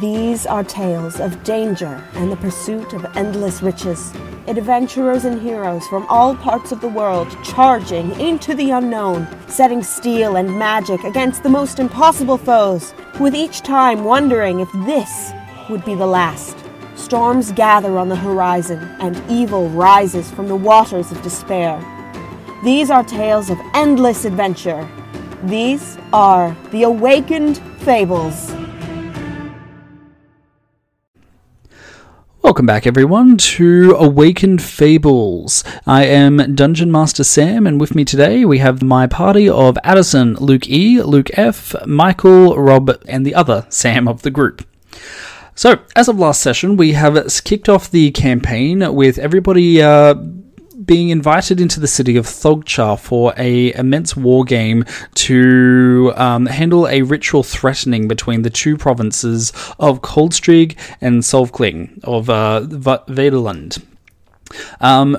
These 0.00 0.46
are 0.46 0.62
tales 0.62 1.18
of 1.18 1.42
danger 1.42 2.00
and 2.14 2.30
the 2.30 2.36
pursuit 2.36 2.92
of 2.92 3.04
endless 3.16 3.62
riches. 3.62 4.12
Adventurers 4.46 5.24
and 5.24 5.42
heroes 5.42 5.84
from 5.88 6.06
all 6.08 6.36
parts 6.36 6.70
of 6.70 6.80
the 6.80 6.88
world 6.88 7.36
charging 7.42 8.12
into 8.20 8.54
the 8.54 8.70
unknown, 8.70 9.26
setting 9.48 9.82
steel 9.82 10.36
and 10.36 10.56
magic 10.56 11.02
against 11.02 11.42
the 11.42 11.48
most 11.48 11.80
impossible 11.80 12.38
foes, 12.38 12.94
with 13.18 13.34
each 13.34 13.62
time 13.62 14.04
wondering 14.04 14.60
if 14.60 14.70
this 14.86 15.32
would 15.68 15.84
be 15.84 15.96
the 15.96 16.06
last. 16.06 16.56
Storms 16.94 17.50
gather 17.50 17.98
on 17.98 18.08
the 18.08 18.14
horizon, 18.14 18.78
and 19.00 19.20
evil 19.28 19.68
rises 19.70 20.30
from 20.30 20.46
the 20.46 20.54
waters 20.54 21.10
of 21.10 21.20
despair. 21.22 21.76
These 22.62 22.88
are 22.88 23.02
tales 23.02 23.50
of 23.50 23.58
endless 23.74 24.24
adventure. 24.24 24.88
These 25.42 25.98
are 26.12 26.56
the 26.70 26.84
Awakened 26.84 27.58
Fables. 27.80 28.61
Welcome 32.52 32.66
back, 32.66 32.86
everyone, 32.86 33.38
to 33.38 33.96
Awakened 33.98 34.60
Fables. 34.60 35.64
I 35.86 36.04
am 36.04 36.54
Dungeon 36.54 36.92
Master 36.92 37.24
Sam, 37.24 37.66
and 37.66 37.80
with 37.80 37.94
me 37.94 38.04
today 38.04 38.44
we 38.44 38.58
have 38.58 38.82
my 38.82 39.06
party 39.06 39.48
of 39.48 39.78
Addison, 39.82 40.34
Luke 40.34 40.68
E, 40.68 41.00
Luke 41.00 41.30
F, 41.32 41.74
Michael, 41.86 42.54
Rob, 42.58 42.90
and 43.08 43.24
the 43.24 43.34
other 43.34 43.64
Sam 43.70 44.06
of 44.06 44.20
the 44.20 44.30
group. 44.30 44.66
So, 45.54 45.78
as 45.96 46.08
of 46.08 46.18
last 46.18 46.42
session, 46.42 46.76
we 46.76 46.92
have 46.92 47.14
kicked 47.42 47.70
off 47.70 47.90
the 47.90 48.10
campaign 48.10 48.94
with 48.94 49.16
everybody 49.16 49.80
uh, 49.80 50.16
being 50.84 51.10
invited 51.10 51.60
into 51.60 51.80
the 51.80 51.86
city 51.86 52.16
of 52.16 52.26
Thogcha 52.26 52.98
for 52.98 53.34
a 53.36 53.72
immense 53.74 54.16
war 54.16 54.44
game 54.44 54.84
to 55.14 56.12
um, 56.16 56.46
handle 56.46 56.88
a 56.88 57.02
ritual 57.02 57.42
threatening 57.42 58.08
between 58.08 58.42
the 58.42 58.50
two 58.50 58.76
provinces 58.76 59.50
of 59.78 60.00
Coldstreak 60.00 60.76
and 61.00 61.22
Solvkling 61.22 62.02
of 62.04 62.30
uh, 62.30 62.62
Vaderland. 62.62 63.82
Um, 64.80 65.18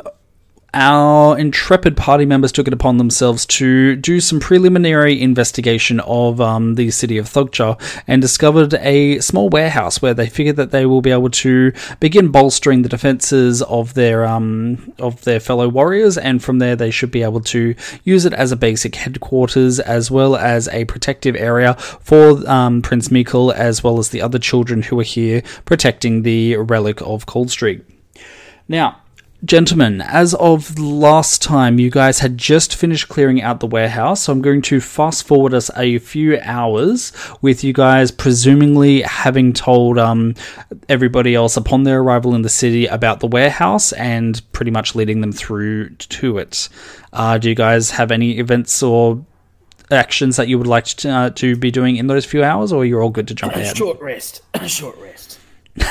our 0.73 1.37
intrepid 1.37 1.95
party 1.95 2.25
members 2.25 2.51
took 2.51 2.67
it 2.67 2.73
upon 2.73 2.97
themselves 2.97 3.45
to 3.45 3.95
do 3.95 4.19
some 4.19 4.39
preliminary 4.39 5.21
investigation 5.21 5.99
of 6.01 6.41
um, 6.41 6.75
the 6.75 6.89
city 6.89 7.17
of 7.17 7.27
Thugcha 7.27 7.79
and 8.07 8.21
discovered 8.21 8.73
a 8.75 9.19
small 9.19 9.49
warehouse 9.49 10.01
where 10.01 10.13
they 10.13 10.27
figured 10.27 10.55
that 10.55 10.71
they 10.71 10.85
will 10.85 11.01
be 11.01 11.11
able 11.11 11.29
to 11.29 11.71
begin 11.99 12.29
bolstering 12.29 12.81
the 12.81 12.89
defenses 12.89 13.61
of 13.61 13.93
their 13.93 14.25
um, 14.25 14.93
of 14.99 15.21
their 15.23 15.39
fellow 15.39 15.69
warriors, 15.69 16.17
and 16.17 16.43
from 16.43 16.59
there 16.59 16.75
they 16.75 16.91
should 16.91 17.11
be 17.11 17.23
able 17.23 17.41
to 17.41 17.75
use 18.03 18.25
it 18.25 18.33
as 18.33 18.51
a 18.51 18.55
basic 18.55 18.95
headquarters 18.95 19.79
as 19.79 20.09
well 20.09 20.35
as 20.35 20.67
a 20.69 20.85
protective 20.85 21.35
area 21.35 21.75
for 21.75 22.49
um, 22.49 22.81
Prince 22.81 23.09
Mikkel 23.09 23.53
as 23.53 23.83
well 23.83 23.99
as 23.99 24.09
the 24.09 24.21
other 24.21 24.39
children 24.39 24.81
who 24.81 24.99
are 24.99 25.03
here 25.03 25.43
protecting 25.65 26.23
the 26.23 26.57
relic 26.57 27.01
of 27.01 27.25
Coldstreak. 27.25 27.83
Now, 28.67 29.02
Gentlemen, 29.45 29.99
as 29.99 30.33
of 30.35 30.79
last 30.79 31.41
time, 31.41 31.77
you 31.77 31.89
guys 31.89 32.19
had 32.19 32.37
just 32.37 32.75
finished 32.75 33.09
clearing 33.09 33.41
out 33.41 33.59
the 33.59 33.67
warehouse, 33.67 34.21
so 34.21 34.31
I'm 34.31 34.41
going 34.41 34.61
to 34.61 34.79
fast 34.79 35.27
forward 35.27 35.53
us 35.53 35.69
a 35.75 35.97
few 35.99 36.39
hours 36.43 37.11
with 37.41 37.61
you 37.61 37.73
guys 37.73 38.09
presumably 38.09 39.01
having 39.01 39.51
told 39.51 39.97
um, 39.97 40.35
everybody 40.87 41.35
else 41.35 41.57
upon 41.57 41.83
their 41.83 41.99
arrival 41.99 42.35
in 42.35 42.41
the 42.41 42.47
city 42.47 42.85
about 42.85 43.19
the 43.19 43.27
warehouse 43.27 43.91
and 43.93 44.41
pretty 44.53 44.71
much 44.71 44.95
leading 44.95 45.19
them 45.19 45.33
through 45.33 45.89
to 45.89 46.37
it. 46.37 46.69
Uh, 47.11 47.37
do 47.37 47.49
you 47.49 47.55
guys 47.55 47.91
have 47.91 48.11
any 48.11 48.37
events 48.39 48.81
or 48.81 49.25
actions 49.91 50.37
that 50.37 50.47
you 50.47 50.57
would 50.57 50.67
like 50.67 50.85
to, 50.85 51.09
uh, 51.09 51.29
to 51.31 51.57
be 51.57 51.69
doing 51.69 51.97
in 51.97 52.07
those 52.07 52.23
few 52.23 52.45
hours, 52.45 52.71
or 52.71 52.85
you're 52.85 53.03
all 53.03 53.09
good 53.09 53.27
to 53.27 53.35
jump 53.35 53.53
ahead? 53.55 53.75
Short 53.75 53.99
rest. 53.99 54.41
Short 54.67 54.97
rest. 54.99 55.37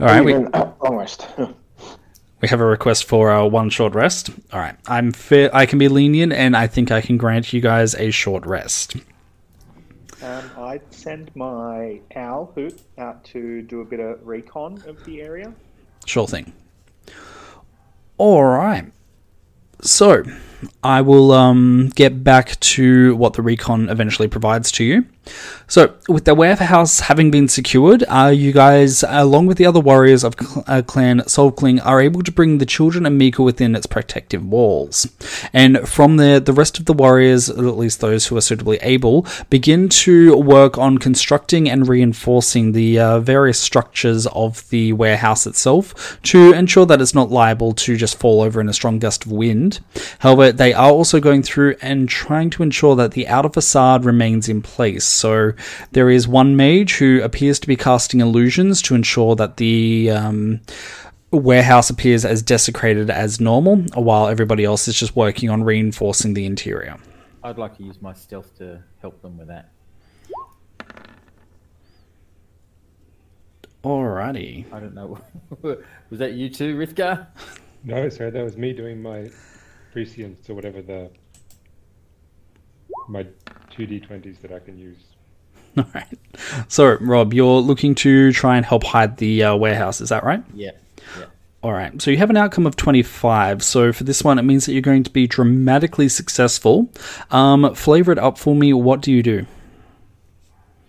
all 0.00 0.06
right, 0.06 0.24
we, 0.24 0.32
uh, 0.32 0.70
long 0.82 0.96
rest. 0.96 1.26
We 2.40 2.48
have 2.48 2.60
a 2.60 2.66
request 2.66 3.04
for 3.04 3.32
a 3.32 3.46
one 3.46 3.70
short 3.70 3.94
rest. 3.94 4.30
All 4.52 4.60
right, 4.60 4.76
I'm 4.86 5.12
fair. 5.12 5.54
I 5.54 5.64
can 5.66 5.78
be 5.78 5.88
lenient, 5.88 6.32
and 6.32 6.56
I 6.56 6.66
think 6.66 6.90
I 6.90 7.00
can 7.00 7.16
grant 7.16 7.52
you 7.52 7.60
guys 7.60 7.94
a 7.94 8.10
short 8.10 8.44
rest. 8.44 8.96
Um, 10.22 10.50
I'd 10.58 10.82
send 10.92 11.30
my 11.34 12.00
owl 12.14 12.52
hoot 12.54 12.80
out 12.98 13.24
to 13.26 13.62
do 13.62 13.80
a 13.80 13.84
bit 13.84 14.00
of 14.00 14.26
recon 14.26 14.82
of 14.86 15.02
the 15.04 15.22
area. 15.22 15.52
Sure 16.04 16.26
thing. 16.26 16.52
All 18.18 18.44
right. 18.44 18.92
So, 19.82 20.24
I 20.82 21.00
will 21.00 21.32
um, 21.32 21.90
get 21.94 22.22
back 22.22 22.58
to 22.60 23.16
what 23.16 23.34
the 23.34 23.42
recon 23.42 23.88
eventually 23.88 24.28
provides 24.28 24.70
to 24.72 24.84
you. 24.84 25.04
So, 25.68 25.94
with 26.08 26.24
the 26.24 26.34
warehouse 26.34 27.00
having 27.00 27.32
been 27.32 27.48
secured, 27.48 28.04
uh, 28.08 28.32
you 28.32 28.52
guys, 28.52 29.02
along 29.08 29.46
with 29.46 29.58
the 29.58 29.66
other 29.66 29.80
warriors 29.80 30.22
of 30.22 30.36
cl- 30.38 30.64
uh, 30.68 30.82
Clan 30.86 31.20
Solkling, 31.22 31.84
are 31.84 32.00
able 32.00 32.22
to 32.22 32.30
bring 32.30 32.58
the 32.58 32.66
children 32.66 33.04
and 33.04 33.18
Mika 33.18 33.42
within 33.42 33.74
its 33.74 33.86
protective 33.86 34.46
walls. 34.46 35.08
And 35.52 35.88
from 35.88 36.18
there, 36.18 36.38
the 36.38 36.52
rest 36.52 36.78
of 36.78 36.84
the 36.84 36.92
warriors, 36.92 37.50
at 37.50 37.58
least 37.58 38.00
those 38.00 38.28
who 38.28 38.36
are 38.36 38.40
suitably 38.40 38.78
able, 38.80 39.26
begin 39.50 39.88
to 39.88 40.36
work 40.36 40.78
on 40.78 40.98
constructing 40.98 41.68
and 41.68 41.88
reinforcing 41.88 42.70
the 42.70 43.00
uh, 43.00 43.18
various 43.18 43.58
structures 43.58 44.28
of 44.28 44.68
the 44.70 44.92
warehouse 44.92 45.48
itself 45.48 46.20
to 46.22 46.52
ensure 46.52 46.86
that 46.86 47.00
it's 47.00 47.14
not 47.14 47.30
liable 47.32 47.72
to 47.72 47.96
just 47.96 48.20
fall 48.20 48.40
over 48.40 48.60
in 48.60 48.68
a 48.68 48.72
strong 48.72 49.00
gust 49.00 49.26
of 49.26 49.32
wind. 49.32 49.80
However, 50.20 50.52
they 50.58 50.72
are 50.72 50.90
also 50.90 51.20
going 51.20 51.42
through 51.42 51.76
and 51.80 52.08
trying 52.08 52.50
to 52.50 52.62
ensure 52.62 52.96
that 52.96 53.12
the 53.12 53.28
outer 53.28 53.48
facade 53.48 54.04
remains 54.04 54.48
in 54.48 54.62
place. 54.62 55.04
So 55.04 55.52
there 55.92 56.10
is 56.10 56.26
one 56.26 56.56
mage 56.56 56.96
who 56.96 57.20
appears 57.22 57.58
to 57.60 57.66
be 57.66 57.76
casting 57.76 58.20
illusions 58.20 58.82
to 58.82 58.94
ensure 58.94 59.36
that 59.36 59.56
the 59.56 60.10
um, 60.10 60.60
warehouse 61.30 61.90
appears 61.90 62.24
as 62.24 62.42
desecrated 62.42 63.10
as 63.10 63.40
normal, 63.40 63.76
while 63.94 64.28
everybody 64.28 64.64
else 64.64 64.88
is 64.88 64.98
just 64.98 65.16
working 65.16 65.50
on 65.50 65.62
reinforcing 65.62 66.34
the 66.34 66.46
interior. 66.46 66.96
I'd 67.42 67.58
like 67.58 67.76
to 67.76 67.84
use 67.84 68.02
my 68.02 68.12
stealth 68.12 68.56
to 68.58 68.82
help 69.00 69.22
them 69.22 69.38
with 69.38 69.48
that. 69.48 69.70
Alrighty. 73.84 74.72
I 74.72 74.80
don't 74.80 74.94
know. 74.94 75.20
Was 75.62 76.18
that 76.18 76.32
you 76.32 76.48
too, 76.48 76.76
Rithgar? 76.76 77.28
No, 77.84 78.08
sir, 78.08 78.32
that 78.32 78.42
was 78.42 78.56
me 78.56 78.72
doing 78.72 79.00
my 79.00 79.30
prescience 79.96 80.50
or 80.50 80.54
whatever 80.54 80.82
the 80.82 81.08
my 83.08 83.26
two 83.70 83.86
d 83.86 83.98
twenties 83.98 84.36
that 84.42 84.52
I 84.52 84.58
can 84.58 84.78
use. 84.78 84.98
Alright. 85.78 86.18
So, 86.68 86.98
Rob, 87.00 87.32
you're 87.32 87.60
looking 87.60 87.94
to 87.96 88.30
try 88.32 88.58
and 88.58 88.66
help 88.66 88.84
hide 88.84 89.16
the 89.16 89.44
uh, 89.44 89.56
warehouse, 89.56 90.02
is 90.02 90.10
that 90.10 90.22
right? 90.22 90.42
Yeah. 90.52 90.72
Yeah. 91.18 91.24
All 91.62 91.72
right. 91.72 92.00
So 92.02 92.10
you 92.10 92.18
have 92.18 92.28
an 92.28 92.36
outcome 92.36 92.66
of 92.66 92.76
25. 92.76 93.62
So 93.62 93.90
for 93.90 94.04
this 94.04 94.22
one, 94.22 94.38
it 94.38 94.42
means 94.42 94.66
that 94.66 94.74
you're 94.74 94.82
going 94.82 95.02
to 95.02 95.10
be 95.10 95.26
dramatically 95.26 96.10
successful. 96.10 96.90
Um, 97.30 97.74
flavor 97.74 98.12
it 98.12 98.18
up 98.18 98.36
for 98.36 98.54
me. 98.54 98.74
What 98.74 99.00
do 99.00 99.12
you 99.12 99.22
do? 99.22 99.46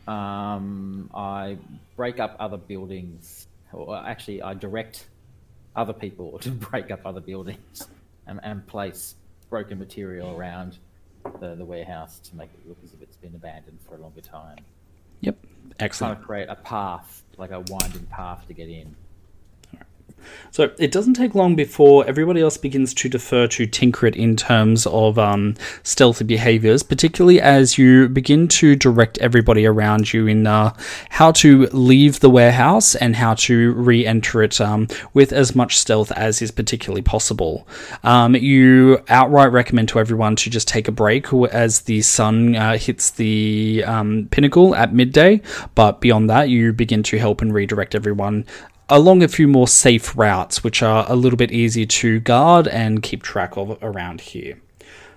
Um, 0.05 1.09
I 1.13 1.57
break 1.95 2.19
up 2.19 2.35
other 2.39 2.57
buildings, 2.57 3.47
or 3.71 3.97
actually, 3.97 4.41
I 4.41 4.53
direct 4.53 5.07
other 5.77 5.93
people 5.93 6.39
to 6.41 6.51
break 6.51 6.91
up 6.91 7.05
other 7.05 7.21
buildings 7.21 7.87
and, 8.27 8.39
and 8.43 8.65
place 8.67 9.15
broken 9.49 9.79
material 9.79 10.35
around 10.35 10.77
the, 11.39 11.55
the 11.55 11.65
warehouse 11.65 12.19
to 12.19 12.35
make 12.35 12.49
it 12.53 12.67
look 12.67 12.77
as 12.83 12.93
if 12.93 13.01
it's 13.01 13.17
been 13.17 13.33
abandoned 13.35 13.79
for 13.87 13.95
a 13.95 13.97
longer 13.97 14.21
time. 14.21 14.57
Yep. 15.21 15.37
Excellent. 15.79 16.19
to 16.19 16.25
create 16.25 16.47
a 16.49 16.55
path, 16.55 17.23
like 17.37 17.51
a 17.51 17.59
winding 17.59 18.05
path 18.07 18.45
to 18.47 18.53
get 18.53 18.69
in. 18.69 18.95
So 20.51 20.71
it 20.79 20.91
doesn't 20.91 21.13
take 21.13 21.35
long 21.35 21.55
before 21.55 22.05
everybody 22.07 22.41
else 22.41 22.57
begins 22.57 22.93
to 22.95 23.09
defer 23.09 23.47
to 23.47 23.67
Tinkrit 23.67 24.15
in 24.15 24.35
terms 24.35 24.85
of 24.87 25.19
um, 25.19 25.55
stealthy 25.83 26.23
behaviors, 26.23 26.83
particularly 26.83 27.39
as 27.39 27.77
you 27.77 28.09
begin 28.09 28.47
to 28.49 28.75
direct 28.75 29.17
everybody 29.19 29.65
around 29.65 30.13
you 30.13 30.27
in 30.27 30.47
uh, 30.47 30.73
how 31.09 31.31
to 31.33 31.67
leave 31.67 32.19
the 32.19 32.29
warehouse 32.29 32.95
and 32.95 33.15
how 33.15 33.33
to 33.35 33.73
re 33.73 34.05
enter 34.05 34.41
it 34.41 34.59
um, 34.59 34.87
with 35.13 35.31
as 35.31 35.55
much 35.55 35.77
stealth 35.77 36.11
as 36.13 36.41
is 36.41 36.51
particularly 36.51 37.01
possible. 37.01 37.67
Um, 38.03 38.35
you 38.35 39.03
outright 39.09 39.51
recommend 39.51 39.89
to 39.89 39.99
everyone 39.99 40.35
to 40.37 40.49
just 40.49 40.67
take 40.67 40.87
a 40.87 40.91
break 40.91 41.31
as 41.51 41.81
the 41.81 42.01
sun 42.01 42.55
uh, 42.55 42.77
hits 42.77 43.11
the 43.11 43.83
um, 43.85 44.27
pinnacle 44.31 44.75
at 44.75 44.93
midday, 44.93 45.41
but 45.75 46.01
beyond 46.01 46.29
that, 46.29 46.49
you 46.49 46.73
begin 46.73 47.03
to 47.03 47.17
help 47.19 47.41
and 47.41 47.53
redirect 47.53 47.95
everyone 47.95 48.45
along 48.89 49.23
a 49.23 49.27
few 49.27 49.47
more 49.47 49.67
safe 49.67 50.15
routes, 50.17 50.63
which 50.63 50.81
are 50.81 51.05
a 51.09 51.15
little 51.15 51.37
bit 51.37 51.51
easier 51.51 51.85
to 51.85 52.19
guard 52.19 52.67
and 52.67 53.03
keep 53.03 53.23
track 53.23 53.57
of 53.57 53.77
around 53.81 54.21
here. 54.21 54.59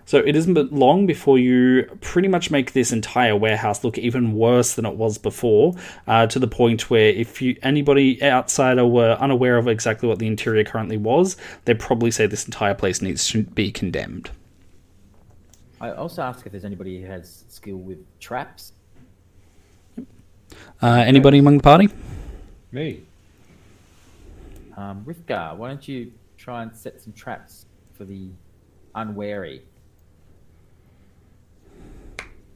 So 0.06 0.18
it 0.18 0.34
isn't 0.34 0.54
but 0.54 0.72
long 0.72 1.06
before 1.06 1.38
you 1.38 1.84
pretty 2.00 2.26
much 2.26 2.50
make 2.50 2.72
this 2.72 2.90
entire 2.90 3.36
warehouse 3.36 3.84
look 3.84 3.96
even 3.96 4.32
worse 4.32 4.74
than 4.74 4.84
it 4.84 4.96
was 4.96 5.18
before, 5.18 5.76
uh, 6.08 6.26
to 6.26 6.40
the 6.40 6.48
point 6.48 6.90
where 6.90 7.10
if 7.10 7.40
you 7.40 7.56
anybody 7.62 8.20
outsider 8.20 8.84
were 8.84 9.12
unaware 9.20 9.56
of 9.56 9.68
exactly 9.68 10.08
what 10.08 10.18
the 10.18 10.26
interior 10.26 10.64
currently 10.64 10.96
was, 10.96 11.36
they'd 11.64 11.78
probably 11.78 12.10
say 12.10 12.26
this 12.26 12.44
entire 12.44 12.74
place 12.74 13.00
needs 13.00 13.28
to 13.28 13.44
be 13.44 13.70
condemned. 13.70 14.32
I 15.80 15.92
also 15.92 16.22
ask 16.22 16.44
if 16.44 16.50
there's 16.50 16.64
anybody 16.64 17.00
who 17.00 17.06
has 17.06 17.44
skill 17.48 17.76
with 17.76 18.04
traps. 18.18 18.72
Uh, 20.82 21.04
anybody 21.06 21.38
among 21.38 21.58
the 21.58 21.62
party? 21.62 21.88
Me. 22.72 23.02
Um, 24.80 25.04
Rithgar, 25.04 25.58
why 25.58 25.68
don't 25.68 25.86
you 25.86 26.10
try 26.38 26.62
and 26.62 26.74
set 26.74 27.02
some 27.02 27.12
traps 27.12 27.66
for 27.92 28.06
the 28.06 28.30
unwary? 28.94 29.60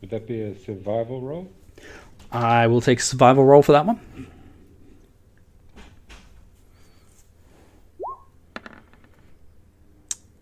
Would 0.00 0.08
that 0.08 0.26
be 0.26 0.40
a 0.40 0.58
survival 0.58 1.20
roll? 1.20 1.52
I 2.32 2.66
will 2.66 2.80
take 2.80 3.00
a 3.00 3.02
survival 3.02 3.44
roll 3.44 3.60
for 3.60 3.72
that 3.72 3.84
one. 3.84 4.00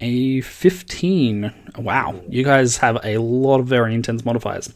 A 0.00 0.40
15. 0.40 1.52
Wow, 1.78 2.20
you 2.28 2.44
guys 2.44 2.76
have 2.76 3.00
a 3.02 3.18
lot 3.18 3.58
of 3.58 3.66
very 3.66 3.92
intense 3.96 4.24
modifiers. 4.24 4.72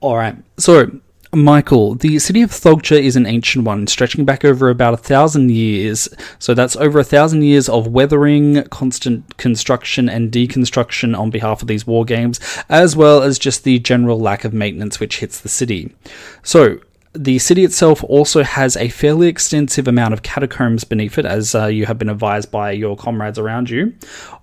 Alright, 0.00 0.36
so, 0.56 0.90
Michael, 1.36 1.94
the 1.94 2.18
city 2.18 2.42
of 2.42 2.50
Thogja 2.50 3.00
is 3.00 3.16
an 3.16 3.26
ancient 3.26 3.64
one, 3.64 3.86
stretching 3.86 4.24
back 4.24 4.44
over 4.44 4.68
about 4.68 4.94
a 4.94 4.98
thousand 4.98 5.50
years. 5.50 6.08
So 6.38 6.54
that's 6.54 6.76
over 6.76 6.98
a 6.98 7.04
thousand 7.04 7.42
years 7.42 7.68
of 7.68 7.88
weathering, 7.88 8.62
constant 8.64 9.36
construction, 9.36 10.08
and 10.08 10.32
deconstruction 10.32 11.18
on 11.18 11.30
behalf 11.30 11.62
of 11.62 11.68
these 11.68 11.86
war 11.86 12.04
games, 12.04 12.40
as 12.68 12.96
well 12.96 13.22
as 13.22 13.38
just 13.38 13.64
the 13.64 13.78
general 13.78 14.18
lack 14.18 14.44
of 14.44 14.52
maintenance 14.52 15.00
which 15.00 15.20
hits 15.20 15.40
the 15.40 15.48
city. 15.48 15.94
So, 16.42 16.78
the 17.12 17.38
city 17.38 17.64
itself 17.64 18.02
also 18.04 18.42
has 18.42 18.76
a 18.76 18.88
fairly 18.88 19.28
extensive 19.28 19.86
amount 19.86 20.14
of 20.14 20.22
catacombs 20.22 20.82
beneath 20.82 21.16
it, 21.16 21.24
as 21.24 21.54
uh, 21.54 21.66
you 21.66 21.86
have 21.86 21.98
been 21.98 22.08
advised 22.08 22.50
by 22.50 22.72
your 22.72 22.96
comrades 22.96 23.38
around 23.38 23.70
you. 23.70 23.94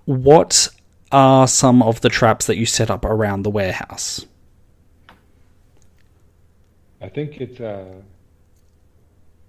What 0.06 0.68
are 1.10 1.46
some 1.46 1.82
of 1.82 2.00
the 2.00 2.08
traps 2.08 2.46
that 2.46 2.56
you 2.56 2.64
set 2.64 2.90
up 2.90 3.04
around 3.04 3.42
the 3.42 3.50
warehouse? 3.50 4.24
I 7.02 7.08
think 7.08 7.40
it's 7.40 7.60
uh, 7.60 7.94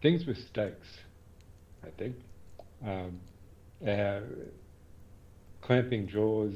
things 0.01 0.25
with 0.25 0.38
stakes. 0.38 0.88
I 1.85 1.89
think 1.97 2.15
um, 2.85 3.19
uh, 3.88 4.19
clamping 5.61 6.07
jaws, 6.07 6.55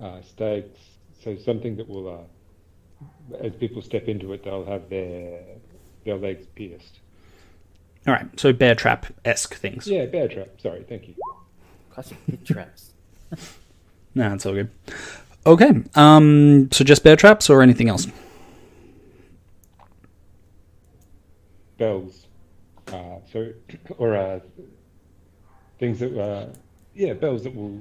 uh, 0.00 0.20
stakes. 0.22 0.78
So 1.22 1.36
something 1.38 1.76
that 1.76 1.88
will, 1.88 2.08
uh, 2.08 3.36
as 3.40 3.54
people 3.54 3.80
step 3.80 4.08
into 4.08 4.32
it, 4.32 4.44
they'll 4.44 4.66
have 4.66 4.88
their 4.90 5.40
their 6.04 6.16
legs 6.16 6.46
pierced. 6.54 6.98
All 8.06 8.12
right, 8.12 8.26
so 8.38 8.52
bear 8.52 8.74
trap 8.74 9.06
esque 9.24 9.54
things. 9.54 9.86
Yeah, 9.86 10.06
bear 10.06 10.26
trap. 10.28 10.48
Sorry, 10.60 10.84
thank 10.88 11.06
you. 11.08 11.14
Classic 11.90 12.18
pit 12.26 12.44
traps. 12.44 12.90
No, 14.14 14.34
it's 14.34 14.44
all 14.44 14.52
good. 14.52 14.70
Okay, 15.46 15.72
um, 15.94 16.68
so 16.70 16.84
just 16.84 17.02
bear 17.02 17.16
traps 17.16 17.48
or 17.48 17.62
anything 17.62 17.88
else? 17.88 18.06
Bells. 21.82 22.26
Uh, 22.88 23.18
so, 23.32 23.52
or 23.98 24.16
uh, 24.16 24.40
things 25.78 25.98
that, 25.98 26.16
uh, 26.16 26.46
yeah, 26.94 27.12
bells 27.12 27.42
that 27.42 27.54
will 27.54 27.78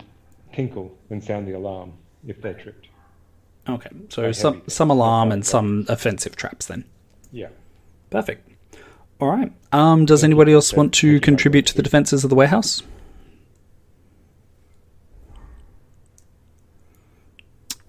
tinkle 0.54 0.98
and 1.10 1.24
sound 1.24 1.48
the 1.48 1.54
alarm 1.54 1.94
if 2.28 2.42
they're 2.42 2.56
tripped. 2.56 2.88
Okay, 3.70 3.90
so 4.10 4.24
Like 4.24 4.36
some 4.36 4.54
heavy 4.56 4.70
some 4.70 4.90
alarm 4.90 5.32
and 5.32 5.42
like 5.42 5.50
some 5.50 5.86
offensive 5.88 6.36
traps 6.36 6.66
then. 6.66 6.84
Yeah. 7.32 7.50
Perfect. 8.10 8.50
All 9.20 9.30
right. 9.30 9.52
Um, 9.72 10.06
does 10.06 10.24
anybody 10.24 10.52
else 10.52 10.74
want 10.74 10.94
to 10.96 11.20
contribute 11.20 11.68
to 11.68 11.76
the 11.76 11.84
defenses 11.84 12.24
of 12.24 12.32
the 12.32 12.36
warehouse? 12.36 12.82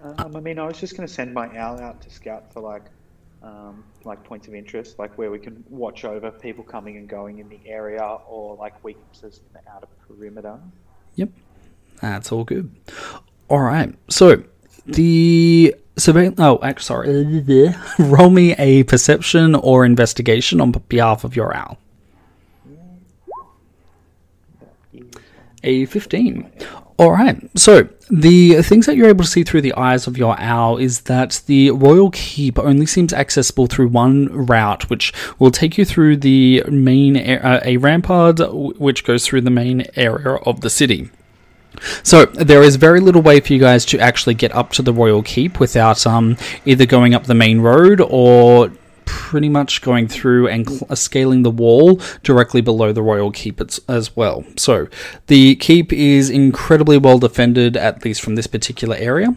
Um, 0.03 0.37
I 0.37 0.41
mean, 0.41 0.59
I 0.59 0.67
was 0.67 0.79
just 0.79 0.95
going 0.95 1.09
to 1.09 1.13
send 1.13 1.33
my 1.33 1.57
owl 1.57 1.81
out 1.81 2.03
to 2.03 2.11
scout 2.11 2.53
for 2.53 2.61
like, 2.61 2.85
um, 3.43 3.85
like 4.05 4.23
points 4.25 4.49
of 4.49 4.55
interest, 4.55 4.99
like 4.99 5.17
where 5.19 5.31
we 5.31 5.39
can 5.39 5.65
watch 5.69 6.05
over 6.05 6.31
people 6.31 6.65
coming 6.65 6.97
and 6.97 7.09
going 7.09 7.39
in 7.39 7.49
the 7.49 7.61
area, 7.67 8.03
or 8.29 8.57
like 8.57 8.83
weaknesses 8.85 9.41
in 9.41 9.61
the 9.61 9.71
outer 9.71 9.89
perimeter. 10.07 10.59
Yep, 11.17 11.31
that's 12.01 12.33
all 12.33 12.45
good. 12.45 12.71
All 13.49 13.61
right. 13.61 13.95
So 14.09 14.43
the 14.87 15.75
surveil. 15.97 16.35
Oh, 16.39 16.59
actually, 16.63 16.85
sorry. 16.85 17.75
Roll 17.99 18.31
me 18.31 18.55
a 18.55 18.85
perception 18.85 19.55
or 19.55 19.85
investigation 19.85 20.61
on 20.61 20.73
behalf 20.73 21.25
of 21.25 21.37
your 21.37 21.55
owl. 21.55 21.79
A 25.65 25.87
15. 25.87 26.51
All 26.99 27.13
right. 27.13 27.39
So, 27.59 27.89
the 28.11 28.63
things 28.63 28.85
that 28.87 28.97
you're 28.97 29.09
able 29.09 29.25
to 29.25 29.31
see 29.31 29.43
through 29.43 29.63
the 29.63 29.75
eyes 29.75 30.07
of 30.07 30.19
your 30.19 30.39
owl 30.39 30.77
is 30.77 31.03
that 31.03 31.41
the 31.47 31.71
royal 31.71 32.11
keep 32.11 32.59
only 32.59 32.85
seems 32.85 33.13
accessible 33.13 33.67
through 33.67 33.89
one 33.89 34.29
route, 34.47 34.91
which 34.91 35.15
will 35.39 35.51
take 35.51 35.79
you 35.79 35.85
through 35.85 36.19
the 36.19 36.63
main 36.69 37.17
uh, 37.17 37.61
a 37.65 37.79
rampart, 37.79 38.41
which 38.79 39.05
goes 39.05 39.27
through 39.27 39.41
the 39.41 39.51
main 39.51 39.87
area 39.97 40.35
of 40.35 40.61
the 40.61 40.69
city. 40.69 41.11
So 42.03 42.27
there 42.27 42.63
is 42.63 42.77
very 42.77 43.01
little 43.01 43.23
way 43.23 43.41
for 43.41 43.53
you 43.53 43.59
guys 43.59 43.85
to 43.87 43.99
actually 43.99 44.35
get 44.35 44.55
up 44.55 44.73
to 44.73 44.83
the 44.83 44.93
royal 44.93 45.23
keep 45.23 45.59
without 45.59 46.07
um, 46.07 46.37
either 46.67 46.87
going 46.87 47.15
up 47.15 47.25
the 47.25 47.35
main 47.35 47.61
road 47.61 48.01
or 48.01 48.71
pretty 49.13 49.51
much 49.51 49.83
going 49.83 50.09
through 50.09 50.49
and 50.49 50.67
cl- 50.69 50.87
uh, 50.89 50.95
scaling 50.95 51.43
the 51.43 51.51
wall 51.51 52.01
directly 52.23 52.63
below 52.63 52.93
the 52.93 53.03
royal 53.03 53.31
keep 53.31 53.61
as, 53.61 54.17
well. 54.17 54.43
So 54.57 54.89
the 55.27 55.55
keep 55.57 55.93
is 55.93 56.31
incredibly 56.31 56.97
well 56.97 57.19
defended, 57.19 57.77
at 57.77 58.05
least 58.07 58.23
from 58.23 58.37
this 58.37 58.47
particular 58.47 58.97
area. 58.97 59.37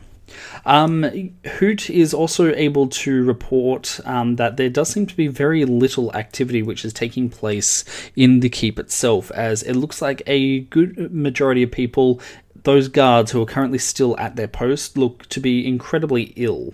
Um, 0.65 1.33
Hoot 1.57 1.89
is 1.89 2.13
also 2.13 2.53
able 2.55 2.87
to 2.87 3.23
report 3.25 3.99
um, 4.05 4.37
that 4.37 4.55
there 4.57 4.69
does 4.69 4.89
seem 4.89 5.05
to 5.07 5.15
be 5.15 5.27
very 5.27 5.65
little 5.65 6.15
activity 6.15 6.63
which 6.63 6.85
is 6.85 6.93
taking 6.93 7.29
place 7.29 7.83
in 8.15 8.39
the 8.39 8.49
keep 8.49 8.79
itself, 8.79 9.29
as 9.31 9.61
it 9.61 9.75
looks 9.75 10.01
like 10.01 10.23
a 10.25 10.61
good 10.61 11.13
majority 11.13 11.63
of 11.63 11.71
people, 11.71 12.21
those 12.63 12.87
guards 12.87 13.31
who 13.31 13.41
are 13.41 13.45
currently 13.45 13.77
still 13.77 14.17
at 14.17 14.37
their 14.37 14.47
post, 14.47 14.97
look 14.97 15.27
to 15.27 15.39
be 15.39 15.67
incredibly 15.67 16.33
ill. 16.35 16.73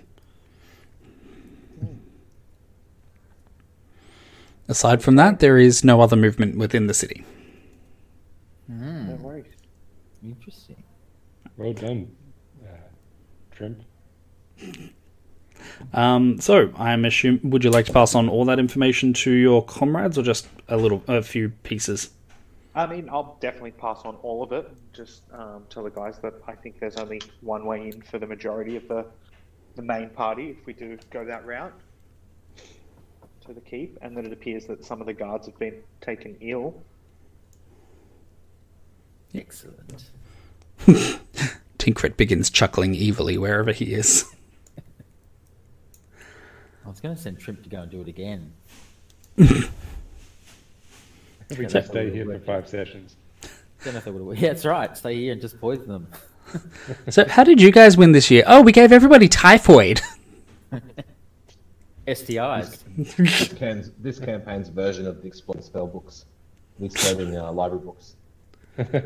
Aside 4.72 5.04
from 5.04 5.18
that, 5.18 5.40
there 5.40 5.58
is 5.58 5.84
no 5.84 6.00
other 6.00 6.16
movement 6.16 6.58
within 6.58 6.88
the 6.88 6.94
city. 6.94 7.26
No 8.70 9.16
worries. 9.16 9.44
Interesting. 10.24 10.82
Well 11.58 11.74
done, 11.74 12.16
uh, 12.64 12.70
Trimp. 13.52 13.82
Um, 15.92 16.40
so, 16.40 16.72
I'm 16.78 17.04
assuming. 17.04 17.50
Would 17.50 17.66
you 17.66 17.70
like 17.70 17.86
to 17.88 17.92
pass 17.92 18.16
on 18.16 18.30
all 18.30 18.46
that 18.46 18.60
information 18.60 19.12
to 19.26 19.32
your 19.32 19.62
comrades, 19.66 20.18
or 20.18 20.24
just 20.24 20.48
a 20.70 20.78
little, 20.78 21.04
a 21.10 21.22
few 21.22 21.50
pieces? 21.64 22.12
I 22.74 22.88
mean, 22.88 23.10
I'll 23.10 23.38
definitely 23.42 23.72
pass 23.72 24.04
on 24.06 24.16
all 24.24 24.42
of 24.42 24.54
it. 24.54 24.72
Just 24.94 25.24
um, 25.34 25.66
tell 25.70 25.84
the 25.84 25.90
guys 25.90 26.18
that 26.20 26.36
I 26.48 26.54
think 26.54 26.80
there's 26.80 26.96
only 26.96 27.22
one 27.42 27.66
way 27.66 27.88
in 27.90 28.02
for 28.04 28.20
the 28.20 28.28
majority 28.28 28.78
of 28.78 28.88
the 28.88 29.06
the 29.76 29.82
main 29.82 30.10
party 30.12 30.50
if 30.50 30.66
we 30.66 30.72
do 30.72 30.98
go 31.10 31.26
that 31.26 31.46
route 31.46 31.74
to 33.46 33.54
the 33.54 33.62
keep, 33.62 33.98
and 34.02 34.16
that 34.18 34.26
it 34.26 34.34
appears 34.34 34.66
that 34.68 34.84
some 34.84 35.02
of 35.02 35.08
the 35.08 35.14
guards 35.14 35.48
have 35.48 35.58
been 35.58 35.82
taken 36.00 36.38
ill. 36.42 36.82
Excellent. 39.34 40.10
Tinkrit 41.78 42.18
begins 42.18 42.50
chuckling 42.50 42.96
evilly 42.96 43.38
wherever 43.38 43.72
he 43.72 43.94
is. 43.94 44.26
I 46.86 46.90
was 46.90 47.00
going 47.00 47.16
to 47.16 47.22
send 47.22 47.40
Trimp 47.40 47.64
to 47.64 47.70
go 47.70 47.82
and 47.82 47.92
do 47.92 48.02
it 48.02 48.08
again. 48.08 48.54
We 51.58 51.66
can 51.66 51.84
stay 51.84 52.10
here 52.10 52.26
for 52.26 52.40
five 52.40 52.68
sessions. 52.68 53.16
Don't 53.84 53.94
know 53.94 53.98
if 53.98 54.06
they 54.06 54.12
would 54.12 54.36
have. 54.36 54.42
Yeah, 54.44 54.50
that's 54.50 54.66
right. 54.66 54.96
Stay 54.96 55.16
here 55.16 55.34
and 55.34 55.42
just 55.42 55.60
poison 55.60 55.88
them. 55.88 56.08
So, 57.10 57.26
how 57.30 57.46
did 57.46 57.62
you 57.62 57.72
guys 57.72 57.96
win 57.96 58.12
this 58.12 58.30
year? 58.30 58.44
Oh, 58.46 58.62
we 58.62 58.74
gave 58.74 58.92
everybody 58.92 59.30
typhoid. 59.30 60.02
STIs. 62.08 62.84
this, 62.98 63.48
campaign's, 63.48 63.92
this 64.00 64.20
campaign's 64.20 64.70
version 64.70 65.08
of 65.08 65.22
the 65.22 65.28
Exploit 65.28 65.64
spell 65.64 65.88
books, 65.88 66.26
the 66.80 66.86
exploding 66.86 67.38
uh, 67.38 67.52
library 67.52 67.84
books. 67.86 68.16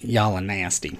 Y'all 0.00 0.34
are 0.34 0.40
nasty. 0.40 0.98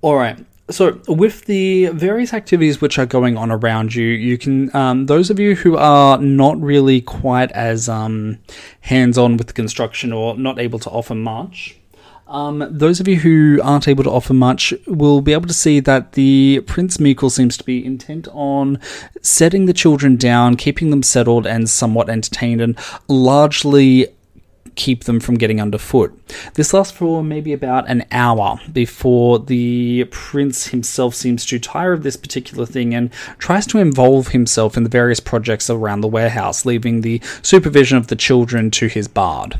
All 0.00 0.16
right. 0.16 0.44
So, 0.70 1.00
with 1.06 1.44
the 1.44 1.88
various 1.88 2.32
activities 2.32 2.80
which 2.80 2.98
are 2.98 3.04
going 3.04 3.36
on 3.36 3.50
around 3.50 3.94
you, 3.94 4.06
you 4.06 4.38
can, 4.38 4.74
um, 4.74 5.06
those 5.06 5.28
of 5.28 5.38
you 5.38 5.54
who 5.54 5.76
are 5.76 6.18
not 6.18 6.58
really 6.60 7.00
quite 7.00 7.52
as 7.52 7.88
um, 7.88 8.38
hands 8.80 9.18
on 9.18 9.36
with 9.36 9.48
the 9.48 9.52
construction 9.52 10.12
or 10.12 10.36
not 10.36 10.58
able 10.58 10.78
to 10.78 10.88
offer 10.88 11.14
much, 11.14 11.76
um, 12.32 12.66
those 12.70 12.98
of 12.98 13.06
you 13.06 13.16
who 13.16 13.60
aren't 13.62 13.86
able 13.86 14.02
to 14.04 14.10
offer 14.10 14.32
much 14.32 14.72
will 14.86 15.20
be 15.20 15.34
able 15.34 15.46
to 15.46 15.54
see 15.54 15.80
that 15.80 16.12
the 16.12 16.62
Prince 16.66 16.98
Meikle 16.98 17.28
seems 17.28 17.58
to 17.58 17.64
be 17.64 17.84
intent 17.84 18.26
on 18.32 18.80
setting 19.20 19.66
the 19.66 19.74
children 19.74 20.16
down, 20.16 20.56
keeping 20.56 20.88
them 20.88 21.02
settled 21.02 21.46
and 21.46 21.68
somewhat 21.68 22.08
entertained, 22.08 22.62
and 22.62 22.78
largely 23.06 24.08
keep 24.76 25.04
them 25.04 25.20
from 25.20 25.34
getting 25.34 25.60
underfoot. 25.60 26.18
This 26.54 26.72
lasts 26.72 26.96
for 26.96 27.22
maybe 27.22 27.52
about 27.52 27.90
an 27.90 28.06
hour 28.10 28.58
before 28.72 29.38
the 29.38 30.04
prince 30.10 30.68
himself 30.68 31.14
seems 31.14 31.44
to 31.44 31.58
tire 31.58 31.92
of 31.92 32.02
this 32.02 32.16
particular 32.16 32.64
thing 32.64 32.94
and 32.94 33.12
tries 33.36 33.66
to 33.66 33.78
involve 33.78 34.28
himself 34.28 34.78
in 34.78 34.84
the 34.84 34.88
various 34.88 35.20
projects 35.20 35.68
around 35.68 36.00
the 36.00 36.08
warehouse, 36.08 36.64
leaving 36.64 37.02
the 37.02 37.20
supervision 37.42 37.98
of 37.98 38.06
the 38.06 38.16
children 38.16 38.70
to 38.70 38.86
his 38.88 39.06
bard. 39.06 39.58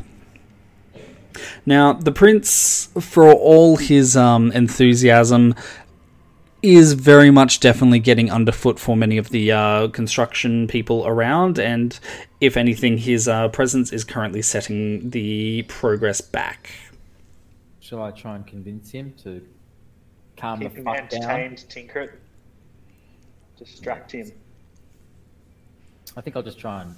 Now, 1.65 1.93
the 1.93 2.11
prince, 2.11 2.89
for 2.99 3.31
all 3.31 3.77
his 3.77 4.15
um, 4.15 4.51
enthusiasm, 4.51 5.55
is 6.61 6.93
very 6.93 7.29
much 7.29 7.59
definitely 7.59 7.99
getting 7.99 8.31
underfoot 8.31 8.79
for 8.79 8.95
many 8.95 9.17
of 9.17 9.29
the 9.29 9.51
uh, 9.51 9.87
construction 9.89 10.67
people 10.67 11.05
around, 11.05 11.59
and 11.59 11.99
if 12.39 12.55
anything, 12.55 12.97
his 12.97 13.27
uh, 13.27 13.49
presence 13.49 13.91
is 13.91 14.05
currently 14.05 14.41
setting 14.41 15.09
the 15.09 15.63
progress 15.63 16.21
back. 16.21 16.69
Shall 17.81 18.01
I 18.01 18.11
try 18.11 18.35
and 18.35 18.47
convince 18.47 18.91
him 18.91 19.13
to 19.23 19.45
calm 20.37 20.59
Keep 20.61 20.71
the 20.71 20.77
him 20.79 20.85
fuck 20.85 21.09
down? 21.09 21.21
entertained, 21.21 21.65
tinker 21.69 21.99
it. 21.99 22.19
Distract 23.57 24.13
him. 24.13 24.31
I 26.15 26.21
think 26.21 26.35
I'll 26.37 26.43
just 26.43 26.59
try 26.59 26.81
and 26.83 26.95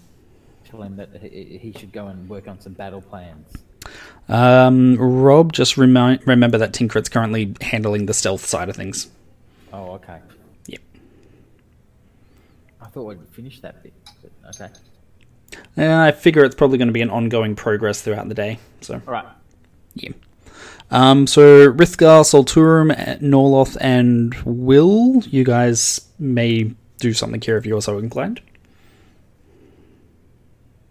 tell 0.63 0.81
him 0.81 0.95
that 0.97 1.09
he, 1.21 1.57
he 1.57 1.73
should 1.77 1.91
go 1.91 2.07
and 2.07 2.29
work 2.29 2.47
on 2.47 2.59
some 2.59 2.73
battle 2.73 3.01
plans. 3.01 3.51
Um, 4.27 4.95
Rob, 4.97 5.53
just 5.53 5.77
remi- 5.77 6.19
remember 6.25 6.57
that 6.57 6.73
Tinkerit's 6.73 7.09
currently 7.09 7.55
handling 7.61 8.07
the 8.07 8.13
stealth 8.13 8.45
side 8.45 8.69
of 8.69 8.75
things. 8.75 9.07
Oh, 9.71 9.91
okay. 9.93 10.19
Yep. 10.67 10.81
I 12.81 12.85
thought 12.87 13.03
we'd 13.03 13.29
finish 13.31 13.59
that 13.61 13.83
bit, 13.83 13.93
but 14.21 14.55
okay. 14.55 14.73
Uh, 15.77 16.01
I 16.07 16.11
figure 16.11 16.43
it's 16.43 16.55
probably 16.55 16.77
going 16.77 16.87
to 16.87 16.93
be 16.93 17.01
an 17.01 17.09
ongoing 17.09 17.55
progress 17.55 18.01
throughout 18.01 18.27
the 18.27 18.33
day. 18.33 18.57
So, 18.81 19.01
All 19.07 19.13
right. 19.13 19.25
yeah. 19.93 20.11
Um, 20.91 21.27
so 21.27 21.71
Rithgar, 21.71 22.23
Solturum, 22.23 23.21
Norloth, 23.21 23.77
and 23.81 24.33
Will, 24.45 25.21
you 25.25 25.43
guys 25.43 26.01
may 26.19 26.71
do 26.99 27.13
something 27.13 27.41
here 27.41 27.57
if 27.57 27.65
you're 27.65 27.81
so 27.81 27.97
inclined. 27.97 28.41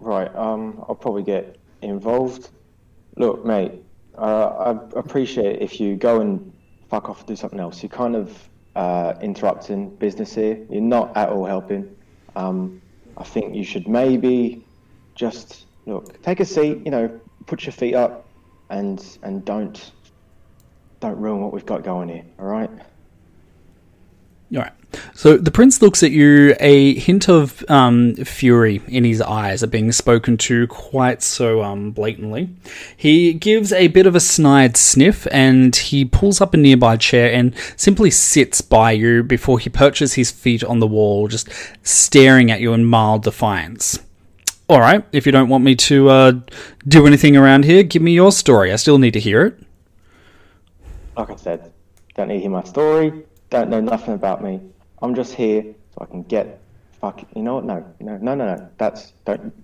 Right, 0.00 0.34
um, 0.34 0.84
I'll 0.88 0.94
probably 0.94 1.22
get 1.22 1.56
involved. 1.80 2.50
Look, 3.16 3.44
mate, 3.44 3.72
uh, 4.18 4.74
I 4.74 4.98
appreciate 4.98 5.62
if 5.62 5.80
you 5.80 5.96
go 5.96 6.20
and 6.20 6.52
fuck 6.90 7.08
off 7.08 7.20
and 7.20 7.28
do 7.28 7.36
something 7.36 7.60
else. 7.60 7.82
You're 7.82 7.90
kind 7.90 8.16
of 8.16 8.48
uh, 8.74 9.14
interrupting 9.22 9.94
business 9.96 10.34
here. 10.34 10.58
You're 10.70 10.80
not 10.80 11.16
at 11.16 11.28
all 11.28 11.44
helping. 11.44 11.94
Um, 12.34 12.80
I 13.16 13.24
think 13.24 13.54
you 13.54 13.64
should 13.64 13.86
maybe 13.88 14.66
just 15.14 15.66
look, 15.86 16.20
take 16.22 16.40
a 16.40 16.44
seat. 16.44 16.82
You 16.84 16.90
know, 16.90 17.20
put 17.46 17.64
your 17.64 17.72
feet 17.72 17.94
up, 17.94 18.28
and 18.70 19.04
and 19.22 19.44
don't 19.44 19.92
don't 21.00 21.18
ruin 21.18 21.40
what 21.40 21.52
we've 21.52 21.66
got 21.66 21.84
going 21.84 22.08
here. 22.08 22.24
All 22.38 22.46
right. 22.46 22.70
All 24.52 24.60
right. 24.60 24.72
So 25.14 25.36
the 25.36 25.50
prince 25.50 25.82
looks 25.82 26.02
at 26.02 26.10
you, 26.10 26.54
a 26.60 26.94
hint 26.94 27.28
of 27.28 27.64
um, 27.68 28.14
fury 28.14 28.80
in 28.86 29.04
his 29.04 29.20
eyes 29.20 29.62
at 29.62 29.70
being 29.70 29.90
spoken 29.92 30.36
to 30.38 30.66
quite 30.68 31.22
so 31.22 31.62
um, 31.62 31.90
blatantly. 31.90 32.50
He 32.96 33.32
gives 33.32 33.72
a 33.72 33.88
bit 33.88 34.06
of 34.06 34.14
a 34.14 34.20
snide 34.20 34.76
sniff 34.76 35.26
and 35.32 35.74
he 35.74 36.04
pulls 36.04 36.40
up 36.40 36.54
a 36.54 36.56
nearby 36.56 36.96
chair 36.96 37.32
and 37.32 37.54
simply 37.76 38.10
sits 38.10 38.60
by 38.60 38.92
you 38.92 39.22
before 39.22 39.58
he 39.58 39.70
perches 39.70 40.14
his 40.14 40.30
feet 40.30 40.62
on 40.62 40.78
the 40.78 40.86
wall, 40.86 41.28
just 41.28 41.48
staring 41.82 42.50
at 42.50 42.60
you 42.60 42.72
in 42.72 42.84
mild 42.84 43.24
defiance. 43.24 43.98
All 44.68 44.80
right, 44.80 45.04
if 45.12 45.26
you 45.26 45.32
don't 45.32 45.48
want 45.48 45.64
me 45.64 45.74
to 45.76 46.08
uh, 46.08 46.32
do 46.88 47.06
anything 47.06 47.36
around 47.36 47.64
here, 47.64 47.82
give 47.82 48.00
me 48.00 48.12
your 48.12 48.32
story. 48.32 48.72
I 48.72 48.76
still 48.76 48.98
need 48.98 49.12
to 49.12 49.20
hear 49.20 49.44
it. 49.44 49.62
Like 51.16 51.30
I 51.30 51.36
said, 51.36 51.72
don't 52.14 52.28
need 52.28 52.36
to 52.36 52.40
hear 52.40 52.50
my 52.50 52.64
story. 52.64 53.24
Don't 53.54 53.70
know 53.70 53.80
nothing 53.80 54.14
about 54.14 54.42
me. 54.42 54.60
I'm 55.00 55.14
just 55.14 55.32
here 55.32 55.62
so 55.62 55.98
I 56.00 56.06
can 56.06 56.24
get 56.24 56.58
fuck. 57.00 57.24
You 57.36 57.42
know 57.42 57.54
what? 57.54 57.64
No, 57.64 57.86
no, 58.00 58.16
no, 58.16 58.34
no, 58.34 58.56
no. 58.56 58.68
That's 58.78 59.12
don't. 59.24 59.54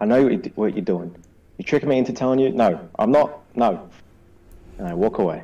I 0.00 0.04
know 0.04 0.22
what, 0.22 0.32
you, 0.32 0.52
what 0.54 0.76
you're 0.76 0.84
doing. 0.84 1.12
You 1.58 1.64
tricking 1.64 1.88
me 1.88 1.98
into 1.98 2.12
telling 2.12 2.38
you? 2.38 2.50
No, 2.50 2.78
I'm 3.00 3.10
not. 3.10 3.40
No. 3.56 3.90
And 4.78 4.86
I 4.86 4.94
walk 4.94 5.18
away. 5.18 5.42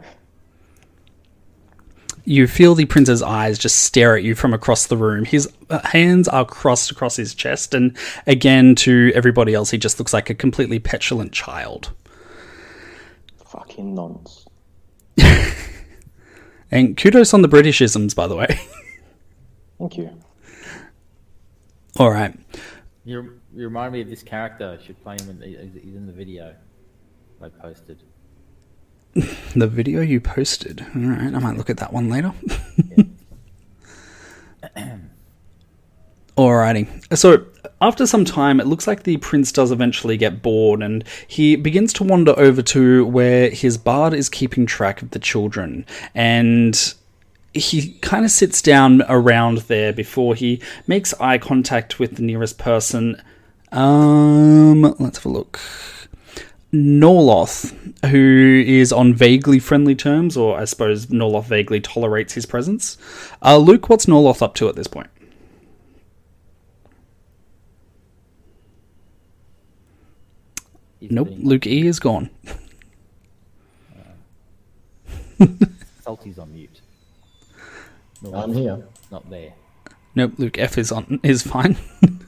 You 2.25 2.47
feel 2.47 2.77
the 2.77 2.85
prince's 2.85 3.21
eyes 3.21 3.59
just 3.59 3.83
stare 3.83 4.17
at 4.17 4.23
you 4.23 4.37
from 4.37 4.55
across 4.55 4.87
the 4.87 4.97
room. 4.97 5.25
His 5.25 5.53
hands 5.83 6.29
are 6.29 6.45
crossed 6.45 6.93
across 6.93 7.17
his 7.17 7.35
chest, 7.35 7.75
and 7.75 7.97
again, 8.29 8.77
to 8.77 9.11
everybody 9.17 9.55
else, 9.55 9.73
he 9.73 9.79
just 9.79 9.99
looks 9.99 10.13
like 10.13 10.31
a 10.31 10.37
completely 10.37 10.79
petulant 10.79 11.33
child. 11.33 11.91
Fucking 13.45 13.93
nonce. 13.93 14.47
And 16.71 16.97
kudos 16.97 17.33
on 17.33 17.43
the 17.43 17.49
Britishisms, 17.49 18.15
by 18.15 18.27
the 18.27 18.37
way. 18.37 18.47
Thank 19.79 19.97
you. 19.97 20.11
All 21.99 22.11
right. 22.11 22.39
You, 23.05 23.41
you 23.55 23.65
remind 23.65 23.93
me 23.93 24.03
of 24.03 24.11
this 24.11 24.23
character. 24.23 24.77
I 24.79 24.85
should 24.85 25.03
play 25.03 25.17
him. 25.19 25.31
In, 25.31 25.41
he's 25.43 25.83
he's 25.83 25.95
in 25.95 26.07
the 26.07 26.13
video 26.13 26.55
I 27.43 27.49
posted. 27.49 28.03
The 29.57 29.67
video 29.67 30.03
you 30.03 30.21
posted. 30.21 30.85
All 30.95 31.03
right. 31.03 31.35
I 31.35 31.39
might 31.39 31.57
look 31.57 31.71
at 31.71 31.79
that 31.79 31.93
one 31.93 32.11
later. 32.11 32.33
Alrighty. 36.37 37.17
So, 37.17 37.47
after 37.81 38.07
some 38.07 38.25
time, 38.25 38.61
it 38.61 38.67
looks 38.67 38.87
like 38.87 39.05
the 39.05 39.17
prince 39.19 39.53
does 39.53 39.71
eventually 39.71 40.17
get 40.17 40.43
bored 40.43 40.83
and 40.83 41.05
he 41.27 41.57
begins 41.57 41.93
to 41.95 42.05
wander 42.05 42.39
over 42.39 42.63
to 42.63 43.05
where 43.07 43.51
his 43.51 43.79
bard 43.79 44.15
is 44.15 44.29
keeping 44.29 44.67
track 44.67 45.01
of 45.03 45.11
the 45.11 45.19
children. 45.19 45.87
And 46.15 46.95
he 47.55 47.93
kind 48.01 48.25
of 48.25 48.31
sits 48.31 48.61
down 48.63 49.03
around 49.09 49.59
there 49.59 49.93
before 49.93 50.35
he 50.35 50.61
makes 50.87 51.15
eye 51.21 51.39
contact 51.39 51.99
with 51.99 52.17
the 52.17 52.23
nearest 52.23 52.59
person. 52.59 53.21
Um, 53.73 54.83
let's 54.99 55.19
have 55.19 55.27
a 55.27 55.29
look. 55.29 55.61
Norloth, 56.71 57.75
who 58.07 58.63
is 58.67 58.93
on 58.93 59.15
vaguely 59.15 59.59
friendly 59.59 59.95
terms, 59.95 60.37
or 60.37 60.59
I 60.59 60.67
suppose 60.67 61.11
Norloth 61.11 61.47
vaguely 61.47 61.81
tolerates 61.81 62.35
his 62.35 62.45
presence. 62.45 62.99
Uh, 63.43 63.57
Luke, 63.57 63.89
what's 63.89 64.07
Norloth 64.07 64.43
up 64.43 64.55
to 64.57 64.69
at 64.69 64.77
this 64.77 64.87
point? 64.87 65.09
He's 71.01 71.11
Nope, 71.11 71.29
being- 71.29 71.45
Luke 71.47 71.67
E 71.67 71.87
is 71.87 72.01
gone. 72.01 72.31
Uh, 75.41 75.47
Salty's 76.03 76.39
on 76.39 76.53
mute. 76.53 76.81
No, 78.23 78.35
I'm 78.35 78.53
here. 78.53 78.85
Not 79.11 79.29
there. 79.31 79.53
Nope, 80.15 80.33
Luke 80.39 80.59
F 80.59 80.79
is 80.79 80.91
on 80.91 81.21
is 81.23 81.43
fine. 81.43 81.77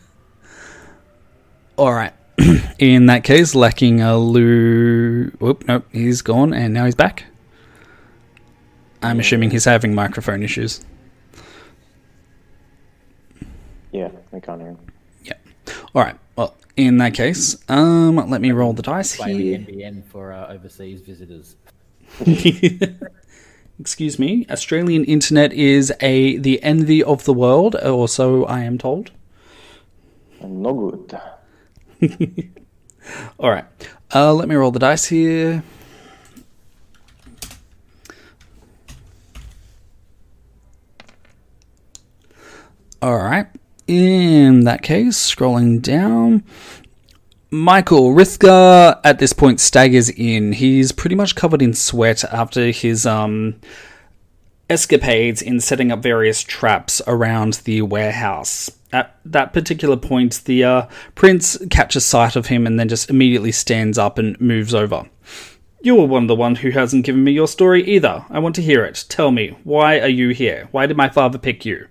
All 1.77 1.93
right. 1.93 2.13
In 2.79 3.07
that 3.07 3.25
case, 3.25 3.55
lacking 3.55 4.01
a 4.01 4.17
Lou. 4.17 5.31
Whoop, 5.41 5.65
nope, 5.67 5.87
he's 5.93 6.23
gone, 6.23 6.55
and 6.55 6.73
now 6.73 6.85
he's 6.85 6.95
back. 6.95 7.25
I'm 9.03 9.19
assuming 9.19 9.51
he's 9.51 9.65
having 9.65 9.95
microphone 9.95 10.43
issues. 10.43 10.85
Yeah, 13.93 14.11
I 14.33 14.41
can't 14.41 14.61
hear 14.61 14.71
him. 14.71 14.79
Yeah. 15.25 15.33
All 15.95 16.03
right. 16.03 16.17
Well, 16.41 16.57
in 16.75 16.97
that 16.97 17.13
case, 17.13 17.55
um, 17.69 18.17
let 18.17 18.41
me 18.41 18.51
roll 18.51 18.73
the 18.73 18.81
dice 18.81 19.13
here. 19.13 19.59
NBN 19.59 20.05
for 20.07 20.33
uh, 20.33 20.51
overseas 20.51 21.03
visitors. 21.03 21.57
Excuse 23.79 24.19
me. 24.19 24.47
Australian 24.49 25.05
internet 25.05 25.53
is 25.53 25.93
a 26.01 26.39
the 26.39 26.63
envy 26.63 27.03
of 27.03 27.25
the 27.25 27.35
world, 27.35 27.77
or 27.77 28.09
so 28.09 28.47
I 28.47 28.61
am 28.61 28.79
told. 28.79 29.11
I'm 30.43 30.63
no 30.63 30.73
good. 30.73 31.21
All 33.39 33.51
right. 33.51 33.67
Uh, 34.15 34.33
let 34.33 34.49
me 34.49 34.55
roll 34.55 34.71
the 34.71 34.79
dice 34.79 35.05
here. 35.05 35.63
All 43.03 43.19
right. 43.19 43.47
In 43.91 44.61
that 44.67 44.83
case, 44.83 45.17
scrolling 45.17 45.83
down, 45.83 46.45
Michael 47.51 48.15
Rithgar 48.15 49.01
at 49.03 49.19
this 49.19 49.33
point 49.33 49.59
staggers 49.59 50.09
in. 50.09 50.53
He's 50.53 50.93
pretty 50.93 51.17
much 51.17 51.35
covered 51.35 51.61
in 51.61 51.75
sweat 51.75 52.23
after 52.23 52.71
his 52.71 53.05
um 53.05 53.57
escapades 54.69 55.43
in 55.43 55.59
setting 55.59 55.91
up 55.91 56.05
various 56.05 56.45
traps 56.45 57.03
around 57.09 57.55
the 57.65 57.83
warehouse. 57.83 58.71
At 58.93 59.19
that 59.25 59.53
particular 59.53 59.97
point, 59.97 60.45
the 60.45 60.63
uh, 60.63 60.87
prince 61.17 61.59
catches 61.69 62.07
sight 62.07 62.37
of 62.37 62.47
him 62.47 62.69
and 62.69 62.79
then 62.79 62.89
just 62.89 63.11
immediately 63.11 63.51
stands 63.51 63.99
up 63.99 64.19
and 64.19 64.41
moves 64.41 64.73
over. 64.73 65.11
You 65.83 66.01
are 66.01 66.07
one 66.07 66.23
of 66.23 66.29
the 66.29 66.37
one 66.37 66.55
who 66.55 66.71
hasn't 66.71 67.07
given 67.07 67.25
me 67.25 67.33
your 67.33 67.49
story 67.49 67.83
either. 67.89 68.25
I 68.31 68.39
want 68.39 68.55
to 68.55 68.63
hear 68.63 68.85
it. 68.85 69.05
Tell 69.09 69.33
me, 69.33 69.57
why 69.65 69.99
are 69.99 70.07
you 70.07 70.29
here? 70.29 70.69
Why 70.71 70.87
did 70.87 70.97
my 70.97 71.09
father 71.09 71.39
pick 71.39 71.65
you? 71.65 71.89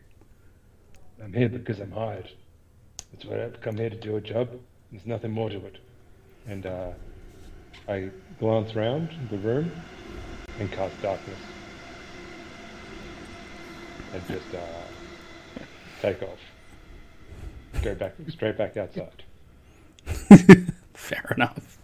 I'm 1.30 1.36
here 1.36 1.50
because 1.50 1.80
I'm 1.80 1.92
hired. 1.92 2.28
That's 3.12 3.26
why 3.26 3.44
I've 3.44 3.62
come 3.62 3.78
here 3.78 3.92
to 3.92 3.96
do 3.96 4.16
a 4.16 4.22
job. 4.22 4.50
There's 4.92 5.06
nothing 5.06 5.30
more 5.30 5.48
to 5.48 5.64
it. 5.64 5.78
And 6.48 6.66
uh, 6.66 6.90
I 7.88 8.10
glance 8.40 8.76
around 8.76 9.10
the 9.30 9.38
room 9.38 9.72
and 10.60 10.72
cast 10.72 11.00
darkness. 11.04 11.38
And 14.12 14.28
just 14.28 14.56
uh, 14.56 15.62
take 16.02 16.24
off. 16.24 16.40
Go 17.84 17.94
back 17.94 18.14
straight 18.30 18.58
back 18.58 18.76
outside. 18.76 19.24
Fair 20.96 21.36
enough. 21.38 21.78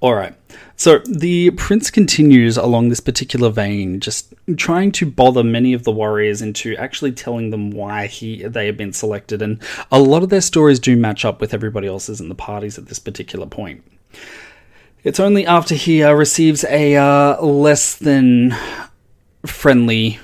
All 0.00 0.14
right. 0.14 0.34
So 0.78 0.98
the 1.00 1.50
prince 1.50 1.90
continues 1.90 2.56
along 2.56 2.88
this 2.88 3.00
particular 3.00 3.50
vein, 3.50 3.98
just 3.98 4.32
trying 4.56 4.92
to 4.92 5.06
bother 5.06 5.42
many 5.42 5.72
of 5.72 5.82
the 5.82 5.90
warriors 5.90 6.40
into 6.40 6.76
actually 6.76 7.10
telling 7.10 7.50
them 7.50 7.72
why 7.72 8.06
he 8.06 8.44
they 8.44 8.66
have 8.66 8.76
been 8.76 8.92
selected, 8.92 9.42
and 9.42 9.60
a 9.90 9.98
lot 9.98 10.22
of 10.22 10.28
their 10.28 10.40
stories 10.40 10.78
do 10.78 10.96
match 10.96 11.24
up 11.24 11.40
with 11.40 11.52
everybody 11.52 11.88
else's 11.88 12.20
in 12.20 12.28
the 12.28 12.34
parties 12.36 12.78
at 12.78 12.86
this 12.86 13.00
particular 13.00 13.44
point. 13.44 13.82
It's 15.02 15.18
only 15.18 15.44
after 15.44 15.74
he 15.74 16.04
uh, 16.04 16.12
receives 16.12 16.62
a 16.64 16.94
uh, 16.94 17.42
less 17.42 17.96
than 17.96 18.54
friendly 19.44 20.20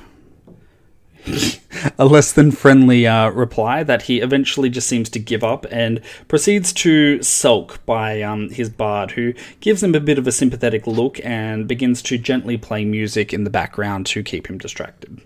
a 1.99 2.05
less 2.05 2.33
than 2.33 2.51
friendly 2.51 3.07
uh, 3.07 3.31
reply 3.31 3.83
that 3.83 4.03
he 4.03 4.21
eventually 4.21 4.69
just 4.69 4.89
seems 4.89 5.09
to 5.11 5.19
give 5.19 5.43
up 5.43 5.67
and 5.71 6.01
proceeds 6.29 6.73
to 6.73 7.23
sulk 7.23 7.85
by 7.87 8.23
um, 8.23 8.51
his 8.51 8.69
bard, 8.69 9.13
who 9.13 9.33
gives 9.61 9.83
him 9.83 9.95
a 9.95 10.01
bit 10.01 10.19
of 10.19 10.27
a 10.27 10.33
sympathetic 10.33 10.87
look 10.87 11.19
and 11.25 11.67
begins 11.67 12.03
to 12.03 12.19
gently 12.19 12.57
play 12.57 12.85
music 12.85 13.33
in 13.33 13.45
the 13.45 13.51
background 13.51 14.07
to 14.07 14.23
keep 14.23 14.49
him 14.49 14.59
distracted. 14.59 15.21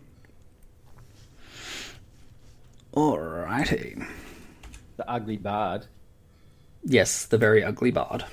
Alrighty. 2.94 4.06
The 4.96 5.08
ugly 5.08 5.36
bard. 5.36 5.86
Yes, 6.84 7.26
the 7.26 7.38
very 7.38 7.62
ugly 7.62 7.90
bard. 7.90 8.24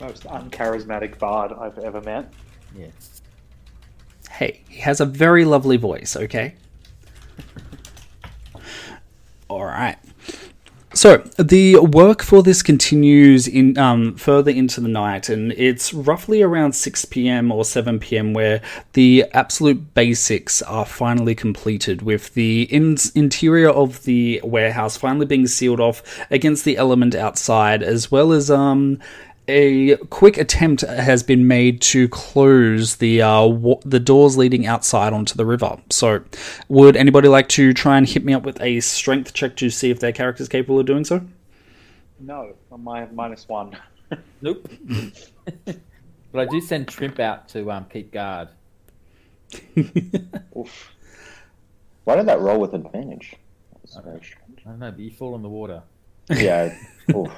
Most 0.00 0.24
uncharismatic 0.24 1.18
bard 1.18 1.52
I've 1.52 1.78
ever 1.78 2.00
met. 2.00 2.32
Yes. 2.76 3.17
Hey, 4.38 4.60
he 4.68 4.78
has 4.82 5.00
a 5.00 5.04
very 5.04 5.44
lovely 5.44 5.76
voice, 5.76 6.14
okay? 6.14 6.54
Alright. 9.50 9.98
So 10.94 11.18
the 11.38 11.78
work 11.78 12.22
for 12.22 12.42
this 12.44 12.62
continues 12.62 13.48
in 13.48 13.76
um, 13.78 14.14
further 14.14 14.52
into 14.52 14.80
the 14.80 14.88
night, 14.88 15.28
and 15.28 15.52
it's 15.52 15.92
roughly 15.92 16.40
around 16.40 16.72
six 16.74 17.04
p.m. 17.04 17.50
or 17.50 17.64
seven 17.64 17.98
p.m. 17.98 18.32
where 18.32 18.62
the 18.92 19.24
absolute 19.32 19.94
basics 19.94 20.62
are 20.62 20.86
finally 20.86 21.34
completed, 21.34 22.02
with 22.02 22.34
the 22.34 22.62
in- 22.62 22.96
interior 23.16 23.70
of 23.70 24.04
the 24.04 24.40
warehouse 24.44 24.96
finally 24.96 25.26
being 25.26 25.46
sealed 25.46 25.80
off 25.80 26.02
against 26.30 26.64
the 26.64 26.76
element 26.76 27.14
outside, 27.14 27.82
as 27.82 28.10
well 28.10 28.32
as 28.32 28.50
um, 28.50 28.98
a 29.48 29.96
quick 29.96 30.36
attempt 30.36 30.82
has 30.82 31.22
been 31.22 31.48
made 31.48 31.80
to 31.82 32.08
close 32.08 32.96
the 32.96 33.22
uh, 33.22 33.44
wa- 33.44 33.80
the 33.84 33.98
doors 33.98 34.36
leading 34.36 34.66
outside 34.66 35.12
onto 35.12 35.34
the 35.34 35.46
river. 35.46 35.78
So, 35.90 36.22
would 36.68 36.96
anybody 36.96 37.28
like 37.28 37.48
to 37.50 37.72
try 37.72 37.96
and 37.96 38.06
hit 38.06 38.24
me 38.24 38.34
up 38.34 38.44
with 38.44 38.60
a 38.60 38.80
strength 38.80 39.32
check 39.32 39.56
to 39.56 39.70
see 39.70 39.90
if 39.90 40.00
their 40.00 40.12
character 40.12 40.42
is 40.42 40.48
capable 40.48 40.78
of 40.78 40.86
doing 40.86 41.04
so? 41.04 41.22
No, 42.20 42.54
I'm 42.70 42.84
my 42.84 43.06
minus 43.06 43.48
one. 43.48 43.76
Nope. 44.40 44.66
but 45.66 45.76
I 46.34 46.46
do 46.46 46.62
send 46.62 46.88
Trimp 46.88 47.20
out 47.20 47.46
to 47.50 47.70
um, 47.70 47.84
keep 47.92 48.10
guard. 48.10 48.48
Oof. 50.56 50.94
Why 52.04 52.16
did 52.16 52.26
that 52.26 52.40
roll 52.40 52.58
with 52.58 52.72
advantage? 52.72 53.34
That's 53.82 53.96
very 53.96 54.22
strange. 54.22 54.62
I 54.64 54.70
don't 54.70 54.78
know, 54.78 54.90
but 54.90 55.00
you 55.00 55.10
fall 55.10 55.34
in 55.34 55.42
the 55.42 55.48
water. 55.50 55.82
Yeah. 56.30 56.74
oof. 57.14 57.30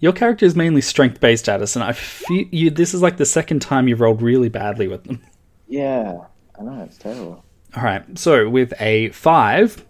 Your 0.00 0.12
character 0.12 0.44
is 0.44 0.54
mainly 0.54 0.80
strength 0.80 1.20
based, 1.20 1.48
Addison. 1.48 1.82
I 1.82 1.92
feel 1.92 2.46
you. 2.50 2.70
This 2.70 2.92
is 2.94 3.02
like 3.02 3.16
the 3.16 3.26
second 3.26 3.60
time 3.60 3.88
you've 3.88 4.00
rolled 4.00 4.22
really 4.22 4.48
badly 4.48 4.88
with 4.88 5.04
them. 5.04 5.22
Yeah. 5.68 6.26
I 6.58 6.62
know 6.62 6.82
it's 6.82 6.98
terrible. 6.98 7.44
All 7.76 7.82
right, 7.82 8.18
so 8.18 8.48
with 8.48 8.72
a 8.80 9.10
five, 9.10 9.84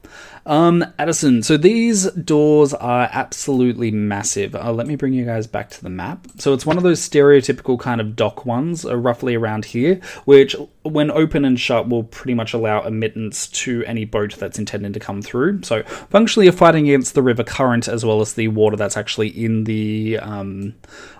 um, 0.44 0.84
Addison. 0.98 1.44
So 1.44 1.56
these 1.56 2.10
doors 2.10 2.74
are 2.74 3.08
absolutely 3.12 3.92
massive. 3.92 4.56
Uh, 4.56 4.72
let 4.72 4.88
me 4.88 4.96
bring 4.96 5.12
you 5.12 5.24
guys 5.24 5.46
back 5.46 5.70
to 5.70 5.82
the 5.82 5.88
map. 5.88 6.26
So 6.38 6.52
it's 6.52 6.66
one 6.66 6.76
of 6.76 6.82
those 6.82 7.00
stereotypical 7.00 7.78
kind 7.78 8.00
of 8.00 8.16
dock 8.16 8.44
ones, 8.44 8.84
uh, 8.84 8.96
roughly 8.96 9.36
around 9.36 9.66
here, 9.66 10.00
which, 10.24 10.56
when 10.82 11.12
open 11.12 11.44
and 11.44 11.60
shut, 11.60 11.88
will 11.88 12.02
pretty 12.02 12.34
much 12.34 12.52
allow 12.52 12.82
admittance 12.82 13.46
to 13.48 13.84
any 13.84 14.04
boat 14.04 14.34
that's 14.36 14.58
intended 14.58 14.92
to 14.94 15.00
come 15.00 15.22
through. 15.22 15.62
So 15.62 15.84
functionally, 15.84 16.46
you're 16.46 16.52
fighting 16.54 16.88
against 16.88 17.14
the 17.14 17.22
river 17.22 17.44
current 17.44 17.86
as 17.86 18.04
well 18.04 18.20
as 18.20 18.34
the 18.34 18.48
water 18.48 18.76
that's 18.76 18.96
actually 18.96 19.28
in 19.28 19.62
the 19.62 20.18
um, 20.20 20.74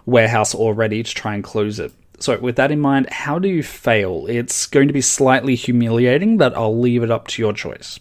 warehouse 0.04 0.52
already 0.52 1.04
to 1.04 1.14
try 1.14 1.34
and 1.34 1.44
close 1.44 1.78
it. 1.78 1.92
So, 2.18 2.38
with 2.38 2.56
that 2.56 2.70
in 2.70 2.80
mind, 2.80 3.10
how 3.10 3.38
do 3.38 3.48
you 3.48 3.62
fail? 3.62 4.26
It's 4.26 4.66
going 4.66 4.88
to 4.88 4.94
be 4.94 5.02
slightly 5.02 5.54
humiliating, 5.54 6.38
but 6.38 6.56
I'll 6.56 6.78
leave 6.78 7.02
it 7.02 7.10
up 7.10 7.28
to 7.28 7.42
your 7.42 7.52
choice. 7.52 8.00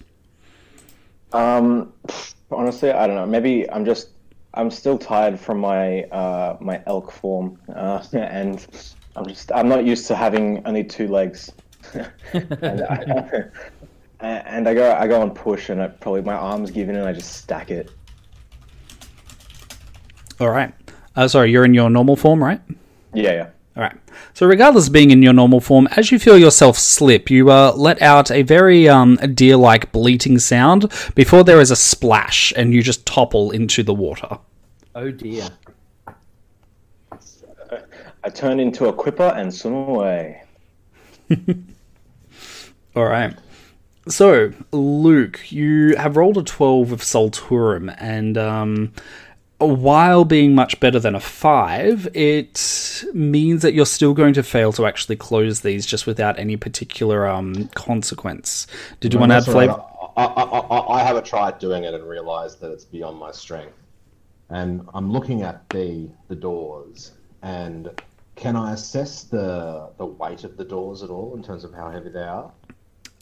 Um, 1.34 1.92
honestly, 2.50 2.92
I 2.92 3.08
don't 3.08 3.16
know. 3.18 3.26
Maybe 3.26 3.70
I'm 3.70 3.86
just 3.86 4.10
I'm 4.54 4.72
still 4.72 4.98
tired 4.98 5.40
from 5.40 5.60
my 5.60 6.04
uh, 6.04 6.58
my 6.62 6.82
elk 6.88 7.12
form, 7.12 7.60
uh, 7.76 8.04
and 8.14 8.66
I'm 9.16 9.28
just 9.28 9.52
I'm 9.52 9.68
not 9.68 9.86
used 9.86 10.08
to 10.08 10.16
having 10.16 10.66
only 10.66 10.84
two 10.84 11.08
legs. 11.08 11.52
and, 12.34 12.82
I, 12.84 13.44
and 14.22 14.68
I 14.68 14.74
go 14.74 14.94
I 14.94 15.08
go 15.08 15.22
and 15.22 15.36
push, 15.36 15.70
and 15.70 15.82
I 15.82 15.88
probably 15.88 16.22
my 16.22 16.34
arms 16.34 16.72
give 16.72 16.90
in, 16.90 16.96
and 16.96 17.06
I 17.06 17.14
just 17.14 17.34
stack 17.34 17.70
it. 17.70 17.92
All 20.40 20.50
right. 20.50 20.74
Uh, 21.16 21.28
sorry, 21.28 21.52
you're 21.52 21.64
in 21.64 21.74
your 21.74 21.90
normal 21.90 22.16
form, 22.16 22.44
right? 22.44 22.60
Yeah, 23.14 23.32
yeah. 23.32 23.50
All 23.76 23.84
right. 23.84 23.98
So, 24.34 24.46
regardless 24.46 24.88
of 24.88 24.94
being 24.94 25.12
in 25.12 25.22
your 25.22 25.34
normal 25.34 25.60
form, 25.60 25.88
as 25.98 26.12
you 26.12 26.18
feel 26.18 26.38
yourself 26.38 26.78
slip, 26.78 27.30
you 27.30 27.52
uh, 27.52 27.74
let 27.76 28.02
out 28.02 28.32
a 28.32 28.42
very 28.42 28.88
um, 28.88 29.18
deer 29.34 29.58
like 29.58 29.92
bleating 29.92 30.40
sound 30.40 30.92
before 31.14 31.44
there 31.44 31.60
is 31.60 31.72
a 31.72 31.76
splash 31.76 32.54
and 32.56 32.74
you 32.74 32.82
just 32.82 33.06
topple 33.06 33.52
into 33.52 33.84
the 33.84 33.94
water. 33.94 34.40
Oh 34.96 35.12
dear. 35.12 35.50
I 38.24 38.30
turn 38.30 38.60
into 38.60 38.88
a 38.88 38.94
quipper 38.94 39.34
and 39.36 39.54
swim 39.54 39.74
away. 39.74 40.42
All 42.96 43.06
right. 43.06 43.38
So, 44.08 44.52
Luke, 44.72 45.52
you 45.52 45.96
have 45.98 46.16
rolled 46.16 46.38
a 46.38 46.44
12 46.44 46.92
with 46.92 47.02
Solturum, 47.02 47.96
and 48.00 48.38
um, 48.38 48.94
while 49.60 50.26
being 50.26 50.54
much 50.54 50.80
better 50.80 51.00
than 51.00 51.16
a 51.16 51.20
5, 51.20 52.10
it 52.14 53.04
means 53.14 53.62
that 53.62 53.74
you're 53.74 53.86
still 53.86 54.14
going 54.14 54.34
to 54.34 54.44
fail 54.44 54.74
to 54.74 54.86
actually 54.86 55.16
close 55.16 55.62
these 55.62 55.86
just 55.86 56.06
without 56.06 56.38
any 56.38 56.58
particular 56.58 57.28
um, 57.28 57.68
consequence. 57.70 58.68
Did 59.00 59.14
you 59.14 59.20
want 59.20 59.32
to 59.32 59.36
add 59.36 59.46
That's 59.46 59.50
all 59.50 59.56
right. 59.56 59.68
flavor? 59.68 59.84
I, 60.18 60.26
I, 60.26 60.44
I, 60.44 61.00
I 61.00 61.04
have 61.04 61.16
a 61.16 61.22
try 61.22 61.50
at 61.50 61.60
doing 61.60 61.84
it 61.84 61.94
and 61.94 62.08
realised 62.08 62.60
that 62.62 62.72
it's 62.72 62.86
beyond 62.86 63.18
my 63.18 63.32
strength. 63.32 63.78
And 64.50 64.88
I'm 64.94 65.12
looking 65.12 65.42
at 65.42 65.68
the 65.70 66.08
the 66.28 66.36
doors, 66.36 67.14
and 67.42 67.90
can 68.36 68.56
I 68.56 68.74
assess 68.74 69.24
the 69.24 69.90
the 69.98 70.06
weight 70.06 70.44
of 70.44 70.56
the 70.56 70.64
doors 70.64 71.02
at 71.02 71.10
all 71.10 71.36
in 71.36 71.42
terms 71.42 71.64
of 71.64 71.74
how 71.74 71.90
heavy 71.90 72.10
they 72.10 72.22
are? 72.22 72.52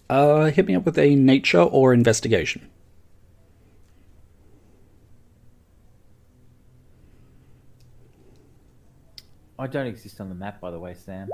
Uh, 0.09 0.45
hit 0.51 0.67
me 0.67 0.75
up 0.75 0.85
with 0.85 0.99
a 0.99 1.15
nature 1.15 1.61
or 1.61 1.93
investigation. 1.93 2.69
I 9.59 9.67
don't 9.67 9.87
exist 9.87 10.19
on 10.19 10.29
the 10.29 10.35
map, 10.35 10.59
by 10.59 10.71
the 10.71 10.79
way, 10.79 10.93
Sam. 10.93 11.29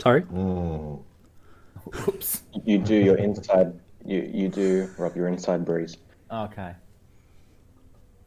Sorry? 0.00 0.22
Mm. 0.22 1.02
Oops. 2.08 2.42
You 2.64 2.78
do 2.78 2.94
your 2.94 3.16
inside. 3.16 3.72
You 4.04 4.28
you 4.32 4.48
do 4.48 4.88
Rob 4.98 5.16
your 5.16 5.28
inside 5.28 5.64
breeze. 5.64 5.96
Okay. 6.30 6.72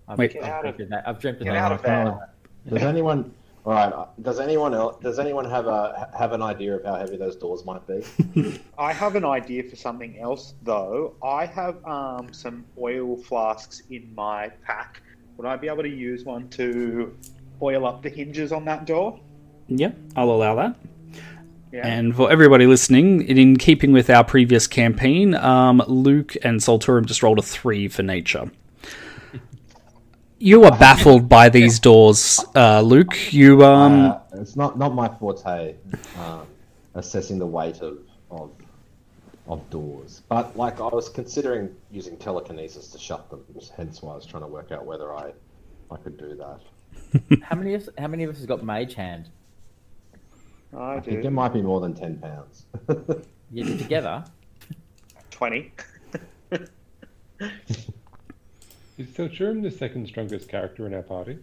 I've, 0.07 0.17
Wait. 0.17 0.35
I've 0.37 0.43
out 0.43 0.65
of- 0.65 0.75
dreamt 0.75 0.81
of 0.81 0.89
that. 0.89 1.07
I've 1.07 1.19
dreamt 1.19 1.37
of 1.39 1.43
Get 1.45 1.53
that. 1.53 1.57
out 1.57 1.71
of 1.71 1.81
there. 1.81 2.29
Does 2.67 2.83
anyone? 2.83 3.33
All 3.65 3.73
right. 3.73 3.91
uh, 3.91 4.05
Does 4.21 4.39
anyone 4.39 4.73
else? 4.73 4.97
Does 5.01 5.17
anyone 5.19 5.49
have 5.49 5.67
a 5.67 6.09
have 6.17 6.31
an 6.33 6.41
idea 6.41 6.75
of 6.77 6.85
how 6.85 6.95
heavy 6.95 7.17
those 7.17 7.35
doors 7.35 7.65
might 7.65 7.85
be? 7.87 8.03
I 8.77 8.93
have 8.93 9.15
an 9.15 9.25
idea 9.25 9.63
for 9.63 9.75
something 9.75 10.19
else, 10.19 10.53
though. 10.63 11.15
I 11.23 11.45
have 11.47 11.83
um, 11.85 12.31
some 12.33 12.65
oil 12.79 13.17
flasks 13.17 13.83
in 13.89 14.13
my 14.15 14.49
pack. 14.65 15.01
Would 15.37 15.47
I 15.47 15.55
be 15.57 15.67
able 15.67 15.83
to 15.83 15.89
use 15.89 16.23
one 16.23 16.47
to 16.49 17.15
oil 17.61 17.85
up 17.85 18.01
the 18.01 18.09
hinges 18.09 18.51
on 18.51 18.65
that 18.65 18.85
door? 18.85 19.19
Yeah, 19.67 19.91
I'll 20.15 20.31
allow 20.31 20.55
that. 20.55 20.75
Yeah. 21.71 21.85
And 21.85 22.15
for 22.15 22.31
everybody 22.31 22.67
listening, 22.67 23.23
in 23.23 23.57
keeping 23.57 23.91
with 23.91 24.09
our 24.09 24.23
previous 24.23 24.65
campaign, 24.65 25.35
um, 25.35 25.83
Luke 25.87 26.35
and 26.41 26.61
Solturum 26.61 27.05
just 27.05 27.21
rolled 27.21 27.39
a 27.39 27.41
three 27.41 27.87
for 27.89 28.01
nature. 28.01 28.49
You 30.37 30.63
are 30.65 30.77
baffled 30.77 31.27
by 31.27 31.49
these 31.49 31.79
doors, 31.79 32.43
uh, 32.55 32.81
Luke. 32.81 33.33
You 33.33 33.65
um, 33.65 34.11
Uh, 34.11 34.19
it's 34.33 34.55
not 34.55 34.77
not 34.77 34.93
my 34.93 35.07
forte, 35.07 35.75
um, 36.19 36.45
assessing 36.93 37.39
the 37.39 37.45
weight 37.47 37.81
of, 37.81 37.99
of 38.29 38.51
of 39.47 39.69
doors. 39.69 40.21
But 40.27 40.55
like 40.57 40.79
I 40.79 40.87
was 40.87 41.09
considering 41.09 41.73
using 41.91 42.17
telekinesis 42.17 42.87
to 42.89 42.97
shut 42.99 43.29
them, 43.29 43.43
hence 43.75 44.01
why 44.01 44.13
I 44.13 44.15
was 44.15 44.25
trying 44.25 44.43
to 44.43 44.47
work 44.49 44.71
out 44.71 44.85
whether 44.85 45.13
I 45.13 45.33
I 45.89 45.97
could 45.97 46.17
do 46.17 46.35
that. 46.35 46.59
How 47.43 47.55
many 47.55 47.73
of 47.73 47.81
us, 47.83 47.89
how 47.97 48.07
many 48.07 48.23
of 48.23 48.29
us 48.31 48.37
has 48.37 48.45
got 48.45 48.63
mage 48.63 48.93
hand? 48.95 49.29
I 50.75 50.95
I 50.95 50.99
think 50.99 51.23
it 51.23 51.29
might 51.31 51.53
be 51.53 51.61
more 51.61 51.79
than 51.79 51.93
ten 51.93 52.17
pounds. 52.17 52.65
Yeah, 53.51 53.77
together. 53.77 54.25
20. 55.29 55.71
Is 58.97 59.07
Solturum 59.13 59.61
the 59.61 59.69
second 59.69 60.07
strongest 60.07 60.49
character 60.49 60.87
in 60.87 60.93
our 60.93 61.03
party? 61.03 61.37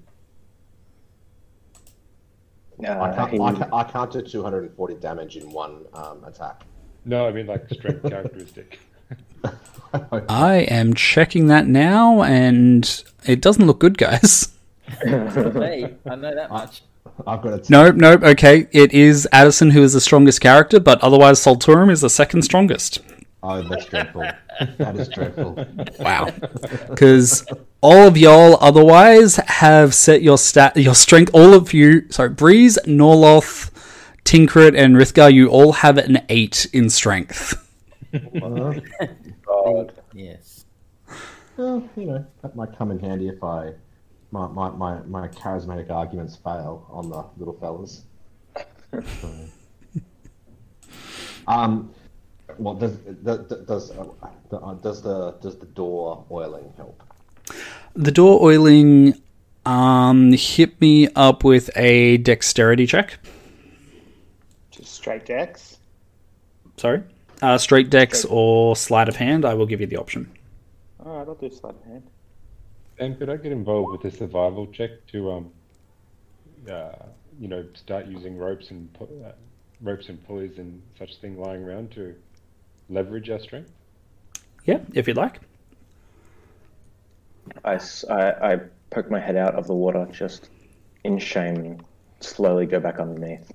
Uh, 2.84 2.90
I, 3.00 3.14
can't, 3.14 3.30
he- 3.32 3.40
I, 3.40 3.52
can't, 3.52 3.72
I 3.72 3.84
can't 3.84 4.10
do 4.12 4.20
240 4.22 4.94
damage 4.96 5.36
in 5.36 5.50
one 5.52 5.84
um, 5.94 6.24
attack. 6.24 6.62
No, 7.04 7.26
I 7.28 7.32
mean 7.32 7.46
like 7.46 7.68
strength 7.70 8.02
characteristic. 8.08 8.80
I 10.28 10.56
am 10.68 10.94
checking 10.94 11.46
that 11.46 11.66
now, 11.66 12.22
and 12.22 13.04
it 13.26 13.40
doesn't 13.40 13.66
look 13.66 13.78
good, 13.78 13.96
guys. 13.96 14.48
Me, 15.04 15.94
I 16.06 16.14
know 16.16 16.34
that 16.34 16.50
much. 16.50 16.82
I've 17.26 17.42
got 17.42 17.54
a 17.54 17.62
Nope, 17.70 17.96
nope. 17.96 18.22
Okay, 18.22 18.68
it 18.72 18.92
is 18.92 19.28
Addison 19.32 19.70
who 19.70 19.82
is 19.82 19.92
the 19.92 20.00
strongest 20.00 20.40
character, 20.40 20.80
but 20.80 21.00
otherwise 21.02 21.40
Solturum 21.40 21.90
is 21.90 22.00
the 22.00 22.10
second 22.10 22.42
strongest. 22.42 23.00
Oh, 23.42 23.60
that's 23.68 23.86
dreadful. 23.86 24.22
that 24.78 24.96
is 24.96 25.08
dreadful. 25.08 25.66
Wow. 25.98 26.30
Because 26.88 27.44
all 27.80 28.06
of 28.06 28.16
y'all 28.16 28.56
otherwise 28.60 29.36
have 29.36 29.94
set 29.94 30.22
your 30.22 30.38
stat, 30.38 30.76
your 30.76 30.94
strength. 30.94 31.30
All 31.34 31.52
of 31.54 31.72
you, 31.72 32.10
sorry, 32.10 32.28
Breeze, 32.30 32.78
Norloth, 32.86 33.70
Tinkrit, 34.24 34.78
and 34.78 34.94
Rithgar, 34.96 35.32
you 35.32 35.48
all 35.48 35.72
have 35.72 35.98
an 35.98 36.24
eight 36.28 36.66
in 36.72 36.88
strength. 36.88 37.54
God. 38.12 38.80
Uh-huh. 39.48 39.84
Yes. 40.14 40.64
Well, 41.56 41.88
you 41.96 42.06
know, 42.06 42.26
that 42.42 42.54
might 42.56 42.76
come 42.78 42.90
in 42.90 42.98
handy 43.00 43.28
if 43.28 43.42
I 43.42 43.72
my 44.32 44.48
my, 44.48 44.70
my, 44.70 45.00
my 45.02 45.28
charismatic 45.28 45.90
arguments 45.90 46.34
fail 46.36 46.86
on 46.90 47.08
the 47.08 47.24
little 47.36 47.54
fellas. 47.54 48.02
Um, 51.46 51.90
well, 52.58 52.74
does 52.74 52.92
does 52.96 53.38
does, 53.66 53.90
uh, 53.90 54.06
the, 54.50 54.58
uh, 54.58 54.74
does 54.74 55.02
the 55.02 55.32
does 55.42 55.56
the 55.58 55.66
door 55.66 56.24
oiling 56.30 56.72
help? 56.76 57.02
The 57.94 58.10
door 58.10 58.42
oiling, 58.42 59.14
um, 59.66 60.32
hit 60.32 60.80
me 60.80 61.08
up 61.16 61.44
with 61.44 61.70
a 61.76 62.18
dexterity 62.18 62.86
check. 62.86 63.18
Just 64.70 64.92
straight 64.94 65.26
dex. 65.26 65.78
Sorry, 66.76 67.02
uh, 67.42 67.58
straight 67.58 67.90
dex 67.90 68.24
or 68.24 68.76
sleight 68.76 69.08
of 69.08 69.16
hand. 69.16 69.44
I 69.44 69.54
will 69.54 69.66
give 69.66 69.80
you 69.80 69.86
the 69.86 69.96
option. 69.96 70.30
Alright, 71.04 71.26
I'll 71.26 71.34
do 71.34 71.50
sleight 71.50 71.74
of 71.74 71.84
hand. 71.84 72.04
And 73.02 73.18
could 73.18 73.28
I 73.28 73.36
get 73.36 73.50
involved 73.50 73.90
with 73.90 74.14
a 74.14 74.16
survival 74.16 74.68
check 74.68 74.90
to, 75.08 75.32
um, 75.32 75.50
uh, 76.70 76.92
you 77.40 77.48
know, 77.48 77.66
start 77.74 78.06
using 78.06 78.38
ropes 78.38 78.70
and 78.70 78.92
pu- 78.92 79.24
uh, 79.24 79.32
ropes 79.80 80.08
and 80.08 80.24
pulleys 80.24 80.58
and 80.58 80.80
such 80.96 81.16
thing 81.16 81.36
lying 81.36 81.64
around 81.64 81.90
to 81.92 82.14
leverage 82.88 83.28
our 83.28 83.40
strength? 83.40 83.72
Yeah, 84.66 84.78
if 84.94 85.08
you'd 85.08 85.16
like. 85.16 85.40
I 87.64 87.80
I 88.08 88.60
poke 88.90 89.10
my 89.10 89.18
head 89.18 89.34
out 89.34 89.56
of 89.56 89.66
the 89.66 89.74
water 89.74 90.06
just 90.12 90.48
in 91.02 91.18
shame 91.18 91.56
and 91.56 91.84
slowly 92.20 92.66
go 92.66 92.78
back 92.78 93.00
underneath. 93.00 93.50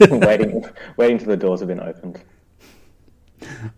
waiting 0.10 0.64
waiting 0.96 1.18
till 1.18 1.28
the 1.28 1.36
doors 1.36 1.58
have 1.58 1.68
been 1.68 1.80
opened. 1.80 2.20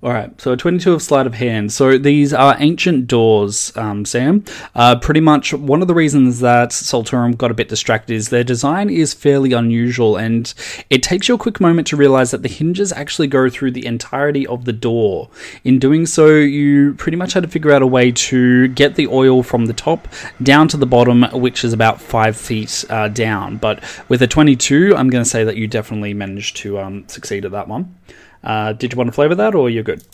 All 0.02 0.12
right, 0.12 0.38
so 0.40 0.52
a 0.52 0.57
22 0.57 0.92
of 0.92 1.02
sleight 1.02 1.26
of 1.26 1.35
hand. 1.35 1.72
So 1.72 1.98
these 1.98 2.33
are 2.33 2.57
ancient 2.59 3.07
doors, 3.07 3.72
um, 3.76 4.05
Sam. 4.05 4.44
Uh, 4.74 4.96
pretty 4.96 5.20
much 5.20 5.52
one 5.52 5.83
of 5.83 5.88
the 5.88 5.94
reasons 5.94 6.40
that 6.40 6.70
Solturum 6.70 7.37
got 7.37 7.50
a 7.50 7.55
bit 7.55 7.68
distracted 7.68 8.14
is 8.14 8.29
their 8.29 8.44
design 8.44 8.90
is 8.90 9.14
fairly 9.14 9.52
unusual, 9.52 10.16
and 10.16 10.52
it 10.90 11.02
takes 11.02 11.29
you 11.29 11.35
a 11.35 11.38
quick 11.38 11.61
moment 11.61 11.87
to 11.88 11.96
realize 11.96 12.31
that 12.31 12.42
the 12.42 12.48
hinges 12.48 12.92
actually 12.92 13.29
go 13.29 13.48
through 13.48 13.72
the 13.72 13.87
entirety 13.87 14.46
of 14.46 14.64
the 14.64 14.72
door. 14.72 15.29
In 15.64 15.79
doing 15.79 16.07
so, 16.07 16.37
you 16.37 16.94
pretty 16.94 17.16
much 17.16 17.33
had 17.33 17.42
to 17.42 17.48
figure 17.48 17.72
out 17.72 17.83
a 17.83 17.87
way 17.87 18.12
to 18.12 18.68
get 18.68 18.94
the 18.96 19.07
oil 19.07 19.42
from 19.42 19.66
the 19.66 19.72
top 19.72 20.09
down 20.42 20.68
to 20.68 20.76
the 20.76 20.87
bottom, 20.87 21.22
which 21.33 21.64
is 21.64 21.72
about 21.72 22.00
five 22.00 22.37
feet 22.37 22.85
uh, 22.90 23.09
down. 23.09 23.57
But 23.57 23.83
with 24.09 24.22
a 24.22 24.26
22, 24.26 24.94
I'm 24.96 25.11
going 25.11 25.24
to 25.24 25.31
say 25.31 25.44
that 25.44 25.57
you 25.57 25.66
definitely 25.66 26.14
managed 26.14 26.57
to 26.59 26.79
um, 26.79 27.09
succeed 27.09 27.44
at 27.44 27.52
that 27.52 27.68
one. 27.68 27.96
Uh, 28.44 28.72
did 28.72 28.92
you 28.92 28.96
want 28.96 29.09
to 29.09 29.12
flavor 29.12 29.35
that, 29.35 29.55
or 29.55 29.68
you're 29.70 29.83
good? 29.83 30.05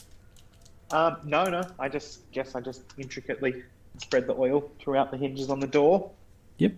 Um, 0.91 1.17
no, 1.25 1.45
no. 1.45 1.63
I 1.79 1.89
just 1.89 2.31
guess 2.33 2.55
I 2.55 2.61
just 2.61 2.83
intricately 2.99 3.63
spread 3.99 4.27
the 4.27 4.35
oil 4.35 4.71
throughout 4.79 5.11
the 5.11 5.17
hinges 5.17 5.51
on 5.51 5.61
the 5.61 5.67
door, 5.67 6.11
Yep. 6.59 6.73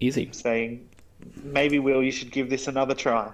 Easy. 0.00 0.28
saying, 0.32 0.88
"Maybe 1.42 1.78
Will, 1.78 2.02
you 2.02 2.10
should 2.12 2.30
give 2.30 2.50
this 2.50 2.68
another 2.68 2.94
try." 2.94 3.30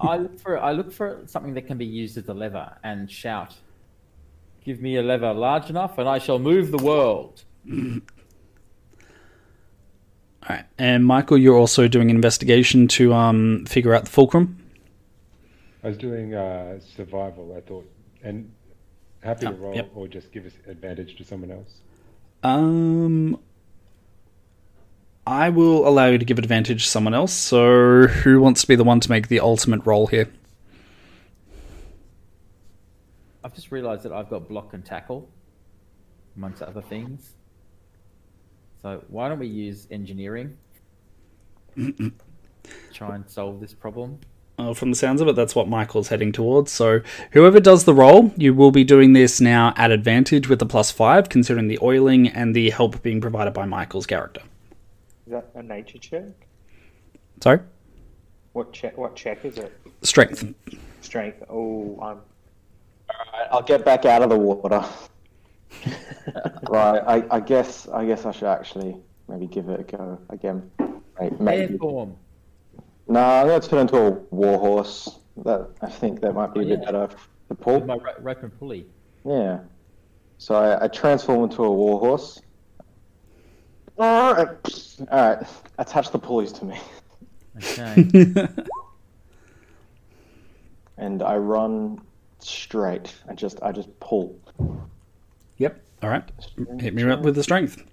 I 0.00 0.16
look 0.18 0.38
for 0.40 0.58
I 0.58 0.72
look 0.72 0.92
for 0.92 1.20
something 1.26 1.54
that 1.54 1.66
can 1.66 1.78
be 1.78 1.84
used 1.86 2.16
as 2.16 2.28
a 2.28 2.34
lever 2.34 2.72
and 2.84 3.10
shout. 3.10 3.54
Give 4.64 4.80
me 4.80 4.96
a 4.96 5.02
lever 5.02 5.32
large 5.32 5.70
enough, 5.70 5.98
and 5.98 6.08
I 6.08 6.18
shall 6.18 6.38
move 6.38 6.70
the 6.70 6.78
world. 6.78 7.42
All 7.70 8.00
right. 10.48 10.64
And 10.78 11.04
Michael, 11.04 11.38
you're 11.38 11.56
also 11.56 11.88
doing 11.88 12.10
an 12.10 12.16
investigation 12.16 12.86
to 12.88 13.12
um, 13.12 13.64
figure 13.66 13.94
out 13.94 14.04
the 14.04 14.10
fulcrum. 14.10 14.58
I 15.82 15.88
was 15.88 15.96
doing 15.96 16.34
uh, 16.34 16.80
survival, 16.80 17.54
I 17.56 17.60
thought, 17.60 17.88
and 18.22 18.52
happy 19.22 19.46
to 19.46 19.52
Oh, 19.52 19.56
roll 19.56 19.74
yep. 19.74 19.90
or 19.94 20.08
just 20.08 20.32
give 20.32 20.46
us 20.46 20.52
advantage 20.66 21.16
to 21.16 21.24
someone 21.24 21.50
else. 21.50 21.80
Um, 22.42 23.38
I 25.26 25.50
will 25.50 25.86
allow 25.86 26.06
you 26.06 26.18
to 26.18 26.24
give 26.24 26.38
advantage 26.38 26.84
to 26.84 26.88
someone 26.88 27.14
else. 27.14 27.32
So, 27.32 28.06
who 28.06 28.40
wants 28.40 28.62
to 28.62 28.68
be 28.68 28.76
the 28.76 28.84
one 28.84 29.00
to 29.00 29.10
make 29.10 29.28
the 29.28 29.40
ultimate 29.40 29.84
roll 29.86 30.06
here? 30.08 30.28
I've 33.44 33.54
just 33.54 33.70
realised 33.70 34.02
that 34.02 34.12
I've 34.12 34.28
got 34.28 34.48
block 34.48 34.74
and 34.74 34.84
tackle, 34.84 35.28
amongst 36.36 36.62
other 36.62 36.82
things. 36.82 37.34
So 38.82 39.02
why 39.08 39.28
don't 39.28 39.38
we 39.38 39.48
use 39.48 39.88
engineering? 39.90 40.56
Try 42.92 43.14
and 43.16 43.28
solve 43.28 43.60
this 43.60 43.74
problem. 43.74 44.20
Uh, 44.58 44.74
from 44.74 44.90
the 44.90 44.96
sounds 44.96 45.20
of 45.20 45.28
it, 45.28 45.36
that's 45.36 45.54
what 45.54 45.68
Michael's 45.68 46.08
heading 46.08 46.32
towards. 46.32 46.72
So, 46.72 47.00
whoever 47.30 47.60
does 47.60 47.84
the 47.84 47.94
roll, 47.94 48.32
you 48.36 48.52
will 48.52 48.72
be 48.72 48.82
doing 48.82 49.12
this 49.12 49.40
now 49.40 49.72
at 49.76 49.92
advantage 49.92 50.48
with 50.48 50.58
the 50.58 50.66
plus 50.66 50.90
five, 50.90 51.28
considering 51.28 51.68
the 51.68 51.78
oiling 51.80 52.26
and 52.26 52.56
the 52.56 52.70
help 52.70 53.00
being 53.02 53.20
provided 53.20 53.54
by 53.54 53.66
Michael's 53.66 54.06
character. 54.06 54.42
Is 55.26 55.32
that 55.32 55.50
a 55.54 55.62
nature 55.62 55.98
check? 55.98 56.24
Sorry? 57.40 57.60
What 58.52 58.72
check? 58.72 58.98
What 58.98 59.14
check 59.14 59.44
is 59.44 59.58
it? 59.58 59.72
Strength. 60.02 60.52
Strength. 61.02 61.44
Oh, 61.48 61.96
I'm. 62.02 62.18
Alright, 63.10 63.48
I'll 63.52 63.62
get 63.62 63.84
back 63.84 64.04
out 64.06 64.22
of 64.22 64.30
the 64.30 64.36
water. 64.36 64.84
right, 66.68 67.02
I, 67.06 67.24
I 67.30 67.40
guess 67.40 67.86
I 67.88 68.04
guess 68.06 68.26
I 68.26 68.32
should 68.32 68.48
actually 68.48 68.96
maybe 69.28 69.46
give 69.46 69.68
it 69.68 69.78
a 69.78 69.82
go 69.84 70.18
again. 70.30 70.68
Right, 71.20 71.40
maybe. 71.40 71.74
Air 71.74 72.08
form. 73.08 73.14
No, 73.14 73.20
I'm 73.20 73.46
gonna 73.48 73.60
turn 73.60 73.80
into 73.80 73.96
a 73.96 74.10
warhorse. 74.30 75.18
That 75.44 75.68
I 75.82 75.88
think 75.88 76.20
that 76.20 76.34
might 76.34 76.52
be 76.54 76.60
a 76.60 76.62
Oh, 76.64 76.68
bit 76.68 76.78
yeah. 76.80 76.84
better 76.84 77.06
to 77.08 77.16
With 77.48 77.60
pull. 77.60 77.80
my 77.84 77.94
ro- 77.96 78.12
rope 78.20 78.42
and 78.42 78.58
pulley. 78.58 78.86
Yeah. 79.24 79.60
So 80.38 80.54
I, 80.54 80.84
I 80.84 80.88
transform 80.88 81.44
into 81.44 81.64
a 81.64 81.70
warhorse. 81.70 82.40
Alright, 83.98 84.96
Alright, 85.10 85.46
attach 85.78 86.10
the 86.10 86.18
pulleys 86.18 86.52
to 86.52 86.64
me. 86.64 86.78
Okay. 87.56 88.46
And 90.96 91.22
I 91.22 91.36
run 91.36 92.00
straight. 92.40 93.14
I 93.28 93.34
just 93.34 93.62
I 93.62 93.70
just 93.70 93.88
pull. 94.00 94.36
Yep. 95.58 95.80
All 96.02 96.10
right. 96.10 96.28
Hit 96.80 96.92
me 96.92 97.04
up 97.04 97.20
with 97.22 97.36
the 97.36 97.42
strength. 97.44 97.84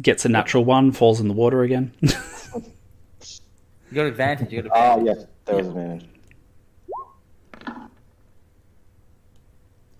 Gets 0.00 0.24
a 0.24 0.28
natural 0.30 0.64
one, 0.64 0.92
falls 0.92 1.20
in 1.20 1.28
the 1.28 1.34
water 1.34 1.62
again. 1.62 1.92
you 3.96 4.02
got 4.02 4.08
advantage. 4.08 4.52
You 4.52 4.62
got 4.62 4.72
Ah 4.76 4.98
advantage. 4.98 5.16
yes, 5.16 5.26
there 5.46 5.56
was 5.56 5.66
advantage. 5.68 6.06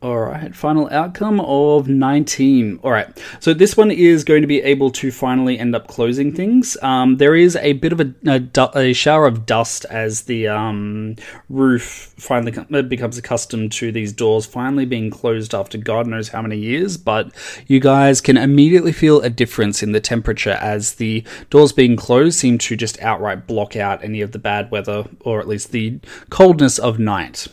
All 0.07 0.21
right, 0.21 0.55
final 0.55 0.89
outcome 0.93 1.41
of 1.41 1.89
19. 1.89 2.79
All 2.85 2.93
right, 2.93 3.09
so 3.41 3.53
this 3.53 3.77
one 3.77 3.91
is 3.91 4.23
going 4.23 4.41
to 4.43 4.47
be 4.47 4.63
able 4.63 4.93
to 4.93 5.11
finally 5.11 5.59
end 5.59 5.75
up 5.75 5.89
closing 5.89 6.33
things. 6.33 6.77
Um, 6.81 7.17
there 7.17 7.35
is 7.35 7.57
a 7.57 7.73
bit 7.73 7.93
of 7.93 8.01
a, 8.01 8.15
a, 8.25 8.71
a 8.79 8.93
shower 8.93 9.27
of 9.27 9.47
dust 9.47 9.85
as 9.87 10.23
the 10.23 10.47
um, 10.47 11.17
roof 11.49 12.15
finally 12.19 12.55
uh, 12.73 12.83
becomes 12.83 13.19
accustomed 13.19 13.73
to 13.73 13.91
these 13.91 14.13
doors 14.13 14.47
finally 14.47 14.87
being 14.87 15.11
closed 15.11 15.53
after 15.57 15.77
God 15.77 16.07
knows 16.07 16.29
how 16.29 16.41
many 16.41 16.57
years. 16.57 16.97
But 16.97 17.33
you 17.67 17.81
guys 17.81 18.21
can 18.21 18.37
immediately 18.37 18.93
feel 18.93 19.21
a 19.23 19.29
difference 19.29 19.83
in 19.83 19.91
the 19.91 20.01
temperature 20.01 20.57
as 20.61 20.95
the 20.95 21.25
doors 21.51 21.73
being 21.73 21.97
closed 21.97 22.39
seem 22.39 22.59
to 22.59 22.77
just 22.77 23.03
outright 23.03 23.49
block 23.49 23.75
out 23.75 24.05
any 24.05 24.21
of 24.21 24.31
the 24.31 24.39
bad 24.39 24.71
weather 24.71 25.09
or 25.23 25.41
at 25.41 25.49
least 25.49 25.73
the 25.73 25.99
coldness 26.31 26.79
of 26.79 27.01
night. 27.01 27.49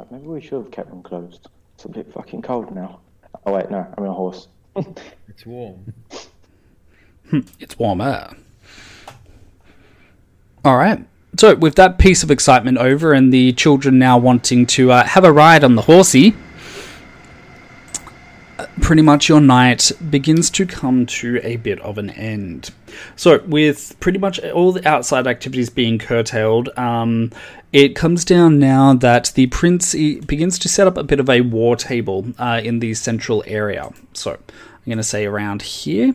Right, 0.00 0.12
maybe 0.12 0.28
we 0.28 0.40
should 0.40 0.54
have 0.54 0.70
kept 0.70 0.88
them 0.88 1.02
closed. 1.02 1.48
It's 1.74 1.84
a 1.84 1.88
bit 1.90 2.10
fucking 2.10 2.40
cold 2.40 2.74
now. 2.74 3.00
Oh 3.44 3.52
wait, 3.52 3.70
no, 3.70 3.86
I'm 3.98 4.04
on 4.04 4.08
a 4.08 4.12
horse. 4.14 4.48
It's 5.28 5.44
warm. 5.46 5.92
It's 7.60 7.78
warmer. 7.78 8.34
All 10.64 10.76
right. 10.76 11.06
So, 11.38 11.54
with 11.54 11.74
that 11.76 11.98
piece 11.98 12.22
of 12.22 12.30
excitement 12.30 12.78
over 12.78 13.12
and 13.12 13.32
the 13.32 13.52
children 13.52 13.98
now 13.98 14.16
wanting 14.18 14.66
to 14.66 14.90
uh, 14.90 15.04
have 15.04 15.24
a 15.24 15.32
ride 15.32 15.62
on 15.64 15.76
the 15.76 15.82
horsey, 15.82 16.34
pretty 18.80 19.02
much 19.02 19.28
your 19.28 19.40
night 19.40 19.92
begins 20.10 20.50
to 20.50 20.66
come 20.66 21.06
to 21.06 21.40
a 21.42 21.56
bit 21.56 21.80
of 21.80 21.98
an 21.98 22.10
end. 22.10 22.70
So, 23.16 23.42
with 23.46 23.98
pretty 24.00 24.18
much 24.18 24.40
all 24.40 24.72
the 24.72 24.86
outside 24.88 25.26
activities 25.26 25.70
being 25.70 25.98
curtailed, 25.98 26.70
um, 26.78 27.30
it 27.72 27.94
comes 27.94 28.24
down 28.24 28.58
now 28.58 28.94
that 28.94 29.32
the 29.34 29.46
prince 29.46 29.94
begins 29.94 30.58
to 30.58 30.68
set 30.68 30.86
up 30.86 30.96
a 30.96 31.04
bit 31.04 31.20
of 31.20 31.30
a 31.30 31.40
war 31.40 31.76
table 31.76 32.26
uh, 32.38 32.60
in 32.62 32.80
the 32.80 32.94
central 32.94 33.44
area. 33.46 33.90
So, 34.12 34.32
I'm 34.32 34.86
going 34.86 34.98
to 34.98 35.04
say 35.04 35.26
around 35.26 35.62
here 35.62 36.14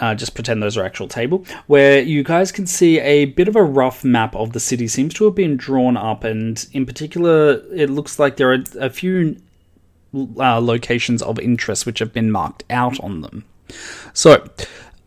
uh, 0.00 0.14
just 0.14 0.34
pretend 0.34 0.62
those 0.62 0.76
are 0.76 0.84
actual 0.84 1.08
table, 1.08 1.44
where 1.66 2.00
you 2.00 2.22
guys 2.22 2.52
can 2.52 2.66
see 2.66 3.00
a 3.00 3.26
bit 3.26 3.48
of 3.48 3.56
a 3.56 3.62
rough 3.62 4.04
map 4.04 4.34
of 4.36 4.52
the 4.52 4.60
city 4.60 4.86
seems 4.88 5.14
to 5.14 5.24
have 5.24 5.34
been 5.34 5.56
drawn 5.56 5.96
up, 5.96 6.24
and 6.24 6.66
in 6.72 6.86
particular, 6.86 7.62
it 7.74 7.90
looks 7.90 8.18
like 8.18 8.36
there 8.36 8.52
are 8.52 8.62
a 8.78 8.90
few 8.90 9.36
uh, 10.14 10.60
locations 10.60 11.22
of 11.22 11.38
interest 11.38 11.86
which 11.86 11.98
have 11.98 12.12
been 12.12 12.30
marked 12.30 12.64
out 12.70 12.98
on 13.00 13.20
them. 13.20 13.44
So, 14.12 14.48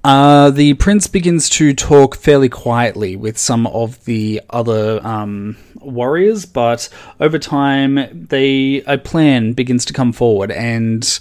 uh, 0.03 0.49
the 0.49 0.73
prince 0.75 1.05
begins 1.07 1.47
to 1.49 1.73
talk 1.73 2.15
fairly 2.15 2.49
quietly 2.49 3.15
with 3.15 3.37
some 3.37 3.67
of 3.67 4.03
the 4.05 4.41
other 4.49 4.99
um, 5.05 5.57
warriors, 5.75 6.45
but 6.45 6.89
over 7.19 7.37
time, 7.37 8.27
they 8.29 8.81
a 8.87 8.97
plan 8.97 9.53
begins 9.53 9.85
to 9.85 9.93
come 9.93 10.11
forward, 10.11 10.51
and 10.51 11.19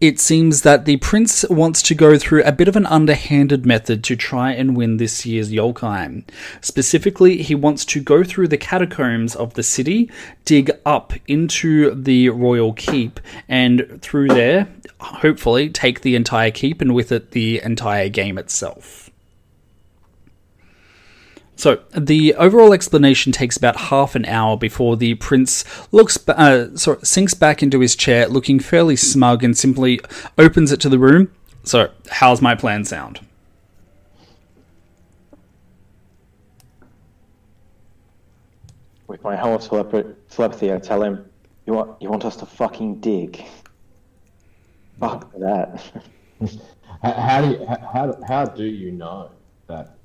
it 0.00 0.20
seems 0.20 0.60
that 0.62 0.84
the 0.84 0.98
prince 0.98 1.44
wants 1.48 1.80
to 1.82 1.94
go 1.94 2.18
through 2.18 2.42
a 2.44 2.52
bit 2.52 2.68
of 2.68 2.76
an 2.76 2.84
underhanded 2.86 3.64
method 3.64 4.04
to 4.04 4.14
try 4.14 4.52
and 4.52 4.76
win 4.76 4.98
this 4.98 5.24
year's 5.24 5.50
Yolkheim. 5.50 6.24
Specifically, 6.60 7.42
he 7.42 7.54
wants 7.54 7.84
to 7.86 8.00
go 8.00 8.22
through 8.22 8.48
the 8.48 8.58
catacombs 8.58 9.34
of 9.34 9.54
the 9.54 9.62
city, 9.62 10.10
dig 10.44 10.70
up 10.84 11.14
into 11.26 11.94
the 11.94 12.28
royal 12.28 12.74
keep, 12.74 13.20
and 13.48 13.98
through 14.02 14.28
there, 14.28 14.68
hopefully, 15.00 15.70
take 15.70 16.02
the 16.02 16.14
entire 16.14 16.50
keep 16.50 16.82
and 16.82 16.94
with 16.94 17.10
it 17.10 17.30
the 17.30 17.62
entire 17.62 18.10
game 18.10 18.36
itself. 18.36 19.05
So 21.56 21.80
the 21.96 22.34
overall 22.34 22.74
explanation 22.74 23.32
takes 23.32 23.56
about 23.56 23.76
half 23.76 24.14
an 24.14 24.26
hour 24.26 24.58
before 24.58 24.96
the 24.96 25.14
prince 25.14 25.64
looks, 25.90 26.18
uh, 26.28 26.76
sorry, 26.76 26.98
sinks 27.02 27.32
back 27.32 27.62
into 27.62 27.80
his 27.80 27.96
chair, 27.96 28.28
looking 28.28 28.60
fairly 28.60 28.94
smug, 28.94 29.42
and 29.42 29.56
simply 29.56 30.00
opens 30.36 30.70
it 30.70 30.80
to 30.80 30.90
the 30.90 30.98
room. 30.98 31.32
So, 31.64 31.90
how's 32.10 32.42
my 32.42 32.54
plan 32.54 32.84
sound? 32.84 33.20
With 39.06 39.24
my 39.24 39.34
whole 39.34 39.58
telepathy, 39.58 40.72
I 40.72 40.78
tell 40.78 41.02
him, 41.02 41.24
"You 41.64 41.72
want 41.72 42.02
you 42.02 42.10
want 42.10 42.24
us 42.24 42.36
to 42.36 42.46
fucking 42.46 43.00
dig? 43.00 43.42
Fuck 45.00 45.32
that." 45.38 45.82
How, 47.02 47.12
how 47.12 47.42
do 47.42 47.50
you, 47.50 47.66
how, 47.66 48.18
how 48.26 48.44
do 48.46 48.64
you 48.64 48.90
know 48.90 49.30
that 49.66 49.95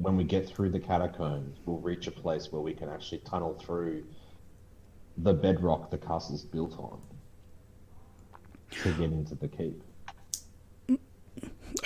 when 0.00 0.16
we 0.16 0.24
get 0.24 0.48
through 0.48 0.70
the 0.70 0.80
catacombs, 0.80 1.58
we'll 1.66 1.78
reach 1.78 2.06
a 2.06 2.10
place 2.10 2.50
where 2.50 2.62
we 2.62 2.72
can 2.72 2.88
actually 2.88 3.18
tunnel 3.18 3.54
through 3.60 4.02
the 5.18 5.32
bedrock 5.32 5.90
the 5.90 5.98
castle's 5.98 6.42
built 6.42 6.78
on 6.78 6.98
to 8.82 8.92
get 8.92 9.12
into 9.12 9.34
the 9.34 9.48
keep? 9.48 9.82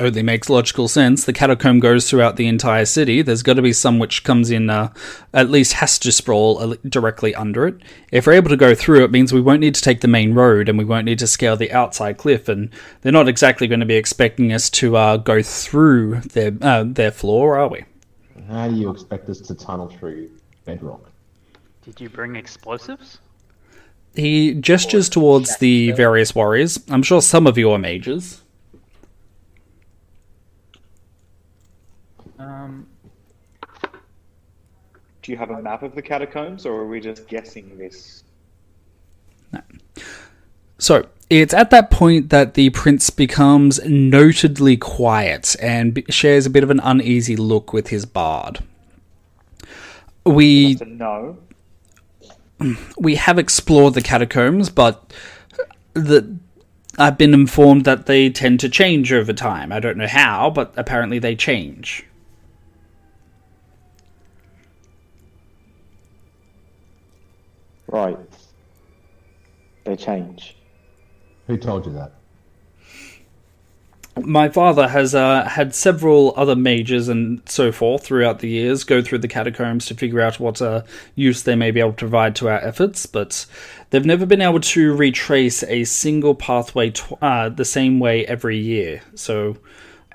Only 0.01 0.23
makes 0.23 0.49
logical 0.49 0.89
sense. 0.89 1.25
The 1.25 1.33
catacomb 1.33 1.79
goes 1.79 2.09
throughout 2.09 2.37
the 2.37 2.47
entire 2.47 2.87
city. 2.87 3.21
There's 3.21 3.43
got 3.43 3.55
to 3.55 3.63
be 3.63 3.73
some 3.73 3.99
which 3.99 4.25
comes 4.25 4.51
in, 4.51 4.71
uh, 4.71 4.93
at 5.33 5.51
least 5.51 5.75
has 5.75 5.99
to 6.01 6.11
sprawl 6.11 6.59
uh, 6.59 6.77
directly 6.89 7.35
under 7.35 7.67
it. 7.67 7.77
If 8.11 8.27
we're 8.27 8.33
able 8.33 8.49
to 8.49 8.57
go 8.57 8.75
through, 8.75 9.05
it 9.05 9.11
means 9.11 9.33
we 9.33 9.43
won't 9.43 9.61
need 9.61 9.75
to 9.75 9.83
take 9.83 10.01
the 10.01 10.09
main 10.09 10.35
road 10.35 10.69
and 10.69 10.79
we 10.79 10.85
won't 10.85 11.05
need 11.05 11.19
to 11.19 11.27
scale 11.27 11.57
the 11.57 11.71
outside 11.71 12.17
cliff. 12.17 12.49
And 12.49 12.71
they're 13.03 13.13
not 13.13 13.29
exactly 13.29 13.67
going 13.67 13.81
to 13.81 13.87
be 13.87 13.97
expecting 13.97 14.53
us 14.53 14.71
to 14.71 14.97
uh, 14.97 15.17
go 15.19 15.43
through 15.43 16.21
their 16.21 16.53
uh, 16.63 16.85
their 16.87 17.11
floor, 17.11 17.59
are 17.59 17.69
we? 17.69 17.85
How 18.49 18.69
do 18.69 18.75
you 18.75 18.91
expect 18.91 19.29
us 19.29 19.41
to 19.41 19.55
tunnel 19.55 19.89
through 19.89 20.31
bedrock? 20.65 21.11
Did 21.83 22.01
you 22.01 22.09
bring 22.09 22.37
explosives? 22.37 23.19
He 24.15 24.55
gestures 24.55 25.09
towards 25.09 25.57
the 25.59 25.91
various 25.93 26.35
warriors. 26.35 26.79
I'm 26.89 27.03
sure 27.03 27.21
some 27.21 27.47
of 27.47 27.59
you 27.59 27.71
are 27.71 27.79
mages. 27.79 28.43
Um, 32.39 32.87
Do 35.23 35.33
you 35.33 35.39
have 35.39 35.51
a 35.51 35.61
map 35.61 35.83
of 35.83 35.95
the 35.95 36.03
catacombs, 36.03 36.67
or 36.67 36.75
are 36.83 36.87
we 36.87 37.01
just 37.01 37.27
guessing 37.27 37.77
this? 37.79 38.25
So 40.79 41.07
it's 41.31 41.55
at 41.55 41.71
that 41.71 41.91
point 41.91 42.31
that 42.31 42.55
the 42.55 42.71
prince 42.71 43.11
becomes 43.11 43.81
notedly 43.85 44.77
quiet 44.77 45.57
and 45.61 45.95
b- 45.95 46.05
shares 46.11 46.47
a 46.47 46.51
bit 46.51 46.63
of 46.63 46.71
an 46.71 46.81
uneasy 46.81 47.37
look 47.37 47.73
with 47.73 47.89
his 47.89 48.07
bard. 48.07 48.61
We 50.25 50.77
no. 50.87 51.39
we 52.99 53.17
have 53.17 53.39
explored 53.39 53.95
the 53.95 54.03
catacombs, 54.03 54.71
but 54.71 55.13
the 55.95 56.39
I've 56.99 57.19
been 57.19 57.35
informed 57.35 57.85
that 57.87 58.07
they 58.07 58.31
tend 58.31 58.61
to 58.61 58.69
change 58.69 59.13
over 59.13 59.33
time. 59.33 59.73
I 59.73 59.81
don't 59.81 59.97
know 59.97 60.07
how, 60.07 60.51
but 60.51 60.73
apparently 60.77 61.19
they 61.19 61.35
change. 61.35 62.07
right. 67.95 68.17
They 69.85 69.97
change. 69.97 70.57
Who 71.47 71.57
told 71.57 71.87
you 71.87 71.93
that? 71.93 72.13
My 74.23 74.49
father 74.49 74.87
has 74.87 75.13
uh, 75.13 75.45
had 75.45 75.75
several 75.75 76.35
other 76.37 76.55
mages 76.55 77.09
and 77.09 77.43
so 77.47 77.73
forth 77.73 78.05
throughout 78.05 78.39
the 78.39 78.49
years 78.49 78.85
go 78.85 79.03
through 79.03 79.19
the 79.19 79.29
catacombs 79.29 79.87
to 79.87 79.95
figure 79.95 80.21
out 80.21 80.39
what 80.39 80.63
uh, 80.63 80.83
use 81.17 81.43
they 81.43 81.57
may 81.57 81.73
be 81.73 81.81
able 81.81 81.91
to 81.91 81.97
provide 81.97 82.37
to 82.37 82.49
our 82.49 82.61
efforts, 82.61 83.07
but 83.07 83.45
they've 83.91 84.07
never 84.07 84.25
been 84.25 84.41
able 84.41 84.61
to 84.61 84.95
retrace 84.95 85.65
a 85.65 85.83
single 85.83 86.37
pathway 86.37 86.91
tw- 86.91 87.21
uh, 87.21 87.49
the 87.49 87.65
same 87.65 87.99
way 87.99 88.25
every 88.27 88.57
year. 88.57 89.03
So 89.17 89.57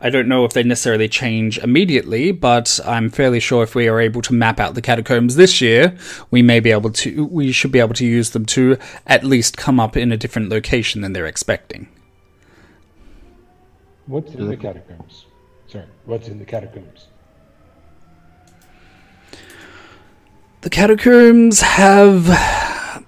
I 0.02 0.10
don't 0.10 0.28
know 0.28 0.46
if 0.46 0.54
they 0.54 0.64
necessarily 0.64 1.10
change 1.10 1.58
immediately, 1.58 2.32
but 2.32 2.80
I'm 2.86 3.10
fairly 3.10 3.40
sure 3.40 3.64
if 3.64 3.76
we 3.76 3.88
are 3.90 4.00
able 4.00 4.22
to 4.24 4.34
map 4.34 4.60
out 4.60 4.74
the 4.74 4.82
catacombs 4.82 5.36
this 5.36 5.60
year, 5.60 5.98
we 6.32 6.42
may 6.42 6.62
be 6.62 6.72
able 6.72 6.92
to. 6.92 7.26
We 7.26 7.52
should 7.52 7.72
be 7.72 7.80
able 7.80 7.96
to 7.96 8.06
use 8.06 8.30
them 8.30 8.46
to 8.48 8.78
at 9.06 9.24
least 9.24 9.58
come 9.58 9.80
up 9.80 9.98
in 9.98 10.12
a 10.12 10.18
different 10.18 10.50
location 10.50 11.02
than 11.02 11.14
they're 11.14 11.26
expecting. 11.26 11.90
What's 14.06 14.34
in 14.34 14.48
the 14.48 14.56
mm-hmm. 14.56 14.62
catacombs? 14.62 15.26
Sorry, 15.68 15.86
what's 16.06 16.28
in 16.30 16.40
the 16.40 16.46
catacombs? 16.46 17.08
The 20.62 20.70
catacombs 20.70 21.62
have 21.62 23.06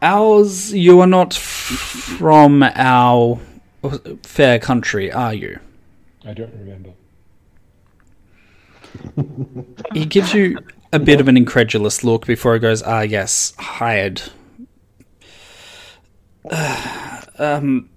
ours. 0.00 0.72
You 0.72 1.00
are 1.00 1.06
not 1.06 1.34
f- 1.34 1.40
from 1.40 2.62
our 2.62 3.38
fair 4.22 4.58
country, 4.58 5.10
are 5.10 5.34
you? 5.34 5.58
I 6.24 6.34
don't 6.34 6.52
remember. 6.54 6.90
He 9.94 10.04
gives 10.04 10.34
you 10.34 10.58
a 10.92 10.98
bit 10.98 11.20
of 11.20 11.28
an 11.28 11.36
incredulous 11.36 12.04
look 12.04 12.26
before 12.26 12.54
he 12.54 12.60
goes, 12.60 12.82
"Ah, 12.82 13.00
yes, 13.00 13.54
hired." 13.58 14.22
um, 17.38 17.88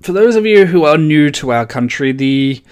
for 0.00 0.12
those 0.12 0.36
of 0.36 0.46
you 0.46 0.66
who 0.66 0.84
are 0.84 0.98
new 0.98 1.30
to 1.30 1.52
our 1.52 1.66
country, 1.66 2.12
the 2.12 2.62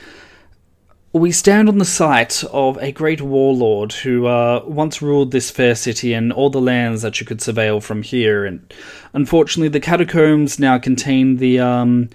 we 1.14 1.30
stand 1.30 1.68
on 1.68 1.78
the 1.78 1.84
site 1.84 2.42
of 2.50 2.76
a 2.78 2.90
great 2.90 3.22
warlord 3.22 3.92
who 3.92 4.26
uh, 4.26 4.64
once 4.66 5.00
ruled 5.00 5.30
this 5.30 5.48
fair 5.48 5.76
city 5.76 6.12
and 6.12 6.32
all 6.32 6.50
the 6.50 6.60
lands 6.60 7.02
that 7.02 7.20
you 7.20 7.26
could 7.26 7.38
surveil 7.38 7.80
from 7.80 8.02
here. 8.02 8.44
And 8.44 8.74
unfortunately, 9.12 9.68
the 9.68 9.78
catacombs 9.78 10.58
now 10.58 10.76
contain 10.76 11.36
the 11.36 11.60
um, 11.60 12.10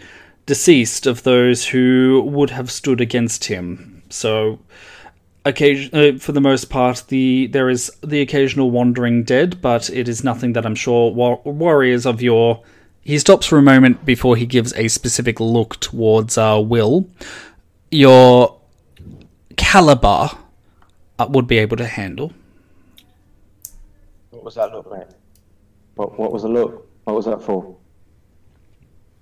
deceased 0.46 1.08
of 1.08 1.24
those 1.24 1.66
who 1.66 2.22
would 2.28 2.50
have 2.50 2.70
stood 2.70 3.00
against 3.00 3.46
him. 3.46 4.04
So, 4.10 4.60
occasion, 5.46 5.96
uh, 5.98 6.20
for 6.20 6.34
the 6.34 6.42
most 6.42 6.70
part, 6.70 7.06
the 7.08 7.48
there 7.48 7.70
is 7.70 7.90
the 8.04 8.20
occasional 8.20 8.70
wandering 8.70 9.24
dead, 9.24 9.62
but 9.62 9.90
it 9.92 10.10
is 10.10 10.26
nothing 10.26 10.52
that 10.54 10.66
I'm 10.66 10.76
sure 10.76 11.14
war- 11.14 11.42
warriors 11.46 12.06
of 12.06 12.22
your. 12.22 12.64
He 13.02 13.18
stops 13.18 13.46
for 13.46 13.58
a 13.58 13.62
moment 13.62 14.04
before 14.04 14.36
he 14.36 14.46
gives 14.46 14.74
a 14.74 14.90
specific 14.90 15.40
look 15.40 15.80
towards 15.80 16.38
uh, 16.38 16.62
Will. 16.62 17.10
Your 17.92 18.59
caliber 19.70 20.30
uh, 21.20 21.28
would 21.30 21.46
be 21.48 21.60
able 21.60 21.78
to 21.78 21.86
handle. 21.86 22.34
What 24.32 24.44
was 24.44 24.56
that 24.56 24.72
look, 24.72 24.92
mate? 24.92 25.08
What 25.96 26.18
What 26.18 26.32
was 26.32 26.42
the 26.44 26.50
look? 26.50 26.88
What 27.04 27.16
was 27.16 27.26
that 27.26 27.42
for? 27.42 27.78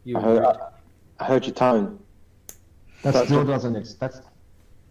You 0.06 0.18
I 0.18 0.22
heard. 0.22 0.44
I, 0.46 0.56
I 1.20 1.24
heard 1.26 1.46
your 1.46 1.56
tone. 1.56 2.00
That 3.04 3.14
That's 3.14 3.26
still 3.28 3.40
what- 3.40 3.48
doesn't 3.48 3.76
ex- 3.76 3.94
that's 3.96 4.22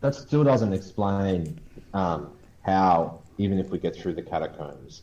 that 0.03 0.15
still 0.15 0.45
doesn't 0.45 0.73
explain 0.75 1.59
um, 1.95 2.33
how 2.63 3.21
even 3.39 3.59
if 3.59 3.71
we 3.71 3.79
get 3.79 3.97
through 3.97 4.15
the 4.15 4.23
catacombs, 4.23 5.03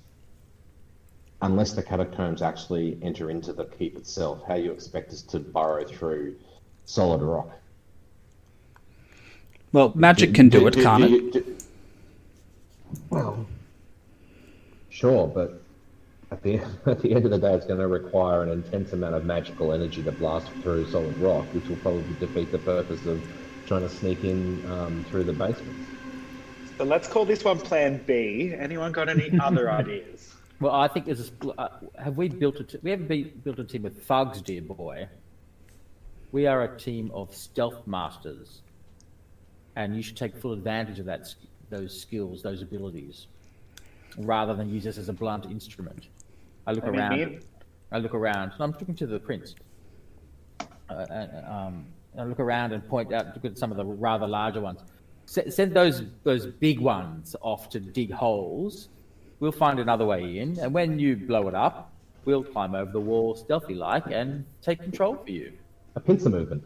unless 1.42 1.72
the 1.74 1.82
catacombs 1.82 2.42
actually 2.44 2.98
enter 3.02 3.32
into 3.32 3.54
the 3.54 3.66
keep 3.66 3.98
itself, 3.98 4.42
how 4.48 4.56
you 4.56 4.72
expect 4.72 5.12
us 5.12 5.22
to 5.24 5.40
burrow 5.40 5.84
through 5.84 6.36
solid 6.86 7.22
rock? 7.24 7.50
Well, 9.74 9.92
magic 9.96 10.36
can 10.36 10.50
do 10.50 10.68
it, 10.68 10.76
can't 10.76 11.04
it? 11.04 11.46
well, 13.10 13.46
sure, 14.90 15.28
but 15.28 15.62
at 16.32 16.44
the 16.44 16.62
at 16.86 17.02
the 17.02 17.14
end 17.14 17.26
of 17.26 17.32
the 17.32 17.40
day, 17.40 17.54
it's 17.54 17.66
going 17.66 17.80
to 17.80 17.88
require 17.88 18.44
an 18.44 18.50
intense 18.50 18.94
amount 18.94 19.16
of 19.16 19.26
magical 19.26 19.74
energy 19.74 20.04
to 20.04 20.12
blast 20.12 20.48
through 20.62 20.90
solid 20.90 21.18
rock, 21.18 21.46
which 21.54 21.68
will 21.68 21.78
probably 21.78 22.04
defeat 22.20 22.52
the 22.52 22.60
purpose 22.60 23.06
of 23.08 23.22
trying 23.66 23.82
to 23.82 23.90
sneak 23.90 24.24
in 24.24 24.64
um, 24.72 25.04
through 25.10 25.24
the 25.24 25.34
basements. 25.34 25.90
So 26.78 26.84
let's 26.84 27.08
call 27.08 27.26
this 27.26 27.44
one 27.44 27.60
Plan 27.60 28.02
B. 28.06 28.54
Anyone 28.56 28.92
got 28.92 29.10
any 29.10 29.32
other 29.42 29.72
ideas? 29.72 30.36
Well, 30.60 30.74
I 30.74 30.88
think 30.88 31.06
there's 31.08 31.32
a, 31.42 31.50
uh, 31.60 31.70
have 32.02 32.16
we 32.16 32.30
built 32.30 32.60
a 32.60 32.64
t- 32.64 32.78
we 32.84 32.92
haven't 32.92 33.08
be, 33.08 33.24
built 33.24 33.58
a 33.58 33.64
team 33.64 33.86
of 33.86 33.98
thugs, 34.04 34.40
dear 34.42 34.62
boy. 34.62 35.08
We 36.32 36.48
are 36.48 36.64
a 36.64 36.78
team 36.80 37.12
of 37.14 37.34
stealth 37.36 37.86
masters, 37.86 38.63
and 39.76 39.96
you 39.96 40.02
should 40.02 40.18
take 40.18 40.36
full 40.38 40.54
advantage 40.54 41.00
of 41.00 41.06
that 41.06 41.34
those 41.70 42.00
skills, 42.00 42.42
those 42.44 42.62
abilities, 42.62 43.28
rather 44.18 44.54
than 44.54 44.70
use 44.70 44.84
this 44.84 44.98
as 44.98 45.10
a 45.10 45.14
blunt 45.14 45.46
instrument. 45.46 46.08
I 46.68 46.72
look 46.74 46.84
I 46.86 46.92
mean, 46.92 47.00
around. 47.00 47.20
me- 47.20 47.40
I 47.92 47.98
look 48.00 48.14
around. 48.14 48.52
and 48.54 48.62
I'm 48.62 48.74
talking 48.74 48.96
to 48.96 49.08
the 49.08 49.20
prince. 49.20 49.56
Uh, 50.90 50.94
uh, 50.94 51.52
um, 51.52 51.86
I 52.18 52.24
look 52.24 52.40
around 52.40 52.74
and 52.74 52.88
point 52.88 53.12
out, 53.14 53.34
look 53.36 53.46
at 53.46 53.58
some 53.58 53.72
of 53.72 53.78
the 53.78 53.86
rather 53.86 54.28
larger 54.28 54.62
ones. 54.62 54.80
S- 55.28 55.56
send 55.56 55.74
those 55.74 56.04
those 56.24 56.46
big 56.48 56.80
ones 56.80 57.36
off 57.42 57.70
to 57.70 57.80
dig 57.80 58.12
holes. 58.12 58.90
We'll 59.40 59.52
find 59.52 59.80
another 59.80 60.06
way 60.06 60.38
in, 60.40 60.60
and 60.60 60.74
when 60.74 61.00
you 61.00 61.16
blow 61.16 61.48
it 61.48 61.56
up, 61.56 61.92
we'll 62.26 62.44
climb 62.44 62.76
over 62.76 62.92
the 62.92 63.00
wall 63.00 63.36
stealthy 63.36 63.74
like 63.74 64.08
and 64.08 64.46
take 64.62 64.80
control 64.82 65.16
for 65.16 65.32
you. 65.32 65.54
A 65.96 66.00
pincer 66.00 66.30
movement. 66.30 66.64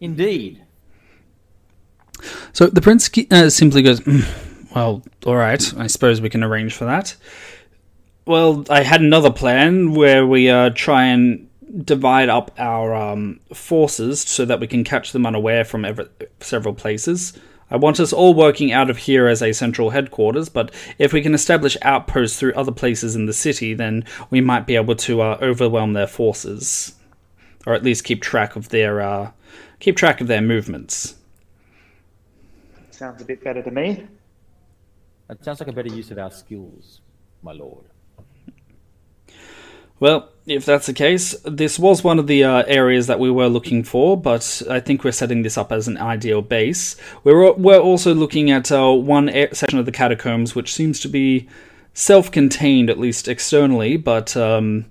Indeed. 0.00 0.62
So 2.52 2.66
the 2.66 2.80
prince 2.80 3.10
uh, 3.30 3.50
simply 3.50 3.82
goes, 3.82 4.00
"Mm, 4.00 4.26
Well, 4.74 5.02
all 5.26 5.36
right, 5.36 5.72
I 5.78 5.86
suppose 5.86 6.20
we 6.20 6.30
can 6.30 6.42
arrange 6.42 6.74
for 6.74 6.84
that. 6.84 7.16
Well, 8.26 8.64
I 8.70 8.82
had 8.82 9.00
another 9.02 9.30
plan 9.30 9.92
where 9.94 10.26
we 10.26 10.48
uh, 10.48 10.70
try 10.70 11.04
and 11.04 11.48
divide 11.84 12.28
up 12.28 12.50
our 12.58 12.94
um, 12.94 13.40
forces 13.52 14.20
so 14.20 14.44
that 14.44 14.60
we 14.60 14.66
can 14.66 14.84
catch 14.84 15.12
them 15.12 15.26
unaware 15.26 15.64
from 15.64 15.84
ever- 15.84 16.08
several 16.40 16.74
places. 16.74 17.32
I 17.70 17.76
want 17.76 17.98
us 17.98 18.12
all 18.12 18.34
working 18.34 18.72
out 18.72 18.90
of 18.90 18.98
here 18.98 19.26
as 19.26 19.42
a 19.42 19.52
central 19.52 19.90
headquarters, 19.90 20.48
but 20.48 20.70
if 20.98 21.12
we 21.12 21.22
can 21.22 21.34
establish 21.34 21.76
outposts 21.82 22.38
through 22.38 22.54
other 22.54 22.70
places 22.72 23.16
in 23.16 23.26
the 23.26 23.32
city, 23.32 23.74
then 23.74 24.04
we 24.30 24.40
might 24.40 24.66
be 24.66 24.76
able 24.76 24.94
to 24.96 25.20
uh, 25.22 25.38
overwhelm 25.42 25.92
their 25.94 26.06
forces, 26.06 26.94
or 27.66 27.74
at 27.74 27.82
least 27.82 28.04
keep 28.04 28.22
track 28.22 28.54
of 28.56 28.68
their 28.68 29.00
uh, 29.00 29.30
keep 29.80 29.96
track 29.96 30.20
of 30.20 30.28
their 30.28 30.42
movements. 30.42 31.16
Sounds 32.94 33.20
a 33.20 33.24
bit 33.24 33.42
better 33.42 33.60
to 33.60 33.72
me. 33.72 34.06
That 35.26 35.44
sounds 35.44 35.58
like 35.58 35.68
a 35.68 35.72
better 35.72 35.88
use 35.88 36.12
of 36.12 36.18
our 36.18 36.30
skills, 36.30 37.00
my 37.42 37.50
lord. 37.50 37.86
Well, 39.98 40.28
if 40.46 40.64
that's 40.64 40.86
the 40.86 40.92
case, 40.92 41.34
this 41.44 41.76
was 41.76 42.04
one 42.04 42.20
of 42.20 42.28
the 42.28 42.44
uh, 42.44 42.62
areas 42.68 43.08
that 43.08 43.18
we 43.18 43.32
were 43.32 43.48
looking 43.48 43.82
for, 43.82 44.16
but 44.16 44.62
I 44.70 44.78
think 44.78 45.02
we're 45.02 45.10
setting 45.10 45.42
this 45.42 45.58
up 45.58 45.72
as 45.72 45.88
an 45.88 45.98
ideal 45.98 46.40
base. 46.40 46.94
We're, 47.24 47.52
we're 47.54 47.80
also 47.80 48.14
looking 48.14 48.52
at 48.52 48.70
uh, 48.70 48.92
one 48.92 49.28
a- 49.28 49.52
section 49.52 49.80
of 49.80 49.86
the 49.86 49.92
catacombs 49.92 50.54
which 50.54 50.72
seems 50.72 51.00
to 51.00 51.08
be 51.08 51.48
self 51.94 52.30
contained, 52.30 52.90
at 52.90 52.98
least 53.00 53.26
externally, 53.26 53.96
but 53.96 54.36
um, 54.36 54.84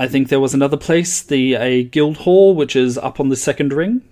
I 0.00 0.08
think 0.08 0.28
there 0.28 0.40
was 0.40 0.54
another 0.54 0.78
place, 0.78 1.22
the 1.22 1.56
a 1.56 1.84
guild 1.84 2.18
hall, 2.18 2.54
which 2.54 2.74
is 2.74 2.96
up 2.96 3.20
on 3.20 3.28
the 3.28 3.36
second 3.36 3.74
ring. 3.74 4.02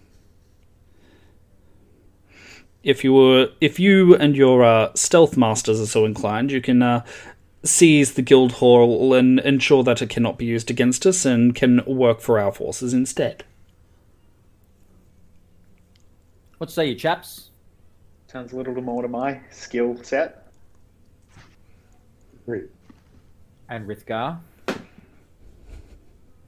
If 2.86 3.02
you 3.02 3.12
were, 3.12 3.48
if 3.60 3.80
you 3.80 4.14
and 4.14 4.36
your 4.36 4.62
uh, 4.62 4.92
stealth 4.94 5.36
masters 5.36 5.80
are 5.80 5.86
so 5.86 6.04
inclined, 6.04 6.52
you 6.52 6.60
can 6.60 6.82
uh, 6.82 7.04
seize 7.64 8.14
the 8.14 8.22
guild 8.22 8.52
hall 8.52 9.12
and 9.12 9.40
ensure 9.40 9.82
that 9.82 10.00
it 10.00 10.08
cannot 10.08 10.38
be 10.38 10.44
used 10.44 10.70
against 10.70 11.04
us 11.04 11.24
and 11.24 11.52
can 11.52 11.82
work 11.84 12.20
for 12.20 12.38
our 12.38 12.52
forces 12.52 12.94
instead. 12.94 13.42
What 16.58 16.70
say 16.70 16.86
you, 16.86 16.94
chaps? 16.94 17.50
Sounds 18.28 18.52
a 18.52 18.56
little 18.56 18.80
more 18.80 19.02
to 19.02 19.08
my 19.08 19.40
skill 19.50 20.00
set. 20.04 20.46
Great. 22.46 22.66
And 23.68 23.88
Rithgar? 23.88 24.38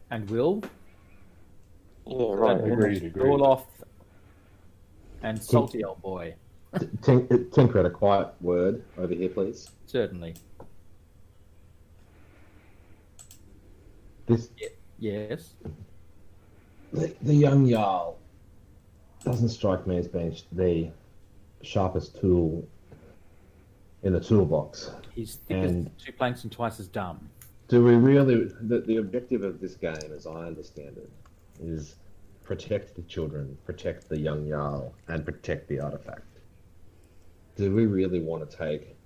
And 0.08 0.30
Will? 0.30 0.62
Yeah, 2.06 2.26
right. 2.30 2.64
Agreed, 2.64 3.02
agreed. 3.02 3.24
Orloff? 3.24 3.64
And 5.22 5.42
Salty 5.42 5.84
Old 5.84 6.00
Boy? 6.02 6.34
Tink- 6.74 7.52
Tinker, 7.52 7.80
a 7.80 7.90
quiet 7.90 8.28
word 8.40 8.82
over 8.98 9.14
here, 9.14 9.28
please. 9.30 9.70
Certainly. 9.86 10.34
This 14.26 14.50
Yes. 14.98 15.54
the, 16.92 17.14
the 17.22 17.34
young 17.34 17.68
Jarl 17.68 18.18
doesn't 19.24 19.48
strike 19.48 19.86
me 19.86 19.96
as 19.98 20.08
being 20.08 20.36
the 20.52 20.90
sharpest 21.62 22.20
tool 22.20 22.66
in 24.02 24.12
the 24.12 24.20
toolbox. 24.20 24.90
He's 25.14 25.36
thick 25.36 25.56
And- 25.56 25.86
as 25.86 26.04
two 26.04 26.12
planks 26.12 26.42
and 26.44 26.52
twice 26.52 26.78
as 26.78 26.88
dumb. 26.88 27.28
Do 27.68 27.84
we 27.84 27.94
really? 27.96 28.44
The, 28.62 28.80
the 28.80 28.96
objective 28.96 29.42
of 29.42 29.60
this 29.60 29.74
game, 29.74 29.94
as 30.14 30.26
I 30.26 30.46
understand 30.46 30.96
it, 30.96 31.10
is 31.62 31.96
protect 32.48 32.96
the 32.96 33.02
children, 33.02 33.58
protect 33.66 34.08
the 34.08 34.18
young 34.18 34.48
Jarl, 34.48 34.94
and 35.08 35.22
protect 35.22 35.68
the 35.68 35.78
artifact. 35.78 36.22
Do 37.56 37.74
we 37.74 37.84
really 37.84 38.20
want 38.20 38.50
to 38.50 38.56
take 38.56 38.96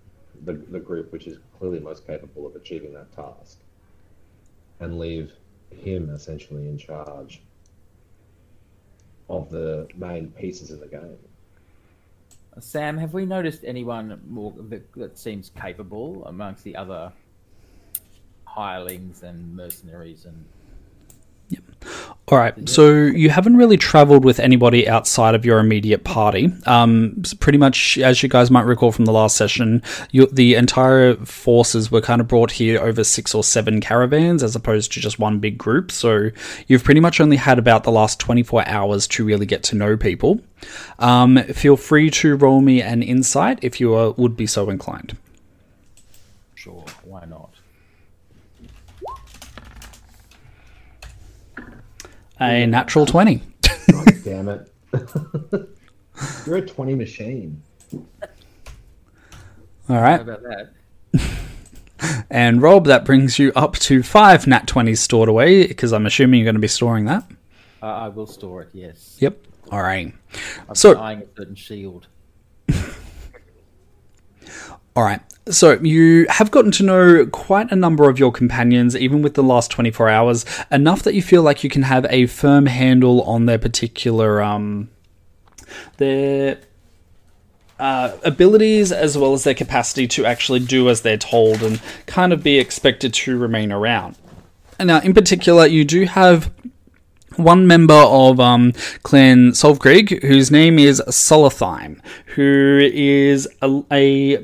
the, 0.45 0.53
the 0.53 0.79
group 0.79 1.13
which 1.13 1.27
is 1.27 1.39
clearly 1.59 1.81
most 1.81 2.07
capable 2.07 2.47
of 2.47 2.55
achieving 2.55 2.95
that 2.95 3.11
task 3.11 3.59
and 4.79 4.97
leave 4.97 5.33
him 5.71 6.11
essentially 6.11 6.69
in 6.69 6.79
charge 6.79 7.43
of 9.29 9.51
the 9.51 9.89
main 9.97 10.29
pieces 10.31 10.71
in 10.71 10.79
the 10.79 10.87
game? 10.87 11.19
Sam, 12.61 12.97
have 12.97 13.13
we 13.13 13.27
noticed 13.27 13.65
anyone 13.65 14.21
more 14.29 14.55
that, 14.69 14.93
that 14.93 15.19
seems 15.19 15.51
capable 15.61 16.25
amongst 16.27 16.63
the 16.63 16.77
other 16.77 17.13
hirelings 18.45 19.25
and 19.25 19.57
mercenaries 19.57 20.27
and 20.27 20.45
All 22.33 22.39
right, 22.39 22.67
so 22.67 22.95
you 22.95 23.29
haven't 23.29 23.59
really 23.59 23.77
traveled 23.77 24.25
with 24.25 24.41
anybody 24.41 24.89
outside 24.89 25.35
of 25.35 25.45
your 25.45 25.59
immediate 25.59 26.03
party. 26.03 26.51
Um, 26.65 27.23
pretty 27.41 27.59
much, 27.59 27.99
as 27.99 28.23
you 28.23 28.31
guys 28.31 28.51
might 28.51 28.65
recall 28.65 28.91
from 28.91 29.05
the 29.05 29.13
last 29.13 29.37
session, 29.37 29.83
you, 30.13 30.25
the 30.29 30.55
entire 30.55 31.15
forces 31.17 31.91
were 31.91 32.01
kind 32.01 32.23
of 32.23 32.29
brought 32.29 32.53
here 32.53 32.81
over 32.81 33.05
six 33.05 33.35
or 33.35 33.45
seven 33.45 33.83
caravans 33.83 34.43
as 34.43 34.57
opposed 34.57 34.93
to 34.93 35.01
just 35.01 35.19
one 35.19 35.41
big 35.41 35.59
group. 35.59 35.93
So 35.93 36.31
you've 36.69 36.85
pretty 36.85 37.01
much 37.01 37.21
only 37.21 37.37
had 37.37 37.59
about 37.59 37.85
the 37.85 37.93
last 37.93 38.19
24 38.19 38.67
hours 38.67 39.07
to 39.09 39.27
really 39.27 39.45
get 39.45 39.63
to 39.65 39.77
know 39.77 39.99
people. 39.99 40.41
Um, 41.01 41.37
feel 41.37 41.77
free 41.77 42.09
to 42.13 42.35
roll 42.37 42.63
me 42.63 42.81
an 42.81 43.03
insight 43.03 43.59
if 43.61 43.79
you 43.79 43.93
are, 43.93 44.13
would 44.13 44.39
be 44.39 44.47
so 44.47 44.71
inclined. 44.71 45.19
sure, 46.55 46.87
why 47.05 47.27
not? 47.27 47.51
A 52.43 52.67
natural 52.67 53.07
20. 53.07 53.41
God 53.91 54.07
damn 54.25 54.49
it! 54.49 54.71
You're 56.47 56.57
a 56.57 56.67
twenty 56.67 56.95
machine. 56.95 57.63
All 59.89 59.97
right. 60.01 60.17
How 60.17 60.23
about 60.23 60.43
that? 60.43 60.73
And 62.31 62.61
Rob, 62.61 62.87
that 62.87 63.05
brings 63.05 63.39
you 63.39 63.53
up 63.55 63.75
to 63.77 64.03
five 64.03 64.45
nat 64.49 64.67
20s 64.67 64.99
stored 64.99 65.29
away, 65.29 65.69
because 65.69 65.93
I'm 65.93 66.05
assuming 66.05 66.41
you're 66.41 66.45
going 66.47 66.57
to 66.57 66.61
be 66.61 66.67
storing 66.67 67.05
that. 67.05 67.23
Uh, 67.81 67.87
I 67.87 68.09
will 68.09 68.27
store 68.27 68.63
it, 68.63 68.71
yes. 68.73 69.19
Yep. 69.21 69.39
All 69.71 69.83
right. 69.83 70.13
I'm 70.69 70.75
So- 70.75 70.99
eyeing 70.99 71.21
a 71.23 71.27
certain 71.37 71.55
shield. 71.55 72.09
All 74.95 75.05
right. 75.05 75.21
So 75.49 75.73
you 75.81 76.27
have 76.29 76.51
gotten 76.51 76.71
to 76.73 76.85
know 76.85 77.27
quite 77.27 77.73
a 77.73 77.77
number 77.77 78.09
of 78.09 78.19
your 78.19 78.31
companions, 78.31 78.95
even 78.97 79.23
with 79.23 79.35
the 79.35 79.43
last 79.43 79.71
24 79.73 80.09
hours, 80.09 80.45
enough 80.71 81.03
that 81.03 81.15
you 81.15 81.23
feel 81.23 81.43
like 81.43 81.65
you 81.65 81.71
can 81.71 81.83
have 81.83 82.07
a 82.11 82.27
firm 82.27 82.67
handle 82.67 83.23
on 83.23 83.47
their 83.47 83.59
particular 83.59 84.41
um, 84.41 84.89
their 85.97 86.61
uh, 87.81 88.17
abilities 88.23 88.93
as 88.93 89.19
well 89.19 89.33
as 89.33 89.43
their 89.43 89.55
capacity 89.55 90.07
to 90.07 90.25
actually 90.25 90.61
do 90.61 90.89
as 90.89 91.03
they're 91.03 91.17
told 91.17 91.63
and 91.63 91.81
kind 92.07 92.33
of 92.33 92.43
be 92.43 92.59
expected 92.61 93.13
to 93.13 93.37
remain 93.37 93.73
around. 93.73 94.17
And 94.79 94.87
now, 94.87 95.01
in 95.01 95.15
particular, 95.15 95.67
you 95.67 95.85
do 95.85 96.05
have 96.05 96.53
one 97.37 97.67
member 97.67 97.95
of 97.95 98.39
um, 98.39 98.73
Clan 99.03 99.51
Solvkrieg, 99.53 100.23
whose 100.23 100.51
name 100.51 100.79
is 100.79 101.03
Solothime, 101.09 102.01
who 102.27 102.89
is 102.93 103.49
a, 103.63 103.83
a 103.91 104.39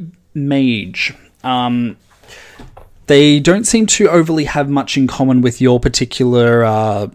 mage. 0.46 1.14
Um, 1.42 1.96
they 3.06 3.40
don't 3.40 3.64
seem 3.64 3.86
to 3.86 4.08
overly 4.08 4.44
have 4.44 4.68
much 4.68 4.96
in 4.96 5.06
common 5.06 5.40
with 5.40 5.60
your 5.60 5.80
particular 5.80 6.62
uh, 6.64 7.08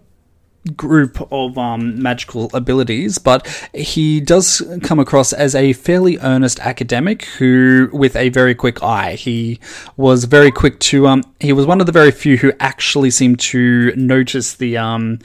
group 0.76 1.26
of 1.32 1.58
um, 1.58 2.02
magical 2.02 2.50
abilities, 2.54 3.18
but 3.18 3.48
he 3.74 4.20
does 4.20 4.62
come 4.82 5.00
across 5.00 5.34
as 5.34 5.56
a 5.56 5.74
fairly 5.74 6.18
earnest 6.20 6.60
academic 6.62 7.26
who, 7.26 7.90
with 7.94 8.16
a 8.16 8.30
very 8.30 8.56
quick 8.56 8.82
eye, 8.82 9.14
he 9.14 9.60
was 9.98 10.24
very 10.24 10.52
quick 10.52 10.80
to. 10.80 11.08
Um, 11.08 11.24
he 11.40 11.54
was 11.54 11.66
one 11.66 11.80
of 11.80 11.86
the 11.86 11.92
very 11.92 12.12
few 12.12 12.38
who 12.38 12.52
actually 12.60 13.12
seemed 13.12 13.40
to 13.42 13.94
notice 13.96 14.56
the 14.56 14.78
um, 14.78 15.20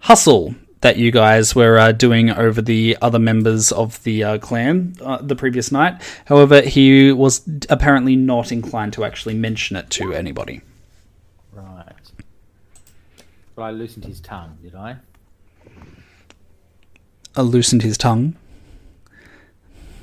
hustle 0.00 0.54
that 0.80 0.96
you 0.96 1.10
guys 1.10 1.54
were 1.54 1.78
uh, 1.78 1.92
doing 1.92 2.30
over 2.30 2.62
the 2.62 2.96
other 3.02 3.18
members 3.18 3.72
of 3.72 4.02
the 4.04 4.22
uh, 4.22 4.38
clan 4.38 4.94
uh, 5.00 5.18
the 5.20 5.34
previous 5.34 5.72
night. 5.72 6.00
However, 6.26 6.62
he 6.62 7.10
was 7.12 7.42
apparently 7.68 8.16
not 8.16 8.52
inclined 8.52 8.92
to 8.94 9.04
actually 9.04 9.34
mention 9.34 9.76
it 9.76 9.90
to 9.90 10.12
anybody. 10.12 10.60
Right. 11.52 12.12
But 13.56 13.62
I 13.62 13.70
loosened 13.72 14.04
his 14.04 14.20
tongue, 14.20 14.58
did 14.62 14.74
I? 14.74 14.96
Uh, 17.36 17.42
loosened 17.42 17.82
his 17.82 17.98
tongue. 17.98 18.36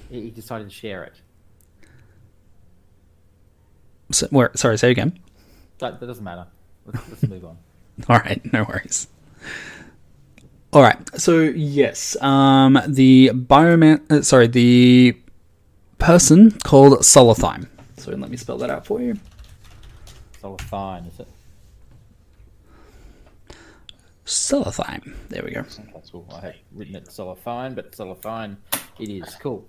He 0.10 0.22
he 0.22 0.30
decided 0.30 0.70
to 0.70 0.74
share 0.74 1.04
it. 1.04 1.14
So, 4.12 4.28
where, 4.28 4.52
sorry, 4.56 4.78
say 4.78 4.92
again. 4.92 5.20
That, 5.80 6.00
that 6.00 6.06
doesn't 6.06 6.24
matter. 6.24 6.48
Let's, 6.86 7.10
let's 7.10 7.24
move 7.24 7.46
on. 7.46 7.58
All 8.10 8.20
right, 8.20 8.42
no 8.54 8.64
worries. 8.64 9.08
All 10.76 10.82
right, 10.82 10.98
so 11.18 11.40
yes, 11.40 12.22
um, 12.22 12.78
the 12.86 13.30
bioman, 13.34 14.12
uh, 14.12 14.22
sorry, 14.24 14.48
the 14.48 15.18
person 16.00 16.52
called 16.66 17.00
Solothime. 17.00 17.70
So 17.96 18.12
let 18.12 18.30
me 18.30 18.36
spell 18.36 18.58
that 18.58 18.70
out 18.70 18.86
for 18.86 19.00
you. 19.02 19.18
Solithine, 20.44 21.08
is 21.08 21.20
it? 21.22 21.28
Solothime. 24.26 25.16
There 25.30 25.44
we 25.44 25.52
go. 25.52 25.62
That's 25.94 26.12
all. 26.14 26.28
I 26.36 26.40
had 26.42 26.56
written 26.74 26.98
it 26.98 27.06
Solithine, 27.06 27.74
but 27.74 27.94
Solithine 27.94 28.58
it 29.00 29.10
is. 29.10 29.34
Cool. 29.42 29.66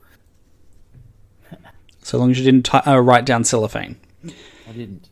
So 2.03 2.19
long 2.19 2.33
as 2.33 2.39
you 2.41 2.45
didn't 2.45 2.67
ti 2.67 2.79
uh, 2.79 2.99
write 2.99 3.25
down 3.25 3.45
cellophane. 3.45 3.97
I 4.69 4.73
didn't. 4.73 5.09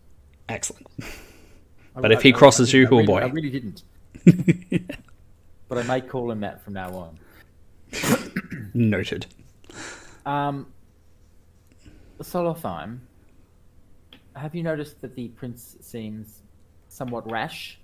Excellent. 0.48 0.88
I- 1.00 2.00
But 2.00 2.10
if 2.10 2.18
I- 2.18 2.22
he 2.22 2.32
I- 2.32 2.36
I 2.36 2.38
crosses 2.38 2.72
you, 2.72 2.86
didn't- 2.86 3.00
oh 3.04 3.06
boy. 3.06 3.20
I 3.20 3.26
really 3.26 3.50
didn't. 3.50 3.84
but 5.68 5.78
I 5.78 5.82
may 5.82 6.00
call 6.00 6.30
him 6.30 6.40
that 6.40 6.62
from 6.62 6.74
now 6.74 6.90
on. 6.94 7.18
Noted. 8.74 9.26
Um, 10.26 10.66
Solothime, 12.20 13.00
have 14.34 14.54
you 14.54 14.62
noticed 14.62 15.00
that 15.02 15.14
the 15.14 15.28
prince 15.28 15.76
seems 15.80 16.42
somewhat 16.88 17.30
rash? 17.30 17.78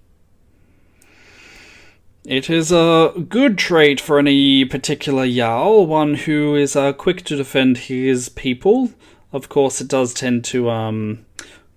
It 2.24 2.50
is 2.50 2.70
a 2.70 3.12
good 3.28 3.56
trait 3.56 3.98
for 3.98 4.18
any 4.18 4.64
particular 4.64 5.26
Jarl, 5.26 5.86
one 5.86 6.14
who 6.14 6.54
is 6.54 6.76
uh, 6.76 6.92
quick 6.92 7.24
to 7.24 7.36
defend 7.36 7.78
his 7.78 8.28
people. 8.28 8.90
Of 9.32 9.48
course, 9.48 9.80
it 9.80 9.88
does 9.88 10.12
tend 10.12 10.44
to 10.46 10.68
um, 10.68 11.24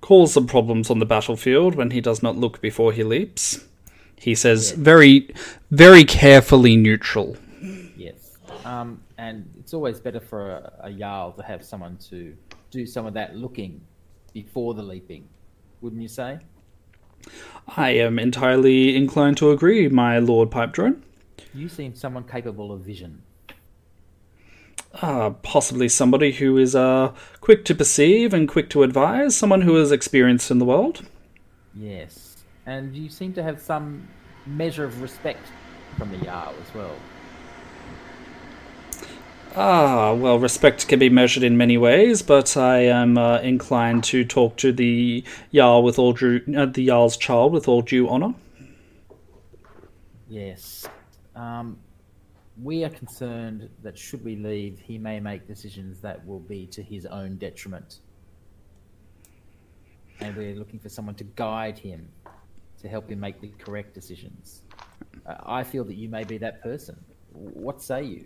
cause 0.02 0.34
some 0.34 0.48
problems 0.48 0.90
on 0.90 1.00
the 1.00 1.06
battlefield 1.06 1.76
when 1.76 1.92
he 1.92 2.02
does 2.02 2.22
not 2.22 2.36
look 2.36 2.60
before 2.60 2.92
he 2.92 3.04
leaps. 3.04 3.64
He 4.24 4.36
says 4.36 4.72
very, 4.72 5.30
very 5.70 6.06
carefully 6.06 6.78
neutral. 6.78 7.36
Yes. 7.98 8.38
Um, 8.64 9.02
and 9.18 9.52
it's 9.60 9.74
always 9.74 10.00
better 10.00 10.22
for 10.22 10.52
a, 10.52 10.74
a 10.84 10.92
Jarl 10.94 11.34
to 11.34 11.44
have 11.44 11.62
someone 11.62 11.98
to 12.10 12.34
do 12.72 12.86
some 12.86 13.06
of 13.06 13.14
that 13.16 13.36
looking 13.36 13.82
before 14.34 14.76
the 14.76 14.82
leaping, 14.82 15.28
wouldn't 15.82 16.02
you 16.02 16.08
say? 16.08 16.40
I 17.76 17.90
am 17.90 18.18
entirely 18.18 18.96
inclined 18.96 19.36
to 19.38 19.52
agree, 19.52 19.90
my 19.90 20.20
Lord 20.20 20.52
Pipe 20.52 20.72
Drone. 20.72 21.04
You 21.54 21.68
seem 21.68 21.94
someone 21.94 22.24
capable 22.24 22.72
of 22.72 22.80
vision. 22.80 23.24
Uh, 25.02 25.32
possibly 25.42 25.90
somebody 25.90 26.32
who 26.32 26.58
is 26.58 26.76
uh, 26.76 27.14
quick 27.42 27.66
to 27.66 27.76
perceive 27.76 28.34
and 28.34 28.48
quick 28.48 28.70
to 28.70 28.84
advise, 28.84 29.36
someone 29.36 29.64
who 29.64 29.76
is 29.76 29.92
experienced 29.92 30.50
in 30.50 30.60
the 30.60 30.66
world. 30.66 31.06
Yes. 31.76 32.23
And 32.66 32.96
you 32.96 33.10
seem 33.10 33.34
to 33.34 33.44
have 33.44 33.62
some 33.62 34.08
measure 34.46 34.86
of 34.86 35.02
respect 35.02 35.48
from 35.98 36.12
the 36.12 36.18
Jarl 36.18 36.54
as 36.62 36.74
well. 36.74 36.96
Ah, 39.56 40.14
well, 40.14 40.40
respect 40.40 40.88
can 40.88 40.98
be 40.98 41.10
measured 41.10 41.44
in 41.44 41.58
many 41.58 41.78
ways, 41.78 42.24
but 42.24 42.58
I 42.58 42.80
am 42.80 43.20
uh, 43.20 43.38
inclined 43.40 44.04
to 44.06 44.26
talk 44.26 44.58
to 44.58 44.72
the 44.72 45.24
Jarl 45.54 45.84
with 45.84 46.00
all 46.00 46.14
due, 46.14 46.42
uh, 46.58 46.66
the 46.66 46.88
Jarl's 46.88 47.18
child 47.18 47.54
with 47.54 47.68
all 47.68 47.84
due 47.84 48.10
honor. 48.10 48.34
Yes. 50.28 50.88
Um, 51.36 51.78
we 52.62 52.84
are 52.84 52.90
concerned 52.90 53.70
that 53.84 53.98
should 53.98 54.24
we 54.24 54.36
leave, 54.36 54.80
he 54.80 54.98
may 54.98 55.20
make 55.20 55.48
decisions 55.48 56.00
that 56.02 56.26
will 56.26 56.40
be 56.40 56.66
to 56.68 56.82
his 56.82 57.06
own 57.06 57.38
detriment. 57.38 58.00
And 60.20 60.36
we're 60.36 60.56
looking 60.56 60.80
for 60.80 60.90
someone 60.90 61.16
to 61.16 61.24
guide 61.24 61.78
him, 61.78 62.10
to 62.84 62.90
help 62.90 63.10
him 63.10 63.20
make 63.20 63.42
the 63.42 63.52
correct 63.58 63.94
decisions. 63.96 64.62
Uh, 65.26 65.36
I 65.46 65.64
feel 65.64 65.84
that 65.86 65.96
you 65.96 66.10
may 66.10 66.24
be 66.24 66.38
that 66.38 66.62
person. 66.62 66.96
What 67.32 67.82
say 67.82 68.04
you? 68.04 68.26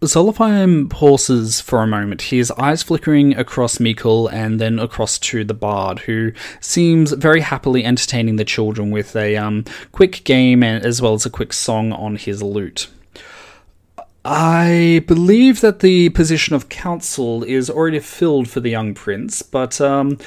Zolofheim 0.00 0.88
pauses 0.90 1.60
for 1.60 1.82
a 1.82 1.86
moment, 1.86 2.22
his 2.22 2.52
eyes 2.52 2.84
flickering 2.84 3.36
across 3.36 3.78
Mikkel 3.78 4.32
and 4.32 4.60
then 4.60 4.78
across 4.78 5.18
to 5.20 5.42
the 5.42 5.54
bard, 5.54 6.00
who 6.00 6.32
seems 6.60 7.12
very 7.12 7.40
happily 7.40 7.84
entertaining 7.84 8.36
the 8.36 8.44
children 8.44 8.92
with 8.92 9.16
a 9.16 9.36
um, 9.36 9.64
quick 9.90 10.22
game 10.22 10.62
and 10.62 10.84
as 10.84 11.02
well 11.02 11.14
as 11.14 11.26
a 11.26 11.30
quick 11.30 11.52
song 11.52 11.92
on 11.92 12.14
his 12.14 12.42
lute. 12.42 12.88
I 14.24 15.02
believe 15.06 15.62
that 15.62 15.80
the 15.80 16.10
position 16.10 16.54
of 16.54 16.68
counsel 16.68 17.42
is 17.42 17.70
already 17.70 17.98
filled 17.98 18.48
for 18.48 18.60
the 18.60 18.70
young 18.70 18.94
prince, 18.94 19.42
but 19.42 19.80
um, 19.80 20.18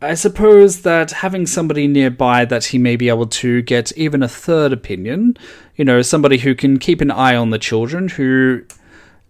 I 0.00 0.14
suppose 0.14 0.82
that 0.82 1.10
having 1.10 1.46
somebody 1.46 1.88
nearby 1.88 2.44
that 2.44 2.66
he 2.66 2.78
may 2.78 2.94
be 2.94 3.08
able 3.08 3.26
to 3.26 3.62
get 3.62 3.90
even 3.96 4.22
a 4.22 4.28
third 4.28 4.72
opinion, 4.72 5.36
you 5.74 5.84
know, 5.84 6.02
somebody 6.02 6.38
who 6.38 6.54
can 6.54 6.78
keep 6.78 7.00
an 7.00 7.10
eye 7.10 7.34
on 7.34 7.50
the 7.50 7.58
children, 7.58 8.08
who 8.08 8.62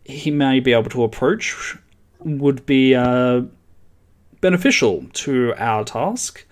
he 0.05 0.31
may 0.31 0.61
be 0.61 0.75
able 0.75 0.91
to 0.91 1.05
approach, 1.05 1.77
would 2.21 2.67
be 2.67 2.95
uh, 2.95 3.43
beneficial 4.43 5.07
to 5.15 5.55
our 5.57 5.85
task. 5.85 6.45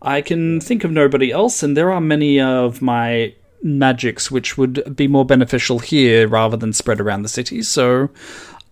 I 0.00 0.20
can 0.20 0.60
think 0.60 0.84
of 0.84 0.92
nobody 0.92 1.32
else, 1.32 1.64
and 1.64 1.76
there 1.76 1.90
are 1.90 2.00
many 2.00 2.40
of 2.40 2.80
my 2.80 3.34
magics 3.62 4.30
which 4.30 4.56
would 4.56 4.94
be 4.94 5.08
more 5.08 5.24
beneficial 5.24 5.80
here 5.80 6.28
rather 6.28 6.56
than 6.56 6.72
spread 6.72 7.00
around 7.00 7.22
the 7.22 7.28
city, 7.28 7.62
so 7.62 8.10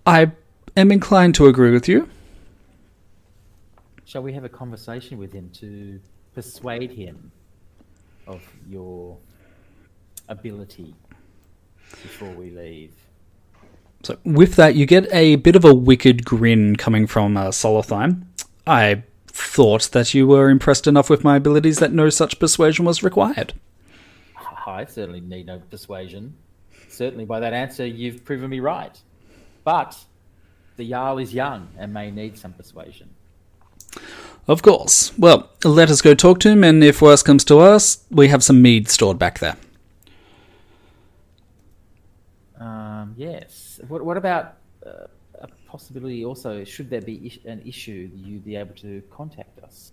I 0.06 0.30
am 0.76 0.92
inclined 0.92 1.34
to 1.36 1.46
agree 1.46 1.72
with 1.72 1.88
you. 1.88 2.08
Shall 4.06 4.22
we 4.22 4.32
have 4.34 4.44
a 4.44 4.48
conversation 4.48 5.18
with 5.18 5.32
him 5.32 5.50
to 5.54 6.00
persuade 6.34 6.90
him 6.90 7.32
of 8.26 8.42
your 8.68 9.16
ability 10.28 10.94
before 12.02 12.30
we 12.30 12.50
leave? 12.50 12.92
So 14.02 14.18
with 14.24 14.56
that, 14.56 14.74
you 14.74 14.84
get 14.84 15.10
a 15.12 15.36
bit 15.36 15.56
of 15.56 15.64
a 15.64 15.74
wicked 15.74 16.24
grin 16.24 16.76
coming 16.76 17.06
from 17.06 17.36
uh. 17.38 17.50
I 18.66 19.02
thought 19.26 19.90
that 19.92 20.12
you 20.12 20.26
were 20.26 20.50
impressed 20.50 20.86
enough 20.86 21.08
with 21.08 21.24
my 21.24 21.36
abilities 21.36 21.78
that 21.78 21.92
no 21.92 22.10
such 22.10 22.38
persuasion 22.38 22.84
was 22.84 23.02
required. 23.02 23.54
I 24.66 24.84
certainly 24.84 25.20
need 25.20 25.46
no 25.46 25.58
persuasion. 25.58 26.34
Certainly, 26.88 27.24
by 27.24 27.40
that 27.40 27.52
answer, 27.52 27.86
you've 27.86 28.24
proven 28.24 28.50
me 28.50 28.60
right. 28.60 28.98
But 29.64 29.96
the 30.76 30.88
Jarl 30.88 31.18
is 31.18 31.32
young 31.32 31.68
and 31.78 31.92
may 31.92 32.10
need 32.10 32.38
some 32.38 32.52
persuasion. 32.52 33.10
Of 34.46 34.62
course. 34.62 35.16
Well, 35.18 35.48
let 35.64 35.90
us 35.90 36.02
go 36.02 36.14
talk 36.14 36.38
to 36.40 36.50
him, 36.50 36.62
and 36.64 36.84
if 36.84 37.00
worse 37.00 37.22
comes 37.22 37.44
to 37.46 37.56
worse, 37.56 38.04
we 38.10 38.28
have 38.28 38.44
some 38.44 38.60
mead 38.60 38.88
stored 38.88 39.18
back 39.18 39.38
there. 39.38 39.56
Um, 42.60 43.14
yes. 43.16 43.80
What, 43.88 44.04
what 44.04 44.16
about 44.16 44.54
uh, 44.86 45.06
a 45.40 45.48
possibility 45.66 46.24
also, 46.24 46.64
should 46.64 46.90
there 46.90 47.00
be 47.00 47.14
is- 47.26 47.38
an 47.46 47.62
issue, 47.64 48.10
you'd 48.14 48.44
be 48.44 48.56
able 48.56 48.74
to 48.76 49.02
contact 49.10 49.58
us? 49.64 49.92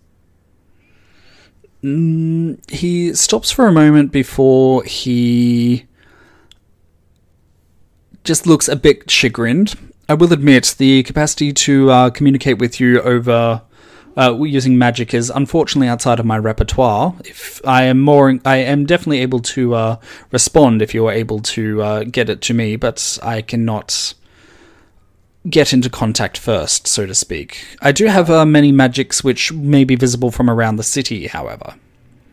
Mm, 1.82 2.70
he 2.70 3.12
stops 3.14 3.50
for 3.50 3.66
a 3.66 3.72
moment 3.72 4.12
before 4.12 4.84
he 4.84 5.86
just 8.22 8.46
looks 8.46 8.68
a 8.68 8.76
bit 8.76 9.10
chagrined. 9.10 9.74
I 10.08 10.14
will 10.14 10.32
admit 10.32 10.76
the 10.78 11.02
capacity 11.02 11.52
to 11.52 11.90
uh, 11.90 12.10
communicate 12.10 12.58
with 12.58 12.78
you 12.78 13.00
over 13.00 13.62
uh, 14.16 14.36
using 14.42 14.78
magic 14.78 15.14
is 15.14 15.30
unfortunately 15.30 15.88
outside 15.88 16.20
of 16.20 16.26
my 16.26 16.38
repertoire. 16.38 17.14
If 17.24 17.60
I 17.64 17.84
am 17.84 18.00
more, 18.00 18.38
I 18.44 18.56
am 18.56 18.86
definitely 18.86 19.20
able 19.20 19.40
to 19.40 19.74
uh, 19.74 19.96
respond 20.30 20.82
if 20.82 20.94
you 20.94 21.06
are 21.06 21.12
able 21.12 21.40
to 21.40 21.82
uh, 21.82 22.04
get 22.04 22.28
it 22.28 22.40
to 22.42 22.54
me, 22.54 22.76
but 22.76 23.18
I 23.22 23.42
cannot 23.42 24.14
get 25.48 25.72
into 25.72 25.90
contact 25.90 26.38
first, 26.38 26.86
so 26.86 27.06
to 27.06 27.14
speak. 27.14 27.64
I 27.80 27.92
do 27.92 28.06
have 28.06 28.30
uh, 28.30 28.44
many 28.44 28.70
magics 28.72 29.24
which 29.24 29.52
may 29.52 29.84
be 29.84 29.96
visible 29.96 30.30
from 30.30 30.48
around 30.48 30.76
the 30.76 30.84
city, 30.84 31.26
however. 31.26 31.74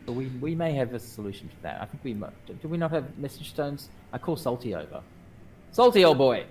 But 0.06 0.12
we, 0.12 0.26
we 0.40 0.54
may 0.54 0.72
have 0.72 0.94
a 0.94 0.98
solution 0.98 1.48
to 1.48 1.62
that. 1.62 1.80
I 1.80 1.86
think 1.86 2.04
we. 2.04 2.14
Do 2.54 2.68
we 2.68 2.78
not 2.78 2.90
have 2.90 3.18
message 3.18 3.50
stones? 3.50 3.88
I 4.12 4.18
call 4.18 4.36
Salty 4.36 4.74
over. 4.74 5.02
Salty, 5.72 6.04
old 6.04 6.18
boy. 6.18 6.44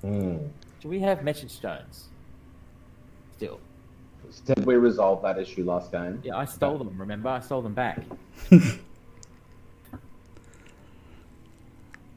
Hmm. 0.00 0.36
Do 0.80 0.88
we 0.88 1.00
have 1.00 1.24
message 1.24 1.50
stones? 1.50 2.08
Still. 3.36 3.60
Did 4.46 4.64
we 4.64 4.76
resolve 4.76 5.22
that 5.22 5.38
issue 5.38 5.64
last 5.64 5.92
game? 5.92 6.20
Yeah, 6.24 6.36
I 6.36 6.44
stole 6.44 6.78
them. 6.78 6.96
Remember, 6.98 7.28
I 7.28 7.40
stole 7.40 7.62
them 7.62 7.74
back. 7.74 8.00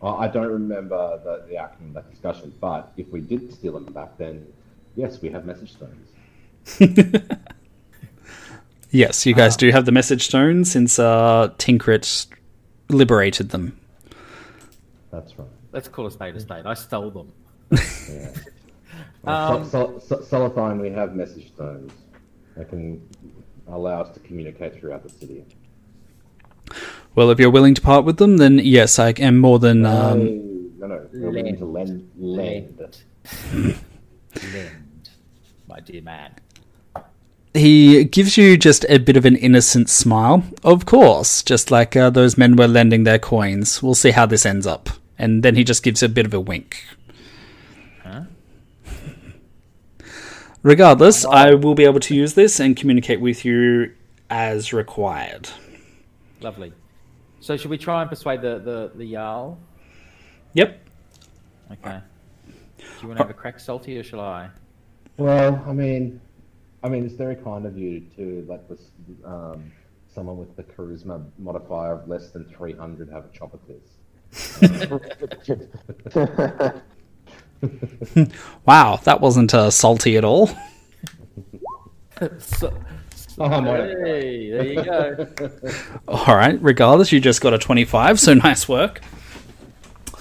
Well, 0.02 0.18
I 0.18 0.28
don't 0.28 0.48
remember 0.48 1.22
the, 1.24 1.46
the 1.48 1.60
outcome 1.60 1.90
of 1.90 1.94
that 1.94 2.10
discussion, 2.10 2.52
but 2.60 2.92
if 2.98 3.08
we 3.10 3.22
did 3.22 3.54
steal 3.54 3.74
them 3.74 3.86
back, 3.94 4.18
then 4.18 4.48
yes, 4.96 5.22
we 5.22 5.30
have 5.30 5.46
message 5.46 5.74
stones. 5.74 6.10
Yes, 8.92 9.26
you 9.26 9.34
guys 9.34 9.56
do 9.56 9.72
have 9.72 9.86
the 9.86 9.92
message 9.94 10.26
stones 10.26 10.70
since 10.70 11.00
uh, 11.00 11.48
Tinkrit 11.58 12.28
liberated 12.90 13.50
them. 13.50 13.80
That's 15.12 15.40
right. 15.40 15.48
Let's 15.72 15.88
call 15.88 16.08
a 16.08 16.12
spade 16.12 16.36
a 16.36 16.42
spade. 16.42 16.66
I 16.66 16.74
stole 16.74 17.10
them. 17.10 17.32
Yeah. 18.10 18.32
Um, 19.24 19.70
so, 19.70 20.02
so, 20.04 20.22
so, 20.22 20.74
we 20.74 20.90
have 20.90 21.16
message 21.16 21.54
stones 21.54 21.92
that 22.58 22.70
can 22.70 23.08
allow 23.68 24.02
us 24.02 24.14
to 24.16 24.20
communicate 24.22 24.80
throughout 24.80 25.04
the 25.04 25.10
city. 25.10 25.46
Well, 27.14 27.30
if 27.30 27.40
you're 27.40 27.52
willing 27.52 27.76
to 27.76 27.82
part 27.82 28.06
with 28.06 28.18
them, 28.18 28.38
then 28.38 28.60
yes, 28.60 28.98
I 28.98 29.10
am 29.10 29.38
more 29.38 29.60
than. 29.60 29.86
Um, 29.86 30.80
no, 30.80 30.88
no, 30.88 31.08
we're 31.14 31.30
willing 31.30 31.58
to 31.58 31.66
lend, 31.66 32.10
lend. 32.18 32.80
It. 32.80 33.04
Lend, 34.54 35.10
my 35.68 35.82
dear 35.82 36.02
man. 36.02 36.34
he 37.54 38.06
gives 38.06 38.38
you 38.38 38.56
just 38.56 38.86
a 38.88 38.98
bit 38.98 39.18
of 39.18 39.26
an 39.26 39.36
innocent 39.36 39.90
smile. 39.90 40.44
Of 40.64 40.86
course, 40.86 41.44
just 41.44 41.70
like 41.70 41.96
uh, 41.98 42.10
those 42.10 42.38
men 42.38 42.56
were 42.56 42.68
lending 42.68 43.04
their 43.04 43.20
coins. 43.20 43.84
We'll 43.84 43.94
see 43.94 44.12
how 44.12 44.26
this 44.26 44.46
ends 44.46 44.66
up. 44.66 44.90
And 45.18 45.44
then 45.44 45.56
he 45.56 45.64
just 45.64 45.84
gives 45.84 46.02
a 46.02 46.10
bit 46.10 46.26
of 46.26 46.34
a 46.34 46.40
wink. 46.40 46.84
Huh? 48.04 48.24
Regardless, 50.64 51.26
I 51.26 51.56
will 51.56 51.74
be 51.74 51.86
able 51.86 52.00
to 52.02 52.16
use 52.16 52.36
this 52.36 52.60
and 52.60 52.78
communicate 52.78 53.20
with 53.20 53.44
you 53.44 53.94
as 54.30 54.74
required. 54.74 55.50
Lovely. 56.42 56.72
So 57.40 57.58
should 57.58 57.72
we 57.72 57.78
try 57.78 58.02
and 58.02 58.10
persuade 58.10 58.42
the 58.42 58.60
the, 58.60 58.92
the 58.96 59.12
Jarl? 59.12 59.58
Yep. 60.54 60.80
Okay. 61.72 62.00
Do 62.78 62.84
you 63.02 63.08
want 63.08 63.18
to 63.18 63.24
have 63.24 63.32
a 63.32 63.34
crack, 63.34 63.60
Salty, 63.60 63.98
or 63.98 64.04
shall 64.04 64.20
I? 64.20 64.50
Well, 65.18 65.64
I 65.68 65.74
mean, 65.74 66.22
I 66.84 66.90
mean, 66.90 67.06
it's 67.06 67.16
very 67.16 67.36
kind 67.36 67.66
of 67.66 67.78
you 67.78 68.02
to 68.16 68.46
let 68.48 68.70
this 68.70 68.92
um, 69.26 69.72
someone 70.14 70.38
with 70.38 70.56
the 70.56 70.64
charisma 70.64 71.26
modifier 71.40 71.94
of 71.94 72.08
less 72.08 72.30
than 72.30 72.46
three 72.46 72.74
hundred 72.74 73.10
have 73.10 73.26
a 73.26 73.30
chop 73.30 73.54
at 73.54 73.62
this. 73.68 73.82
Wow, 78.66 79.00
that 79.04 79.22
wasn't 79.22 79.54
uh, 79.54 79.70
salty 79.72 80.18
at 80.18 80.24
all. 80.24 80.50
so, 82.40 82.74
Oh, 83.38 83.46
I 83.46 83.88
hey, 84.04 84.52
there 84.52 84.66
you 84.66 84.84
go. 84.84 85.28
All 86.08 86.36
right, 86.36 86.62
regardless, 86.62 87.12
you 87.12 87.20
just 87.20 87.42
got 87.42 87.54
a 87.54 87.58
25, 87.58 88.20
so 88.20 88.34
nice 88.36 88.70
work. 88.70 89.02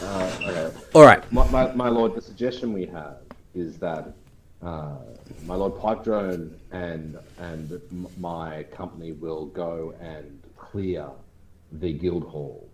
Uh, 0.01 0.32
okay. 0.41 0.70
All 0.95 1.03
right. 1.03 1.30
My, 1.30 1.47
my, 1.51 1.72
my 1.74 1.88
lord, 1.88 2.14
the 2.14 2.22
suggestion 2.22 2.72
we 2.72 2.86
have 2.86 3.16
is 3.55 3.76
that 3.78 4.14
uh, 4.62 4.97
my 5.47 5.55
lord 5.55 5.78
Pipe 5.78 6.05
Drone 6.05 6.55
and 6.70 7.18
and 7.38 7.80
my 8.18 8.62
company 8.64 9.12
will 9.12 9.47
go 9.47 9.95
and 10.01 10.43
clear 10.57 11.07
the 11.72 11.93
guild 11.93 12.24
hall. 12.24 12.68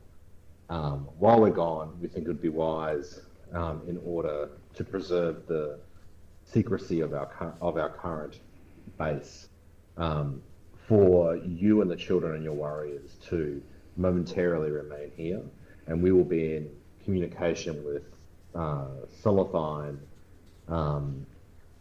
Um, 0.69 1.09
while 1.19 1.41
we're 1.41 1.51
gone, 1.51 1.97
we 2.01 2.09
think 2.09 2.27
it 2.27 2.29
would 2.29 2.43
be 2.43 2.49
wise, 2.49 3.21
um, 3.53 3.83
in 3.89 3.99
order 4.05 4.51
to 4.75 4.85
preserve 4.85 5.47
the 5.47 5.79
secrecy 6.45 7.01
of 7.01 7.13
our 7.13 7.55
of 7.61 7.77
our 7.77 7.91
current 7.91 8.41
base, 8.99 9.49
um, 9.97 10.43
for 10.89 11.37
you 11.37 11.83
and 11.83 11.91
the 11.91 11.97
children 11.97 12.35
and 12.35 12.45
your 12.45 12.55
warriors 12.55 13.17
to 13.29 13.63
momentarily 13.97 14.71
remain 14.71 15.11
here, 15.17 15.43
and 15.87 16.03
we 16.03 16.13
will 16.13 16.25
be 16.25 16.57
in 16.57 16.71
communication 17.05 17.85
with 17.85 18.03
uh, 18.55 18.87
um, 20.69 21.27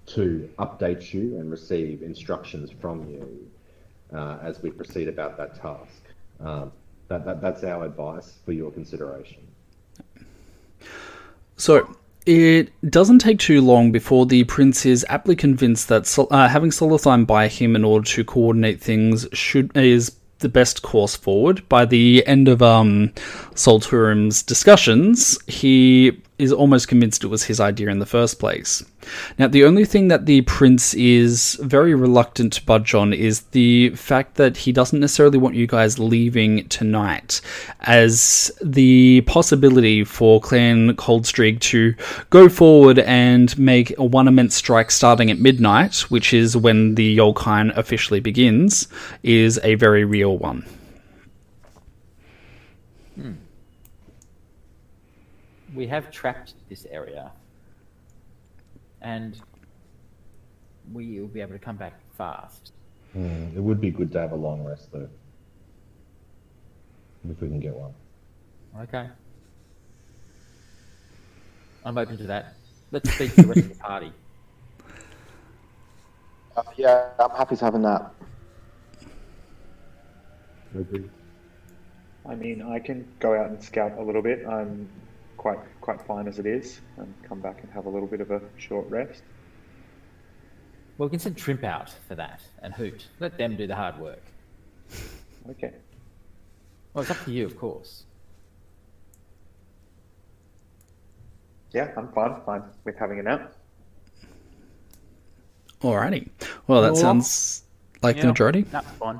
to 0.06 0.50
update 0.60 1.14
you 1.14 1.38
and 1.40 1.50
receive 1.50 2.04
instructions 2.04 2.70
from 2.80 3.10
you 3.10 3.52
uh, 4.14 4.38
as 4.42 4.62
we 4.62 4.70
proceed 4.70 5.08
about 5.08 5.38
that 5.38 5.60
task. 5.60 6.04
Um, 6.40 6.72
that, 7.08 7.26
that, 7.26 7.42
that's 7.42 7.64
our 7.64 7.86
advice 7.86 8.38
for 8.46 8.52
your 8.52 8.72
consideration. 8.72 9.45
So 11.58 11.96
it 12.26 12.72
doesn't 12.90 13.20
take 13.20 13.40
too 13.40 13.62
long 13.62 13.92
before 13.92 14.26
the 14.26 14.44
prince 14.46 14.86
is 14.86 15.06
aptly 15.10 15.36
convinced 15.36 15.90
that 15.90 16.28
uh, 16.32 16.48
having 16.48 16.72
Solothine 16.72 17.26
by 17.26 17.48
him 17.48 17.76
in 17.76 17.84
order 17.84 18.06
to 18.08 18.24
coordinate 18.24 18.82
things 18.82 19.28
should 19.32 19.76
is 19.78 20.16
the 20.40 20.50
best 20.50 20.82
course 20.82 21.16
forward. 21.16 21.68
By 21.70 21.86
the 21.86 22.26
end 22.28 22.48
of 22.48 22.62
um, 22.62 23.14
Solturum's 23.54 24.44
discussions, 24.44 25.40
he 25.48 26.22
is 26.38 26.52
almost 26.52 26.88
convinced 26.88 27.24
it 27.24 27.28
was 27.28 27.44
his 27.44 27.60
idea 27.60 27.90
in 27.90 28.00
the 28.00 28.06
first 28.06 28.40
place. 28.40 28.84
Now, 29.38 29.48
the 29.48 29.64
only 29.64 29.86
thing 29.86 30.10
that 30.10 30.26
the 30.26 30.42
prince 30.42 30.94
is 30.96 31.60
very 31.62 31.96
reluctant 31.96 32.54
to 32.54 32.66
budge 32.66 32.94
on 32.94 33.14
is 33.14 33.42
the 33.52 33.92
fact 33.92 34.36
that 34.36 34.58
he 34.58 34.72
doesn't 34.72 35.00
necessarily 35.00 35.38
want 35.38 35.56
you 35.56 35.68
guys 35.68 36.00
leaving 36.00 36.68
tonight, 36.68 37.40
as 37.82 38.52
the 38.62 39.22
possibility 39.22 40.04
for 40.04 40.42
Clan 40.42 40.96
Coldstreak 40.96 41.60
to 41.62 41.96
go 42.30 42.50
forward 42.50 43.00
and 43.00 43.58
make 43.58 43.98
a 43.98 44.04
one 44.04 44.28
immense 44.28 44.56
strike 44.56 44.92
starting 44.92 45.32
at 45.32 45.40
midnight, 45.40 46.00
which 46.10 46.34
is 46.34 46.58
when 46.58 46.96
the 46.96 47.18
Yolkine 47.18 47.76
officially 47.78 48.20
begins, 48.20 48.88
is 49.24 49.60
a 49.64 49.76
very 49.76 50.04
real 50.04 50.38
one. 50.38 50.66
We 55.76 55.88
have 55.88 56.10
trapped 56.10 56.54
this 56.70 56.86
area, 56.90 57.32
and 59.02 59.40
we 60.94 61.20
will 61.20 61.28
be 61.28 61.42
able 61.42 61.54
to 61.54 61.60
come 61.60 61.76
back 61.76 61.94
fast. 62.18 62.72
it 63.56 63.62
would 63.62 63.82
be 63.82 63.92
good 63.92 64.12
to 64.14 64.20
have 64.20 64.32
a 64.32 64.36
long 64.36 64.64
rest, 64.64 64.92
though, 64.92 65.10
if 67.30 67.42
we 67.42 67.48
can 67.48 67.60
get 67.60 67.74
one. 67.76 67.94
Okay. 68.80 69.08
I'm 71.84 71.98
open 71.98 72.18
to 72.18 72.28
that. 72.28 72.56
Let's 72.92 73.12
speak 73.14 73.36
to 73.36 73.42
the 73.44 73.48
rest 73.48 73.60
of 73.60 73.70
the 73.70 73.76
party. 73.76 74.12
Uh, 76.58 76.64
yeah, 76.78 77.10
I'm 77.20 77.32
happy 77.32 77.58
to 77.58 77.66
have 77.66 77.76
a 77.76 77.80
nap. 77.80 78.16
I 82.26 82.36
mean, 82.36 82.62
I 82.62 82.80
can 82.80 83.06
go 83.20 83.36
out 83.38 83.50
and 83.50 83.62
scout 83.62 83.98
a 83.98 84.02
little 84.02 84.22
bit. 84.22 84.48
I'm 84.48 84.88
quite 85.46 85.60
quite 85.80 86.02
fine 86.02 86.28
as 86.28 86.40
it 86.40 86.48
is, 86.48 86.82
and 86.98 87.14
come 87.22 87.40
back 87.40 87.62
and 87.62 87.72
have 87.72 87.86
a 87.86 87.90
little 87.90 88.08
bit 88.08 88.20
of 88.20 88.32
a 88.32 88.42
short 88.58 88.90
rest. 88.90 89.22
Well, 90.98 91.08
we 91.08 91.12
can 91.12 91.20
send 91.20 91.38
Trimp 91.38 91.64
out 91.64 91.94
for 92.08 92.16
that 92.16 92.42
and 92.64 92.74
Hoot. 92.74 93.06
Let 93.20 93.38
them 93.38 93.56
do 93.56 93.68
the 93.68 93.76
hard 93.76 94.00
work. 94.00 94.24
Okay. 95.52 95.72
Well, 96.94 97.04
it's 97.04 97.12
up 97.12 97.24
to 97.26 97.32
you, 97.32 97.46
of 97.46 97.56
course. 97.60 98.06
Yeah, 101.74 101.92
I'm 101.96 102.08
fine. 102.08 102.42
Fine 102.44 102.64
with 102.84 102.98
having 102.98 103.20
a 103.20 103.24
nap. 103.24 103.54
Alrighty. 105.82 106.28
Well, 106.66 106.82
that 106.82 106.94
Well, 106.94 107.02
sounds 107.02 107.66
like 108.02 108.20
the 108.20 108.26
majority. 108.26 108.64
That's 108.64 108.90
fine. 108.94 109.20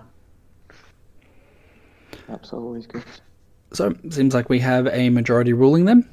Naps 2.28 2.52
are 2.52 2.60
always 2.60 2.88
good. 2.88 3.04
So, 3.74 3.94
seems 4.10 4.34
like 4.34 4.50
we 4.50 4.60
have 4.60 4.88
a 4.88 5.10
majority 5.10 5.52
ruling 5.52 5.86
them. 5.86 6.08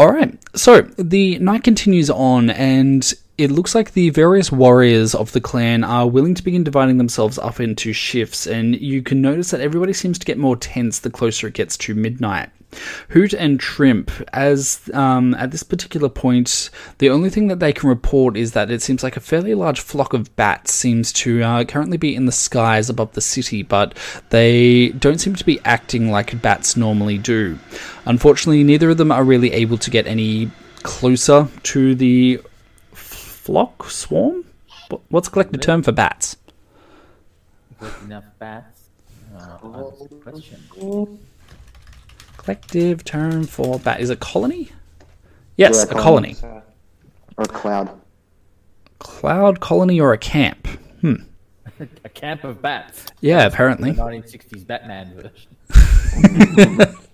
Alright, 0.00 0.38
so 0.56 0.82
the 0.82 1.38
night 1.38 1.62
continues 1.62 2.10
on, 2.10 2.50
and 2.50 3.12
it 3.38 3.50
looks 3.50 3.74
like 3.74 3.92
the 3.92 4.10
various 4.10 4.50
warriors 4.50 5.14
of 5.14 5.32
the 5.32 5.40
clan 5.40 5.84
are 5.84 6.08
willing 6.08 6.34
to 6.34 6.42
begin 6.42 6.64
dividing 6.64 6.98
themselves 6.98 7.38
up 7.38 7.60
into 7.60 7.92
shifts, 7.92 8.46
and 8.46 8.80
you 8.80 9.02
can 9.02 9.20
notice 9.20 9.50
that 9.50 9.60
everybody 9.60 9.92
seems 9.92 10.18
to 10.18 10.26
get 10.26 10.38
more 10.38 10.56
tense 10.56 10.98
the 11.00 11.10
closer 11.10 11.48
it 11.48 11.54
gets 11.54 11.76
to 11.78 11.94
midnight. 11.94 12.50
Hoot 13.10 13.32
and 13.32 13.58
Trimp, 13.60 14.10
as 14.32 14.90
um, 14.92 15.34
at 15.34 15.50
this 15.50 15.62
particular 15.62 16.08
point, 16.08 16.70
the 16.98 17.10
only 17.10 17.30
thing 17.30 17.48
that 17.48 17.60
they 17.60 17.72
can 17.72 17.88
report 17.88 18.36
is 18.36 18.52
that 18.52 18.70
it 18.70 18.82
seems 18.82 19.02
like 19.02 19.16
a 19.16 19.20
fairly 19.20 19.54
large 19.54 19.80
flock 19.80 20.12
of 20.12 20.34
bats 20.36 20.72
seems 20.72 21.12
to 21.14 21.42
uh, 21.42 21.64
currently 21.64 21.96
be 21.96 22.14
in 22.14 22.26
the 22.26 22.32
skies 22.32 22.90
above 22.90 23.12
the 23.12 23.20
city, 23.20 23.62
but 23.62 23.96
they 24.30 24.88
don't 24.90 25.18
seem 25.18 25.34
to 25.34 25.44
be 25.44 25.60
acting 25.64 26.10
like 26.10 26.40
bats 26.42 26.76
normally 26.76 27.18
do. 27.18 27.58
Unfortunately, 28.06 28.64
neither 28.64 28.90
of 28.90 28.96
them 28.96 29.12
are 29.12 29.24
really 29.24 29.52
able 29.52 29.78
to 29.78 29.90
get 29.90 30.06
any 30.06 30.50
closer 30.82 31.48
to 31.62 31.94
the 31.94 32.40
flock 32.92 33.90
swarm. 33.90 34.44
What's 35.08 35.28
a 35.28 35.30
collective 35.30 35.60
term 35.60 35.82
for 35.82 35.92
bats? 35.92 36.36
Got 37.80 38.02
enough 38.02 38.24
bats? 38.38 38.88
Uh, 39.36 39.58
that's 39.62 40.00
a 40.00 40.08
good 40.08 40.22
question. 40.22 41.18
Collective 42.44 43.04
term 43.04 43.44
for 43.44 43.78
bat 43.78 44.00
is 44.00 44.10
it 44.10 44.20
colony? 44.20 44.70
Yes, 45.56 45.86
Yeah, 45.88 45.96
a 45.98 46.02
colony. 46.02 46.34
So, 46.34 46.62
Or 47.38 47.44
a 47.44 47.48
cloud. 47.48 48.00
Cloud 48.98 49.60
colony 49.60 49.98
or 50.00 50.12
a 50.12 50.18
camp? 50.18 50.66
Hmm. 51.00 51.14
A 52.04 52.08
camp 52.08 52.44
of 52.44 52.62
bats. 52.62 53.06
Yeah, 53.20 53.48
The 53.48 53.54
apparently. 53.54 53.92
1960s 53.92 54.66
Batman 54.66 55.14
version. 55.14 56.94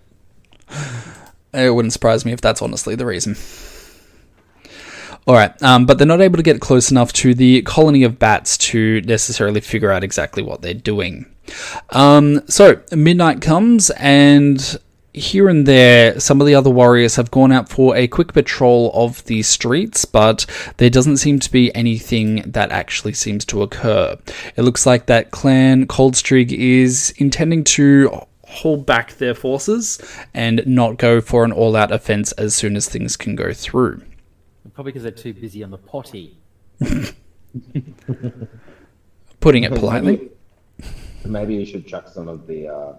It 1.52 1.74
wouldn't 1.74 1.92
surprise 1.92 2.24
me 2.24 2.30
if 2.32 2.40
that's 2.40 2.62
honestly 2.62 2.94
the 2.94 3.04
reason. 3.06 3.34
All 5.26 5.34
right, 5.34 5.60
um, 5.64 5.84
but 5.84 5.98
they're 5.98 6.06
not 6.06 6.20
able 6.20 6.36
to 6.36 6.44
get 6.44 6.60
close 6.60 6.92
enough 6.92 7.12
to 7.14 7.34
the 7.34 7.62
colony 7.62 8.04
of 8.04 8.20
bats 8.20 8.56
to 8.58 9.00
necessarily 9.00 9.60
figure 9.60 9.90
out 9.90 10.04
exactly 10.04 10.44
what 10.44 10.62
they're 10.62 10.74
doing. 10.74 11.26
Um, 11.90 12.46
so 12.48 12.80
midnight 12.92 13.40
comes, 13.40 13.90
and 13.90 14.78
here 15.12 15.48
and 15.48 15.66
there, 15.66 16.20
some 16.20 16.40
of 16.40 16.46
the 16.46 16.54
other 16.54 16.70
warriors 16.70 17.16
have 17.16 17.30
gone 17.30 17.50
out 17.50 17.68
for 17.68 17.96
a 17.96 18.06
quick 18.06 18.32
patrol 18.32 18.90
of 18.94 19.24
the 19.24 19.42
streets, 19.42 20.04
but 20.04 20.46
there 20.76 20.90
doesn't 20.90 21.16
seem 21.16 21.40
to 21.40 21.50
be 21.50 21.74
anything 21.74 22.42
that 22.50 22.70
actually 22.70 23.14
seems 23.14 23.44
to 23.46 23.62
occur. 23.62 24.16
It 24.56 24.62
looks 24.62 24.86
like 24.86 25.06
that 25.06 25.30
clan 25.32 25.86
Coldstreak 25.86 26.52
is 26.52 27.12
intending 27.18 27.64
to 27.64 28.26
hold 28.44 28.86
back 28.86 29.14
their 29.14 29.34
forces 29.34 30.00
and 30.34 30.62
not 30.66 30.98
go 30.98 31.20
for 31.20 31.44
an 31.44 31.52
all-out 31.52 31.92
offense 31.92 32.32
as 32.32 32.54
soon 32.54 32.76
as 32.76 32.88
things 32.88 33.16
can 33.16 33.34
go 33.36 33.52
through. 33.52 34.02
Probably 34.74 34.92
because 34.92 35.02
they're 35.02 35.12
too 35.12 35.34
busy 35.34 35.64
on 35.64 35.70
the 35.70 35.78
potty. 35.78 36.36
Putting 39.40 39.64
it 39.64 39.74
politely. 39.74 40.30
Maybe 41.24 41.54
you 41.54 41.66
should 41.66 41.86
chuck 41.86 42.08
some 42.08 42.28
of 42.28 42.46
the 42.46 42.68
uh, 42.68 42.92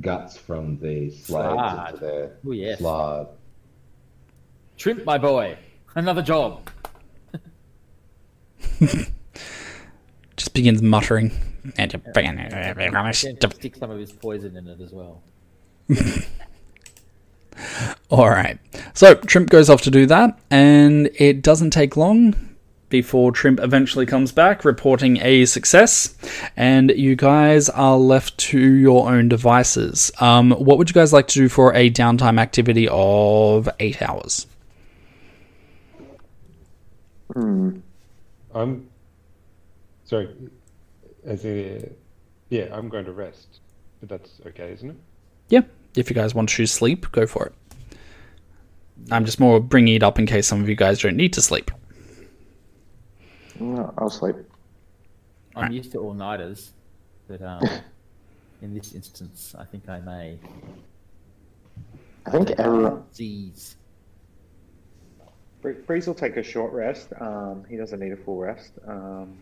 guts 0.00 0.36
from 0.36 0.78
the 0.78 1.10
slaves 1.10 1.26
Slard. 1.26 1.88
into 1.94 2.00
their 2.04 2.36
Oh, 2.46 2.52
yes. 2.52 2.78
slard. 2.78 3.28
Trimp, 4.76 5.04
my 5.04 5.18
boy. 5.18 5.56
Another 5.94 6.22
job. 6.22 6.68
Just 10.36 10.54
begins 10.54 10.82
muttering. 10.82 11.32
And 11.76 11.92
Yeah, 11.92 12.74
uh, 13.04 13.12
stick 13.12 13.76
some 13.76 13.90
of 13.90 13.98
his 13.98 14.12
poison 14.12 14.56
in 14.56 14.68
it 14.68 14.80
as 14.80 14.92
well. 14.92 15.22
All 18.10 18.28
right. 18.30 18.58
So 18.94 19.14
Trimp 19.14 19.50
goes 19.50 19.68
off 19.68 19.82
to 19.82 19.90
do 19.90 20.06
that, 20.06 20.38
and 20.50 21.10
it 21.16 21.42
doesn't 21.42 21.70
take 21.70 21.96
long 21.96 22.34
before 22.88 23.32
Trimp 23.32 23.60
eventually 23.60 24.06
comes 24.06 24.32
back, 24.32 24.64
reporting 24.64 25.18
a 25.22 25.44
success, 25.44 26.14
and 26.56 26.90
you 26.90 27.16
guys 27.16 27.68
are 27.68 27.96
left 27.96 28.36
to 28.38 28.58
your 28.58 29.10
own 29.10 29.28
devices. 29.28 30.10
Um, 30.20 30.52
what 30.52 30.78
would 30.78 30.88
you 30.88 30.94
guys 30.94 31.12
like 31.12 31.28
to 31.28 31.34
do 31.34 31.48
for 31.48 31.74
a 31.74 31.90
downtime 31.90 32.40
activity 32.40 32.88
of 32.90 33.68
eight 33.78 34.02
hours? 34.02 34.46
I'm 38.54 38.88
sorry. 40.04 40.28
As 41.24 41.44
a 41.44 41.90
yeah, 42.48 42.68
I'm 42.72 42.88
going 42.88 43.04
to 43.04 43.12
rest, 43.12 43.60
but 44.00 44.08
that's 44.08 44.40
okay, 44.46 44.72
isn't 44.72 44.90
it? 44.90 44.96
Yeah, 45.48 45.62
if 45.94 46.08
you 46.08 46.14
guys 46.14 46.34
want 46.34 46.48
to 46.48 46.54
choose 46.54 46.72
sleep, 46.72 47.10
go 47.12 47.26
for 47.26 47.46
it. 47.46 47.54
I'm 49.10 49.24
just 49.24 49.38
more 49.38 49.60
bringing 49.60 49.94
it 49.94 50.02
up 50.02 50.18
in 50.18 50.26
case 50.26 50.46
some 50.46 50.60
of 50.60 50.68
you 50.68 50.74
guys 50.74 51.00
don't 51.00 51.16
need 51.16 51.32
to 51.34 51.42
sleep. 51.42 51.70
No, 53.60 53.92
I'll 53.98 54.10
sleep. 54.10 54.36
I'm 55.56 55.72
used 55.72 55.92
to 55.92 55.98
all 55.98 56.14
nighters, 56.14 56.72
but 57.26 57.42
um, 57.42 57.62
in 58.62 58.74
this 58.74 58.94
instance, 58.94 59.54
I 59.58 59.64
think 59.64 59.88
I 59.88 60.00
may. 60.00 60.38
I 62.26 62.30
think 62.30 62.50
everyone. 62.50 63.04
Z's. 63.14 63.76
Bree- 65.60 65.74
Breeze 65.86 66.06
will 66.06 66.14
take 66.14 66.36
a 66.36 66.42
short 66.42 66.72
rest. 66.72 67.12
Um, 67.20 67.64
he 67.68 67.76
doesn't 67.76 67.98
need 67.98 68.12
a 68.12 68.16
full 68.16 68.36
rest. 68.36 68.72
Um, 68.86 69.36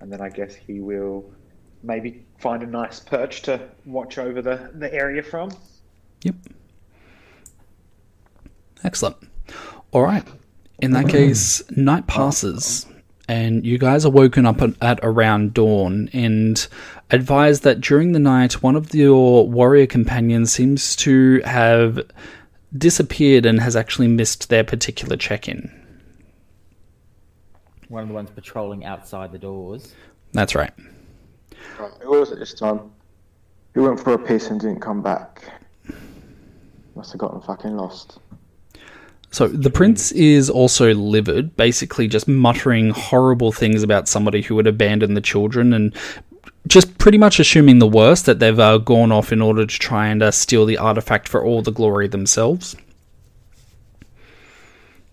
and 0.00 0.12
then 0.12 0.20
I 0.20 0.28
guess 0.28 0.54
he 0.54 0.80
will 0.80 1.24
maybe 1.82 2.24
find 2.38 2.62
a 2.62 2.66
nice 2.66 3.00
perch 3.00 3.42
to 3.42 3.68
watch 3.84 4.18
over 4.18 4.40
the, 4.40 4.70
the 4.74 4.92
area 4.92 5.22
from. 5.22 5.50
Yep. 6.22 6.36
Excellent. 8.84 9.16
All 9.92 10.02
right. 10.02 10.24
In 10.80 10.92
that 10.92 11.08
case, 11.08 11.68
night 11.72 12.06
passes, 12.06 12.86
and 13.28 13.64
you 13.66 13.76
guys 13.76 14.06
are 14.06 14.10
woken 14.10 14.46
up 14.46 14.62
at, 14.62 14.70
at 14.82 15.00
around 15.02 15.52
dawn 15.52 16.08
and 16.14 16.66
advised 17.10 17.62
that 17.62 17.80
during 17.80 18.12
the 18.12 18.18
night, 18.18 18.62
one 18.62 18.74
of 18.74 18.94
your 18.94 19.46
warrior 19.46 19.86
companions 19.86 20.50
seems 20.50 20.96
to 20.96 21.40
have 21.44 22.00
disappeared 22.76 23.46
and 23.46 23.60
has 23.60 23.76
actually 23.76 24.08
missed 24.08 24.48
their 24.48 24.64
particular 24.64 25.16
check 25.16 25.46
in. 25.46 25.70
One 27.88 28.02
of 28.02 28.08
the 28.08 28.14
ones 28.14 28.30
patrolling 28.30 28.84
outside 28.84 29.32
the 29.32 29.38
doors. 29.38 29.94
That's 30.32 30.54
right. 30.54 30.72
Right, 31.78 31.92
who 32.00 32.10
was 32.10 32.32
it 32.32 32.38
this 32.38 32.54
time? 32.54 32.92
Who 33.74 33.84
went 33.84 34.00
for 34.00 34.14
a 34.14 34.18
piss 34.18 34.50
and 34.50 34.60
didn't 34.60 34.80
come 34.80 35.02
back? 35.02 35.44
Must 36.94 37.12
have 37.12 37.20
gotten 37.20 37.40
fucking 37.40 37.76
lost. 37.76 38.18
So 39.30 39.46
the 39.46 39.70
prince 39.70 40.10
is 40.12 40.48
also 40.48 40.94
livid, 40.94 41.56
basically 41.56 42.08
just 42.08 42.26
muttering 42.28 42.90
horrible 42.90 43.52
things 43.52 43.82
about 43.82 44.08
somebody 44.08 44.40
who 44.42 44.54
would 44.54 44.66
abandon 44.66 45.14
the 45.14 45.20
children 45.20 45.72
and 45.74 45.94
just 46.66 46.96
pretty 46.98 47.18
much 47.18 47.38
assuming 47.38 47.78
the 47.78 47.86
worst 47.86 48.26
that 48.26 48.38
they've 48.38 48.58
uh, 48.58 48.78
gone 48.78 49.12
off 49.12 49.32
in 49.32 49.40
order 49.42 49.66
to 49.66 49.78
try 49.78 50.08
and 50.08 50.22
uh, 50.22 50.30
steal 50.30 50.64
the 50.66 50.78
artifact 50.78 51.28
for 51.28 51.44
all 51.44 51.62
the 51.62 51.70
glory 51.72 52.08
themselves. 52.08 52.74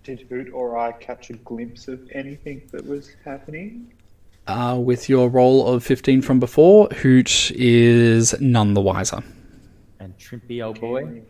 Did 0.04 0.22
Hoot 0.30 0.52
or 0.54 0.78
I 0.78 0.92
catch 0.94 1.30
a 1.30 1.34
glimpse 1.34 1.88
of 1.88 2.00
anything 2.12 2.62
that 2.72 2.86
was 2.86 3.12
happening? 3.26 3.92
Uh, 4.48 4.78
with 4.80 5.10
your 5.10 5.28
roll 5.30 5.68
of 5.68 5.84
15 5.84 6.22
from 6.22 6.40
before, 6.40 6.88
Hoot 6.90 7.52
is 7.52 8.40
none 8.40 8.76
the 8.76 8.82
wiser. 8.82 9.24
And 10.00 10.16
Trimpy, 10.20 10.64
old 10.64 10.80
boy. 10.80 11.22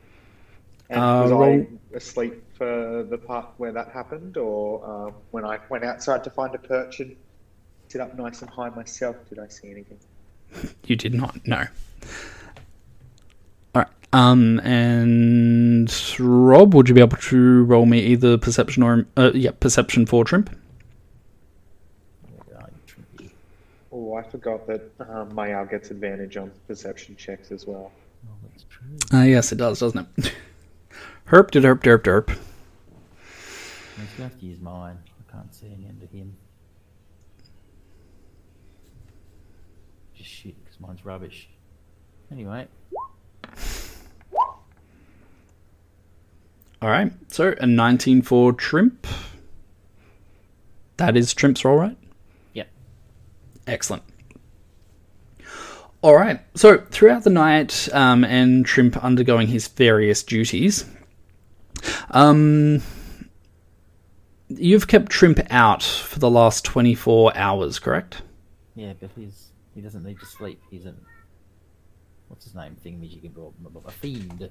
And 0.90 1.00
Uh, 1.00 1.22
was 1.24 1.32
roll- 1.32 1.44
I 1.44 1.68
asleep 1.96 2.44
for 2.58 3.04
the 3.04 3.18
part 3.18 3.48
where 3.58 3.72
that 3.72 3.90
happened, 3.90 4.38
or 4.38 4.84
uh, 4.86 5.12
when 5.32 5.46
I 5.46 5.60
went 5.70 5.84
outside 5.84 6.24
to 6.24 6.30
find 6.30 6.56
a 6.56 6.58
perch 6.58 7.00
and 7.02 7.16
sit 7.90 8.02
up 8.02 8.18
nice 8.18 8.42
and 8.42 8.50
high 8.50 8.70
myself, 8.70 9.18
did 9.30 9.40
I 9.40 9.48
see 9.48 9.70
anything? 9.70 10.00
You 10.86 10.96
did 10.96 11.14
not, 11.14 11.46
no. 11.46 11.66
Alright, 13.76 13.92
um, 14.14 14.60
and 14.60 15.92
Rob, 16.20 16.74
would 16.74 16.88
you 16.88 16.96
be 16.96 17.02
able 17.02 17.18
to 17.18 17.64
roll 17.64 17.86
me 17.86 18.00
either 18.00 18.38
perception 18.38 18.84
or, 18.84 19.06
uh, 19.18 19.32
yeah, 19.34 19.52
perception 19.60 20.06
for 20.06 20.24
Trimp? 20.24 20.56
Oh, 23.92 24.14
I 24.16 24.24
forgot 24.24 24.68
that 24.68 24.82
um, 25.00 25.32
Mayal 25.32 25.70
gets 25.70 25.90
advantage 25.90 26.38
on 26.38 26.52
perception 26.68 27.16
checks 27.16 27.52
as 27.52 27.66
well. 27.66 27.92
Oh, 28.28 28.34
that's 28.44 28.66
true. 28.70 29.18
Uh, 29.18 29.24
yes, 29.24 29.52
it 29.52 29.56
does, 29.56 29.80
doesn't 29.80 30.08
it? 30.18 30.34
herp 31.28 31.52
herp 31.52 31.82
derp 31.82 32.04
derp. 32.04 32.30
I'm 32.30 34.06
just 34.06 34.18
going 34.18 34.30
to 34.30 34.34
have 34.34 34.40
to 34.40 34.46
use 34.46 34.60
mine. 34.60 34.98
I 35.20 35.32
can't 35.32 35.54
see 35.54 35.68
any 35.68 35.88
under 35.88 36.06
him. 36.06 36.36
Just 40.16 40.30
shit, 40.30 40.64
because 40.64 40.80
mine's 40.80 41.06
rubbish. 41.06 41.50
Anyway, 42.32 42.68
Alright, 46.84 47.14
so 47.30 47.56
a 47.60 47.66
19 47.66 48.22
for 48.22 48.54
Trimp. 48.54 49.08
That 50.98 51.18
is 51.18 51.34
Trimp's 51.34 51.66
roll, 51.66 51.78
right? 51.78 51.98
yep. 52.54 52.68
Excellent. 53.66 54.04
All 56.02 56.16
right. 56.16 56.40
So 56.54 56.78
throughout 56.92 57.24
the 57.24 57.32
night, 57.32 57.90
um, 57.92 58.24
and 58.24 58.66
Trimp 58.66 59.04
undergoing 59.04 59.48
his 59.48 59.68
various 59.68 60.22
duties, 60.22 60.86
um, 62.12 62.82
you've 64.48 64.88
kept 64.88 65.12
Trimp 65.12 65.40
out 65.50 65.84
for 65.84 66.20
the 66.20 66.30
last 66.30 66.66
twenty-four 66.66 67.36
hours, 67.36 67.80
correct? 67.80 68.22
Yeah, 68.76 68.94
but 69.00 69.10
he's 69.16 69.52
he 69.74 69.82
doesn't 69.82 70.04
need 70.04 70.20
to 70.20 70.26
sleep. 70.26 70.62
He's 70.70 70.86
a 70.86 70.94
what's 72.28 72.46
his 72.46 72.56
name? 72.56 72.76
Thing 72.76 73.02
you 73.04 73.22
can 73.22 73.34
draw 73.34 73.52
a 73.86 73.92
fiend. 73.92 74.50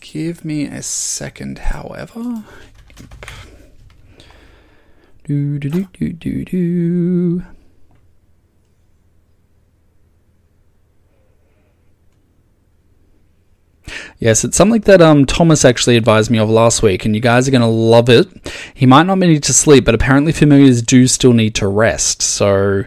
Give 0.00 0.44
me 0.44 0.66
a 0.66 0.82
second, 0.82 1.58
however. 1.58 2.44
Do 5.24 5.58
do 5.58 5.70
do 5.70 5.84
do 5.84 6.12
do 6.12 6.44
do. 6.44 7.42
Yes, 14.24 14.42
it's 14.42 14.56
something 14.56 14.80
that 14.80 15.02
um, 15.02 15.26
Thomas 15.26 15.66
actually 15.66 15.98
advised 15.98 16.30
me 16.30 16.38
of 16.38 16.48
last 16.48 16.82
week, 16.82 17.04
and 17.04 17.14
you 17.14 17.20
guys 17.20 17.46
are 17.46 17.50
going 17.50 17.60
to 17.60 17.66
love 17.66 18.08
it. 18.08 18.26
He 18.72 18.86
might 18.86 19.02
not 19.02 19.18
need 19.18 19.42
to 19.42 19.52
sleep, 19.52 19.84
but 19.84 19.94
apparently 19.94 20.32
familiars 20.32 20.80
do 20.80 21.06
still 21.06 21.34
need 21.34 21.54
to 21.56 21.68
rest. 21.68 22.22
So 22.22 22.84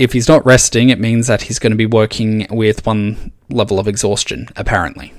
if 0.00 0.12
he's 0.12 0.26
not 0.26 0.44
resting, 0.44 0.88
it 0.88 0.98
means 0.98 1.28
that 1.28 1.42
he's 1.42 1.60
going 1.60 1.70
to 1.70 1.76
be 1.76 1.86
working 1.86 2.48
with 2.50 2.84
one 2.84 3.30
level 3.48 3.78
of 3.78 3.86
exhaustion, 3.86 4.48
apparently. 4.56 5.14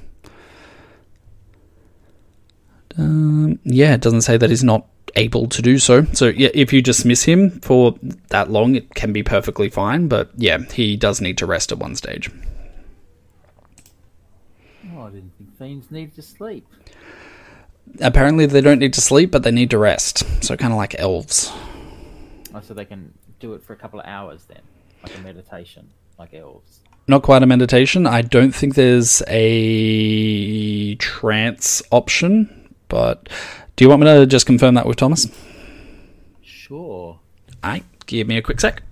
Um, 2.97 3.57
yeah, 3.63 3.93
it 3.93 4.01
doesn't 4.01 4.23
say 4.23 4.35
that 4.35 4.49
he's 4.49 4.65
not 4.65 4.85
able 5.15 5.47
to 5.47 5.61
do 5.61 5.79
so. 5.79 6.03
So 6.11 6.25
yeah, 6.27 6.49
if 6.53 6.73
you 6.73 6.81
dismiss 6.81 7.23
him 7.23 7.51
for 7.61 7.97
that 8.27 8.51
long, 8.51 8.75
it 8.75 8.95
can 8.95 9.13
be 9.13 9.23
perfectly 9.23 9.69
fine. 9.69 10.09
But 10.09 10.29
yeah, 10.35 10.57
he 10.57 10.97
does 10.97 11.21
need 11.21 11.37
to 11.37 11.45
rest 11.45 11.71
at 11.71 11.77
one 11.77 11.95
stage. 11.95 12.29
Oh, 14.93 15.03
I 15.03 15.09
didn't 15.09 15.32
needed 15.89 16.15
to 16.15 16.21
sleep. 16.21 16.67
Apparently, 17.99 18.45
they 18.45 18.61
don't 18.61 18.79
need 18.79 18.93
to 18.93 19.01
sleep, 19.01 19.31
but 19.31 19.43
they 19.43 19.51
need 19.51 19.69
to 19.71 19.77
rest. 19.77 20.23
So 20.43 20.55
kind 20.55 20.73
of 20.73 20.77
like 20.77 20.95
elves. 20.99 21.51
Oh, 22.53 22.61
so 22.61 22.73
they 22.73 22.85
can 22.85 23.13
do 23.39 23.53
it 23.53 23.63
for 23.63 23.73
a 23.73 23.75
couple 23.75 23.99
of 23.99 24.05
hours 24.05 24.45
then, 24.45 24.61
like 25.01 25.17
a 25.17 25.21
meditation, 25.21 25.89
like 26.17 26.33
elves. 26.33 26.79
Not 27.07 27.23
quite 27.23 27.43
a 27.43 27.45
meditation. 27.45 28.07
I 28.07 28.21
don't 28.21 28.53
think 28.55 28.75
there's 28.75 29.21
a 29.27 30.95
trance 30.95 31.81
option. 31.91 32.69
But 32.87 33.27
do 33.75 33.83
you 33.83 33.89
want 33.89 34.01
me 34.01 34.07
to 34.07 34.25
just 34.25 34.45
confirm 34.45 34.75
that 34.75 34.85
with 34.85 34.97
Thomas? 34.97 35.27
Sure. 36.41 37.19
Aye, 37.63 37.83
give 38.05 38.27
me 38.27 38.37
a 38.37 38.41
quick 38.41 38.61
sec. 38.61 38.83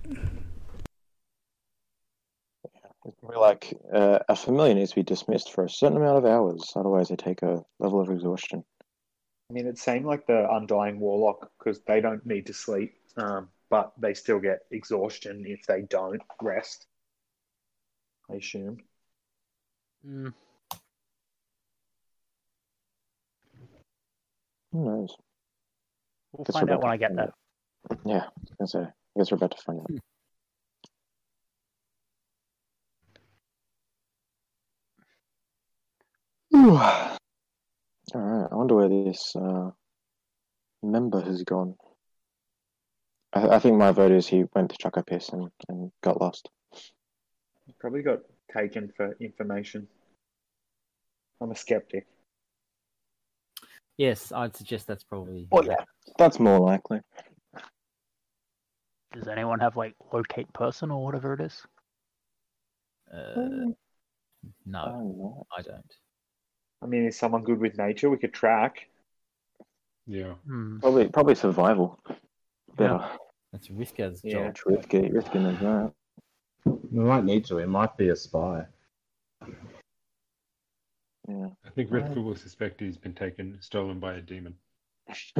We're 3.32 3.40
like 3.40 3.72
uh, 3.90 4.18
a 4.28 4.36
familiar 4.36 4.74
needs 4.74 4.90
to 4.90 4.96
be 4.96 5.02
dismissed 5.02 5.52
for 5.52 5.64
a 5.64 5.70
certain 5.70 5.96
amount 5.96 6.18
of 6.18 6.26
hours, 6.26 6.70
otherwise 6.76 7.08
they 7.08 7.16
take 7.16 7.40
a 7.40 7.62
level 7.78 7.98
of 8.00 8.10
exhaustion. 8.10 8.62
I 9.50 9.54
mean, 9.54 9.66
it 9.66 9.78
seemed 9.78 10.04
like 10.04 10.26
the 10.26 10.46
Undying 10.50 11.00
Warlock 11.00 11.50
because 11.58 11.80
they 11.86 12.02
don't 12.02 12.24
need 12.26 12.46
to 12.46 12.52
sleep, 12.52 12.94
um, 13.16 13.48
but 13.70 13.92
they 13.98 14.12
still 14.12 14.38
get 14.38 14.60
exhaustion 14.70 15.44
if 15.46 15.64
they 15.66 15.82
don't 15.82 16.20
rest. 16.42 16.86
I 18.30 18.34
assume. 18.34 18.78
Mm, 20.06 20.34
Who 24.72 24.84
knows? 24.84 25.16
we'll 26.32 26.44
Guess 26.44 26.54
find 26.54 26.70
out 26.70 26.82
when 26.82 26.92
I 26.92 26.96
get 26.98 27.16
there. 27.16 27.32
Yeah, 28.04 28.24
I 28.26 28.54
was 28.58 28.74
I 28.74 28.88
guess 29.16 29.30
we're 29.30 29.36
about 29.36 29.52
to 29.52 29.62
find 29.62 29.80
out. 29.80 29.90
All 36.62 37.18
right, 38.14 38.48
I 38.52 38.54
wonder 38.54 38.76
where 38.76 38.88
this 38.88 39.34
uh, 39.34 39.70
member 40.80 41.20
has 41.20 41.42
gone. 41.42 41.74
I, 43.32 43.48
I 43.48 43.58
think 43.58 43.76
my 43.78 43.90
vote 43.90 44.12
is 44.12 44.28
he 44.28 44.44
went 44.54 44.70
to 44.70 44.76
chuck 44.78 44.96
a 44.96 45.02
piss 45.02 45.30
and, 45.30 45.50
and 45.68 45.90
got 46.04 46.20
lost. 46.20 46.48
Probably 47.80 48.02
got 48.02 48.20
taken 48.56 48.92
for 48.96 49.16
information. 49.20 49.88
I'm 51.40 51.50
a 51.50 51.56
skeptic. 51.56 52.06
Yes, 53.96 54.30
I'd 54.30 54.54
suggest 54.54 54.86
that's 54.86 55.02
probably. 55.02 55.48
Well, 55.50 55.64
yeah, 55.66 55.82
that's 56.16 56.38
more 56.38 56.60
likely. 56.60 57.00
Does 59.12 59.26
anyone 59.26 59.58
have 59.58 59.76
like 59.76 59.94
locate 60.12 60.52
person 60.52 60.92
or 60.92 61.04
whatever 61.04 61.34
it 61.34 61.40
is? 61.40 61.60
Uh, 63.12 63.72
no, 64.64 64.84
Oh, 64.84 65.46
I 65.56 65.62
don't. 65.62 65.92
I 66.82 66.86
mean, 66.86 67.06
is 67.06 67.16
someone 67.16 67.44
good 67.44 67.60
with 67.60 67.78
nature? 67.78 68.10
We 68.10 68.18
could 68.18 68.34
track. 68.34 68.88
Yeah. 70.06 70.34
Hmm. 70.46 70.80
Probably, 70.80 71.08
probably 71.08 71.34
survival. 71.36 72.00
Better. 72.76 73.08
That's 73.52 73.68
Rithka's 73.68 74.20
Yeah. 74.24 74.50
job. 74.50 74.56
Risky, 74.66 75.10
risky 75.10 75.38
as 75.38 75.58
that. 75.60 75.92
We 76.64 77.04
might 77.04 77.24
need 77.24 77.44
to. 77.46 77.58
It 77.58 77.68
might 77.68 77.96
be 77.96 78.08
a 78.08 78.16
spy. 78.16 78.66
Yeah. 81.28 81.50
I 81.64 81.70
think 81.70 81.90
Rithka 81.90 82.22
will 82.22 82.34
suspect 82.34 82.80
he's 82.80 82.96
been 82.96 83.14
taken, 83.14 83.58
stolen 83.60 84.00
by 84.00 84.14
a 84.14 84.20
demon. 84.20 84.56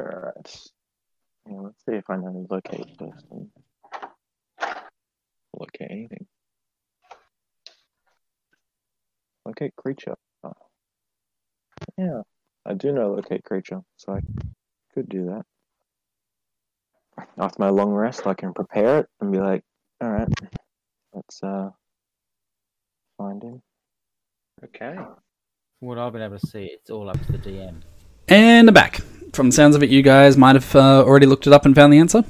Alright. 0.00 0.68
Yeah, 1.48 1.60
let's 1.60 1.84
see 1.84 1.94
if 1.94 2.08
I 2.08 2.16
know 2.16 2.32
the 2.32 2.54
locate 2.54 2.98
person. 2.98 3.50
Locate 5.58 5.90
anything. 5.90 6.26
Locate 9.46 9.76
creature. 9.76 10.16
Oh. 10.42 10.52
Yeah, 11.96 12.22
I 12.66 12.74
do 12.74 12.90
know 12.90 13.12
locate 13.12 13.44
creature, 13.44 13.80
so 13.96 14.14
I 14.14 14.20
could 14.92 15.08
do 15.08 15.26
that. 15.26 15.44
After 17.38 17.62
my 17.62 17.68
long 17.68 17.90
rest, 17.92 18.26
I 18.26 18.34
can 18.34 18.52
prepare 18.52 18.98
it 19.00 19.06
and 19.20 19.30
be 19.30 19.38
like, 19.38 19.62
alright, 20.02 20.26
let's 21.14 21.40
uh 21.44 21.70
find 23.18 23.40
him. 23.40 23.62
okay. 24.64 24.96
From 24.96 25.88
what 25.88 25.98
I've 25.98 26.12
been 26.12 26.22
able 26.22 26.40
to 26.40 26.46
see, 26.46 26.64
it's 26.64 26.90
all 26.90 27.08
up 27.08 27.24
to 27.26 27.32
the 27.32 27.38
DM. 27.38 27.82
And 28.26 28.66
the 28.66 28.72
back. 28.72 29.00
From 29.32 29.50
the 29.50 29.54
sounds 29.54 29.76
of 29.76 29.82
it, 29.84 29.90
you 29.90 30.02
guys 30.02 30.36
might 30.36 30.56
have 30.56 30.74
uh, 30.74 31.04
already 31.04 31.26
looked 31.26 31.46
it 31.46 31.52
up 31.52 31.64
and 31.64 31.74
found 31.74 31.92
the 31.92 31.98
answer. 31.98 32.24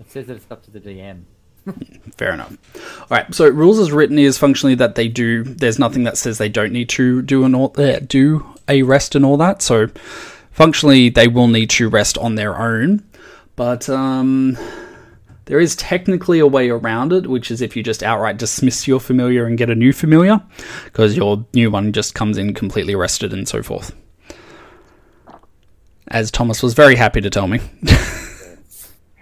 It 0.00 0.10
says 0.10 0.26
that 0.28 0.36
it's 0.36 0.46
up 0.50 0.62
to 0.64 0.70
the 0.70 0.80
DM. 0.80 1.24
Fair 2.16 2.32
enough. 2.32 2.56
All 2.76 3.06
right. 3.10 3.34
So 3.34 3.48
rules 3.48 3.78
as 3.78 3.92
written 3.92 4.18
is 4.18 4.38
functionally 4.38 4.74
that 4.76 4.94
they 4.94 5.08
do. 5.08 5.44
There's 5.44 5.78
nothing 5.78 6.04
that 6.04 6.16
says 6.16 6.38
they 6.38 6.48
don't 6.48 6.72
need 6.72 6.88
to 6.90 7.22
do 7.22 7.44
an 7.44 7.54
all, 7.54 7.74
uh, 7.78 8.00
do 8.00 8.46
a 8.68 8.82
rest 8.82 9.14
and 9.14 9.24
all 9.24 9.36
that. 9.38 9.62
So 9.62 9.88
functionally, 10.52 11.08
they 11.08 11.28
will 11.28 11.48
need 11.48 11.70
to 11.70 11.88
rest 11.88 12.16
on 12.18 12.34
their 12.34 12.58
own. 12.58 13.04
But 13.56 13.88
um, 13.88 14.56
there 15.46 15.60
is 15.60 15.76
technically 15.76 16.38
a 16.38 16.46
way 16.46 16.70
around 16.70 17.12
it, 17.12 17.26
which 17.26 17.50
is 17.50 17.60
if 17.60 17.76
you 17.76 17.82
just 17.82 18.02
outright 18.02 18.36
dismiss 18.36 18.86
your 18.86 19.00
familiar 19.00 19.46
and 19.46 19.58
get 19.58 19.70
a 19.70 19.74
new 19.74 19.92
familiar, 19.92 20.40
because 20.84 21.16
your 21.16 21.44
new 21.54 21.70
one 21.70 21.92
just 21.92 22.14
comes 22.14 22.38
in 22.38 22.54
completely 22.54 22.94
rested 22.94 23.32
and 23.32 23.48
so 23.48 23.62
forth. 23.62 23.94
As 26.08 26.30
Thomas 26.30 26.62
was 26.62 26.74
very 26.74 26.94
happy 26.94 27.20
to 27.20 27.30
tell 27.30 27.48
me. 27.48 27.60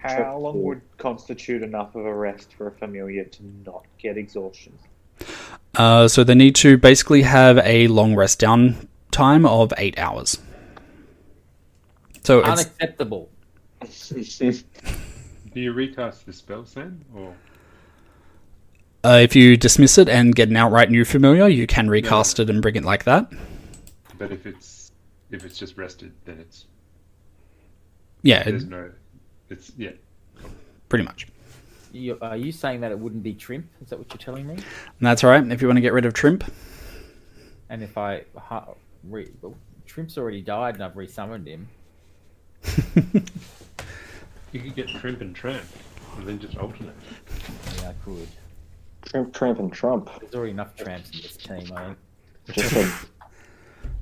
How 0.05 0.37
long 0.37 0.63
would 0.63 0.83
constitute 0.99 1.63
enough 1.63 1.95
of 1.95 2.05
a 2.05 2.15
rest 2.15 2.53
for 2.55 2.67
a 2.67 2.73
familiar 2.73 3.25
to 3.25 3.43
not 3.65 3.85
get 3.99 4.19
exhaustion? 4.19 4.75
Uh, 5.77 6.07
so 6.09 6.23
they 6.25 6.35
need 6.35 6.55
to 6.57 6.77
basically 6.77 7.23
have 7.23 7.59
a 7.59 7.87
long 7.89 8.15
rest 8.15 8.39
down 8.39 8.89
time 9.11 9.47
of 9.47 9.73
eight 9.79 9.99
hours. 9.99 10.39
So 12.23 12.43
Unacceptable. 12.43 13.31
Do 13.81 15.61
you 15.61 15.73
recast 15.73 16.27
the 16.27 16.33
spell, 16.33 16.67
Sam? 16.67 17.05
Or 17.15 17.35
uh, 19.05 19.19
if 19.23 19.37
you 19.37 19.57
dismiss 19.57 19.99
it 19.99 20.09
and 20.09 20.35
get 20.35 20.49
an 20.49 20.57
outright 20.57 20.91
new 20.91 21.05
familiar, 21.05 21.47
you 21.49 21.67
can 21.67 21.89
recast 21.89 22.41
it 22.41 22.51
and 22.51 22.61
bring 22.63 22.77
it 22.77 22.85
like 22.85 23.05
that. 23.05 23.31
but 24.19 24.33
if 24.33 24.47
it's 24.47 24.93
if 25.31 25.45
it's 25.45 25.59
just 25.59 25.77
rested, 25.77 26.13
then 26.25 26.39
it's 26.41 26.67
Yeah, 28.23 28.43
there's 28.45 28.65
it- 28.65 28.69
no 28.71 28.91
it's 29.51 29.73
yeah. 29.77 29.91
pretty 30.89 31.05
much. 31.05 31.29
You, 31.93 32.19
are 32.21 32.37
you 32.37 32.51
saying 32.51 32.81
that 32.81 32.91
it 32.91 32.99
wouldn't 32.99 33.23
be 33.23 33.35
Trimp? 33.35 33.67
Is 33.81 33.91
that 33.91 33.99
what 33.99 34.11
you're 34.11 34.19
telling 34.19 34.47
me? 34.47 34.55
And 34.55 34.63
that's 35.01 35.23
all 35.23 35.31
right. 35.31 35.47
If 35.53 35.63
you 35.63 35.69
want 35.69 35.77
to 35.77 35.83
get 35.83 35.93
rid 35.93 36.05
of 36.05 36.15
Trimp, 36.15 36.45
And 37.71 37.83
if 37.83 37.97
I. 37.97 38.25
Ha, 38.37 38.67
re, 39.05 39.31
well, 39.43 39.55
Trimp's 39.87 40.19
already 40.19 40.43
died 40.43 40.75
and 40.75 40.85
I've 40.85 40.95
resummoned 40.95 41.47
him. 41.47 41.69
You 44.55 44.61
could 44.61 44.77
get 44.77 44.87
Trimp 44.87 45.21
and 45.21 45.35
Tramp 45.35 45.65
and 46.17 46.29
then 46.29 46.39
just 46.39 46.57
alternate. 46.57 46.95
Yeah, 47.79 47.89
I 47.89 47.95
could. 48.05 48.29
Tramp, 49.05 49.35
tramp, 49.35 49.59
and 49.59 49.73
trump. 49.73 50.09
There's 50.21 50.33
already 50.33 50.53
enough 50.53 50.77
tramps 50.77 51.11
in 51.11 51.23
this 51.23 51.37
team, 51.37 51.73
I 51.77 51.87
think. 51.87 51.99
Just 52.53 52.73
a, 52.77 52.93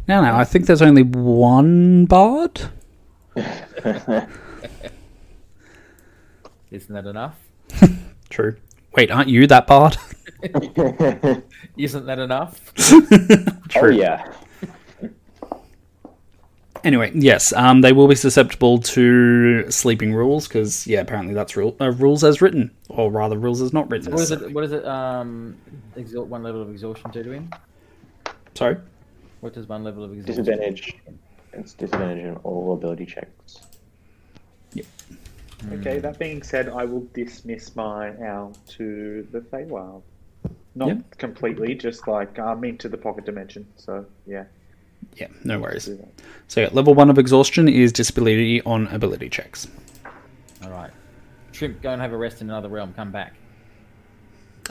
now, 0.06 0.20
now 0.20 0.36
I 0.38 0.44
think 0.44 0.66
there's 0.66 0.82
only 0.82 1.04
one 1.04 2.04
bard. 2.04 2.60
Isn't 6.72 6.94
that 6.94 7.06
enough? 7.06 7.38
True. 8.30 8.56
Wait, 8.96 9.10
aren't 9.10 9.28
you 9.28 9.46
that 9.46 9.66
bard? 9.66 9.96
Isn't 11.76 12.06
that 12.06 12.18
enough? 12.18 12.72
oh 13.76 13.88
yeah. 13.88 14.32
Anyway, 16.82 17.12
yes, 17.14 17.52
um, 17.52 17.82
they 17.82 17.92
will 17.92 18.08
be 18.08 18.14
susceptible 18.14 18.78
to 18.78 19.70
sleeping 19.70 20.14
rules 20.14 20.48
because, 20.48 20.84
yeah, 20.86 21.00
apparently 21.00 21.34
that's 21.34 21.56
rule, 21.56 21.76
uh, 21.80 21.92
rules 21.92 22.24
as 22.24 22.40
written, 22.40 22.72
or 22.88 23.10
rather, 23.10 23.38
rules 23.38 23.60
as 23.60 23.72
not 23.72 23.88
written. 23.90 24.10
What 24.10 24.22
is 24.22 24.30
it? 24.30 24.40
necessarily. 24.40 24.54
What 24.54 24.64
is 24.64 24.72
it? 24.72 24.84
Um, 24.86 25.56
exalt 25.94 26.26
one 26.26 26.42
level 26.42 26.62
of 26.62 26.70
exhaustion 26.70 27.10
do 27.10 27.22
to 27.22 27.30
him. 27.30 27.50
Sorry. 28.54 28.78
What 29.40 29.52
does 29.52 29.68
one 29.68 29.84
level 29.84 30.02
of 30.02 30.12
exhaustion? 30.12 30.44
Disadvantage. 30.44 30.96
It's 31.52 31.74
disadvantage 31.74 32.24
in 32.24 32.36
all 32.36 32.72
ability 32.72 33.06
checks. 33.06 33.60
Okay, 35.70 35.96
hmm. 35.96 36.00
that 36.02 36.18
being 36.18 36.42
said, 36.42 36.68
I 36.68 36.84
will 36.84 37.06
dismiss 37.14 37.74
my 37.76 38.16
owl 38.24 38.56
to 38.70 39.26
the 39.30 39.40
Feywild. 39.40 40.02
Not 40.74 40.88
Yeah. 40.88 40.98
completely, 41.18 41.74
just 41.74 42.08
like 42.08 42.38
I'm 42.38 42.64
into 42.64 42.88
the 42.88 42.96
pocket 42.96 43.24
dimension. 43.26 43.66
So 43.76 44.06
yeah, 44.26 44.44
Yeah, 45.16 45.26
no 45.44 45.58
worries. 45.60 45.90
So, 46.48 46.60
yeah, 46.62 46.68
level 46.72 46.94
one 46.94 47.10
of 47.10 47.18
exhaustion 47.18 47.68
is 47.68 47.92
disability 47.92 48.62
on 48.62 48.86
ability 48.88 49.28
checks. 49.28 49.66
All 50.64 50.70
right. 50.70 50.90
Shrimp, 51.52 51.82
go 51.82 51.90
and 51.90 52.00
have 52.00 52.12
a 52.12 52.16
rest 52.16 52.40
in 52.40 52.48
another 52.48 52.68
realm. 52.68 52.94
Come 52.94 53.10
back. 53.10 53.34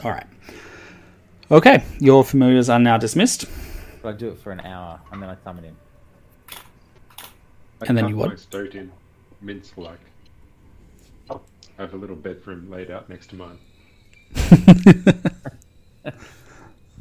All 0.02 0.10
right. 0.10 0.26
Okay, 1.50 1.84
your 2.00 2.24
familiars 2.24 2.68
are 2.68 2.78
now 2.78 2.96
dismissed. 2.98 3.44
But 4.02 4.14
I 4.14 4.18
do 4.18 4.28
it 4.30 4.38
for 4.38 4.50
an 4.52 4.60
hour 4.60 5.00
and 5.12 5.22
then 5.22 5.28
I 5.28 5.36
summon 5.44 5.64
him. 5.64 5.76
I 7.80 7.86
And 7.86 7.96
then 7.96 8.08
you 8.08 8.16
what? 8.16 8.30
my 8.30 8.36
stoat 8.36 8.74
in 8.74 8.90
mince 9.40 9.72
like. 9.76 10.00
I 11.78 11.82
have 11.82 11.94
a 11.94 11.96
little 11.96 12.16
bedroom 12.16 12.70
laid 12.70 12.90
out 12.90 13.08
next 13.08 13.28
to 13.30 13.36
mine. 13.36 13.58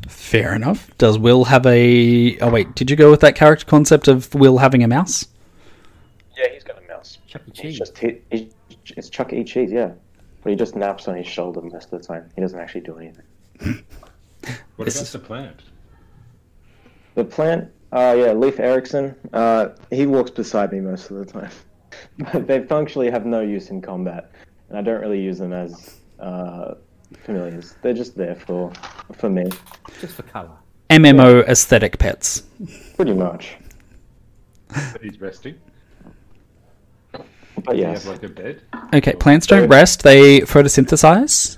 Fair 0.07 0.53
enough. 0.55 0.89
Does 0.97 1.17
Will 1.17 1.45
have 1.45 1.65
a. 1.65 2.38
Oh, 2.39 2.49
wait, 2.49 2.73
did 2.75 2.89
you 2.89 2.95
go 2.95 3.11
with 3.11 3.19
that 3.21 3.36
character 3.36 3.65
concept 3.65 4.07
of 4.07 4.34
Will 4.34 4.57
having 4.57 4.84
a 4.84 4.88
mouse? 4.88 5.27
Yeah, 6.38 6.47
he's 6.53 6.63
got 6.63 6.77
a 6.82 6.88
mouse. 6.88 7.17
Chuck 7.27 7.41
E. 7.47 7.51
He's 7.53 7.61
Cheese. 7.61 7.77
just 7.77 7.97
he, 7.97 8.17
he, 8.32 8.49
it's 8.97 9.09
Chuck 9.09 9.34
E. 9.34 9.43
Cheese, 9.43 9.71
yeah. 9.71 9.91
But 10.43 10.49
he 10.51 10.55
just 10.55 10.75
naps 10.75 11.07
on 11.07 11.15
his 11.15 11.27
shoulder 11.27 11.61
most 11.61 11.91
of 11.93 12.01
the 12.01 12.07
time. 12.07 12.29
He 12.36 12.41
doesn't 12.41 12.59
actually 12.59 12.82
do 12.82 12.97
anything. 12.97 13.25
What 14.75 14.86
This 14.86 14.95
about 14.95 15.03
is- 15.03 15.11
the 15.11 15.19
plant? 15.19 15.59
The 17.13 17.23
plant, 17.25 17.69
uh, 17.91 18.15
yeah, 18.17 18.32
Leif 18.32 18.57
Erikson, 18.59 19.13
uh, 19.34 19.69
he 19.91 20.07
walks 20.07 20.32
beside 20.32 20.71
me 20.71 20.79
most 20.79 21.11
of 21.11 21.17
the 21.17 21.25
time. 21.25 21.51
But 22.34 22.47
they 22.47 22.62
functionally 22.66 23.10
have 23.12 23.26
no 23.26 23.41
use 23.41 23.70
in 23.70 23.82
combat, 23.82 24.32
and 24.70 24.78
I 24.78 24.82
don't 24.82 25.02
really 25.02 25.22
use 25.22 25.38
them 25.39 25.54
as 25.54 25.97
uh, 26.20 26.76
familiars. 27.24 27.76
They're 27.82 27.93
just 27.93 28.16
there 28.18 28.36
for 28.36 28.72
for 29.18 29.30
me, 29.30 29.49
Just 29.99 30.16
for 30.16 30.24
colour. 30.24 30.52
MMO 30.89 31.47
aesthetic 31.47 31.97
pets. 31.99 32.43
pretty 32.95 33.14
much. 33.14 33.56
He's 35.02 35.20
resting. 35.22 35.56
But 37.12 37.74
Do 37.74 37.78
yes, 37.78 38.06
have 38.06 38.14
like 38.14 38.24
a 38.24 38.30
bed? 38.30 38.62
Okay, 38.93 39.14
plants 39.14 39.45
don't 39.47 39.68
rest, 39.70 40.04
they 40.04 40.39
photosynthesize. 40.41 41.58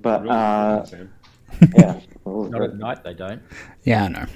but 0.00 0.28
uh, 0.28 0.84
yeah. 1.76 2.00
Not 2.26 2.62
at 2.62 2.76
night, 2.76 3.04
they 3.04 3.14
don't. 3.14 3.40
Yeah, 3.84 4.04
I 4.04 4.08
know. 4.08 4.26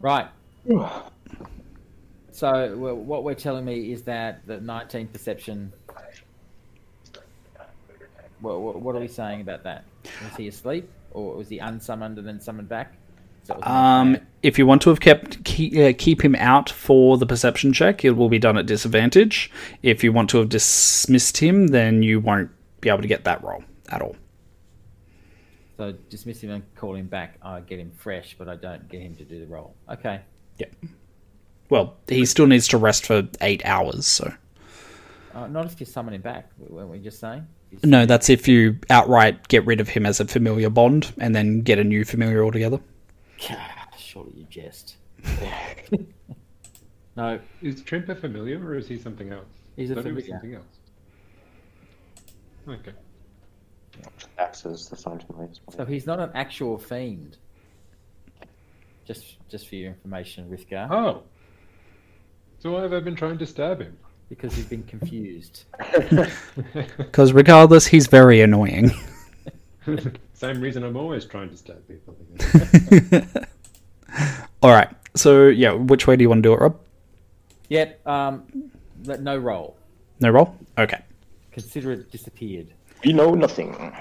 Right. 0.00 0.28
So 2.30 2.76
what 2.76 3.24
we're 3.24 3.34
telling 3.34 3.64
me 3.64 3.90
is 3.90 4.02
that 4.02 4.46
the 4.46 4.60
19 4.60 5.08
perception. 5.08 5.72
What, 8.40 8.60
what, 8.60 8.80
what 8.80 8.94
are 8.94 9.00
we 9.00 9.08
saying 9.08 9.40
about 9.40 9.64
that? 9.64 9.82
Was 10.04 10.36
he 10.36 10.46
asleep, 10.46 10.88
or 11.10 11.34
was 11.34 11.48
he 11.48 11.58
unsummoned 11.58 12.16
and 12.16 12.28
then 12.28 12.40
summoned 12.40 12.68
back? 12.68 12.94
Is 13.42 13.48
that 13.48 13.56
what 13.56 13.64
the 13.64 13.72
Um, 13.72 14.18
if 14.44 14.56
you 14.56 14.68
want 14.68 14.82
to 14.82 14.90
have 14.90 15.00
kept 15.00 15.42
keep, 15.42 15.76
uh, 15.76 15.92
keep 15.98 16.24
him 16.24 16.36
out 16.36 16.70
for 16.70 17.18
the 17.18 17.26
perception 17.26 17.72
check, 17.72 18.04
it 18.04 18.12
will 18.12 18.28
be 18.28 18.38
done 18.38 18.56
at 18.56 18.66
disadvantage. 18.66 19.50
If 19.82 20.04
you 20.04 20.12
want 20.12 20.30
to 20.30 20.38
have 20.38 20.48
dismissed 20.48 21.38
him, 21.38 21.66
then 21.66 22.04
you 22.04 22.20
won't 22.20 22.50
be 22.80 22.88
able 22.88 23.02
to 23.02 23.08
get 23.08 23.24
that 23.24 23.42
roll 23.42 23.64
at 23.88 24.00
all. 24.00 24.14
So 25.78 25.92
dismiss 26.10 26.42
him 26.42 26.50
and 26.50 26.74
call 26.74 26.96
him 26.96 27.06
back. 27.06 27.38
I 27.40 27.60
get 27.60 27.78
him 27.78 27.90
fresh, 27.92 28.34
but 28.36 28.48
I 28.48 28.56
don't 28.56 28.86
get 28.88 29.00
him 29.00 29.14
to 29.16 29.24
do 29.24 29.38
the 29.40 29.46
role. 29.46 29.74
Okay. 29.90 30.20
Yep. 30.58 30.74
Well, 31.70 31.96
he 32.08 32.26
still 32.26 32.46
needs 32.46 32.66
to 32.68 32.78
rest 32.78 33.06
for 33.06 33.26
eight 33.40 33.64
hours. 33.64 34.06
So 34.06 34.32
Uh, 35.34 35.46
not 35.46 35.66
if 35.66 35.78
you 35.80 35.86
summon 35.86 36.14
him 36.14 36.20
back. 36.22 36.50
Weren't 36.58 36.90
we 36.90 36.98
just 36.98 37.20
saying? 37.20 37.46
If- 37.70 37.84
no, 37.84 38.04
that's 38.06 38.28
if 38.28 38.48
you 38.48 38.78
outright 38.90 39.46
get 39.48 39.64
rid 39.66 39.80
of 39.80 39.88
him 39.88 40.04
as 40.04 40.18
a 40.20 40.26
familiar 40.26 40.68
bond 40.70 41.12
and 41.18 41.34
then 41.34 41.60
get 41.60 41.78
a 41.78 41.84
new 41.84 42.04
familiar 42.04 42.42
altogether. 42.44 42.80
Surely 43.96 44.32
you 44.34 44.46
jest. 44.50 44.96
no, 47.16 47.38
Is 47.62 47.82
Trimp 47.82 48.08
a 48.08 48.14
familiar 48.14 48.58
or 48.64 48.76
is 48.76 48.88
he 48.88 48.96
something 48.98 49.30
else? 49.32 49.44
He's 49.76 49.90
a 49.90 49.94
Thought 49.96 50.06
he 50.06 50.12
was 50.12 50.24
familiar. 50.24 50.40
something 50.40 50.54
else. 50.56 52.78
Okay. 52.80 52.92
Access 54.38 54.86
the 54.86 54.96
phone 54.96 55.18
familiars. 55.20 55.60
so 55.74 55.84
he's 55.84 56.06
not 56.06 56.20
an 56.20 56.30
actual 56.34 56.78
fiend. 56.78 57.36
Just, 59.06 59.36
just 59.48 59.68
for 59.68 59.76
your 59.76 59.88
information, 59.88 60.48
Rithgar, 60.50 60.90
Oh. 60.90 61.22
So 62.60 62.72
why 62.72 62.82
have 62.82 62.92
I 62.92 63.00
been 63.00 63.14
trying 63.16 63.38
to 63.38 63.46
stab 63.46 63.80
him? 63.80 63.96
because 64.28 64.56
you've 64.58 64.68
been 64.70 64.84
confused. 64.84 65.64
Because 66.98 67.32
regardless, 67.32 67.86
he's 67.86 68.06
very 68.08 68.42
annoying. 68.42 68.90
Same 70.34 70.60
reason 70.60 70.84
I'm 70.84 70.96
always 70.96 71.24
trying 71.24 71.48
to 71.50 71.56
stab 71.56 71.82
people. 71.88 72.14
all 74.62 74.70
right. 74.70 74.88
So 75.16 75.46
yeah, 75.46 75.72
which 75.72 76.06
way 76.06 76.16
do 76.16 76.22
you 76.22 76.28
want 76.28 76.42
to 76.42 76.48
do 76.48 76.52
it, 76.52 76.60
Rob? 76.60 76.78
Yep. 77.70 78.06
um, 78.06 78.70
no 79.04 79.36
roll. 79.38 79.76
No 80.20 80.30
roll. 80.30 80.54
Okay. 80.76 81.00
Consider 81.52 81.92
it 81.92 82.10
disappeared. 82.10 82.68
You 83.02 83.12
know 83.12 83.34
nothing. 83.34 83.94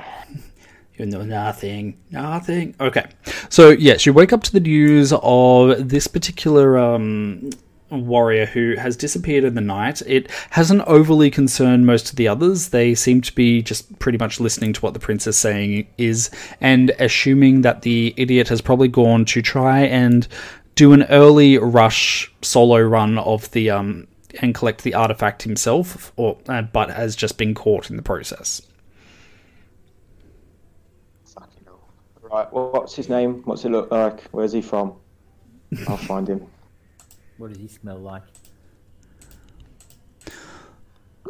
You 0.96 1.06
know 1.06 1.22
nothing, 1.22 1.98
nothing. 2.10 2.76
Okay, 2.80 3.06
so 3.50 3.70
yes, 3.70 4.06
you 4.06 4.14
wake 4.14 4.34
up 4.34 4.42
to 4.44 4.52
the 4.52 4.60
news 4.60 5.14
of 5.14 5.90
this 5.90 6.08
particular 6.08 6.78
um, 6.80 7.52
warrior 7.92 8.48
who 8.48 8.76
has 8.78 8.98
disappeared 8.98 9.44
in 9.44 9.54
the 9.54 9.62
night. 9.62 10.02
It 10.08 10.32
hasn't 10.50 10.82
overly 10.88 11.30
concerned 11.30 11.86
most 11.86 12.10
of 12.10 12.16
the 12.16 12.28
others. 12.28 12.70
They 12.70 12.96
seem 12.96 13.22
to 13.22 13.34
be 13.34 13.62
just 13.62 14.00
pretty 14.00 14.18
much 14.18 14.40
listening 14.40 14.74
to 14.74 14.82
what 14.82 14.94
the 14.94 15.00
prince 15.00 15.28
is 15.28 15.38
saying 15.38 15.88
is, 16.00 16.32
and 16.60 16.90
assuming 17.00 17.62
that 17.62 17.84
the 17.84 18.16
idiot 18.18 18.48
has 18.48 18.62
probably 18.62 18.88
gone 18.88 19.26
to 19.26 19.42
try 19.44 19.82
and 19.82 20.28
do 20.74 20.94
an 20.94 21.04
early 21.04 21.58
rush 21.58 22.32
solo 22.42 22.80
run 22.82 23.18
of 23.20 23.50
the 23.52 23.70
um 23.70 24.08
and 24.42 24.54
collect 24.54 24.84
the 24.84 24.94
artifact 24.94 25.44
himself, 25.44 26.12
or 26.16 26.38
uh, 26.48 26.62
but 26.62 26.90
has 26.90 27.16
just 27.16 27.38
been 27.38 27.54
caught 27.54 27.90
in 27.90 27.98
the 27.98 28.04
process. 28.04 28.62
Fucking 31.26 31.64
hell. 31.66 31.80
Right, 32.32 32.52
well, 32.52 32.72
what's 32.72 32.96
his 32.96 33.10
name? 33.10 33.42
What's 33.46 33.64
he 33.64 33.70
look 33.70 33.90
like? 33.92 34.22
Where's 34.32 34.52
he 34.52 34.62
from? 34.62 34.94
I'll 35.88 35.98
find 35.98 36.28
him. 36.28 36.46
What 37.38 37.50
does 37.54 37.60
he 37.60 37.68
smell 37.68 38.00
like? 38.00 38.24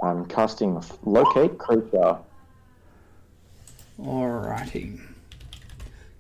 I'm 0.02 0.26
casting 0.28 0.82
locate 1.04 1.58
creature. 1.58 2.18
Alrighty. 4.00 5.02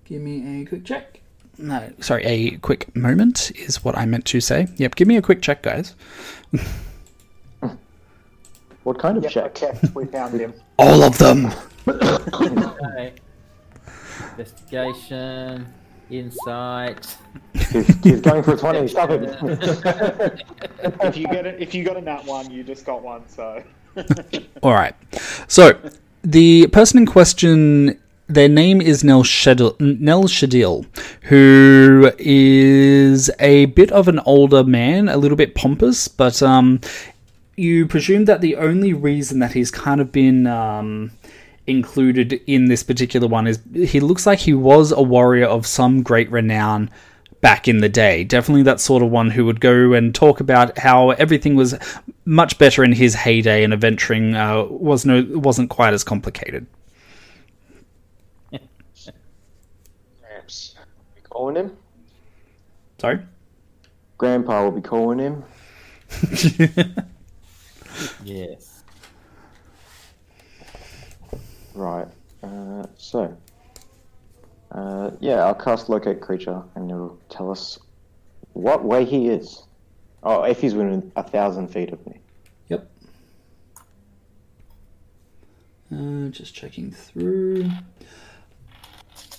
Give 0.03 0.21
me 0.21 0.61
a 0.61 0.65
quick 0.65 0.83
check. 0.83 1.21
No, 1.57 1.89
sorry, 2.01 2.25
a 2.25 2.57
quick 2.57 2.93
moment 2.97 3.51
is 3.55 3.81
what 3.85 3.97
I 3.97 4.05
meant 4.05 4.25
to 4.25 4.41
say. 4.41 4.67
Yep, 4.75 4.95
give 4.95 5.07
me 5.07 5.15
a 5.15 5.21
quick 5.21 5.41
check, 5.41 5.63
guys. 5.63 5.95
What 8.83 8.99
kind 8.99 9.17
of 9.17 9.23
Yep, 9.23 9.31
check? 9.33 9.55
checked. 9.55 9.95
We 9.95 10.05
found 10.05 10.39
him. 10.39 10.53
All 10.79 11.03
of 11.03 11.17
them! 11.17 11.51
Okay. 14.17 14.29
Investigation, 14.31 15.73
insight. 16.09 17.17
he's, 17.53 18.03
he's 18.03 18.21
going 18.21 18.43
for 18.43 18.53
a 18.53 18.57
20. 18.57 18.87
Stop 18.87 19.09
him. 19.09 19.23
if 19.23 21.17
you 21.17 21.27
get 21.27 21.45
it, 21.45 21.61
if 21.61 21.73
you 21.73 21.83
got 21.83 21.97
a 21.97 22.01
nat 22.01 22.25
one, 22.25 22.49
you 22.51 22.63
just 22.63 22.85
got 22.85 23.01
one. 23.01 23.27
So 23.27 23.63
Alright. 24.63 24.95
So, 25.47 25.79
the 26.23 26.67
person 26.67 26.99
in 26.99 27.05
question, 27.05 27.99
their 28.27 28.49
name 28.49 28.81
is 28.81 29.03
Nell 29.03 29.23
Shadil, 29.23 29.79
Nel 29.79 30.23
Shadil, 30.23 30.85
who 31.23 32.11
is 32.17 33.31
a 33.39 33.65
bit 33.65 33.91
of 33.91 34.07
an 34.07 34.19
older 34.25 34.63
man, 34.63 35.09
a 35.09 35.17
little 35.17 35.37
bit 35.37 35.55
pompous, 35.55 36.07
but 36.07 36.41
um, 36.43 36.81
you 37.55 37.87
presume 37.87 38.25
that 38.25 38.41
the 38.41 38.55
only 38.55 38.93
reason 38.93 39.39
that 39.39 39.53
he's 39.53 39.71
kind 39.71 40.01
of 40.01 40.11
been 40.11 40.47
um, 40.47 41.11
included 41.67 42.33
in 42.47 42.65
this 42.65 42.83
particular 42.83 43.27
one 43.27 43.45
is 43.47 43.59
he 43.73 43.99
looks 43.99 44.25
like 44.25 44.39
he 44.39 44.53
was 44.53 44.91
a 44.91 45.01
warrior 45.01 45.45
of 45.45 45.67
some 45.67 46.01
great 46.01 46.31
renown 46.31 46.89
back 47.41 47.67
in 47.67 47.79
the 47.79 47.89
day. 47.89 48.23
Definitely 48.23 48.63
that 48.63 48.79
sort 48.79 49.03
of 49.03 49.09
one 49.11 49.29
who 49.29 49.45
would 49.45 49.59
go 49.59 49.93
and 49.93 50.15
talk 50.15 50.39
about 50.39 50.77
how 50.77 51.11
everything 51.11 51.55
was 51.55 51.75
much 52.25 52.57
better 52.57 52.83
in 52.83 52.93
his 52.93 53.13
heyday 53.15 53.63
and 53.63 53.73
adventuring 53.73 54.35
uh, 54.35 54.63
was 54.63 55.05
no 55.05 55.25
wasn't 55.31 55.69
quite 55.69 55.93
as 55.93 56.03
complicated. 56.03 56.65
Gramps. 60.21 60.75
Be 61.15 61.21
calling 61.21 61.55
him. 61.55 61.77
Sorry. 62.99 63.19
Grandpa 64.17 64.63
will 64.63 64.71
be 64.71 64.81
calling 64.81 65.19
him. 65.19 65.43
Yes. 68.23 68.66
Right. 71.77 72.07
Uh, 72.41 72.87
so. 72.97 73.37
Uh, 74.71 75.11
yeah, 75.19 75.45
I'll 75.45 75.55
cast 75.55 75.89
locate 75.89 76.19
creature, 76.19 76.61
and 76.75 76.89
it'll 76.89 77.17
tell 77.29 77.51
us 77.51 77.79
what 78.53 78.83
way 78.83 79.05
he 79.05 79.29
is. 79.29 79.63
Oh, 80.23 80.43
if 80.43 80.59
he's 80.59 80.73
within 80.73 81.11
a 81.15 81.23
thousand 81.23 81.67
feet 81.69 81.93
of 81.93 82.05
me. 82.05 82.19
Yep. 82.67 82.89
Uh, 85.93 86.27
just 86.29 86.53
checking 86.53 86.91
through. 86.91 87.69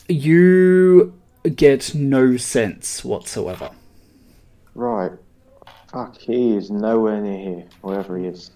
You 0.08 1.12
get 1.56 1.94
no 1.94 2.36
sense 2.36 3.04
whatsoever. 3.04 3.70
Right. 4.74 5.12
Fuck, 5.92 6.16
he 6.16 6.54
is 6.56 6.70
nowhere 6.70 7.20
near 7.20 7.38
here, 7.38 7.64
wherever 7.82 8.16
he 8.16 8.26
is. 8.26 8.52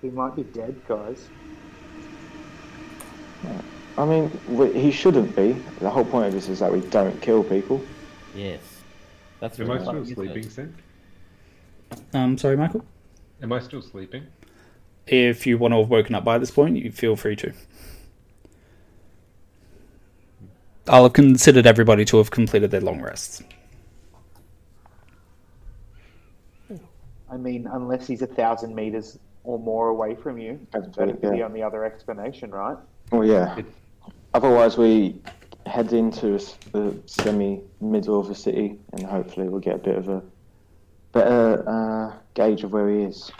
He 0.00 0.08
might 0.08 0.34
be 0.34 0.42
dead, 0.42 0.80
guys. 0.88 1.28
I 3.98 4.04
mean, 4.04 4.30
we- 4.48 4.72
he 4.72 4.90
shouldn't 4.90 5.34
be. 5.34 5.52
The 5.80 5.88
whole 5.90 6.04
point 6.04 6.26
of 6.26 6.32
this 6.32 6.48
is 6.48 6.58
that 6.58 6.72
we 6.72 6.80
don't 6.80 7.20
kill 7.22 7.42
people. 7.42 7.80
Yes. 8.34 8.60
That's 9.40 9.58
Am 9.58 9.70
I 9.70 9.74
what 9.74 9.82
still 9.82 10.02
isn't 10.02 10.14
sleeping, 10.14 10.50
Sam? 10.50 10.74
Um, 12.12 12.36
sorry, 12.38 12.56
Michael. 12.56 12.84
Am 13.42 13.52
I 13.52 13.60
still 13.60 13.82
sleeping? 13.82 14.26
If 15.06 15.46
you 15.46 15.56
want 15.56 15.72
to 15.72 15.78
have 15.78 15.88
woken 15.90 16.14
up 16.14 16.24
by 16.24 16.38
this 16.38 16.50
point, 16.50 16.76
you 16.76 16.90
feel 16.90 17.16
free 17.16 17.36
to. 17.36 17.52
I'll 20.88 21.04
have 21.04 21.12
considered 21.12 21.66
everybody 21.66 22.04
to 22.06 22.18
have 22.18 22.30
completed 22.30 22.70
their 22.70 22.80
long 22.80 23.00
rests. 23.02 23.42
I 27.30 27.36
mean, 27.36 27.68
unless 27.72 28.06
he's 28.06 28.22
a 28.22 28.26
thousand 28.26 28.74
meters 28.74 29.18
or 29.44 29.58
more 29.58 29.88
away 29.88 30.14
from 30.14 30.38
you, 30.38 30.60
That's 30.72 30.86
that 30.96 30.98
right, 30.98 31.06
would 31.08 31.20
be 31.32 31.38
yeah. 31.38 31.44
on 31.44 31.52
the 31.52 31.62
other 31.62 31.84
explanation, 31.84 32.50
right? 32.50 32.76
Well, 33.10 33.24
yeah. 33.24 33.58
It- 33.58 33.66
Otherwise, 34.34 34.76
we 34.76 35.18
head 35.64 35.94
into 35.94 36.38
the 36.72 36.94
semi-middle 37.06 38.20
of 38.20 38.28
the 38.28 38.34
city, 38.34 38.78
and 38.92 39.02
hopefully 39.02 39.48
we'll 39.48 39.60
get 39.60 39.76
a 39.76 39.78
bit 39.78 39.96
of 39.96 40.08
a 40.10 40.22
better 41.12 41.64
uh, 41.66 42.12
gauge 42.34 42.62
of 42.62 42.70
where 42.72 42.90
he 42.90 42.98
is. 43.04 43.30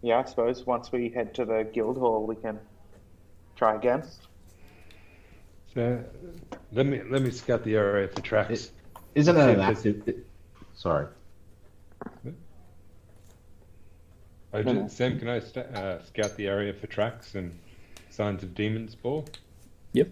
Yeah, 0.00 0.18
I 0.20 0.24
suppose 0.24 0.64
once 0.64 0.92
we 0.92 1.08
head 1.08 1.34
to 1.34 1.44
the 1.44 1.68
guild 1.72 1.98
hall, 1.98 2.24
we 2.24 2.36
can 2.36 2.60
try 3.56 3.74
again. 3.74 4.04
So, 5.74 6.04
let 6.72 6.86
me 6.86 7.00
let 7.10 7.22
me 7.22 7.30
scout 7.32 7.64
the 7.64 7.74
area 7.74 8.06
for 8.06 8.20
tracks. 8.20 8.50
It- 8.66 8.72
Isn't 9.16 9.36
it 9.36 9.44
See 9.46 9.52
an 9.54 9.60
active? 9.60 10.08
It, 10.08 10.26
sorry. 10.74 11.06
Oh, 14.54 14.62
No, 14.62 14.72
no. 14.72 14.88
Sam, 14.88 15.18
can 15.18 15.28
I 15.28 15.40
sta 15.40 15.60
uh, 15.62 16.02
scout 16.04 16.36
the 16.36 16.46
area 16.46 16.72
for 16.74 16.86
tracks 16.86 17.34
and 17.34 17.58
signs 18.12 18.42
of 18.42 18.54
demon 18.54 18.88
spoor? 18.88 19.24
Yep. 19.92 20.08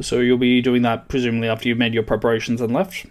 So 0.00 0.20
you'll 0.20 0.38
be 0.38 0.60
doing 0.60 0.82
that 0.82 1.08
presumably 1.08 1.48
after 1.48 1.68
you've 1.68 1.78
made 1.78 1.94
your 1.94 2.02
preparations 2.02 2.60
and 2.60 2.72
left. 2.72 3.06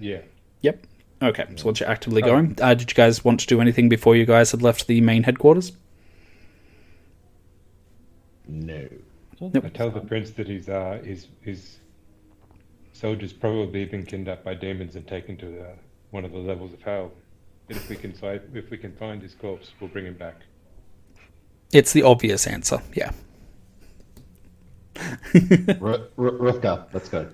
Yeah. 0.00 0.20
Yep. 0.62 0.86
Okay. 1.22 1.46
So 1.56 1.66
once 1.66 1.80
you're 1.80 1.88
actively 1.88 2.22
Oh. 2.22 2.26
going, 2.26 2.58
uh, 2.60 2.74
did 2.74 2.90
you 2.90 2.94
guys 2.94 3.24
want 3.24 3.40
to 3.40 3.46
do 3.46 3.60
anything 3.60 3.88
before 3.88 4.16
you 4.16 4.26
guys 4.26 4.50
had 4.50 4.62
left 4.62 4.86
the 4.86 5.00
main 5.00 5.22
headquarters? 5.22 5.72
No. 8.48 8.86
I 9.42 9.68
tell 9.68 9.90
the 9.90 10.00
prince 10.00 10.30
that 10.32 10.46
his 10.46 10.68
uh, 10.68 11.00
his 11.04 11.26
his 11.42 11.78
soldiers 12.92 13.32
probably 13.32 13.84
been 13.84 14.04
kidnapped 14.06 14.44
by 14.44 14.54
demons 14.54 14.96
and 14.96 15.06
taken 15.06 15.36
to 15.38 15.46
the, 15.46 15.68
one 16.10 16.24
of 16.24 16.32
the 16.32 16.38
levels 16.38 16.72
of 16.72 16.80
hell. 16.82 17.12
But 17.68 17.76
if 17.76 17.88
we 17.90 17.96
can 17.96 18.12
find 18.14 18.40
if 18.54 18.70
we 18.70 18.78
can 18.78 18.92
find 18.96 19.20
his 19.20 19.34
corpse, 19.34 19.72
we'll 19.80 19.90
bring 19.90 20.06
him 20.06 20.14
back. 20.14 20.36
It's 21.76 21.92
the 21.92 22.04
obvious 22.04 22.46
answer. 22.46 22.80
Yeah. 22.94 23.10
R- 25.78 26.08
R- 26.16 26.30
Rivka, 26.46 26.86
let's 26.94 27.10
go. 27.10 27.28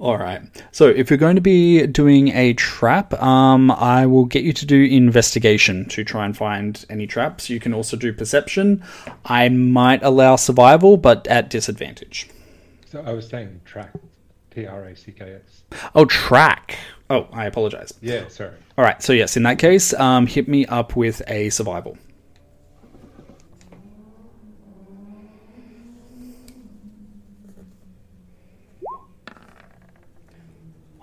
All 0.00 0.18
right. 0.18 0.42
So 0.72 0.88
if 0.88 1.08
you're 1.10 1.16
going 1.16 1.36
to 1.36 1.40
be 1.40 1.86
doing 1.86 2.28
a 2.30 2.54
trap, 2.54 3.14
um, 3.22 3.70
I 3.70 4.06
will 4.06 4.24
get 4.24 4.42
you 4.42 4.52
to 4.52 4.66
do 4.66 4.82
investigation 4.82 5.88
to 5.90 6.02
try 6.02 6.24
and 6.24 6.36
find 6.36 6.84
any 6.90 7.06
traps. 7.06 7.48
You 7.48 7.60
can 7.60 7.72
also 7.72 7.96
do 7.96 8.12
perception. 8.12 8.82
I 9.24 9.48
might 9.48 10.02
allow 10.02 10.34
survival, 10.34 10.96
but 10.96 11.28
at 11.28 11.48
disadvantage. 11.50 12.28
So 12.90 13.00
I 13.06 13.12
was 13.12 13.28
saying 13.28 13.60
track, 13.64 13.92
T 14.50 14.66
R 14.66 14.86
A 14.86 14.96
C 14.96 15.12
K 15.12 15.38
S. 15.44 15.62
Oh, 15.94 16.04
track. 16.04 16.76
Oh, 17.08 17.28
I 17.32 17.46
apologize. 17.46 17.94
Yeah, 18.02 18.26
sorry. 18.26 18.54
All 18.76 18.84
right. 18.84 19.00
So 19.00 19.12
yes, 19.12 19.36
in 19.36 19.44
that 19.44 19.60
case, 19.60 19.94
um, 19.94 20.26
hit 20.26 20.48
me 20.48 20.66
up 20.66 20.96
with 20.96 21.22
a 21.28 21.50
survival. 21.50 21.96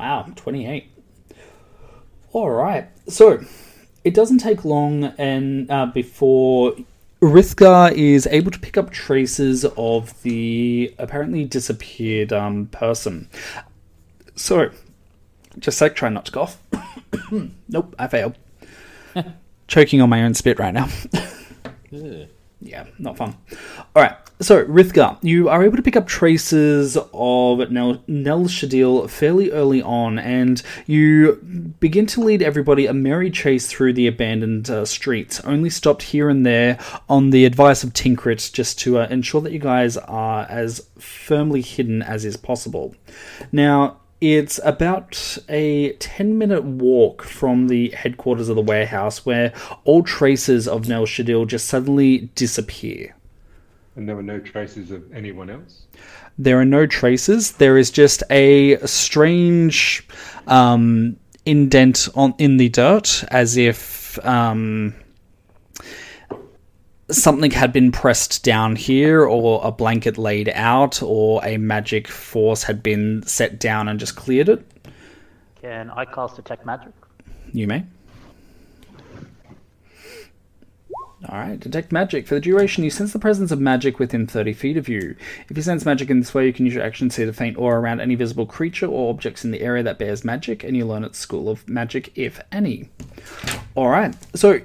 Wow, 0.01 0.25
28. 0.35 0.89
All 2.31 2.49
right. 2.49 2.89
So, 3.07 3.39
it 4.03 4.15
doesn't 4.15 4.39
take 4.39 4.65
long 4.65 5.03
and 5.19 5.69
uh, 5.69 5.85
before 5.85 6.73
Rithgar 7.21 7.91
is 7.91 8.25
able 8.31 8.49
to 8.49 8.57
pick 8.57 8.77
up 8.77 8.89
traces 8.89 9.63
of 9.77 10.19
the 10.23 10.91
apparently 10.97 11.45
disappeared 11.45 12.33
um, 12.33 12.65
person. 12.65 13.29
So, 14.33 14.71
just 15.59 15.67
a 15.67 15.85
sec, 15.85 15.95
try 15.95 16.09
not 16.09 16.25
to 16.25 16.31
cough. 16.31 16.57
nope, 17.69 17.93
I 17.99 18.07
failed. 18.07 18.39
Choking 19.67 20.01
on 20.01 20.09
my 20.09 20.23
own 20.23 20.33
spit 20.33 20.57
right 20.57 20.73
now. 20.73 20.89
Yeah, 22.61 22.85
not 22.99 23.17
fun. 23.17 23.35
All 23.95 24.03
right, 24.03 24.15
so 24.39 24.63
Rithgar, 24.65 25.17
you 25.23 25.49
are 25.49 25.63
able 25.63 25.77
to 25.77 25.81
pick 25.81 25.95
up 25.95 26.07
traces 26.07 26.95
of 27.11 27.71
Nel, 27.71 28.03
Nel 28.07 28.45
Shadil 28.45 29.09
fairly 29.09 29.51
early 29.51 29.81
on, 29.81 30.19
and 30.19 30.61
you 30.85 31.73
begin 31.79 32.05
to 32.07 32.21
lead 32.21 32.43
everybody 32.43 32.85
a 32.85 32.93
merry 32.93 33.31
chase 33.31 33.67
through 33.67 33.93
the 33.93 34.05
abandoned 34.05 34.69
uh, 34.69 34.85
streets. 34.85 35.39
Only 35.41 35.71
stopped 35.71 36.03
here 36.03 36.29
and 36.29 36.45
there 36.45 36.77
on 37.09 37.31
the 37.31 37.45
advice 37.45 37.83
of 37.83 37.93
Tinkrit, 37.93 38.51
just 38.53 38.77
to 38.79 38.99
uh, 38.99 39.07
ensure 39.09 39.41
that 39.41 39.53
you 39.53 39.59
guys 39.59 39.97
are 39.97 40.45
as 40.47 40.87
firmly 40.99 41.61
hidden 41.61 42.03
as 42.03 42.25
is 42.25 42.37
possible. 42.37 42.95
Now, 43.51 44.00
it's 44.21 44.59
about 44.63 45.39
a 45.49 45.93
10 45.93 46.37
minute 46.37 46.63
walk 46.63 47.23
from 47.23 47.67
the 47.67 47.89
headquarters 47.89 48.49
of 48.49 48.55
the 48.55 48.61
warehouse 48.61 49.25
where 49.25 49.51
all 49.83 50.03
traces 50.03 50.67
of 50.67 50.87
Nel 50.87 51.05
Shadil 51.07 51.47
just 51.47 51.65
suddenly 51.65 52.29
disappear. 52.35 53.15
And 53.95 54.07
there 54.07 54.15
were 54.15 54.23
no 54.23 54.39
traces 54.39 54.91
of 54.91 55.11
anyone 55.11 55.49
else. 55.49 55.87
There 56.37 56.59
are 56.59 56.65
no 56.65 56.85
traces. 56.85 57.53
There 57.53 57.77
is 57.77 57.91
just 57.91 58.23
a 58.29 58.77
strange 58.87 60.07
um, 60.47 61.17
indent 61.45 62.07
on 62.15 62.33
in 62.37 62.57
the 62.57 62.69
dirt, 62.69 63.23
as 63.29 63.57
if 63.57 64.23
um, 64.25 64.93
something 67.11 67.51
had 67.51 67.73
been 67.73 67.91
pressed 67.91 68.43
down 68.43 68.75
here, 68.75 69.25
or 69.25 69.61
a 69.63 69.71
blanket 69.71 70.17
laid 70.17 70.49
out, 70.49 71.01
or 71.01 71.43
a 71.45 71.57
magic 71.57 72.07
force 72.07 72.63
had 72.63 72.81
been 72.81 73.23
set 73.23 73.59
down 73.59 73.87
and 73.87 73.99
just 73.99 74.15
cleared 74.15 74.49
it. 74.49 74.65
Can 75.61 75.89
I 75.91 76.05
cast 76.05 76.37
detect 76.37 76.65
magic? 76.65 76.93
You 77.53 77.67
may. 77.67 77.85
Alright, 81.29 81.59
detect 81.59 81.91
magic. 81.91 82.25
For 82.25 82.33
the 82.33 82.41
duration, 82.41 82.83
you 82.83 82.89
sense 82.89 83.13
the 83.13 83.19
presence 83.19 83.51
of 83.51 83.59
magic 83.59 83.99
within 83.99 84.25
30 84.25 84.53
feet 84.53 84.75
of 84.75 84.89
you. 84.89 85.15
If 85.49 85.55
you 85.55 85.61
sense 85.61 85.85
magic 85.85 86.09
in 86.09 86.19
this 86.19 86.33
way, 86.33 86.47
you 86.47 86.53
can 86.53 86.65
use 86.65 86.73
your 86.73 86.83
action 86.83 87.09
to 87.09 87.15
see 87.15 87.25
the 87.25 87.31
faint 87.31 87.57
aura 87.57 87.79
around 87.79 88.01
any 88.01 88.15
visible 88.15 88.47
creature 88.47 88.87
or 88.87 89.11
objects 89.11 89.45
in 89.45 89.51
the 89.51 89.61
area 89.61 89.83
that 89.83 89.99
bears 89.99 90.25
magic, 90.25 90.63
and 90.63 90.75
you 90.75 90.85
learn 90.85 91.03
its 91.03 91.19
School 91.19 91.47
of 91.47 91.67
Magic, 91.69 92.11
if 92.15 92.41
any. 92.51 92.89
Alright, 93.77 94.15
so 94.35 94.61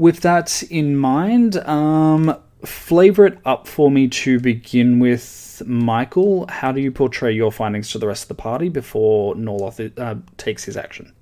with 0.00 0.20
that 0.20 0.62
in 0.70 0.96
mind, 0.96 1.58
um, 1.68 2.34
flavor 2.64 3.26
it 3.26 3.38
up 3.44 3.68
for 3.68 3.90
me 3.90 4.08
to 4.08 4.40
begin 4.40 4.98
with, 4.98 5.62
Michael. 5.66 6.46
How 6.48 6.72
do 6.72 6.80
you 6.80 6.90
portray 6.90 7.32
your 7.32 7.52
findings 7.52 7.90
to 7.92 7.98
the 7.98 8.06
rest 8.06 8.22
of 8.22 8.28
the 8.28 8.42
party 8.42 8.70
before 8.70 9.34
Norloth 9.34 9.78
uh, 9.98 10.14
takes 10.38 10.64
his 10.64 10.78
action? 10.78 11.12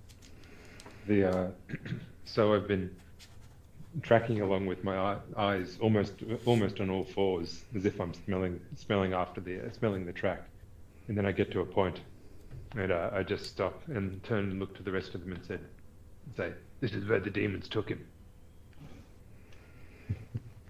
The 1.08 1.24
uh, 1.24 1.48
so 2.24 2.54
I've 2.54 2.68
been 2.68 2.94
tracking 4.00 4.42
along 4.42 4.66
with 4.66 4.84
my 4.84 5.16
eyes 5.36 5.76
almost 5.80 6.12
almost 6.46 6.78
on 6.78 6.88
all 6.88 7.04
fours, 7.04 7.64
as 7.74 7.84
if 7.84 8.00
I'm 8.00 8.14
smelling 8.14 8.60
smelling 8.76 9.12
after 9.12 9.40
the 9.40 9.58
smelling 9.76 10.06
the 10.06 10.12
track, 10.12 10.44
and 11.08 11.18
then 11.18 11.26
I 11.26 11.32
get 11.32 11.50
to 11.50 11.62
a 11.62 11.66
point, 11.66 11.98
and 12.76 12.92
uh, 12.92 13.10
I 13.12 13.24
just 13.24 13.46
stop 13.46 13.82
and 13.88 14.22
turn 14.22 14.50
and 14.50 14.60
look 14.60 14.76
to 14.76 14.84
the 14.84 14.92
rest 14.92 15.16
of 15.16 15.24
them 15.24 15.32
and 15.32 15.44
said, 15.44 15.60
"Say, 16.36 16.52
this 16.78 16.92
is 16.92 17.08
where 17.08 17.18
the 17.18 17.30
demons 17.30 17.68
took 17.68 17.88
him." 17.88 18.06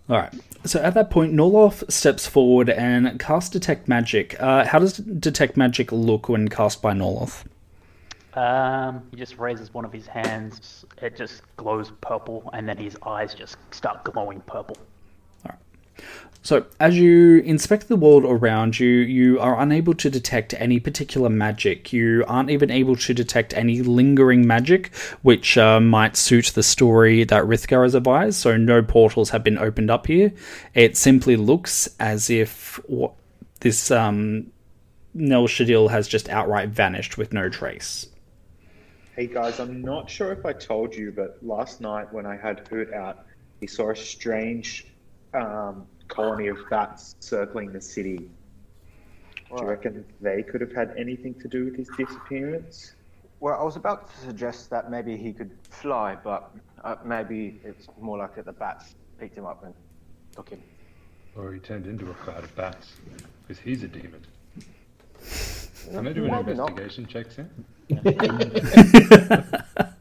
All 0.09 0.19
right. 0.19 0.33
So 0.65 0.81
at 0.81 0.95
that 0.95 1.11
point, 1.11 1.33
Norloth 1.33 1.85
steps 1.93 2.27
forward 2.27 2.71
and 2.71 3.19
casts 3.19 3.51
Detect 3.51 3.89
Magic. 3.89 4.41
Uh, 4.41 4.65
how 4.65 4.79
does 4.79 4.99
Detect 4.99 5.57
Magic 5.57 5.93
look 5.93 6.29
when 6.29 6.49
cast 6.49 6.83
by 6.83 6.93
Norloth? 6.93 7.49
Um, 8.35 9.03
he 9.11 9.17
just 9.17 9.39
raises 9.39 9.73
one 9.73 9.85
of 9.85 9.93
his 9.93 10.07
hands. 10.07 10.85
It 11.01 11.17
just 11.17 11.43
glows 11.57 11.93
purple, 12.01 12.51
and 12.53 12.69
then 12.69 12.77
his 12.77 12.97
eyes 13.05 13.35
just 13.35 13.57
start 13.71 14.05
glowing 14.05 14.41
purple. 14.41 14.77
So, 16.45 16.67
as 16.79 16.95
you 16.95 17.39
inspect 17.39 17.89
the 17.89 17.97
world 17.97 18.25
around 18.27 18.79
you, 18.79 18.87
you 18.87 19.41
are 19.41 19.59
unable 19.59 19.95
to 19.95 20.11
detect 20.11 20.53
any 20.59 20.79
particular 20.79 21.31
magic. 21.31 21.91
You 21.91 22.23
aren't 22.29 22.51
even 22.51 22.71
able 22.71 22.97
to 22.97 23.15
detect 23.15 23.55
any 23.55 23.81
lingering 23.81 24.47
magic, 24.47 24.95
which 25.23 25.57
uh, 25.57 25.81
might 25.81 26.19
suit 26.19 26.53
the 26.55 26.63
story 26.63 27.25
that 27.25 27.45
Rithgar 27.45 27.85
has 27.85 27.95
advised. 27.95 28.37
So, 28.37 28.59
no 28.59 28.83
portals 28.83 29.31
have 29.31 29.43
been 29.43 29.57
opened 29.57 29.91
up 29.91 30.07
here. 30.07 30.35
It 30.75 30.99
simply 30.99 31.37
looks 31.37 31.89
as 31.99 32.29
if 32.29 32.79
what 32.85 33.15
this 33.61 33.91
um, 33.91 34.53
Nel 35.15 35.49
Shadil 35.49 35.89
has 35.89 36.07
just 36.07 36.29
outright 36.29 36.69
vanished 36.69 37.17
with 37.17 37.33
no 37.33 37.49
trace. 37.49 38.07
Hey 39.17 39.29
guys, 39.29 39.61
I'm 39.61 39.81
not 39.81 40.11
sure 40.11 40.31
if 40.31 40.45
I 40.45 40.53
told 40.53 40.95
you, 40.95 41.11
but 41.11 41.39
last 41.41 41.81
night 41.81 42.13
when 42.13 42.27
I 42.27 42.37
had 42.37 42.69
Hoot 42.69 42.93
out, 42.93 43.25
he 43.61 43.67
saw 43.67 43.93
a 43.93 43.97
strange 43.97 44.87
um, 45.33 45.87
colony 46.09 46.49
of 46.49 46.59
bats 46.71 47.15
circling 47.21 47.73
the 47.73 47.81
city. 47.81 48.29
Do 49.49 49.63
you 49.63 49.69
reckon 49.69 50.05
they 50.21 50.43
could 50.43 50.61
have 50.61 50.73
had 50.73 50.95
anything 50.97 51.35
to 51.41 51.49
do 51.49 51.67
with 51.67 51.77
his 51.77 51.89
disappearance? 51.97 52.95
Well, 53.41 53.61
I 53.61 53.63
was 53.63 53.77
about 53.77 54.11
to 54.11 54.27
suggest 54.27 54.71
that 54.71 54.91
maybe 54.91 55.17
he 55.17 55.33
could 55.33 55.51
fly, 55.69 56.17
but 56.17 56.51
uh, 56.83 56.97
maybe 57.05 57.61
it's 57.65 57.87
more 58.01 58.19
like 58.19 58.35
that 58.37 58.47
the 58.47 58.53
bats 58.53 58.95
picked 59.19 59.37
him 59.37 59.47
up 59.47 59.63
and 59.65 59.75
took 60.35 60.49
him. 60.49 60.63
Or 61.37 61.53
he 61.53 61.61
turned 61.61 61.87
into 61.87 62.11
a 62.11 62.15
crowd 62.15 62.45
of 62.45 62.55
bats, 62.57 62.95
because 63.43 63.63
he's 63.63 63.83
a 63.83 63.89
demon. 63.89 64.23
Can 65.91 66.07
I 66.07 66.13
do 66.13 66.25
an 66.25 66.31
Maybe 66.31 66.53
investigation 66.53 67.07
check, 67.07 67.27
Sam? 67.31 67.51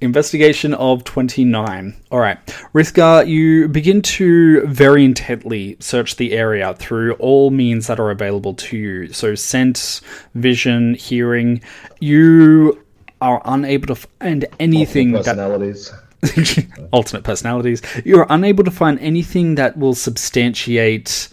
Investigation 0.00 0.72
of 0.74 1.04
29. 1.04 1.94
Alright. 2.10 2.46
Rithgar, 2.72 3.26
you 3.26 3.68
begin 3.68 4.00
to 4.02 4.66
very 4.66 5.04
intently 5.04 5.76
search 5.78 6.16
the 6.16 6.32
area 6.32 6.74
through 6.74 7.14
all 7.14 7.50
means 7.50 7.86
that 7.86 8.00
are 8.00 8.10
available 8.10 8.54
to 8.54 8.78
you. 8.78 9.12
So, 9.12 9.34
sense, 9.34 10.00
vision, 10.34 10.94
hearing. 10.94 11.60
You 12.00 12.82
are 13.20 13.42
unable 13.44 13.88
to 13.88 13.94
find 13.94 14.46
anything 14.58 15.12
that. 15.12 15.24
personalities. 15.24 15.92
alternate 16.92 17.24
personalities. 17.24 17.82
You're 18.04 18.26
unable 18.30 18.64
to 18.64 18.70
find 18.70 18.98
anything 19.00 19.56
that 19.56 19.76
will 19.76 19.94
substantiate 19.94 21.28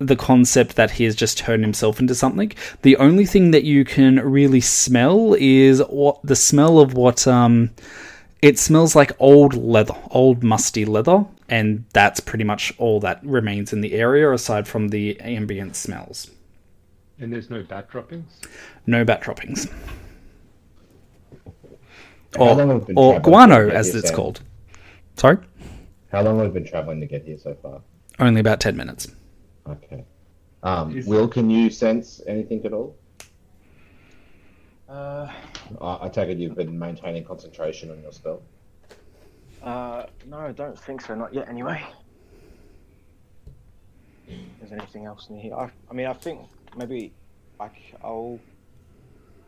the 0.00 0.16
concept 0.16 0.76
that 0.76 0.92
he 0.92 1.04
has 1.04 1.14
just 1.14 1.38
turned 1.38 1.62
himself 1.62 2.00
into 2.00 2.14
something. 2.14 2.50
The 2.82 2.96
only 2.96 3.26
thing 3.26 3.50
that 3.52 3.64
you 3.64 3.84
can 3.84 4.16
really 4.16 4.60
smell 4.60 5.36
is 5.38 5.80
what 5.88 6.18
the 6.24 6.34
smell 6.34 6.80
of 6.80 6.94
what 6.94 7.26
um 7.28 7.70
it 8.42 8.58
smells 8.58 8.96
like 8.96 9.12
old 9.18 9.54
leather, 9.54 9.94
old 10.10 10.42
musty 10.42 10.86
leather, 10.86 11.26
and 11.50 11.84
that's 11.92 12.20
pretty 12.20 12.44
much 12.44 12.72
all 12.78 12.98
that 13.00 13.22
remains 13.22 13.72
in 13.74 13.82
the 13.82 13.92
area 13.92 14.32
aside 14.32 14.66
from 14.66 14.88
the 14.88 15.20
ambient 15.20 15.76
smells. 15.76 16.30
And 17.18 17.30
there's 17.30 17.50
no 17.50 17.62
bat 17.62 17.90
droppings? 17.90 18.40
No 18.86 19.04
bat 19.04 19.20
droppings. 19.20 19.68
Or, 22.38 22.54
long 22.54 22.70
have 22.70 22.80
we 22.80 22.86
been 22.86 22.98
or 22.98 23.20
guano, 23.20 23.68
as 23.68 23.94
it's 23.94 24.08
Sam? 24.08 24.16
called. 24.16 24.40
Sorry? 25.16 25.36
How 26.12 26.22
long 26.22 26.38
have 26.38 26.46
we 26.54 26.60
been 26.60 26.68
traveling 26.68 27.00
to 27.00 27.06
get 27.06 27.24
here 27.24 27.36
so 27.36 27.54
far? 27.60 27.82
Only 28.18 28.40
about 28.40 28.60
10 28.60 28.76
minutes. 28.76 29.08
Okay. 29.68 30.04
Um, 30.62 30.96
Is- 30.96 31.06
Will, 31.06 31.28
can 31.28 31.50
you 31.50 31.70
sense 31.70 32.20
anything 32.26 32.64
at 32.64 32.72
all? 32.72 32.96
Uh, 34.88 35.30
I, 35.80 35.98
I 36.02 36.08
take 36.08 36.28
it 36.30 36.38
you've 36.38 36.56
been 36.56 36.76
maintaining 36.78 37.24
concentration 37.24 37.90
on 37.90 38.02
your 38.02 38.12
spell. 38.12 38.42
uh, 39.62 40.06
no, 40.26 40.38
I 40.38 40.52
don't 40.52 40.78
think 40.78 41.00
so. 41.00 41.14
Not 41.14 41.32
yet, 41.32 41.48
anyway. 41.48 41.82
Is 44.28 44.70
there 44.70 44.78
anything 44.78 45.06
else 45.06 45.28
in 45.30 45.38
here? 45.38 45.54
I, 45.54 45.70
I 45.90 45.94
mean, 45.94 46.06
I 46.06 46.12
think 46.12 46.40
maybe 46.76 47.12
like 47.58 47.94
I'll 48.02 48.38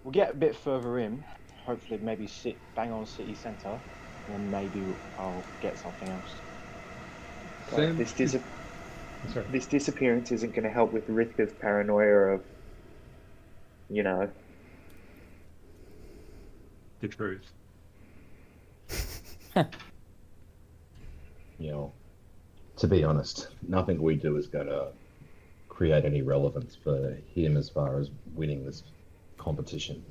we'll 0.04 0.12
get 0.12 0.30
a 0.32 0.36
bit 0.36 0.54
further 0.56 0.98
in. 0.98 1.22
Hopefully, 1.64 2.00
maybe 2.02 2.26
sit 2.26 2.56
bang 2.74 2.90
on 2.92 3.06
city 3.06 3.34
centre, 3.34 3.78
and 4.26 4.34
then 4.34 4.50
maybe 4.50 4.82
I'll 5.18 5.44
get 5.60 5.78
something 5.78 6.08
else. 6.08 6.34
Sam, 7.70 7.96
This, 7.96 8.12
dis- 8.12 8.36
sorry. 9.28 9.46
this 9.50 9.66
disappearance 9.66 10.32
isn't 10.32 10.50
going 10.50 10.64
to 10.64 10.70
help 10.70 10.92
with 10.92 11.08
Rithka's 11.08 11.52
paranoia 11.60 12.34
of, 12.34 12.42
you 13.90 14.02
know, 14.02 14.30
the 17.00 17.08
truth. 17.08 17.50
You 21.62 21.70
know, 21.70 21.92
to 22.78 22.88
be 22.88 23.04
honest, 23.04 23.46
nothing 23.68 24.02
we 24.02 24.16
do 24.16 24.36
is 24.36 24.48
going 24.48 24.66
to 24.66 24.88
create 25.68 26.04
any 26.04 26.20
relevance 26.20 26.74
for 26.74 27.16
him 27.36 27.56
as 27.56 27.68
far 27.68 28.00
as 28.00 28.10
winning 28.34 28.64
this 28.64 28.82
competition. 29.38 30.04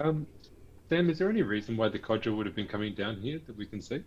Um, 0.00 0.26
Sam, 0.88 1.10
is 1.10 1.18
there 1.18 1.28
any 1.28 1.42
reason 1.42 1.76
why 1.76 1.90
the 1.90 1.98
codger 1.98 2.34
would 2.34 2.46
have 2.46 2.54
been 2.54 2.66
coming 2.66 2.94
down 2.94 3.16
here 3.16 3.38
that 3.46 3.56
we 3.58 3.66
can 3.66 3.82
see? 3.82 4.02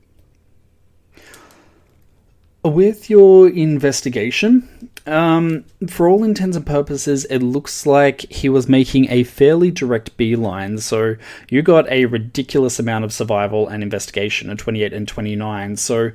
With 2.63 3.09
your 3.09 3.49
investigation, 3.49 4.69
um, 5.07 5.65
for 5.87 6.07
all 6.07 6.23
intents 6.23 6.55
and 6.55 6.65
purposes, 6.65 7.25
it 7.25 7.39
looks 7.39 7.87
like 7.87 8.21
he 8.31 8.49
was 8.49 8.69
making 8.69 9.09
a 9.09 9.23
fairly 9.23 9.71
direct 9.71 10.15
beeline. 10.15 10.77
So 10.77 11.15
you 11.49 11.63
got 11.63 11.89
a 11.91 12.05
ridiculous 12.05 12.77
amount 12.77 13.05
of 13.05 13.11
survival 13.11 13.67
and 13.67 13.81
investigation, 13.81 14.49
a 14.49 14.55
28 14.55 14.93
and 14.93 15.07
29. 15.07 15.75
So, 15.77 16.11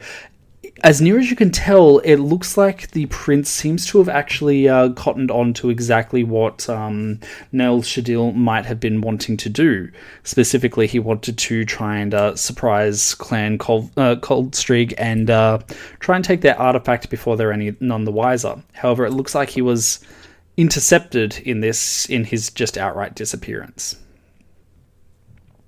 as 0.85 1.01
near 1.01 1.19
as 1.19 1.31
you 1.31 1.37
can 1.37 1.51
tell, 1.51 1.99
it 2.01 2.17
looks 2.17 2.57
like 2.57 2.91
the 2.91 3.07
prince 3.07 3.49
seems 3.49 3.87
to 3.87 3.99
have 3.99 4.09
actually 4.09 4.69
uh, 4.69 4.91
cottoned 4.93 5.31
on 5.31 5.55
to 5.55 5.71
exactly 5.71 6.23
what 6.23 6.69
um, 6.69 7.21
Nel 7.51 7.81
Shadil 7.81 8.35
might 8.35 8.67
have 8.67 8.79
been 8.79 9.01
wanting 9.01 9.37
to 9.39 9.49
do. 9.49 9.91
Specifically, 10.23 10.87
he 10.87 10.99
wanted 10.99 11.39
to 11.39 11.65
try 11.65 11.97
and 11.97 12.13
uh, 12.13 12.37
surprise 12.37 13.15
Clan 13.15 13.57
Col- 13.59 13.91
uh, 13.97 14.17
Coldstreak 14.17 14.93
and 14.99 15.31
uh, 15.31 15.59
try 16.01 16.17
and 16.17 16.25
take 16.25 16.43
their 16.43 16.59
artifact 16.61 17.09
before 17.09 17.37
they're 17.37 17.53
any 17.53 17.75
none 17.81 18.05
the 18.05 18.13
wiser. 18.13 18.63
However, 18.75 19.07
it 19.07 19.13
looks 19.13 19.35
like 19.35 19.51
he 19.51 19.63
was 19.63 20.01
intercepted 20.57 21.39
in 21.39 21.61
this 21.61 22.07
in 22.07 22.25
his 22.25 22.51
just 22.51 22.77
outright 22.77 23.15
disappearance. 23.15 23.97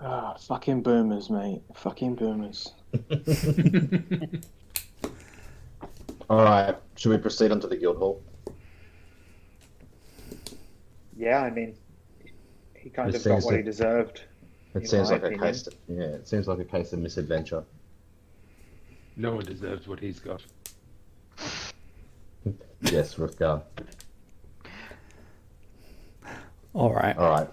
Ah, 0.00 0.34
fucking 0.34 0.82
boomers, 0.82 1.30
mate. 1.30 1.62
Fucking 1.74 2.14
boomers. 2.14 2.72
All 6.30 6.44
right, 6.44 6.76
should 6.96 7.10
we 7.10 7.18
proceed 7.18 7.50
onto 7.52 7.68
the 7.68 7.76
guild 7.76 7.96
hall? 7.98 8.22
yeah, 11.16 11.40
I 11.42 11.50
mean, 11.50 11.74
he 12.74 12.90
kind 12.90 13.08
It 13.08 13.16
of 13.16 13.24
got 13.24 13.30
seems 13.32 13.44
what 13.44 13.54
he 13.56 13.62
that- 13.62 13.64
deserved. 13.64 14.22
It 14.74 14.82
In 14.82 14.86
seems 14.86 15.08
my 15.10 15.14
like 15.16 15.22
a 15.22 15.26
opinion. 15.28 15.52
case. 15.52 15.68
Yeah, 15.88 16.02
it 16.04 16.28
seems 16.28 16.46
like 16.46 16.58
a 16.58 16.64
case 16.64 16.92
of 16.92 16.98
misadventure. 17.00 17.64
No 19.16 19.34
one 19.34 19.44
deserves 19.44 19.88
what 19.88 19.98
he's 19.98 20.20
got. 20.20 20.42
Yes, 22.82 23.14
Rithgar. 23.16 23.62
All 26.74 26.92
right. 26.94 27.16
All 27.16 27.30
right. 27.30 27.48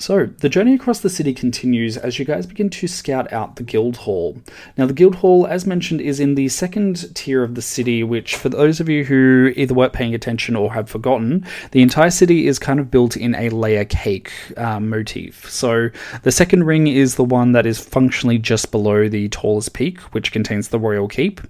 So, 0.00 0.26
the 0.26 0.48
journey 0.48 0.74
across 0.74 1.00
the 1.00 1.10
city 1.10 1.34
continues 1.34 1.96
as 1.96 2.20
you 2.20 2.24
guys 2.24 2.46
begin 2.46 2.70
to 2.70 2.86
scout 2.86 3.32
out 3.32 3.56
the 3.56 3.64
Guild 3.64 3.96
Hall. 3.96 4.40
Now, 4.76 4.86
the 4.86 4.92
Guild 4.92 5.16
Hall, 5.16 5.44
as 5.44 5.66
mentioned, 5.66 6.00
is 6.00 6.20
in 6.20 6.36
the 6.36 6.48
second 6.48 7.12
tier 7.16 7.42
of 7.42 7.56
the 7.56 7.62
city, 7.62 8.04
which, 8.04 8.36
for 8.36 8.48
those 8.48 8.78
of 8.78 8.88
you 8.88 9.04
who 9.04 9.52
either 9.56 9.74
weren't 9.74 9.92
paying 9.92 10.14
attention 10.14 10.54
or 10.54 10.72
have 10.72 10.88
forgotten, 10.88 11.44
the 11.72 11.82
entire 11.82 12.10
city 12.10 12.46
is 12.46 12.60
kind 12.60 12.78
of 12.78 12.92
built 12.92 13.16
in 13.16 13.34
a 13.34 13.50
layer 13.50 13.84
cake 13.84 14.30
uh, 14.56 14.78
motif. 14.78 15.50
So, 15.50 15.90
the 16.22 16.30
second 16.30 16.62
ring 16.62 16.86
is 16.86 17.16
the 17.16 17.24
one 17.24 17.50
that 17.52 17.66
is 17.66 17.80
functionally 17.80 18.38
just 18.38 18.70
below 18.70 19.08
the 19.08 19.28
tallest 19.30 19.74
peak, 19.74 19.98
which 20.14 20.30
contains 20.30 20.68
the 20.68 20.78
Royal 20.78 21.08
Keep. 21.08 21.40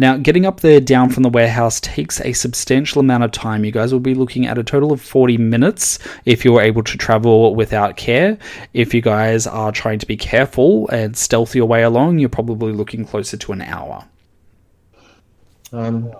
Now, 0.00 0.16
getting 0.16 0.46
up 0.46 0.60
there 0.60 0.80
down 0.80 1.10
from 1.10 1.24
the 1.24 1.28
warehouse 1.28 1.80
takes 1.80 2.20
a 2.20 2.32
substantial 2.32 3.00
amount 3.00 3.24
of 3.24 3.32
time. 3.32 3.64
You 3.64 3.72
guys 3.72 3.92
will 3.92 3.98
be 4.00 4.14
looking 4.14 4.46
at 4.46 4.56
a 4.56 4.62
total 4.62 4.92
of 4.92 5.00
40 5.00 5.36
minutes 5.38 5.98
if 6.24 6.44
you're 6.44 6.60
able 6.60 6.84
to 6.84 6.96
travel 6.96 7.54
without 7.56 7.96
care. 7.96 8.38
If 8.74 8.94
you 8.94 9.00
guys 9.02 9.46
are 9.46 9.72
trying 9.72 9.98
to 9.98 10.06
be 10.06 10.16
careful 10.16 10.88
and 10.90 11.16
stealth 11.16 11.54
your 11.56 11.66
way 11.66 11.82
along, 11.82 12.20
you're 12.20 12.28
probably 12.28 12.72
looking 12.72 13.04
closer 13.04 13.36
to 13.36 13.52
an 13.52 13.62
hour. 13.62 14.04
Um, 15.72 16.12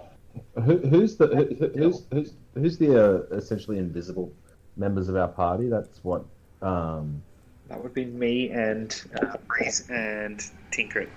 who, 0.64 0.78
who's 0.78 1.16
the 1.16 1.28
who, 1.28 1.54
who- 1.54 1.78
who's 1.78 2.02
who's 2.12 2.32
who's 2.54 2.78
the 2.78 3.02
uh, 3.32 3.36
essentially 3.36 3.78
invisible 3.78 4.32
members 4.76 5.08
of 5.08 5.16
our 5.16 5.28
party? 5.28 5.68
That's 5.68 6.00
what. 6.02 6.24
Um, 6.62 7.22
That 7.68 7.82
would 7.82 7.94
be 7.94 8.04
me 8.06 8.50
and 8.50 9.00
uh, 9.22 9.36
Breeze 9.46 9.88
and 9.88 10.44
Tinkrit. 10.72 11.08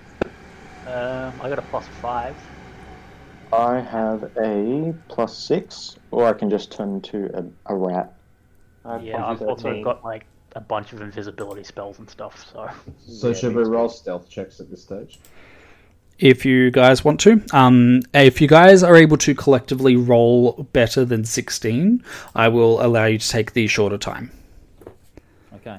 Um, 0.86 1.40
I 1.40 1.48
got 1.48 1.58
a 1.58 1.62
plus 1.62 1.86
five. 1.86 2.36
I 3.52 3.80
have 3.80 4.24
a 4.42 4.94
plus 5.08 5.38
six, 5.38 5.96
or 6.10 6.26
I 6.26 6.32
can 6.32 6.48
just 6.50 6.72
turn 6.72 6.94
into 6.94 7.30
a, 7.34 7.72
a 7.72 7.76
rat. 7.76 8.14
Yeah, 9.02 9.24
I've 9.24 9.42
also 9.42 9.82
got 9.84 10.02
like 10.04 10.26
a 10.54 10.60
bunch 10.60 10.92
of 10.92 11.00
invisibility 11.00 11.64
spells 11.64 11.98
and 11.98 12.08
stuff. 12.08 12.50
So 12.52 12.68
So 13.06 13.28
Yeah, 13.28 13.34
should 13.34 13.54
we 13.54 13.62
too. 13.62 13.70
roll 13.70 13.88
stealth 13.88 14.28
checks 14.28 14.60
at 14.60 14.70
this 14.70 14.82
stage? 14.82 15.18
If 16.18 16.44
you 16.44 16.70
guys 16.70 17.04
want 17.04 17.20
to, 17.20 17.42
um, 17.52 18.02
if 18.14 18.40
you 18.40 18.46
guys 18.48 18.82
are 18.82 18.96
able 18.96 19.16
to 19.18 19.34
collectively 19.34 19.96
roll 19.96 20.68
better 20.72 21.04
than 21.04 21.24
16, 21.24 22.02
I 22.34 22.48
will 22.48 22.84
allow 22.84 23.06
you 23.06 23.18
to 23.18 23.28
take 23.28 23.52
the 23.54 23.66
shorter 23.66 23.98
time. 23.98 24.30
Okay, 25.54 25.78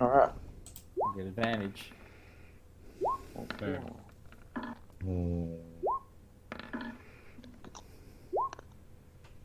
All 0.00 0.08
right. 0.08 0.30
get 1.16 1.26
advantage. 1.26 1.92
There. 3.58 3.80
Hmm. 5.02 5.54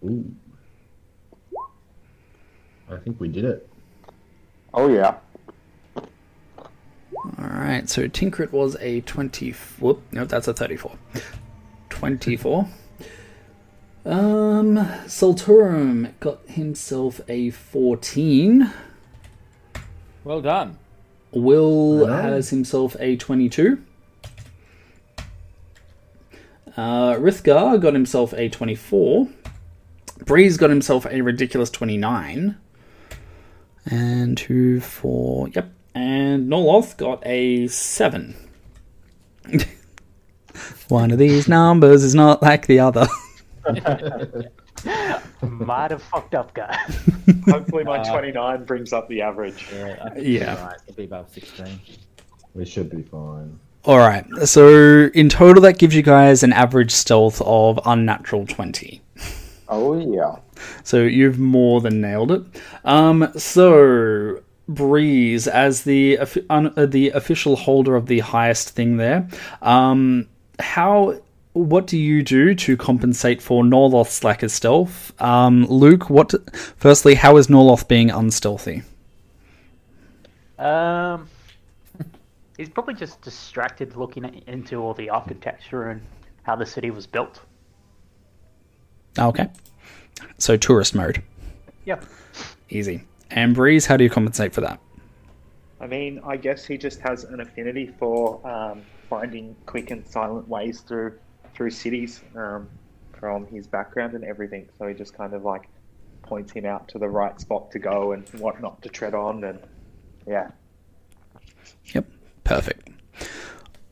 Ooh. 0.04 0.36
I 2.92 2.98
think 2.98 3.20
we 3.20 3.28
did 3.28 3.46
it. 3.46 3.68
Oh 4.74 4.90
yeah. 4.90 5.16
Alright, 7.40 7.90
so 7.90 8.08
Tinkrit 8.08 8.52
was 8.52 8.76
a 8.80 9.02
20. 9.02 9.52
Whoop, 9.80 10.02
no, 10.12 10.26
that's 10.26 10.48
a 10.48 10.54
34. 10.54 10.92
24. 11.90 12.68
Um, 14.06 14.76
Solturum 15.08 16.12
got 16.20 16.48
himself 16.48 17.22
a 17.28 17.50
14. 17.50 18.72
Well 20.24 20.42
done. 20.42 20.78
Will 21.32 22.06
Hello. 22.06 22.14
has 22.22 22.50
himself 22.52 22.96
a 23.00 23.16
22. 23.16 23.82
Uh, 26.78 27.14
Rithgar 27.16 27.80
got 27.80 27.94
himself 27.94 28.34
a 28.34 28.50
24. 28.50 29.28
Breeze 30.26 30.58
got 30.58 30.70
himself 30.70 31.06
a 31.06 31.22
ridiculous 31.22 31.70
29. 31.70 32.58
And 33.86 34.38
two, 34.38 34.82
four, 34.82 35.50
yep. 35.50 35.72
And 35.94 36.50
Norloth 36.50 36.98
got 36.98 37.26
a 37.26 37.68
7. 37.68 38.36
One 40.90 41.12
of 41.12 41.20
these 41.20 41.48
numbers 41.48 42.04
is 42.04 42.16
not 42.16 42.42
like 42.42 42.68
the 42.68 42.80
other. 42.80 43.08
might 45.42 45.92
have 45.92 46.02
fucked 46.04 46.36
up, 46.36 46.54
guys. 46.54 46.78
Hopefully, 47.48 47.84
my 47.84 48.00
Uh, 48.00 48.12
29 48.12 48.66
brings 48.66 48.94
up 48.94 49.08
the 49.08 49.22
average. 49.22 49.66
Yeah, 49.74 49.98
I 50.04 50.10
think 50.10 50.28
Yeah. 50.28 50.66
Right. 50.66 50.78
It'll 50.88 50.98
be 50.98 51.06
above 51.06 51.30
16. 51.30 51.80
We 52.54 52.66
should 52.66 52.90
be 52.90 53.04
fine. 53.04 53.60
Alright, 53.88 54.26
so 54.46 55.10
in 55.14 55.30
total, 55.30 55.62
that 55.62 55.78
gives 55.78 55.96
you 55.96 56.02
guys 56.02 56.42
an 56.42 56.54
average 56.54 56.92
stealth 56.92 57.40
of 57.46 57.80
unnatural 57.86 58.48
20. 58.48 59.02
Oh 59.68 60.00
yeah. 60.00 60.38
So 60.84 61.04
you've 61.04 61.40
more 61.40 61.82
than 61.82 62.02
nailed 62.02 62.32
it. 62.32 62.42
Um, 62.84 63.32
so 63.38 64.42
Breeze, 64.68 65.48
as 65.48 65.84
the 65.84 66.18
un, 66.50 66.74
uh, 66.76 66.86
the 66.88 67.10
official 67.12 67.56
holder 67.56 67.96
of 67.96 68.08
the 68.08 68.20
highest 68.20 68.70
thing 68.70 68.98
there, 68.98 69.28
um, 69.62 70.28
how 70.60 71.20
what 71.54 71.88
do 71.88 71.98
you 71.98 72.22
do 72.22 72.54
to 72.56 72.76
compensate 72.76 73.42
for 73.42 73.64
Norloth's 73.64 74.24
lack 74.24 74.44
of 74.44 74.52
stealth? 74.52 75.20
Um, 75.22 75.66
Luke, 75.68 76.10
what? 76.10 76.34
Firstly, 76.78 77.16
how 77.16 77.38
is 77.38 77.50
Norloth 77.50 77.88
being 77.88 78.10
unstealthy? 78.10 78.82
Um, 80.58 81.28
he's 82.58 82.70
probably 82.70 82.94
just 82.94 83.22
distracted 83.22 83.96
looking 83.96 84.26
at, 84.26 84.44
into 84.48 84.82
all 84.82 84.94
the 84.94 85.10
architecture 85.10 85.90
and 85.90 86.02
how 86.44 86.56
the 86.56 86.66
city 86.66 86.92
was 86.92 87.08
built. 87.08 87.42
Okay, 89.18 89.48
so 90.38 90.58
tourist 90.58 90.94
mode, 90.96 91.22
Yep. 91.86 92.06
easy. 92.70 93.04
And 93.32 93.56
Breeze, 93.56 93.86
how 93.86 93.98
do 93.98 94.04
you 94.04 94.10
compensate 94.10 94.54
for 94.54 94.62
that? 94.62 94.80
I 95.80 95.88
mean, 95.88 96.22
I 96.26 96.38
guess 96.38 96.66
he 96.66 96.78
just 96.78 97.00
has 97.02 97.24
an 97.24 97.40
affinity 97.42 97.88
for 98.00 98.46
um, 98.48 98.82
finding 99.10 99.56
quick 99.66 99.92
and 99.92 100.06
silent 100.08 100.48
ways 100.48 100.82
through 100.82 101.20
through 101.54 101.70
cities 101.70 102.22
um, 102.36 102.68
from 103.18 103.46
his 103.48 103.66
background 103.66 104.14
and 104.14 104.26
everything. 104.26 104.68
So 104.78 104.88
he 104.88 104.94
just 104.94 105.14
kind 105.14 105.34
of 105.34 105.46
like 105.46 105.70
points 106.22 106.52
him 106.52 106.66
out 106.66 106.88
to 106.90 107.00
the 107.00 107.08
right 107.08 107.40
spot 107.40 107.72
to 107.72 107.80
go 107.80 108.12
and 108.12 108.28
what 108.40 108.60
not 108.62 108.82
to 108.82 108.90
tread 108.90 109.14
on, 109.14 109.44
and 109.44 109.60
yeah, 110.28 110.50
Yep, 111.94 112.06
perfect. 112.46 112.90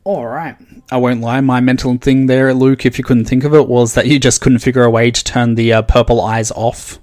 All 0.05 0.25
right. 0.25 0.55
I 0.91 0.97
won't 0.97 1.21
lie. 1.21 1.41
My 1.41 1.59
mental 1.61 1.97
thing 1.97 2.27
there, 2.27 2.53
Luke, 2.53 2.85
if 2.85 2.97
you 2.97 3.03
couldn't 3.03 3.25
think 3.25 3.43
of 3.43 3.53
it, 3.53 3.67
was 3.67 3.93
that 3.93 4.07
you 4.07 4.19
just 4.19 4.39
couldn't 4.41 4.59
figure 4.59 4.83
a 4.83 4.89
way 4.89 5.11
to 5.11 5.23
turn 5.23 5.55
the 5.55 5.73
uh, 5.73 5.81
purple 5.81 6.21
eyes 6.21 6.51
off. 6.51 6.99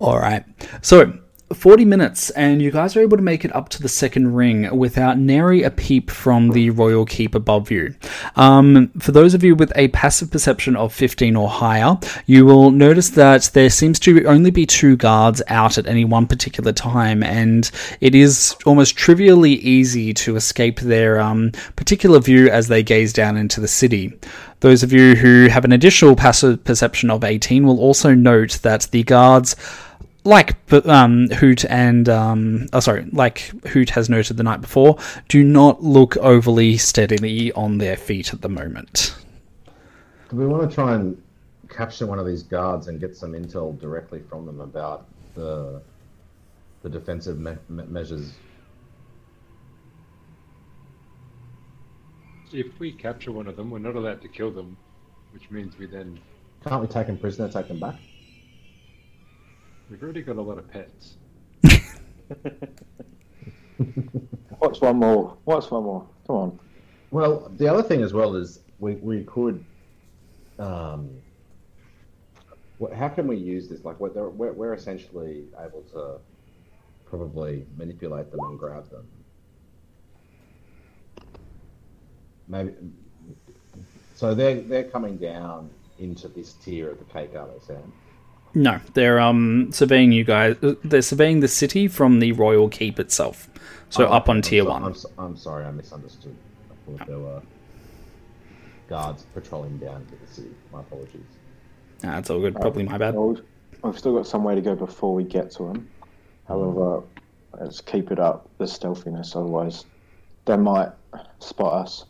All 0.00 0.18
right. 0.18 0.44
So, 0.80 1.18
40 1.54 1.84
minutes, 1.84 2.30
and 2.30 2.62
you 2.62 2.70
guys 2.70 2.96
are 2.96 3.00
able 3.00 3.16
to 3.16 3.22
make 3.22 3.44
it 3.44 3.54
up 3.54 3.68
to 3.70 3.82
the 3.82 3.88
second 3.88 4.34
ring 4.34 4.76
without 4.76 5.18
nary 5.18 5.62
a 5.62 5.70
peep 5.70 6.10
from 6.10 6.50
the 6.50 6.70
royal 6.70 7.04
keep 7.04 7.34
above 7.34 7.70
you. 7.70 7.94
Um, 8.36 8.88
for 8.98 9.12
those 9.12 9.34
of 9.34 9.42
you 9.42 9.54
with 9.54 9.72
a 9.76 9.88
passive 9.88 10.30
perception 10.30 10.76
of 10.76 10.92
15 10.92 11.36
or 11.36 11.48
higher, 11.48 11.98
you 12.26 12.46
will 12.46 12.70
notice 12.70 13.10
that 13.10 13.50
there 13.52 13.70
seems 13.70 13.98
to 14.00 14.24
only 14.24 14.50
be 14.50 14.66
two 14.66 14.96
guards 14.96 15.42
out 15.48 15.78
at 15.78 15.86
any 15.86 16.04
one 16.04 16.26
particular 16.26 16.72
time, 16.72 17.22
and 17.22 17.70
it 18.00 18.14
is 18.14 18.56
almost 18.66 18.96
trivially 18.96 19.52
easy 19.54 20.14
to 20.14 20.36
escape 20.36 20.80
their 20.80 21.20
um, 21.20 21.52
particular 21.76 22.20
view 22.20 22.48
as 22.48 22.68
they 22.68 22.82
gaze 22.82 23.12
down 23.12 23.36
into 23.36 23.60
the 23.60 23.68
city. 23.68 24.12
Those 24.60 24.84
of 24.84 24.92
you 24.92 25.16
who 25.16 25.48
have 25.48 25.64
an 25.64 25.72
additional 25.72 26.14
passive 26.14 26.62
perception 26.62 27.10
of 27.10 27.24
18 27.24 27.66
will 27.66 27.80
also 27.80 28.14
note 28.14 28.60
that 28.62 28.82
the 28.92 29.02
guards 29.02 29.56
like 30.24 30.56
um, 30.86 31.28
Hoot 31.30 31.64
and 31.66 32.08
um, 32.08 32.66
oh 32.72 32.80
sorry, 32.80 33.06
like 33.12 33.40
Hoot 33.68 33.90
has 33.90 34.08
noted 34.08 34.36
the 34.36 34.42
night 34.42 34.60
before, 34.60 34.98
do 35.28 35.42
not 35.42 35.82
look 35.82 36.16
overly 36.18 36.76
steadily 36.76 37.52
on 37.52 37.78
their 37.78 37.96
feet 37.96 38.32
at 38.32 38.40
the 38.40 38.48
moment. 38.48 39.14
Do 40.30 40.36
we 40.36 40.46
want 40.46 40.68
to 40.68 40.74
try 40.74 40.94
and 40.94 41.20
capture 41.68 42.06
one 42.06 42.18
of 42.18 42.26
these 42.26 42.42
guards 42.42 42.88
and 42.88 43.00
get 43.00 43.16
some 43.16 43.32
intel 43.32 43.78
directly 43.80 44.20
from 44.28 44.46
them 44.46 44.60
about 44.60 45.06
the 45.34 45.82
the 46.82 46.88
defensive 46.88 47.38
me- 47.38 47.56
me- 47.68 47.84
measures? 47.84 48.32
If 52.52 52.78
we 52.78 52.92
capture 52.92 53.32
one 53.32 53.46
of 53.46 53.56
them, 53.56 53.70
we're 53.70 53.78
not 53.78 53.96
allowed 53.96 54.20
to 54.22 54.28
kill 54.28 54.50
them, 54.50 54.76
which 55.32 55.50
means 55.50 55.78
we 55.78 55.86
then 55.86 56.20
Can't 56.64 56.82
we 56.82 56.86
take 56.86 57.06
them 57.06 57.18
prisoner, 57.18 57.48
take 57.48 57.68
them 57.68 57.80
back? 57.80 57.96
We've 59.90 60.02
already 60.02 60.22
got 60.22 60.36
a 60.36 60.42
lot 60.42 60.58
of 60.58 60.70
pets. 60.70 61.14
What's 64.58 64.80
one 64.80 64.96
more? 64.96 65.36
What's 65.44 65.70
one 65.70 65.84
more? 65.84 66.06
Come 66.26 66.36
on. 66.36 66.58
Well, 67.10 67.50
the 67.56 67.68
other 67.68 67.82
thing 67.82 68.02
as 68.02 68.12
well 68.12 68.36
is 68.36 68.60
we 68.78 68.94
we 68.96 69.24
could. 69.24 69.64
Um, 70.58 71.10
what, 72.78 72.92
how 72.92 73.08
can 73.08 73.26
we 73.26 73.36
use 73.36 73.68
this? 73.68 73.84
Like, 73.84 73.98
we're, 74.00 74.28
we're, 74.28 74.52
we're 74.52 74.74
essentially 74.74 75.44
able 75.58 75.82
to 75.92 76.18
probably 77.06 77.64
manipulate 77.76 78.30
them 78.30 78.40
and 78.40 78.58
grab 78.58 78.90
them. 78.90 79.06
Maybe. 82.48 82.72
So 84.14 84.34
they're 84.34 84.60
they're 84.60 84.84
coming 84.84 85.16
down 85.16 85.70
into 85.98 86.28
this 86.28 86.54
tier 86.54 86.90
of 86.90 86.98
the 86.98 87.04
cake, 87.04 87.34
are 87.36 87.46
they, 87.48 87.64
Sam? 87.64 87.92
No, 88.54 88.80
they're 88.94 89.18
um 89.20 89.72
surveying 89.72 90.12
you 90.12 90.24
guys. 90.24 90.56
uh, 90.62 90.74
They're 90.84 91.02
surveying 91.02 91.40
the 91.40 91.48
city 91.48 91.88
from 91.88 92.20
the 92.20 92.32
royal 92.32 92.68
keep 92.68 92.98
itself. 93.00 93.48
So 93.88 94.06
Oh, 94.06 94.12
up 94.12 94.28
on 94.28 94.36
I'm 94.36 94.42
tier 94.42 94.62
so- 94.64 94.70
one. 94.70 94.84
I'm, 94.84 94.94
so- 94.94 95.10
I'm 95.18 95.36
sorry, 95.36 95.64
I 95.64 95.70
misunderstood. 95.70 96.34
I 96.70 96.74
thought 96.98 97.06
there 97.06 97.18
were 97.18 97.42
guards 98.88 99.24
patrolling 99.34 99.78
down 99.78 100.04
to 100.06 100.16
the 100.16 100.26
city. 100.32 100.50
My 100.72 100.80
apologies. 100.80 101.20
Nah, 102.02 102.12
That's 102.16 102.30
all 102.30 102.40
good. 102.40 102.54
Probably 102.56 102.82
my 102.84 102.98
bad. 102.98 103.14
Well, 103.14 103.38
we've 103.82 103.98
still 103.98 104.14
got 104.14 104.26
some 104.26 104.44
way 104.44 104.54
to 104.54 104.60
go 104.60 104.74
before 104.74 105.14
we 105.14 105.24
get 105.24 105.50
to 105.52 105.64
them. 105.68 105.88
However, 106.48 107.02
let's 107.58 107.80
keep 107.80 108.10
it 108.10 108.18
up, 108.18 108.48
the 108.58 108.66
stealthiness, 108.66 109.34
otherwise 109.36 109.84
they 110.44 110.56
might 110.56 110.90
spot 111.38 111.72
us. 111.84 112.04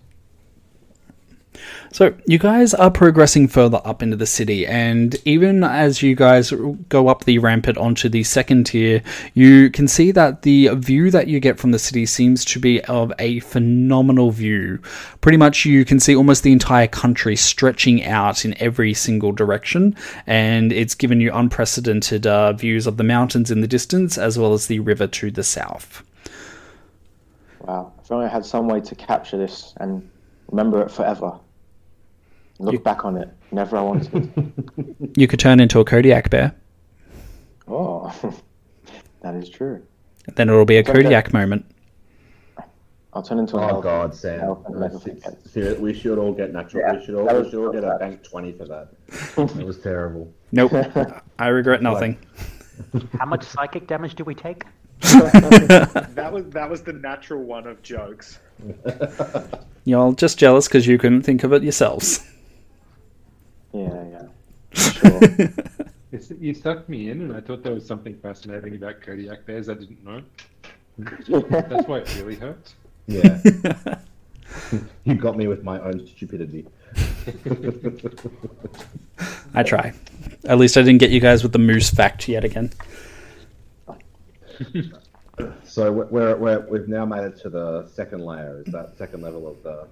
So 1.92 2.14
you 2.26 2.38
guys 2.38 2.72
are 2.72 2.90
progressing 2.90 3.46
further 3.46 3.80
up 3.84 4.02
into 4.02 4.16
the 4.16 4.26
city, 4.26 4.66
and 4.66 5.14
even 5.26 5.62
as 5.62 6.02
you 6.02 6.14
guys 6.14 6.50
go 6.88 7.08
up 7.08 7.24
the 7.24 7.38
rampart 7.38 7.76
onto 7.76 8.08
the 8.08 8.24
second 8.24 8.64
tier, 8.64 9.02
you 9.34 9.70
can 9.70 9.86
see 9.86 10.10
that 10.12 10.42
the 10.42 10.68
view 10.68 11.10
that 11.10 11.28
you 11.28 11.40
get 11.40 11.58
from 11.58 11.70
the 11.70 11.78
city 11.78 12.06
seems 12.06 12.44
to 12.46 12.58
be 12.58 12.82
of 12.84 13.12
a 13.18 13.40
phenomenal 13.40 14.30
view. 14.30 14.80
Pretty 15.20 15.36
much, 15.36 15.66
you 15.66 15.84
can 15.84 16.00
see 16.00 16.16
almost 16.16 16.42
the 16.42 16.52
entire 16.52 16.88
country 16.88 17.36
stretching 17.36 18.04
out 18.04 18.44
in 18.44 18.60
every 18.60 18.94
single 18.94 19.32
direction, 19.32 19.94
and 20.26 20.72
it's 20.72 20.94
given 20.94 21.20
you 21.20 21.32
unprecedented 21.32 22.26
uh, 22.26 22.54
views 22.54 22.86
of 22.86 22.96
the 22.96 23.04
mountains 23.04 23.50
in 23.50 23.60
the 23.60 23.68
distance 23.68 24.16
as 24.16 24.38
well 24.38 24.54
as 24.54 24.66
the 24.66 24.80
river 24.80 25.06
to 25.06 25.30
the 25.30 25.44
south. 25.44 26.02
Wow. 27.60 27.92
If 28.02 28.10
only 28.10 28.26
I 28.26 28.28
had 28.28 28.44
some 28.44 28.66
way 28.66 28.80
to 28.80 28.94
capture 28.94 29.36
this 29.36 29.74
and 29.78 30.08
remember 30.52 30.82
it 30.82 30.90
forever. 30.90 31.40
Look 32.60 32.74
You- 32.74 32.78
back 32.78 33.04
on 33.04 33.16
it. 33.16 33.28
Never 33.50 33.76
I 33.76 33.82
wanted. 33.82 35.12
You 35.16 35.26
could 35.26 35.40
turn 35.40 35.60
into 35.60 35.80
a 35.80 35.84
Kodiak 35.84 36.30
bear. 36.30 36.54
oh, 37.68 38.10
that 39.22 39.34
is 39.34 39.48
true. 39.50 39.82
Then 40.36 40.48
it'll 40.48 40.64
be 40.64 40.76
a 40.76 40.80
Okay. 40.80 40.92
Kodiak 40.92 41.32
moment. 41.34 41.66
I'll 43.14 43.22
turn 43.22 43.38
into 43.40 43.56
oh, 43.56 43.58
an 43.58 43.64
Oh 43.64 43.68
elephant. 43.68 43.84
God, 43.84 44.14
Sam! 44.14 44.40
Elephant 44.40 44.74
No, 44.74 44.80
never 44.80 44.98
se- 44.98 45.20
forgets. 45.20 45.50
ser- 45.52 45.74
we 45.80 45.92
should 45.92 46.16
all 46.18 46.32
get 46.32 46.52
natural. 46.54 46.82
Yeah, 46.86 46.98
we 46.98 47.04
should 47.04 47.14
all, 47.14 47.42
we 47.42 47.50
should 47.50 47.62
all 47.66 47.72
get 47.72 47.84
a 47.84 47.98
bank 47.98 48.22
twenty 48.22 48.52
for 48.52 48.64
that. 48.66 48.88
It 49.60 49.66
was 49.66 49.78
terrible. 49.78 50.32
Nope. 50.52 50.72
I 51.38 51.48
regret 51.48 51.82
nothing. 51.82 52.16
How 53.18 53.26
much 53.26 53.42
psychic 53.44 53.86
damage 53.86 54.14
do 54.14 54.24
we 54.24 54.34
take? 54.34 54.64
That 56.14 56.30
was 56.32 56.44
that 56.50 56.70
was 56.70 56.82
the 56.82 56.92
natural 56.92 57.42
one 57.42 57.66
of 57.66 57.82
jokes. 57.82 58.38
You're 59.84 60.14
just 60.14 60.38
jealous 60.38 60.68
because 60.68 60.86
you 60.86 60.98
couldn't 60.98 61.22
think 61.22 61.42
of 61.42 61.52
it 61.52 61.62
yourselves. 61.62 62.24
Yeah, 63.72 64.04
yeah. 64.10 64.26
Sure. 64.72 65.20
It's, 66.12 66.30
you 66.38 66.52
sucked 66.52 66.90
me 66.90 67.08
in, 67.08 67.22
and 67.22 67.34
I 67.34 67.40
thought 67.40 67.62
there 67.62 67.72
was 67.72 67.86
something 67.86 68.14
fascinating 68.18 68.74
about 68.74 69.00
Kodiak 69.00 69.46
bears 69.46 69.70
I 69.70 69.74
didn't 69.74 70.04
know. 70.04 70.20
That's 70.98 71.88
why 71.88 72.00
it 72.00 72.16
really 72.16 72.34
hurts. 72.34 72.74
Yeah, 73.06 73.40
you 75.04 75.14
got 75.14 75.38
me 75.38 75.48
with 75.48 75.64
my 75.64 75.80
own 75.80 76.06
stupidity. 76.06 76.66
I 79.54 79.62
try. 79.62 79.94
At 80.44 80.58
least 80.58 80.76
I 80.76 80.82
didn't 80.82 80.98
get 80.98 81.08
you 81.10 81.20
guys 81.20 81.42
with 81.42 81.52
the 81.52 81.58
moose 81.58 81.88
fact 81.88 82.28
yet 82.28 82.44
again. 82.44 82.72
So 85.64 85.90
we're, 85.90 86.36
we're, 86.36 86.60
we've 86.68 86.88
now 86.88 87.06
made 87.06 87.24
it 87.24 87.38
to 87.40 87.50
the 87.50 87.88
second 87.88 88.24
layer. 88.24 88.62
Is 88.66 88.72
that 88.72 88.96
second 88.98 89.22
level 89.22 89.48
of 89.48 89.62
the 89.62 89.88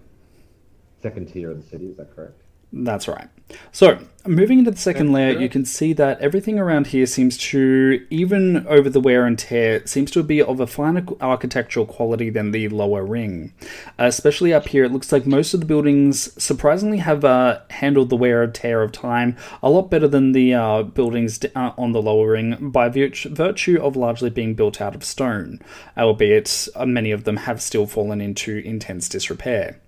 second 1.02 1.32
tier 1.32 1.50
of 1.50 1.62
the 1.62 1.68
city? 1.68 1.86
Is 1.86 1.96
that 1.96 2.14
correct? 2.14 2.42
That's 2.72 3.08
right. 3.08 3.28
So, 3.72 3.98
moving 4.26 4.60
into 4.60 4.70
the 4.70 4.76
second 4.76 5.12
layer, 5.12 5.38
you 5.38 5.48
can 5.48 5.64
see 5.64 5.92
that 5.94 6.20
everything 6.20 6.58
around 6.58 6.88
here 6.88 7.06
seems 7.06 7.36
to, 7.38 8.06
even 8.10 8.66
over 8.66 8.88
the 8.88 9.00
wear 9.00 9.26
and 9.26 9.38
tear, 9.38 9.84
seems 9.86 10.10
to 10.12 10.22
be 10.22 10.42
of 10.42 10.60
a 10.60 10.66
finer 10.66 11.04
architectural 11.20 11.86
quality 11.86 12.30
than 12.30 12.52
the 12.52 12.68
lower 12.68 13.04
ring. 13.04 13.52
Uh, 13.98 14.04
especially 14.04 14.52
up 14.52 14.68
here, 14.68 14.84
it 14.84 14.92
looks 14.92 15.10
like 15.10 15.26
most 15.26 15.54
of 15.54 15.60
the 15.60 15.66
buildings 15.66 16.32
surprisingly 16.42 16.98
have 16.98 17.24
uh, 17.24 17.60
handled 17.70 18.10
the 18.10 18.16
wear 18.16 18.42
and 18.42 18.54
tear 18.54 18.82
of 18.82 18.92
time 18.92 19.36
a 19.62 19.70
lot 19.70 19.90
better 19.90 20.08
than 20.08 20.32
the 20.32 20.54
uh, 20.54 20.82
buildings 20.82 21.40
uh, 21.56 21.72
on 21.76 21.92
the 21.92 22.02
lower 22.02 22.30
ring 22.30 22.70
by 22.70 22.88
virtue, 22.88 23.34
virtue 23.34 23.80
of 23.82 23.96
largely 23.96 24.30
being 24.30 24.54
built 24.54 24.80
out 24.80 24.94
of 24.94 25.04
stone, 25.04 25.60
albeit 25.96 26.68
uh, 26.76 26.86
many 26.86 27.10
of 27.10 27.24
them 27.24 27.36
have 27.36 27.60
still 27.60 27.86
fallen 27.86 28.20
into 28.20 28.58
intense 28.58 29.08
disrepair. 29.08 29.80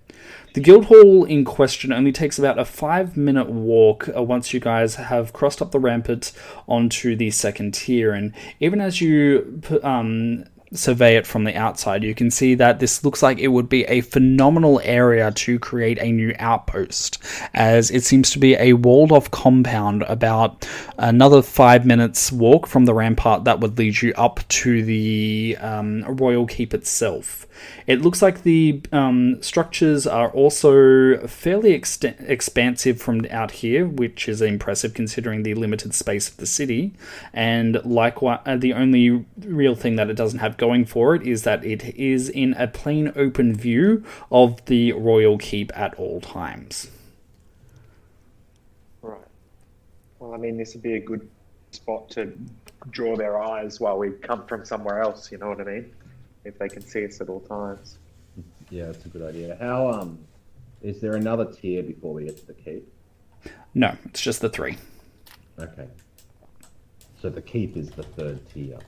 The 0.53 0.61
Guildhall 0.61 1.23
in 1.23 1.45
question 1.45 1.91
only 1.91 2.11
takes 2.11 2.37
about 2.37 2.59
a 2.59 2.65
five 2.65 3.17
minute 3.17 3.49
walk 3.49 4.07
uh, 4.15 4.21
once 4.21 4.53
you 4.53 4.59
guys 4.59 4.95
have 4.95 5.33
crossed 5.33 5.63
up 5.63 5.71
the 5.71 5.79
rampart 5.79 6.31
onto 6.67 7.15
the 7.15 7.31
second 7.31 7.73
tier. 7.73 8.13
And 8.13 8.33
even 8.59 8.79
as 8.79 9.01
you 9.01 9.61
um, 9.81 10.45
survey 10.71 11.15
it 11.15 11.25
from 11.25 11.43
the 11.43 11.55
outside, 11.55 12.03
you 12.03 12.13
can 12.13 12.29
see 12.29 12.53
that 12.53 12.79
this 12.79 13.03
looks 13.03 13.23
like 13.23 13.39
it 13.39 13.47
would 13.47 13.67
be 13.67 13.83
a 13.85 14.01
phenomenal 14.01 14.79
area 14.83 15.31
to 15.31 15.57
create 15.57 15.97
a 15.99 16.11
new 16.11 16.35
outpost, 16.37 17.17
as 17.55 17.89
it 17.89 18.03
seems 18.03 18.29
to 18.29 18.37
be 18.37 18.53
a 18.55 18.73
walled 18.73 19.11
off 19.11 19.31
compound 19.31 20.03
about 20.03 20.67
another 20.99 21.41
five 21.41 21.83
minutes 21.83 22.31
walk 22.31 22.67
from 22.67 22.85
the 22.85 22.93
rampart 22.93 23.43
that 23.45 23.59
would 23.59 23.79
lead 23.79 23.99
you 24.03 24.13
up 24.17 24.47
to 24.49 24.83
the 24.83 25.57
um, 25.61 26.03
royal 26.03 26.45
keep 26.45 26.75
itself. 26.75 27.47
It 27.87 28.01
looks 28.01 28.21
like 28.21 28.43
the 28.43 28.81
um, 28.91 29.41
structures 29.41 30.07
are 30.07 30.29
also 30.29 31.25
fairly 31.27 31.71
expansive 31.73 33.01
from 33.01 33.25
out 33.29 33.51
here, 33.51 33.85
which 33.85 34.29
is 34.29 34.41
impressive 34.41 34.93
considering 34.93 35.43
the 35.43 35.53
limited 35.53 35.93
space 35.93 36.29
of 36.29 36.37
the 36.37 36.45
city. 36.45 36.93
And 37.33 37.83
likewise, 37.83 38.39
uh, 38.45 38.57
the 38.57 38.73
only 38.73 39.25
real 39.39 39.75
thing 39.75 39.95
that 39.97 40.09
it 40.09 40.15
doesn't 40.15 40.39
have 40.39 40.57
going 40.57 40.85
for 40.85 41.15
it 41.15 41.23
is 41.23 41.43
that 41.43 41.65
it 41.65 41.95
is 41.95 42.29
in 42.29 42.53
a 42.53 42.67
plain 42.67 43.11
open 43.15 43.53
view 43.53 44.03
of 44.31 44.63
the 44.65 44.93
royal 44.93 45.37
keep 45.37 45.75
at 45.77 45.93
all 45.95 46.21
times. 46.21 46.89
Right. 49.01 49.19
Well, 50.19 50.33
I 50.33 50.37
mean, 50.37 50.57
this 50.57 50.73
would 50.73 50.83
be 50.83 50.95
a 50.95 50.99
good 50.99 51.29
spot 51.71 52.09
to 52.11 52.31
draw 52.89 53.15
their 53.15 53.41
eyes 53.41 53.79
while 53.79 53.97
we 53.97 54.11
come 54.11 54.45
from 54.45 54.65
somewhere 54.65 55.01
else. 55.01 55.31
You 55.31 55.37
know 55.37 55.49
what 55.49 55.61
I 55.61 55.63
mean? 55.63 55.93
If 56.45 56.59
they 56.59 56.67
can 56.67 56.81
see 56.81 57.05
us 57.05 57.21
at 57.21 57.29
all 57.29 57.39
times. 57.41 57.99
Yeah, 58.69 58.85
that's 58.85 59.05
a 59.05 59.09
good 59.09 59.21
idea. 59.21 59.57
How 59.59 59.89
um, 59.89 60.19
is 60.81 60.99
there 60.99 61.15
another 61.15 61.45
tier 61.45 61.83
before 61.83 62.13
we 62.13 62.25
get 62.25 62.37
to 62.37 62.47
the 62.47 62.53
keep? 62.53 62.91
No, 63.73 63.95
it's 64.05 64.21
just 64.21 64.41
the 64.41 64.49
three. 64.49 64.77
Okay. 65.59 65.87
So 67.21 67.29
the 67.29 67.41
keep 67.41 67.77
is 67.77 67.89
the 67.91 68.03
third 68.03 68.39
tier. 68.53 68.79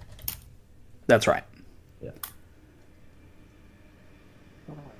That's 1.07 1.27
right. 1.27 1.43
Yeah. 2.01 2.11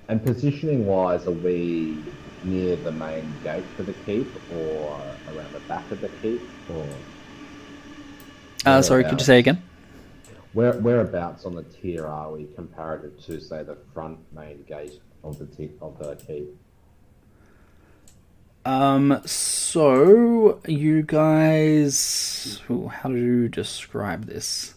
And 0.08 0.24
positioning 0.24 0.86
wise, 0.86 1.28
are 1.28 1.32
we 1.32 1.98
near 2.44 2.76
the 2.76 2.92
main 2.92 3.34
gate 3.44 3.64
for 3.76 3.84
the 3.84 3.94
keep 4.06 4.32
or 4.54 5.02
around 5.34 5.52
the 5.52 5.60
back 5.68 5.90
of 5.92 6.00
the 6.00 6.10
keep 6.22 6.42
or 6.70 6.88
Uh, 8.66 8.82
sorry, 8.82 9.04
could 9.04 9.20
you 9.20 9.26
say 9.26 9.40
again? 9.40 9.62
Where 10.56 10.72
whereabouts 10.72 11.44
on 11.44 11.54
the 11.54 11.64
tier 11.64 12.08
are 12.08 12.32
we 12.32 12.46
comparative 12.56 13.22
to 13.26 13.42
say 13.42 13.64
the 13.64 13.76
front 13.94 14.20
main 14.34 14.64
gate 14.64 15.02
of 15.22 15.38
the 15.38 15.48
t- 15.48 15.72
of 15.82 16.00
the 16.00 16.16
keep? 16.16 16.58
Um, 18.64 19.22
so 19.26 20.62
you 20.66 21.04
guys, 21.04 22.62
how 22.90 23.10
do 23.10 23.18
you 23.18 23.50
describe 23.50 24.28
this? 24.28 24.76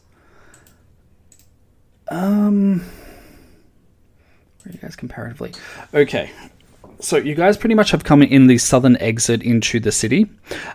Um, 2.08 2.80
where 2.80 4.70
are 4.70 4.72
you 4.72 4.78
guys 4.80 4.96
comparatively? 4.96 5.52
Okay, 5.94 6.32
so 6.98 7.18
you 7.18 7.36
guys 7.36 7.56
pretty 7.56 7.76
much 7.76 7.92
have 7.92 8.02
come 8.02 8.22
in 8.22 8.48
the 8.48 8.58
southern 8.58 8.96
exit 8.96 9.44
into 9.44 9.78
the 9.78 9.92
city. 9.92 10.28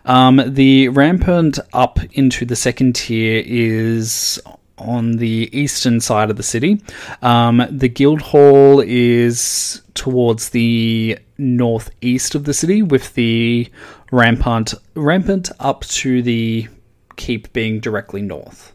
Um, 0.05 0.41
the 0.47 0.87
rampart 0.87 1.59
up 1.73 1.99
into 2.13 2.45
the 2.45 2.55
second 2.55 2.95
tier 2.95 3.43
is 3.45 4.41
on 4.83 5.17
the 5.17 5.49
eastern 5.51 5.99
side 5.99 6.29
of 6.29 6.37
the 6.37 6.43
city. 6.43 6.81
Um, 7.21 7.65
the 7.69 7.89
guild 7.89 8.21
hall 8.21 8.81
is 8.85 9.81
towards 9.93 10.49
the 10.49 11.17
northeast 11.37 12.35
of 12.35 12.45
the 12.45 12.53
city, 12.53 12.81
with 12.81 13.13
the 13.15 13.69
rampart 14.11 14.73
rampart 14.95 15.49
up 15.59 15.81
to 15.85 16.21
the 16.21 16.67
keep 17.15 17.51
being 17.53 17.79
directly 17.79 18.21
north. 18.21 18.73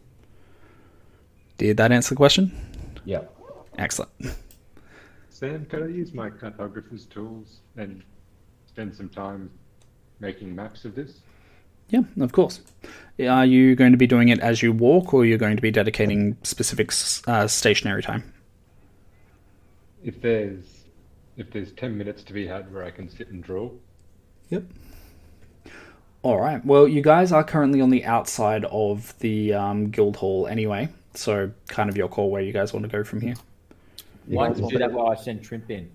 Did 1.57 1.77
that 1.79 1.93
answer 1.93 2.11
the 2.11 2.17
question? 2.17 2.53
Yeah. 3.05 3.23
Excellent. 3.77 4.11
Sam, 5.31 5.67
can 5.67 5.85
I 5.85 5.87
use 5.87 6.13
my 6.13 6.31
cartographer's 6.31 7.07
tools 7.07 7.61
and 7.77 8.03
spend 8.67 8.95
some 8.95 9.09
time 9.09 9.51
making 10.21 10.55
maps 10.55 10.85
of 10.85 10.95
this? 10.95 11.21
Yeah, 11.91 12.03
of 12.21 12.33
course. 12.33 12.61
Are 13.21 13.47
you 13.47 13.75
going 13.75 13.93
to 13.93 13.99
be 13.99 14.07
doing 14.07 14.29
it 14.29 14.39
as 14.41 14.63
you 14.63 14.73
walk, 14.73 15.13
or 15.13 15.25
you're 15.25 15.39
going 15.39 15.57
to 15.57 15.63
be 15.63 15.71
dedicating 15.71 16.37
specific 16.43 16.93
uh, 17.27 17.47
stationary 17.47 18.03
time? 18.03 18.33
If 20.05 20.21
there's 20.21 20.85
if 21.37 21.51
there's 21.51 21.73
ten 21.73 21.97
minutes 21.99 22.23
to 22.25 22.33
be 22.33 22.47
had 22.47 22.73
where 22.73 22.85
I 22.85 22.91
can 22.91 23.09
sit 23.09 23.29
and 23.29 23.43
draw, 23.43 23.71
Yep. 24.51 24.65
All 26.23 26.41
right. 26.41 26.65
Well, 26.65 26.89
you 26.89 27.03
guys 27.03 27.33
are 27.33 27.45
currently 27.45 27.81
on 27.81 27.91
the 27.91 28.05
outside 28.05 28.65
of 28.67 29.17
the 29.21 29.55
um, 29.55 29.91
guild 29.91 30.17
hall 30.17 30.47
anyway, 30.47 30.89
so 31.15 31.51
kind 31.69 31.89
of 31.89 31.97
your 31.97 32.09
call 32.09 32.31
where 32.31 32.43
you 32.43 32.53
guys 32.53 32.73
want 32.73 32.85
to 32.85 32.91
go 32.91 33.05
from 33.05 33.21
here. 33.21 33.35
Why 34.27 34.49
don't 34.49 34.59
you 34.59 34.69
do 34.69 34.79
that 34.79 34.93
while 34.93 35.09
I 35.09 35.15
send 35.15 35.43
Trimp 35.43 35.71
in? 35.71 35.91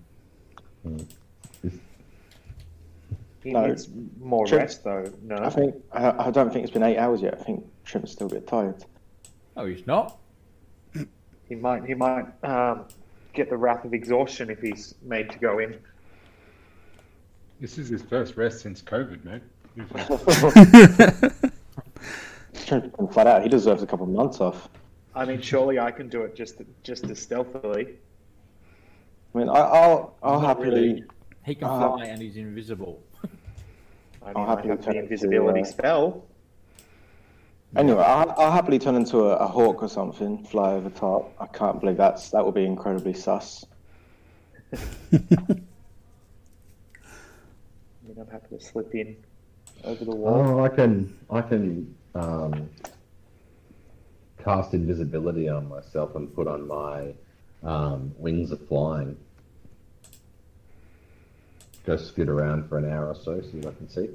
He 3.44 3.52
No. 3.52 3.66
needs 3.66 3.88
more 4.20 4.46
Sure. 4.46 4.58
rest, 4.58 4.82
though. 4.82 5.04
No. 5.22 5.36
I 5.36 5.50
think 5.50 5.76
I, 5.92 6.26
I 6.28 6.30
don't 6.30 6.50
think 6.52 6.64
it's 6.64 6.72
been 6.72 6.82
eight 6.82 6.96
hours 6.98 7.20
yet. 7.22 7.38
I 7.38 7.44
think 7.44 7.64
Trimp's 7.84 8.10
still 8.10 8.26
a 8.26 8.30
bit 8.30 8.46
tired. 8.48 8.84
Oh, 9.56 9.66
he's 9.66 9.86
not. 9.86 10.16
He 11.48 11.54
might 11.54 11.84
he 11.84 11.92
might 11.92 12.24
um, 12.42 12.86
get 13.34 13.50
the 13.50 13.56
wrath 13.58 13.84
of 13.84 13.92
exhaustion 13.92 14.48
if 14.48 14.60
he's 14.62 14.94
made 15.02 15.28
to 15.30 15.38
go 15.38 15.58
in. 15.58 15.76
this 17.60 17.76
is 17.76 17.90
his 17.90 18.00
first 18.00 18.38
rest 18.38 18.60
since 18.60 18.80
COVID, 18.80 19.22
mate. 19.24 19.42
Trimp's 22.54 23.12
flat 23.14 23.26
out. 23.26 23.42
He 23.42 23.48
deserves 23.50 23.82
a 23.82 23.86
couple 23.86 24.06
of 24.06 24.12
months 24.12 24.40
off. 24.40 24.68
I 25.14 25.24
mean, 25.26 25.40
surely 25.42 25.78
I 25.78 25.90
can 25.90 26.08
do 26.08 26.22
it 26.22 26.34
just 26.34 26.62
just 26.82 27.04
as 27.04 27.18
stealthily. 27.20 27.88
I 29.34 29.38
mean, 29.38 29.48
I, 29.50 29.52
I'll 29.58 30.16
I'll 30.22 30.40
happily. 30.40 30.70
really. 30.70 31.04
He 31.44 31.54
can 31.54 31.68
Uh, 31.68 31.78
fly 31.96 32.06
and 32.06 32.22
he's 32.22 32.36
invisible. 32.38 33.02
I 34.24 34.28
mean, 34.28 34.36
I'll 34.36 34.44
I 34.44 34.50
happily 34.50 34.68
have 34.70 34.84
turn 34.84 34.94
the 34.94 34.98
it 34.98 35.02
to, 35.02 35.04
invisibility 35.04 35.60
uh, 35.60 35.64
spell. 35.64 36.24
Anyway, 37.76 38.02
I'll, 38.02 38.32
I'll 38.38 38.52
happily 38.52 38.78
turn 38.78 38.94
into 38.94 39.18
a, 39.18 39.36
a 39.36 39.46
hawk 39.46 39.82
or 39.82 39.88
something, 39.88 40.44
fly 40.44 40.74
over 40.74 40.90
top. 40.90 41.34
I 41.40 41.46
can't 41.46 41.80
believe 41.80 41.96
that's 41.96 42.30
that 42.30 42.44
would 42.44 42.54
be 42.54 42.64
incredibly 42.64 43.14
sus. 43.14 43.64
I 44.72 44.78
mean, 45.12 45.66
I'm 48.18 48.28
happy 48.30 48.56
to 48.56 48.64
slip 48.64 48.94
in 48.94 49.16
over 49.84 50.04
the 50.04 50.14
wall. 50.14 50.58
Oh, 50.58 50.64
I 50.64 50.68
can 50.68 51.16
I 51.30 51.40
can 51.42 51.94
um, 52.14 52.70
cast 54.42 54.72
invisibility 54.72 55.48
on 55.48 55.68
myself 55.68 56.14
and 56.14 56.32
put 56.34 56.46
on 56.46 56.68
my 56.68 57.12
um, 57.62 58.14
wings 58.18 58.52
of 58.52 58.66
flying. 58.68 59.16
Go 61.84 61.96
scoot 61.96 62.28
around 62.28 62.68
for 62.68 62.78
an 62.78 62.90
hour 62.90 63.08
or 63.08 63.14
so, 63.14 63.40
see 63.42 63.58
what 63.58 63.74
I 63.74 63.76
can 63.76 63.88
see. 63.88 64.08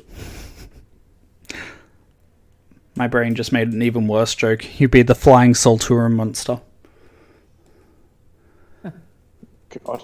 My 2.95 3.07
brain 3.07 3.35
just 3.35 3.51
made 3.53 3.71
an 3.71 3.81
even 3.81 4.07
worse 4.07 4.33
joke. 4.35 4.79
You'd 4.79 4.91
be 4.91 5.03
the 5.03 5.15
flying 5.15 5.53
Solturum 5.53 6.13
monster. 6.13 6.59
God. 9.85 10.03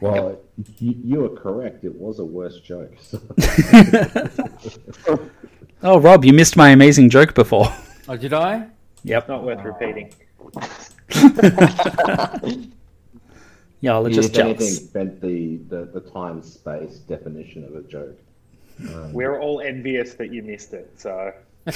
Well, 0.00 0.40
you, 0.78 0.94
you 1.04 1.20
were 1.20 1.28
correct. 1.36 1.84
It 1.84 1.94
was 1.94 2.18
a 2.18 2.24
worse 2.24 2.58
joke. 2.60 2.94
so- 3.02 3.20
Oh, 5.82 5.98
Rob, 5.98 6.24
you 6.26 6.32
missed 6.34 6.56
my 6.58 6.70
amazing 6.70 7.08
joke 7.10 7.34
before. 7.34 7.72
Oh, 8.08 8.14
did 8.16 8.32
I? 8.34 8.66
Yep. 9.04 9.28
Not 9.28 9.44
worth 9.44 9.64
repeating. 9.64 10.12
Y'all 13.80 14.06
are 14.06 14.08
You, 14.08 14.14
just 14.14 14.36
if 14.36 14.44
anything, 14.44 14.86
bent 14.92 15.20
the, 15.20 15.56
the, 15.68 15.84
the 15.86 16.00
time 16.10 16.42
space 16.42 16.98
definition 16.98 17.64
of 17.64 17.74
a 17.76 17.82
joke. 17.82 18.18
We're 19.12 19.38
all 19.40 19.60
envious 19.60 20.14
that 20.14 20.32
you 20.32 20.42
missed 20.42 20.72
it. 20.72 20.90
So 20.98 21.32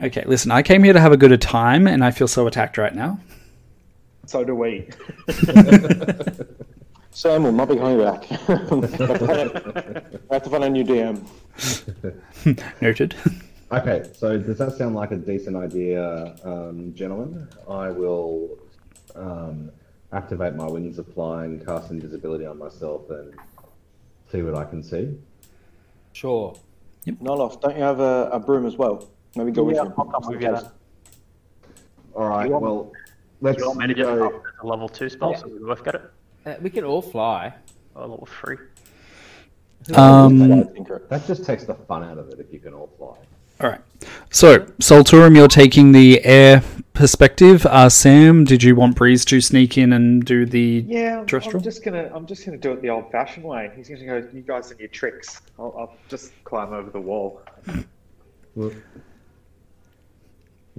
Okay, 0.00 0.22
listen, 0.26 0.52
I 0.52 0.62
came 0.62 0.84
here 0.84 0.92
to 0.92 1.00
have 1.00 1.10
a 1.10 1.16
good 1.16 1.32
a 1.32 1.38
time, 1.38 1.88
and 1.88 2.04
I 2.04 2.12
feel 2.12 2.28
so 2.28 2.46
attacked 2.46 2.78
right 2.78 2.94
now. 2.94 3.18
so 4.26 4.44
do 4.44 4.54
we. 4.54 4.88
Samuel, 7.10 7.50
might 7.50 7.68
be 7.68 7.74
coming 7.76 7.98
back. 7.98 8.30
I 8.30 8.36
have 10.34 10.44
to 10.44 10.50
find 10.50 10.62
a 10.64 10.70
new 10.70 10.84
DM. 10.84 11.26
Noted. 12.80 13.16
Okay, 13.72 14.08
so 14.14 14.38
does 14.38 14.58
that 14.58 14.74
sound 14.74 14.94
like 14.94 15.10
a 15.10 15.16
decent 15.16 15.56
idea, 15.56 16.36
um, 16.44 16.94
gentlemen? 16.94 17.48
I 17.68 17.90
will 17.90 18.56
um, 19.18 19.70
activate 20.12 20.54
my 20.54 20.66
wings 20.66 20.98
of 20.98 21.06
flying, 21.12 21.64
cast 21.64 21.90
invisibility 21.90 22.46
on 22.46 22.58
myself, 22.58 23.10
and 23.10 23.34
see 24.30 24.42
what 24.42 24.54
I 24.54 24.64
can 24.64 24.82
see. 24.82 25.16
Sure. 26.12 26.54
Yep. 27.04 27.16
Nolof, 27.16 27.60
don't 27.60 27.76
you 27.76 27.82
have 27.82 28.00
a, 28.00 28.28
a 28.32 28.38
broom 28.38 28.66
as 28.66 28.76
well? 28.76 29.06
Maybe 29.36 29.50
go 29.50 29.62
with 29.64 29.76
Yeah, 29.76 29.84
you. 29.84 29.94
I'll 29.98 30.04
come 30.06 30.26
with 30.32 30.40
you. 30.42 30.56
All 32.14 32.28
right, 32.28 32.50
want- 32.50 32.62
well, 32.62 32.92
let's 33.40 33.58
Do 33.58 33.64
you 33.64 33.70
want 33.70 33.88
to 33.88 33.94
go. 33.94 34.42
a 34.62 34.66
level 34.66 34.88
two 34.88 35.08
spell 35.08 35.36
so 35.36 35.46
we 35.46 35.58
both 35.58 35.84
get 35.84 35.94
it? 35.94 36.02
Uh, 36.46 36.54
we 36.60 36.70
could 36.70 36.84
all 36.84 37.02
fly. 37.02 37.54
Or 37.94 38.02
level 38.06 38.28
three? 38.40 38.56
Um, 39.94 40.42
I 40.42 40.62
think 40.64 40.90
it- 40.90 41.08
That 41.08 41.26
just 41.26 41.44
takes 41.44 41.64
the 41.64 41.74
fun 41.74 42.02
out 42.02 42.18
of 42.18 42.28
it 42.30 42.40
if 42.40 42.52
you 42.52 42.58
can 42.58 42.74
all 42.74 42.90
fly. 42.98 43.16
All 43.60 43.70
right. 43.70 43.80
So, 44.30 44.60
Solturum, 44.80 45.36
you're 45.36 45.48
taking 45.48 45.92
the 45.92 46.24
air 46.24 46.62
perspective. 46.92 47.66
Uh, 47.66 47.88
Sam, 47.88 48.44
did 48.44 48.62
you 48.62 48.74
want 48.74 48.96
Breeze 48.96 49.24
to 49.26 49.40
sneak 49.40 49.76
in 49.76 49.92
and 49.92 50.24
do 50.24 50.46
the 50.46 50.84
Yeah, 50.86 51.20
I'm, 51.20 51.26
terrestrial? 51.26 51.58
I'm 51.58 51.64
just 51.64 51.84
gonna 51.84 52.10
I'm 52.14 52.26
just 52.26 52.44
gonna 52.44 52.58
do 52.58 52.72
it 52.72 52.82
the 52.82 52.90
old-fashioned 52.90 53.44
way. 53.44 53.70
He's 53.76 53.88
gonna 53.88 54.04
go. 54.04 54.28
You 54.32 54.42
guys 54.42 54.70
and 54.70 54.78
your 54.78 54.88
tricks. 54.88 55.40
I'll, 55.58 55.74
I'll 55.76 55.96
just 56.08 56.32
climb 56.44 56.72
over 56.72 56.90
the 56.90 57.00
wall. 57.00 57.42
Well, 58.54 58.72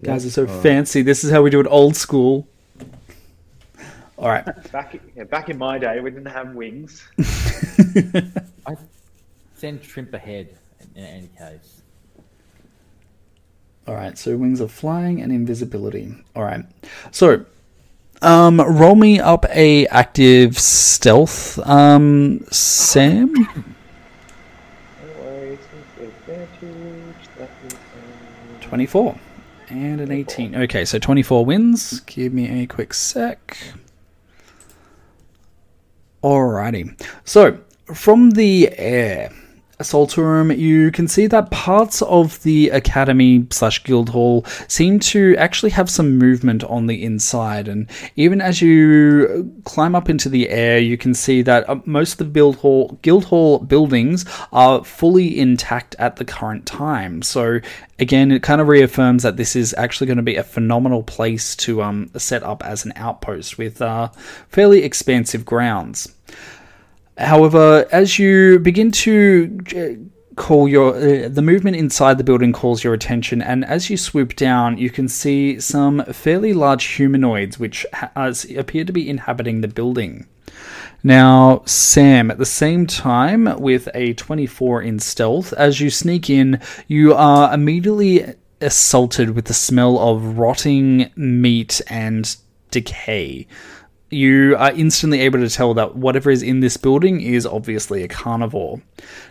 Guys 0.01 0.25
are 0.25 0.29
so 0.29 0.47
fancy. 0.47 1.01
This 1.01 1.23
is 1.23 1.31
how 1.31 1.41
we 1.41 1.49
do 1.49 1.59
it 1.59 1.67
old 1.67 1.95
school. 1.95 2.47
All 4.17 4.29
right. 4.29 4.45
Back 4.71 4.99
yeah, 5.15 5.23
back 5.23 5.49
in 5.49 5.57
my 5.57 5.77
day, 5.77 5.99
we 5.99 6.09
didn't 6.09 6.27
have 6.27 6.53
wings. 6.53 7.05
I 8.65 8.75
send 9.55 9.81
Trimp 9.81 10.13
ahead 10.13 10.55
in, 10.95 11.03
in 11.03 11.05
any 11.05 11.29
case. 11.37 11.81
All 13.89 13.95
right, 13.95 14.15
so 14.19 14.37
wings 14.37 14.59
of 14.59 14.71
flying 14.71 15.19
and 15.19 15.31
invisibility. 15.31 16.13
All 16.35 16.43
right, 16.43 16.63
so 17.09 17.43
um, 18.21 18.61
roll 18.61 18.93
me 18.93 19.19
up 19.19 19.47
a 19.49 19.87
active 19.87 20.59
stealth, 20.59 21.57
um, 21.67 22.45
Sam. 22.51 23.33
Twenty-four 28.61 29.17
and 29.69 30.01
an 30.01 30.11
eighteen. 30.11 30.55
Okay, 30.55 30.85
so 30.85 30.99
twenty-four 30.99 31.43
wins. 31.43 32.01
Give 32.01 32.31
me 32.31 32.61
a 32.61 32.67
quick 32.67 32.93
sec. 32.93 33.57
Alrighty, 36.23 36.95
so 37.25 37.57
from 37.91 38.29
the 38.31 38.71
air. 38.77 39.31
Solturum, 39.81 40.57
you 40.57 40.91
can 40.91 41.07
see 41.07 41.27
that 41.27 41.51
parts 41.51 42.01
of 42.01 42.41
the 42.43 42.69
academy 42.69 43.47
slash 43.49 43.83
guild 43.83 44.09
hall 44.09 44.45
seem 44.67 44.99
to 44.99 45.35
actually 45.37 45.69
have 45.71 45.89
some 45.89 46.17
movement 46.17 46.63
on 46.65 46.87
the 46.87 47.03
inside, 47.03 47.67
and 47.67 47.89
even 48.15 48.41
as 48.41 48.61
you 48.61 49.51
climb 49.63 49.95
up 49.95 50.09
into 50.09 50.27
the 50.27 50.49
air, 50.49 50.79
you 50.79 50.97
can 50.97 51.13
see 51.13 51.41
that 51.43 51.69
uh, 51.69 51.79
most 51.85 52.13
of 52.13 52.17
the 52.19 52.33
guild 52.33 52.57
hall 52.57 52.99
guild 53.01 53.25
hall 53.25 53.59
buildings 53.59 54.25
are 54.51 54.83
fully 54.83 55.39
intact 55.39 55.95
at 55.97 56.17
the 56.17 56.25
current 56.25 56.65
time. 56.65 57.21
So 57.21 57.59
again, 57.99 58.31
it 58.31 58.43
kind 58.43 58.59
of 58.59 58.67
reaffirms 58.67 59.23
that 59.23 59.37
this 59.37 59.55
is 59.55 59.73
actually 59.77 60.07
going 60.07 60.17
to 60.17 60.23
be 60.23 60.35
a 60.35 60.43
phenomenal 60.43 61.03
place 61.03 61.55
to 61.57 61.81
um, 61.81 62.11
set 62.17 62.43
up 62.43 62.65
as 62.65 62.85
an 62.85 62.93
outpost 62.95 63.57
with 63.57 63.81
uh, 63.81 64.09
fairly 64.49 64.83
expansive 64.83 65.45
grounds. 65.45 66.13
However, 67.19 67.85
as 67.91 68.17
you 68.17 68.59
begin 68.59 68.91
to 68.91 69.59
uh, 69.75 70.33
call 70.35 70.69
your 70.69 70.95
uh, 70.95 71.27
the 71.27 71.41
movement 71.41 71.75
inside 71.75 72.17
the 72.17 72.23
building 72.23 72.53
calls 72.53 72.81
your 72.81 72.93
attention, 72.93 73.41
and 73.41 73.65
as 73.65 73.89
you 73.89 73.97
swoop 73.97 74.35
down, 74.37 74.77
you 74.77 74.89
can 74.89 75.09
see 75.09 75.59
some 75.59 76.03
fairly 76.05 76.53
large 76.53 76.85
humanoids 76.85 77.59
which 77.59 77.85
ha- 77.93 78.09
uh, 78.15 78.33
appear 78.57 78.85
to 78.85 78.93
be 78.93 79.09
inhabiting 79.09 79.59
the 79.59 79.67
building. 79.67 80.27
Now, 81.03 81.61
Sam, 81.65 82.31
at 82.31 82.37
the 82.37 82.45
same 82.45 82.87
time, 82.87 83.59
with 83.59 83.89
a 83.93 84.13
24 84.13 84.81
in 84.81 84.99
stealth, 84.99 85.53
as 85.53 85.81
you 85.81 85.89
sneak 85.89 86.29
in, 86.29 86.61
you 86.87 87.13
are 87.13 87.53
immediately 87.53 88.33
assaulted 88.61 89.31
with 89.31 89.45
the 89.45 89.53
smell 89.53 89.99
of 89.99 90.37
rotting 90.37 91.11
meat 91.15 91.81
and 91.87 92.35
decay. 92.71 93.47
You 94.11 94.55
are 94.57 94.71
instantly 94.71 95.21
able 95.21 95.39
to 95.39 95.49
tell 95.49 95.75
that 95.75 95.95
whatever 95.95 96.31
is 96.31 96.41
in 96.41 96.61
this 96.61 96.77
building 96.77 97.21
is 97.21 97.45
obviously 97.45 98.03
a 98.03 98.07
carnivore. 98.07 98.81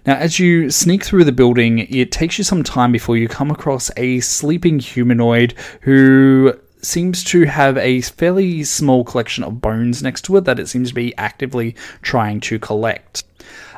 Now, 0.07 0.15
as 0.15 0.39
you 0.39 0.71
sneak 0.71 1.05
through 1.05 1.25
the 1.25 1.33
building, 1.33 1.81
it 1.81 2.13
takes 2.13 2.39
you 2.39 2.45
some 2.45 2.63
time 2.63 2.93
before 2.93 3.17
you 3.17 3.27
come 3.27 3.51
across 3.51 3.91
a 3.97 4.21
sleeping 4.21 4.79
humanoid 4.79 5.55
who 5.81 6.55
seems 6.81 7.25
to 7.25 7.45
have 7.45 7.77
a 7.77 8.03
fairly 8.03 8.63
small 8.63 9.03
collection 9.03 9.43
of 9.43 9.61
bones 9.61 10.01
next 10.01 10.23
to 10.23 10.37
it 10.37 10.45
that 10.45 10.61
it 10.61 10.69
seems 10.69 10.91
to 10.91 10.95
be 10.95 11.17
actively 11.19 11.75
trying 12.03 12.39
to 12.41 12.59
collect. 12.61 13.25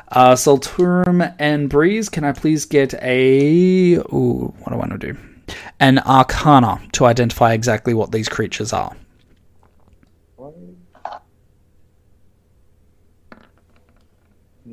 Uh, 0.09 0.35
Solturum 0.35 1.33
and 1.39 1.69
Breeze, 1.69 2.09
can 2.09 2.23
I 2.23 2.33
please 2.33 2.65
get 2.65 2.93
a. 2.95 3.95
Ooh, 3.95 4.53
what 4.59 4.69
do 4.69 4.75
I 4.75 4.77
want 4.77 4.91
to 4.91 5.13
do? 5.13 5.17
An 5.79 5.99
Arcana 5.99 6.81
to 6.93 7.05
identify 7.05 7.53
exactly 7.53 7.93
what 7.93 8.11
these 8.11 8.29
creatures 8.29 8.71
are. 8.71 8.95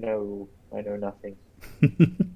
No, 0.09 0.49
I 0.77 0.81
know 0.81 0.97
nothing. 0.97 1.37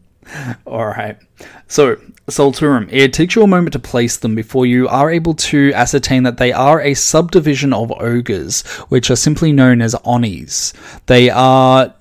All 0.67 0.87
right. 0.87 1.19
So, 1.67 1.97
Solturum, 2.29 2.89
it 2.93 3.13
takes 3.13 3.35
you 3.35 3.43
a 3.43 3.47
moment 3.47 3.73
to 3.73 3.79
place 3.79 4.17
them 4.17 4.35
before 4.35 4.67
you 4.67 4.89
are 4.89 5.11
able 5.11 5.35
to 5.35 5.73
ascertain 5.75 6.23
that 6.23 6.37
they 6.37 6.53
are 6.53 6.81
a 6.81 6.95
subdivision 6.95 7.73
of 7.73 7.93
ogres, 7.93 8.63
which 8.89 9.11
are 9.11 9.17
simply 9.17 9.53
known 9.53 9.83
as 9.83 9.97
Onis. 10.05 10.73
They 11.07 11.29
are 11.31 11.95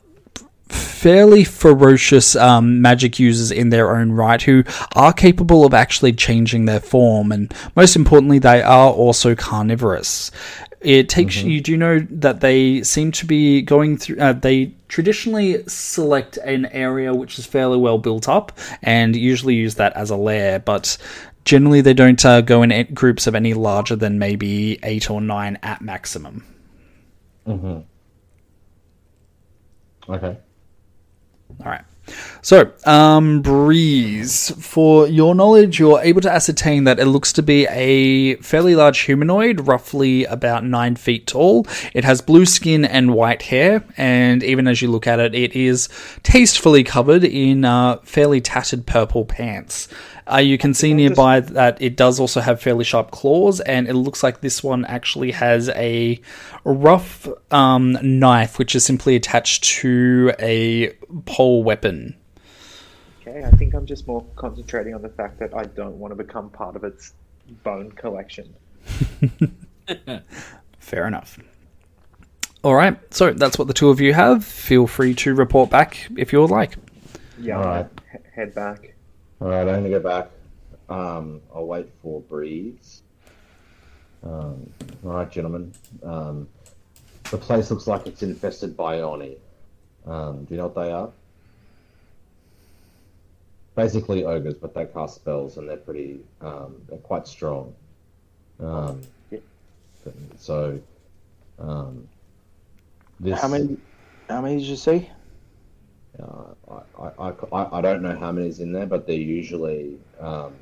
fairly 0.69 1.43
ferocious 1.43 2.35
um, 2.35 2.81
magic 2.81 3.19
users 3.19 3.51
in 3.51 3.69
their 3.69 3.95
own 3.95 4.11
right 4.11 4.41
who 4.41 4.63
are 4.95 5.11
capable 5.11 5.65
of 5.65 5.73
actually 5.73 6.13
changing 6.13 6.65
their 6.65 6.79
form, 6.79 7.31
and 7.31 7.51
most 7.75 7.95
importantly, 7.95 8.39
they 8.39 8.61
are 8.61 8.91
also 8.91 9.35
carnivorous. 9.35 10.31
It 10.81 11.09
takes 11.09 11.37
you 11.37 11.61
do 11.61 11.77
know 11.77 11.99
that 12.09 12.41
they 12.41 12.81
seem 12.81 13.11
to 13.13 13.25
be 13.27 13.61
going 13.61 13.97
through. 13.97 14.17
Uh, 14.19 14.33
they 14.33 14.73
traditionally 14.87 15.63
select 15.67 16.37
an 16.37 16.65
area 16.67 17.13
which 17.13 17.37
is 17.37 17.45
fairly 17.45 17.77
well 17.77 17.99
built 17.99 18.27
up 18.27 18.51
and 18.81 19.15
usually 19.15 19.53
use 19.53 19.75
that 19.75 19.93
as 19.93 20.09
a 20.09 20.15
lair, 20.15 20.57
but 20.59 20.97
generally 21.45 21.81
they 21.81 21.93
don't 21.93 22.25
uh, 22.25 22.41
go 22.41 22.63
in 22.63 22.93
groups 22.93 23.27
of 23.27 23.35
any 23.35 23.53
larger 23.53 23.95
than 23.95 24.17
maybe 24.17 24.79
eight 24.83 25.11
or 25.11 25.21
nine 25.21 25.59
at 25.61 25.81
maximum. 25.81 26.43
Mm-hmm. 27.47 27.81
Okay. 30.11 30.37
All 31.59 31.71
right. 31.71 31.83
So, 32.43 32.71
um, 32.85 33.43
Breeze, 33.43 34.49
for 34.57 35.07
your 35.07 35.35
knowledge, 35.35 35.79
you're 35.79 36.01
able 36.01 36.21
to 36.21 36.31
ascertain 36.31 36.85
that 36.85 36.99
it 36.99 37.05
looks 37.05 37.31
to 37.33 37.43
be 37.43 37.67
a 37.67 38.35
fairly 38.37 38.75
large 38.75 39.01
humanoid, 39.01 39.67
roughly 39.67 40.25
about 40.25 40.65
nine 40.65 40.95
feet 40.95 41.27
tall. 41.27 41.67
It 41.93 42.03
has 42.03 42.19
blue 42.19 42.47
skin 42.47 42.83
and 42.83 43.13
white 43.13 43.43
hair, 43.43 43.83
and 43.95 44.41
even 44.41 44.67
as 44.67 44.81
you 44.81 44.89
look 44.89 45.05
at 45.05 45.19
it, 45.19 45.35
it 45.35 45.55
is 45.55 45.87
tastefully 46.23 46.83
covered 46.83 47.23
in 47.23 47.63
uh, 47.63 47.97
fairly 47.97 48.41
tattered 48.41 48.87
purple 48.87 49.23
pants. 49.23 49.87
Uh, 50.31 50.37
you 50.37 50.57
can 50.57 50.73
see 50.73 50.95
nearby 50.95 51.41
that 51.41 51.79
it 51.79 51.95
does 51.95 52.19
also 52.19 52.39
have 52.41 52.59
fairly 52.59 52.83
sharp 52.83 53.11
claws, 53.11 53.59
and 53.59 53.87
it 53.87 53.93
looks 53.93 54.23
like 54.23 54.41
this 54.41 54.63
one 54.63 54.83
actually 54.85 55.31
has 55.31 55.69
a 55.69 56.19
rough 56.63 57.27
um, 57.51 57.99
knife, 58.01 58.57
which 58.57 58.73
is 58.73 58.83
simply 58.83 59.15
attached 59.15 59.63
to 59.63 60.33
a 60.39 60.91
pole 61.25 61.63
weapon. 61.63 62.15
Okay, 63.31 63.45
I 63.45 63.51
think 63.51 63.73
I'm 63.73 63.85
just 63.85 64.07
more 64.07 64.25
concentrating 64.35 64.93
on 64.93 65.01
the 65.01 65.09
fact 65.09 65.39
that 65.39 65.55
I 65.55 65.63
don't 65.63 65.97
want 65.99 66.11
to 66.11 66.21
become 66.21 66.49
part 66.49 66.75
of 66.75 66.83
its 66.83 67.13
bone 67.63 67.89
collection. 67.91 68.53
Fair 70.79 71.07
enough. 71.07 71.39
All 72.61 72.75
right, 72.75 72.97
so 73.13 73.31
that's 73.31 73.57
what 73.57 73.69
the 73.69 73.73
two 73.73 73.89
of 73.89 74.01
you 74.01 74.13
have. 74.13 74.43
Feel 74.43 74.85
free 74.85 75.15
to 75.15 75.33
report 75.33 75.69
back 75.69 76.09
if 76.17 76.33
you 76.33 76.41
would 76.41 76.51
like. 76.51 76.75
Yeah, 77.39 77.57
All 77.57 77.67
I'll 77.67 77.89
he- 78.11 78.17
head 78.35 78.53
back. 78.53 78.95
All 79.39 79.47
right, 79.47 79.61
I'm 79.61 79.75
gonna 79.75 79.89
go 79.89 80.01
back. 80.01 80.29
Um, 80.89 81.41
I'll 81.55 81.65
wait 81.65 81.89
for 82.01 82.19
Breeze. 82.19 83.01
Um, 84.23 84.69
all 85.05 85.13
right, 85.13 85.31
gentlemen. 85.31 85.73
Um, 86.03 86.49
the 87.29 87.37
place 87.37 87.71
looks 87.71 87.87
like 87.87 88.07
it's 88.07 88.23
infested 88.23 88.75
by 88.75 88.99
Oni. 88.99 89.37
Um, 90.05 90.43
do 90.43 90.53
you 90.53 90.57
know 90.57 90.67
what 90.67 90.75
they 90.75 90.91
are? 90.91 91.11
Basically 93.75 94.25
ogres, 94.25 94.55
but 94.55 94.73
they 94.73 94.85
cast 94.85 95.15
spells 95.15 95.57
and 95.57 95.67
they're 95.67 95.77
pretty. 95.77 96.19
Um, 96.41 96.75
they're 96.89 96.97
quite 96.99 97.25
strong. 97.27 97.73
Um, 98.59 99.01
so, 100.37 100.79
um, 101.57 102.07
this. 103.19 103.39
How 103.39 103.47
many? 103.47 103.77
How 104.29 104.41
many 104.41 104.57
did 104.57 104.67
you 104.67 104.75
see? 104.75 105.09
Uh, 106.21 106.81
I, 106.99 107.03
I, 107.17 107.33
I, 107.53 107.77
I 107.77 107.81
don't 107.81 108.01
know 108.01 108.17
how 108.17 108.31
many's 108.33 108.59
in 108.59 108.73
there, 108.73 108.85
but 108.85 109.07
they 109.07 109.15
usually 109.15 109.97
um, 110.19 110.53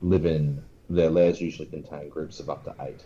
live 0.00 0.24
in 0.24 0.62
their 0.88 1.10
lairs. 1.10 1.40
Usually 1.40 1.66
contain 1.66 2.08
groups 2.08 2.38
of 2.38 2.48
up 2.48 2.64
to 2.64 2.74
eight. 2.84 3.02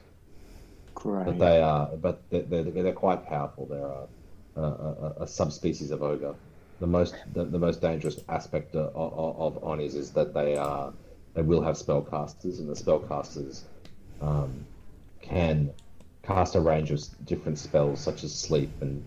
Great. 0.94 1.24
But 1.24 1.38
they 1.38 1.62
are, 1.62 1.86
but 1.86 2.22
they're, 2.30 2.42
they're, 2.42 2.64
they're 2.64 2.92
quite 2.92 3.26
powerful. 3.26 3.66
They're 3.66 4.62
a, 4.62 4.62
a, 4.62 5.14
a, 5.20 5.22
a 5.22 5.26
subspecies 5.26 5.90
of 5.90 6.02
ogre. 6.02 6.34
The 6.82 6.88
most 6.88 7.14
the, 7.32 7.44
the 7.44 7.60
most 7.60 7.80
dangerous 7.80 8.18
aspect 8.28 8.74
of, 8.74 8.92
of, 8.96 9.56
of 9.56 9.62
Onis 9.62 9.94
is 9.94 10.10
that 10.14 10.34
they 10.34 10.56
are 10.56 10.92
they 11.32 11.42
will 11.42 11.62
have 11.62 11.76
spellcasters, 11.76 12.58
and 12.58 12.68
the 12.68 12.74
spellcasters 12.74 13.60
um, 14.20 14.66
can 15.20 15.70
cast 16.24 16.56
a 16.56 16.60
range 16.60 16.90
of 16.90 17.00
different 17.24 17.60
spells, 17.60 18.00
such 18.00 18.24
as 18.24 18.34
sleep 18.34 18.72
and 18.80 19.06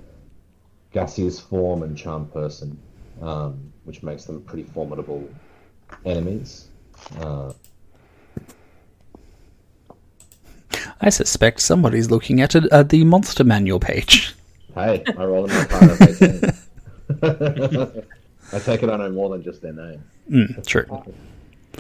gaseous 0.94 1.38
form 1.38 1.84
and 1.84 1.98
charm 1.98 2.28
person, 2.28 2.80
um, 3.22 3.74
which 3.84 4.02
makes 4.04 4.24
them 4.24 4.42
pretty 4.44 4.64
formidable 4.64 5.28
enemies. 6.06 6.70
Uh, 7.20 7.52
I 11.02 11.10
suspect 11.10 11.60
somebody's 11.60 12.10
looking 12.10 12.40
at 12.40 12.56
at 12.56 12.88
the 12.88 13.04
monster 13.04 13.44
manual 13.44 13.82
page. 13.82 14.34
hey, 14.74 15.04
I 15.18 15.26
roll 15.26 15.44
in 15.44 15.54
my 15.54 15.66
card 15.66 15.92
of 15.92 16.02
18. 16.02 16.65
I 17.24 18.60
take 18.60 18.84
it 18.84 18.90
I 18.90 18.98
know 18.98 19.12
more 19.12 19.30
than 19.30 19.44
just 19.44 19.62
their 19.62 19.74
name. 19.74 20.04
Mm, 20.30 20.66
true. 20.66 20.86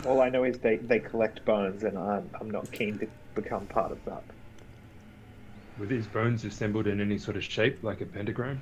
All 0.05 0.21
I 0.21 0.29
know 0.29 0.43
is 0.43 0.57
they, 0.59 0.77
they 0.77 0.99
collect 0.99 1.43
bones, 1.45 1.83
and 1.83 1.97
I'm, 1.97 2.29
I'm 2.39 2.49
not 2.51 2.71
keen 2.71 2.97
to 2.99 3.07
become 3.33 3.65
part 3.67 3.91
of 3.91 4.03
that. 4.05 4.23
Were 5.79 5.85
these 5.85 6.07
bones 6.07 6.43
assembled 6.45 6.87
in 6.87 6.99
any 7.01 7.17
sort 7.17 7.37
of 7.37 7.43
shape, 7.43 7.83
like 7.83 8.01
a 8.01 8.05
pentagram? 8.05 8.61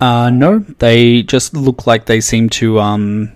Uh, 0.00 0.30
no, 0.30 0.58
they 0.58 1.22
just 1.22 1.54
look 1.54 1.86
like 1.86 2.06
they 2.06 2.20
seem 2.20 2.48
to. 2.50 2.80
Um, 2.80 3.32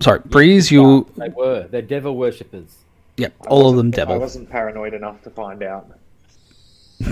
sorry, 0.00 0.20
Breeze. 0.24 0.70
You. 0.70 1.06
They 1.16 1.28
were. 1.30 1.66
They're 1.70 1.82
devil 1.82 2.16
worshippers. 2.16 2.76
Yep, 3.16 3.34
I 3.42 3.46
all 3.48 3.70
of 3.70 3.76
them 3.76 3.90
wasn't- 3.90 4.10
I 4.10 4.16
wasn't 4.16 4.50
paranoid 4.50 4.94
enough 4.94 5.22
to 5.22 5.30
find 5.30 5.62
out. 5.62 5.88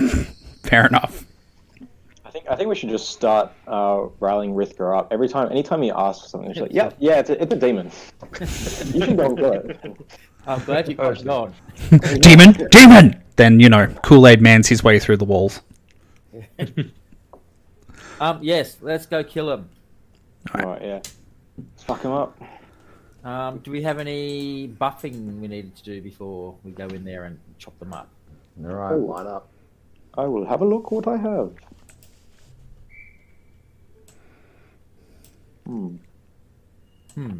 Fair 0.63 0.87
enough. 0.87 1.25
I 2.29 2.31
think 2.31 2.45
I 2.47 2.55
think 2.55 2.69
we 2.69 2.75
should 2.75 2.89
just 2.89 3.09
start 3.09 3.51
uh, 3.67 4.05
riling 4.19 4.53
Rithka 4.53 4.95
up 4.95 5.11
every 5.11 5.27
time. 5.27 5.51
Anytime 5.51 5.81
he 5.81 5.89
asks 5.89 6.29
something, 6.29 6.53
she's 6.53 6.61
like, 6.61 6.71
"Yeah, 6.71 6.91
yeah, 6.99 7.17
it's 7.17 7.31
a, 7.31 7.41
it's 7.41 7.51
a 7.51 7.57
demon." 7.57 7.91
you 8.39 8.45
should 8.45 9.17
go 9.17 9.25
and 9.25 9.39
for 9.39 9.55
it. 9.55 9.95
I'm 10.45 10.63
glad 10.63 10.87
you 10.87 10.93
got 10.93 11.19
it 11.19 11.27
on. 11.27 11.55
demon, 12.19 12.67
demon. 12.69 13.23
Then 13.35 13.59
you 13.59 13.67
know, 13.67 13.87
Kool 14.03 14.27
Aid 14.27 14.43
Man's 14.43 14.67
his 14.67 14.83
way 14.83 14.99
through 14.99 15.17
the 15.17 15.25
walls. 15.25 15.61
Um, 18.21 18.39
yes, 18.41 18.75
let's 18.81 19.05
go 19.05 19.23
kill 19.23 19.49
him. 19.49 19.69
Right, 20.53 20.81
yeah. 20.81 20.99
Let's 21.57 21.83
fuck 21.85 22.01
him 22.01 22.11
up. 22.11 22.37
Um, 23.23 23.59
do 23.59 23.71
we 23.71 23.81
have 23.83 23.97
any 23.97 24.67
buffing 24.67 25.39
we 25.39 25.47
needed 25.47 25.73
to 25.77 25.83
do 25.83 26.01
before 26.01 26.53
we 26.65 26.71
go 26.71 26.87
in 26.87 27.05
there 27.05 27.23
and 27.23 27.39
chop 27.59 27.79
them 27.79 27.93
up? 27.93 28.09
All 28.61 28.71
right, 28.71 28.93
line 28.93 29.25
up. 29.25 29.47
I 30.15 30.25
will 30.25 30.45
have 30.45 30.59
a 30.59 30.65
look 30.65 30.91
what 30.91 31.07
I 31.07 31.15
have. 31.15 31.53
Hmm. 35.69 35.95
Hmm. 37.13 37.39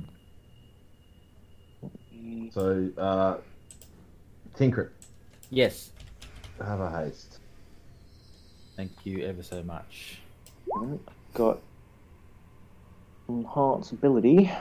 So, 2.51 2.89
uh, 2.95 3.37
Tinker, 4.55 4.91
Yes. 5.49 5.89
have 6.63 6.79
a 6.79 6.91
haste. 6.91 7.39
Thank 8.75 8.91
you 9.03 9.25
ever 9.25 9.41
so 9.41 9.63
much. 9.63 10.19
Got 11.33 11.59
enhance 13.27 13.91
ability. 13.93 14.51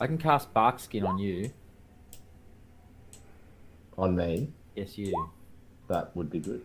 I 0.00 0.06
can 0.08 0.18
cast 0.18 0.52
bark 0.52 0.80
skin 0.80 1.04
on 1.06 1.18
you. 1.18 1.52
On 3.96 4.16
me, 4.16 4.48
Yes, 4.74 4.98
you. 4.98 5.12
that 5.86 6.16
would 6.16 6.30
be 6.30 6.40
good. 6.40 6.64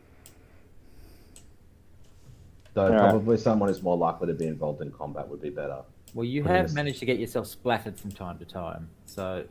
Though 2.75 2.87
Alright. 2.87 2.99
probably 2.99 3.37
someone 3.37 3.69
who's 3.69 3.81
more 3.81 3.95
likely 3.97 4.27
to 4.27 4.33
be 4.33 4.47
involved 4.47 4.81
in 4.81 4.91
combat 4.91 5.29
would 5.29 5.41
be 5.41 5.49
better. 5.49 5.81
Well, 6.13 6.25
you 6.25 6.43
have 6.43 6.65
this- 6.67 6.73
managed 6.75 6.99
to 6.99 7.05
get 7.05 7.17
yourself 7.19 7.47
splattered 7.47 7.97
from 7.97 8.11
time 8.11 8.37
to 8.39 8.45
time, 8.45 8.89
so 9.05 9.45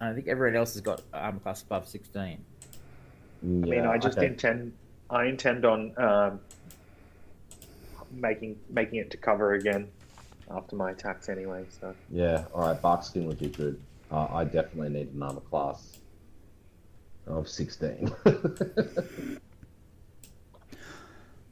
I 0.00 0.12
think 0.12 0.28
everyone 0.28 0.56
else 0.56 0.74
has 0.74 0.80
got 0.80 1.02
armor 1.12 1.40
class 1.40 1.62
above 1.62 1.86
sixteen. 1.88 2.44
Yeah, 3.42 3.66
I 3.66 3.68
mean, 3.68 3.86
I 3.86 3.98
just 3.98 4.18
okay. 4.18 4.28
intend 4.28 4.72
I 5.10 5.24
intend 5.26 5.64
on 5.64 5.92
um, 5.98 6.40
making 8.12 8.56
making 8.70 9.00
it 9.00 9.10
to 9.10 9.16
cover 9.16 9.54
again 9.54 9.88
after 10.48 10.76
my 10.76 10.92
attacks 10.92 11.28
anyway. 11.28 11.64
So 11.80 11.92
Yeah, 12.10 12.44
alright, 12.54 12.80
Barkskin 12.80 13.26
would 13.26 13.38
be 13.40 13.48
good. 13.48 13.80
Uh, 14.12 14.28
I 14.30 14.44
definitely 14.44 14.90
need 14.90 15.12
an 15.12 15.22
armor 15.22 15.40
class 15.40 15.98
of 17.26 17.48
16. 17.48 18.12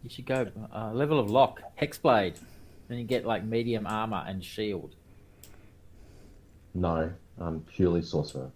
You 0.02 0.10
should 0.10 0.26
go 0.26 0.48
uh, 0.74 0.92
level 0.92 1.18
of 1.18 1.30
lock, 1.30 1.60
hexblade. 1.80 2.36
Then 2.88 2.98
you 2.98 3.04
get 3.04 3.24
like 3.24 3.44
medium 3.44 3.86
armor 3.86 4.24
and 4.26 4.44
shield. 4.44 4.94
no, 6.74 7.10
I'm 7.38 7.60
purely 7.60 8.02
sorcerer. 8.02 8.50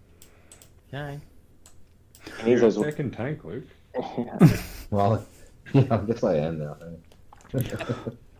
Okay. 0.93 1.19
He 2.43 2.51
You're 2.51 2.65
a 2.65 2.71
second 2.71 3.11
tank, 3.11 3.43
Luke. 3.43 3.63
Well, 4.89 5.25
yeah, 5.73 5.83
I 5.91 5.97
guess 5.97 6.23
I 6.23 6.35
am 6.37 6.59
now. 6.59 6.77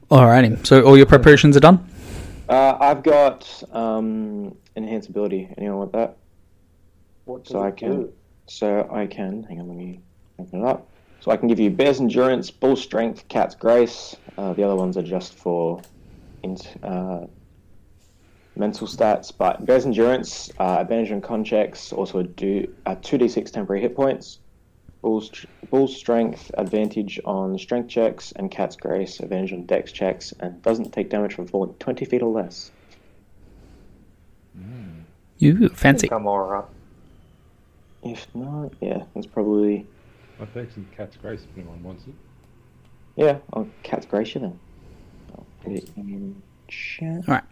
Alrighty. 0.09 0.65
So 0.65 0.81
all 0.83 0.95
your 0.95 1.05
preparations 1.05 1.57
are 1.57 1.59
done. 1.59 1.85
Uh, 2.47 2.77
I've 2.79 3.03
got 3.03 3.63
um, 3.73 4.55
enhance 4.77 5.07
ability. 5.07 5.53
Anyone 5.57 5.77
want 5.79 5.91
that? 5.93 6.15
what 7.25 7.43
does 7.43 7.51
So 7.51 7.61
I 7.61 7.71
can. 7.71 7.91
do? 8.03 8.13
So 8.47 8.87
I 8.89 9.07
can. 9.07 9.43
Hang 9.43 9.59
on, 9.59 9.67
let 9.67 9.77
me 9.77 9.99
open 10.39 10.61
it 10.61 10.65
up. 10.65 10.87
So 11.19 11.31
I 11.31 11.37
can 11.37 11.47
give 11.47 11.59
you 11.59 11.69
Bear's 11.69 11.99
Endurance, 11.99 12.51
Bull 12.51 12.75
Strength, 12.75 13.27
Cat's 13.27 13.55
Grace. 13.55 14.15
Uh, 14.37 14.53
the 14.53 14.63
other 14.63 14.75
ones 14.75 14.97
are 14.97 15.03
just 15.03 15.33
for 15.33 15.81
int, 16.43 16.75
uh, 16.83 17.25
mental 18.55 18.87
stats. 18.87 19.31
But 19.35 19.65
Bear's 19.65 19.85
Endurance, 19.85 20.51
uh, 20.59 20.77
advantage 20.79 21.11
on 21.11 21.21
con 21.21 21.43
checks, 21.43 21.91
also 21.91 22.19
a 22.19 22.23
do 22.23 22.71
uh, 22.85 22.95
2d6 22.95 23.51
temporary 23.51 23.81
hit 23.81 23.95
points. 23.95 24.39
Bull's, 25.01 25.31
Bull's 25.69 25.95
Strength, 25.95 26.51
advantage 26.57 27.19
on 27.23 27.57
strength 27.57 27.89
checks, 27.89 28.31
and 28.35 28.49
Cat's 28.49 28.75
Grace, 28.75 29.19
advantage 29.19 29.53
on 29.53 29.63
dex 29.65 29.91
checks, 29.91 30.33
and 30.39 30.61
doesn't 30.63 30.91
take 30.91 31.09
damage 31.09 31.33
from 31.33 31.47
falling 31.47 31.73
20 31.75 32.05
feet 32.05 32.21
or 32.21 32.31
less. 32.31 32.71
You 35.39 35.69
I 35.71 35.75
fancy. 35.75 36.01
think 36.07 36.13
I'm 36.13 36.27
alright. 36.27 36.65
If 38.03 38.27
not, 38.33 38.73
yeah, 38.81 39.03
that's 39.13 39.27
probably. 39.27 39.85
I'll 40.39 40.47
take 40.53 40.71
some 40.71 40.87
cat's 40.95 41.17
grace 41.17 41.41
if 41.41 41.57
anyone 41.57 41.83
wants 41.83 42.03
it. 42.07 42.13
Yeah, 43.17 43.39
I'll 43.51 43.67
Cat's 43.81 44.05
Grace 44.05 44.35
you 44.35 44.41
then. 44.41 44.59
Put 45.63 45.73
it 45.73 45.89
in 45.97 46.41
chat. 46.67 47.23
All 47.27 47.33
right. 47.33 47.43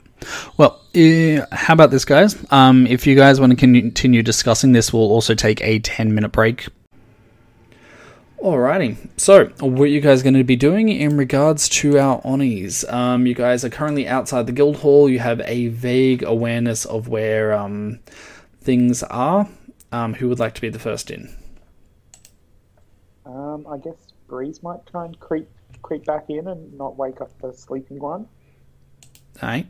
Well, 0.57 0.80
uh, 0.95 1.45
how 1.52 1.74
about 1.74 1.90
this, 1.90 2.06
guys? 2.06 2.38
Um, 2.52 2.86
if 2.88 3.07
you 3.07 3.16
guys 3.16 3.40
want 3.40 3.52
to 3.52 3.56
continue 3.56 4.22
discussing 4.22 4.72
this, 4.72 4.94
we'll 4.94 5.12
also 5.12 5.34
take 5.34 5.62
a 5.62 5.80
10 5.80 6.14
minute 6.14 6.32
break. 6.32 6.68
Alrighty. 8.40 8.95
So, 9.18 9.48
what 9.60 9.86
you 9.86 10.02
guys 10.02 10.22
going 10.22 10.36
to 10.36 10.44
be 10.44 10.56
doing 10.56 10.90
in 10.90 11.18
regards 11.18 11.68
to 11.70 11.98
our 11.98 12.22
Onis? 12.24 12.88
Um, 12.88 13.26
you 13.26 13.34
guys 13.34 13.66
are 13.66 13.70
currently 13.70 14.07
outside 14.07 14.45
the 14.45 14.52
guild 14.52 14.78
hall. 14.78 15.10
You 15.10 15.18
have 15.18 15.41
a 15.41 15.70
vague 15.70 16.22
awareness 16.22 16.86
of 16.86 17.07
where 17.07 17.53
um, 17.53 17.99
things 18.62 19.02
are. 19.02 19.49
Um, 19.91 20.14
who 20.14 20.30
would 20.30 20.40
like 20.40 20.53
to 20.56 20.62
be 20.62 20.70
the 20.70 20.80
first 20.80 21.10
in? 21.10 21.36
Um, 23.56 23.65
I 23.72 23.77
guess 23.77 24.11
Breeze 24.27 24.61
might 24.61 24.86
try 24.86 25.06
and 25.06 25.19
creep 25.19 25.49
creep 25.82 26.06
back 26.06 26.30
in 26.30 26.48
and 26.48 26.77
not 26.77 26.98
wake 26.98 27.22
up 27.22 27.32
the 27.41 27.53
sleeping 27.53 27.99
one. 27.99 28.27
Alright. 29.41 29.68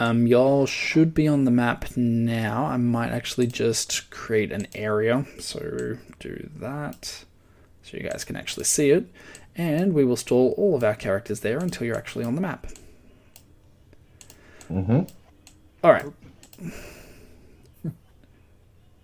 Um, 0.00 0.26
y'all 0.26 0.66
should 0.66 1.14
be 1.14 1.26
on 1.28 1.44
the 1.44 1.50
map 1.50 1.96
now. 1.96 2.64
I 2.64 2.76
might 2.76 3.10
actually 3.10 3.48
just 3.48 4.10
create 4.10 4.52
an 4.52 4.66
area. 4.74 5.26
So 5.40 5.98
do 6.20 6.48
that. 6.56 7.24
So 7.82 7.96
you 7.96 8.08
guys 8.08 8.24
can 8.24 8.36
actually 8.36 8.64
see 8.64 8.90
it. 8.90 9.06
And 9.56 9.92
we 9.92 10.04
will 10.04 10.16
store 10.16 10.52
all 10.52 10.76
of 10.76 10.84
our 10.84 10.94
characters 10.94 11.40
there 11.40 11.58
until 11.58 11.86
you're 11.86 11.96
actually 11.96 12.24
on 12.24 12.36
the 12.36 12.40
map. 12.40 12.68
Mm-hmm. 14.70 15.02
Alright. 15.84 16.06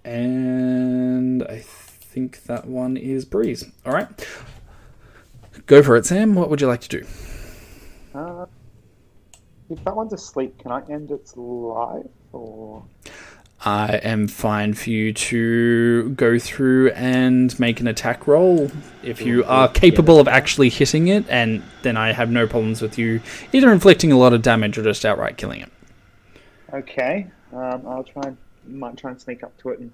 And 0.05 1.43
I 1.43 1.61
think 2.15 2.45
that 2.45 2.67
one 2.67 2.97
is 2.97 3.25
Breeze. 3.25 3.65
Alright. 3.85 4.09
Go 5.67 5.83
for 5.83 5.97
it, 5.97 6.07
Sam. 6.07 6.37
What 6.37 6.49
would 6.49 6.61
you 6.61 6.69
like 6.69 6.81
to 6.83 6.89
do? 6.89 7.07
Uh, 8.15 8.47
if 9.69 9.83
that 9.85 9.97
one's 9.97 10.13
asleep, 10.13 10.57
can 10.61 10.71
I 10.71 10.83
end 10.89 11.11
its 11.11 11.37
life 11.37 12.07
or? 12.33 12.85
I 13.65 13.97
am 13.97 14.29
fine 14.29 14.75
for 14.75 14.91
you 14.91 15.13
to 15.13 16.11
go 16.11 16.39
through 16.39 16.91
and 16.91 17.59
make 17.59 17.81
an 17.81 17.89
attack 17.89 18.29
roll 18.29 18.71
if 19.03 19.23
you 19.23 19.43
are 19.45 19.69
capable 19.69 20.21
of 20.21 20.29
actually 20.29 20.69
hitting 20.69 21.09
it, 21.09 21.25
and 21.29 21.63
then 21.83 21.97
I 21.97 22.13
have 22.13 22.31
no 22.31 22.47
problems 22.47 22.83
with 22.83 22.99
you 22.99 23.23
either 23.53 23.73
inflicting 23.73 24.13
a 24.13 24.19
lot 24.19 24.35
of 24.35 24.43
damage 24.43 24.77
or 24.77 24.83
just 24.83 25.05
outright 25.07 25.39
killing 25.39 25.63
it. 25.63 25.73
Okay, 26.75 27.27
um, 27.55 27.83
I'll 27.87 28.05
try 28.05 28.23
and 28.27 28.37
might 28.69 28.99
try 28.99 29.13
and 29.13 29.21
sneak 29.21 29.43
up 29.43 29.57
to 29.63 29.71
it 29.71 29.79
and 29.81 29.91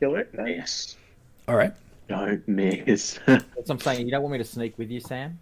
kill 0.00 0.16
it. 0.16 0.32
then. 0.32 0.46
Yes. 0.46 0.96
All 1.52 1.58
right. 1.58 1.74
Don't 2.08 2.48
miss. 2.48 3.20
That's 3.26 3.44
what 3.54 3.70
I'm 3.70 3.78
saying. 3.78 4.06
You 4.06 4.10
don't 4.10 4.22
want 4.22 4.32
me 4.32 4.38
to 4.38 4.44
sneak 4.44 4.78
with 4.78 4.90
you, 4.90 5.00
Sam? 5.00 5.38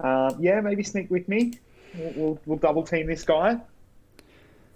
Um, 0.00 0.36
yeah, 0.38 0.60
maybe 0.60 0.82
sneak 0.82 1.10
with 1.10 1.26
me. 1.28 1.54
We'll, 1.96 2.12
we'll, 2.14 2.40
we'll 2.44 2.58
double 2.58 2.82
team 2.82 3.06
this 3.06 3.24
guy. 3.24 3.58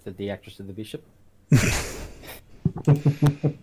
Said 0.03 0.17
the 0.17 0.31
actress 0.31 0.59
of 0.59 0.65
the 0.65 0.73
bishop. 0.73 1.03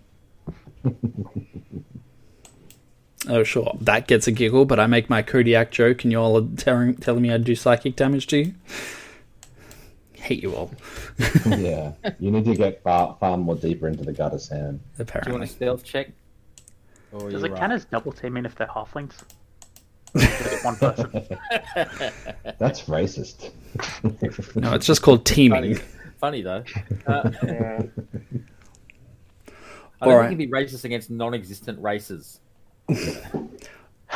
Oh, 3.31 3.43
sure. 3.43 3.77
That 3.81 4.07
gets 4.07 4.27
a 4.27 4.33
giggle, 4.33 4.65
but 4.65 4.81
I 4.81 4.87
make 4.87 5.11
my 5.11 5.21
Kodiak 5.21 5.71
joke 5.71 6.03
and 6.03 6.11
you 6.11 6.19
all 6.19 6.39
are 6.39 6.49
telling, 6.57 6.95
telling 6.95 7.21
me 7.21 7.31
I 7.31 7.37
do 7.37 7.55
psychic 7.55 7.95
damage 7.95 8.27
to 8.29 8.39
you? 8.39 8.55
Hate 10.15 10.43
you 10.43 10.55
all, 10.55 10.71
yeah, 11.47 11.93
you 12.19 12.31
need 12.31 12.47
to 12.47 12.55
get 12.55 12.83
far, 12.83 13.17
far 13.21 13.37
more 13.37 13.55
deeper 13.55 13.89
into 13.89 14.05
the 14.05 14.13
gutter, 14.13 14.39
Sam. 14.39 14.81
Apparently. 14.99 15.33
Do 15.33 15.35
you 15.35 15.39
want 15.39 15.41
apparently. 15.45 15.45
a 15.45 15.47
stealth 15.47 15.85
check? 15.85 16.11
Or 17.13 17.31
Does 17.31 17.43
it 17.43 17.51
right? 17.53 17.59
count 17.61 17.73
as 17.73 17.85
double 17.87 18.13
teaming 18.13 18.45
if 18.45 18.55
they're 18.55 18.67
halflings? 18.67 19.13
Or 20.15 20.21
one 20.63 20.77
person. 20.77 21.11
That's 22.59 22.83
racist. 22.83 23.51
No, 24.57 24.73
it's 24.75 24.87
just 24.87 25.03
called 25.03 25.25
teaming. 25.27 25.75
Funny, 25.77 25.87
funny 26.19 26.43
though. 26.43 26.65
Uh, 27.07 27.31
Yeah. 27.45 27.83
I 30.01 30.05
don't 30.07 30.13
Alright. 30.15 30.29
think 30.29 30.41
you'd 30.41 30.51
be 30.51 30.57
racist 30.57 30.85
against 30.85 31.11
non-existent 31.11 31.81
races. 31.83 32.39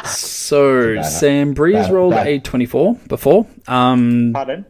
So, 0.05 1.03
Sam 1.03 1.55
Breeze 1.55 1.75
that- 1.87 1.93
rolled 1.93 2.13
that- 2.15 2.27
a 2.27 2.39
24 2.39 2.95
before. 3.09 3.47
Um, 3.67 4.31
Pardon? 4.33 4.65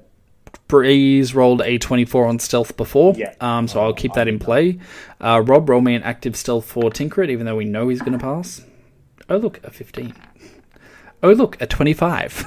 Breeze 0.72 1.34
rolled 1.34 1.60
a 1.60 1.76
24 1.76 2.24
on 2.24 2.38
stealth 2.38 2.78
before. 2.78 3.12
Yeah. 3.14 3.34
Um, 3.42 3.68
so 3.68 3.78
I'll 3.82 3.92
keep 3.92 4.14
that 4.14 4.26
in 4.26 4.38
play. 4.38 4.78
Uh, 5.20 5.42
Rob, 5.44 5.68
roll 5.68 5.82
me 5.82 5.94
an 5.94 6.02
active 6.02 6.34
stealth 6.34 6.64
for 6.64 6.84
Tinkrit, 6.84 7.28
even 7.28 7.44
though 7.44 7.56
we 7.56 7.66
know 7.66 7.88
he's 7.88 8.00
going 8.00 8.14
to 8.14 8.18
pass. 8.18 8.62
Oh, 9.28 9.36
look, 9.36 9.62
a 9.62 9.70
15. 9.70 10.14
Oh, 11.22 11.32
look, 11.32 11.60
a 11.60 11.66
25. 11.66 12.46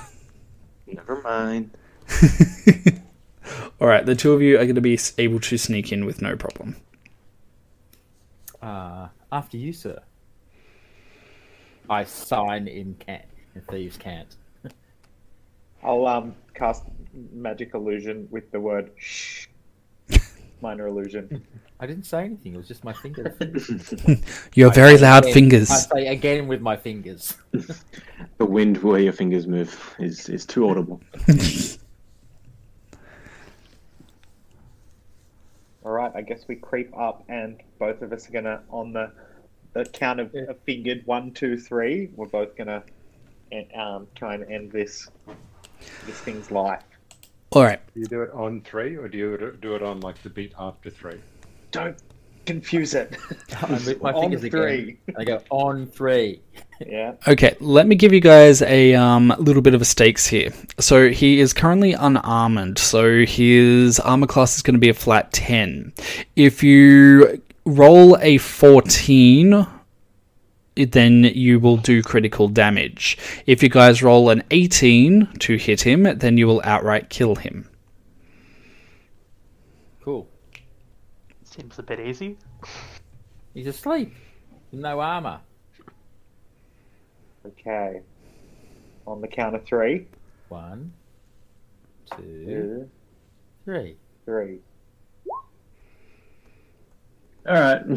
Never 0.88 1.22
mind. 1.22 1.69
All 3.80 3.88
right, 3.88 4.03
the 4.03 4.15
two 4.15 4.34
of 4.34 4.41
you 4.41 4.56
are 4.56 4.65
going 4.65 4.73
to 4.73 4.81
be 4.81 4.97
able 5.19 5.39
to 5.41 5.56
sneak 5.56 5.91
in 5.91 6.03
with 6.03 6.19
no 6.19 6.35
problem. 6.35 6.77
Uh, 8.60 9.10
after 9.31 9.57
you, 9.57 9.72
sir. 9.72 10.02
I 11.88 12.06
sign 12.06 12.68
in 12.68 12.95
can 12.95 13.22
thieves 13.69 13.97
can't. 13.97 14.35
I'll 15.84 16.07
um 16.07 16.34
cast 16.56 16.85
magic 17.32 17.74
illusion 17.74 18.28
with 18.32 18.52
the 18.52 18.60
word 18.60 18.92
shh. 18.98 19.48
Minor 20.62 20.88
illusion. 20.88 21.46
I 21.80 21.88
didn't 21.88 22.06
say 22.06 22.24
anything. 22.24 22.54
It 22.54 22.58
was 22.58 22.68
just 22.68 22.84
my 22.86 22.94
fingers. 22.94 23.34
Your 24.56 24.72
I 24.72 24.74
very 24.74 24.98
loud 24.98 25.24
again- 25.24 25.34
fingers. 25.34 25.70
I 25.70 25.76
say 25.76 26.08
again 26.08 26.48
with 26.48 26.62
my 26.62 26.78
fingers. 26.78 27.36
The 28.38 28.46
wind 28.46 28.84
where 28.84 29.00
your 29.00 29.14
fingers 29.14 29.48
move 29.48 29.96
is, 29.98 30.28
is 30.28 30.46
too 30.46 30.70
audible. 30.70 31.02
All 35.86 35.92
right, 35.92 36.12
I 36.16 36.22
guess 36.22 36.46
we 36.48 36.56
creep 36.56 36.98
up, 36.98 37.24
and 37.30 37.62
both 37.80 38.02
of 38.02 38.12
us 38.12 38.28
are 38.28 38.32
gonna 38.34 38.62
on 38.70 38.92
the 38.92 39.12
the 39.74 39.86
count 39.86 40.20
of 40.20 40.34
a 40.34 40.56
fingered 40.66 41.06
one, 41.06 41.32
two, 41.32 41.58
three. 41.58 42.10
We're 42.16 42.26
both 42.26 42.58
gonna 42.58 42.84
um, 43.78 44.08
try 44.16 44.34
and 44.34 44.44
end 44.52 44.72
this 44.72 45.08
this 46.06 46.20
thing's 46.20 46.50
life. 46.50 46.84
All 47.56 47.64
right. 47.64 47.80
Do 47.94 48.02
you 48.02 48.06
do 48.07 48.22
it 48.22 48.32
on 48.34 48.60
three, 48.61 48.98
or 48.98 49.07
do 49.07 49.18
you 49.18 49.57
do 49.61 49.76
it 49.76 49.82
on 49.82 50.02
like 50.02 50.22
the 50.22 50.30
beat 50.30 50.52
after 50.60 50.90
three? 50.90 51.22
Don't 51.72 51.95
confuse 52.45 52.94
it. 52.94 53.18
I 53.61 53.69
move 53.69 54.02
my 54.02 54.11
on 54.11 54.23
fingers 54.23 54.44
again. 54.44 54.61
three. 54.61 54.98
I 55.18 55.23
go 55.23 55.41
on 55.49 55.88
three. 55.88 56.41
Yeah. 56.86 57.14
Okay, 57.26 57.56
let 57.61 57.88
me 57.88 57.95
give 57.95 58.11
you 58.11 58.19
guys 58.19 58.61
a 58.61 58.94
um, 58.95 59.34
little 59.40 59.61
bit 59.61 59.73
of 59.73 59.82
a 59.82 59.86
stakes 59.86 60.27
here. 60.27 60.52
So 60.82 61.10
he 61.10 61.40
is 61.40 61.53
currently 61.53 61.94
unarmored, 61.94 62.77
so 62.77 63.26
his 63.26 64.02
armor 64.02 64.27
class 64.27 64.57
is 64.57 64.61
going 64.61 64.76
to 64.76 64.80
be 64.80 64.90
a 64.90 64.94
flat 64.94 65.32
10. 65.32 65.94
If 66.36 66.61
you 66.61 67.41
roll 67.65 68.18
a 68.19 68.38
14, 68.38 69.53
it- 69.53 69.68
then 70.76 71.23
you 71.23 71.60
will 71.60 71.77
do 71.77 72.02
critical 72.03 72.47
damage. 72.47 73.18
If 73.45 73.64
you 73.64 73.69
guys 73.69 74.03
roll 74.03 74.30
an 74.30 74.43
18 74.52 75.27
to 75.39 75.56
hit 75.57 75.81
him, 75.81 76.03
then 76.03 76.38
you 76.38 76.47
will 76.47 76.61
outright 76.64 77.10
kill 77.10 77.35
him. 77.35 77.69
Cool. 80.03 80.27
Seems 81.43 81.80
a 81.80 81.84
bit 81.84 81.99
easy. 81.99 82.38
He's 83.53 83.68
asleep. 83.68 84.14
No 84.72 84.99
armor. 84.99 85.39
Okay. 87.45 88.02
On 89.07 89.22
the 89.22 89.27
count 89.27 89.56
of 89.56 89.64
three, 89.64 90.07
One, 90.49 90.91
two, 92.11 92.22
two, 92.45 92.89
three. 93.64 93.95
three. 94.26 94.60
All 97.47 97.53
right. 97.53 97.81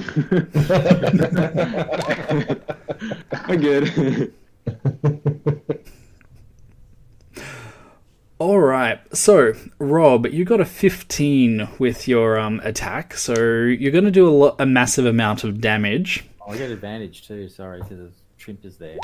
I'm 3.32 3.60
good. 3.60 4.32
All 8.38 8.60
right. 8.60 9.00
So, 9.16 9.54
Rob, 9.78 10.26
you 10.26 10.44
got 10.44 10.60
a 10.60 10.64
15 10.64 11.68
with 11.78 12.06
your 12.06 12.38
um, 12.38 12.60
attack, 12.62 13.14
so 13.14 13.32
you're 13.34 13.90
going 13.90 14.04
to 14.04 14.10
do 14.12 14.28
a, 14.28 14.30
lo- 14.30 14.56
a 14.58 14.66
massive 14.66 15.06
amount 15.06 15.42
of 15.44 15.60
damage. 15.60 16.24
Oh, 16.40 16.52
I 16.52 16.58
get 16.58 16.70
advantage 16.70 17.26
too. 17.26 17.48
Sorry, 17.48 17.80
because 17.82 17.98
the 17.98 18.10
shrimp 18.36 18.64
is 18.64 18.76
there. 18.76 18.96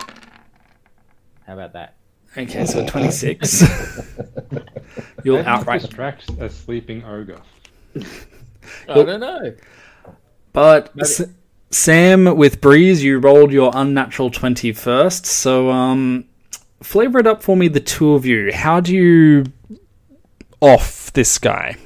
How 1.47 1.55
about 1.55 1.73
that? 1.73 1.97
Okay, 2.37 2.65
so 2.65 2.87
26. 2.87 3.63
You'll 3.63 3.83
How 3.83 5.23
do 5.23 5.25
you 5.25 5.39
outright. 5.61 5.81
distract 5.83 6.31
a 6.41 6.49
sleeping 6.49 7.05
ogre. 7.05 7.41
I 7.97 8.95
don't 8.95 9.21
know. 9.21 9.55
But 10.55 10.91
S- 10.99 11.21
Sam, 11.71 12.37
with 12.37 12.63
Breeze, 12.63 13.05
you 13.05 13.19
rolled 13.19 13.53
your 13.53 13.73
unnatural 13.75 14.31
20 14.31 14.73
first, 14.73 15.27
so 15.27 15.69
um, 15.71 16.25
flavor 16.83 17.19
it 17.19 17.27
up 17.27 17.43
for 17.43 17.57
me, 17.57 17.69
the 17.69 17.81
two 17.81 18.15
of 18.15 18.25
you. 18.25 18.53
How 18.55 18.81
do 18.81 18.95
you 18.95 19.45
off 20.61 21.13
this 21.13 21.37
guy? 21.39 21.77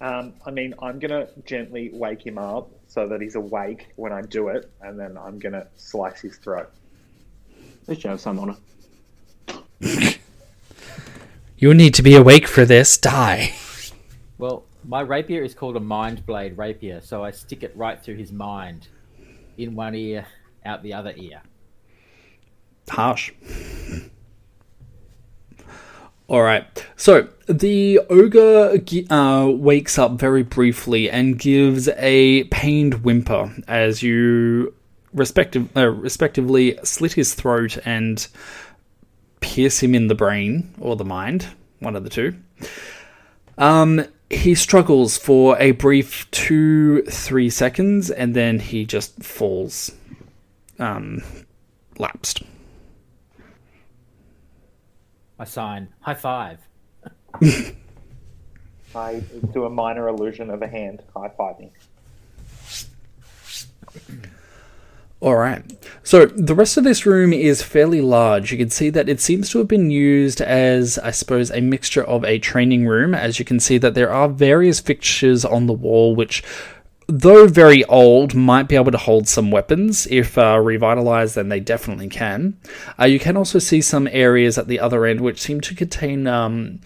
Um, 0.00 0.34
I 0.44 0.50
mean, 0.50 0.74
I'm 0.82 0.98
gonna 0.98 1.28
gently 1.46 1.90
wake 1.92 2.26
him 2.26 2.36
up 2.36 2.70
so 2.88 3.08
that 3.08 3.20
he's 3.20 3.36
awake 3.36 3.86
when 3.96 4.12
I 4.12 4.22
do 4.22 4.48
it, 4.48 4.70
and 4.82 4.98
then 4.98 5.16
I'm 5.16 5.38
gonna 5.38 5.66
slice 5.76 6.20
his 6.20 6.36
throat. 6.36 6.70
At 7.82 7.88
least 7.88 8.04
you 8.04 8.10
have 8.10 8.20
some 8.20 8.38
honor. 8.38 8.56
You 11.60 11.74
need 11.74 11.92
to 11.94 12.04
be 12.04 12.14
awake 12.14 12.46
for 12.46 12.64
this. 12.64 12.96
Die. 12.96 13.52
My 14.88 15.02
rapier 15.02 15.42
is 15.42 15.52
called 15.52 15.76
a 15.76 15.80
mind 15.80 16.24
blade 16.24 16.56
rapier, 16.56 17.02
so 17.02 17.22
I 17.22 17.30
stick 17.30 17.62
it 17.62 17.76
right 17.76 18.02
through 18.02 18.16
his 18.16 18.32
mind, 18.32 18.88
in 19.58 19.74
one 19.74 19.94
ear, 19.94 20.26
out 20.64 20.82
the 20.82 20.94
other 20.94 21.12
ear. 21.14 21.42
Harsh. 22.88 23.32
All 26.26 26.40
right. 26.40 26.86
So 26.96 27.28
the 27.46 28.00
ogre 28.08 28.80
uh, 29.10 29.50
wakes 29.50 29.98
up 29.98 30.12
very 30.12 30.42
briefly 30.42 31.10
and 31.10 31.38
gives 31.38 31.88
a 31.88 32.44
pained 32.44 33.04
whimper 33.04 33.54
as 33.68 34.02
you 34.02 34.72
respective, 35.12 35.68
uh, 35.76 35.88
respectively 35.88 36.78
slit 36.82 37.12
his 37.12 37.34
throat 37.34 37.76
and 37.84 38.26
pierce 39.40 39.82
him 39.82 39.94
in 39.94 40.06
the 40.08 40.14
brain 40.14 40.72
or 40.80 40.96
the 40.96 41.04
mind, 41.04 41.46
one 41.80 41.94
of 41.94 42.04
the 42.04 42.10
two. 42.10 42.34
Um, 43.58 44.06
he 44.30 44.54
struggles 44.54 45.16
for 45.16 45.58
a 45.58 45.70
brief 45.72 46.30
two, 46.30 47.02
three 47.02 47.48
seconds, 47.48 48.10
and 48.10 48.34
then 48.34 48.58
he 48.58 48.84
just 48.84 49.22
falls, 49.22 49.90
um, 50.78 51.22
lapsed. 51.98 52.42
I 55.38 55.44
sign 55.44 55.88
high 56.00 56.14
five. 56.14 56.58
I 58.94 59.22
do 59.52 59.64
a 59.64 59.70
minor 59.70 60.08
illusion 60.08 60.50
of 60.50 60.62
a 60.62 60.66
hand 60.66 61.02
high 61.14 61.30
fiving. 61.38 61.70
All 65.20 65.34
right. 65.34 65.64
So 66.04 66.26
the 66.26 66.54
rest 66.54 66.76
of 66.76 66.84
this 66.84 67.04
room 67.04 67.32
is 67.32 67.60
fairly 67.60 68.00
large. 68.00 68.52
You 68.52 68.58
can 68.58 68.70
see 68.70 68.88
that 68.90 69.08
it 69.08 69.20
seems 69.20 69.50
to 69.50 69.58
have 69.58 69.66
been 69.66 69.90
used 69.90 70.40
as, 70.40 70.96
I 70.98 71.10
suppose, 71.10 71.50
a 71.50 71.60
mixture 71.60 72.04
of 72.04 72.24
a 72.24 72.38
training 72.38 72.86
room. 72.86 73.14
As 73.14 73.40
you 73.40 73.44
can 73.44 73.58
see 73.58 73.78
that 73.78 73.94
there 73.94 74.12
are 74.12 74.28
various 74.28 74.78
fixtures 74.78 75.44
on 75.44 75.66
the 75.66 75.72
wall, 75.72 76.14
which, 76.14 76.44
though 77.08 77.48
very 77.48 77.84
old, 77.86 78.36
might 78.36 78.68
be 78.68 78.76
able 78.76 78.92
to 78.92 78.98
hold 78.98 79.26
some 79.26 79.50
weapons. 79.50 80.06
If 80.08 80.38
uh, 80.38 80.60
revitalized, 80.60 81.34
then 81.34 81.48
they 81.48 81.58
definitely 81.58 82.08
can. 82.08 82.56
Uh, 82.96 83.06
you 83.06 83.18
can 83.18 83.36
also 83.36 83.58
see 83.58 83.80
some 83.80 84.08
areas 84.12 84.56
at 84.56 84.68
the 84.68 84.78
other 84.78 85.04
end 85.04 85.20
which 85.20 85.40
seem 85.40 85.60
to 85.62 85.74
contain 85.74 86.28
um, 86.28 86.80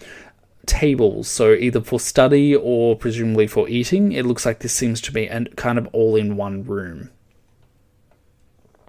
tables, 0.65 1.27
so 1.27 1.53
either 1.53 1.81
for 1.81 1.99
study 1.99 2.55
or 2.55 2.95
presumably 2.95 3.45
for 3.45 3.69
eating. 3.69 4.11
It 4.11 4.25
looks 4.25 4.43
like 4.43 4.59
this 4.59 4.73
seems 4.73 5.01
to 5.01 5.11
be 5.11 5.27
an, 5.27 5.49
kind 5.55 5.77
of 5.77 5.87
all 5.93 6.15
in 6.15 6.35
one 6.35 6.63
room. 6.63 7.11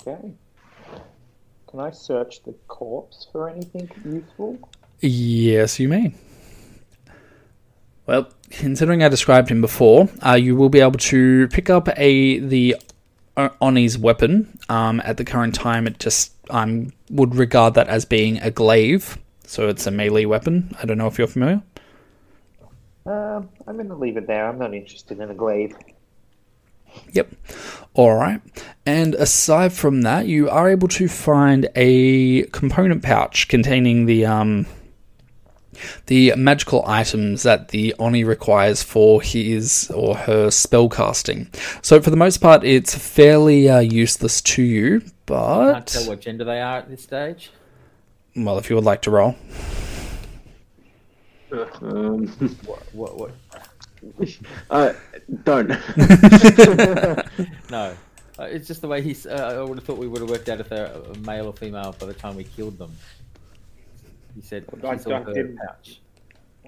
Okay. 0.06 0.32
Can 1.70 1.80
I 1.80 1.90
search 1.90 2.42
the 2.42 2.52
corpse 2.68 3.26
for 3.32 3.48
anything 3.48 3.90
useful? 4.04 4.58
Yes, 5.00 5.80
you 5.80 5.88
may. 5.88 6.14
Well, 8.06 8.28
considering 8.50 9.02
I 9.02 9.08
described 9.08 9.48
him 9.48 9.60
before, 9.60 10.08
uh, 10.24 10.34
you 10.34 10.56
will 10.56 10.68
be 10.68 10.80
able 10.80 10.98
to 10.98 11.48
pick 11.48 11.70
up 11.70 11.88
a 11.96 12.38
the 12.38 12.76
O- 13.36 13.50
Oni's 13.60 13.96
weapon. 13.96 14.58
Um, 14.68 15.00
at 15.04 15.16
the 15.16 15.24
current 15.24 15.54
time, 15.54 15.86
it 15.86 15.98
just 15.98 16.32
um, 16.50 16.92
would 17.10 17.34
regard 17.34 17.74
that 17.74 17.88
as 17.88 18.04
being 18.04 18.38
a 18.38 18.50
glaive, 18.50 19.18
so 19.46 19.68
it's 19.68 19.86
a 19.86 19.90
melee 19.90 20.26
weapon. 20.26 20.76
I 20.82 20.86
don't 20.86 20.98
know 20.98 21.06
if 21.06 21.18
you're 21.18 21.26
familiar. 21.26 21.62
Um, 23.06 23.48
I'm 23.66 23.76
going 23.76 23.88
to 23.88 23.94
leave 23.94 24.16
it 24.16 24.26
there. 24.26 24.46
I'm 24.48 24.58
not 24.58 24.74
interested 24.74 25.18
in 25.18 25.30
a 25.30 25.34
glaive. 25.34 25.74
Yep. 27.12 27.32
All 27.94 28.14
right. 28.16 28.40
And 28.86 29.14
aside 29.14 29.72
from 29.72 30.02
that, 30.02 30.26
you 30.26 30.50
are 30.50 30.68
able 30.68 30.88
to 30.88 31.08
find 31.08 31.68
a 31.74 32.42
component 32.46 33.02
pouch 33.02 33.48
containing 33.48 34.06
the 34.06 34.26
um 34.26 34.66
the 36.06 36.32
magical 36.36 36.84
items 36.86 37.42
that 37.42 37.68
the 37.68 37.94
Oni 37.98 38.22
requires 38.24 38.82
for 38.82 39.20
his 39.20 39.90
or 39.94 40.16
her 40.16 40.50
spell 40.50 40.88
casting. 40.88 41.48
So 41.82 42.00
for 42.00 42.10
the 42.10 42.16
most 42.16 42.38
part, 42.38 42.62
it's 42.64 42.94
fairly 42.96 43.68
uh, 43.68 43.80
useless 43.80 44.40
to 44.42 44.62
you. 44.62 45.02
But 45.26 45.72
Can't 45.72 45.84
But 45.84 45.86
tell 45.86 46.08
what 46.08 46.20
gender 46.20 46.44
they 46.44 46.60
are 46.60 46.78
at 46.78 46.88
this 46.88 47.02
stage. 47.02 47.50
well, 48.36 48.58
if 48.58 48.70
you 48.70 48.76
would 48.76 48.84
like 48.84 49.02
to 49.02 49.10
roll, 49.10 49.36
Um, 51.82 52.26
What? 52.92 53.14
What? 53.14 53.30
Uh, 54.70 54.92
don't. 55.44 55.68
No. 57.70 57.96
Uh, 58.38 58.44
it's 58.44 58.66
just 58.66 58.80
the 58.80 58.88
way 58.88 59.00
he's. 59.00 59.26
Uh, 59.26 59.60
I 59.60 59.62
would 59.62 59.78
have 59.78 59.84
thought 59.84 59.98
we 59.98 60.08
would 60.08 60.20
have 60.20 60.28
worked 60.30 60.48
out 60.48 60.60
if 60.60 60.68
they're 60.68 60.86
a 60.86 61.16
male 61.18 61.46
or 61.46 61.52
female 61.52 61.94
by 61.98 62.06
the 62.06 62.14
time 62.14 62.34
we 62.36 62.44
killed 62.44 62.78
them. 62.78 62.92
He 64.34 64.40
said 64.42 64.64
I- 64.82 64.96
saw 64.96 65.16
I 65.16 65.22
her 65.22 65.32
didn't- 65.32 65.56
pouch. 65.58 66.00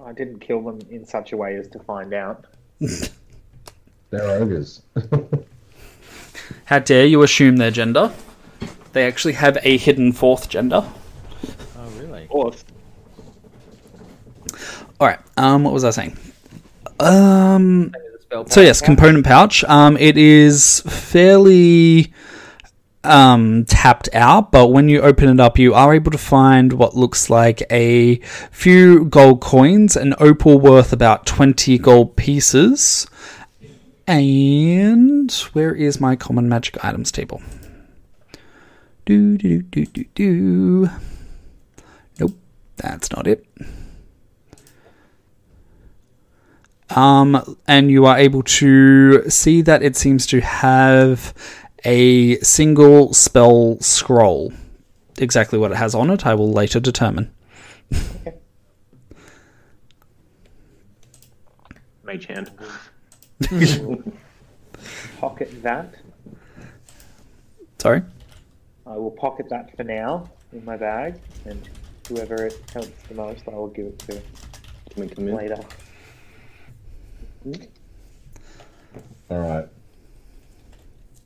I 0.05 0.13
didn't 0.13 0.39
kill 0.39 0.61
them 0.61 0.79
in 0.91 1.05
such 1.05 1.33
a 1.33 1.37
way 1.37 1.55
as 1.57 1.67
to 1.69 1.79
find 1.79 2.13
out. 2.13 2.45
They're 2.79 4.29
ogres. 4.29 4.83
how 6.65 6.79
dare 6.79 7.05
you 7.07 7.23
assume 7.23 7.57
their 7.57 7.71
gender? 7.71 8.13
They 8.93 9.05
actually 9.05 9.33
have 9.33 9.57
a 9.63 9.75
hidden 9.77 10.11
fourth 10.13 10.49
gender. 10.49 10.83
Oh, 11.77 11.89
really? 11.99 12.27
Or 12.29 12.53
All 14.99 15.07
right. 15.07 15.19
Um, 15.35 15.63
what 15.63 15.73
was 15.73 15.83
I 15.83 15.89
saying? 15.89 16.15
Um, 16.99 17.91
So 18.49 18.61
yes, 18.61 18.81
component 18.81 19.25
pouch. 19.25 19.63
Um, 19.65 19.97
it 19.97 20.17
is 20.17 20.81
fairly 20.81 22.11
um, 23.03 23.63
tapped 23.65 24.09
out, 24.13 24.51
but 24.51 24.67
when 24.67 24.89
you 24.89 25.01
open 25.01 25.29
it 25.29 25.39
up, 25.39 25.57
you 25.57 25.73
are 25.73 25.93
able 25.93 26.11
to 26.11 26.17
find 26.17 26.73
what 26.73 26.95
looks 26.95 27.29
like 27.29 27.63
a 27.71 28.17
few 28.51 29.05
gold 29.05 29.39
coins, 29.41 29.95
an 29.95 30.13
opal 30.19 30.59
worth 30.59 30.91
about 30.91 31.25
twenty 31.25 31.77
gold 31.77 32.15
pieces, 32.17 33.07
and 34.07 35.31
where 35.53 35.73
is 35.73 36.01
my 36.01 36.15
common 36.15 36.49
magic 36.49 36.83
items 36.83 37.11
table? 37.11 37.41
Do 39.05 39.37
do 39.37 39.61
do 39.61 39.85
do 39.85 40.03
do 40.03 40.05
do. 40.15 40.89
Nope, 42.19 42.33
that's 42.75 43.09
not 43.11 43.25
it. 43.27 43.45
Um, 46.95 47.57
and 47.67 47.91
you 47.91 48.05
are 48.05 48.17
able 48.17 48.43
to 48.43 49.29
see 49.29 49.61
that 49.61 49.83
it 49.83 49.95
seems 49.95 50.25
to 50.27 50.39
have 50.41 51.33
a 51.83 52.37
single 52.39 53.13
spell 53.13 53.77
scroll. 53.81 54.53
Exactly 55.17 55.59
what 55.59 55.71
it 55.71 55.77
has 55.77 55.93
on 55.95 56.09
it, 56.09 56.25
I 56.25 56.33
will 56.33 56.51
later 56.51 56.79
determine. 56.79 57.31
Mage 62.03 62.25
hand. 62.27 62.51
pocket 65.19 65.61
that. 65.63 65.93
Sorry? 67.79 68.01
I 68.85 68.95
will 68.95 69.11
pocket 69.11 69.49
that 69.49 69.75
for 69.75 69.83
now 69.83 70.29
in 70.53 70.63
my 70.63 70.77
bag, 70.77 71.19
and 71.45 71.67
whoever 72.07 72.45
it 72.45 72.57
helps 72.73 72.89
the 73.09 73.15
most, 73.15 73.43
I 73.47 73.51
will 73.51 73.67
give 73.67 73.87
it 73.87 73.99
to 73.99 74.21
Can 74.91 75.01
we 75.01 75.07
come 75.09 75.27
in? 75.27 75.35
later. 75.35 75.59
All 79.29 79.39
right. 79.39 79.67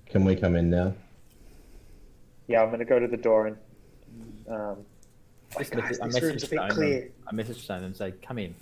Can 0.07 0.25
we 0.25 0.35
come 0.35 0.55
in 0.55 0.69
now? 0.69 0.93
Yeah, 2.47 2.61
I'm 2.61 2.67
going 2.69 2.79
to 2.79 2.85
go 2.85 2.99
to 2.99 3.07
the 3.07 3.17
door 3.17 3.47
and. 3.47 3.57
Um, 4.49 4.85
Just 5.57 5.71
guys, 5.71 5.81
message- 5.81 5.99
I 6.01 6.07
this 6.07 6.21
room's 6.21 6.43
messaged 6.43 6.47
a 6.47 6.49
bit 6.49 6.59
Stone 6.59 6.69
clear. 6.71 7.09
I 7.27 7.33
messaged 7.33 7.55
Stone 7.61 7.83
and 7.83 7.95
say, 7.95 8.11
"Come 8.21 8.39
in." 8.39 8.55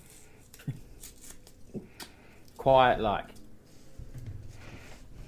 Quiet, 2.57 2.99
like. 2.99 3.25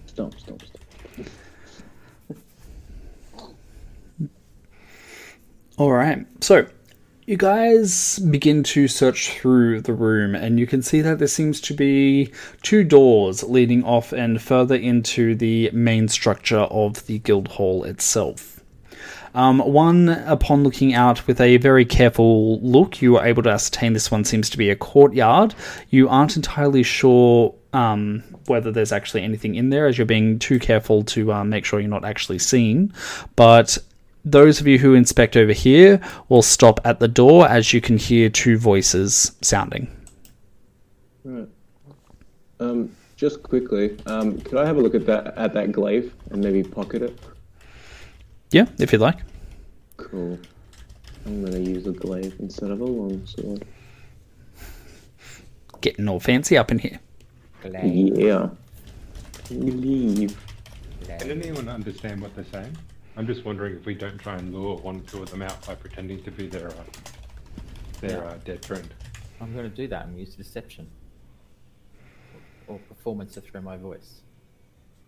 Stop, 0.06 0.38
stop, 0.38 0.62
stop. 0.62 1.26
All 5.78 5.92
right. 5.92 6.26
So, 6.44 6.68
you 7.32 7.38
guys 7.38 8.20
begin 8.20 8.62
to 8.62 8.90
search 8.90 9.30
through 9.30 9.80
the 9.80 9.94
room, 9.94 10.36
and 10.36 10.60
you 10.60 10.68
can 10.68 10.82
see 10.82 11.00
that 11.00 11.18
there 11.18 11.30
seems 11.30 11.62
to 11.62 11.74
be 11.74 12.30
two 12.62 12.84
doors 12.84 13.42
leading 13.42 13.86
off 13.86 14.12
and 14.12 14.42
further 14.42 14.76
into 14.76 15.34
the 15.36 15.72
main 15.72 16.10
structure 16.10 16.60
of 16.60 17.06
the 17.06 17.20
guild 17.20 17.48
hall 17.48 17.86
itself. 17.86 18.60
Um, 19.34 19.60
one, 19.60 20.10
upon 20.10 20.66
looking 20.66 20.94
out 20.94 21.26
with 21.26 21.40
a 21.40 21.56
very 21.56 21.86
careful 21.86 22.60
look, 22.60 23.02
you 23.02 23.16
are 23.16 23.26
able 23.26 23.44
to 23.44 23.50
ascertain 23.50 23.94
this 23.94 24.12
one 24.12 24.26
seems 24.26 24.50
to 24.50 24.58
be 24.58 24.70
a 24.70 24.76
courtyard. 24.76 25.56
You 25.90 26.10
aren't 26.10 26.36
entirely 26.36 26.84
sure 26.84 27.56
um, 27.72 28.26
whether 28.48 28.74
there's 28.74 28.92
actually 28.92 29.24
anything 29.24 29.56
in 29.56 29.70
there, 29.70 29.88
as 29.88 29.98
you're 29.98 30.06
being 30.06 30.38
too 30.38 30.60
careful 30.60 31.04
to 31.04 31.32
uh, 31.32 31.46
make 31.46 31.64
sure 31.64 31.80
you're 31.80 31.90
not 31.90 32.04
actually 32.04 32.40
seen. 32.40 32.92
But 33.38 33.78
those 34.24 34.60
of 34.62 34.68
you 34.68 34.78
who 34.78 34.94
inspect 34.94 35.36
over 35.36 35.54
here 35.54 36.00
will 36.30 36.42
stop 36.42 36.80
at 36.86 37.00
the 37.00 37.08
door 37.08 37.48
as 37.48 37.74
you 37.74 37.82
can 37.82 37.98
hear 37.98 38.30
two 38.30 38.58
voices 38.58 39.32
sounding. 39.42 39.88
Um, 42.60 42.96
just 43.16 43.42
quickly, 43.42 43.98
um, 44.06 44.40
could 44.42 44.58
I 44.58 44.66
have 44.66 44.78
a 44.78 44.82
look 44.82 44.96
at 44.96 45.06
that 45.08 45.38
at 45.38 45.54
that 45.54 45.72
glaive 45.72 46.14
and 46.30 46.44
maybe 46.44 46.64
pocket 46.64 47.02
it? 47.02 47.20
Yeah, 48.52 48.66
if 48.80 48.92
you'd 48.92 49.02
like. 49.02 49.20
Cool. 49.98 50.38
I'm 51.26 51.44
gonna 51.44 51.60
use 51.60 51.88
a 51.88 51.92
glaive 51.92 52.36
instead 52.40 52.72
of 52.72 52.82
a 52.82 52.86
longsword. 52.86 53.66
getting 55.82 56.08
all 56.08 56.20
fancy 56.20 56.58
up 56.58 56.72
in 56.72 56.80
here. 56.80 57.00
Yeah. 57.74 58.50
Leave. 59.50 60.38
Can 61.20 61.32
anyone 61.32 61.68
understand 61.68 62.22
what 62.22 62.36
they're 62.36 62.46
saying? 62.52 62.78
I'm 63.18 63.28
just 63.28 63.44
wondering 63.46 63.76
if 63.76 63.86
we 63.86 63.94
don't 63.94 64.18
try 64.18 64.36
and 64.38 64.54
lure 64.54 64.78
one 64.78 64.98
or 64.98 65.02
two 65.02 65.22
of 65.22 65.30
them 65.30 65.42
out 65.42 65.66
by 65.68 65.76
pretending 65.76 66.24
to 66.24 66.32
be 66.32 66.48
their 66.48 66.70
uh, 66.70 66.74
their 68.00 68.20
Yeah. 68.24 68.30
uh, 68.30 68.38
dead 68.46 68.66
friend. 68.66 68.88
I'm 69.42 69.54
going 69.54 69.70
to 69.70 69.76
do 69.76 69.88
that 69.88 70.06
and 70.08 70.18
use 70.18 70.36
deception 70.36 70.88
or 72.68 72.80
performance 72.88 73.34
to 73.34 73.42
throw 73.42 73.62
my 73.62 73.78
voice. 73.78 74.22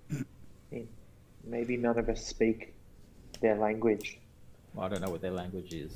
Maybe 1.46 1.78
none 1.78 1.98
of 1.98 2.10
us 2.10 2.26
speak 2.26 2.74
their 3.42 3.56
language. 3.56 4.20
Well, 4.74 4.86
I 4.86 4.90
don't 4.90 5.02
know 5.02 5.10
what 5.12 5.22
their 5.22 5.32
language 5.32 5.74
is. 5.74 5.94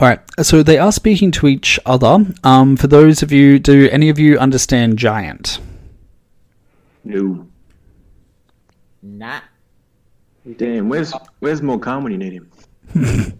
All 0.00 0.08
right, 0.08 0.20
so 0.42 0.62
they 0.62 0.78
are 0.78 0.90
speaking 0.90 1.30
to 1.32 1.46
each 1.46 1.78
other. 1.86 2.26
Um, 2.42 2.76
for 2.76 2.88
those 2.88 3.22
of 3.22 3.30
you, 3.30 3.58
do 3.60 3.88
any 3.90 4.08
of 4.08 4.18
you 4.18 4.38
understand 4.38 4.98
giant? 4.98 5.60
No. 7.04 7.46
Nah. 9.02 9.40
Damn, 10.56 10.88
where's 10.88 11.12
where's 11.38 11.60
Morkan 11.60 12.02
when 12.02 12.12
you 12.12 12.18
need 12.18 12.32
him? 12.32 12.50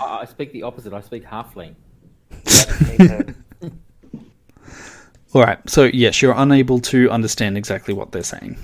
I, 0.00 0.20
I 0.20 0.24
speak 0.26 0.52
the 0.52 0.62
opposite. 0.62 0.92
I 0.92 1.00
speak 1.00 1.24
halfling. 1.24 1.74
All 5.34 5.42
right, 5.42 5.58
so 5.68 5.84
yes, 5.84 6.22
you're 6.22 6.34
unable 6.36 6.80
to 6.80 7.10
understand 7.10 7.56
exactly 7.58 7.92
what 7.94 8.12
they're 8.12 8.22
saying. 8.22 8.58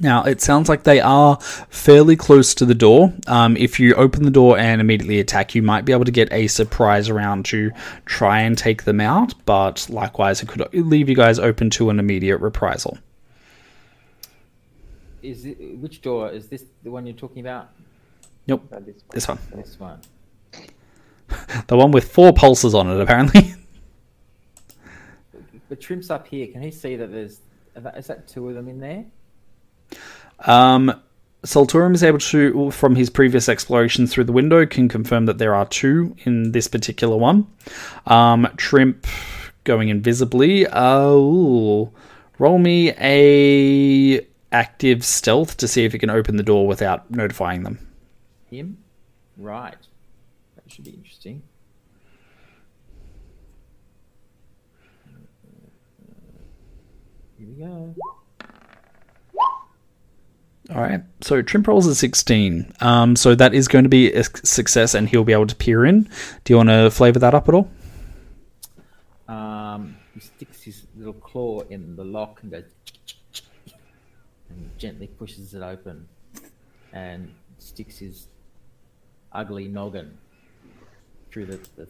Now, 0.00 0.24
it 0.24 0.40
sounds 0.40 0.68
like 0.68 0.82
they 0.84 1.00
are 1.00 1.38
fairly 1.40 2.16
close 2.16 2.54
to 2.56 2.64
the 2.64 2.74
door. 2.74 3.12
Um, 3.26 3.56
if 3.56 3.78
you 3.78 3.94
open 3.94 4.24
the 4.24 4.30
door 4.30 4.58
and 4.58 4.80
immediately 4.80 5.20
attack, 5.20 5.54
you 5.54 5.62
might 5.62 5.84
be 5.84 5.92
able 5.92 6.06
to 6.06 6.10
get 6.10 6.32
a 6.32 6.46
surprise 6.48 7.10
round 7.10 7.44
to 7.46 7.70
try 8.06 8.40
and 8.40 8.56
take 8.56 8.84
them 8.84 9.00
out, 9.00 9.34
but 9.44 9.86
likewise, 9.90 10.42
it 10.42 10.48
could 10.48 10.66
leave 10.72 11.08
you 11.08 11.14
guys 11.14 11.38
open 11.38 11.70
to 11.70 11.90
an 11.90 12.00
immediate 12.00 12.38
reprisal. 12.38 12.98
Is 15.22 15.46
it, 15.46 15.78
which 15.78 16.02
door 16.02 16.30
is 16.30 16.48
this? 16.48 16.64
The 16.82 16.90
one 16.90 17.06
you're 17.06 17.16
talking 17.16 17.40
about? 17.40 17.70
Nope, 18.46 18.68
That 18.70 18.86
is- 18.88 19.02
this 19.10 19.28
one. 19.28 19.38
This 19.54 19.78
one. 19.78 20.00
The 21.68 21.76
one 21.76 21.92
with 21.92 22.12
four 22.12 22.32
pulses 22.34 22.74
on 22.74 22.90
it, 22.90 23.00
apparently. 23.00 23.54
But 25.68 25.80
Trimp's 25.80 26.10
up 26.10 26.26
here. 26.26 26.48
Can 26.48 26.60
he 26.60 26.70
see 26.70 26.96
that 26.96 27.10
there's? 27.10 27.40
Is 27.96 28.06
that 28.08 28.28
two 28.28 28.46
of 28.50 28.54
them 28.54 28.68
in 28.68 28.78
there? 28.78 29.06
Um, 30.40 31.00
Solturum 31.46 31.94
is 31.94 32.02
able 32.02 32.18
to, 32.18 32.70
from 32.72 32.94
his 32.94 33.08
previous 33.08 33.48
exploration 33.48 34.06
through 34.06 34.24
the 34.24 34.32
window, 34.32 34.66
can 34.66 34.86
confirm 34.86 35.24
that 35.26 35.38
there 35.38 35.54
are 35.54 35.64
two 35.66 36.14
in 36.24 36.52
this 36.52 36.68
particular 36.68 37.16
one. 37.16 37.46
Um, 38.06 38.48
Trimp 38.58 39.06
going 39.64 39.88
invisibly. 39.88 40.66
Oh, 40.70 41.90
roll 42.38 42.58
me 42.58 42.90
a 43.00 44.20
active 44.52 45.04
stealth 45.04 45.56
to 45.58 45.68
see 45.68 45.84
if 45.84 45.92
you 45.92 45.98
can 45.98 46.10
open 46.10 46.36
the 46.36 46.42
door 46.42 46.66
without 46.66 47.10
notifying 47.10 47.62
them. 47.62 47.78
Him? 48.50 48.78
Right. 49.36 49.76
That 50.56 50.70
should 50.70 50.84
be 50.84 50.90
interesting. 50.90 51.42
Here 57.38 57.48
we 57.48 57.54
go. 57.54 57.94
All 60.70 60.80
right. 60.80 61.02
So 61.22 61.42
Trimp 61.42 61.66
rolls 61.66 61.86
a 61.86 61.94
16. 61.94 62.72
Um, 62.80 63.16
so 63.16 63.34
that 63.34 63.52
is 63.52 63.68
going 63.68 63.84
to 63.84 63.88
be 63.88 64.12
a 64.12 64.22
success, 64.22 64.94
and 64.94 65.08
he'll 65.08 65.24
be 65.24 65.32
able 65.32 65.48
to 65.48 65.56
peer 65.56 65.84
in. 65.84 66.08
Do 66.44 66.52
you 66.52 66.56
want 66.56 66.68
to 66.68 66.90
flavor 66.90 67.18
that 67.18 67.34
up 67.34 67.48
at 67.48 67.54
all? 67.54 67.68
Um, 69.28 69.96
he 70.14 70.20
sticks 70.20 70.62
his 70.62 70.86
little 70.96 71.14
claw 71.14 71.62
in 71.62 71.96
the 71.96 72.04
lock 72.04 72.42
and 72.42 72.52
goes 72.52 72.64
gently 74.82 75.06
pushes 75.06 75.54
it 75.54 75.62
open 75.62 76.08
and 76.92 77.32
sticks 77.58 77.98
his 77.98 78.26
ugly 79.30 79.68
noggin 79.68 80.18
through 81.30 81.46
the 81.46 81.56
the, 81.76 81.86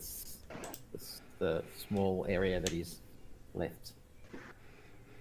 the, 0.93 1.01
the 1.39 1.62
small 1.89 2.27
area 2.28 2.60
that 2.60 2.69
he's 2.69 2.98
left 3.55 3.93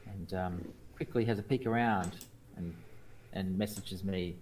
and 0.06 0.34
um, 0.34 0.62
quickly 0.98 1.24
has 1.24 1.40
a 1.40 1.44
peek 1.44 1.66
around 1.66 2.12
and 2.58 2.74
and 3.32 3.58
messages 3.58 4.04
me 4.04 4.36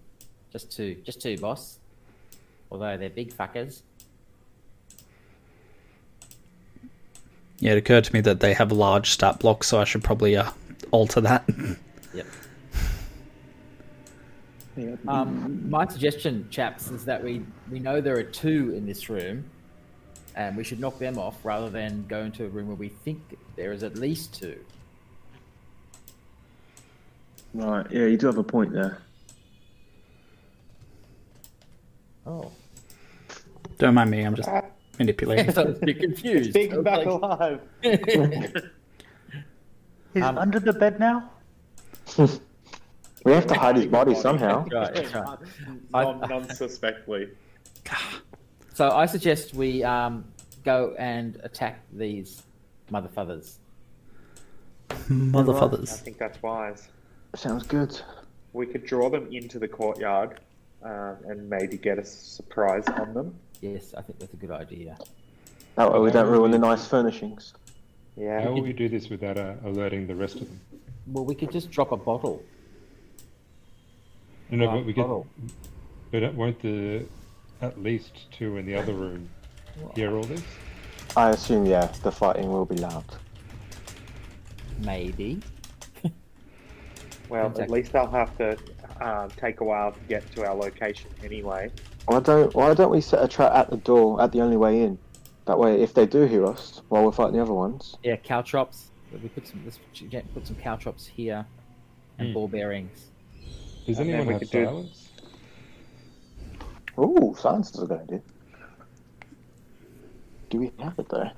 just 0.51 0.72
two 0.72 0.95
just 1.06 1.22
two 1.22 1.38
boss 1.38 1.77
although 2.72 2.97
they're 2.97 3.11
big 3.11 3.31
fuckers 3.31 3.84
Yeah, 7.61 7.73
it 7.73 7.77
occurred 7.80 8.06
to 8.06 8.14
me 8.14 8.22
that 8.22 8.39
they 8.39 8.53
have 8.53 8.72
large 8.72 9.10
stat 9.10 9.39
blocks, 9.39 9.68
so 9.68 9.81
I 9.81 9.84
should 9.84 10.01
probably 10.01 10.38
uh, 10.38 10.49
alter 10.91 11.19
that. 11.19 11.43
Yep. 12.14 12.26
Um, 15.07 15.69
my 15.69 15.88
suggestion, 15.88 16.47
chaps, 16.49 16.89
is 16.89 17.03
that 17.06 17.23
we, 17.23 17.41
we 17.72 17.80
know 17.80 18.01
there 18.01 18.18
are 18.18 18.23
two 18.23 18.73
in 18.76 18.85
this 18.85 19.10
room, 19.10 19.43
and 20.35 20.56
we 20.56 20.64
should 20.64 20.80
knock 20.80 20.99
them 20.99 21.18
off 21.18 21.43
rather 21.43 21.69
than 21.69 22.06
go 22.07 22.22
into 22.22 22.45
a 22.45 22.49
room 22.49 22.68
where 22.68 22.76
we 22.76 22.89
think 22.89 23.19
there 23.56 23.72
is 23.72 23.84
at 23.84 23.95
least 23.97 24.34
two. 24.39 24.57
Right, 27.53 27.85
yeah, 27.91 28.06
you 28.06 28.18
do 28.18 28.27
have 28.27 28.38
a 28.38 28.43
point 28.43 28.72
there. 28.73 28.99
Oh. 32.27 32.51
Don't 33.80 33.95
mind 33.95 34.11
me, 34.11 34.22
I'm 34.23 34.35
just 34.35 34.49
manipulating. 34.99 35.51
so 35.51 35.61
I 35.65 35.65
was 35.65 35.80
a 35.81 35.93
confused. 35.93 36.53
Big 36.53 36.73
I 36.73 36.77
was 36.77 36.84
back 36.84 36.97
like- 36.97 37.07
alive. 37.07 37.61
He's 40.14 40.23
Um, 40.23 40.38
under 40.38 40.60
the 40.60 40.73
bed 40.73 40.99
now. 40.99 41.30
We 43.25 43.33
have 43.33 43.47
to 43.47 43.53
hide 43.53 43.75
his 43.75 43.85
body 43.85 44.15
somehow. 44.15 44.65
Right, 44.71 44.93
that's 44.93 45.13
right. 45.13 45.37
Non, 45.91 46.19
non-suspectly. 46.21 47.29
So 48.73 48.91
I 48.91 49.05
suggest 49.05 49.53
we 49.53 49.83
um, 49.83 50.23
go 50.63 50.95
and 50.97 51.39
attack 51.43 51.81
these 51.91 52.43
motherfuckers. 52.91 53.55
I 54.89 54.93
Motherfuckers. 55.09 55.97
think 55.99 56.17
that's 56.17 56.41
wise. 56.41 56.87
Sounds 57.35 57.65
good. 57.67 57.99
We 58.53 58.65
could 58.65 58.85
draw 58.85 59.09
them 59.09 59.27
into 59.31 59.59
the 59.59 59.67
courtyard 59.67 60.39
um, 60.83 61.17
and 61.27 61.49
maybe 61.49 61.77
get 61.77 61.99
a 61.99 62.05
surprise 62.05 62.85
on 62.87 63.13
them. 63.13 63.35
Yes, 63.61 63.93
I 63.95 64.01
think 64.01 64.19
that's 64.19 64.33
a 64.33 64.37
good 64.37 64.51
idea. 64.51 64.97
That 65.75 65.91
way 65.91 65.99
we 65.99 66.11
don't 66.11 66.27
ruin 66.29 66.51
the 66.51 66.57
nice 66.57 66.87
furnishings. 66.87 67.53
Yeah. 68.15 68.41
How 68.41 68.51
will 68.51 68.61
we 68.63 68.73
do 68.73 68.89
this 68.89 69.09
without 69.09 69.37
uh, 69.37 69.53
alerting 69.63 70.07
the 70.07 70.15
rest 70.15 70.35
of 70.35 70.47
them? 70.47 70.59
Well, 71.07 71.25
we 71.25 71.35
could 71.35 71.51
just 71.51 71.69
drop 71.69 71.91
a 71.91 71.97
bottle. 71.97 72.43
No, 74.51 74.57
no, 74.57 74.69
Uh, 74.69 74.76
but 74.77 74.85
we 74.85 74.93
get. 74.93 75.01
bottle. 75.01 75.27
But 76.11 76.23
it- 76.23 76.34
won't 76.35 76.59
the 76.61 77.05
at 77.61 77.81
least 77.81 78.31
two 78.31 78.57
in 78.57 78.65
the 78.65 78.76
other 78.76 78.93
room 78.93 79.30
hear 79.95 80.15
all 80.15 80.23
this? 80.23 80.43
I 81.15 81.31
assume, 81.31 81.65
yeah, 81.65 81.88
the 82.03 82.11
fighting 82.11 82.51
will 82.51 82.65
be 82.65 82.76
loud. 82.77 83.03
Maybe. 84.80 85.41
Well, 87.30 87.53
at 87.59 87.69
least 87.69 87.91
they'll 87.93 88.07
have 88.09 88.35
to 88.39 88.57
um, 89.01 89.30
take 89.38 89.61
a 89.61 89.63
while 89.63 89.91
to 89.91 89.99
get 90.07 90.30
to 90.35 90.45
our 90.47 90.55
location 90.55 91.11
anyway. 91.23 91.71
Why 92.05 92.19
don't 92.21 92.53
Why 92.55 92.73
don't 92.73 92.89
we 92.89 93.01
set 93.01 93.23
a 93.23 93.27
trap 93.27 93.51
at 93.53 93.69
the 93.69 93.77
door 93.77 94.19
at 94.19 94.31
the 94.31 94.41
only 94.41 94.57
way 94.57 94.81
in? 94.81 94.97
That 95.45 95.59
way, 95.59 95.80
if 95.81 95.93
they 95.93 96.07
do 96.07 96.23
hear 96.26 96.45
us 96.47 96.81
while 96.89 97.03
we're 97.05 97.11
fighting 97.11 97.35
the 97.35 97.41
other 97.43 97.53
ones, 97.53 97.95
Yeah, 98.03 98.15
caltrops. 98.15 98.89
We 99.11 99.30
put 99.30 99.45
some. 99.47 99.61
Let's 99.63 99.80
put 100.34 100.47
some 100.47 100.55
caltrops 100.55 101.05
here, 101.05 101.45
and 102.17 102.30
Hmm. 102.30 102.34
ball 102.34 102.47
bearings. 102.47 103.09
Does 103.89 103.97
And 103.97 104.09
anyone 104.11 104.27
we 104.27 104.33
have 104.33 104.41
could 104.41 104.51
do- 104.51 104.65
silence? 104.65 105.09
ooh, 106.99 107.35
silence 107.39 107.73
is 107.73 107.81
a 107.81 107.87
good 107.87 108.01
idea. 108.01 108.21
Do 110.51 110.59
we 110.59 110.71
have 110.77 110.99
it 110.99 111.09
though? 111.09 111.31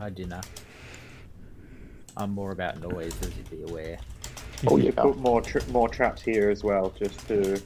I 0.00 0.08
do 0.08 0.24
not. 0.24 0.46
I'm 2.16 2.30
more 2.30 2.52
about 2.52 2.80
noise, 2.80 3.12
as 3.20 3.36
you'd 3.36 3.50
be 3.50 3.62
aware. 3.70 3.98
Oh 4.66 4.78
you 4.78 4.84
yeah. 4.84 4.90
could 4.92 5.02
put 5.02 5.16
more 5.18 5.42
tra- 5.42 5.66
more 5.68 5.90
traps 5.90 6.22
here 6.22 6.48
as 6.48 6.64
well, 6.64 6.94
just 6.98 7.28
to 7.28 7.60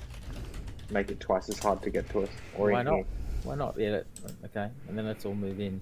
make 0.90 1.08
it 1.12 1.20
twice 1.20 1.48
as 1.48 1.60
hard 1.60 1.80
to 1.82 1.90
get 1.90 2.08
to 2.10 2.22
us. 2.24 2.30
Or 2.56 2.72
Why 2.72 2.80
in 2.80 2.86
not? 2.86 2.94
here. 2.96 3.04
Why 3.44 3.54
not? 3.54 3.78
Yeah. 3.78 3.90
that- 3.92 4.06
Okay, 4.46 4.68
and 4.88 4.98
then 4.98 5.06
let's 5.06 5.24
all 5.24 5.34
move 5.36 5.60
in. 5.60 5.80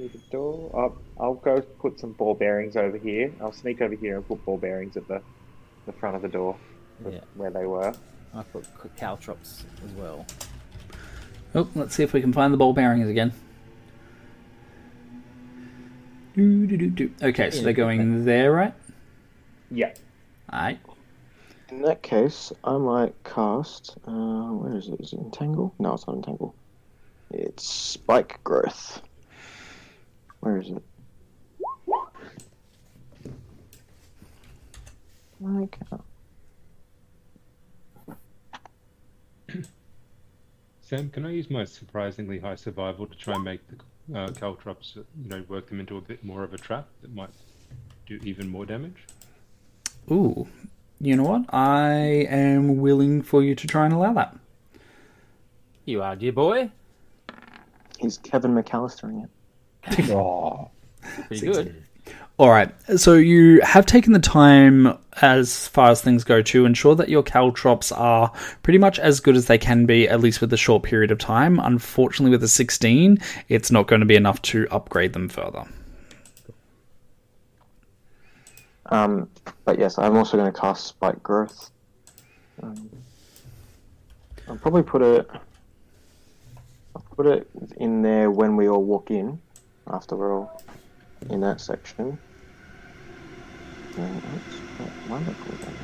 Okay, 0.00 0.08
let's 0.12 0.12
sneak 0.12 0.12
through 0.12 0.20
the 0.20 0.26
door. 0.30 0.70
I'll, 1.18 1.24
I'll 1.24 1.34
go 1.34 1.60
put 1.60 2.00
some 2.00 2.12
ball 2.12 2.34
bearings 2.34 2.76
over 2.76 2.96
here. 2.96 3.32
I'll 3.40 3.52
sneak 3.52 3.80
over 3.80 3.94
here 3.94 4.16
and 4.16 4.26
put 4.26 4.44
ball 4.44 4.58
bearings 4.58 4.96
at 4.96 5.06
the, 5.08 5.20
the 5.86 5.92
front 5.92 6.16
of 6.16 6.22
the 6.22 6.28
door, 6.28 6.56
Yeah. 7.08 7.20
where 7.34 7.50
they 7.50 7.66
were. 7.66 7.92
I 8.34 8.42
put 8.44 8.64
c- 8.64 8.70
caltrops 8.96 9.64
as 9.84 9.92
well. 9.92 10.26
Oh, 11.54 11.68
let's 11.74 11.94
see 11.94 12.02
if 12.04 12.12
we 12.12 12.20
can 12.20 12.32
find 12.32 12.52
the 12.52 12.58
ball 12.58 12.72
bearings 12.72 13.08
again. 13.08 13.32
Doo, 16.36 16.66
doo, 16.66 16.76
doo, 16.76 16.90
doo. 16.90 17.10
Okay, 17.22 17.50
so 17.50 17.62
they're 17.62 17.72
going 17.72 18.24
there, 18.24 18.52
right? 18.52 18.72
Yeah. 19.70 19.92
Alright. 20.52 20.78
In 21.70 21.82
that 21.82 22.02
case, 22.02 22.52
I 22.64 22.76
might 22.78 23.14
cast. 23.24 23.96
Uh, 24.06 24.52
where 24.52 24.76
is 24.76 24.88
it? 24.88 25.00
Is 25.00 25.12
it 25.12 25.18
entangle? 25.20 25.72
No, 25.78 25.94
it's 25.94 26.06
not 26.06 26.16
entangle. 26.16 26.54
It's 27.32 27.64
spike 27.68 28.42
growth. 28.42 29.02
Where 30.40 30.58
is 30.58 30.70
it? 30.70 30.82
Okay. 35.42 35.86
Sam, 40.82 41.08
can 41.10 41.24
I 41.24 41.30
use 41.30 41.50
my 41.50 41.64
surprisingly 41.64 42.38
high 42.38 42.56
survival 42.56 43.06
to 43.06 43.16
try 43.16 43.34
and 43.34 43.44
make 43.44 43.60
the 43.68 44.18
uh, 44.18 44.28
caltrops, 44.32 44.96
you 44.96 45.04
know, 45.28 45.44
work 45.48 45.68
them 45.68 45.80
into 45.80 45.96
a 45.96 46.00
bit 46.00 46.24
more 46.24 46.42
of 46.42 46.52
a 46.52 46.58
trap 46.58 46.88
that 47.02 47.14
might 47.14 47.30
do 48.06 48.18
even 48.22 48.48
more 48.48 48.66
damage? 48.66 49.04
Ooh, 50.10 50.48
you 51.00 51.16
know 51.16 51.24
what? 51.24 51.44
I 51.54 51.92
am 52.28 52.78
willing 52.78 53.22
for 53.22 53.42
you 53.42 53.54
to 53.54 53.66
try 53.66 53.84
and 53.84 53.94
allow 53.94 54.12
that. 54.14 54.36
You 55.84 56.02
are, 56.02 56.16
dear 56.16 56.32
boy. 56.32 56.70
He's 57.98 58.18
Kevin 58.18 58.54
McAllistering 58.54 59.24
it. 59.24 59.30
Oh, 60.10 60.70
Pretty 61.28 61.46
good. 61.46 61.82
All 62.38 62.48
right. 62.48 62.72
So 62.96 63.14
you 63.14 63.60
have 63.60 63.84
taken 63.84 64.14
the 64.14 64.18
time, 64.18 64.96
as 65.20 65.68
far 65.68 65.90
as 65.90 66.00
things 66.00 66.24
go, 66.24 66.40
to 66.40 66.64
ensure 66.64 66.94
that 66.94 67.10
your 67.10 67.22
caltrops 67.22 67.92
are 67.92 68.32
pretty 68.62 68.78
much 68.78 68.98
as 68.98 69.20
good 69.20 69.36
as 69.36 69.46
they 69.46 69.58
can 69.58 69.84
be, 69.84 70.08
at 70.08 70.20
least 70.20 70.40
with 70.40 70.50
a 70.54 70.56
short 70.56 70.82
period 70.82 71.10
of 71.10 71.18
time. 71.18 71.60
Unfortunately, 71.60 72.30
with 72.30 72.42
a 72.42 72.48
16, 72.48 73.18
it's 73.48 73.70
not 73.70 73.88
going 73.88 74.00
to 74.00 74.06
be 74.06 74.16
enough 74.16 74.40
to 74.42 74.66
upgrade 74.70 75.12
them 75.12 75.28
further. 75.28 75.64
Um, 78.86 79.28
but 79.64 79.78
yes, 79.78 79.98
I'm 79.98 80.16
also 80.16 80.36
going 80.36 80.52
to 80.52 80.58
cast 80.58 80.86
spike 80.86 81.22
growth. 81.22 81.70
Um, 82.62 82.90
I'll 84.48 84.56
probably 84.56 84.82
put 84.82 85.02
it. 85.02 85.30
I'll 86.96 87.04
put 87.14 87.26
it 87.26 87.48
in 87.76 88.02
there 88.02 88.30
when 88.30 88.56
we 88.56 88.68
all 88.68 88.82
walk 88.82 89.10
in, 89.10 89.40
after 89.92 90.16
we're 90.16 90.34
all 90.34 90.62
in 91.28 91.40
that 91.40 91.60
section. 91.60 92.18
That's 93.96 94.24
quite 94.76 95.10
wonderful. 95.10 95.54
isn't? 95.54 95.76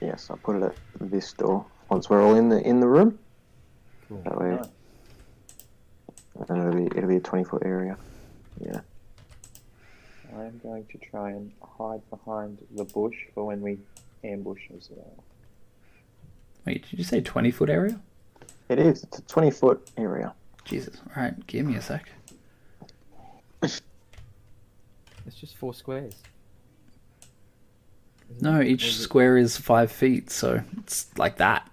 Yes, 0.00 0.28
I'll 0.30 0.36
put 0.38 0.56
it 0.56 0.62
at 0.62 0.74
this 1.00 1.32
door 1.32 1.64
once 1.88 2.10
we're 2.10 2.22
all 2.22 2.34
in 2.34 2.48
the 2.48 2.60
in 2.66 2.80
the 2.80 2.88
room. 2.88 3.18
Cool. 4.08 4.22
That 4.24 4.38
way, 4.38 4.58
and 6.48 6.58
it'll 6.58 6.74
be 6.74 6.86
it'll 6.96 7.08
be 7.08 7.16
a 7.16 7.20
twenty 7.20 7.44
foot 7.44 7.62
area. 7.64 7.96
Yeah. 8.60 8.80
I'm 10.34 10.58
going 10.62 10.86
to 10.86 10.98
try 10.98 11.30
and 11.30 11.52
hide 11.78 12.00
behind 12.08 12.58
the 12.74 12.84
bush 12.84 13.14
for 13.34 13.44
when 13.44 13.60
we 13.60 13.78
ambush 14.24 14.62
as 14.76 14.88
well. 14.90 15.24
Wait, 16.64 16.88
did 16.88 16.98
you 16.98 17.04
say 17.04 17.20
20 17.20 17.50
foot 17.50 17.68
area? 17.68 18.00
It 18.72 18.78
is. 18.78 19.02
It's 19.04 19.18
a 19.18 19.22
20 19.22 19.50
foot 19.50 19.90
area. 19.98 20.32
Jesus. 20.64 20.96
All 21.14 21.22
right, 21.22 21.46
give 21.46 21.66
me 21.66 21.76
a 21.76 21.82
sec. 21.82 22.08
It's 25.26 25.36
just 25.36 25.56
four 25.56 25.72
squares. 25.74 26.14
Isn't 28.30 28.42
No, 28.42 28.60
each 28.60 28.84
is 28.84 28.98
it- 28.98 29.02
square 29.02 29.36
is 29.36 29.56
five 29.56 29.92
feet, 29.92 30.30
so 30.30 30.62
it's 30.78 31.06
like 31.18 31.36
that. 31.36 31.68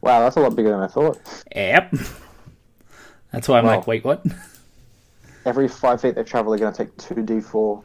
Wow, 0.00 0.20
that's 0.20 0.36
a 0.36 0.40
lot 0.40 0.54
bigger 0.54 0.70
than 0.70 0.80
I 0.80 0.86
thought. 0.86 1.18
Yep. 1.54 1.94
That's 3.32 3.48
why 3.48 3.58
I'm 3.58 3.64
Wow. 3.66 3.76
like, 3.78 3.86
wait, 3.86 4.04
what? 4.04 4.24
Every 5.44 5.68
five 5.68 6.00
feet 6.00 6.14
they 6.14 6.22
travel, 6.24 6.50
they're 6.52 6.58
going 6.60 6.72
to 6.72 6.84
take 6.84 6.96
2d4 6.96 7.82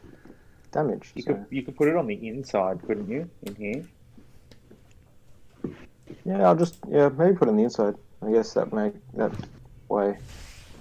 damage. 0.72 1.12
You 1.16 1.22
so- 1.24 1.34
could 1.34 1.46
you 1.50 1.64
could 1.64 1.76
put 1.76 1.88
it 1.88 1.96
on 1.96 2.08
the 2.08 2.28
inside, 2.28 2.82
couldn't 2.86 3.10
you? 3.10 3.30
In 3.44 3.56
here. 3.56 3.86
Yeah, 6.24 6.48
I'll 6.48 6.56
just 6.56 6.78
yeah 6.90 7.10
maybe 7.10 7.36
put 7.36 7.48
it 7.48 7.52
on 7.52 7.58
the 7.58 7.64
inside. 7.64 7.96
I 8.22 8.32
guess 8.32 8.54
that 8.54 8.74
make 8.74 8.94
that 9.14 9.32
way. 9.90 10.18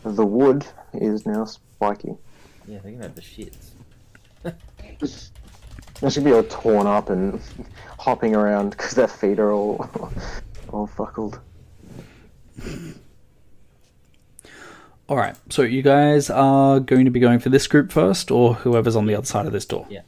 The 0.05 0.25
wood 0.25 0.67
is 0.93 1.27
now 1.27 1.45
spiky. 1.45 2.17
Yeah, 2.67 2.79
they're 2.83 2.93
gonna 2.93 3.05
have 3.05 3.15
the 3.15 3.23
shits. 3.23 3.71
They 6.01 6.11
should 6.11 6.25
be 6.25 6.33
all 6.33 6.43
torn 6.43 6.87
up 6.87 7.09
and 7.09 7.41
hopping 7.99 8.35
around 8.35 8.71
because 8.71 8.93
their 8.93 9.09
feet 9.09 9.39
are 9.39 9.53
all 9.53 9.89
all 10.71 10.91
buckled. 10.97 11.41
All 15.09 15.17
right, 15.17 15.37
so 15.51 15.63
you 15.63 15.83
guys 15.83 16.31
are 16.31 16.81
going 16.81 17.05
to 17.05 17.11
be 17.11 17.21
going 17.21 17.39
for 17.39 17.51
this 17.51 17.67
group 17.67 17.93
first, 17.93 18.31
or 18.31 18.55
whoever's 18.55 18.97
on 18.97 19.07
the 19.07 19.15
other 19.15 19.27
side 19.27 19.47
of 19.47 19.53
this 19.53 19.67
door? 19.67 19.87
Yeah. 19.91 20.01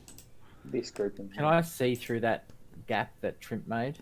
This 0.65 0.91
group. 0.91 1.17
Can. 1.17 1.45
I 1.45 1.61
see 1.61 1.95
through 1.95 2.21
that 2.21 2.45
gap 2.87 3.13
that 3.21 3.41
Trimp 3.41 3.69
made? 3.69 3.99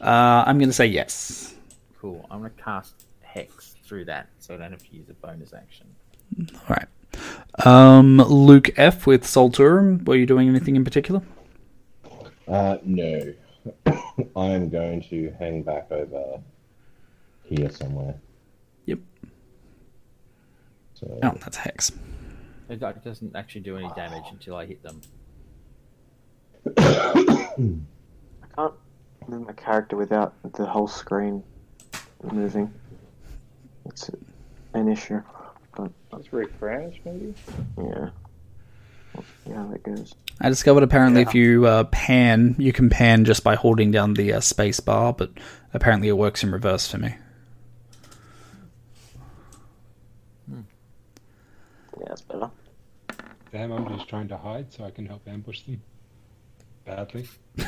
Uh, 0.00 0.44
I'm 0.46 0.58
going 0.58 0.68
to 0.68 0.74
say 0.74 0.86
yes. 0.86 1.54
Cool. 2.00 2.24
I'm 2.30 2.38
gonna 2.40 2.50
cast 2.50 3.06
Hex 3.22 3.74
through 3.84 4.04
that, 4.06 4.28
so 4.38 4.54
I 4.54 4.58
don't 4.58 4.70
have 4.70 4.82
to 4.88 4.94
use 4.94 5.08
a 5.08 5.14
bonus 5.14 5.52
action. 5.52 5.86
All 6.54 6.76
right. 6.76 6.86
Um, 7.66 8.18
Luke 8.18 8.70
F 8.78 9.06
with 9.06 9.24
Solturum. 9.24 10.04
Were 10.06 10.16
you 10.16 10.26
doing 10.26 10.48
anything 10.48 10.76
in 10.76 10.84
particular? 10.84 11.22
uh, 12.48 12.76
no. 12.84 13.32
I 13.86 14.46
am 14.50 14.68
going 14.68 15.02
to 15.10 15.34
hang 15.38 15.62
back 15.62 15.90
over 15.90 16.40
here 17.44 17.70
somewhere. 17.70 18.14
Yep. 18.84 18.98
So, 20.94 21.18
Oh, 21.22 21.32
that's 21.40 21.56
Hex. 21.56 21.92
It 22.68 22.80
doesn't 22.80 23.34
actually 23.34 23.62
do 23.62 23.76
any 23.76 23.88
damage 23.96 24.24
until 24.30 24.56
I 24.56 24.66
hit 24.66 24.82
them. 24.82 25.00
I 26.76 27.46
can't 27.56 27.58
move 27.58 27.82
my 29.28 29.52
character 29.52 29.96
without 29.96 30.34
the 30.54 30.66
whole 30.66 30.88
screen 30.88 31.42
moving. 32.22 32.72
It's 33.86 34.10
an 34.74 34.88
issue. 34.88 35.22
But 35.76 35.90
Let's 36.12 36.32
refresh, 36.32 37.00
maybe. 37.04 37.34
yeah, 37.78 38.10
We'll 39.44 39.68
that 39.68 39.82
goes. 39.82 40.14
I 40.40 40.48
discovered 40.48 40.82
apparently 40.82 41.22
if 41.22 41.34
you 41.34 41.66
uh, 41.66 41.84
pan, 41.84 42.54
you 42.58 42.72
can 42.72 42.90
pan 42.90 43.24
just 43.24 43.42
by 43.42 43.54
holding 43.54 43.90
down 43.90 44.14
the 44.14 44.34
uh, 44.34 44.40
space 44.40 44.80
bar, 44.80 45.12
but 45.12 45.30
apparently 45.72 46.08
it 46.08 46.16
works 46.16 46.42
in 46.42 46.50
reverse 46.52 46.90
for 46.90 46.98
me. 46.98 47.14
Yeah, 51.98 52.04
that's 52.08 52.20
better. 52.22 52.50
Damn, 53.52 53.72
I'm 53.72 53.88
just 53.96 54.08
trying 54.08 54.28
to 54.28 54.36
hide 54.36 54.70
so 54.72 54.84
I 54.84 54.90
can 54.90 55.06
help 55.06 55.26
ambush 55.26 55.62
them. 55.62 55.80
Badly. 56.84 57.26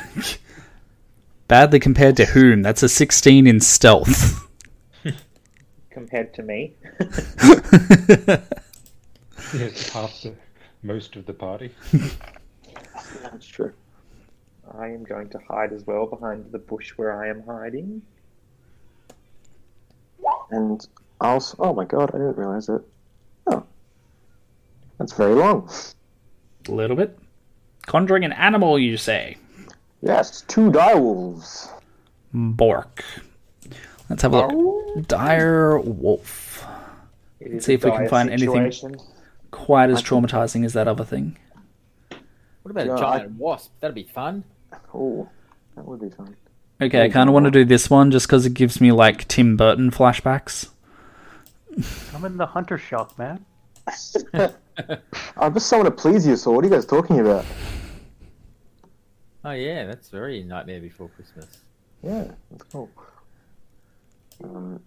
Badly 1.49 1.79
compared 1.79 2.15
to 2.17 2.25
whom? 2.25 2.61
That's 2.61 2.83
a 2.83 2.87
16 2.87 3.47
in 3.47 3.59
stealth. 3.59 4.47
Compared 5.89 6.33
to 6.35 6.43
me. 6.43 6.75
Yeah, 9.53 9.65
it's 9.65 9.89
half 9.89 10.21
the 10.21 10.35
most 10.83 11.15
of 11.15 11.25
the 11.25 11.33
party. 11.33 11.71
That's 13.23 13.47
true. 13.47 13.73
I 14.77 14.87
am 14.87 15.03
going 15.03 15.29
to 15.29 15.39
hide 15.39 15.73
as 15.73 15.87
well 15.87 16.05
behind 16.05 16.51
the 16.51 16.59
bush 16.59 16.91
where 16.97 17.19
I 17.19 17.29
am 17.29 17.43
hiding. 17.43 18.03
And 20.51 20.87
also, 21.19 21.55
oh 21.57 21.73
my 21.73 21.85
god, 21.85 22.11
I 22.13 22.19
didn't 22.19 22.37
realize 22.37 22.69
it. 22.69 22.81
Oh, 23.47 23.63
that's 24.99 25.13
very 25.13 25.33
long. 25.33 25.67
A 26.67 26.71
little 26.71 26.95
bit. 26.95 27.17
Conjuring 27.87 28.23
an 28.23 28.33
animal, 28.33 28.77
you 28.77 28.97
say? 28.97 29.37
Yes, 30.01 30.41
two 30.47 30.71
direwolves. 30.71 31.69
Bork. 32.33 33.03
Let's 34.09 34.21
have 34.23 34.33
a 34.33 34.47
look. 34.47 35.07
Dire 35.07 35.79
wolf. 35.79 36.65
Let's 37.41 37.65
see 37.65 37.73
if 37.73 37.83
we 37.83 37.91
can 37.91 38.01
dire 38.01 38.09
find 38.09 38.29
anything- 38.29 38.95
Quite 39.51 39.89
as 39.89 40.03
traumatizing 40.03 40.63
as 40.63 40.73
that 40.73 40.87
other 40.87 41.03
thing. 41.03 41.37
What 42.61 42.71
about 42.71 42.85
Yeah, 42.85 42.93
a 42.93 42.95
I- 42.95 42.99
giant 43.19 43.31
wasp? 43.39 43.71
That'd 43.79 43.95
be 43.95 44.03
fun. 44.03 44.43
Oh, 44.93 45.27
that 45.75 45.85
would 45.85 45.99
be 46.01 46.09
fun. 46.09 46.35
Okay, 46.81 47.03
I 47.03 47.09
kind 47.09 47.29
of 47.29 47.33
want 47.33 47.45
to 47.45 47.51
do 47.51 47.65
this 47.65 47.89
one 47.89 48.09
just 48.11 48.27
because 48.27 48.45
it 48.45 48.53
gives 48.53 48.79
me 48.79 48.91
like 48.91 49.27
Tim 49.27 49.57
Burton 49.57 49.91
flashbacks. 49.91 50.69
I'm 52.13 52.23
in 52.25 52.37
the 52.37 52.45
hunter 52.45 52.77
shock, 52.77 53.17
man. 53.17 53.43
I 53.87 55.49
just 55.49 55.71
want 55.71 55.85
to 55.85 55.91
please 55.91 56.25
you, 56.27 56.35
so 56.35 56.51
what 56.51 56.63
are 56.63 56.67
you 56.67 56.73
guys 56.73 56.85
talking 56.85 57.19
about? 57.19 57.43
Oh 59.43 59.51
yeah, 59.51 59.85
that's 59.85 60.09
very 60.09 60.43
Nightmare 60.43 60.81
Before 60.81 61.09
Christmas. 61.09 61.59
Yeah, 62.03 62.31
that's 62.51 62.63
cool. 62.63 62.89
Um, 64.43 64.79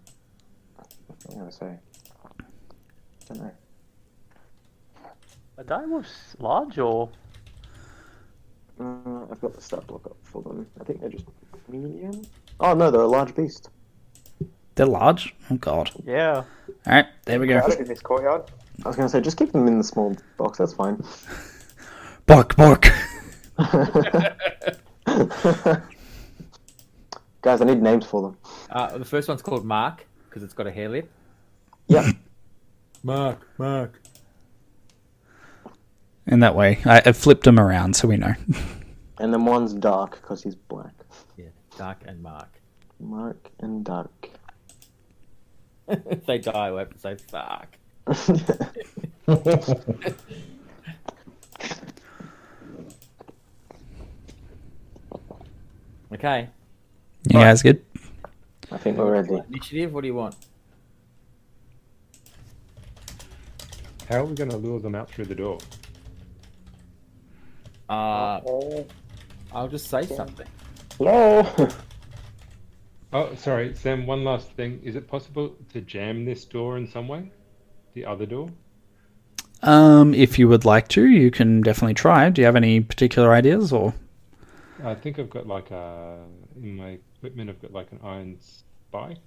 what 0.76 0.88
was 1.08 1.34
I 1.34 1.38
gonna 1.38 1.52
say? 1.52 1.78
I 2.30 3.28
don't 3.28 3.40
know. 3.42 3.50
Are 5.58 5.64
direwolves 5.64 6.40
large 6.40 6.78
or 6.78 7.10
Uh, 8.80 9.24
I've 9.30 9.40
got 9.40 9.54
the 9.54 9.60
stat 9.60 9.86
block 9.86 10.06
up 10.06 10.16
for 10.22 10.42
them. 10.42 10.66
I 10.80 10.84
think 10.84 11.00
they're 11.00 11.10
just 11.10 11.26
medium. 11.68 12.22
Oh 12.60 12.74
no, 12.74 12.90
they're 12.90 13.00
a 13.00 13.06
large 13.06 13.34
beast. 13.34 13.70
They're 14.74 14.86
large. 14.86 15.34
Oh 15.50 15.56
god. 15.56 15.90
Yeah. 16.04 16.44
All 16.86 16.92
right, 16.92 17.06
there 17.24 17.38
we 17.38 17.46
go. 17.46 17.60
Crowded 17.60 17.80
in 17.80 17.86
this 17.86 18.00
courtyard. 18.00 18.50
I 18.84 18.88
was 18.88 18.96
going 18.96 19.06
to 19.06 19.12
say, 19.12 19.20
just 19.20 19.36
keep 19.36 19.52
them 19.52 19.68
in 19.68 19.78
the 19.78 19.84
small 19.84 20.16
box. 20.38 20.58
That's 20.58 20.72
fine. 20.72 21.02
Bark, 22.26 22.56
bark. 22.56 22.90
Guys, 27.42 27.60
I 27.60 27.64
need 27.64 27.82
names 27.82 28.06
for 28.06 28.22
them. 28.22 28.36
Uh, 28.70 28.98
the 28.98 29.04
first 29.04 29.28
one's 29.28 29.42
called 29.42 29.64
Mark 29.64 30.06
because 30.28 30.42
it's 30.42 30.54
got 30.54 30.66
a 30.66 30.70
hair 30.70 30.88
lip. 30.88 31.10
Yeah. 31.88 32.10
Mark, 33.02 33.46
Mark. 33.58 34.00
In 36.26 36.40
that 36.40 36.54
way, 36.54 36.80
I, 36.84 37.02
I 37.06 37.12
flipped 37.12 37.44
them 37.44 37.58
around 37.58 37.96
so 37.96 38.08
we 38.08 38.16
know. 38.16 38.34
And 39.18 39.32
then 39.32 39.44
one's 39.44 39.72
dark 39.72 40.20
because 40.20 40.42
he's 40.42 40.56
black. 40.56 40.94
Yeah, 41.36 41.50
Dark 41.78 42.02
and 42.06 42.20
Mark. 42.20 42.60
Mark 42.98 43.50
and 43.60 43.84
dark. 43.84 44.30
if 45.86 46.26
they 46.26 46.38
die, 46.38 46.70
we'll 46.70 46.80
have 46.80 46.90
to 46.90 46.98
say 46.98 47.16
fuck. 47.30 47.76
Okay. 56.12 56.48
You 57.30 57.38
guys 57.38 57.62
good? 57.62 57.82
I 58.70 58.78
think 58.78 58.98
we're 58.98 59.12
ready. 59.12 59.42
Initiative, 59.48 59.92
what 59.92 60.02
do 60.02 60.08
you 60.08 60.14
want? 60.14 60.34
How 64.08 64.20
are 64.20 64.24
we 64.24 64.34
going 64.34 64.50
to 64.50 64.56
lure 64.56 64.80
them 64.80 64.94
out 64.94 65.10
through 65.10 65.26
the 65.26 65.34
door? 65.34 65.58
Uh, 67.88 68.40
I'll 69.52 69.68
just 69.68 69.88
say 69.88 70.06
something. 70.06 70.46
Hello. 70.98 71.46
Oh, 73.14 73.34
sorry, 73.34 73.74
Sam. 73.74 74.06
One 74.06 74.24
last 74.24 74.48
thing: 74.52 74.80
is 74.82 74.96
it 74.96 75.06
possible 75.06 75.54
to 75.74 75.82
jam 75.82 76.24
this 76.24 76.46
door 76.46 76.78
in 76.78 76.88
some 76.88 77.08
way? 77.08 77.30
The 77.92 78.06
other 78.06 78.24
door? 78.24 78.48
Um, 79.62 80.14
if 80.14 80.38
you 80.38 80.48
would 80.48 80.64
like 80.64 80.88
to, 80.88 81.06
you 81.06 81.30
can 81.30 81.60
definitely 81.60 81.92
try. 81.92 82.30
Do 82.30 82.40
you 82.40 82.46
have 82.46 82.56
any 82.56 82.80
particular 82.80 83.34
ideas 83.34 83.70
or? 83.70 83.92
I 84.84 84.94
think 84.94 85.18
I've 85.18 85.30
got 85.30 85.46
like 85.46 85.70
a 85.70 86.18
in 86.56 86.76
my 86.76 86.98
equipment. 87.18 87.50
I've 87.50 87.60
got 87.62 87.72
like 87.72 87.92
an 87.92 88.00
iron 88.02 88.38
spike. 88.40 89.18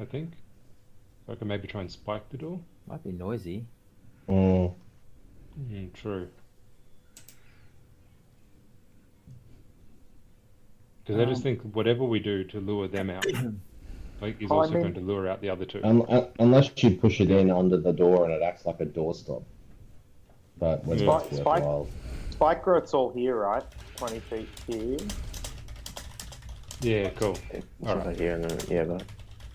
I 0.00 0.04
think. 0.04 0.32
So 1.26 1.32
I 1.32 1.36
can 1.36 1.48
maybe 1.48 1.66
try 1.66 1.80
and 1.80 1.90
spike 1.90 2.28
the 2.30 2.36
door. 2.38 2.60
Might 2.86 3.02
be 3.02 3.12
noisy. 3.12 3.64
Oh. 4.28 4.74
Mm, 5.70 5.92
true. 5.94 6.28
Because 11.04 11.20
I 11.20 11.24
just 11.24 11.42
think 11.42 11.62
whatever 11.74 12.04
we 12.04 12.18
do 12.18 12.44
to 12.44 12.60
lure 12.60 12.88
them 12.88 13.10
out, 13.10 13.24
like, 14.20 14.40
is 14.42 14.50
Oh, 14.50 14.56
I 14.56 14.58
also 14.58 14.72
mean- 14.72 14.82
going 14.82 14.94
to 14.94 15.00
lure 15.00 15.28
out 15.28 15.40
the 15.40 15.50
other 15.50 15.64
two. 15.64 15.80
Un- 15.84 16.04
un- 16.08 16.28
unless 16.38 16.70
you 16.82 16.96
push 16.96 17.20
it 17.20 17.30
in 17.30 17.50
under 17.50 17.76
the 17.76 17.92
door 17.92 18.24
and 18.24 18.32
it 18.32 18.42
acts 18.42 18.66
like 18.66 18.80
a 18.80 18.86
doorstop. 18.86 19.44
But 20.58 20.84
whether 20.84 21.04
Yeah. 21.04 21.18
it's 21.18 21.36
Spike- 21.36 21.44
worthwhile. 21.62 21.84
Spike 21.86 22.25
growth's 22.38 22.94
all 22.94 23.10
here, 23.12 23.36
right? 23.36 23.64
20 23.96 24.20
feet 24.20 24.48
here. 24.66 24.98
yeah, 26.80 27.10
cool. 27.10 27.38
It's 27.50 27.66
All 27.84 27.90
over 27.92 28.08
right. 28.08 28.18
here 28.18 28.34
and 28.34 28.44
then, 28.44 28.58
yeah, 28.68 28.84
but 28.84 29.02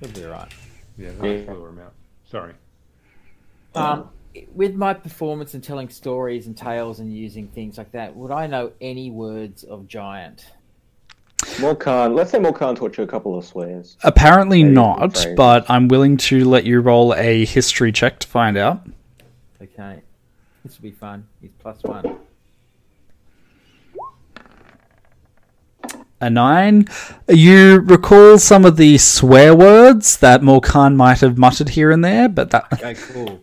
It'll 0.02 0.20
be 0.20 0.26
alright. 0.26 0.52
Yeah, 0.98 1.12
Yeah. 1.22 1.22
let's 1.22 1.50
lure 1.50 1.70
them 1.72 1.80
out. 1.80 1.94
Sorry. 2.26 2.54
Um, 3.76 4.10
with 4.54 4.74
my 4.76 4.94
performance 4.94 5.54
and 5.54 5.64
telling 5.64 5.90
stories 5.90 6.48
and 6.48 6.58
tales 6.58 7.00
and 7.00 7.16
using 7.16 7.48
things 7.50 7.78
like 7.78 7.92
that, 7.92 8.16
would 8.16 8.32
I 8.32 8.48
know 8.48 8.72
any 8.82 9.12
words 9.12 9.64
of 9.64 9.88
giant? 9.88 10.46
Morkan. 11.58 12.16
Let's 12.16 12.32
say 12.32 12.40
Morkan 12.40 12.76
taught 12.76 12.98
you 12.98 13.04
a 13.04 13.08
couple 13.08 13.38
of 13.38 13.46
swears. 13.46 13.98
Apparently 14.04 14.64
Maybe 14.64 14.76
not, 14.76 15.26
but 15.36 15.70
I'm 15.70 15.88
willing 15.88 16.18
to 16.18 16.46
let 16.46 16.66
you 16.66 16.80
roll 16.82 17.14
a 17.16 17.46
history 17.46 17.92
check 17.92 18.20
to 18.20 18.28
find 18.28 18.58
out. 18.58 18.88
Okay. 19.62 20.02
This 20.64 20.78
will 20.78 20.84
be 20.84 20.92
fun. 20.92 21.28
He's 21.42 21.52
plus 21.60 21.82
one. 21.84 22.18
A 26.22 26.30
nine. 26.30 26.88
You 27.28 27.80
recall 27.80 28.38
some 28.38 28.64
of 28.64 28.78
the 28.78 28.98
swear 29.00 29.56
words 29.56 30.18
that 30.18 30.42
Morkan 30.42 30.96
might 30.96 31.20
have 31.22 31.38
muttered 31.38 31.70
here 31.70 31.90
and 31.92 32.06
there, 32.06 32.30
but 32.30 32.52
that 32.52 32.68
Okay, 32.74 32.94
cool. 33.12 33.42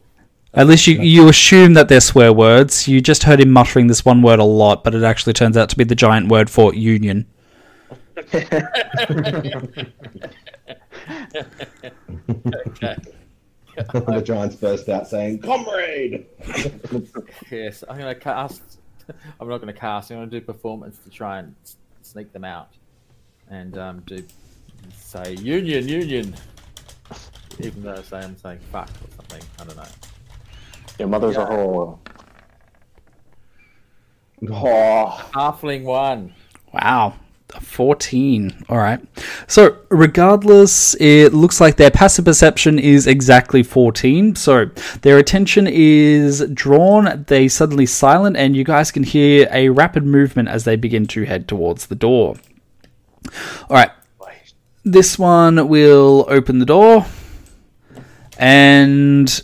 at 0.55 0.69
least 0.69 0.87
you 0.87 1.01
you 1.01 1.29
assume 1.29 1.75
that 1.75 1.89
they're 1.89 2.01
swear 2.01 2.33
words. 2.33 2.87
You 2.87 3.01
just 3.01 3.25
heard 3.25 3.41
him 3.41 3.51
muttering 3.51 3.89
this 3.89 4.05
one 4.05 4.23
word 4.23 4.39
a 4.39 4.45
lot, 4.45 4.85
but 4.85 4.95
it 4.95 5.03
actually 5.03 5.33
turns 5.33 5.57
out 5.57 5.69
to 5.71 5.77
be 5.77 5.83
the 5.85 5.97
giant 5.97 6.29
word 6.29 6.49
for 6.49 6.73
union. 6.73 7.27
Okay. 8.17 8.47
the 13.77 14.23
Giants 14.25 14.57
burst 14.57 14.89
out 14.89 15.09
saying, 15.09 15.41
Comrade! 15.41 16.27
Yes, 17.51 17.85
I'm 17.89 17.99
gonna 17.99 18.15
cast. 18.15 18.63
I'm 19.41 19.49
not 19.49 19.59
gonna 19.59 19.73
cast. 19.73 20.11
I'm 20.11 20.19
gonna 20.19 20.31
do 20.31 20.41
performance 20.41 20.99
to 20.99 21.11
try 21.11 21.39
and 21.39 21.55
s- 21.65 21.77
sneak 22.09 22.33
them 22.33 22.45
out, 22.45 22.71
and 23.51 23.77
um, 23.77 24.03
do 24.07 24.25
say 24.95 25.35
union, 25.35 25.87
union. 25.89 26.35
Even 27.61 27.83
though 27.83 27.95
I 27.95 28.03
say 28.03 28.19
I'm 28.19 28.37
saying 28.37 28.61
fuck 28.73 28.89
or 28.89 29.11
something, 29.17 29.43
I 29.61 29.65
don't 29.65 29.77
know. 29.77 29.85
Your 30.99 31.09
mother's 31.09 31.37
a 31.37 31.41
whore. 31.41 31.99
Oh, 34.51 35.31
Halfling 35.35 35.83
one. 35.83 36.33
Wow. 36.73 37.15
14. 37.61 38.65
All 38.69 38.79
right. 38.79 39.01
So, 39.47 39.79
regardless, 39.89 40.95
it 41.01 41.33
looks 41.33 41.61
like 41.61 41.77
their 41.77 41.91
passive 41.91 42.25
perception 42.25 42.79
is 42.79 43.07
exactly 43.07 43.63
14. 43.63 44.37
So, 44.37 44.67
their 45.03 45.19
attention 45.19 45.67
is 45.67 46.47
drawn, 46.53 47.25
they 47.27 47.49
suddenly 47.49 47.87
silent, 47.87 48.37
and 48.37 48.57
you 48.57 48.65
guys 48.65 48.91
can 48.91 49.03
hear 49.03 49.49
a 49.51 49.71
rapid 49.71 50.05
movement 50.05 50.49
as 50.49 50.65
they 50.65 50.77
begin 50.77 51.07
to 51.09 51.25
head 51.25 51.49
towards 51.49 51.87
the 51.87 51.95
door. 51.95 52.37
All 53.69 53.77
right. 53.77 53.91
This 54.85 55.19
one 55.19 55.69
will 55.69 56.25
open 56.29 56.61
the 56.61 56.65
door, 56.65 57.05
and 58.39 59.43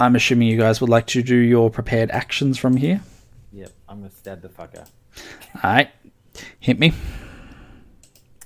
I'm 0.00 0.16
assuming 0.16 0.48
you 0.48 0.58
guys 0.58 0.80
would 0.80 0.90
like 0.90 1.06
to 1.08 1.22
do 1.22 1.36
your 1.36 1.70
prepared 1.70 2.10
actions 2.10 2.58
from 2.58 2.76
here. 2.76 3.00
Yep, 3.52 3.70
I'm 3.88 3.98
gonna 3.98 4.10
stab 4.10 4.42
the 4.42 4.48
fucker. 4.48 4.88
All 5.62 5.70
right. 5.74 5.90
Hit 6.58 6.80
me. 6.80 6.92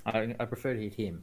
I, 0.07 0.35
I 0.39 0.45
prefer 0.45 0.75
to 0.75 0.81
hit 0.81 0.95
him. 0.95 1.23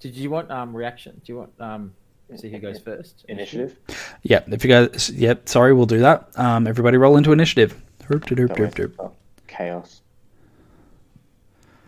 Did 0.00 0.14
you 0.14 0.30
want 0.30 0.50
um 0.50 0.76
reaction? 0.76 1.20
Do 1.24 1.32
you 1.32 1.38
want 1.38 1.60
um 1.60 1.94
see 2.34 2.50
who 2.50 2.58
goes 2.58 2.78
first? 2.78 3.24
initiative. 3.28 3.76
Yep, 4.22 4.52
if 4.52 4.64
you 4.64 4.70
guys, 4.70 5.10
yep, 5.10 5.48
sorry, 5.48 5.72
we'll 5.72 5.86
do 5.86 6.00
that. 6.00 6.28
Um, 6.36 6.66
everybody 6.66 6.96
roll 6.96 7.16
into 7.16 7.32
initiative. 7.32 7.80
Derp, 8.00 8.24
derp, 8.24 8.56
derp, 8.56 8.74
derp. 8.74 8.92
Oh, 8.98 9.12
chaos. 9.46 10.02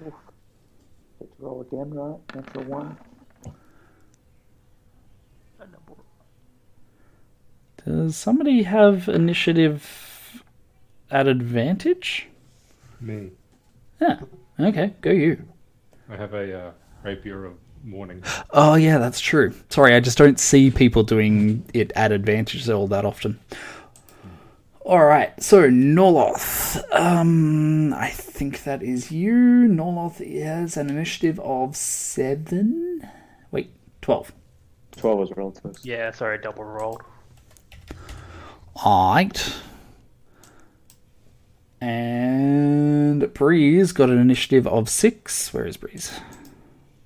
Get 0.04 0.12
to 1.20 1.28
roll 1.38 1.60
again, 1.60 1.92
right? 1.92 2.18
Natural 2.34 2.64
one. 2.64 2.96
Does 7.84 8.16
somebody 8.16 8.64
have 8.64 9.08
initiative 9.08 10.42
at 11.10 11.26
advantage? 11.26 12.28
Me. 13.00 13.30
Yeah, 14.00 14.20
okay, 14.60 14.92
go 15.00 15.10
you. 15.10 15.46
I 16.08 16.16
have 16.16 16.34
a 16.34 16.58
uh, 16.58 16.70
rapier 17.02 17.44
of 17.44 17.54
warning. 17.86 18.22
Oh, 18.50 18.74
yeah, 18.74 18.98
that's 18.98 19.20
true. 19.20 19.54
Sorry, 19.68 19.94
I 19.94 20.00
just 20.00 20.18
don't 20.18 20.40
see 20.40 20.70
people 20.70 21.02
doing 21.02 21.64
it 21.74 21.92
at 21.94 22.12
advantage 22.12 22.68
all 22.68 22.88
that 22.88 23.04
often. 23.04 23.38
All 24.80 25.04
right, 25.04 25.40
so 25.42 25.68
Norloth. 25.68 26.82
Um, 26.94 27.92
I 27.92 28.08
think 28.08 28.64
that 28.64 28.82
is 28.82 29.12
you. 29.12 29.34
Norloth 29.68 30.18
has 30.18 30.78
an 30.78 30.88
initiative 30.88 31.38
of 31.40 31.76
seven. 31.76 33.06
Wait, 33.50 33.70
twelve. 34.00 34.32
Twelve 34.96 35.18
was 35.18 35.30
rolled 35.36 35.56
to. 35.56 35.74
Yeah, 35.82 36.10
sorry, 36.10 36.38
double 36.38 36.64
rolled. 36.64 37.02
Alright. 38.82 39.54
And 41.80 43.32
Breeze 43.34 43.92
got 43.92 44.10
an 44.10 44.18
initiative 44.18 44.66
of 44.66 44.88
six. 44.88 45.52
Where 45.54 45.64
is 45.66 45.76
Breeze? 45.76 46.12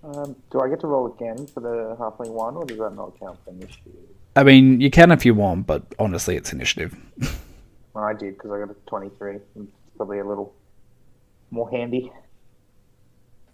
Um, 0.02 0.34
do 0.50 0.60
I 0.60 0.68
get 0.68 0.80
to 0.80 0.86
roll 0.86 1.12
again 1.12 1.46
for 1.46 1.60
the 1.60 1.96
halfling 1.98 2.30
one, 2.30 2.56
or 2.56 2.64
does 2.64 2.78
that 2.78 2.94
not 2.96 3.18
count 3.20 3.38
for 3.44 3.50
initiative? 3.50 3.92
I 4.34 4.42
mean, 4.42 4.80
you 4.80 4.90
can 4.90 5.12
if 5.12 5.24
you 5.26 5.34
want, 5.34 5.66
but 5.66 5.82
honestly, 5.98 6.36
it's 6.36 6.52
initiative. 6.52 6.96
Well, 7.94 8.04
I 8.04 8.14
did 8.14 8.38
because 8.38 8.50
I 8.52 8.58
got 8.58 8.70
a 8.70 8.74
23. 8.86 9.34
It's 9.34 9.44
probably 9.98 10.18
a 10.20 10.24
little 10.24 10.54
more 11.50 11.68
handy. 11.70 12.10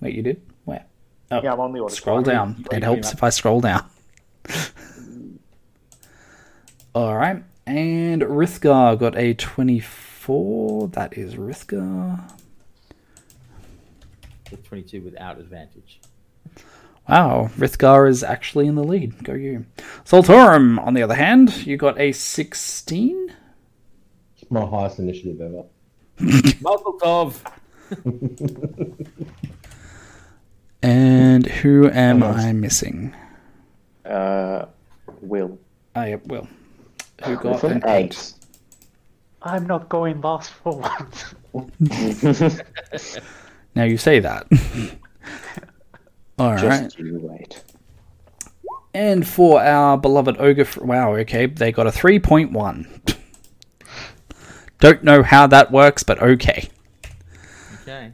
Wait, 0.00 0.14
you 0.14 0.22
did? 0.22 0.40
Where? 0.64 0.84
Oh, 1.32 1.42
Yeah, 1.42 1.54
I'm 1.54 1.58
on 1.58 1.72
the 1.72 1.80
order. 1.80 1.92
scroll 1.92 2.22
down. 2.22 2.64
It 2.70 2.84
helps 2.84 3.12
if 3.12 3.20
I 3.24 3.30
scroll 3.30 3.60
down. 3.60 3.84
Alright. 6.94 7.42
And 7.66 8.22
Rithgar 8.22 8.96
got 8.96 9.16
a 9.16 9.34
24. 9.34 10.07
That 10.28 11.16
is 11.16 11.36
Rithgar. 11.36 12.20
With 14.50 14.62
22 14.64 15.00
without 15.00 15.38
advantage. 15.38 16.00
Wow, 17.08 17.50
Rithgar 17.56 18.06
is 18.10 18.22
actually 18.22 18.66
in 18.66 18.74
the 18.74 18.84
lead. 18.84 19.24
Go 19.24 19.32
you. 19.32 19.64
Solturum, 20.04 20.78
on 20.86 20.92
the 20.92 21.02
other 21.02 21.14
hand, 21.14 21.66
you 21.66 21.78
got 21.78 21.98
a 21.98 22.12
16? 22.12 23.34
It's 24.36 24.50
my 24.50 24.66
highest 24.66 24.98
initiative 24.98 25.40
ever. 25.40 25.64
Mazel. 26.60 27.32
And 30.80 31.44
who 31.46 31.90
am 31.90 32.20
Come 32.20 32.30
on. 32.30 32.38
I 32.38 32.52
missing? 32.52 33.14
Uh, 34.04 34.66
Will. 35.20 35.58
Oh, 35.96 36.04
yep, 36.04 36.24
Will. 36.26 36.46
Who 37.24 37.36
got 37.36 37.60
From 37.60 37.72
an 37.72 37.82
8? 37.84 38.04
Ads. 38.06 38.37
I'm 39.42 39.66
not 39.66 39.88
going 39.88 40.20
last 40.20 40.50
for 40.50 40.78
once. 40.78 41.34
Now 43.74 43.84
you 43.84 43.96
say 43.96 44.18
that. 44.18 44.46
Alright. 46.40 46.60
Just 46.60 46.98
you 46.98 47.20
wait. 47.22 47.62
And 48.92 49.26
for 49.26 49.62
our 49.62 49.96
beloved 49.96 50.36
ogre, 50.40 50.64
fr- 50.64 50.82
wow, 50.84 51.14
okay, 51.16 51.46
they 51.46 51.70
got 51.70 51.86
a 51.86 51.90
3.1. 51.90 53.16
Don't 54.80 55.04
know 55.04 55.22
how 55.22 55.46
that 55.46 55.70
works, 55.70 56.02
but 56.02 56.20
okay. 56.20 56.68
Okay. 57.82 58.10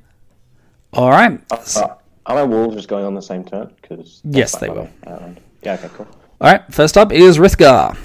All 0.92 1.08
right. 1.10 1.40
Uh, 1.50 1.94
are 2.26 2.34
my 2.34 2.42
wolves 2.42 2.76
just 2.76 2.88
going 2.88 3.04
on 3.06 3.14
the 3.14 3.22
same 3.22 3.44
turn? 3.44 3.72
Cause 3.82 4.20
Yes, 4.24 4.56
they 4.58 4.68
will. 4.68 4.88
outland. 5.06 5.40
Yeah, 5.62 5.74
okay, 5.74 5.88
cool. 5.94 6.08
All 6.40 6.50
right. 6.52 6.62
First 6.74 6.98
up 6.98 7.10
is 7.12 7.38
Rithgar. 7.38 7.96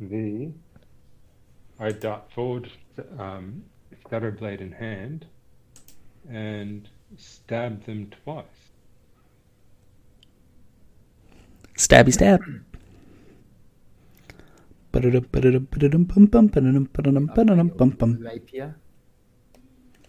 The 0.00 0.50
I 1.78 1.92
dart 1.92 2.30
forward, 2.32 2.70
um, 3.18 3.64
Shadowblade 4.10 4.60
in 4.60 4.72
hand, 4.72 5.26
and 6.30 6.88
stab 7.16 7.84
them 7.84 8.10
twice. 8.24 8.44
Stabby 11.76 12.12
stab. 12.12 12.40
Rapier. 18.22 18.76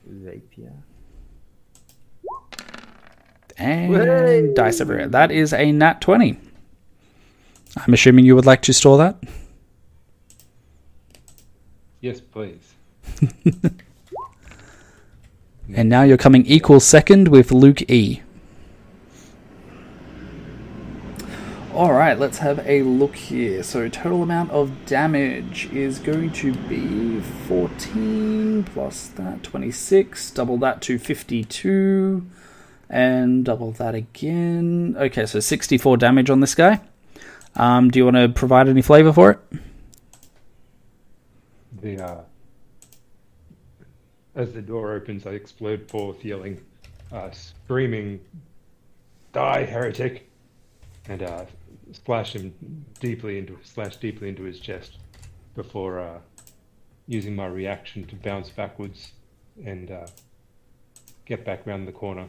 Rapier. 0.06 0.74
And 3.58 4.56
dice 4.56 4.82
everywhere. 4.82 5.08
That 5.08 5.32
is 5.32 5.54
a 5.54 5.72
nat 5.72 6.02
20. 6.02 6.38
I'm 7.78 7.94
assuming 7.94 8.26
you 8.26 8.36
would 8.36 8.46
like 8.46 8.62
to 8.64 8.74
store 8.74 8.98
that? 9.00 9.18
Yes, 12.06 12.22
please. 12.22 12.76
And 15.74 15.90
now 15.90 16.04
you're 16.04 16.16
coming 16.16 16.46
equal 16.46 16.80
second 16.80 17.30
with 17.30 17.52
Luke 17.52 17.90
E. 17.90 18.22
Alright, 21.74 22.20
let's 22.20 22.38
have 22.38 22.60
a 22.68 22.84
look 22.84 23.16
here. 23.16 23.64
So, 23.64 23.90
total 23.90 24.22
amount 24.22 24.52
of 24.52 24.86
damage 24.86 25.68
is 25.74 25.98
going 25.98 26.34
to 26.34 26.54
be 26.54 27.20
14 27.48 28.64
plus 28.66 29.08
that 29.08 29.42
26, 29.42 30.30
double 30.30 30.60
that 30.60 30.84
to 30.84 31.00
52, 31.00 32.24
and 32.88 33.44
double 33.44 33.72
that 33.72 33.96
again. 33.96 34.96
Okay, 35.00 35.26
so 35.26 35.40
64 35.40 35.98
damage 35.98 36.30
on 36.30 36.42
this 36.42 36.54
guy. 36.54 36.82
Um, 37.56 37.90
do 37.90 37.98
you 37.98 38.06
want 38.06 38.18
to 38.18 38.30
provide 38.30 38.70
any 38.70 38.84
flavor 38.84 39.12
for 39.12 39.32
it? 39.32 39.60
The 41.86 42.04
uh, 42.04 42.22
as 44.34 44.54
the 44.54 44.62
door 44.64 44.94
opens, 44.96 45.28
I 45.28 45.34
explode 45.34 45.88
forth, 45.88 46.26
yelling, 46.26 46.60
uh, 47.12 47.30
screaming, 47.30 48.22
"Die, 49.34 49.64
heretic!" 49.66 50.28
and 51.08 51.22
uh, 51.22 51.46
splash 51.92 52.34
him 52.34 52.56
deeply 53.00 53.38
into 53.38 53.60
slash 53.62 53.98
deeply 53.98 54.30
into 54.30 54.42
his 54.42 54.60
chest 54.60 54.98
before 55.54 56.00
uh, 56.00 56.18
using 57.06 57.36
my 57.36 57.46
reaction 57.46 58.04
to 58.08 58.16
bounce 58.16 58.50
backwards 58.50 59.12
and 59.64 59.92
uh, 59.92 60.08
get 61.28 61.46
back 61.46 61.68
round 61.68 61.88
the 61.88 61.92
corner. 61.92 62.28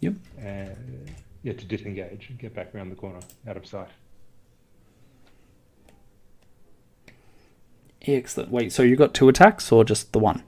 Yep. 0.00 0.14
And 0.38 1.10
yeah, 1.42 1.52
to 1.52 1.66
disengage 1.66 2.30
and 2.30 2.38
get 2.38 2.54
back 2.54 2.72
round 2.72 2.90
the 2.92 2.96
corner, 2.96 3.20
out 3.46 3.58
of 3.58 3.66
sight. 3.66 3.90
Excellent. 8.06 8.50
Wait, 8.50 8.72
so 8.72 8.82
you 8.82 8.96
got 8.96 9.14
two 9.14 9.28
attacks 9.28 9.70
or 9.70 9.84
just 9.84 10.12
the 10.12 10.18
one? 10.18 10.42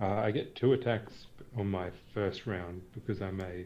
Uh, 0.00 0.06
I 0.06 0.30
get 0.30 0.54
two 0.54 0.72
attacks 0.72 1.26
on 1.56 1.70
my 1.70 1.90
first 2.14 2.46
round 2.46 2.82
because 2.94 3.20
I'm 3.20 3.40
a 3.40 3.64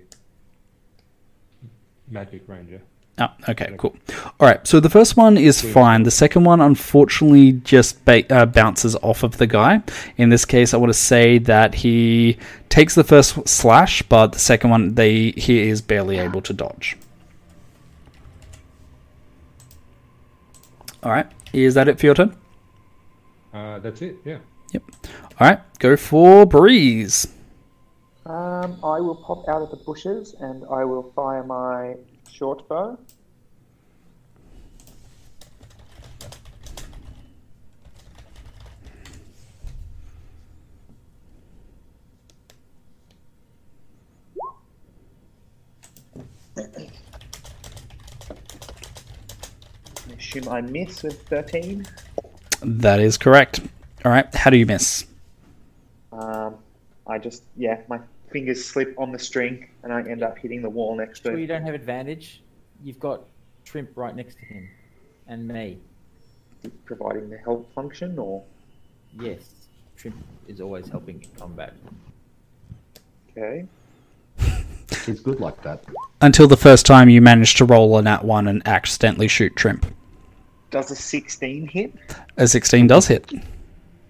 magic 2.08 2.42
ranger. 2.48 2.80
Oh, 3.18 3.28
okay, 3.50 3.74
cool. 3.76 3.94
All 4.40 4.48
right, 4.48 4.66
so 4.66 4.80
the 4.80 4.88
first 4.88 5.18
one 5.18 5.36
is 5.36 5.60
fine. 5.60 6.02
The 6.02 6.10
second 6.10 6.44
one, 6.44 6.62
unfortunately, 6.62 7.52
just 7.52 8.02
ba- 8.06 8.30
uh, 8.34 8.46
bounces 8.46 8.96
off 8.96 9.22
of 9.22 9.36
the 9.36 9.46
guy. 9.46 9.82
In 10.16 10.30
this 10.30 10.46
case, 10.46 10.72
I 10.72 10.78
want 10.78 10.88
to 10.90 10.98
say 10.98 11.36
that 11.38 11.74
he 11.74 12.38
takes 12.70 12.94
the 12.94 13.04
first 13.04 13.46
slash, 13.46 14.02
but 14.02 14.32
the 14.32 14.38
second 14.38 14.70
one, 14.70 14.94
they 14.94 15.32
he 15.32 15.68
is 15.68 15.82
barely 15.82 16.18
able 16.18 16.40
to 16.40 16.54
dodge. 16.54 16.96
All 21.02 21.12
right, 21.12 21.26
is 21.52 21.74
that 21.74 21.88
it 21.88 22.00
for 22.00 22.06
your 22.06 22.14
turn? 22.14 22.34
Uh, 23.52 23.78
that's 23.80 24.00
it. 24.00 24.16
Yeah. 24.24 24.38
Yep. 24.72 24.82
All 25.38 25.46
right, 25.48 25.60
go 25.78 25.96
for 25.96 26.46
breeze. 26.46 27.26
Um, 28.24 28.78
I 28.84 29.00
will 29.00 29.16
pop 29.16 29.48
out 29.48 29.62
of 29.62 29.70
the 29.70 29.76
bushes 29.76 30.34
and 30.38 30.64
I 30.70 30.84
will 30.84 31.12
fire 31.14 31.44
my 31.44 31.96
short 32.30 32.66
bow. 32.68 32.98
I 46.56 46.62
assume 50.16 50.48
I 50.48 50.60
miss 50.60 51.02
with 51.02 51.20
13. 51.28 51.86
That 52.64 53.00
is 53.00 53.16
correct. 53.18 53.60
All 54.04 54.12
right, 54.12 54.32
how 54.34 54.50
do 54.50 54.56
you 54.56 54.66
miss? 54.66 55.06
Um, 56.12 56.56
I 57.06 57.18
just, 57.18 57.42
yeah, 57.56 57.80
my 57.88 57.98
fingers 58.30 58.64
slip 58.64 58.94
on 58.98 59.12
the 59.12 59.18
string 59.18 59.68
and 59.82 59.92
I 59.92 60.00
end 60.02 60.22
up 60.22 60.38
hitting 60.38 60.62
the 60.62 60.70
wall 60.70 60.96
next 60.96 61.22
Sure, 61.22 61.32
to 61.32 61.40
you 61.40 61.46
don't 61.46 61.62
have 61.62 61.74
advantage. 61.74 62.40
You've 62.82 63.00
got 63.00 63.22
Shrimp 63.64 63.90
right 63.96 64.14
next 64.14 64.36
to 64.38 64.44
him, 64.46 64.68
and 65.28 65.46
me. 65.46 65.78
Providing 66.84 67.28
the 67.30 67.38
help 67.38 67.72
function, 67.74 68.18
or 68.18 68.42
Yes, 69.20 69.40
Shrimp 69.96 70.16
is 70.48 70.60
always 70.60 70.88
helping 70.88 71.22
in 71.22 71.28
combat. 71.38 71.74
okay. 73.30 73.66
He's 75.06 75.20
good 75.20 75.40
like 75.40 75.60
that. 75.62 75.82
Until 76.20 76.46
the 76.46 76.56
first 76.56 76.86
time 76.86 77.08
you 77.08 77.20
manage 77.20 77.54
to 77.56 77.64
roll 77.64 77.96
a 77.98 78.02
nat 78.02 78.24
one 78.24 78.46
and 78.46 78.62
accidentally 78.66 79.26
shoot 79.28 79.54
Trimp. 79.56 79.86
Does 80.72 80.90
a 80.90 80.96
16 80.96 81.68
hit? 81.68 81.92
A 82.38 82.48
16 82.48 82.86
does 82.88 83.06
hit. 83.06 83.30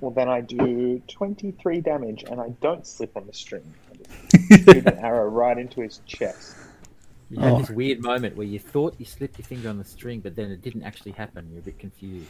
Well, 0.00 0.10
then 0.12 0.28
I 0.28 0.40
do 0.40 1.02
23 1.08 1.80
damage 1.80 2.24
and 2.28 2.40
I 2.40 2.48
don't 2.62 2.86
slip 2.86 3.16
on 3.16 3.26
the 3.26 3.34
string. 3.34 3.62
I 3.90 3.96
just 3.96 4.64
shoot 4.64 4.86
an 4.86 4.98
arrow 4.98 5.28
right 5.28 5.58
into 5.58 5.80
his 5.82 6.00
chest. 6.06 6.56
You 7.30 7.40
have 7.40 7.52
Oh. 7.52 7.58
this 7.60 7.70
weird 7.70 8.00
moment 8.00 8.36
where 8.36 8.46
you 8.46 8.58
thought 8.58 8.94
you 8.98 9.04
slipped 9.06 9.38
your 9.38 9.44
finger 9.46 9.68
on 9.68 9.78
the 9.78 9.84
string, 9.84 10.20
but 10.20 10.34
then 10.36 10.50
it 10.50 10.62
didn't 10.62 10.84
actually 10.84 11.12
happen. 11.12 11.48
You're 11.50 11.60
a 11.60 11.64
bit 11.64 11.78
confused. 11.78 12.28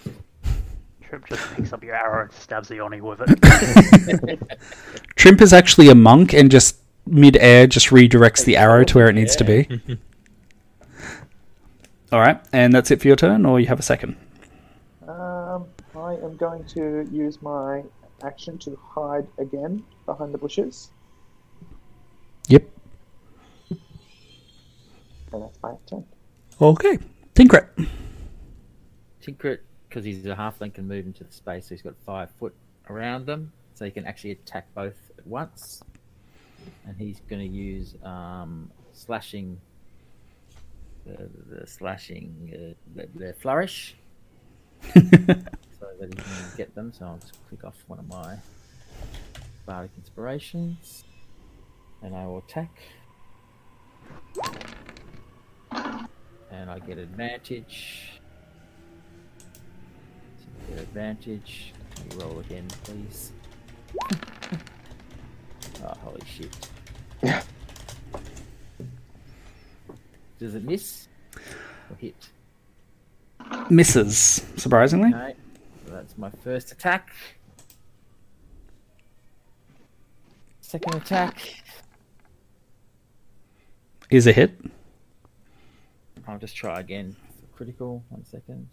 Trip 1.03 1.27
just 1.27 1.55
picks 1.55 1.73
up 1.73 1.83
your 1.85 1.95
arrow 1.95 2.25
and 2.25 2.33
stabs 2.33 2.69
the 2.69 2.81
Oni 2.81 3.01
with 3.01 3.21
it. 3.27 4.39
Trimp 5.17 5.41
is 5.43 5.53
actually 5.53 5.89
a 5.89 5.95
monk 5.95 6.33
and 6.33 6.51
just 6.51 6.79
mid-air 7.07 7.67
just 7.67 7.89
redirects 7.89 8.45
the 8.45 8.57
arrow 8.57 8.85
to 8.85 8.95
where 8.97 9.09
it 9.09 9.15
needs 9.15 9.37
to 9.37 9.45
be. 9.45 9.69
All 12.13 12.21
right, 12.21 12.39
and 12.53 12.75
that's 12.75 12.91
it 12.91 13.01
for 13.01 13.09
your 13.09 13.17
turn, 13.17 13.47
or 13.47 13.59
you 13.59 13.67
have 13.69 13.79
a 13.79 13.83
second? 13.83 14.17
Um, 15.09 15.65
I 15.97 16.13
am 16.17 16.37
going 16.37 16.63
to 16.67 17.09
use 17.11 17.41
my 17.41 17.83
action 18.23 18.59
to 18.59 18.79
hide 18.85 19.27
again 19.39 19.83
behind 20.05 20.35
the 20.35 20.39
bushes. 20.39 20.91
Yep. 22.49 22.69
And 23.71 25.43
that's 25.43 25.59
my 25.63 25.75
turn. 25.87 26.05
Okay. 26.61 26.99
Tinkret. 27.35 27.89
Tinkret, 29.23 29.61
because 29.89 30.05
he's 30.05 30.27
a 30.27 30.35
halfling, 30.35 30.75
can 30.75 30.87
move 30.87 31.07
into 31.07 31.25
the 31.25 31.33
space, 31.33 31.69
so 31.69 31.75
he's 31.75 31.81
got 31.81 31.95
five 32.05 32.29
foot 32.39 32.55
around 32.91 33.25
them, 33.25 33.53
so 33.73 33.87
he 33.87 33.91
can 33.91 34.05
actually 34.05 34.33
attack 34.33 34.67
both 34.75 35.11
at 35.17 35.27
once. 35.27 35.83
And 36.87 36.95
he's 36.99 37.21
going 37.31 37.41
to 37.41 37.49
use 37.49 37.95
um, 38.05 38.71
slashing, 38.93 39.59
the, 41.07 41.29
the 41.49 41.67
slashing, 41.67 42.53
uh, 42.55 42.75
the, 42.95 43.09
the 43.15 43.33
flourish, 43.35 43.97
so 44.95 45.01
that 45.01 46.09
he 46.09 46.15
can 46.15 46.25
get 46.57 46.75
them. 46.75 46.93
So 46.93 47.07
I'll 47.07 47.19
just 47.19 47.39
click 47.49 47.65
off 47.65 47.83
one 47.87 47.99
of 47.99 48.09
my 48.09 48.37
bardic 49.67 49.93
inspirations, 49.97 51.05
and 52.03 52.15
I 52.15 52.27
will 52.27 52.39
attack. 52.39 52.71
And 56.51 56.71
I 56.71 56.79
get 56.81 56.99
advantage. 56.99 58.21
Get 60.69 60.79
advantage. 60.79 61.73
Can 61.95 62.11
you 62.11 62.25
roll 62.25 62.39
again, 62.41 62.69
please? 62.85 63.33
oh, 65.83 65.95
holy 66.05 66.21
shit. 66.27 67.45
Does 70.43 70.57
it 70.57 70.65
miss? 70.65 71.07
Or 71.89 71.95
hit? 72.01 72.17
Misses, 73.71 74.45
surprisingly. 74.57 75.15
Okay. 75.15 75.37
So 75.87 75.93
that's 75.93 76.19
my 76.19 76.31
first 76.31 76.73
attack. 76.73 77.13
Second 80.61 80.97
attack. 80.97 81.63
Is 84.11 84.27
a 84.27 84.33
hit. 84.33 84.59
I'll 86.27 86.39
just 86.39 86.57
try 86.57 86.81
again. 86.81 87.15
Critical. 87.55 88.03
One 88.09 88.25
second. 88.25 88.67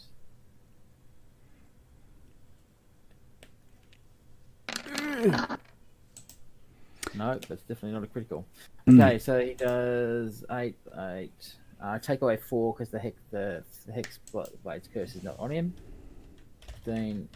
No, 7.14 7.38
that's 7.48 7.62
definitely 7.62 7.92
not 7.92 8.04
a 8.04 8.08
critical. 8.08 8.48
Hmm. 8.86 9.02
Okay, 9.02 9.20
so 9.20 9.40
he 9.40 9.54
does 9.54 10.44
eight, 10.50 10.78
eight. 10.98 11.54
Uh, 11.82 11.98
take 11.98 12.22
away 12.22 12.38
four 12.38 12.74
because 12.74 12.90
the 12.90 13.00
hex, 13.00 13.22
the, 13.32 13.64
the 13.86 13.94
hex 13.94 14.20
bl- 14.32 14.42
blade's 14.64 14.90
curse 14.94 15.16
is 15.16 15.24
not 15.24 15.36
on 15.40 15.50
him. 15.50 15.74
Fifteen. 16.66 17.30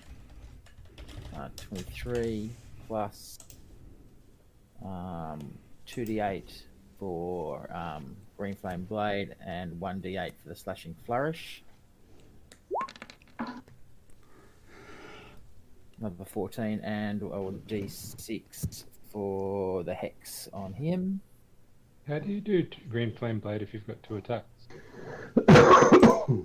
Uh, 1.36 1.50
Twenty-three 1.56 2.52
plus 2.88 3.40
um, 4.86 5.40
two 5.86 6.06
d 6.06 6.20
eight 6.20 6.64
for 7.00 7.72
um, 7.76 8.16
green 8.38 8.54
flame 8.54 8.84
blade 8.84 9.36
and 9.44 9.80
one 9.80 10.00
d 10.00 10.18
eight 10.18 10.34
for 10.44 10.50
the 10.50 10.56
slashing 10.56 10.96
flourish. 11.06 11.64
Another 16.00 16.26
fourteen 16.26 16.82
and 16.82 17.24
a 17.24 17.52
d 17.68 17.88
six 17.88 18.86
for 19.12 19.84
the 19.84 19.94
hex 19.94 20.50
on 20.54 20.74
him. 20.74 21.22
How 22.08 22.20
do 22.20 22.30
you 22.30 22.42
do 22.42 22.68
green 22.90 23.14
flame 23.14 23.40
blade 23.40 23.62
if 23.62 23.74
you've 23.74 23.88
got 23.88 24.04
two 24.04 24.18
attacks? 24.18 24.48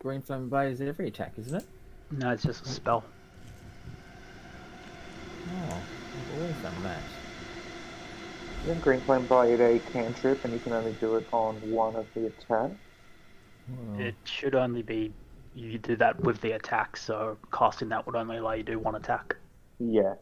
Green 0.00 0.20
flame 0.20 0.48
blade 0.48 0.72
is 0.72 0.80
every 0.80 1.08
attack, 1.08 1.32
isn't 1.38 1.54
it? 1.56 1.64
No, 2.10 2.30
it's 2.30 2.42
just 2.42 2.66
a 2.66 2.68
spell. 2.68 3.04
Oh, 5.48 5.76
I've 5.76 6.40
always 6.40 6.56
done 6.56 6.82
that. 6.82 7.00
Isn't 8.64 8.82
Green 8.82 9.00
Flame 9.00 9.26
Blade 9.26 9.60
a 9.60 9.78
cantrip 9.92 10.44
and 10.44 10.52
you 10.52 10.58
can 10.58 10.72
only 10.72 10.92
do 10.92 11.16
it 11.16 11.26
on 11.32 11.56
one 11.70 11.94
of 11.96 12.06
the 12.14 12.26
attacks? 12.26 12.74
It 13.98 14.14
should 14.24 14.54
only 14.54 14.82
be 14.82 15.12
you 15.54 15.78
do 15.78 15.96
that 15.96 16.20
with 16.20 16.40
the 16.40 16.52
attack, 16.52 16.96
so 16.96 17.36
casting 17.52 17.88
that 17.90 18.06
would 18.06 18.16
only 18.16 18.38
allow 18.38 18.52
you 18.52 18.62
to 18.64 18.72
do 18.72 18.78
one 18.78 18.94
attack. 18.94 19.36
Yeah. 19.78 20.14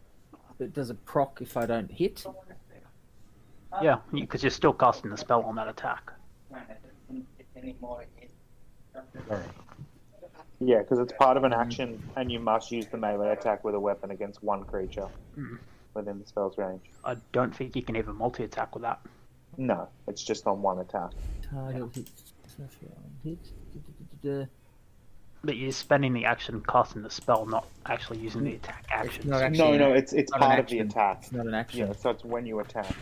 But 0.58 0.72
does 0.72 0.90
it 0.90 1.04
proc 1.04 1.40
if 1.40 1.56
I 1.56 1.66
don't 1.66 1.90
hit? 1.90 2.24
Yeah, 3.80 3.98
because 4.12 4.42
you're 4.42 4.50
still 4.50 4.72
casting 4.72 5.10
the 5.10 5.16
spell 5.16 5.42
on 5.42 5.54
that 5.56 5.68
attack. 5.68 6.12
Yeah, 10.60 10.78
because 10.78 10.98
it's 11.00 11.12
part 11.14 11.36
of 11.36 11.44
an 11.44 11.52
action 11.52 12.00
and 12.16 12.30
you 12.30 12.38
must 12.38 12.70
use 12.70 12.86
the 12.86 12.96
melee 12.96 13.32
attack 13.32 13.64
with 13.64 13.74
a 13.74 13.80
weapon 13.80 14.10
against 14.12 14.42
one 14.44 14.64
creature 14.64 15.08
Mhm. 15.36 15.58
within 15.94 16.20
the 16.20 16.26
spell's 16.26 16.56
range. 16.56 16.82
I 17.04 17.16
don't 17.32 17.54
think 17.54 17.74
you 17.74 17.82
can 17.82 17.96
even 17.96 18.14
multi-attack 18.16 18.74
with 18.74 18.82
that. 18.82 19.00
No, 19.56 19.88
it's 20.06 20.22
just 20.22 20.46
on 20.46 20.62
one 20.62 20.78
attack. 20.78 21.10
Target 21.50 21.96
hit. 23.24 23.38
Hit. 24.22 24.48
But 25.44 25.56
you're 25.56 25.72
spending 25.72 26.12
the 26.12 26.24
action 26.26 26.62
casting 26.62 27.02
the 27.02 27.10
spell, 27.10 27.44
not 27.46 27.66
actually 27.86 28.20
using 28.20 28.44
the 28.44 28.54
attack 28.54 28.84
action. 28.92 29.28
not 29.28 29.40
So- 29.40 29.44
actually- 29.46 29.78
no, 29.78 29.88
no, 29.88 29.92
it's 29.94 30.12
it's 30.12 30.30
not 30.30 30.40
part 30.40 30.60
of 30.60 30.66
the 30.68 30.78
action. 30.78 30.86
attack. 30.88 31.18
It's 31.22 31.32
not 31.32 31.46
an 31.46 31.54
action. 31.54 31.88
Yeah, 31.88 31.92
so 31.94 32.10
it's 32.10 32.24
when 32.24 32.46
you 32.46 32.60
attack. 32.60 32.94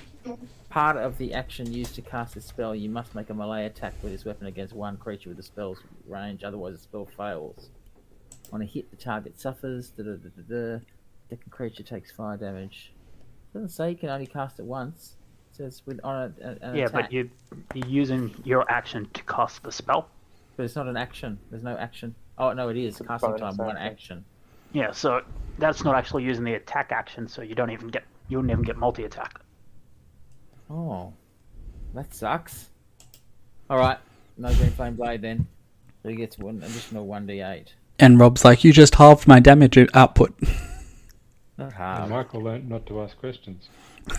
Part 0.69 0.97
of 0.97 1.19
the 1.19 1.35
action 1.35 1.73
used 1.73 1.95
to 1.97 2.03
cast 2.03 2.37
a 2.37 2.41
spell, 2.41 2.75
you 2.75 2.89
must 2.89 3.15
make 3.15 3.31
a 3.31 3.35
melee 3.35 3.67
attack 3.67 3.95
with 4.03 4.13
this 4.13 4.25
weapon 4.25 4.47
against 4.47 4.73
one 4.75 4.97
creature 4.97 5.29
with 5.29 5.37
the 5.37 5.43
spell's 5.43 5.79
range, 6.07 6.45
otherwise 6.45 6.75
the 6.75 6.81
spell 6.81 7.07
fails. 7.17 7.71
On 8.53 8.63
a 8.63 8.65
hit, 8.65 8.91
the 8.91 8.97
target 8.97 9.39
suffers. 9.41 9.91
Da, 9.91 10.05
da, 10.05 10.13
da, 10.13 10.29
da, 10.37 10.43
da. 10.77 10.85
Second 11.29 11.51
creature 11.51 11.83
takes 11.83 12.11
fire 12.11 12.37
damage. 12.37 12.93
doesn't 13.53 13.69
say 13.71 13.91
you 13.91 13.97
can 13.97 14.09
only 14.09 14.27
cast 14.27 14.59
it 14.59 14.65
once. 14.65 15.17
It 15.53 15.57
says 15.57 15.83
with 15.87 16.01
on 16.05 16.17
a, 16.17 16.47
a, 16.47 16.69
an 16.69 16.77
yeah, 16.77 16.85
attack. 16.87 16.93
but 17.05 17.13
you, 17.13 17.31
you're 17.75 17.87
using 17.87 18.35
your 18.45 18.71
action 18.71 19.09
to 19.15 19.23
cast 19.25 19.63
the 19.63 19.73
spell. 19.73 20.09
But 20.57 20.65
it's 20.65 20.77
not 20.77 20.89
an 20.89 20.97
action. 20.97 21.39
There's 21.51 21.63
no 21.63 21.77
action. 21.77 22.15
Oh 22.39 22.53
no, 22.53 22.69
it 22.69 22.77
is 22.77 22.99
It's 22.99 23.07
casting 23.09 23.31
bonus 23.31 23.57
time. 23.57 23.67
One 23.67 23.77
action. 23.77 24.19
action. 24.19 24.25
Yeah, 24.73 24.93
so 24.93 25.23
that's 25.59 25.85
not 25.85 25.95
actually 25.97 26.25
using 26.25 26.45
the 26.45 26.55
attack 26.55 26.93
action, 26.93 27.29
so 27.29 27.43
you 27.43 27.55
don't 27.55 27.71
even 27.71 27.89
get 27.89 28.05
you 28.29 28.39
wouldn't 28.39 28.53
even 28.53 28.65
get 28.65 28.77
multi-attack. 28.77 29.41
Oh, 30.71 31.13
that 31.95 32.15
sucks. 32.15 32.69
All 33.69 33.79
right, 33.79 33.99
no 34.39 34.55
green 34.55 34.71
flame 34.71 34.95
blade 34.97 35.23
then. 35.23 35.47
So 36.03 36.09
he 36.09 36.17
gets 36.17 36.39
one 36.39 36.63
additional 36.63 37.07
one 37.07 37.27
d 37.27 37.41
eight. 37.41 37.75
And 37.99 38.19
Rob's 38.19 38.45
like, 38.45 38.65
you 38.65 38.73
just 38.73 38.95
halved 38.95 39.27
my 39.29 39.41
damage 39.41 39.77
output. 39.95 40.35
Not 41.59 41.65
And 41.67 41.73
hard. 41.75 42.11
Michael 42.11 42.41
learnt 42.43 42.69
not 42.69 42.87
to 42.87 43.03
ask 43.03 43.19
questions. 43.19 43.69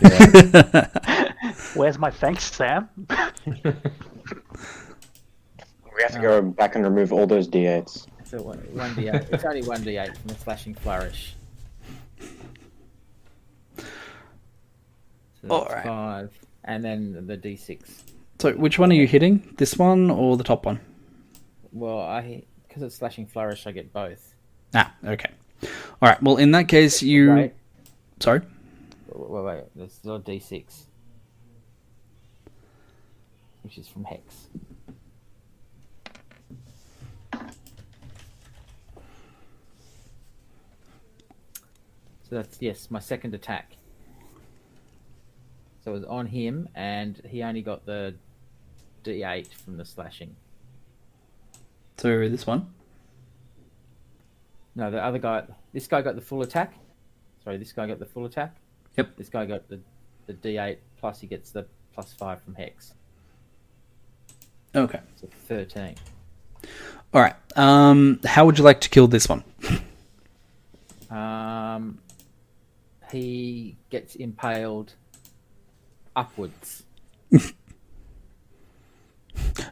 Where's 1.74 1.98
my 1.98 2.10
thanks, 2.10 2.44
Sam? 2.54 2.88
We 5.94 6.02
have 6.02 6.12
to 6.12 6.20
go 6.20 6.40
back 6.42 6.76
and 6.76 6.84
remove 6.84 7.12
all 7.12 7.26
those 7.26 7.48
d8s. 7.48 8.06
So 8.24 8.40
one 8.42 8.58
one 8.72 8.94
d 8.94 9.08
eight. 9.08 9.22
It's 9.32 9.44
only 9.44 9.62
one 9.64 9.82
d 9.82 9.96
eight 9.98 10.16
from 10.16 10.28
the 10.28 10.34
slashing 10.36 10.74
flourish. 10.74 11.34
That's 15.42 15.52
Alright. 15.52 15.84
five, 15.84 16.30
and 16.64 16.84
then 16.84 17.26
the 17.26 17.36
d 17.36 17.56
six. 17.56 18.04
So, 18.38 18.52
which 18.52 18.78
one 18.78 18.90
are 18.90 18.94
you 18.94 19.06
hitting? 19.06 19.54
This 19.58 19.76
one 19.76 20.10
or 20.10 20.36
the 20.36 20.44
top 20.44 20.66
one? 20.66 20.80
Well, 21.72 22.00
I 22.00 22.44
because 22.66 22.82
it's 22.82 22.96
slashing 22.96 23.26
flourish, 23.26 23.66
I 23.66 23.72
get 23.72 23.92
both. 23.92 24.34
Ah, 24.74 24.94
okay. 25.04 25.30
All 25.62 26.08
right. 26.08 26.22
Well, 26.22 26.38
in 26.38 26.52
that 26.52 26.68
case, 26.68 27.02
you. 27.02 27.30
Right? 27.30 27.54
Sorry. 28.20 28.40
Wait, 29.08 29.30
wait, 29.30 29.44
wait. 29.44 29.64
There's 29.76 29.92
still 29.92 30.16
a 30.16 30.20
d 30.20 30.38
six, 30.38 30.86
which 33.62 33.78
is 33.78 33.88
from 33.88 34.04
hex. 34.04 34.48
So 42.28 42.36
that's 42.36 42.56
yes, 42.60 42.90
my 42.90 43.00
second 43.00 43.34
attack. 43.34 43.76
So 45.84 45.90
it 45.90 45.94
was 45.94 46.04
on 46.04 46.26
him, 46.26 46.68
and 46.74 47.20
he 47.28 47.42
only 47.42 47.62
got 47.62 47.84
the 47.86 48.14
d8 49.04 49.52
from 49.52 49.76
the 49.76 49.84
slashing. 49.84 50.36
So 51.98 52.28
this 52.28 52.46
one. 52.46 52.72
No, 54.74 54.90
the 54.90 55.02
other 55.02 55.18
guy. 55.18 55.44
This 55.72 55.86
guy 55.86 56.02
got 56.02 56.14
the 56.14 56.20
full 56.20 56.42
attack. 56.42 56.74
Sorry, 57.44 57.56
this 57.56 57.72
guy 57.72 57.86
got 57.86 57.98
the 57.98 58.06
full 58.06 58.24
attack. 58.24 58.56
Yep. 58.96 59.16
This 59.16 59.28
guy 59.28 59.46
got 59.46 59.68
the 59.68 59.80
the 60.26 60.34
d8 60.34 60.78
plus 60.98 61.20
he 61.20 61.26
gets 61.26 61.50
the 61.50 61.66
plus 61.94 62.12
five 62.12 62.42
from 62.42 62.54
hex. 62.54 62.94
Okay. 64.74 65.00
So 65.16 65.28
thirteen. 65.48 65.96
All 67.12 67.20
right. 67.20 67.34
Um, 67.56 68.20
how 68.24 68.46
would 68.46 68.58
you 68.58 68.64
like 68.64 68.80
to 68.82 68.88
kill 68.88 69.08
this 69.08 69.28
one? 69.28 69.44
Um, 71.12 71.98
he 73.10 73.76
gets 73.90 74.14
impaled 74.14 74.94
upwards. 76.16 76.84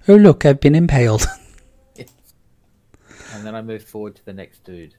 Oh, 0.09 0.17
look, 0.17 0.45
I've 0.45 0.61
been 0.61 0.75
impaled. 0.75 1.27
And 3.33 3.47
then 3.47 3.55
I 3.55 3.63
move 3.63 3.83
forward 3.85 4.17
to 4.17 4.25
the 4.27 4.33
next 4.33 4.65
dude. 4.65 4.95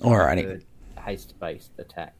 Alrighty. 0.00 0.42
Third 0.42 0.64
haste-based 0.98 1.70
attack. 1.78 2.14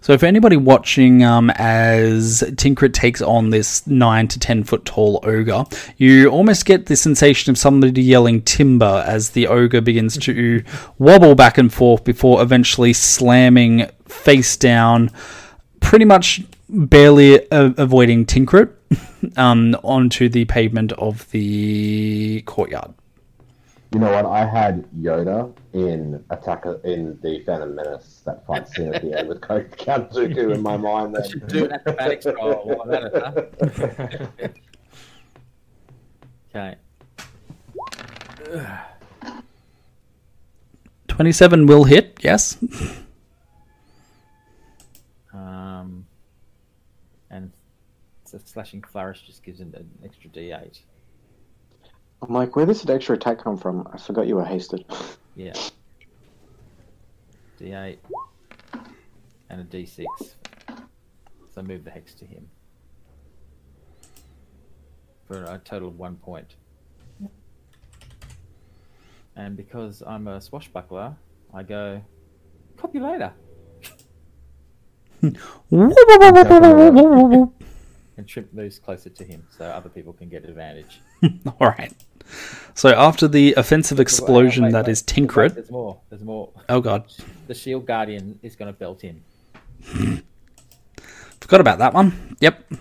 So, 0.00 0.16
for 0.16 0.26
anybody 0.26 0.56
watching, 0.56 1.24
um, 1.24 1.50
as 1.56 2.42
Tinkrit 2.54 2.94
takes 2.94 3.20
on 3.20 3.50
this 3.50 3.86
nine 3.86 4.28
to 4.28 4.38
ten 4.38 4.64
foot 4.64 4.84
tall 4.84 5.20
ogre, 5.24 5.64
you 5.96 6.28
almost 6.28 6.64
get 6.64 6.86
the 6.86 6.96
sensation 6.96 7.50
of 7.50 7.58
somebody 7.58 8.02
yelling 8.02 8.42
timber 8.42 9.04
as 9.06 9.30
the 9.30 9.46
ogre 9.46 9.80
begins 9.80 10.16
to 10.18 10.62
wobble 10.98 11.34
back 11.34 11.58
and 11.58 11.72
forth 11.72 12.04
before 12.04 12.40
eventually 12.40 12.92
slamming 12.92 13.86
face 14.06 14.56
down, 14.56 15.10
pretty 15.80 16.04
much 16.04 16.42
barely 16.68 17.36
a- 17.50 17.74
avoiding 17.76 18.26
Tinkrit 18.26 18.70
um, 19.38 19.74
onto 19.82 20.28
the 20.28 20.44
pavement 20.46 20.92
of 20.92 21.30
the 21.30 22.42
courtyard. 22.46 22.94
You 23.92 24.00
know 24.00 24.10
what? 24.12 24.26
I 24.26 24.44
had 24.44 24.84
Yoda 25.00 25.50
in 25.72 26.22
Attack 26.28 26.66
of- 26.66 26.84
in 26.84 27.18
the 27.22 27.42
Phantom 27.46 27.74
Menace. 27.74 28.20
That 28.26 28.46
fight 28.46 28.68
scene 28.68 28.92
at 28.94 29.00
the 29.02 29.18
end 29.18 29.28
with 29.28 29.40
Count 29.40 29.76
Count 29.78 30.10
Dooku 30.10 30.54
in 30.54 30.62
my 30.62 30.76
mind. 30.76 31.14
Then. 31.14 31.28
should 31.30 31.46
do 31.48 31.64
an 31.64 31.72
acrobatics 31.72 32.26
roll 32.26 32.82
I'm 32.82 32.92
at 32.94 33.02
it, 34.38 34.56
Okay. 36.54 36.76
27 41.08 41.66
will 41.66 41.84
hit, 41.84 42.18
yes. 42.22 42.56
Um, 45.32 46.06
and 47.30 47.52
so 48.30 48.38
slashing 48.44 48.82
flourish 48.82 49.22
just 49.26 49.42
gives 49.42 49.60
him 49.60 49.72
an 49.74 49.88
extra 50.04 50.30
D8. 50.30 50.80
I'm 52.20 52.34
like, 52.34 52.56
where 52.56 52.66
does 52.66 52.82
that 52.82 52.92
extra 52.92 53.16
attack 53.16 53.38
come 53.38 53.56
from? 53.56 53.86
I 53.92 53.98
forgot 53.98 54.26
you 54.26 54.36
were 54.36 54.44
hasted. 54.44 54.84
Yeah. 55.36 55.52
D8 57.60 57.98
and 59.50 59.60
a 59.60 59.64
D6. 59.64 60.04
So 61.54 61.62
move 61.62 61.84
the 61.84 61.92
hex 61.92 62.12
to 62.14 62.24
him 62.24 62.48
for 65.28 65.44
a 65.44 65.60
total 65.64 65.90
of 65.90 65.96
one 65.96 66.16
point. 66.16 66.56
And 69.36 69.56
because 69.56 70.02
I'm 70.04 70.26
a 70.26 70.40
swashbuckler, 70.40 71.14
I 71.54 71.62
go 71.62 72.02
copy 72.76 72.98
All 72.98 73.32
and 78.18 78.28
Shrimp 78.28 78.52
moves 78.52 78.78
closer 78.78 79.08
to 79.08 79.24
him 79.24 79.46
so 79.56 79.64
other 79.64 79.88
people 79.88 80.12
can 80.12 80.28
get 80.28 80.44
advantage. 80.44 81.00
All 81.60 81.68
right. 81.68 81.92
So 82.74 82.90
after 82.90 83.26
the 83.26 83.54
offensive 83.56 83.98
explosion 84.00 84.64
Wait, 84.64 84.72
that 84.72 84.86
wait, 84.86 84.92
is 84.92 85.04
wait, 85.06 85.20
wait, 85.20 85.28
Tinkrit. 85.28 85.54
There's 85.54 85.70
more. 85.70 86.00
There's 86.10 86.22
more. 86.22 86.50
Oh 86.68 86.80
god, 86.80 87.04
The 87.46 87.54
shield 87.54 87.86
guardian 87.86 88.38
is 88.42 88.56
going 88.56 88.70
to 88.70 88.78
belt 88.78 89.00
him. 89.00 89.22
forgot 91.40 91.60
about 91.60 91.78
that 91.78 91.94
one. 91.94 92.36
Yep. 92.40 92.72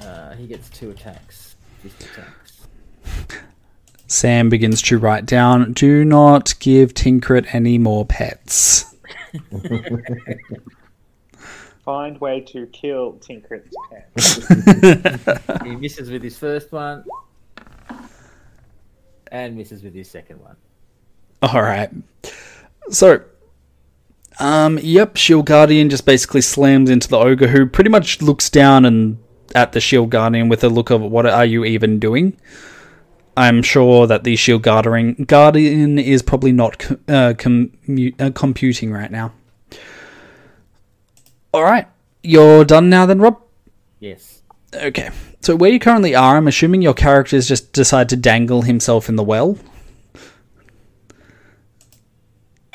Uh, 0.00 0.34
he 0.34 0.46
gets 0.46 0.68
two 0.68 0.90
attacks. 0.90 1.56
Attacks. 1.84 2.66
Sam 4.06 4.48
begins 4.50 4.82
to 4.82 4.98
write 4.98 5.26
down: 5.26 5.72
"Do 5.72 6.04
not 6.04 6.54
give 6.60 6.94
Tinkrit 6.94 7.52
any 7.54 7.78
more 7.78 8.04
pets." 8.04 8.94
Find 11.84 12.20
way 12.20 12.40
to 12.40 12.66
kill 12.66 13.14
Tinkrit's 13.14 13.74
pet. 13.90 15.62
He 15.64 15.74
misses 15.76 16.10
with 16.10 16.22
his 16.22 16.38
first 16.38 16.70
one, 16.70 17.04
and 19.32 19.56
misses 19.56 19.82
with 19.82 19.94
his 19.94 20.08
second 20.08 20.40
one. 20.40 20.56
All 21.42 21.60
right. 21.62 21.90
So, 22.90 23.22
um, 24.38 24.78
yep, 24.80 25.16
Shield 25.16 25.46
Guardian 25.46 25.90
just 25.90 26.06
basically 26.06 26.40
slams 26.40 26.88
into 26.88 27.08
the 27.08 27.18
ogre, 27.18 27.48
who 27.48 27.66
pretty 27.66 27.90
much 27.90 28.22
looks 28.22 28.48
down 28.48 28.84
and 28.84 29.18
at 29.54 29.72
the 29.72 29.80
Shield 29.80 30.10
Guardian 30.10 30.48
with 30.48 30.62
a 30.62 30.68
look 30.68 30.90
of 30.90 31.00
"What 31.02 31.26
are 31.26 31.44
you 31.44 31.64
even 31.64 31.98
doing?" 31.98 32.36
I'm 33.36 33.62
sure 33.62 34.06
that 34.06 34.22
the 34.24 34.36
Shield 34.36 34.62
Guardian 34.62 35.14
Guardian 35.26 35.98
is 35.98 36.22
probably 36.22 36.52
not 36.52 36.78
co- 36.78 36.94
uh, 37.08 37.32
commu- 37.34 38.20
uh, 38.20 38.30
computing 38.34 38.92
right 38.92 39.10
now. 39.10 39.32
All 41.52 41.62
right, 41.64 41.86
you're 42.22 42.64
done 42.64 42.88
now, 42.88 43.04
then, 43.06 43.20
Rob. 43.20 43.40
Yes. 44.00 44.42
Okay. 44.74 45.10
So 45.42 45.54
where 45.56 45.70
you 45.70 45.78
currently 45.78 46.14
are, 46.14 46.36
I'm 46.36 46.48
assuming 46.48 46.82
your 46.82 46.94
characters 46.94 47.46
just 47.48 47.72
decide 47.72 48.08
to 48.10 48.16
dangle 48.16 48.62
himself 48.62 49.08
in 49.08 49.16
the 49.16 49.22
well. 49.22 49.58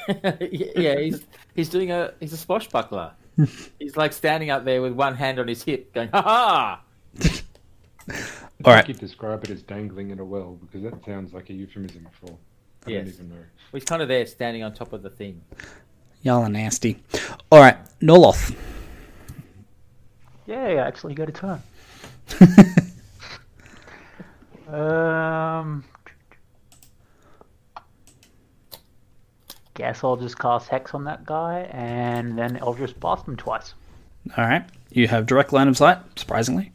yeah, 0.39 0.95
he's 0.99 1.25
he's 1.55 1.69
doing 1.69 1.91
a 1.91 2.13
he's 2.19 2.33
a 2.33 2.37
swashbuckler. 2.37 3.13
he's 3.79 3.97
like 3.97 4.13
standing 4.13 4.49
up 4.49 4.63
there 4.63 4.81
with 4.81 4.93
one 4.93 5.15
hand 5.15 5.39
on 5.39 5.47
his 5.47 5.63
hip, 5.63 5.93
going 5.93 6.09
ha 6.13 6.21
ha. 6.21 6.81
I 8.09 8.13
All 8.63 8.73
right. 8.73 8.85
think 8.85 8.87
you'd 8.89 8.99
describe 8.99 9.43
it 9.43 9.49
as 9.49 9.61
dangling 9.63 10.11
in 10.11 10.19
a 10.19 10.25
well 10.25 10.57
because 10.61 10.81
that 10.83 11.03
sounds 11.05 11.33
like 11.33 11.49
a 11.49 11.53
euphemism 11.53 12.07
for. 12.21 12.37
I 12.85 12.91
Yes. 12.91 13.05
don't 13.05 13.13
even 13.15 13.29
know. 13.29 13.35
Well, 13.35 13.45
he's 13.73 13.83
kind 13.83 14.01
of 14.01 14.07
there, 14.07 14.25
standing 14.25 14.63
on 14.63 14.73
top 14.73 14.93
of 14.93 15.03
the 15.03 15.09
thing. 15.09 15.41
Y'all 16.27 16.43
are 16.43 16.49
nasty. 16.49 17.01
All 17.49 17.61
right, 17.61 17.77
Norloth. 18.01 18.53
Yeah, 20.45 20.61
I 20.61 20.73
actually 20.75 21.13
got 21.13 21.29
a 21.29 21.31
turn. 21.31 21.63
um, 24.67 25.85
guess 29.73 30.03
I'll 30.03 30.17
just 30.17 30.37
cast 30.37 30.67
Hex 30.67 30.93
on 30.93 31.05
that 31.05 31.25
guy, 31.25 31.61
and 31.71 32.37
then 32.37 32.59
I'll 32.61 32.73
just 32.73 32.99
blast 32.99 33.25
him 33.25 33.37
twice. 33.37 33.73
All 34.35 34.43
right, 34.43 34.65
you 34.91 35.07
have 35.07 35.27
direct 35.27 35.53
line 35.53 35.69
of 35.69 35.77
sight. 35.77 35.99
Surprisingly, 36.19 36.73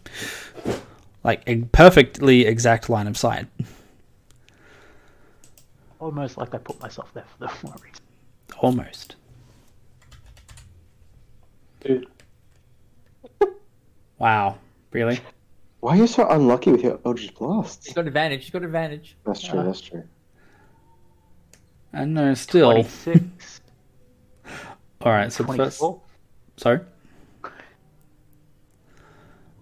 like 1.25 1.43
a 1.47 1.57
perfectly 1.73 2.47
exact 2.47 2.89
line 2.89 3.07
of 3.07 3.19
sight. 3.19 3.49
Almost 6.01 6.39
like 6.39 6.55
I 6.55 6.57
put 6.57 6.81
myself 6.81 7.13
there 7.13 7.27
for 7.27 7.39
the 7.39 7.53
wrong 7.63 7.79
reason. 7.83 8.03
Almost. 8.59 9.17
Dude, 11.85 12.07
Wow. 14.19 14.59
Really? 14.93 15.21
why 15.81 15.95
are 15.95 15.97
you 15.97 16.07
so 16.07 16.29
unlucky 16.29 16.71
with 16.71 16.83
your 16.83 17.01
Eldritch 17.05 17.33
He's 17.83 17.93
got 17.95 18.07
advantage. 18.07 18.45
He's 18.45 18.51
got 18.51 18.63
advantage. 18.63 19.17
That's 19.27 19.43
true, 19.43 19.63
that's 19.65 19.81
true. 19.81 20.05
And 21.93 22.15
no, 22.15 22.35
still. 22.35 22.71
26, 22.73 23.61
All 25.01 25.13
right. 25.13 25.33
So 25.33 25.43
the 25.43 25.55
first. 25.55 25.83
Sorry. 26.57 26.81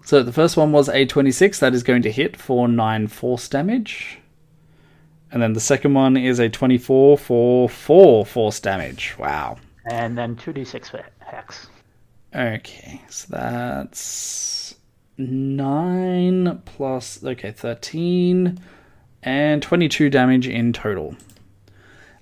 So 0.05 0.23
the 0.23 0.33
first 0.33 0.57
one 0.57 0.73
was 0.73 0.89
a 0.89 1.07
26. 1.07 1.61
That 1.61 1.75
is 1.75 1.83
going 1.83 2.03
to 2.03 2.11
hit 2.11 2.37
for 2.37 2.69
9 2.69 3.07
force 3.07 3.49
damage. 3.49 4.19
And 5.33 5.41
then 5.41 5.53
the 5.53 5.61
second 5.61 5.95
one 5.95 6.17
is 6.17 6.41
a 6.41 6.49
24 6.49 7.17
for 7.17 7.69
4 7.69 8.27
force 8.27 8.61
damage. 8.61 9.15
Wow. 9.19 9.57
And 9.87 10.19
then 10.19 10.37
2d6 10.37 10.91
for 10.91 11.05
Hex. 11.21 11.69
Okay, 12.35 13.03
so 13.09 13.27
that's 13.31 14.77
9 15.19 16.63
plus. 16.65 17.25
Okay, 17.25 17.51
13 17.51 18.59
and 19.23 19.63
22 19.63 20.11
damage 20.11 20.47
in 20.47 20.73
total. 20.73 21.17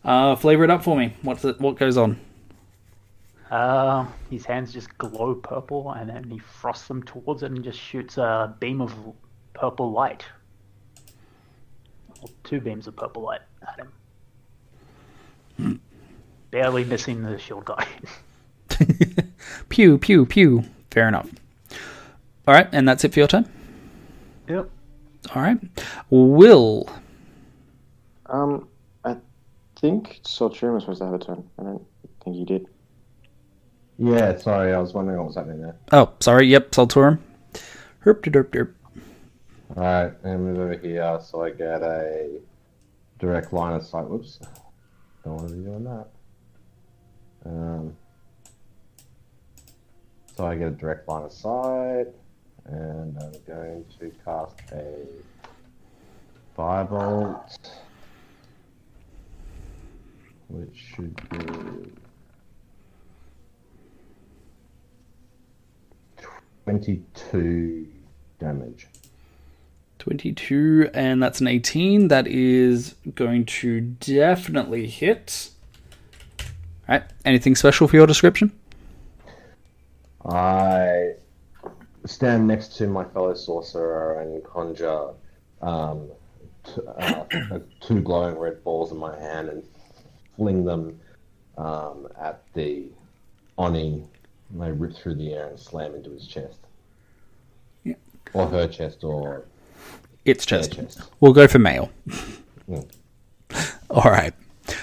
Uh, 0.05 0.35
flavor 0.35 0.65
it 0.65 0.71
up 0.71 0.83
for 0.83 0.97
me. 0.97 1.13
What's 1.23 1.45
it, 1.45 1.61
what 1.61 1.77
goes 1.77 1.99
on? 1.99 2.19
Uh, 3.51 4.07
his 4.31 4.45
hands 4.47 4.73
just 4.73 4.97
glow 4.99 5.35
purple, 5.35 5.93
and 5.93 6.09
then 6.09 6.25
he 6.31 6.39
frosts 6.39 6.89
them 6.89 7.03
towards 7.03 7.43
it 7.43 7.51
and 7.51 7.63
just 7.63 7.79
shoots 7.79 8.17
a 8.19 8.55
beam 8.61 8.81
of 8.81 8.95
purple 9.53 9.93
light. 9.93 10.25
Or 12.23 12.29
two 12.45 12.61
beams 12.61 12.87
of 12.87 12.97
purple 12.97 13.23
light 13.23 13.43
at 13.63 13.87
him. 15.59 15.81
Barely 16.51 16.85
missing 16.85 17.23
the 17.23 17.39
shield 17.39 17.67
guardian. 17.67 18.05
pew, 19.69 19.99
pew, 19.99 20.27
pew. 20.27 20.65
Fair 20.91 21.09
enough. 21.09 21.29
All 22.47 22.55
right, 22.55 22.69
and 22.73 22.89
that's 22.89 23.05
it 23.05 23.13
for 23.13 23.21
your 23.21 23.29
turn. 23.29 23.49
Yep. 24.49 24.71
All 25.35 25.43
right, 25.43 25.59
Will. 26.11 26.89
Um, 28.27 28.69
I 29.05 29.17
think 29.77 30.21
Solturum 30.25 30.75
was 30.75 30.85
supposed 30.85 31.01
to 31.01 31.05
have 31.05 31.15
a 31.15 31.19
turn. 31.19 31.49
I 31.59 31.63
don't 31.65 31.87
think 32.25 32.37
he 32.37 32.45
did. 32.45 32.67
Yeah, 33.99 34.37
sorry, 34.39 34.73
I 34.73 34.79
was 34.79 34.95
wondering 34.95 35.19
what 35.19 35.27
was 35.27 35.37
happening 35.37 35.61
there. 35.61 35.77
Oh, 35.93 36.13
sorry. 36.21 36.47
Yep, 36.47 36.71
Solturum. 36.71 37.19
Herp 38.05 38.23
de 38.23 38.31
derp 38.31 38.51
derp. 38.51 38.73
Alright, 39.77 40.15
and 40.23 40.45
move 40.45 40.59
over 40.59 40.77
here 40.77 41.21
so 41.23 41.43
I 41.43 41.51
get 41.51 41.83
a 41.83 42.41
direct 43.19 43.53
line 43.53 43.75
of 43.75 43.85
sight. 43.85 44.09
Whoops. 44.09 44.39
Don't 45.25 45.35
want 45.37 45.49
to 45.49 45.55
be 45.55 45.65
doing 45.65 45.85
that. 45.85 46.07
Um, 47.45 47.97
so 50.39 50.47
I 50.47 50.55
get 50.55 50.69
a 50.69 50.71
direct 50.71 51.09
line 51.09 51.25
of 51.25 51.33
sight, 51.33 52.07
and 52.67 53.19
I'm 53.19 53.33
going 53.45 53.85
to 53.99 54.13
cast 54.25 54.55
a 54.71 55.05
Firebolt, 56.57 57.59
which 60.47 60.77
should 60.95 61.17
be 61.29 61.91
22 66.63 67.89
damage. 68.39 68.87
22, 69.99 70.91
and 70.95 71.21
that's 71.21 71.41
an 71.41 71.49
18. 71.49 72.07
That 72.07 72.29
is 72.29 72.95
going 73.17 73.45
to 73.47 73.81
definitely 73.81 74.87
hit. 74.87 75.51
Alright, 76.89 77.11
anything 77.25 77.57
special 77.57 77.89
for 77.89 77.97
your 77.97 78.07
description? 78.07 78.58
I 80.29 81.13
stand 82.05 82.47
next 82.47 82.77
to 82.79 82.87
my 82.87 83.05
fellow 83.05 83.35
sorcerer 83.35 84.21
and 84.21 84.43
conjure 84.45 85.11
um, 85.63 86.09
uh, 86.99 87.25
two 87.81 88.01
glowing 88.01 88.37
red 88.39 88.63
balls 88.65 88.93
in 88.93 88.99
my 88.99 89.19
hand 89.19 89.49
and 89.49 89.63
fling 90.37 90.65
them 90.65 90.99
um, 91.57 92.09
at 92.21 92.43
the 92.55 92.85
Oni. 93.57 94.05
And 94.51 94.63
they 94.63 94.71
rip 94.71 94.95
through 94.95 95.17
the 95.17 95.35
air 95.35 95.49
and 95.49 95.59
slam 95.59 95.95
into 95.95 96.11
his 96.11 96.27
chest. 96.27 96.59
Yeah. 97.85 97.95
Or 98.33 98.47
her 98.47 98.67
chest, 98.67 99.05
or 99.05 99.45
It's 100.25 100.47
chest. 100.47 100.73
chest. 100.73 101.03
We'll 101.21 101.35
go 101.35 101.47
for 101.47 101.59
male. 101.59 101.91
Mm. 102.69 102.89
All 103.91 104.11
right. 104.11 104.33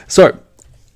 So, 0.07 0.37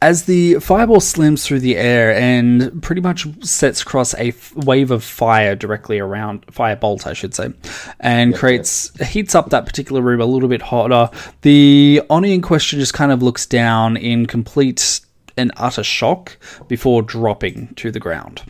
as 0.02 0.26
the 0.26 0.56
fireball 0.56 1.02
slams 1.02 1.46
through 1.46 1.60
the 1.60 1.76
air 1.76 2.14
and 2.16 2.82
pretty 2.82 3.02
much 3.02 3.28
sets 3.44 3.82
across 3.82 4.14
a 4.14 4.30
f- 4.30 4.56
wave 4.56 4.92
of 4.92 5.04
fire 5.04 5.56
directly 5.56 6.00
around, 6.00 6.46
firebolt, 6.48 7.06
I 7.06 7.14
should 7.14 7.36
say, 7.36 7.52
and 8.00 8.34
creates, 8.34 8.92
heats 9.06 9.36
up 9.36 9.50
that 9.50 9.66
particular 9.66 10.02
room 10.02 10.22
a 10.22 10.26
little 10.26 10.48
bit 10.48 10.62
hotter, 10.62 11.10
the 11.42 12.02
Oni 12.10 12.34
in 12.34 12.42
question 12.42 12.80
just 12.80 12.94
kind 12.94 13.12
of 13.12 13.22
looks 13.22 13.46
down 13.46 13.98
in 13.98 14.26
complete 14.26 15.02
and 15.36 15.52
utter 15.58 15.84
shock 15.84 16.38
before 16.68 17.02
dropping 17.02 17.74
to 17.76 17.92
the 17.92 18.00
ground. 18.00 18.44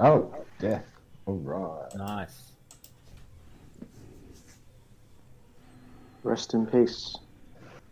Oh, 0.00 0.34
death. 0.58 0.84
All 1.26 1.36
right. 1.36 1.94
Nice. 1.96 2.52
Rest 6.24 6.54
in 6.54 6.66
peace. 6.66 7.16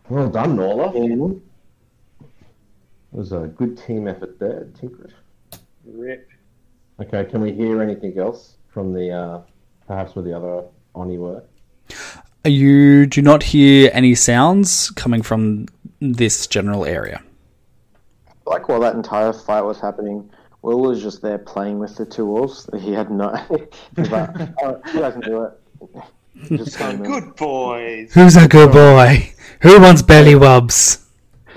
Well 0.09 0.29
done, 0.29 0.57
Norla. 0.57 0.95
It 0.95 1.41
was 3.11 3.33
a 3.33 3.47
good 3.47 3.79
team 3.79 4.07
effort 4.07 4.39
there, 4.39 4.69
Tinkrit. 4.79 5.13
Rip. 5.85 6.29
Okay, 7.01 7.25
can 7.25 7.41
we 7.41 7.53
hear 7.53 7.83
anything 7.83 8.19
else 8.19 8.57
from 8.69 8.93
the, 8.93 9.11
uh, 9.11 9.41
perhaps 9.87 10.15
where 10.15 10.25
the 10.25 10.37
other 10.37 10.65
Oni 10.95 11.19
were? 11.19 11.43
You 12.45 13.07
do 13.07 13.23
not 13.23 13.43
hear 13.43 13.91
any 13.95 14.15
sounds 14.15 14.91
coming 14.91 15.23
from 15.23 15.67
this 16.01 16.47
general 16.47 16.85
area. 16.85 17.23
Like 18.47 18.69
while 18.69 18.81
that 18.81 18.95
entire 18.95 19.33
fight 19.33 19.63
was 19.63 19.81
happening, 19.81 20.31
Will 20.61 20.81
was 20.81 21.03
just 21.03 21.23
there 21.23 21.39
playing 21.39 21.79
with 21.79 21.97
the 21.97 22.05
two 22.05 22.27
wolves. 22.27 22.69
He 22.79 22.93
had 22.93 23.11
no. 23.11 23.35
He's 23.97 24.11
like, 24.11 24.31
oh, 24.63 24.81
you 24.93 25.01
guys 25.01 25.13
can 25.15 25.23
do 25.23 25.45
it. 25.45 25.53
Just 26.57 26.73
standing 26.75 27.03
there, 27.03 27.21
Good 27.21 27.37
boys. 27.37 28.13
Who's 28.13 28.37
a 28.37 28.49
good 28.49 28.73
boy? 28.73 29.33
Who 29.63 29.81
wants 29.81 30.03
belly 30.03 30.33
wubs? 30.35 31.01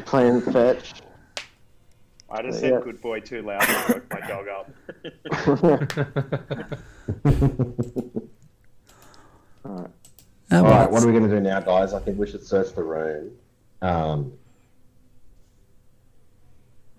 playing 0.05 0.41
fetch. 0.41 0.93
I 2.29 2.41
just 2.43 2.61
Yeah. 2.63 2.69
said 2.69 2.83
good 2.83 3.01
boy 3.01 3.19
too 3.19 3.41
loud 3.41 3.67
and 3.67 3.89
woke 3.89 4.13
my 4.13 4.21
dog 4.27 4.47
up. 4.47 4.69
All 9.65 10.63
well, 10.63 10.63
right, 10.63 10.89
what 10.89 11.03
are 11.03 11.07
we 11.07 11.11
going 11.11 11.27
to 11.29 11.35
do 11.35 11.41
now, 11.41 11.59
guys? 11.59 11.93
I 11.93 11.99
think 11.99 12.17
we 12.17 12.27
should 12.27 12.43
search 12.45 12.73
the 12.73 12.83
room. 12.83 13.31
Um, 13.81 14.33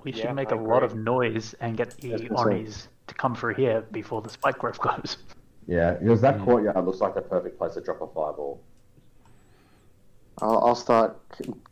We 0.04 0.12
should 0.12 0.24
Yeah, 0.24 0.32
make 0.32 0.52
I 0.52 0.56
a 0.56 0.58
lot 0.58 0.82
agree. 0.82 0.86
of 0.86 0.96
noise 0.96 1.54
and 1.60 1.76
get 1.76 1.90
the 2.00 2.10
That's 2.10 2.22
what 2.24 2.30
I'm 2.40 2.46
saying. 2.52 2.60
Onis 2.66 2.88
to 3.08 3.14
come 3.14 3.34
through 3.34 3.54
here 3.54 3.82
before 3.90 4.22
the 4.22 4.28
spike 4.30 4.58
growth 4.58 4.78
goes. 4.80 5.16
Yeah, 5.68 5.92
because 5.92 6.20
that 6.22 6.40
courtyard 6.40 6.84
looks 6.84 6.98
like 7.00 7.14
the 7.14 7.20
perfect 7.22 7.58
place 7.58 7.74
to 7.74 7.80
drop 7.80 8.00
a 8.00 8.06
fireball. 8.08 8.60
I'll, 10.40 10.58
I'll 10.64 10.74
start. 10.74 11.20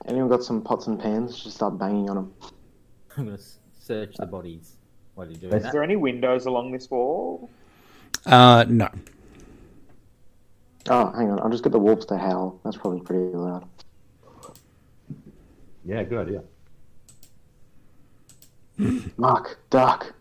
Anyone 0.07 0.29
got 0.29 0.45
some 0.45 0.63
pots 0.63 0.87
and 0.87 1.01
pans? 1.01 1.43
Just 1.43 1.57
start 1.57 1.79
banging 1.79 2.09
on 2.11 2.17
them. 2.17 2.35
I'm 3.17 3.25
gonna 3.25 3.39
search 3.81 4.15
the 4.17 4.27
bodies. 4.27 4.77
While 5.15 5.29
you're 5.29 5.39
doing 5.39 5.53
Is 5.55 5.57
Is 5.59 5.63
that. 5.63 5.73
there 5.73 5.83
any 5.83 5.97
windows 5.97 6.45
along 6.47 6.73
this 6.73 6.91
wall? 6.91 7.49
uh, 8.27 8.65
no. 8.69 8.89
Oh, 10.89 11.11
hang 11.13 11.31
on. 11.31 11.41
I'll 11.41 11.49
just 11.51 11.65
get 11.65 11.73
the 11.73 11.79
wolves 11.79 12.05
to 12.07 12.19
howl. 12.19 12.61
That's 12.65 12.77
probably 12.77 13.01
pretty 13.01 13.35
loud. 13.35 13.67
Yeah, 15.85 16.03
good 16.03 16.29
idea. 16.29 16.43
Mark, 19.17 19.59
Dark. 19.71 20.15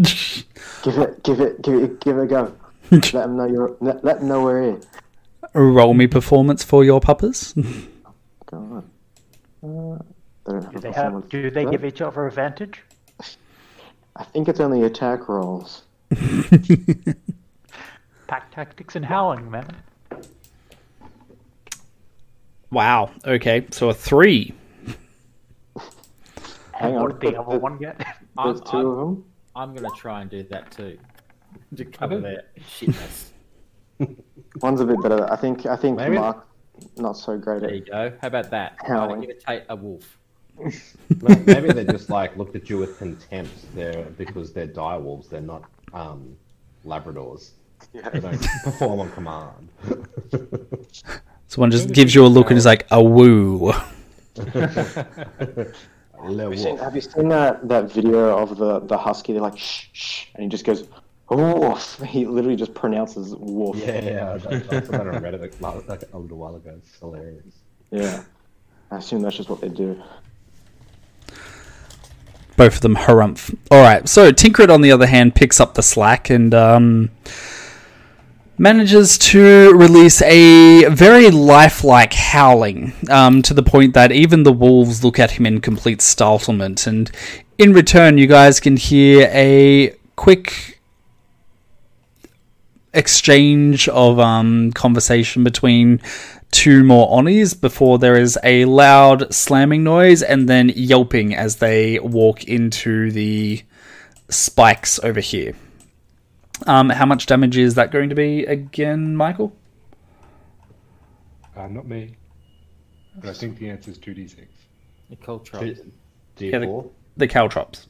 give 0.82 0.98
it, 0.98 1.22
give 1.22 1.40
it, 1.40 1.62
give 1.62 1.74
it, 1.74 2.00
give 2.00 2.18
it 2.18 2.22
a 2.22 2.26
go. 2.26 2.56
let 2.90 3.12
them 3.12 3.36
know 3.36 3.46
you're. 3.46 3.76
Let, 3.80 4.04
let 4.04 4.18
them 4.20 4.28
know 4.28 4.42
we're 4.42 4.62
here. 4.62 4.80
Roll 5.54 5.94
me 5.94 6.06
performance 6.06 6.62
for 6.64 6.84
your 6.84 7.00
puppers. 7.00 7.54
Go 8.46 8.56
on. 8.56 8.90
Uh, 9.62 9.98
they 10.44 10.52
don't 10.52 10.62
have 10.64 10.72
Do 10.72 10.80
they 10.80 10.92
have? 10.92 11.28
Do 11.28 11.50
they 11.50 11.64
give 11.66 11.84
each 11.84 12.00
other 12.00 12.26
advantage? 12.26 12.82
I 14.16 14.24
think 14.24 14.48
it's 14.48 14.60
only 14.60 14.82
attack 14.82 15.28
rolls. 15.28 15.82
Pack 18.26 18.50
tactics 18.52 18.96
and 18.96 19.04
howling, 19.04 19.50
man. 19.50 19.76
wow. 22.70 23.10
Okay, 23.26 23.66
so 23.70 23.90
a 23.90 23.94
three. 23.94 24.54
Hang 26.72 26.90
And 26.90 26.96
on, 26.96 27.02
what 27.02 27.20
did 27.20 27.34
the 27.34 27.40
other 27.40 27.58
one 27.58 27.78
get? 27.78 27.98
There's 28.42 28.60
I'm, 28.60 28.66
two 28.66 28.78
I'm, 28.78 28.86
of 28.86 28.96
them. 28.98 29.24
I'm 29.56 29.74
gonna 29.74 29.88
try 29.96 30.20
and 30.22 30.30
do 30.30 30.42
that 30.44 30.70
too. 30.70 30.98
To 31.76 31.84
cover 31.84 32.14
don't- 32.14 32.22
their 32.22 32.44
shitness. 32.58 33.30
One's 34.62 34.80
a 34.80 34.84
bit 34.86 35.02
better. 35.02 35.30
I 35.30 35.36
think. 35.36 35.66
I 35.66 35.76
think 35.76 35.96
Maybe- 35.98 36.16
Mark, 36.16 36.46
not 36.96 37.12
so 37.16 37.36
great 37.36 37.60
There 37.60 37.74
you 37.74 37.82
at. 37.82 38.12
go. 38.12 38.12
How 38.22 38.28
about 38.28 38.50
that? 38.50 38.76
Howling. 38.86 39.16
I'll 39.18 39.22
imitate 39.24 39.64
a 39.68 39.76
wolf. 39.76 40.16
Maybe 41.46 41.72
they 41.72 41.84
just 41.84 42.10
like 42.10 42.36
looked 42.36 42.54
at 42.56 42.68
you 42.70 42.78
with 42.78 42.98
contempt 42.98 43.52
there 43.74 44.04
because 44.18 44.52
they're 44.52 44.66
direwolves. 44.68 45.28
They're 45.28 45.40
not 45.40 45.64
um, 45.94 46.36
Labradors. 46.86 47.50
They 47.92 48.20
don't 48.20 48.40
perform 48.64 49.00
on 49.00 49.10
command. 49.12 49.68
So 51.48 51.60
one 51.60 51.72
just 51.72 51.90
gives 51.92 52.14
you 52.14 52.24
a 52.24 52.28
look 52.28 52.50
and 52.50 52.56
is 52.58 52.64
like 52.64 52.86
a 52.92 53.02
woo. 53.02 53.72
Le 56.24 56.42
Have 56.44 56.52
you 56.52 56.58
seen, 56.58 56.78
have 56.78 56.94
you 56.94 57.00
seen 57.00 57.28
that, 57.28 57.66
that 57.68 57.90
video 57.90 58.36
of 58.38 58.56
the, 58.56 58.80
the 58.80 58.96
husky? 58.96 59.32
They're 59.32 59.42
like 59.42 59.58
shh 59.58 59.86
shh, 59.92 60.26
and 60.34 60.42
he 60.42 60.48
just 60.48 60.64
goes 60.64 60.88
woof. 61.28 62.00
He 62.06 62.26
literally 62.26 62.56
just 62.56 62.74
pronounces 62.74 63.34
woof. 63.36 63.76
Yeah, 63.76 64.04
yeah, 64.04 64.30
I 64.30 64.34
I 64.34 64.38
saw 64.38 64.92
that 64.92 65.06
on 65.06 65.22
Reddit 65.22 65.60
like, 65.60 65.88
like 65.88 66.02
a 66.12 66.18
little 66.18 66.38
while 66.38 66.56
ago. 66.56 66.74
It's 66.76 66.98
hilarious. 66.98 67.44
Yeah. 67.90 68.22
I 68.90 68.96
assume 68.96 69.22
that's 69.22 69.36
just 69.36 69.48
what 69.48 69.60
they 69.60 69.68
do. 69.68 70.02
Both 72.56 72.76
of 72.76 72.80
them 72.80 72.96
harumph. 72.96 73.56
All 73.70 73.80
right. 73.80 74.08
So 74.08 74.32
Tinkrit, 74.32 74.68
on 74.68 74.80
the 74.82 74.92
other 74.92 75.06
hand, 75.06 75.34
picks 75.34 75.60
up 75.60 75.74
the 75.74 75.82
slack 75.82 76.28
and 76.28 76.52
um, 76.52 77.10
manages 78.60 79.16
to 79.16 79.72
release 79.74 80.20
a 80.20 80.84
very 80.90 81.30
lifelike 81.30 82.12
howling 82.12 82.92
um, 83.08 83.40
to 83.40 83.54
the 83.54 83.62
point 83.62 83.94
that 83.94 84.12
even 84.12 84.42
the 84.42 84.52
wolves 84.52 85.02
look 85.02 85.18
at 85.18 85.30
him 85.30 85.46
in 85.46 85.62
complete 85.62 86.02
startlement. 86.02 86.86
And 86.86 87.10
in 87.56 87.72
return, 87.72 88.18
you 88.18 88.26
guys 88.26 88.60
can 88.60 88.76
hear 88.76 89.30
a 89.32 89.96
quick 90.14 90.78
exchange 92.92 93.88
of 93.88 94.20
um, 94.20 94.72
conversation 94.72 95.42
between 95.42 95.98
two 96.50 96.84
more 96.84 97.08
Onis 97.10 97.54
before 97.54 97.98
there 97.98 98.18
is 98.18 98.38
a 98.44 98.66
loud 98.66 99.32
slamming 99.32 99.84
noise 99.84 100.22
and 100.22 100.50
then 100.50 100.68
yelping 100.76 101.34
as 101.34 101.56
they 101.56 101.98
walk 102.00 102.44
into 102.44 103.10
the 103.10 103.62
spikes 104.28 105.00
over 105.02 105.20
here. 105.20 105.54
Um, 106.66 106.90
how 106.90 107.06
much 107.06 107.26
damage 107.26 107.56
is 107.56 107.74
that 107.74 107.90
going 107.90 108.08
to 108.10 108.14
be 108.14 108.44
again, 108.44 109.16
Michael? 109.16 109.56
Uh, 111.56 111.68
not 111.68 111.86
me. 111.86 112.16
But 113.16 113.30
I 113.30 113.32
think 113.32 113.58
the 113.58 113.70
answer 113.70 113.90
is 113.90 113.98
2d6. 113.98 114.46
The 115.10 115.16
Caltrops. 115.16 115.80
Yeah, 116.38 116.52
D4. 116.52 116.60
the, 116.60 116.90
the 117.16 117.28
caltrops. 117.28 117.88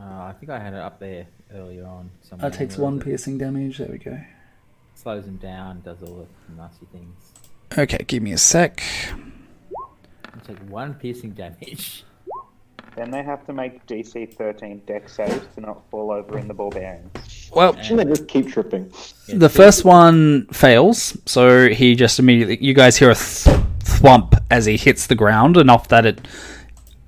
Uh, 0.00 0.02
I 0.04 0.34
think 0.38 0.50
I 0.50 0.58
had 0.58 0.72
it 0.72 0.80
up 0.80 0.98
there 0.98 1.26
earlier 1.52 1.86
on. 1.86 2.10
somewhere. 2.22 2.50
That 2.50 2.56
takes 2.56 2.76
one 2.76 2.98
it? 2.98 3.04
piercing 3.04 3.38
damage. 3.38 3.78
There 3.78 3.88
we 3.88 3.98
go. 3.98 4.18
Slows 4.94 5.26
him 5.26 5.36
down, 5.36 5.82
does 5.82 6.02
all 6.02 6.26
the 6.48 6.56
nasty 6.56 6.86
things. 6.86 7.16
Okay, 7.76 8.04
give 8.06 8.22
me 8.22 8.32
a 8.32 8.38
sec. 8.38 8.82
You 9.10 10.40
take 10.46 10.58
one 10.68 10.94
piercing 10.94 11.30
damage. 11.32 12.04
Then 12.96 13.10
they 13.10 13.22
have 13.22 13.44
to 13.46 13.52
make 13.52 13.84
DC 13.86 14.34
13 14.34 14.82
dex 14.86 15.14
saves 15.14 15.46
to 15.54 15.60
not 15.60 15.82
fall 15.90 16.12
over 16.12 16.38
in 16.38 16.46
the 16.46 16.54
ball 16.54 16.70
bearings. 16.70 17.50
Well, 17.52 17.76
Shouldn't 17.82 18.08
they 18.08 18.14
just 18.14 18.28
keep 18.28 18.48
tripping? 18.48 18.92
Yeah, 19.26 19.38
the 19.38 19.48
first 19.48 19.84
one 19.84 20.46
fails, 20.46 21.16
so 21.26 21.68
he 21.68 21.96
just 21.96 22.18
immediately. 22.18 22.58
You 22.64 22.72
guys 22.72 22.96
hear 22.96 23.10
a 23.10 23.14
th- 23.14 23.56
thwump 23.80 24.40
as 24.50 24.66
he 24.66 24.76
hits 24.76 25.06
the 25.08 25.14
ground, 25.14 25.56
enough 25.56 25.88
that 25.88 26.06
it 26.06 26.20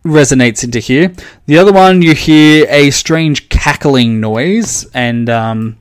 resonates 0.05 0.65
into 0.65 0.79
here. 0.79 1.13
The 1.47 1.59
other 1.59 1.73
one, 1.73 2.03
you 2.03 2.15
hear 2.15 2.67
a 2.69 2.91
strange 2.91 3.49
cackling 3.49 4.21
noise 4.21 4.87
and 4.95 5.29
um, 5.29 5.79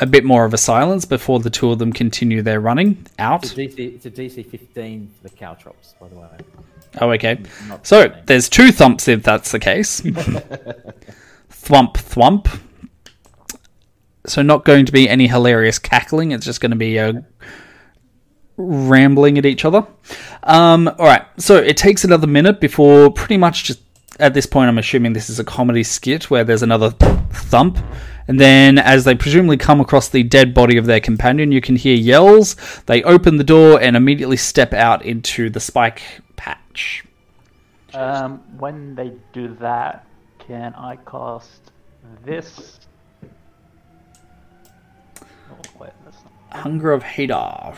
a 0.00 0.06
bit 0.06 0.24
more 0.24 0.44
of 0.44 0.54
a 0.54 0.58
silence 0.58 1.04
before 1.04 1.40
the 1.40 1.50
two 1.50 1.70
of 1.70 1.78
them 1.78 1.92
continue 1.92 2.42
their 2.42 2.60
running 2.60 3.06
out. 3.18 3.44
It's 3.44 3.52
a 3.52 3.56
DC, 3.56 3.94
it's 3.94 4.06
a 4.06 4.10
DC 4.10 4.50
15 4.50 5.10
for 5.16 5.28
the 5.28 5.34
Caltrops, 5.34 5.94
by 6.00 6.08
the 6.08 6.16
way. 6.16 6.28
Oh, 7.00 7.10
okay. 7.12 7.42
So 7.82 8.12
there's 8.26 8.48
two 8.48 8.72
thumps 8.72 9.08
if 9.08 9.22
that's 9.22 9.52
the 9.52 9.58
case. 9.58 10.00
thwump, 11.50 11.94
thwump. 11.94 12.60
So 14.26 14.42
not 14.42 14.64
going 14.64 14.86
to 14.86 14.92
be 14.92 15.08
any 15.08 15.26
hilarious 15.26 15.78
cackling. 15.78 16.32
It's 16.32 16.44
just 16.44 16.60
going 16.60 16.70
to 16.70 16.76
be 16.76 16.98
a 16.98 17.24
rambling 18.56 19.38
at 19.38 19.46
each 19.46 19.64
other. 19.64 19.86
Um, 20.42 20.88
all 20.88 21.06
right, 21.06 21.24
so 21.38 21.56
it 21.56 21.76
takes 21.76 22.04
another 22.04 22.26
minute 22.26 22.60
before 22.60 23.10
pretty 23.10 23.36
much 23.36 23.64
just 23.64 23.80
at 24.18 24.34
this 24.34 24.46
point, 24.46 24.68
I'm 24.68 24.78
assuming 24.78 25.12
this 25.12 25.30
is 25.30 25.38
a 25.38 25.44
comedy 25.44 25.82
skit 25.82 26.30
where 26.30 26.44
there's 26.44 26.62
another 26.62 26.90
thump. 26.90 27.78
And 28.26 28.38
then, 28.38 28.78
as 28.78 29.04
they 29.04 29.14
presumably 29.14 29.56
come 29.56 29.80
across 29.80 30.08
the 30.08 30.22
dead 30.22 30.52
body 30.52 30.76
of 30.76 30.86
their 30.86 31.00
companion, 31.00 31.52
you 31.52 31.60
can 31.60 31.76
hear 31.76 31.94
yells. 31.94 32.56
They 32.86 33.02
open 33.04 33.36
the 33.36 33.44
door 33.44 33.80
and 33.80 33.96
immediately 33.96 34.36
step 34.36 34.74
out 34.74 35.04
into 35.04 35.48
the 35.50 35.60
spike 35.60 36.02
Um, 37.94 38.38
when 38.58 38.94
they 38.94 39.12
do 39.32 39.54
that, 39.60 40.06
can 40.38 40.74
I 40.74 40.96
cast 40.96 41.72
this? 42.24 42.80
Oh, 45.22 45.26
wait, 45.78 45.90
that's 46.04 46.18
not... 46.22 46.60
Hunger 46.60 46.92
of 46.92 47.02
Hadar. 47.02 47.76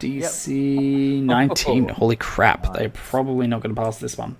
DC 0.00 1.22
19. 1.22 1.88
Holy 1.88 2.16
crap, 2.16 2.74
they're 2.74 2.88
probably 2.90 3.46
not 3.46 3.62
going 3.62 3.74
to 3.74 3.80
pass 3.80 3.98
this 3.98 4.18
one. 4.18 4.36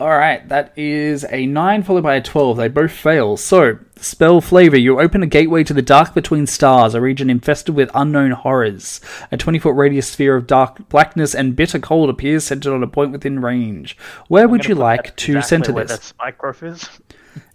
Alright, 0.00 0.48
that 0.48 0.72
is 0.78 1.26
a 1.30 1.44
9 1.44 1.82
followed 1.82 2.02
by 2.02 2.14
a 2.14 2.22
12. 2.22 2.56
They 2.56 2.68
both 2.68 2.90
fail. 2.90 3.36
So, 3.36 3.78
spell 4.00 4.40
flavor. 4.40 4.78
You 4.78 5.00
open 5.00 5.22
a 5.22 5.26
gateway 5.26 5.64
to 5.64 5.74
the 5.74 5.82
dark 5.82 6.14
between 6.14 6.46
stars, 6.46 6.94
a 6.94 7.00
region 7.00 7.30
infested 7.30 7.74
with 7.74 7.90
unknown 7.94 8.32
horrors. 8.32 9.00
A 9.30 9.36
20 9.36 9.58
foot 9.58 9.74
radius 9.74 10.08
sphere 10.08 10.36
of 10.36 10.46
dark 10.46 10.88
blackness 10.88 11.34
and 11.34 11.54
bitter 11.56 11.78
cold 11.78 12.10
appears 12.10 12.44
centered 12.44 12.74
on 12.74 12.82
a 12.82 12.86
point 12.88 13.12
within 13.12 13.40
range. 13.40 13.96
Where 14.28 14.48
would 14.48 14.64
you 14.66 14.74
gonna 14.74 14.80
put 14.80 14.82
like 14.84 15.04
that 15.06 15.16
to 15.18 15.36
exactly 15.36 15.48
center 15.48 15.72
where 15.72 15.84
this? 15.84 15.98
that 15.98 16.04
spike 16.04 16.38
growth 16.38 16.62
is. 16.62 16.88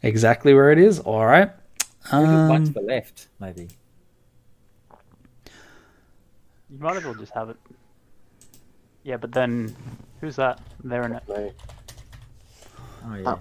Exactly 0.03 0.53
where 0.53 0.72
it 0.72 0.77
is. 0.80 0.99
Alright. 1.01 1.51
One 2.11 2.51
Um, 2.51 2.65
to 2.65 2.72
the 2.73 2.81
left, 2.81 3.27
maybe. 3.39 3.67
You 6.69 6.80
might 6.80 6.97
as 6.97 7.03
well 7.05 7.15
just 7.15 7.34
have 7.34 7.49
it. 7.49 7.57
Yeah, 9.03 9.17
but 9.17 9.31
then 9.31 9.76
who's 10.22 10.35
that? 10.38 10.59
They're 10.84 11.03
in 11.05 11.13
it. 11.13 11.23
Oh 13.05 13.15
yeah. 13.15 13.23
that 13.23 13.39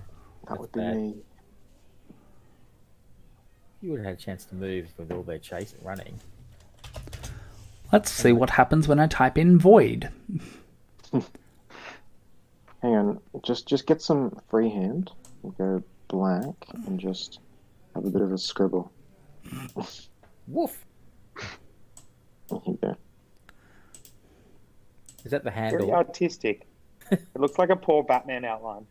That's 0.48 0.60
would 0.60 0.72
be 0.72 0.80
bad. 0.80 0.96
me. 0.96 1.14
You 3.84 3.90
would 3.90 4.00
have 4.00 4.06
had 4.06 4.14
a 4.14 4.18
chance 4.18 4.46
to 4.46 4.54
move 4.54 4.88
with 4.96 5.12
all 5.12 5.22
their 5.22 5.38
chase 5.38 5.74
running. 5.82 6.18
let's 7.92 8.10
see 8.10 8.32
what 8.32 8.48
happens 8.48 8.88
when 8.88 8.98
I 8.98 9.06
type 9.06 9.36
in 9.36 9.58
void. 9.58 10.08
Hang 11.12 11.24
on, 12.82 13.20
just 13.42 13.68
just 13.68 13.86
get 13.86 14.00
some 14.00 14.40
freehand. 14.48 15.10
We'll 15.42 15.52
go 15.52 15.82
black 16.08 16.54
and 16.86 16.98
just 16.98 17.40
have 17.94 18.06
a 18.06 18.10
bit 18.10 18.22
of 18.22 18.32
a 18.32 18.38
scribble. 18.38 18.90
Woof. 20.48 20.82
Here 22.48 22.60
you 22.66 22.78
go. 22.80 22.96
Is 25.26 25.30
that 25.32 25.44
the 25.44 25.50
handle? 25.50 25.80
Very 25.80 25.90
handle? 25.90 26.08
artistic. 26.08 26.66
it 27.10 27.20
looks 27.36 27.58
like 27.58 27.68
a 27.68 27.76
poor 27.76 28.02
Batman 28.02 28.46
outline. 28.46 28.86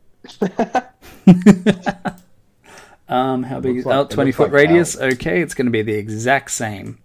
Um, 3.09 3.43
how 3.43 3.59
big 3.59 3.77
is 3.77 3.85
looks 3.85 3.95
like- 3.97 4.05
oh, 4.11 4.15
20 4.15 4.31
foot 4.31 4.43
like 4.45 4.53
radius? 4.53 4.97
Okay, 4.99 5.41
it's 5.41 5.53
going 5.53 5.65
to 5.65 5.71
be 5.71 5.81
the 5.81 5.93
exact 5.95 6.51
same. 6.51 6.99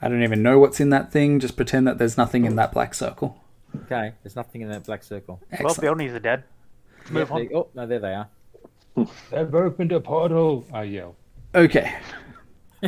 I 0.00 0.08
don't 0.08 0.22
even 0.22 0.42
know 0.42 0.58
what's 0.58 0.78
in 0.78 0.90
that 0.90 1.10
thing. 1.10 1.40
Just 1.40 1.56
pretend 1.56 1.86
that 1.88 1.96
there's 1.98 2.16
nothing 2.18 2.44
in 2.44 2.56
that 2.56 2.70
black 2.72 2.92
circle. 2.94 3.42
Okay, 3.84 4.12
there's 4.22 4.36
nothing 4.36 4.60
in 4.60 4.68
that 4.70 4.84
black 4.84 5.02
circle. 5.02 5.40
Well, 5.60 5.70
Excellent. 5.70 5.98
Billnies 5.98 6.14
are 6.14 6.18
dead. 6.20 6.44
Let's 6.98 7.10
move 7.10 7.28
Yeah, 7.28 7.34
on. 7.34 7.46
they- 7.48 7.54
oh, 7.54 7.68
no, 7.74 7.86
there 7.86 7.98
they 7.98 8.14
are. 8.14 8.28
They've 9.30 9.54
opened 9.54 9.92
a 9.92 10.00
portal. 10.00 10.66
I 10.72 10.82
yell. 10.84 11.16
Okay. 11.54 11.94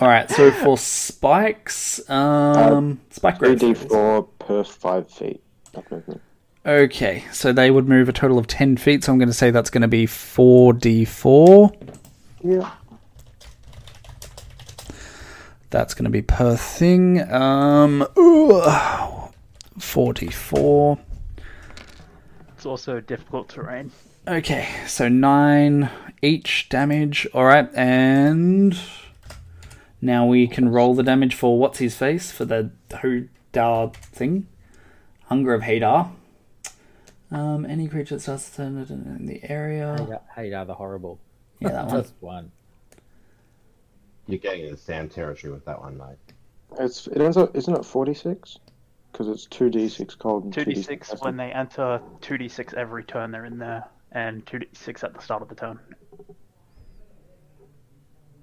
All 0.00 0.06
right. 0.08 0.30
So 0.30 0.50
for 0.50 0.76
spikes, 0.78 2.08
um, 2.10 3.00
spike 3.10 3.38
growth. 3.38 3.58
3d4 3.60 4.28
per 4.38 4.64
5 4.64 5.10
feet 5.10 5.42
of 5.74 5.90
movement. 5.90 6.20
Okay, 6.68 7.24
so 7.32 7.50
they 7.50 7.70
would 7.70 7.88
move 7.88 8.10
a 8.10 8.12
total 8.12 8.36
of 8.36 8.46
10 8.46 8.76
feet, 8.76 9.02
so 9.02 9.10
I'm 9.10 9.18
going 9.18 9.30
to 9.30 9.34
say 9.34 9.50
that's 9.50 9.70
going 9.70 9.80
to 9.80 9.88
be 9.88 10.04
4d4. 10.06 11.94
Yeah. 12.44 12.70
That's 15.70 15.94
going 15.94 16.04
to 16.04 16.10
be 16.10 16.20
per 16.20 16.56
thing. 16.56 17.22
Um, 17.32 18.02
ugh, 18.02 19.32
4d4. 19.78 20.98
It's 22.54 22.66
also 22.66 23.00
difficult 23.00 23.48
terrain. 23.48 23.90
Okay, 24.26 24.68
so 24.86 25.08
9 25.08 25.88
each 26.20 26.68
damage. 26.68 27.26
Alright, 27.34 27.74
and 27.74 28.78
now 30.02 30.26
we 30.26 30.46
can 30.46 30.68
roll 30.68 30.94
the 30.94 31.02
damage 31.02 31.34
for 31.34 31.58
what's 31.58 31.78
his 31.78 31.96
face 31.96 32.30
for 32.30 32.44
the 32.44 32.72
Hadar 32.90 33.96
thing. 33.96 34.48
Hunger 35.28 35.54
of 35.54 35.62
Hadar. 35.62 36.10
Um, 37.30 37.66
any 37.66 37.88
creature 37.88 38.14
that 38.16 38.20
starts 38.20 38.50
to 38.50 38.56
turn 38.56 38.78
it 38.78 38.90
in 38.90 39.26
the 39.26 39.40
area. 39.50 39.96
Hadar, 39.98 40.20
Hadar 40.36 40.66
the 40.66 40.74
horrible. 40.74 41.20
Yeah, 41.60 41.70
that 41.70 41.86
one. 41.88 42.02
Just 42.02 42.14
one. 42.20 42.52
You're 44.26 44.38
getting 44.38 44.64
into 44.64 44.76
Sam 44.76 45.08
territory 45.08 45.52
with 45.52 45.64
that 45.64 45.80
one, 45.80 45.96
mate. 45.96 46.16
It's 46.78 47.06
it 47.06 47.20
ends 47.20 47.36
up 47.36 47.56
isn't 47.56 47.74
it 47.74 47.84
46? 47.84 48.58
Because 49.10 49.28
it's 49.28 49.46
2d6 49.46 50.18
cold 50.18 50.44
and 50.44 50.52
2d6 50.54 51.24
when 51.24 51.36
they 51.36 51.50
enter, 51.50 52.00
2d6 52.20 52.74
every 52.74 53.04
turn 53.04 53.30
they're 53.30 53.46
in 53.46 53.58
there, 53.58 53.86
and 54.12 54.44
2d6 54.44 55.02
at 55.02 55.14
the 55.14 55.22
start 55.22 55.40
of 55.40 55.48
the 55.48 55.54
turn. 55.54 55.78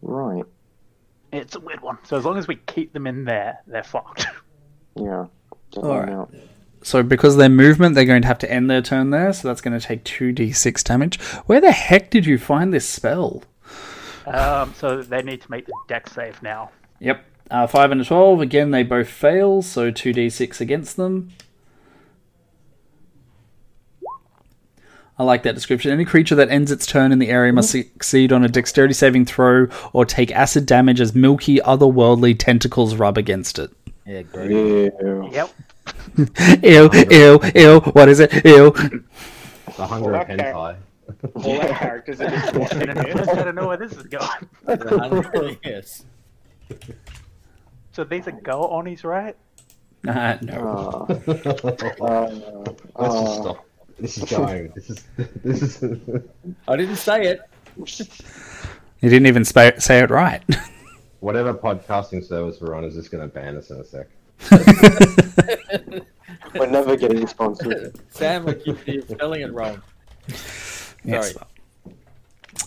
Right. 0.01 0.43
It's 1.31 1.55
a 1.55 1.59
weird 1.59 1.81
one. 1.81 1.99
So 2.03 2.17
as 2.17 2.25
long 2.25 2.37
as 2.37 2.47
we 2.47 2.55
keep 2.55 2.93
them 2.93 3.05
in 3.07 3.25
there, 3.25 3.59
they're 3.67 3.83
fucked. 3.83 4.27
Yeah. 4.97 5.25
Alright. 5.75 6.07
out. 6.07 6.33
So 6.85 7.01
because 7.01 7.33
of 7.33 7.39
their 7.39 7.49
movement, 7.49 7.95
they're 7.95 8.05
going 8.05 8.21
to 8.21 8.27
have 8.27 8.37
to 8.37 8.51
end 8.51 8.69
their 8.69 8.83
turn 8.83 9.09
there, 9.09 9.33
so 9.33 9.47
that's 9.47 9.59
going 9.59 9.77
to 9.77 9.83
take 9.83 10.03
2d6 10.03 10.83
damage. 10.83 11.19
Where 11.47 11.59
the 11.59 11.71
heck 11.71 12.11
did 12.11 12.27
you 12.27 12.37
find 12.37 12.71
this 12.71 12.87
spell? 12.87 13.41
um, 14.27 14.71
so 14.75 15.01
they 15.01 15.23
need 15.23 15.41
to 15.41 15.49
make 15.49 15.65
the 15.65 15.73
dex 15.87 16.11
save 16.11 16.43
now. 16.43 16.69
Yep. 16.99 17.25
Uh, 17.49 17.65
5 17.65 17.91
and 17.91 18.01
a 18.01 18.05
12. 18.05 18.39
Again, 18.39 18.69
they 18.69 18.83
both 18.83 19.07
fail, 19.07 19.63
so 19.63 19.91
2d6 19.91 20.61
against 20.61 20.95
them. 20.95 21.31
I 25.17 25.23
like 25.23 25.41
that 25.41 25.55
description. 25.55 25.91
Any 25.91 26.05
creature 26.05 26.35
that 26.35 26.49
ends 26.49 26.71
its 26.71 26.85
turn 26.85 27.11
in 27.11 27.17
the 27.17 27.29
area 27.29 27.51
must 27.51 27.71
succeed 27.71 28.31
on 28.31 28.43
a 28.43 28.47
dexterity 28.47 28.93
saving 28.93 29.25
throw 29.25 29.69
or 29.91 30.05
take 30.05 30.31
acid 30.31 30.67
damage 30.67 31.01
as 31.01 31.15
milky, 31.15 31.57
otherworldly 31.57 32.37
tentacles 32.37 32.95
rub 32.95 33.17
against 33.17 33.57
it. 33.57 33.71
Yeah, 34.05 34.21
great. 34.21 34.51
Ew. 34.51 35.29
Yep. 35.31 35.49
Ew, 36.63 36.89
ew, 37.11 37.39
ew. 37.55 37.79
What 37.91 38.07
is 38.09 38.19
it? 38.19 38.33
Ew. 38.45 38.71
The 39.77 39.85
hunger 39.85 40.11
Well, 40.11 40.21
of 40.21 40.27
that 40.27 40.39
hentai. 40.39 40.77
All 41.35 41.61
our 41.61 41.67
characters 41.69 42.21
are 42.21 42.29
just 42.29 42.53
walking 42.55 42.81
in 42.83 42.97
I 42.97 43.03
here. 43.03 43.13
don't 43.15 43.55
know 43.55 43.67
where 43.67 43.77
this 43.77 43.91
is 43.93 44.03
going. 44.03 44.49
The 44.65 44.97
hunger- 44.99 45.57
yes. 45.63 46.05
So 47.91 48.03
these 48.03 48.27
are 48.27 48.31
go 48.31 48.67
onis, 48.69 49.03
right? 49.03 49.35
Uh, 50.07 50.37
no. 50.41 51.05
Uh, 51.17 51.21
Let's 51.27 51.45
uh, 51.45 52.65
just 52.65 52.89
uh, 52.95 53.41
stop. 53.41 53.65
This 53.99 54.17
is 54.17 54.23
going. 54.29 54.71
This 54.75 54.89
is. 54.89 55.03
This 55.43 55.83
is. 55.83 56.21
I 56.67 56.75
didn't 56.75 56.95
say 56.97 57.27
it. 57.27 57.41
You 59.01 59.09
didn't 59.09 59.27
even 59.27 59.43
spa- 59.45 59.77
say 59.79 59.99
it 59.99 60.09
right. 60.09 60.43
Whatever 61.19 61.53
podcasting 61.53 62.23
service 62.23 62.59
we're 62.61 62.75
on 62.75 62.83
is 62.83 62.95
just 62.95 63.11
going 63.11 63.27
to 63.27 63.33
ban 63.33 63.55
us 63.57 63.69
in 63.69 63.79
a 63.79 63.83
sec. 63.83 64.07
we're 66.55 66.67
never 66.67 66.95
getting 66.95 67.25
sponsored. 67.27 67.97
Sam, 68.09 68.45
like 68.45 68.65
you- 68.65 68.77
you're 68.85 69.01
spelling 69.03 69.41
it 69.41 69.53
wrong. 69.53 69.81
Yes. 71.03 71.33
Sorry. 71.33 71.45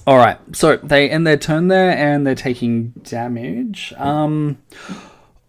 All 0.06 0.16
right. 0.16 0.38
So 0.52 0.76
they 0.76 1.10
end 1.10 1.26
their 1.26 1.36
turn 1.36 1.68
there, 1.68 1.90
and 1.90 2.26
they're 2.26 2.34
taking 2.34 2.88
damage. 3.02 3.92
Um. 3.96 4.58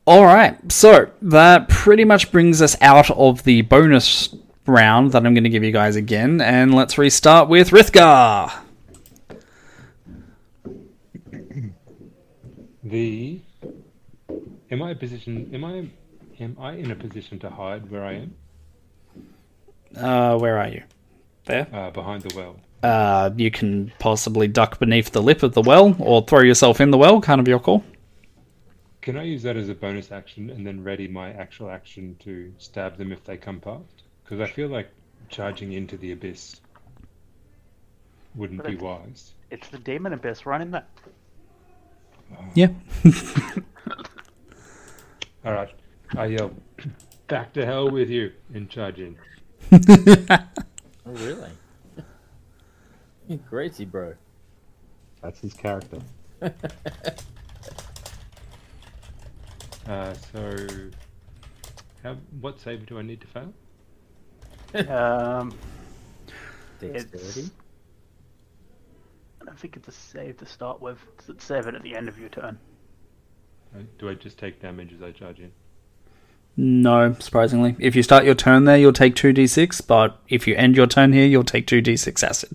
All 0.05 0.25
right. 0.25 0.57
So 0.71 1.11
that 1.21 1.69
pretty 1.69 2.03
much 2.03 2.31
brings 2.31 2.61
us 2.61 2.75
out 2.81 3.09
of 3.11 3.43
the 3.43 3.61
bonus 3.61 4.33
round 4.65 5.11
that 5.11 5.25
I'm 5.25 5.33
going 5.33 5.43
to 5.43 5.49
give 5.49 5.63
you 5.63 5.71
guys 5.71 5.95
again, 5.95 6.41
and 6.41 6.73
let's 6.73 6.97
restart 6.97 7.47
with 7.49 7.69
Rithgar. 7.69 8.51
The. 12.83 13.39
Am 14.71 14.81
I 14.81 14.91
a 14.91 14.95
position? 14.95 15.49
Am 15.53 15.63
I? 15.65 15.87
Am 16.39 16.55
I 16.59 16.73
in 16.73 16.91
a 16.91 16.95
position 16.95 17.37
to 17.39 17.49
hide 17.49 17.91
where 17.91 18.03
I 18.03 18.13
am? 18.13 18.35
Uh, 19.95 20.37
where 20.37 20.57
are 20.57 20.69
you? 20.69 20.83
There. 21.45 21.67
Uh, 21.73 21.89
behind 21.91 22.21
the 22.23 22.35
well. 22.35 22.55
Uh, 22.81 23.31
you 23.35 23.51
can 23.51 23.91
possibly 23.99 24.47
duck 24.47 24.79
beneath 24.79 25.11
the 25.11 25.21
lip 25.21 25.43
of 25.43 25.53
the 25.53 25.61
well, 25.61 25.95
or 25.99 26.21
throw 26.23 26.41
yourself 26.41 26.79
in 26.79 26.91
the 26.91 26.97
well. 26.97 27.19
Kind 27.19 27.41
of 27.41 27.47
your 27.47 27.59
call. 27.59 27.83
Can 29.01 29.17
I 29.17 29.23
use 29.23 29.43
that 29.43 29.57
as 29.57 29.67
a 29.69 29.73
bonus 29.73 30.11
action 30.11 30.49
and 30.49 30.65
then 30.65 30.83
ready 30.83 31.07
my 31.07 31.31
actual 31.33 31.69
action 31.69 32.15
to 32.19 32.53
stab 32.57 32.97
them 32.97 33.11
if 33.11 33.23
they 33.25 33.37
come 33.37 33.59
past? 33.59 34.03
Because 34.23 34.39
I 34.39 34.47
feel 34.47 34.69
like 34.69 34.89
charging 35.29 35.73
into 35.73 35.97
the 35.97 36.11
abyss 36.11 36.61
wouldn't 38.35 38.63
be 38.63 38.75
wise. 38.75 39.33
It's 39.49 39.67
the 39.69 39.79
demon 39.79 40.13
abyss 40.13 40.45
running 40.45 40.71
that. 40.71 40.87
Yeah. 42.53 42.67
All 45.43 45.53
right. 45.53 45.69
I 46.17 46.25
yell, 46.25 46.51
back 47.27 47.53
to 47.53 47.65
hell 47.65 47.89
with 47.89 48.09
you 48.09 48.31
in 48.53 48.67
charging. 48.67 49.17
Oh, 51.05 51.11
really? 51.13 51.49
You're 53.27 53.39
crazy, 53.49 53.83
bro. 53.85 54.13
That's 55.23 55.39
his 55.39 55.53
character. 55.55 55.99
Uh, 59.87 60.13
so, 60.31 60.67
how, 62.03 62.15
what 62.41 62.59
save 62.59 62.85
do 62.85 62.99
I 62.99 63.01
need 63.01 63.21
to 63.21 63.27
fail? 63.27 63.53
Um, 64.87 65.51
Dexterity. 66.79 67.05
It's- 67.15 67.51
I 69.41 69.45
don't 69.45 69.57
think 69.59 69.75
it's 69.77 69.87
a 69.87 69.91
save 69.91 70.37
to 70.37 70.45
start 70.45 70.79
with. 70.79 70.99
It's 71.17 71.29
a 71.29 71.39
save 71.39 71.65
it 71.65 71.73
at 71.73 71.81
the 71.81 71.95
end 71.95 72.07
of 72.07 72.19
your 72.19 72.29
turn. 72.29 72.59
Uh, 73.75 73.79
Do 73.97 74.09
I 74.09 74.13
just 74.13 74.37
take 74.37 74.61
damage 74.61 74.93
as 74.93 75.01
I 75.01 75.11
charge 75.11 75.39
in? 75.39 75.51
No, 76.61 77.15
surprisingly. 77.19 77.77
If 77.79 77.95
you 77.95 78.03
start 78.03 78.25
your 78.25 78.35
turn 78.35 78.65
there, 78.65 78.77
you'll 78.77 78.91
take 78.91 79.15
2d6, 79.15 79.87
but 79.87 80.19
if 80.27 80.45
you 80.45 80.55
end 80.55 80.75
your 80.75 80.87
turn 80.87 81.13
here, 81.13 81.25
you'll 81.25 81.45
take 81.45 81.65
2d6 81.65 82.21
acid. 82.21 82.53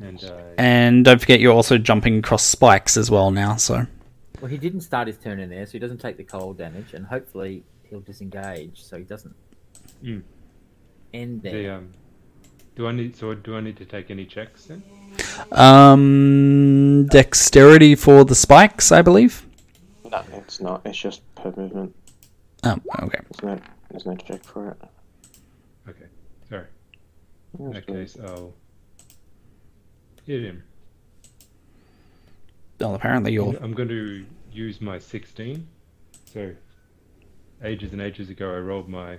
And 0.00 0.24
uh, 0.24 0.32
And 0.56 1.04
don't 1.04 1.20
forget 1.20 1.38
you're 1.38 1.52
also 1.52 1.76
jumping 1.76 2.20
across 2.20 2.44
spikes 2.44 2.96
as 2.96 3.10
well 3.10 3.30
now, 3.30 3.56
so. 3.56 3.86
Well, 4.40 4.50
he 4.50 4.56
didn't 4.56 4.80
start 4.80 5.06
his 5.06 5.18
turn 5.18 5.38
in 5.38 5.50
there, 5.50 5.66
so 5.66 5.72
he 5.72 5.78
doesn't 5.78 5.98
take 6.00 6.16
the 6.16 6.24
cold 6.24 6.56
damage, 6.56 6.94
and 6.94 7.04
hopefully 7.04 7.62
he'll 7.90 8.00
disengage, 8.00 8.82
so 8.82 8.96
he 8.96 9.04
doesn't 9.04 9.34
Mm. 10.02 10.22
end 11.12 11.42
there. 11.42 11.52
the 11.52 11.68
um, 11.74 11.92
do 12.76 12.86
I 12.86 12.92
need 12.92 13.16
so 13.16 13.34
do 13.34 13.56
I 13.56 13.60
need 13.60 13.76
to 13.78 13.84
take 13.84 14.10
any 14.10 14.24
checks 14.24 14.64
then? 14.66 14.82
Um, 15.52 17.06
dexterity 17.10 17.96
for 17.96 18.24
the 18.24 18.34
spikes, 18.36 18.92
I 18.92 19.02
believe. 19.02 19.44
No, 20.10 20.22
it's 20.32 20.60
not. 20.60 20.82
It's 20.84 20.98
just 20.98 21.22
per 21.34 21.52
movement. 21.56 21.94
Oh, 22.64 22.76
okay. 23.02 23.20
There's 23.30 23.42
no, 23.58 23.64
there's 23.90 24.06
no 24.06 24.16
check 24.16 24.42
for 24.44 24.70
it. 24.70 24.78
Okay, 25.88 26.06
sorry. 26.48 26.66
In 27.58 27.70
That's 27.72 27.86
that 27.86 27.92
case, 27.92 28.16
I'll 28.22 28.52
hit 30.24 30.42
him. 30.42 30.62
Well, 32.80 32.94
apparently 32.94 33.32
you're. 33.32 33.54
I'm 33.62 33.74
going 33.74 33.88
to 33.88 34.24
use 34.52 34.80
my 34.80 34.98
16. 34.98 35.66
So, 36.32 36.52
ages 37.64 37.92
and 37.92 38.00
ages 38.02 38.28
ago, 38.30 38.52
I 38.54 38.58
rolled 38.58 38.88
my. 38.88 39.18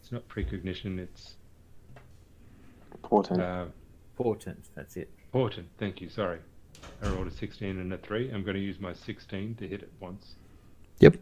It's 0.00 0.12
not 0.12 0.26
precognition, 0.28 0.98
it's 0.98 1.34
Portent. 3.02 3.40
uh, 3.40 3.64
Portent, 4.18 4.56
that's 4.74 4.96
it. 4.96 5.10
portent. 5.32 5.66
Thank 5.78 6.00
you, 6.00 6.08
sorry. 6.10 6.38
I 7.02 7.08
rolled 7.08 7.26
a 7.26 7.30
16 7.30 7.68
and 7.78 7.92
a 7.92 7.98
3. 7.98 8.30
I'm 8.30 8.42
going 8.44 8.56
to 8.56 8.62
use 8.62 8.78
my 8.80 8.92
16 8.92 9.56
to 9.56 9.68
hit 9.68 9.82
it 9.82 9.92
once. 10.00 10.34
Yep. 11.00 11.16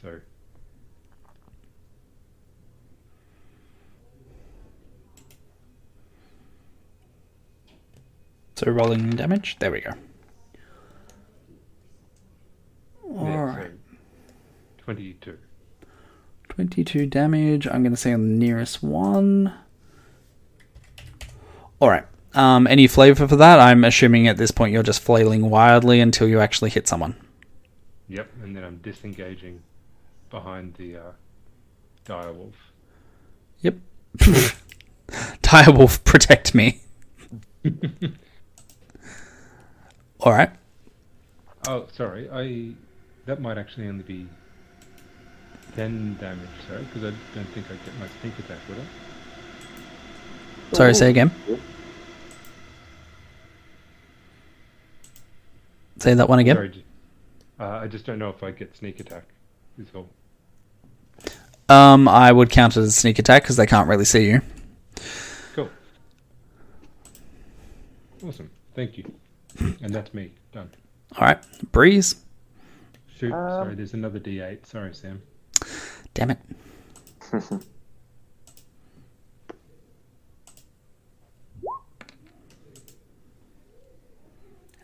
So, 0.00 0.20
So 8.56 8.70
rolling 8.70 9.10
damage. 9.10 9.56
There 9.58 9.70
we 9.72 9.80
go. 9.80 9.92
yeah, 13.04 13.18
Alright. 13.20 13.70
so 14.78 14.84
22. 14.84 15.38
22 16.48 17.06
damage. 17.06 17.66
I'm 17.66 17.82
going 17.82 17.92
to 17.92 17.96
say 17.96 18.12
on 18.12 18.22
the 18.22 18.34
nearest 18.38 18.82
one. 18.82 19.52
Alright. 21.80 22.04
Um, 22.34 22.66
any 22.66 22.86
flavor 22.86 23.28
for 23.28 23.36
that? 23.36 23.58
I'm 23.60 23.84
assuming 23.84 24.26
at 24.26 24.36
this 24.38 24.50
point 24.50 24.72
you're 24.72 24.82
just 24.82 25.02
flailing 25.02 25.50
wildly 25.50 26.00
until 26.00 26.26
you 26.28 26.40
actually 26.40 26.70
hit 26.70 26.88
someone. 26.88 27.14
Yep, 28.08 28.28
and 28.42 28.56
then 28.56 28.64
I'm 28.64 28.78
disengaging 28.78 29.62
behind 30.30 30.74
the 30.74 30.96
uh, 30.96 31.12
direwolf. 32.06 32.54
Yep. 33.60 33.74
Direwolf, 35.42 36.02
protect 36.04 36.54
me. 36.54 36.80
Alright. 40.20 40.50
Oh, 41.68 41.86
sorry. 41.92 42.28
I 42.30 42.72
that 43.26 43.40
might 43.40 43.58
actually 43.58 43.88
only 43.88 44.02
be 44.02 44.26
ten 45.76 46.16
damage. 46.20 46.48
Sorry, 46.68 46.82
because 46.82 47.04
I 47.04 47.12
don't 47.34 47.48
think 47.48 47.66
I 47.66 47.74
get 47.74 47.98
my 48.00 48.06
sneak 48.20 48.38
attack, 48.38 48.58
would 48.68 48.78
I? 48.78 48.84
Sorry, 50.76 50.94
say 50.94 51.10
again. 51.10 51.30
Say 56.02 56.14
that 56.14 56.28
one 56.28 56.40
again. 56.40 56.56
Sorry, 56.56 56.84
uh, 57.60 57.78
I 57.78 57.86
just 57.86 58.04
don't 58.04 58.18
know 58.18 58.28
if 58.28 58.42
I 58.42 58.50
get 58.50 58.76
sneak 58.76 58.98
attack. 58.98 59.22
Is 59.78 59.86
all. 59.94 60.08
Um, 61.68 62.08
I 62.08 62.32
would 62.32 62.50
count 62.50 62.76
it 62.76 62.80
as 62.80 62.96
sneak 62.96 63.20
attack 63.20 63.44
because 63.44 63.56
they 63.56 63.66
can't 63.66 63.88
really 63.88 64.04
see 64.04 64.28
you. 64.28 64.40
Cool. 65.54 65.70
Awesome. 68.26 68.50
Thank 68.74 68.98
you. 68.98 69.14
And 69.60 69.94
that's 69.94 70.12
me. 70.12 70.32
Done. 70.50 70.72
Alright. 71.14 71.38
Breeze. 71.70 72.16
Shoot. 73.16 73.30
sorry, 73.30 73.76
there's 73.76 73.94
another 73.94 74.18
D8. 74.18 74.66
Sorry, 74.66 74.92
Sam. 74.92 75.22
Damn 76.14 76.32
it. 76.32 76.38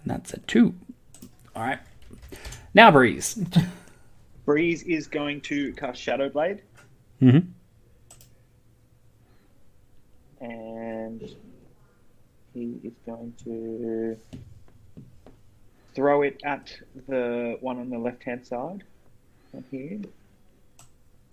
And 0.09 0.17
that's 0.17 0.33
a 0.33 0.39
two. 0.39 0.75
Alright. 1.59 1.81
Now 2.73 2.93
Breeze. 2.93 3.45
Breeze 4.45 4.85
is 4.85 5.09
going 5.09 5.41
to 5.43 5.73
cast 5.73 6.01
Shadow 6.01 6.29
Blade, 6.29 6.63
hmm 7.19 7.39
and 10.41 11.35
he 12.55 12.79
is 12.85 12.93
going 13.05 13.35
to 13.43 14.17
throw 15.97 16.23
it 16.23 16.41
at 16.45 16.73
the 17.09 17.57
one 17.61 17.81
on 17.81 17.91
the 17.91 17.99
left 17.99 18.23
hand 18.23 18.47
side. 18.47 18.85
Right 19.53 19.65
here. 19.73 19.99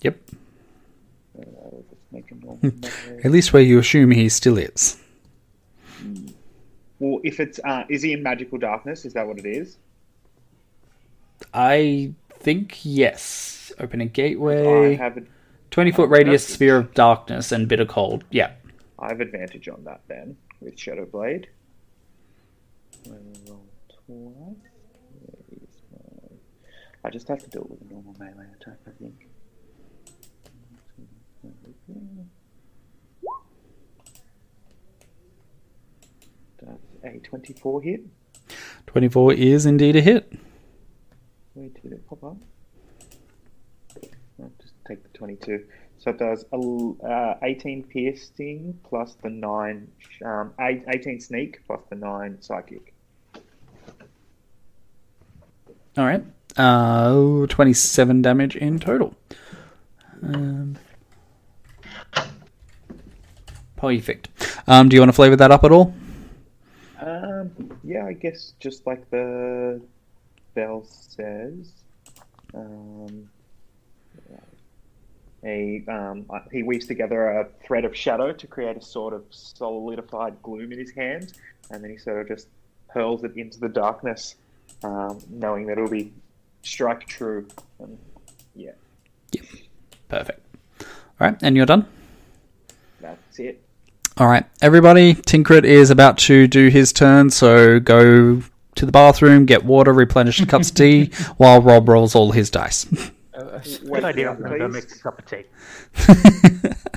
Yep. 0.02 0.18
We'll 1.36 1.84
just 1.88 2.02
make 2.12 2.32
a 2.32 2.36
normal 2.36 2.60
melee. 2.64 3.22
At 3.24 3.30
least 3.30 3.54
where 3.54 3.62
you 3.62 3.78
assume 3.78 4.10
he 4.10 4.28
still 4.30 4.58
is. 4.58 5.00
Well, 6.98 7.20
if 7.24 7.40
it's 7.40 7.60
uh, 7.64 7.84
is 7.90 8.02
he 8.02 8.14
in 8.14 8.24
magical 8.24 8.58
darkness? 8.58 9.06
Is 9.06 9.14
that 9.14 9.28
what 9.28 9.38
it 9.38 9.46
is? 9.46 9.78
I 11.54 12.14
think 12.40 12.80
yes. 12.84 13.72
Open 13.80 14.02
a 14.02 14.06
gateway. 14.06 14.96
have 14.96 15.18
a, 15.18 15.24
20 15.72 15.92
foot 15.92 16.10
radius 16.10 16.48
sphere 16.48 16.78
of 16.78 16.94
darkness 16.94 17.52
and 17.52 17.68
bitter 17.68 17.86
cold. 17.86 18.24
Yeah. 18.30 18.52
I 19.00 19.10
have 19.10 19.20
advantage 19.20 19.68
on 19.68 19.84
that 19.84 20.02
then 20.08 20.38
with 20.62 20.80
Shadow 20.80 21.06
Blade. 21.06 21.48
I 23.06 23.10
will 23.10 23.20
roll 23.48 23.68
twice. 23.90 24.56
Where 25.22 25.60
is 25.62 25.82
my- 25.92 26.38
I 27.04 27.10
just 27.10 27.28
have 27.28 27.40
to 27.40 27.50
do 27.50 27.60
it 27.60 27.70
with 27.70 27.82
a 27.82 27.94
normal 27.94 28.16
melee 28.18 28.48
attack, 28.60 28.78
I 28.88 28.92
think. 28.92 29.28
That's 36.62 36.80
a 37.04 37.20
24 37.20 37.82
hit. 37.82 38.02
24 38.88 39.34
is 39.34 39.66
indeed 39.66 39.96
a 39.96 40.02
hit. 40.02 40.32
Where 41.56 41.70
did 41.70 41.94
it 41.94 42.08
pop 42.08 42.24
up? 42.24 42.38
I'll 44.42 44.52
just 44.62 44.74
take 44.88 45.02
the 45.04 45.18
22. 45.18 45.64
So 45.98 46.12
it 46.12 46.20
does 46.20 46.44
uh, 46.52 47.36
18 47.42 47.84
piercing 47.84 48.78
plus 48.84 49.16
the 49.24 49.30
9, 49.30 49.88
um, 50.26 50.54
eight- 50.60 50.84
18 50.94 51.22
sneak 51.22 51.66
plus 51.66 51.82
the 51.90 51.96
9 51.96 52.42
psychic. 52.42 52.94
Alright. 55.98 56.26
Uh, 56.58 57.46
27 57.48 58.22
damage 58.22 58.58
in 58.58 58.78
total. 58.80 59.16
Um, 60.22 60.78
perfect. 63.78 64.30
Um, 64.68 64.90
do 64.90 64.96
you 64.96 65.02
want 65.02 65.10
to 65.10 65.14
flavor 65.14 65.38
that 65.38 65.52
up 65.52 65.64
at 65.64 65.72
all? 65.72 65.94
Um, 67.00 67.80
yeah, 67.84 68.06
I 68.06 68.14
guess 68.14 68.54
just 68.60 68.86
like 68.86 69.10
the 69.10 69.82
bell 70.56 70.86
says, 70.88 71.72
um, 72.54 73.30
a 75.44 75.84
um, 75.88 76.26
uh, 76.30 76.40
he 76.52 76.64
weaves 76.64 76.88
together 76.88 77.40
a 77.40 77.48
thread 77.66 77.86
of 77.86 77.96
shadow 77.96 78.32
to 78.34 78.48
create 78.48 78.76
a 78.78 78.82
sort 78.82 79.14
of 79.14 79.24
solidified 79.30 80.42
gloom 80.42 80.72
in 80.72 80.80
his 80.80 80.92
hand, 80.92 81.34
and 81.70 81.84
then 81.84 81.92
he 81.92 81.98
sort 81.98 82.22
of 82.22 82.28
just 82.28 82.48
hurls 82.88 83.24
it 83.24 83.36
into 83.36 83.60
the 83.60 83.70
darkness, 83.70 84.36
um, 84.84 85.22
knowing 85.30 85.68
that 85.68 85.74
it'll 85.74 85.90
be 85.90 86.12
strike 86.64 87.06
true. 87.06 87.48
And 87.80 87.98
yeah, 88.56 88.72
Yep. 89.34 89.46
Perfect. 90.10 90.40
Alright, 91.22 91.38
and 91.42 91.56
you're 91.56 91.66
done? 91.66 91.86
that's 93.00 93.40
it. 93.40 93.62
All 94.18 94.28
right, 94.28 94.46
everybody. 94.62 95.14
Tinkrit 95.14 95.66
is 95.66 95.90
about 95.90 96.18
to 96.20 96.48
do 96.48 96.70
his 96.70 96.92
turn, 96.94 97.30
so 97.30 97.80
go 97.80 98.42
to 98.76 98.86
the 98.86 98.92
bathroom, 98.92 99.46
get 99.46 99.66
water, 99.66 99.94
replenish 99.94 100.40
the 100.40 100.46
cups 100.46 100.70
of 100.70 100.76
tea, 100.76 101.06
while 101.38 101.62
Rob 101.62 101.90
rolls 101.90 102.16
all 102.16 102.32
his 102.32 102.50
dice. 102.50 102.86
Good 102.86 104.04
idea. 104.04 104.32
I'm 104.32 104.42
gonna 104.42 104.70
make 104.70 104.92
a 104.92 105.00
cup 105.00 105.20
of 105.20 105.26
tea. 105.26 105.46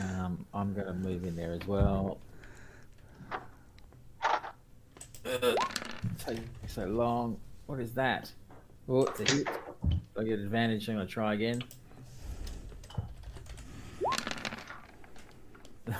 Um, 0.00 0.46
I'm 0.54 0.72
going 0.72 0.86
to 0.86 0.94
move 0.94 1.24
in 1.24 1.36
there 1.36 1.52
as 1.52 1.66
well. 1.66 2.18
Ugh, 5.26 5.56
taking 6.18 6.48
so 6.66 6.86
long. 6.86 7.38
What 7.66 7.80
is 7.80 7.92
that? 7.94 8.30
Oh, 8.88 9.02
it's 9.02 9.20
a 9.20 9.34
hit. 9.34 9.48
I 10.18 10.24
get 10.24 10.38
advantage. 10.38 10.88
I'm 10.88 10.96
going 10.96 11.06
to 11.06 11.12
try 11.12 11.34
again. 11.34 11.62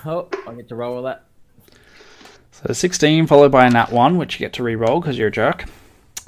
Oh, 0.05 0.29
I 0.47 0.53
get 0.53 0.69
to 0.69 0.75
roll 0.75 1.01
that. 1.03 1.25
So 2.65 2.73
16 2.73 3.27
followed 3.27 3.51
by 3.51 3.65
a 3.65 3.69
nat 3.69 3.91
1, 3.91 4.17
which 4.17 4.35
you 4.35 4.45
get 4.45 4.53
to 4.53 4.63
re-roll 4.63 5.01
because 5.01 5.17
you're 5.17 5.29
a 5.29 5.31
jerk. 5.31 5.65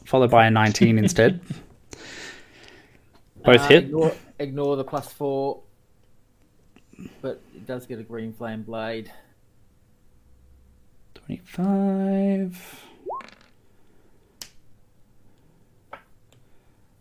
Followed 0.06 0.32
by 0.32 0.48
a 0.48 0.52
19 0.52 0.98
instead. 0.98 1.40
Both 3.46 3.62
Uh, 3.62 3.68
hit. 3.68 3.84
Ignore, 3.86 4.16
ignore 4.40 4.76
the 4.78 4.84
plus 4.84 5.12
four, 5.12 5.62
but 7.22 7.42
it 7.54 7.68
does 7.68 7.86
get 7.86 8.00
a 8.00 8.04
green 8.04 8.32
flame 8.34 8.64
blade. 8.64 9.12
25. 11.14 12.84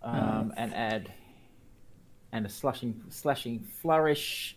um, 0.03 0.53
and 0.57 0.75
add 0.75 1.13
and 2.33 2.47
a 2.47 2.49
slashing 2.49 3.03
slashing 3.09 3.61
flourish 3.61 4.57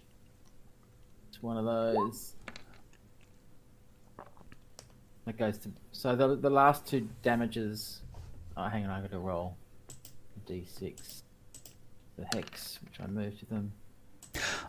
to 1.33 1.39
one 1.41 1.57
of 1.57 1.65
those. 1.65 2.34
That 5.25 5.37
goes 5.37 5.57
to 5.59 5.71
so 5.91 6.15
the 6.15 6.35
the 6.35 6.49
last 6.49 6.85
two 6.85 7.07
damages. 7.23 8.01
Oh, 8.57 8.67
hang 8.67 8.85
on, 8.85 8.91
I 8.91 9.01
got 9.01 9.11
to 9.11 9.19
roll 9.19 9.57
d6. 10.47 11.21
The 12.17 12.25
hex, 12.33 12.79
which 12.83 12.99
I 13.01 13.07
moved 13.07 13.39
to 13.39 13.45
them. 13.47 13.71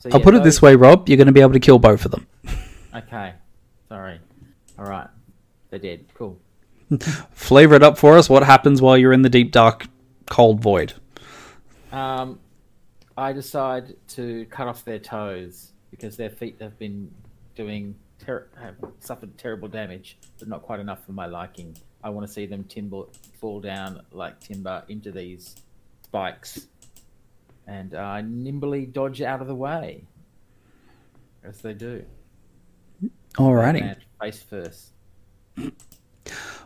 So, 0.01 0.10
I'll 0.12 0.18
yeah, 0.18 0.25
put 0.25 0.35
it 0.35 0.39
those- 0.39 0.44
this 0.47 0.62
way, 0.62 0.75
Rob. 0.75 1.09
You're 1.09 1.17
going 1.17 1.26
to 1.26 1.33
be 1.33 1.41
able 1.41 1.52
to 1.52 1.60
kill 1.60 1.78
both 1.78 2.05
of 2.05 2.10
them. 2.10 2.26
Okay, 2.94 3.35
sorry. 3.89 4.18
All 4.78 4.86
right, 4.86 5.09
they're 5.70 5.78
dead. 5.78 6.07
Cool. 6.15 6.39
Flavor 7.33 7.75
it 7.75 7.83
up 7.83 7.99
for 7.99 8.17
us. 8.17 8.28
What 8.28 8.43
happens 8.43 8.81
while 8.81 8.97
you're 8.97 9.12
in 9.12 9.23
the 9.23 9.28
deep, 9.28 9.52
dark, 9.52 9.86
cold 10.31 10.60
void? 10.60 10.94
Um, 11.93 12.41
I 13.17 13.33
decide 13.33 13.94
to 14.09 14.44
cut 14.47 14.67
off 14.68 14.85
their 14.85 14.99
toes 14.99 15.73
because 15.91 16.17
their 16.17 16.31
feet 16.31 16.57
have 16.60 16.78
been 16.78 17.10
doing 17.55 17.94
ter- 18.19 18.49
have 18.61 18.77
suffered 19.01 19.36
terrible 19.39 19.69
damage, 19.69 20.19
but 20.39 20.49
not 20.49 20.62
quite 20.62 20.81
enough 20.81 21.05
for 21.05 21.12
my 21.12 21.27
liking. 21.27 21.77
I 22.03 22.11
want 22.11 22.27
to 22.27 22.33
see 22.33 22.47
them 22.47 22.65
timber 22.65 23.03
fall 23.41 23.61
down 23.61 24.03
like 24.12 24.39
timber 24.41 24.85
into 24.89 25.11
these 25.11 25.57
spikes, 26.05 26.69
and 27.67 27.95
uh, 27.95 28.20
nimbly 28.20 28.86
dodge 28.86 29.23
out 29.23 29.41
of 29.41 29.49
the 29.49 29.55
way, 29.55 30.05
as 31.45 31.61
they 31.61 31.75
do. 31.75 32.05
Alrighty. 33.35 33.97
Face 34.20 34.43
first. 34.43 34.91
All 35.59 35.70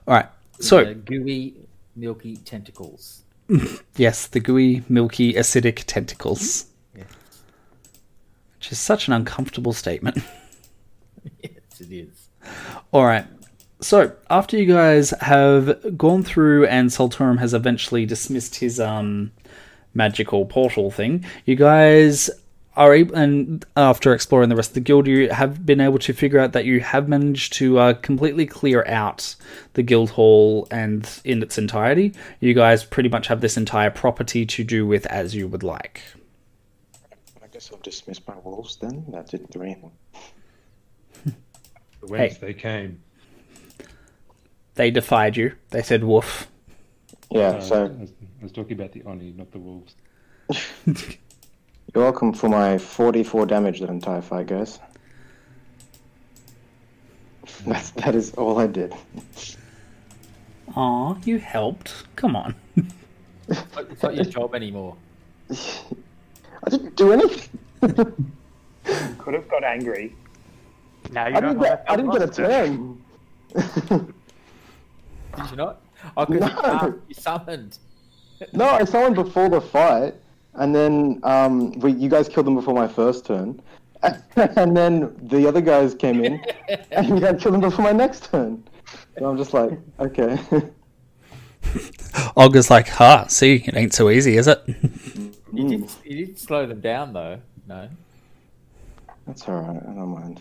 right. 0.07 0.27
So, 0.61 0.85
The 0.85 0.95
gooey, 0.95 1.55
milky 1.97 2.37
tentacles. 2.37 3.23
yes, 3.97 4.27
the 4.27 4.41
gooey, 4.41 4.85
milky, 4.89 5.33
acidic 5.35 5.85
tentacles. 5.87 6.67
Yes. 6.97 7.07
Which 8.57 8.73
is 8.73 8.79
such 8.79 9.09
an 9.09 9.15
uncomfortable 9.15 9.73
statement. 9.73 10.19
yes, 11.81 11.89
it 11.89 11.95
is. 11.95 12.29
All 12.93 13.05
right. 13.05 13.27
So 13.81 14.13
after 14.29 14.59
you 14.59 14.67
guys 14.67 15.11
have 15.21 15.97
gone 15.97 16.23
through 16.23 16.67
and 16.67 16.91
Solturum 16.91 17.39
has 17.39 17.55
eventually 17.55 18.05
dismissed 18.05 18.57
his 18.57 18.79
um 18.79 19.33
magical 19.95 20.45
portal 20.47 20.91
thing, 20.91 21.25
you 21.47 21.57
guys 21.57 22.31
are 22.77 22.95
able, 22.95 23.15
and 23.17 23.65
after 23.77 24.15
exploring 24.15 24.49
the 24.49 24.57
rest 24.57 24.71
of 24.71 24.75
the 24.75 24.81
guild, 24.81 25.07
you 25.07 25.29
have 25.31 25.67
been 25.67 25.81
able 25.81 25.99
to 25.99 26.13
figure 26.13 26.39
out 26.39 26.53
that 26.53 26.65
you 26.65 26.81
have 26.81 27.09
managed 27.09 27.53
to 27.55 27.79
uh, 27.79 27.95
completely 27.95 28.47
clear 28.47 28.85
out 28.87 29.35
the 29.75 29.83
guild 29.83 30.11
hall 30.11 30.69
and 30.71 31.21
in 31.25 31.43
its 31.43 31.59
entirety. 31.59 32.15
You 32.39 32.55
guys 32.55 32.85
pretty 32.85 33.09
much 33.09 33.27
have 33.27 33.41
this 33.41 33.57
entire 33.57 33.91
property 33.91 34.47
to 34.47 34.65
do 34.65 34.87
with 34.87 35.05
as 35.07 35.35
you 35.35 35.49
would 35.49 35.63
like. 35.63 36.01
I 37.43 37.49
guess 37.49 37.71
I'll 37.73 37.81
dismiss 37.81 38.21
my 38.27 38.39
wolves 38.45 38.77
then. 38.77 39.05
That 39.09 39.29
didn't 39.29 39.51
do 39.51 39.63
anything. 39.63 39.91
Whence 42.03 42.39
they 42.39 42.55
came. 42.55 43.01
They 44.75 44.91
defied 44.91 45.37
you. 45.37 45.53
They 45.71 45.83
said 45.83 46.05
woof. 46.05 46.49
Yeah, 47.31 47.49
Uh, 47.51 47.61
so 47.61 47.85
I, 47.85 47.89
was, 47.89 48.13
I 48.41 48.43
was 48.43 48.53
talking 48.53 48.73
about 48.73 48.93
the 48.93 49.03
Oni, 49.05 49.33
not 49.37 49.51
the 49.53 49.59
wolves. 49.59 49.95
you're 50.87 50.95
welcome 51.95 52.33
for 52.33 52.49
my 52.49 52.79
44 52.79 53.47
damage 53.47 53.81
that 53.81 53.91
entire 53.91 54.23
fight, 54.23 54.47
guys. 54.49 54.81
That's, 57.67 57.91
that 57.91 58.15
is 58.15 58.33
all 58.35 58.59
I 58.59 58.67
did. 58.67 58.95
Aw, 60.77 61.17
you 61.25 61.39
helped. 61.39 62.07
Come 62.17 62.37
on. 62.37 62.55
It's 63.49 64.01
not 64.01 64.15
your 64.15 64.25
job 64.27 64.55
anymore. 64.55 64.97
I 65.51 66.71
didn't 66.71 66.95
do 66.95 67.13
anything. 67.13 67.59
Could 69.19 69.35
have 69.35 69.49
got 69.49 69.65
angry. 69.65 70.15
Now 71.11 71.27
you 71.29 71.35
I 71.37 71.41
know 71.41 71.49
didn't 71.49 71.63
get. 71.63 71.85
I 71.89 71.97
didn't 71.97 72.11
get 72.13 72.23
a 72.23 72.29
turn. 72.29 73.03
Did 75.37 75.51
you 75.51 75.57
not? 75.57 75.81
Oh, 76.17 76.27
because 76.27 76.51
you, 76.51 76.63
No. 76.63 77.01
you 77.09 77.15
summoned. 77.15 77.79
no, 78.53 78.65
I 78.69 78.85
saw 78.85 79.07
him 79.07 79.15
before 79.15 79.49
the 79.49 79.61
fight, 79.61 80.15
and 80.55 80.75
then 80.75 81.21
um, 81.25 81.73
we, 81.81 81.93
you 81.93 82.09
guys 82.09 82.29
killed 82.29 82.47
him 82.49 82.55
before 82.55 82.75
my 82.75 82.89
first 82.89 83.27
turn, 83.27 83.61
and 84.03 84.77
then 84.77 85.15
the 85.29 85.47
other 85.47 85.61
guys 85.61 85.95
came 85.95 86.25
in, 86.25 86.43
and 86.91 87.09
you 87.09 87.21
guys 87.21 87.41
killed 87.43 87.55
him 87.57 87.61
before 87.61 87.85
my 87.85 87.93
next 87.93 88.25
turn. 88.31 88.63
So 89.19 89.27
I'm 89.29 89.37
just 89.37 89.53
like, 89.53 89.73
okay. 89.99 90.39
Olga's 92.37 92.71
like, 92.71 92.89
ha, 92.89 93.27
see, 93.29 93.63
it 93.67 93.77
ain't 93.77 93.93
so 93.93 94.09
easy, 94.11 94.37
is 94.37 94.49
it? 94.49 94.63
You 95.53 95.69
did, 95.69 95.91
you 96.05 96.27
did 96.27 96.39
slow 96.39 96.67
them 96.67 96.81
down 96.81 97.13
though. 97.13 97.41
No. 97.69 97.89
That's 99.27 99.47
alright, 99.49 99.83
I 99.83 99.93
don't 99.93 100.09
mind. 100.09 100.41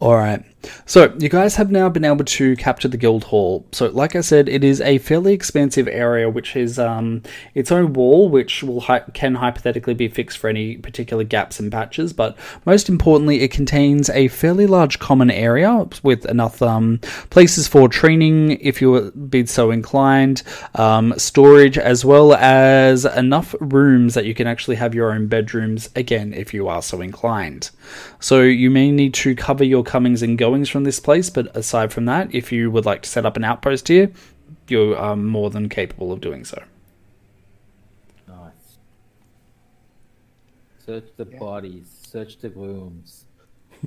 All 0.00 0.14
right. 0.14 0.44
So, 0.86 1.14
you 1.18 1.28
guys 1.28 1.56
have 1.56 1.70
now 1.70 1.88
been 1.88 2.04
able 2.04 2.24
to 2.24 2.56
capture 2.56 2.88
the 2.88 2.96
guild 2.96 3.24
hall. 3.24 3.66
So, 3.72 3.86
like 3.88 4.16
I 4.16 4.20
said, 4.20 4.48
it 4.48 4.62
is 4.64 4.80
a 4.80 4.98
fairly 4.98 5.32
expansive 5.32 5.88
area 5.88 6.28
which 6.28 6.56
is 6.56 6.78
um, 6.78 7.22
its 7.54 7.70
own 7.70 7.92
wall, 7.92 8.28
which 8.28 8.62
will 8.62 8.80
hy- 8.80 9.04
can 9.14 9.36
hypothetically 9.36 9.94
be 9.94 10.08
fixed 10.08 10.38
for 10.38 10.48
any 10.48 10.76
particular 10.76 11.24
gaps 11.24 11.58
and 11.58 11.70
patches. 11.70 12.12
But 12.12 12.36
most 12.66 12.88
importantly, 12.88 13.40
it 13.40 13.50
contains 13.50 14.10
a 14.10 14.28
fairly 14.28 14.66
large 14.66 14.98
common 14.98 15.30
area 15.30 15.86
with 16.02 16.26
enough 16.26 16.60
um, 16.60 16.98
places 17.30 17.66
for 17.68 17.88
training, 17.88 18.60
if 18.60 18.80
you 18.80 18.90
would 18.90 19.30
be 19.30 19.46
so 19.46 19.70
inclined, 19.70 20.42
um, 20.74 21.14
storage, 21.18 21.78
as 21.78 22.04
well 22.04 22.34
as 22.34 23.04
enough 23.04 23.54
rooms 23.60 24.14
that 24.14 24.26
you 24.26 24.34
can 24.34 24.46
actually 24.46 24.76
have 24.76 24.94
your 24.94 25.12
own 25.12 25.28
bedrooms 25.28 25.88
again, 25.96 26.34
if 26.34 26.52
you 26.52 26.68
are 26.68 26.82
so 26.82 27.00
inclined. 27.00 27.70
So 28.20 28.42
you 28.42 28.70
may 28.70 28.90
need 28.90 29.14
to 29.14 29.34
cover 29.34 29.64
your 29.64 29.84
comings 29.88 30.22
and 30.22 30.36
goings 30.36 30.68
from 30.68 30.84
this 30.84 31.00
place, 31.00 31.30
but 31.30 31.54
aside 31.56 31.92
from 31.94 32.04
that, 32.04 32.32
if 32.34 32.52
you 32.52 32.70
would 32.70 32.84
like 32.84 33.00
to 33.02 33.08
set 33.08 33.24
up 33.24 33.38
an 33.38 33.42
outpost 33.42 33.88
here, 33.88 34.12
you 34.68 34.94
are 34.94 35.16
more 35.16 35.48
than 35.48 35.70
capable 35.70 36.12
of 36.12 36.20
doing 36.20 36.44
so. 36.44 36.62
Nice. 38.28 38.78
Search 40.84 41.06
the 41.16 41.24
bodies. 41.24 41.88
Search 42.06 42.38
the 42.38 42.50
rooms. 42.50 43.24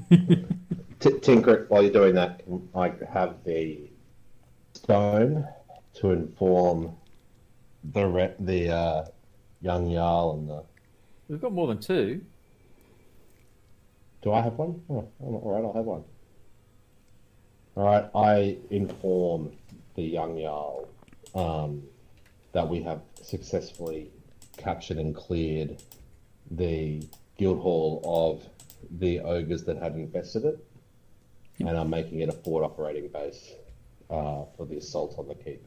T- 0.10 1.20
Tinker, 1.22 1.66
while 1.70 1.84
you're 1.84 1.92
doing 1.92 2.16
that, 2.16 2.44
can 2.46 2.68
I 2.74 2.92
have 3.14 3.36
the 3.44 3.90
stone 4.74 5.48
to 5.96 6.12
inform 6.12 6.96
the 7.94 8.06
re- 8.08 8.36
the 8.40 8.70
uh, 8.70 9.06
young 9.62 9.92
Jarl 9.94 10.34
and 10.34 10.50
the. 10.50 10.64
We've 11.28 11.42
got 11.42 11.54
more 11.54 11.68
than 11.68 11.80
two. 11.80 12.22
Do 14.22 14.32
I 14.32 14.41
have 14.41 14.53
one? 14.53 14.82
Oh, 14.90 15.08
all 15.19 15.51
right, 15.51 15.64
I'll 15.64 15.74
have 15.74 15.85
one. 15.85 16.03
All 17.75 17.85
right, 17.85 18.06
I 18.14 18.58
inform 18.69 19.51
the 19.95 20.03
young 20.03 20.40
Jarl 20.40 20.88
um, 21.33 21.83
that 22.51 22.67
we 22.67 22.82
have 22.83 23.01
successfully 23.22 24.11
captured 24.58 24.98
and 24.98 25.16
cleared 25.16 25.82
the 26.51 27.01
guild 27.38 27.59
hall 27.59 28.01
of 28.06 28.43
the 29.00 29.22
ogres 29.22 29.64
that 29.64 29.77
had 29.77 29.95
infested 29.95 30.45
it, 30.45 30.64
and 31.59 31.69
are 31.69 31.85
making 31.85 32.19
it 32.19 32.30
a 32.30 32.33
forward 32.33 32.66
operating 32.66 33.08
base 33.08 33.53
uh, 34.09 34.43
for 34.58 34.66
the 34.67 34.77
assault 34.77 35.16
on 35.17 35.27
the 35.27 35.35
keep. 35.35 35.66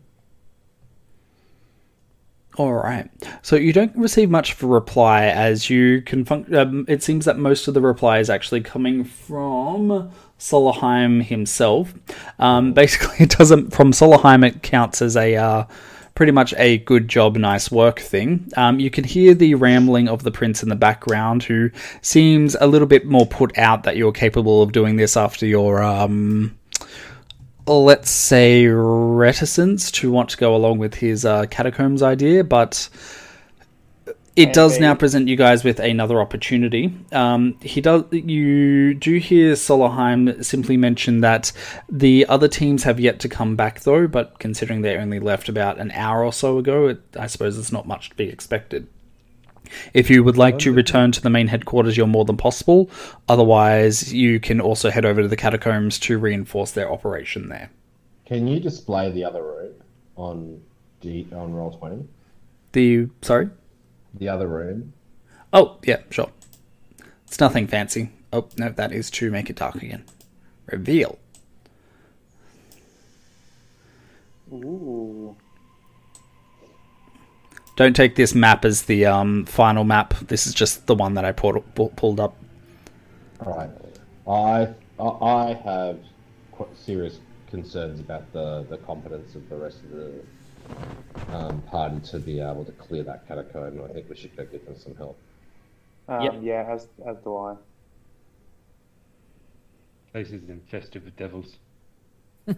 All 2.56 2.72
right. 2.72 3.10
So 3.42 3.56
you 3.56 3.72
don't 3.72 3.94
receive 3.96 4.30
much 4.30 4.52
of 4.52 4.62
a 4.62 4.66
reply 4.66 5.24
as 5.24 5.68
you 5.68 6.02
can. 6.02 6.24
Fun- 6.24 6.54
um, 6.54 6.84
it 6.88 7.02
seems 7.02 7.24
that 7.24 7.36
most 7.36 7.66
of 7.66 7.74
the 7.74 7.80
reply 7.80 8.20
is 8.20 8.30
actually 8.30 8.60
coming 8.60 9.02
from 9.02 10.12
Solheim 10.38 11.22
himself. 11.22 11.92
Um, 12.38 12.72
basically, 12.72 13.16
it 13.18 13.30
doesn't. 13.30 13.74
From 13.74 13.90
Solheim, 13.90 14.46
it 14.46 14.62
counts 14.62 15.02
as 15.02 15.16
a 15.16 15.34
uh, 15.34 15.64
pretty 16.14 16.30
much 16.30 16.54
a 16.56 16.78
good 16.78 17.08
job, 17.08 17.36
nice 17.36 17.72
work 17.72 17.98
thing. 17.98 18.48
Um, 18.56 18.78
you 18.78 18.90
can 18.90 19.04
hear 19.04 19.34
the 19.34 19.56
rambling 19.56 20.08
of 20.08 20.22
the 20.22 20.30
prince 20.30 20.62
in 20.62 20.68
the 20.68 20.76
background, 20.76 21.42
who 21.42 21.70
seems 22.02 22.54
a 22.60 22.68
little 22.68 22.86
bit 22.86 23.04
more 23.04 23.26
put 23.26 23.56
out 23.58 23.82
that 23.82 23.96
you're 23.96 24.12
capable 24.12 24.62
of 24.62 24.70
doing 24.70 24.96
this 24.96 25.16
after 25.16 25.44
your 25.44 25.82
um, 25.82 26.56
let's 27.66 28.10
say, 28.10 28.66
reticence 28.66 29.90
to 29.92 30.10
want 30.10 30.30
to 30.30 30.36
go 30.36 30.54
along 30.54 30.78
with 30.78 30.94
his 30.94 31.24
uh, 31.24 31.46
catacombs 31.46 32.02
idea, 32.02 32.44
but 32.44 32.88
it 34.36 34.52
does 34.52 34.80
now 34.80 34.94
present 34.94 35.28
you 35.28 35.36
guys 35.36 35.62
with 35.62 35.78
another 35.78 36.20
opportunity. 36.20 36.92
Um, 37.12 37.56
he 37.60 37.80
does. 37.80 38.02
You 38.10 38.94
do 38.94 39.18
hear 39.18 39.52
Solheim 39.52 40.44
simply 40.44 40.76
mention 40.76 41.20
that 41.20 41.52
the 41.88 42.26
other 42.28 42.48
teams 42.48 42.82
have 42.82 42.98
yet 42.98 43.20
to 43.20 43.28
come 43.28 43.54
back, 43.54 43.80
though. 43.80 44.08
But 44.08 44.40
considering 44.40 44.82
they 44.82 44.96
only 44.96 45.20
left 45.20 45.48
about 45.48 45.78
an 45.78 45.92
hour 45.92 46.24
or 46.24 46.32
so 46.32 46.58
ago, 46.58 46.88
it, 46.88 47.00
I 47.16 47.28
suppose 47.28 47.56
it's 47.56 47.72
not 47.72 47.86
much 47.86 48.10
to 48.10 48.16
be 48.16 48.28
expected. 48.28 48.88
If 49.92 50.10
you 50.10 50.22
would 50.24 50.36
like 50.36 50.58
to 50.60 50.72
return 50.72 51.12
to 51.12 51.20
the 51.20 51.30
main 51.30 51.48
headquarters, 51.48 51.96
you're 51.96 52.06
more 52.06 52.24
than 52.24 52.36
possible. 52.36 52.90
Otherwise, 53.28 54.12
you 54.12 54.40
can 54.40 54.60
also 54.60 54.90
head 54.90 55.04
over 55.04 55.22
to 55.22 55.28
the 55.28 55.36
catacombs 55.36 55.98
to 56.00 56.18
reinforce 56.18 56.72
their 56.72 56.90
operation 56.90 57.48
there. 57.48 57.70
Can 58.26 58.46
you 58.46 58.60
display 58.60 59.10
the 59.10 59.24
other 59.24 59.42
room 59.42 59.72
on 60.16 60.62
D 61.00 61.26
on 61.32 61.52
roll 61.52 61.76
twenty? 61.76 62.08
The 62.72 63.08
sorry. 63.22 63.50
The 64.14 64.28
other 64.28 64.46
room. 64.46 64.92
Oh 65.52 65.78
yeah, 65.84 66.02
sure. 66.10 66.30
It's 67.26 67.40
nothing 67.40 67.66
fancy. 67.66 68.10
Oh 68.32 68.48
no, 68.56 68.70
that 68.70 68.92
is 68.92 69.10
to 69.12 69.30
make 69.30 69.50
it 69.50 69.56
dark 69.56 69.76
again. 69.76 70.04
Reveal. 70.66 71.18
Ooh. 74.52 75.36
Don't 77.76 77.96
take 77.96 78.14
this 78.14 78.34
map 78.34 78.64
as 78.64 78.82
the 78.82 79.06
um, 79.06 79.44
final 79.46 79.84
map. 79.84 80.14
This 80.20 80.46
is 80.46 80.54
just 80.54 80.86
the 80.86 80.94
one 80.94 81.14
that 81.14 81.24
I 81.24 81.32
pulled, 81.32 81.64
pulled 81.96 82.20
up. 82.20 82.36
All 83.44 83.56
right. 83.56 83.70
I 84.26 84.74
I 85.02 85.24
I 85.26 85.54
have 85.64 85.98
quite 86.52 86.76
serious 86.78 87.18
concerns 87.50 88.00
about 88.00 88.32
the 88.32 88.64
the 88.70 88.78
competence 88.78 89.34
of 89.34 89.48
the 89.48 89.56
rest 89.56 89.78
of 89.84 89.90
the 89.90 91.36
um, 91.36 91.62
party 91.62 91.98
to 92.10 92.18
be 92.18 92.40
able 92.40 92.64
to 92.64 92.72
clear 92.72 93.02
that 93.02 93.26
catacomb. 93.26 93.82
I 93.84 93.92
think 93.92 94.08
we 94.08 94.16
should 94.16 94.36
go 94.36 94.44
get 94.44 94.64
them 94.64 94.76
some 94.78 94.94
help. 94.94 95.18
Um, 96.08 96.22
Yep. 96.22 96.34
Yeah, 96.42 96.66
as 96.70 96.86
as 97.06 97.16
do 97.24 97.36
I. 97.36 97.56
Place 100.12 100.30
is 100.30 100.48
infested 100.48 101.04
with 101.04 101.16
devils. 101.16 101.56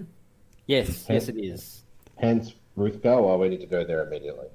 Yes, 0.69 1.07
yes, 1.09 1.29
it 1.29 1.37
is. 1.39 1.85
Hence, 2.17 2.53
Ruth 2.75 3.01
go, 3.01 3.19
or 3.21 3.39
we 3.39 3.49
need 3.49 3.61
to 3.61 3.67
go 3.67 3.85
there 3.85 4.05
immediately. 4.05 4.49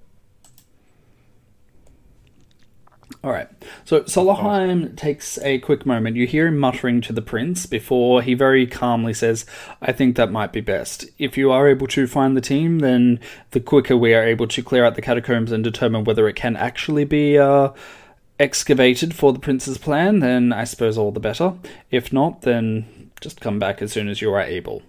All 3.23 3.31
right. 3.31 3.47
So 3.85 4.01
Solheim 4.01 4.95
takes 4.97 5.37
a 5.43 5.59
quick 5.59 5.85
moment. 5.85 6.15
You 6.15 6.25
hear 6.25 6.47
him 6.47 6.57
muttering 6.57 7.01
to 7.01 7.13
the 7.13 7.21
prince 7.21 7.67
before 7.67 8.23
he 8.23 8.33
very 8.33 8.65
calmly 8.65 9.13
says, 9.13 9.45
"I 9.79 9.91
think 9.91 10.15
that 10.15 10.31
might 10.31 10.51
be 10.51 10.61
best. 10.61 11.05
If 11.19 11.37
you 11.37 11.51
are 11.51 11.69
able 11.69 11.85
to 11.87 12.07
find 12.07 12.35
the 12.35 12.41
team, 12.41 12.79
then 12.79 13.19
the 13.51 13.59
quicker 13.59 13.95
we 13.95 14.15
are 14.15 14.23
able 14.23 14.47
to 14.47 14.63
clear 14.63 14.83
out 14.83 14.95
the 14.95 15.03
catacombs 15.03 15.51
and 15.51 15.63
determine 15.63 16.03
whether 16.03 16.27
it 16.27 16.35
can 16.35 16.55
actually 16.55 17.05
be 17.05 17.37
uh, 17.37 17.69
excavated 18.39 19.13
for 19.13 19.33
the 19.33 19.39
prince's 19.39 19.77
plan, 19.77 20.19
then 20.19 20.51
I 20.51 20.63
suppose 20.63 20.97
all 20.97 21.11
the 21.11 21.19
better. 21.19 21.53
If 21.91 22.11
not, 22.11 22.41
then 22.41 23.11
just 23.21 23.39
come 23.39 23.59
back 23.59 23.83
as 23.83 23.91
soon 23.91 24.09
as 24.09 24.19
you 24.21 24.33
are 24.33 24.41
able." 24.41 24.81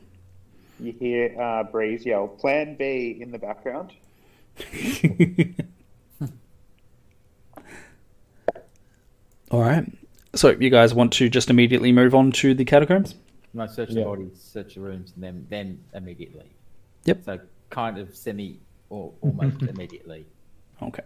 You 0.81 0.93
hear 0.99 1.39
uh, 1.39 1.65
Breeze 1.65 2.07
yell, 2.07 2.29
"Plan 2.29 2.77
B" 2.77 3.19
in 3.21 3.31
the 3.31 3.39
background. 3.39 3.93
All 9.53 9.61
right. 9.61 9.85
So 10.35 10.49
you 10.51 10.71
guys 10.71 10.95
want 10.95 11.13
to 11.15 11.29
just 11.29 11.51
immediately 11.51 11.93
move 11.93 12.15
on 12.15 12.33
to 12.33 12.55
the 12.55 12.65
catacombs? 12.65 13.15
No, 13.55 13.67
search 13.67 13.91
Yeah. 13.91 13.97
the 13.97 14.05
bodies, 14.05 14.41
search 14.41 14.75
the 14.75 14.81
rooms, 14.81 15.13
and 15.15 15.23
then 15.23 15.47
then 15.51 15.85
immediately. 15.95 16.47
Yep. 17.05 17.25
So 17.25 17.41
kind 17.71 17.99
of 17.99 18.17
semi 18.17 18.59
or 18.89 19.13
almost 19.21 19.61
immediately. 19.63 20.25
Okay. 20.83 21.03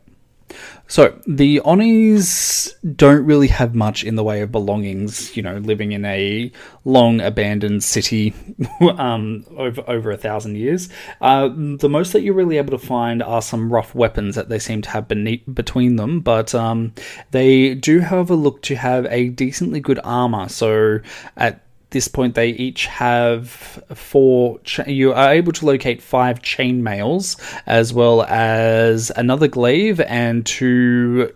So 0.88 1.20
the 1.26 1.60
Onis 1.60 2.72
don't 2.94 3.24
really 3.24 3.48
have 3.48 3.74
much 3.74 4.04
in 4.04 4.14
the 4.14 4.22
way 4.22 4.40
of 4.40 4.52
belongings, 4.52 5.36
you 5.36 5.42
know, 5.42 5.56
living 5.56 5.92
in 5.92 6.04
a 6.04 6.52
long 6.84 7.20
abandoned 7.20 7.82
city 7.82 8.32
um, 8.96 9.44
over 9.56 9.82
over 9.88 10.10
a 10.12 10.16
thousand 10.16 10.56
years. 10.56 10.88
Uh, 11.20 11.48
the 11.48 11.88
most 11.88 12.12
that 12.12 12.22
you're 12.22 12.34
really 12.34 12.58
able 12.58 12.78
to 12.78 12.86
find 12.86 13.22
are 13.22 13.42
some 13.42 13.72
rough 13.72 13.94
weapons 13.94 14.36
that 14.36 14.48
they 14.48 14.60
seem 14.60 14.80
to 14.82 14.90
have 14.90 15.08
beneath, 15.08 15.42
between 15.52 15.96
them, 15.96 16.20
but 16.20 16.54
um, 16.54 16.92
they 17.32 17.74
do, 17.74 18.00
however, 18.00 18.34
look 18.36 18.62
to 18.62 18.76
have 18.76 19.06
a 19.06 19.28
decently 19.30 19.80
good 19.80 19.98
armor. 20.04 20.48
So 20.48 21.00
at 21.36 21.65
this 21.90 22.08
point 22.08 22.34
they 22.34 22.50
each 22.50 22.86
have 22.86 23.48
four 23.94 24.58
cha- 24.60 24.84
you 24.86 25.12
are 25.12 25.32
able 25.32 25.52
to 25.52 25.66
locate 25.66 26.02
five 26.02 26.42
chain 26.42 26.82
mails 26.82 27.36
as 27.66 27.92
well 27.92 28.22
as 28.24 29.10
another 29.16 29.46
glaive 29.46 30.00
and 30.00 30.44
two 30.44 31.32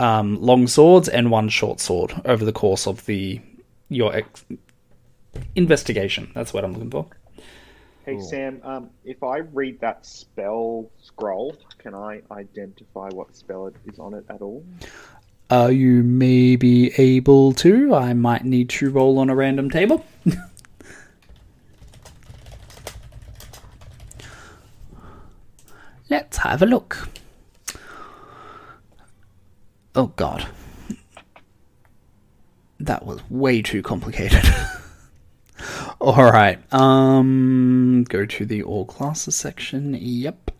um, 0.00 0.40
long 0.40 0.66
swords 0.66 1.08
and 1.08 1.30
one 1.30 1.48
short 1.48 1.80
sword 1.80 2.12
over 2.24 2.44
the 2.44 2.52
course 2.52 2.86
of 2.86 3.06
the 3.06 3.40
your 3.88 4.14
ex- 4.14 4.44
investigation. 5.54 6.30
That's 6.34 6.52
what 6.52 6.64
i'm 6.64 6.72
looking 6.72 6.90
for. 6.90 7.06
Hey 8.04 8.20
Sam, 8.20 8.60
um, 8.62 8.90
if 9.04 9.24
I 9.24 9.38
read 9.38 9.80
that 9.80 10.06
spell 10.06 10.88
scroll, 11.02 11.56
can 11.78 11.92
I 11.92 12.22
identify 12.30 13.08
what 13.08 13.34
spell 13.36 13.66
it 13.66 13.74
is 13.84 13.98
on 13.98 14.14
it 14.14 14.24
at 14.28 14.42
all? 14.42 14.64
Are 15.50 15.70
you 15.70 16.02
maybe 16.02 16.92
able 17.00 17.52
to? 17.54 17.94
I 17.94 18.12
might 18.14 18.44
need 18.44 18.68
to 18.70 18.90
roll 18.90 19.18
on 19.18 19.30
a 19.30 19.34
random 19.34 19.70
table. 19.70 20.04
Let's 26.10 26.38
have 26.38 26.62
a 26.62 26.66
look. 26.66 27.08
Oh 29.94 30.08
god. 30.16 30.46
That 32.78 33.06
was 33.06 33.20
way 33.30 33.62
too 33.62 33.82
complicated. 33.82 34.44
All 36.00 36.30
right 36.30 36.58
um 36.72 38.04
go 38.08 38.26
to 38.26 38.44
the 38.44 38.62
all 38.62 38.84
classes 38.84 39.34
section. 39.34 39.96
Yep 39.98 40.50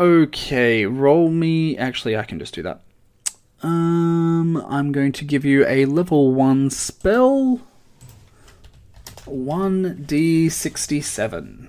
Okay, 0.00 0.86
roll 0.86 1.28
me. 1.28 1.76
Actually, 1.76 2.16
I 2.16 2.22
can 2.22 2.38
just 2.38 2.54
do 2.54 2.62
that. 2.62 2.82
Um, 3.62 4.56
I'm 4.68 4.92
going 4.92 5.10
to 5.12 5.24
give 5.24 5.44
you 5.44 5.66
a 5.66 5.84
level 5.86 6.32
1 6.32 6.70
spell. 6.70 7.60
1d67. 9.26 11.68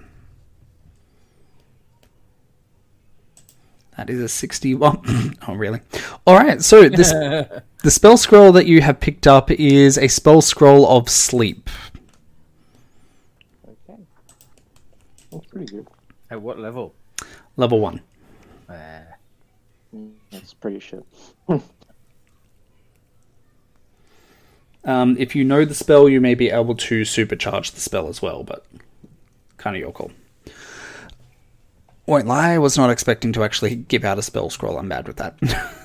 That 3.98 4.10
is 4.10 4.22
a 4.22 4.30
61. 4.30 5.36
oh, 5.48 5.56
really? 5.56 5.82
Alright, 6.26 6.62
so 6.62 6.88
this 6.88 7.12
the 7.84 7.92
spell 7.92 8.16
scroll 8.16 8.54
that 8.54 8.66
you 8.66 8.82
have 8.82 9.02
picked 9.02 9.28
up 9.28 9.52
is 9.52 9.98
a 9.98 10.08
spell 10.08 10.42
scroll 10.42 10.88
of 10.88 11.10
sleep. 11.10 11.70
Okay. 13.68 14.00
That's 15.32 15.46
pretty 15.48 15.66
good. 15.66 15.86
At 16.30 16.42
what 16.42 16.60
level? 16.60 16.96
Level 17.58 17.82
1. 17.82 18.00
That's 20.60 20.62
pretty 20.62 20.80
shit. 20.80 21.06
Um, 24.86 25.18
if 25.20 25.36
you 25.36 25.44
know 25.44 25.66
the 25.66 25.76
spell, 25.76 26.10
you 26.10 26.20
may 26.20 26.36
be 26.36 26.50
able 26.50 26.76
to 26.76 27.02
supercharge 27.02 27.74
the 27.74 27.80
spell 27.80 28.08
as 28.08 28.22
well, 28.22 28.44
but 28.44 28.66
kind 29.58 29.76
of 29.76 29.80
your 29.80 29.92
call. 29.92 30.12
Won't 32.06 32.26
lie, 32.28 32.54
I 32.54 32.58
was 32.58 32.78
not 32.78 32.90
expecting 32.90 33.32
to 33.34 33.44
actually 33.44 33.76
give 33.76 34.04
out 34.04 34.18
a 34.18 34.22
spell 34.22 34.50
scroll. 34.50 34.78
I'm 34.80 34.90
bad 34.90 35.08
with 35.08 35.18
that. 35.18 35.38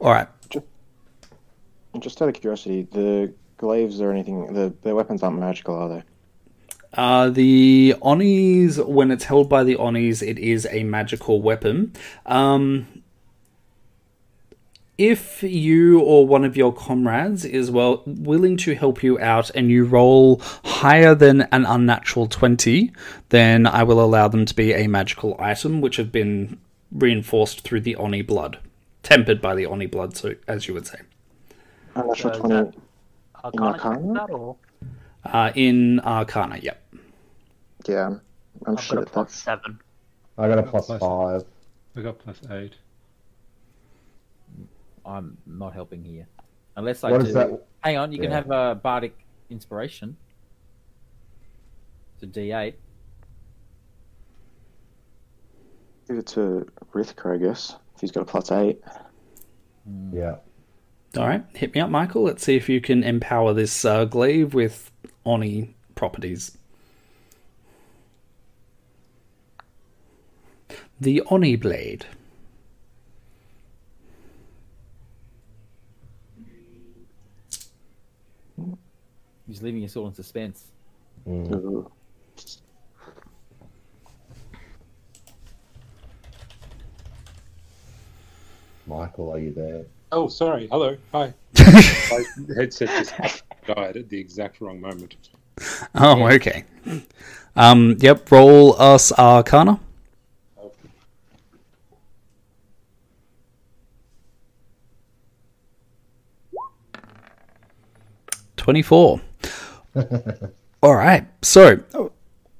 All 0.00 0.10
right. 0.10 0.28
And 1.94 2.02
just 2.02 2.20
out 2.20 2.28
of 2.28 2.34
curiosity, 2.34 2.82
the 2.92 3.32
glaives 3.56 4.00
or 4.00 4.12
anything, 4.12 4.52
the, 4.52 4.74
the 4.82 4.94
weapons 4.94 5.22
aren't 5.22 5.38
magical, 5.38 5.74
are 5.76 5.88
they? 5.88 6.02
Uh, 6.94 7.30
the 7.30 7.94
Onis, 8.02 8.78
when 8.78 9.10
it's 9.10 9.24
held 9.24 9.48
by 9.48 9.62
the 9.64 9.76
Onis, 9.76 10.22
it 10.22 10.38
is 10.38 10.66
a 10.70 10.84
magical 10.84 11.40
weapon. 11.42 11.92
Um, 12.26 12.86
if 14.96 15.44
you 15.44 16.00
or 16.00 16.26
one 16.26 16.44
of 16.44 16.56
your 16.56 16.72
comrades 16.72 17.44
is 17.44 17.70
well 17.70 18.02
willing 18.06 18.56
to 18.56 18.74
help 18.74 19.02
you 19.02 19.18
out 19.20 19.48
and 19.54 19.70
you 19.70 19.84
roll 19.84 20.40
higher 20.64 21.14
than 21.14 21.42
an 21.52 21.64
unnatural 21.64 22.26
20 22.26 22.90
then 23.28 23.64
i 23.64 23.82
will 23.84 24.00
allow 24.00 24.26
them 24.26 24.44
to 24.44 24.54
be 24.56 24.72
a 24.72 24.88
magical 24.88 25.36
item 25.38 25.80
which 25.80 25.96
have 25.96 26.10
been 26.10 26.58
reinforced 26.90 27.60
through 27.60 27.80
the 27.80 27.94
oni 27.94 28.22
blood 28.22 28.58
tempered 29.04 29.40
by 29.40 29.54
the 29.54 29.64
oni 29.66 29.86
blood 29.86 30.16
so 30.16 30.34
as 30.48 30.66
you 30.66 30.74
would 30.74 30.86
say 30.86 30.98
Unnatural 31.94 32.32
So 32.32 32.32
is 32.32 32.38
20. 32.38 32.54
that 32.54 32.74
Arcana 33.44 33.78
Arcana? 33.78 34.14
that, 34.14 34.30
or 34.30 34.56
uh, 35.24 35.50
in 35.54 36.00
arcana 36.00 36.58
yep 36.62 36.82
Yeah, 37.86 38.06
I'm, 38.06 38.20
I'm 38.66 38.76
I've 38.78 38.82
sure 38.84 38.96
got 38.98 39.08
a 39.08 39.10
plus 39.10 39.26
that's. 39.28 39.42
seven. 39.42 39.80
I 40.36 40.48
got 40.48 40.58
a 40.58 40.62
plus 40.62 40.86
plus- 40.86 41.00
five. 41.00 41.44
I 41.96 42.00
got 42.02 42.18
plus 42.18 42.40
eight. 42.50 42.74
I'm 45.04 45.36
not 45.46 45.72
helping 45.74 46.04
here. 46.04 46.26
Unless 46.76 47.02
I 47.02 47.10
What 47.10 47.22
do. 47.22 47.26
is 47.26 47.34
that? 47.34 47.50
Hang 47.80 47.96
on, 47.96 48.12
you 48.12 48.20
can 48.20 48.30
have 48.30 48.50
a 48.50 48.74
bardic 48.80 49.16
inspiration. 49.50 50.16
It's 52.14 52.22
a 52.24 52.26
D8. 52.40 52.74
Give 56.08 56.18
it 56.18 56.26
to 56.28 56.66
Rithka, 56.92 57.34
I 57.34 57.38
guess. 57.38 57.76
If 57.94 58.00
he's 58.00 58.10
got 58.12 58.22
a 58.22 58.24
plus 58.24 58.50
8. 58.52 58.80
Yeah. 60.12 60.36
All 61.16 61.26
right 61.26 61.44
hit 61.54 61.74
me 61.74 61.80
up 61.80 61.90
michael 61.90 62.22
let's 62.22 62.42
see 62.42 62.56
if 62.56 62.68
you 62.68 62.80
can 62.80 63.02
empower 63.02 63.52
this 63.54 63.84
uh, 63.84 64.04
glaive 64.04 64.54
with 64.54 64.90
oni 65.24 65.74
properties 65.94 66.56
the 71.00 71.22
oni 71.30 71.56
blade 71.56 72.06
He's 79.48 79.62
leaving 79.62 79.82
us 79.82 79.96
all 79.96 80.06
in 80.06 80.14
suspense. 80.14 80.66
Ooh. 81.26 81.90
Michael, 88.86 89.32
are 89.32 89.38
you 89.38 89.52
there? 89.52 89.84
Oh, 90.10 90.28
sorry. 90.28 90.68
Hello. 90.70 90.96
Hi. 91.12 91.34
My 91.58 92.24
headset 92.56 92.88
just 92.88 93.42
died 93.66 93.96
at 93.96 94.08
the 94.08 94.18
exact 94.18 94.60
wrong 94.60 94.80
moment. 94.80 95.16
Oh, 95.94 96.26
okay. 96.28 96.64
Um, 97.56 97.96
yep, 98.00 98.30
roll 98.30 98.80
us 98.80 99.12
Arcana. 99.12 99.80
Twenty-four. 108.56 109.20
All 110.82 110.94
right. 110.94 111.26
So, 111.42 111.82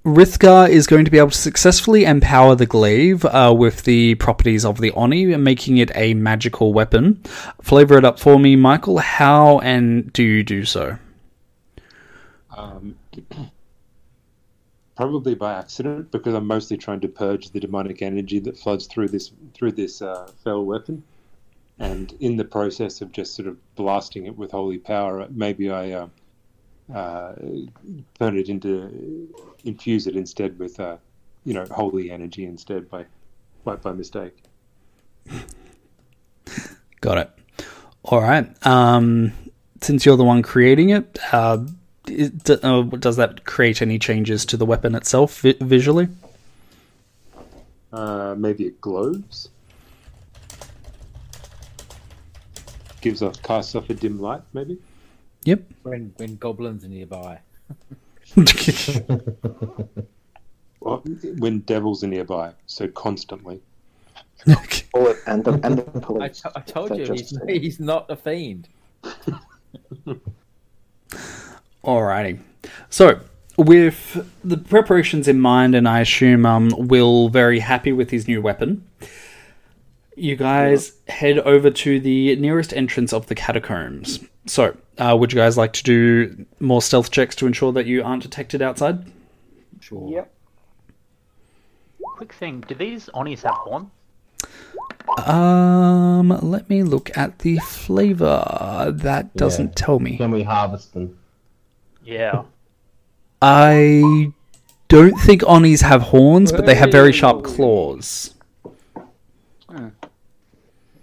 Rithgar 0.09 0.71
is 0.71 0.87
going 0.87 1.05
to 1.05 1.11
be 1.11 1.19
able 1.19 1.31
to 1.31 1.37
successfully 1.37 2.05
empower 2.05 2.55
the 2.55 2.67
glaive 2.67 3.25
uh, 3.27 3.55
with 3.57 3.85
the 3.85 4.15
properties 4.15 4.65
of 4.65 4.81
the 4.81 4.91
Oni, 4.93 5.37
making 5.37 5.77
it 5.77 5.91
a 5.95 6.15
magical 6.15 6.73
weapon. 6.73 7.23
Flavor 7.61 7.99
it 7.99 8.05
up 8.05 8.19
for 8.19 8.39
me, 8.39 8.57
Michael. 8.57 8.99
How 8.99 9.59
and 9.59 10.11
do 10.13 10.23
you 10.23 10.43
do 10.43 10.65
so? 10.65 10.99
Um, 12.57 12.97
probably 14.97 15.35
by 15.35 15.53
accident, 15.55 16.11
because 16.11 16.35
I'm 16.35 16.47
mostly 16.47 16.79
trying 16.79 17.01
to 17.01 17.09
purge 17.09 17.51
the 17.51 17.61
demonic 17.61 18.01
energy 18.01 18.39
that 18.41 18.57
floods 18.57 18.87
through 18.87 19.09
this 19.09 19.31
through 19.53 19.73
this 19.73 20.01
uh, 20.01 20.31
fell 20.43 20.65
weapon, 20.65 21.05
and 21.79 22.13
in 22.21 22.37
the 22.37 22.45
process 22.45 23.03
of 23.03 23.13
just 23.13 23.35
sort 23.35 23.47
of 23.47 23.59
blasting 23.77 24.25
it 24.25 24.37
with 24.37 24.53
holy 24.53 24.79
power, 24.79 25.27
maybe 25.31 25.71
I 25.71 25.93
uh, 25.93 26.09
uh, 26.95 27.33
turn 28.19 28.39
it 28.39 28.49
into 28.49 29.29
infuse 29.65 30.07
it 30.07 30.17
instead 30.17 30.59
with 30.59 30.79
uh, 30.81 30.97
you 31.45 31.55
know 31.55 31.65
holy 31.67 32.11
energy 32.11 32.45
instead 32.45 32.89
by 32.91 33.05
by, 33.65 33.77
by 33.77 33.93
mistake. 33.93 34.43
Got 37.01 37.19
it. 37.19 37.31
All 38.05 38.21
right. 38.21 38.49
Um, 38.67 39.33
since 39.81 40.05
you're 40.07 40.17
the 40.17 40.25
one 40.25 40.43
creating 40.43 40.91
it, 40.91 41.19
uh, 41.33 41.59
is- 42.09 42.33
uh, 42.63 42.83
does 42.83 43.17
that 43.17 43.45
create 43.45 43.83
any 43.83 43.99
changes 43.99 44.45
to 44.47 44.57
the 44.57 44.67
weapon 44.67 44.95
itself 44.95 45.41
vi- 45.41 45.57
visually? 45.61 46.09
Uh, 47.93 48.35
maybe 48.37 48.67
it 48.67 48.81
glows. 48.81 49.49
Gives 53.01 53.23
off 53.23 53.41
casts 53.43 53.75
off 53.75 53.89
a 53.91 53.95
dim 53.95 54.19
light, 54.19 54.43
maybe. 54.53 54.79
Yep. 55.45 55.63
When 55.83 56.13
when 56.17 56.37
goblins 56.37 56.85
are 56.85 56.89
nearby. 56.89 57.41
Well, 60.81 61.03
when 61.39 61.59
devils 61.61 62.05
are 62.05 62.07
nearby, 62.07 62.53
so 62.67 62.87
constantly. 62.89 63.61
Pull 64.93 65.15
and 65.27 65.45
the, 65.45 65.61
and 65.65 65.79
the 65.79 65.83
pull 66.01 66.23
I, 66.23 66.27
it. 66.27 66.35
t- 66.35 66.49
I 66.55 66.61
told 66.61 66.97
you 66.97 67.05
just- 67.05 67.37
he's, 67.49 67.61
he's 67.63 67.81
not 67.81 68.07
a 68.09 68.17
fiend. 68.17 68.69
Alrighty. 71.85 72.39
So, 72.91 73.21
with 73.57 74.25
the 74.45 74.57
preparations 74.57 75.27
in 75.27 75.41
mind, 75.41 75.75
and 75.75 75.89
I 75.89 76.01
assume 76.01 76.47
um, 76.47 76.71
Will 76.77 77.29
very 77.29 77.59
happy 77.59 77.93
with 77.93 78.11
his 78.11 78.29
new 78.29 78.41
weapon, 78.41 78.87
you 80.17 80.37
guys 80.37 80.93
head 81.09 81.39
over 81.41 81.71
to 81.71 81.99
the 82.01 82.37
nearest 82.37 82.73
entrance 82.73 83.13
of 83.13 83.27
the 83.27 83.35
catacombs. 83.35 84.21
So, 84.47 84.77
uh, 84.99 85.17
would 85.19 85.33
you 85.33 85.37
guys 85.39 85.57
like 85.57 85.73
to 85.75 85.83
do 85.83 86.47
more 86.61 86.83
stealth 86.83 87.11
checks 87.11 87.35
to 87.37 87.47
ensure 87.47 87.73
that 87.73 87.87
you 87.87 88.03
aren't 88.05 88.23
detected 88.23 88.63
outside? 88.63 89.05
Sure. 89.81 90.09
Yep. 90.11 90.33
Quick 92.03 92.33
thing: 92.33 92.65
Do 92.67 92.75
these 92.75 93.09
Onis 93.15 93.43
have 93.43 93.55
horn? 93.55 93.91
Um, 95.27 96.29
let 96.43 96.69
me 96.69 96.83
look 96.83 97.17
at 97.17 97.39
the 97.41 97.59
flavor. 97.59 98.93
That 98.95 99.35
doesn't 99.37 99.69
Yeah. 99.69 99.73
tell 99.87 99.99
me. 100.01 100.17
Can 100.17 100.31
we 100.31 100.43
harvest 100.43 100.95
them? 100.95 101.19
Yeah. 102.05 102.43
I 103.43 104.33
don't 104.89 105.17
think 105.21 105.43
Onis 105.47 105.81
have 105.83 106.03
horns, 106.03 106.51
but 106.53 106.67
they 106.67 106.75
have 106.75 106.91
very 106.91 107.13
sharp 107.13 107.45
claws. 107.45 108.35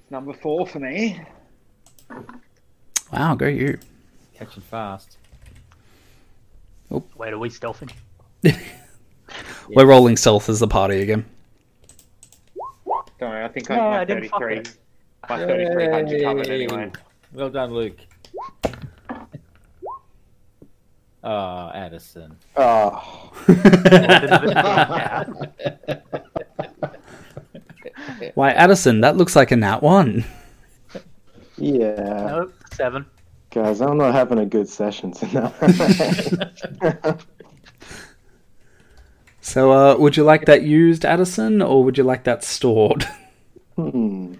Number 0.10 0.34
four 0.34 0.68
for 0.68 0.80
me. 0.80 1.22
Wow, 3.12 3.36
go 3.36 3.48
you. 3.48 3.78
Catching 4.34 4.64
fast. 4.64 5.18
Wait, 6.90 7.34
are 7.34 7.40
we 7.40 7.50
stealthing? 7.50 7.92
We're 9.70 9.86
rolling 9.88 10.18
stealth 10.18 10.50
as 10.50 10.60
the 10.60 10.68
party 10.68 11.02
again. 11.02 11.26
Don't 13.20 13.30
worry, 13.32 13.44
I 13.44 13.48
think 13.48 13.70
Yeah, 13.70 13.76
I, 13.76 13.90
my 13.90 14.00
I 14.02 14.06
didn't 14.06 14.30
33, 14.30 14.58
it. 14.58 14.78
my 15.30 15.38
3300 15.46 16.22
covered 16.24 16.48
anyway. 16.50 16.92
Well 17.34 17.50
done, 17.50 17.74
Luke. 17.74 17.98
Ah, 21.28 21.72
Addison. 21.72 22.38
Oh, 22.56 23.32
Why, 28.36 28.52
Addison, 28.52 29.02
that 29.02 29.18
looks 29.18 29.36
like 29.36 29.50
a 29.50 29.56
nat 29.56 29.82
one. 29.82 30.24
yeah. 31.58 32.28
Nope, 32.30 32.54
seven. 32.76 33.06
Guys, 33.52 33.82
I'm 33.82 33.98
not 33.98 34.14
having 34.14 34.40
a 34.40 34.46
good 34.46 34.68
session 34.68 35.12
tonight. 35.12 35.54
So, 39.46 39.72
uh, 39.72 39.96
would 39.98 40.18
you 40.18 40.24
like 40.24 40.46
that 40.46 40.64
used, 40.64 41.06
Addison, 41.06 41.62
or 41.62 41.84
would 41.84 42.00
you 42.00 42.04
like 42.04 42.24
that 42.24 42.44
stored? 42.44 43.08
hmm. 43.76 44.34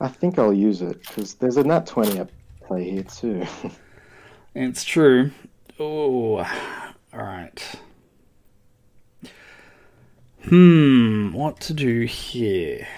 I 0.00 0.08
think 0.08 0.38
I'll 0.38 0.54
use 0.54 0.80
it 0.80 0.98
because 1.02 1.34
there's 1.34 1.58
a 1.58 1.62
nat 1.62 1.86
20 1.86 2.18
at 2.18 2.30
play 2.62 2.90
here 2.90 3.02
too. 3.02 3.46
it's 4.54 4.82
true. 4.82 5.30
Oh, 5.78 6.38
all 6.38 6.46
right. 7.12 7.62
Hmm, 10.44 11.34
what 11.34 11.60
to 11.60 11.74
do 11.74 12.04
here? 12.04 12.88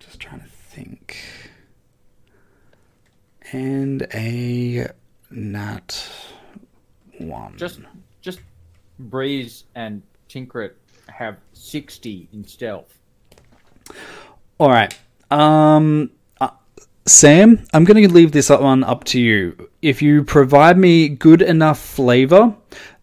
Just 0.00 0.18
trying 0.18 0.40
to 0.40 0.48
think. 0.48 1.16
And 3.52 4.06
a 4.14 4.88
nat 5.30 6.10
one. 7.18 7.56
Just 7.56 7.80
just 8.20 8.40
Breeze 8.98 9.64
and 9.74 10.02
Tinkrit 10.28 10.72
have 11.08 11.38
sixty 11.52 12.28
in 12.32 12.44
stealth. 12.44 12.98
All 14.58 14.70
right. 14.70 14.96
Um, 15.30 16.10
uh, 16.40 16.50
Sam, 17.06 17.64
I'm 17.72 17.84
going 17.84 18.02
to 18.02 18.12
leave 18.12 18.32
this 18.32 18.50
one 18.50 18.84
up 18.84 19.04
to 19.04 19.20
you. 19.20 19.70
If 19.82 20.02
you 20.02 20.24
provide 20.24 20.78
me 20.78 21.08
good 21.08 21.42
enough 21.42 21.78
flavor 21.78 22.54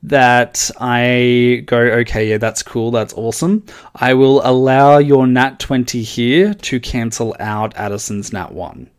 that 0.03 0.69
I 0.80 1.64
go, 1.65 1.77
okay, 1.77 2.30
yeah, 2.30 2.38
that's 2.38 2.61
cool, 2.61 2.91
that's 2.91 3.14
awesome, 3.14 3.65
I 3.95 4.14
will 4.14 4.41
allow 4.43 4.98
your 4.98 5.25
nat 5.25 5.59
20 5.59 6.03
here 6.03 6.53
to 6.53 6.80
cancel 6.80 7.35
out 7.40 7.75
Addison's 7.75 8.32
nat 8.32 8.51
1. 8.51 8.90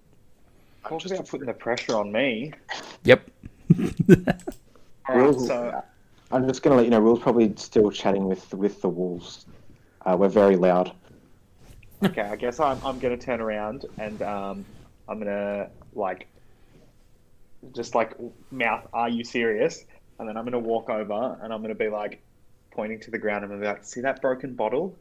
Talk 0.89 1.05
about 1.06 1.28
putting 1.28 1.47
the 1.47 1.52
pressure 1.52 1.97
on 1.97 2.12
me. 2.12 2.52
Yep. 3.05 3.31
All 3.78 3.86
right, 5.08 5.16
Rules- 5.16 5.48
so 5.48 5.82
I'm 6.31 6.47
just 6.47 6.62
gonna 6.62 6.76
let 6.76 6.84
you 6.84 6.90
know. 6.90 7.00
Will's 7.00 7.20
probably 7.20 7.52
still 7.56 7.90
chatting 7.90 8.24
with 8.24 8.52
with 8.55 8.82
the 8.82 8.89
wolves. 8.89 9.47
Uh, 10.05 10.16
we're 10.18 10.28
very 10.28 10.56
loud. 10.56 10.92
okay, 12.05 12.23
I 12.23 12.36
guess 12.36 12.60
I'm 12.60 12.78
I'm 12.84 12.98
gonna 12.98 13.16
turn 13.16 13.40
around 13.40 13.86
and 13.98 14.23
um 14.23 14.65
I'm 15.08 15.18
gonna 15.18 15.70
like 15.94 16.28
just 17.74 17.94
like 17.94 18.15
mouth, 18.50 18.86
"Are 18.92 19.08
you 19.08 19.24
serious?" 19.24 19.84
And 20.18 20.28
then 20.28 20.36
I'm 20.36 20.44
gonna 20.44 20.58
walk 20.58 20.89
over 20.90 21.39
and 21.42 21.52
I'm 21.52 21.62
gonna 21.62 21.74
be 21.74 21.89
like 21.89 22.23
pointing 22.73 23.00
to 23.00 23.10
the 23.10 23.18
ground 23.18 23.44
and 23.44 23.52
I'm 23.52 23.58
gonna 23.60 23.73
be 23.73 23.76
like, 23.78 23.84
"See 23.84 24.00
that 24.02 24.20
broken 24.20 24.55
bottle? 24.55 24.97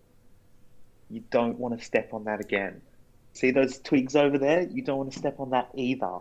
You 1.10 1.24
don't 1.30 1.60
want 1.60 1.78
to 1.78 1.86
step 1.86 2.14
on 2.14 2.24
that 2.26 2.40
again. 2.40 2.82
See 3.36 3.52
those 3.52 3.78
twigs 3.80 4.16
over 4.16 4.38
there? 4.40 4.64
You 4.64 4.82
don't 4.82 4.98
want 4.98 5.12
to 5.14 5.20
step 5.20 5.40
on 5.40 5.52
that 5.52 5.70
either. 5.76 6.20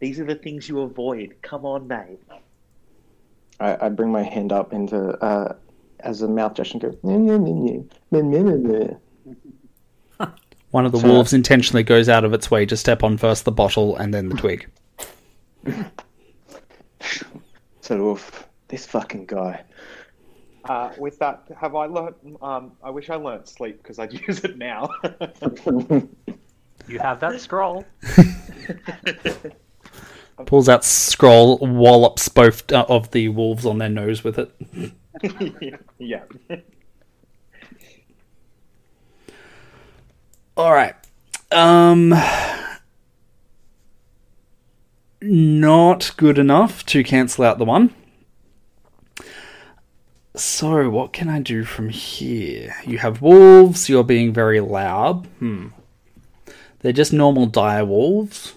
These 0.00 0.20
are 0.20 0.24
the 0.24 0.34
things 0.34 0.68
you 0.68 0.80
avoid. 0.80 1.36
Come 1.42 1.64
on, 1.64 1.88
mate." 1.88 2.20
I, 3.60 3.86
I 3.86 3.88
bring 3.88 4.12
my 4.12 4.22
hand 4.22 4.52
up 4.52 4.72
into 4.72 5.10
uh, 5.24 5.54
as 6.00 6.22
a 6.22 6.28
mouth 6.28 6.54
gesture 6.54 6.74
and 6.74 6.82
go. 7.02 9.00
One 10.70 10.84
of 10.86 10.92
the 10.92 11.00
So- 11.00 11.08
wolves 11.08 11.32
intentionally 11.32 11.82
goes 11.82 12.08
out 12.08 12.24
of 12.24 12.32
its 12.34 12.50
way 12.50 12.66
to 12.66 12.76
step 12.76 13.02
on 13.02 13.16
first 13.16 13.44
the 13.44 13.52
bottle 13.52 13.96
and 13.96 14.12
then 14.12 14.28
the 14.28 14.36
twig. 14.36 14.68
So 17.80 17.96
the 17.96 18.02
wolf, 18.02 18.46
this 18.68 18.84
fucking 18.84 19.24
guy. 19.26 19.62
Uh, 20.68 20.92
with 20.98 21.18
that, 21.18 21.44
have 21.58 21.74
I 21.74 21.86
learned? 21.86 22.14
Um, 22.42 22.72
I 22.82 22.90
wish 22.90 23.08
I 23.08 23.16
learnt 23.16 23.48
sleep 23.48 23.82
because 23.82 23.98
I'd 23.98 24.12
use 24.28 24.44
it 24.44 24.58
now. 24.58 24.90
You 26.88 26.98
have 26.98 27.20
that 27.20 27.40
scroll. 27.40 27.84
Pulls 30.46 30.68
out 30.68 30.84
scroll, 30.84 31.58
wallops 31.58 32.28
both 32.28 32.70
uh, 32.70 32.86
of 32.88 33.10
the 33.10 33.28
wolves 33.28 33.66
on 33.66 33.78
their 33.78 33.88
nose 33.88 34.22
with 34.22 34.38
it. 34.38 34.52
yeah. 35.98 36.22
All 40.56 40.72
right. 40.72 40.94
Um 41.50 42.14
not 45.20 46.12
good 46.16 46.38
enough 46.38 46.86
to 46.86 47.02
cancel 47.02 47.44
out 47.44 47.58
the 47.58 47.64
one. 47.64 47.92
So, 50.38 50.88
what 50.88 51.12
can 51.12 51.28
I 51.28 51.40
do 51.40 51.64
from 51.64 51.88
here? 51.88 52.76
You 52.86 52.98
have 52.98 53.20
wolves, 53.20 53.88
you're 53.88 54.04
being 54.04 54.32
very 54.32 54.60
loud. 54.60 55.26
Hmm. 55.40 55.68
They're 56.78 56.92
just 56.92 57.12
normal 57.12 57.46
dire 57.46 57.84
wolves. 57.84 58.54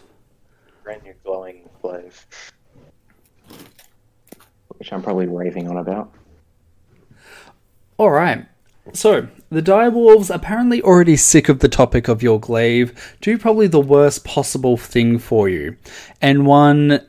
Brand 0.84 1.02
new 1.02 1.16
glowing 1.24 1.68
glaive. 1.82 2.28
Which 4.78 4.94
I'm 4.94 5.02
probably 5.02 5.26
raving 5.26 5.70
on 5.70 5.78
about. 5.78 6.14
All 7.98 8.12
right. 8.12 8.46
So, 8.94 9.28
the 9.50 9.62
direwolves, 9.64 10.34
apparently 10.34 10.84
already 10.84 11.16
sick 11.16 11.50
of 11.50 11.60
the 11.60 11.70
topic 11.70 12.08
of 12.08 12.22
your 12.22 12.40
glaive, 12.40 13.18
do 13.22 13.40
probably 13.40 13.66
the 13.66 13.80
worst 13.80 14.24
possible 14.24 14.78
thing 14.78 15.18
for 15.18 15.50
you. 15.50 15.78
And 16.22 16.46
one 16.46 17.02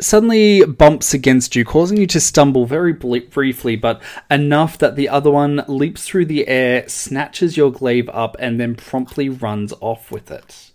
suddenly 0.00 0.64
bumps 0.64 1.14
against 1.14 1.56
you, 1.56 1.64
causing 1.64 1.98
you 1.98 2.06
to 2.08 2.20
stumble 2.20 2.66
very 2.66 2.92
briefly, 2.92 3.76
but 3.76 4.00
enough 4.30 4.78
that 4.78 4.96
the 4.96 5.08
other 5.08 5.30
one 5.30 5.64
leaps 5.68 6.06
through 6.06 6.26
the 6.26 6.46
air, 6.48 6.88
snatches 6.88 7.56
your 7.56 7.72
glaive 7.72 8.08
up, 8.10 8.36
and 8.38 8.60
then 8.60 8.74
promptly 8.74 9.28
runs 9.28 9.72
off 9.80 10.10
with 10.10 10.30
it. 10.30 10.70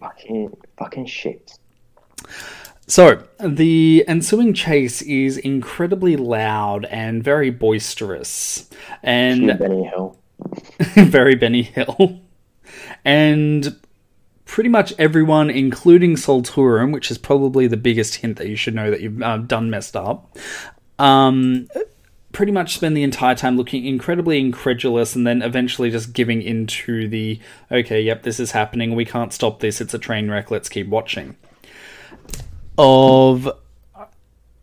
Fucking, 0.00 0.56
fucking 0.78 1.06
shit. 1.06 1.58
So, 2.86 3.24
the 3.40 4.04
ensuing 4.06 4.52
chase 4.52 5.00
is 5.02 5.38
incredibly 5.38 6.16
loud 6.16 6.84
and 6.86 7.24
very 7.24 7.50
boisterous. 7.50 8.68
And 9.02 9.58
Benny 9.58 9.84
Hill. 9.84 10.18
very 10.94 11.34
Benny 11.34 11.62
Hill. 11.62 12.20
And 13.04 13.76
pretty 14.54 14.70
much 14.70 14.94
everyone, 15.00 15.50
including 15.50 16.14
Solturum, 16.14 16.92
which 16.92 17.10
is 17.10 17.18
probably 17.18 17.66
the 17.66 17.76
biggest 17.76 18.14
hint 18.14 18.36
that 18.36 18.46
you 18.46 18.54
should 18.54 18.72
know 18.72 18.88
that 18.88 19.00
you've 19.00 19.20
uh, 19.20 19.38
done 19.38 19.68
messed 19.68 19.96
up, 19.96 20.38
um, 20.96 21.66
pretty 22.30 22.52
much 22.52 22.76
spend 22.76 22.96
the 22.96 23.02
entire 23.02 23.34
time 23.34 23.56
looking 23.56 23.84
incredibly 23.84 24.38
incredulous 24.38 25.16
and 25.16 25.26
then 25.26 25.42
eventually 25.42 25.90
just 25.90 26.12
giving 26.12 26.40
into 26.40 27.08
the 27.08 27.40
okay, 27.72 28.00
yep, 28.00 28.22
this 28.22 28.38
is 28.38 28.52
happening, 28.52 28.94
we 28.94 29.04
can't 29.04 29.32
stop 29.32 29.58
this, 29.58 29.80
it's 29.80 29.92
a 29.92 29.98
train 29.98 30.30
wreck, 30.30 30.52
let's 30.52 30.68
keep 30.68 30.86
watching. 30.86 31.34
Of 32.78 33.50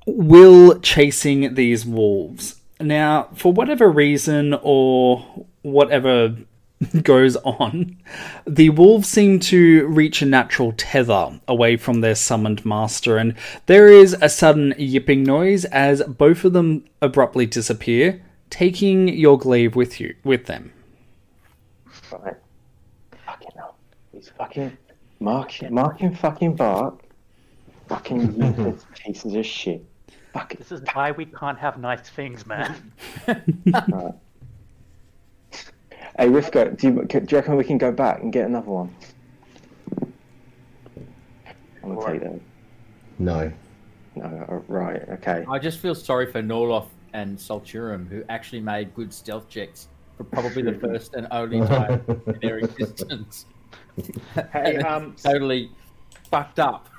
Will 0.06 0.80
chasing 0.80 1.56
these 1.56 1.86
wolves. 1.86 2.62
Now, 2.80 3.28
for 3.34 3.52
whatever 3.52 3.92
reason 3.92 4.58
or 4.62 5.46
whatever 5.64 6.38
goes 7.04 7.36
on, 7.38 7.98
the 8.46 8.70
wolves 8.70 9.08
seem 9.08 9.40
to 9.40 9.86
reach 9.88 10.22
a 10.22 10.26
natural 10.26 10.74
tether 10.76 11.40
away 11.48 11.78
from 11.78 12.02
their 12.02 12.16
summoned 12.16 12.66
master, 12.66 13.18
and 13.18 13.36
there 13.66 13.88
is 13.88 14.16
a 14.22 14.30
sudden 14.30 14.74
yipping 14.78 15.24
noise 15.24 15.66
as 15.66 16.02
both 16.04 16.44
of 16.44 16.54
them 16.54 16.84
abruptly 17.02 17.46
disappear, 17.46 18.22
taking 18.50 19.08
your 19.08 19.38
glaive 19.38 19.76
with 19.76 20.00
you 20.00 20.16
with 20.24 20.46
them. 20.46 20.74
Right. 22.12 22.36
Fucking 23.26 23.52
hell. 23.56 23.76
He's 24.12 24.30
fucking 24.30 24.78
Mark 25.20 25.54
Mark 25.70 26.00
fucking 26.18 26.56
Bark. 26.56 27.04
Fucking 27.88 28.36
useless 28.42 28.86
pieces 28.96 29.36
of 29.36 29.46
shit. 29.46 29.86
Fuck. 30.34 30.56
This 30.56 30.72
is 30.72 30.82
why 30.94 31.12
we 31.12 31.26
can't 31.26 31.60
have 31.60 31.78
nice 31.78 32.10
things, 32.10 32.46
man. 32.46 32.92
Right. 33.88 34.14
Hey 36.18 36.28
Rifka, 36.28 36.78
do 36.78 36.88
you, 36.88 37.06
do 37.06 37.20
you 37.20 37.38
reckon 37.38 37.56
we 37.56 37.64
can 37.64 37.78
go 37.78 37.92
back 37.92 38.22
and 38.22 38.34
get 38.34 38.46
another 38.46 38.70
one? 38.70 38.96
I'm 41.84 41.96
gonna 41.96 42.12
take 42.12 42.22
that. 42.22 42.40
No. 43.18 43.52
No, 44.16 44.26
uh, 44.26 44.56
right, 44.68 45.08
okay. 45.10 45.46
I 45.50 45.58
just 45.58 45.80
feel 45.80 45.96
sorry 45.96 46.30
for 46.30 46.42
Norloth 46.42 46.90
and 47.14 47.38
Solturum, 47.38 48.10
who 48.10 48.24
actually 48.28 48.60
made 48.60 48.94
good 48.94 49.14
stealth 49.14 49.48
checks 49.50 49.88
for 50.18 50.26
probably 50.26 50.64
the 50.64 50.74
first 50.80 51.14
and 51.14 51.28
only 51.32 51.66
time 51.66 52.04
in 52.08 52.40
their 52.42 52.58
existence. 52.60 53.46
Hey, 54.52 54.78
um, 54.88 55.16
totally 55.16 55.72
fucked 56.30 56.60
up. 56.60 56.90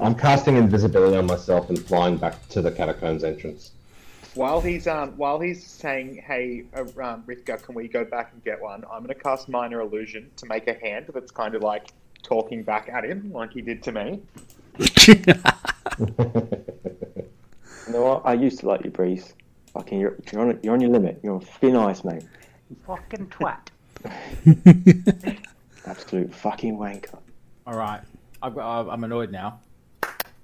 I'm 0.00 0.14
casting 0.14 0.56
invisibility 0.56 1.16
on 1.16 1.26
myself 1.26 1.70
and 1.70 1.78
flying 1.78 2.18
back 2.18 2.46
to 2.50 2.60
the 2.60 2.70
catacombs 2.70 3.24
entrance. 3.24 3.72
While 4.34 4.60
he's 4.60 4.86
um 4.86 5.12
while 5.16 5.40
he's 5.40 5.66
saying, 5.66 6.22
"Hey, 6.26 6.64
uh, 6.74 6.80
um, 6.80 7.24
Rithka, 7.24 7.62
can 7.62 7.74
we 7.74 7.88
go 7.88 8.04
back 8.04 8.32
and 8.32 8.42
get 8.44 8.60
one?" 8.60 8.84
I'm 8.90 9.02
gonna 9.02 9.14
cast 9.14 9.48
minor 9.48 9.80
illusion 9.80 10.30
to 10.36 10.46
make 10.46 10.68
a 10.68 10.74
hand 10.74 11.06
that's 11.12 11.30
kind 11.30 11.54
of 11.54 11.62
like 11.62 11.88
talking 12.22 12.62
back 12.62 12.88
at 12.88 13.04
him, 13.04 13.30
like 13.32 13.52
he 13.52 13.60
did 13.60 13.82
to 13.84 13.92
me. 13.92 14.22
You 17.86 17.94
know 17.94 18.02
what? 18.02 18.22
I 18.24 18.34
used 18.34 18.60
to 18.60 18.68
like 18.68 18.84
you, 18.84 18.90
Breeze. 18.90 19.34
Fucking, 19.72 19.98
you're, 19.98 20.16
you're 20.32 20.40
on 20.40 20.58
you're 20.62 20.74
on 20.74 20.80
your 20.80 20.90
limit. 20.90 21.20
You're 21.22 21.34
on 21.34 21.40
thin 21.40 21.76
ice, 21.76 22.04
mate. 22.04 22.24
Fucking 22.86 23.26
twat. 23.26 23.68
Absolute 25.86 26.34
fucking 26.34 26.76
wanker. 26.76 27.18
All 27.66 27.76
right, 27.76 28.00
I've 28.40 28.54
got, 28.54 28.88
I'm 28.88 29.04
annoyed 29.04 29.30
now. 29.30 29.60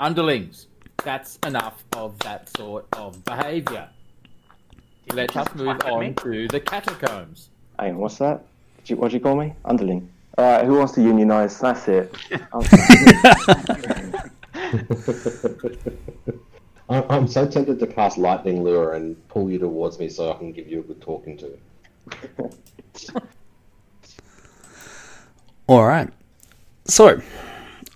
Underlings, 0.00 0.66
that's 1.04 1.38
enough 1.46 1.84
of 1.92 2.18
that 2.20 2.48
sort 2.56 2.86
of 2.92 3.22
behaviour. 3.24 3.88
Let 5.12 5.36
us 5.36 5.54
move 5.54 5.80
on 5.84 6.00
me. 6.00 6.14
to 6.22 6.48
the 6.48 6.60
catacombs. 6.60 7.50
Hang 7.78 7.94
on, 7.94 7.98
what's 7.98 8.18
that? 8.18 8.44
Did 8.78 8.90
you, 8.90 8.96
what'd 8.96 9.14
you 9.14 9.20
call 9.20 9.36
me? 9.36 9.54
Underling. 9.64 10.10
Alright, 10.36 10.66
who 10.66 10.78
wants 10.78 10.94
to 10.94 11.00
unionise? 11.00 11.60
That's 11.60 11.86
it. 11.88 12.12
I'm 16.90 17.28
so 17.28 17.46
tempted 17.46 17.78
to 17.80 17.86
cast 17.86 18.16
lightning 18.16 18.64
lure 18.64 18.94
and 18.94 19.28
pull 19.28 19.50
you 19.50 19.58
towards 19.58 19.98
me 19.98 20.08
so 20.08 20.32
I 20.32 20.36
can 20.36 20.52
give 20.52 20.68
you 20.68 20.80
a 20.80 20.82
good 20.82 21.02
talking 21.02 21.36
to. 21.38 21.58
All 25.66 25.86
right. 25.86 26.08
So, 26.86 27.20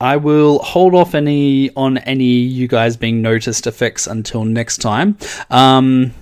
I 0.02 0.16
will 0.16 0.58
hold 0.58 0.96
off 0.96 1.14
any 1.14 1.70
on 1.76 1.98
any 1.98 2.24
you 2.24 2.66
guys 2.66 2.96
being 2.96 3.22
noticed 3.22 3.68
effects 3.68 4.08
until 4.08 4.44
next 4.44 4.78
time. 4.78 5.16
Um, 5.48 6.12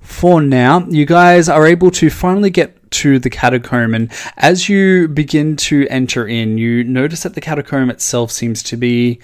for 0.00 0.40
now, 0.40 0.86
you 0.88 1.04
guys 1.04 1.50
are 1.50 1.66
able 1.66 1.90
to 1.90 2.08
finally 2.08 2.48
get 2.48 2.90
to 2.90 3.18
the 3.18 3.28
catacomb, 3.28 3.94
and 3.94 4.10
as 4.38 4.70
you 4.70 5.08
begin 5.08 5.56
to 5.56 5.86
enter 5.88 6.26
in, 6.26 6.56
you 6.56 6.82
notice 6.84 7.22
that 7.24 7.34
the 7.34 7.42
catacomb 7.42 7.90
itself 7.90 8.30
seems 8.30 8.62
to 8.62 8.78
be 8.78 9.20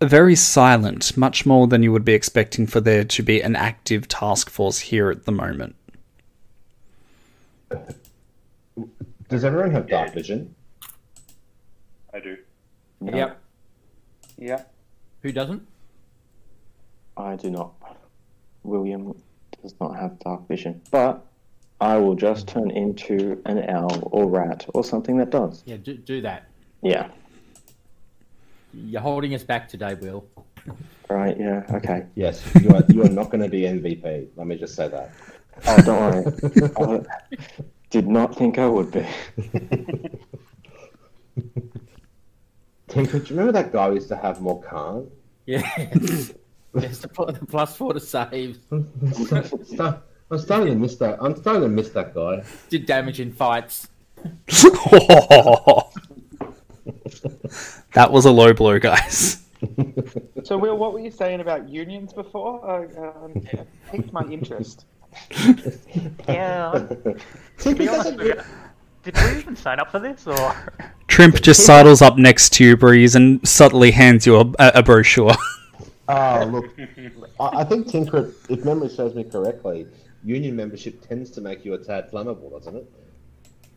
very 0.00 0.36
silent, 0.36 1.16
much 1.16 1.44
more 1.44 1.66
than 1.66 1.82
you 1.82 1.90
would 1.90 2.04
be 2.04 2.14
expecting 2.14 2.68
for 2.68 2.80
there 2.80 3.02
to 3.02 3.22
be 3.24 3.40
an 3.40 3.56
active 3.56 4.06
task 4.06 4.50
force 4.50 4.78
here 4.78 5.10
at 5.10 5.24
the 5.24 5.32
moment. 5.32 5.74
Does 9.28 9.44
everyone 9.44 9.72
have 9.72 9.88
dark 9.88 10.14
vision? 10.14 10.54
I 12.14 12.20
do. 12.20 12.36
No, 13.04 13.16
Yep. 13.16 13.42
Yeah. 14.38 14.62
Who 15.22 15.32
doesn't? 15.32 15.66
I 17.16 17.36
do 17.36 17.50
not. 17.50 17.72
William 18.62 19.14
does 19.60 19.74
not 19.80 19.96
have 19.96 20.18
dark 20.20 20.46
vision, 20.48 20.80
but 20.90 21.24
I 21.80 21.96
will 21.96 22.14
just 22.14 22.46
turn 22.48 22.70
into 22.70 23.42
an 23.44 23.68
owl 23.68 24.08
or 24.12 24.26
rat 24.26 24.64
or 24.72 24.84
something 24.84 25.16
that 25.18 25.30
does. 25.30 25.62
Yeah, 25.66 25.76
do, 25.76 25.94
do 25.94 26.20
that. 26.22 26.48
Yeah. 26.82 27.08
You're 28.72 29.00
holding 29.02 29.34
us 29.34 29.42
back 29.42 29.68
today, 29.68 29.94
Will. 29.94 30.24
Right. 31.10 31.38
Yeah. 31.38 31.64
Okay. 31.70 32.06
Yes, 32.14 32.42
you 32.60 32.70
are. 32.70 32.82
You 32.88 33.02
are 33.04 33.08
not 33.08 33.30
going 33.30 33.42
to 33.42 33.48
be 33.48 33.62
MVP. 33.62 34.28
Let 34.36 34.46
me 34.46 34.56
just 34.56 34.74
say 34.74 34.88
that. 34.88 35.12
Oh, 35.66 35.76
don't 35.82 36.78
worry. 36.78 37.04
I 37.04 37.36
did 37.90 38.08
not 38.08 38.34
think 38.34 38.58
I 38.58 38.66
would 38.66 38.90
be. 38.90 39.06
Tinker, 42.92 43.18
do 43.20 43.24
you 43.24 43.30
remember 43.40 43.52
that 43.52 43.72
guy 43.72 43.88
who 43.88 43.94
used 43.94 44.08
to 44.08 44.16
have 44.16 44.42
more 44.42 44.60
Con? 44.62 45.10
Yeah. 45.46 45.62
Yes, 46.74 46.98
the 46.98 47.08
pl- 47.08 47.26
the 47.32 47.46
plus 47.46 47.74
four 47.76 47.94
to 47.94 48.00
save. 48.00 48.58
Start- 49.64 50.02
I'm 50.30 50.38
starting 50.38 50.74
to 50.74 50.78
miss 50.78 50.96
that. 50.96 51.18
I'm 51.20 51.34
starting 51.36 51.62
to 51.62 51.68
miss 51.68 51.88
that 51.90 52.14
guy. 52.14 52.42
Did 52.70 52.86
damage 52.86 53.20
in 53.20 53.32
fights. 53.32 53.88
that 57.92 58.10
was 58.10 58.24
a 58.24 58.30
low 58.30 58.52
blow, 58.52 58.78
guys. 58.78 59.42
So, 60.44 60.58
Will, 60.58 60.76
what 60.76 60.92
were 60.92 61.00
you 61.00 61.10
saying 61.10 61.40
about 61.40 61.68
unions 61.68 62.12
before? 62.12 62.64
Uh, 62.68 63.24
um, 63.24 63.46
piqued 63.90 64.12
my 64.12 64.24
interest. 64.24 64.84
Yeah. 66.26 66.72
To 66.72 67.74
Tinker 67.74 68.12
be 68.16 68.32
honest 69.04 69.06
you, 69.06 69.12
did 69.12 69.34
we 69.34 69.40
even 69.40 69.56
sign 69.56 69.80
up 69.80 69.90
for 69.90 69.98
this, 69.98 70.26
or 70.26 70.54
Trimp 71.08 71.40
just 71.42 71.64
sidles 71.66 72.02
up 72.02 72.16
next 72.16 72.52
to 72.54 72.64
you, 72.64 72.76
Breeze, 72.76 73.14
and 73.14 73.46
subtly 73.46 73.90
hands 73.90 74.26
you 74.26 74.36
a, 74.36 74.54
a 74.58 74.82
brochure. 74.82 75.34
Oh, 76.08 76.44
look. 76.52 76.78
I, 77.40 77.60
I 77.60 77.64
think 77.64 77.88
Tinker, 77.88 78.32
if 78.48 78.64
memory 78.64 78.88
serves 78.88 79.14
me 79.14 79.24
correctly, 79.24 79.86
union 80.24 80.56
membership 80.56 81.06
tends 81.06 81.30
to 81.32 81.40
make 81.40 81.64
you 81.64 81.74
a 81.74 81.78
tad 81.78 82.10
flammable, 82.10 82.50
doesn't 82.50 82.76
it? 82.76 82.92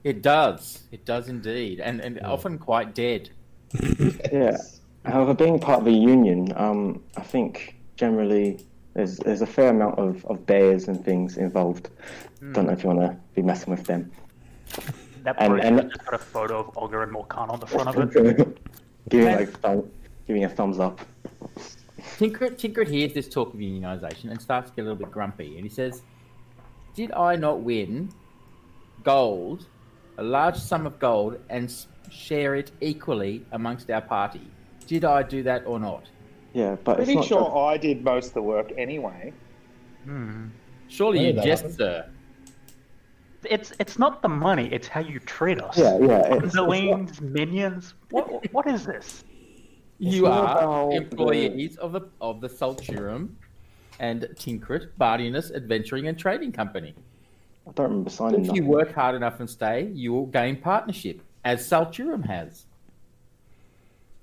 It 0.03 0.21
does. 0.21 0.83
It 0.91 1.05
does 1.05 1.29
indeed, 1.29 1.79
and 1.79 1.99
and 1.99 2.19
often 2.21 2.57
quite 2.57 2.93
dead. 2.93 3.29
Yeah. 4.31 4.57
However, 5.05 5.33
being 5.35 5.59
part 5.59 5.81
of 5.81 5.87
a 5.87 5.91
union, 5.91 6.51
um, 6.55 7.03
I 7.15 7.21
think 7.21 7.75
generally 7.95 8.65
there's 8.93 9.17
there's 9.17 9.41
a 9.41 9.45
fair 9.45 9.69
amount 9.69 9.99
of, 9.99 10.25
of 10.25 10.45
bears 10.45 10.87
and 10.87 11.03
things 11.03 11.37
involved. 11.37 11.89
Don't 12.53 12.67
know 12.67 12.73
if 12.73 12.83
you 12.83 12.89
want 12.89 13.01
to 13.01 13.17
be 13.35 13.41
messing 13.41 13.71
with 13.71 13.85
them. 13.85 14.11
That 15.25 15.35
And- 15.39 15.53
brochure 15.53 15.79
and- 15.79 15.91
just 15.91 16.05
got 16.05 16.13
a 16.13 16.17
photo 16.17 16.59
of 16.59 16.77
Olga 16.77 17.01
and 17.01 17.11
Morkan 17.11 17.49
on 17.49 17.59
the 17.59 17.67
front 17.67 17.89
of 17.89 18.15
it? 18.15 18.57
giving 19.09 19.35
like 19.35 19.49
thumb, 19.59 19.89
giving 20.27 20.43
a 20.45 20.49
thumbs 20.49 20.79
up. 20.79 20.99
Tinker, 22.17 22.49
Tinker 22.51 22.83
hears 22.83 23.13
this 23.13 23.27
talk 23.27 23.53
of 23.53 23.59
unionisation 23.59 24.31
and 24.31 24.41
starts 24.41 24.69
to 24.69 24.75
get 24.75 24.81
a 24.83 24.85
little 24.85 24.97
bit 24.97 25.11
grumpy, 25.11 25.55
and 25.57 25.63
he 25.63 25.69
says, 25.69 26.01
"Did 26.95 27.11
I 27.11 27.35
not 27.35 27.61
win 27.61 28.09
gold, 29.03 29.65
a 30.17 30.23
large 30.23 30.55
sum 30.57 30.85
of 30.85 30.97
gold, 30.99 31.39
and 31.49 31.73
share 32.09 32.55
it 32.55 32.71
equally 32.81 33.45
amongst 33.51 33.89
our 33.89 34.01
party? 34.01 34.47
Did 34.87 35.03
I 35.03 35.23
do 35.23 35.43
that 35.43 35.65
or 35.65 35.79
not? 35.79 36.03
Yeah, 36.53 36.75
but 36.83 36.99
it's 36.99 37.05
Pretty 37.07 37.15
not. 37.15 37.25
sure 37.25 37.57
I 37.57 37.77
did 37.77 38.03
most 38.03 38.27
of 38.27 38.33
the 38.35 38.41
work 38.43 38.71
anyway. 38.77 39.33
Hmm. 40.05 40.47
Surely 40.87 41.17
Where 41.19 41.27
you 41.27 41.33
did 41.33 41.43
jest, 41.43 41.75
sir. 41.77 42.05
It's 43.49 43.73
it's 43.79 43.97
not 43.99 44.21
the 44.21 44.29
money; 44.29 44.69
it's 44.71 44.87
how 44.87 45.01
you 45.01 45.19
treat 45.19 45.61
us. 45.61 45.77
Yeah, 45.77 45.97
yeah. 45.99 46.33
It's, 46.33 46.45
it's 46.45 46.57
Underlings, 46.57 47.21
minions. 47.21 47.93
What 48.09 48.51
what 48.53 48.67
is 48.67 48.85
this? 48.85 49.23
You 49.99 50.27
are 50.27 50.57
about 50.57 50.89
the- 50.91 50.97
employees 50.97 51.77
of 51.77 51.91
the 51.93 52.01
of 52.21 52.41
the 52.41 52.49
Solturum 52.49 53.29
and 53.99 54.27
Tinkrit 54.35 54.89
Bardinus 54.99 55.51
Adventuring 55.55 56.07
and 56.07 56.17
Trading 56.17 56.51
Company. 56.51 56.93
I 57.67 57.71
don't 57.71 57.89
remember 57.89 58.09
signing 58.09 58.43
that. 58.43 58.49
If 58.51 58.55
you 58.55 58.65
work 58.65 58.93
hard 58.93 59.15
enough 59.15 59.39
and 59.39 59.49
stay, 59.49 59.89
you 59.93 60.13
will 60.13 60.27
gain 60.27 60.57
partnership, 60.57 61.21
as 61.43 61.67
Solturum 61.67 62.25
has. 62.25 62.65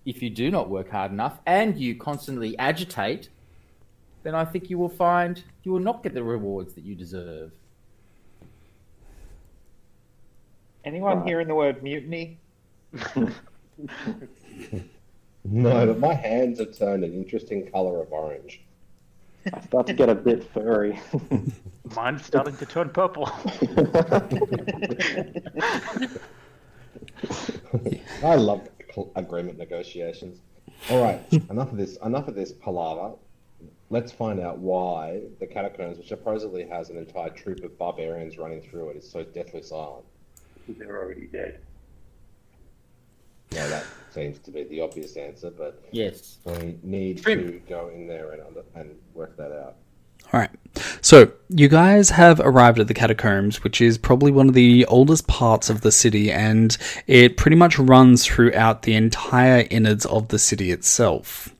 If 0.04 0.22
you 0.22 0.30
do 0.30 0.50
not 0.50 0.68
work 0.68 0.90
hard 0.90 1.12
enough 1.12 1.38
and 1.46 1.76
you 1.78 1.94
constantly 1.96 2.58
agitate, 2.58 3.28
then 4.22 4.34
I 4.34 4.44
think 4.44 4.68
you 4.68 4.78
will 4.78 4.88
find 4.88 5.42
you 5.62 5.72
will 5.72 5.80
not 5.80 6.02
get 6.02 6.14
the 6.14 6.22
rewards 6.22 6.74
that 6.74 6.84
you 6.84 6.94
deserve. 6.94 7.52
Anyone 10.84 11.18
Right. 11.18 11.26
hearing 11.28 11.48
the 11.48 11.54
word 11.54 11.82
mutiny? 11.82 12.38
No, 15.44 15.86
but 15.86 15.98
my 15.98 16.14
hands 16.14 16.60
have 16.60 16.76
turned 16.78 17.02
an 17.02 17.12
interesting 17.12 17.68
color 17.68 18.00
of 18.00 18.12
orange. 18.12 18.60
I 19.52 19.60
start 19.62 19.88
to 19.88 19.92
get 19.92 20.08
a 20.08 20.14
bit 20.14 20.44
furry. 20.54 21.00
Mine's 21.96 22.24
starting 22.24 22.56
to 22.58 22.66
turn 22.66 22.90
purple. 22.90 23.26
I 28.22 28.36
love 28.36 28.68
agreement 29.16 29.58
negotiations. 29.58 30.38
All 30.90 31.02
right, 31.02 31.20
enough 31.50 31.72
of 31.72 31.76
this. 31.76 31.96
Enough 32.04 32.28
of 32.28 32.36
this 32.36 32.52
palaver. 32.52 33.16
Let's 33.90 34.12
find 34.12 34.38
out 34.40 34.58
why 34.58 35.22
the 35.40 35.46
catacombs, 35.46 35.98
which 35.98 36.08
supposedly 36.08 36.66
has 36.68 36.88
an 36.90 36.96
entire 36.96 37.30
troop 37.30 37.62
of 37.64 37.76
barbarians 37.78 38.38
running 38.38 38.62
through 38.62 38.90
it, 38.90 38.96
is 38.96 39.10
so 39.10 39.22
deathly 39.24 39.62
silent. 39.62 40.04
They're 40.68 40.98
already 41.02 41.26
dead. 41.26 41.60
Now 43.52 43.68
that 43.68 43.84
seems 44.12 44.38
to 44.40 44.50
be 44.50 44.64
the 44.64 44.80
obvious 44.80 45.16
answer, 45.16 45.50
but 45.50 45.82
Yes. 45.90 46.38
we 46.44 46.78
need 46.82 47.22
Trim. 47.22 47.52
to 47.52 47.58
go 47.68 47.88
in 47.94 48.06
there 48.06 48.32
and 48.32 48.42
under, 48.42 48.62
and 48.74 48.90
work 49.14 49.36
that 49.36 49.52
out. 49.52 49.76
All 50.32 50.40
right. 50.40 50.50
So, 51.02 51.30
you 51.50 51.68
guys 51.68 52.08
have 52.10 52.40
arrived 52.40 52.78
at 52.78 52.88
the 52.88 52.94
catacombs, 52.94 53.62
which 53.62 53.82
is 53.82 53.98
probably 53.98 54.32
one 54.32 54.48
of 54.48 54.54
the 54.54 54.86
oldest 54.86 55.26
parts 55.26 55.68
of 55.68 55.82
the 55.82 55.92
city, 55.92 56.30
and 56.32 56.76
it 57.06 57.36
pretty 57.36 57.56
much 57.56 57.78
runs 57.78 58.24
throughout 58.24 58.82
the 58.82 58.94
entire 58.94 59.66
innards 59.70 60.06
of 60.06 60.28
the 60.28 60.38
city 60.38 60.70
itself. 60.70 61.54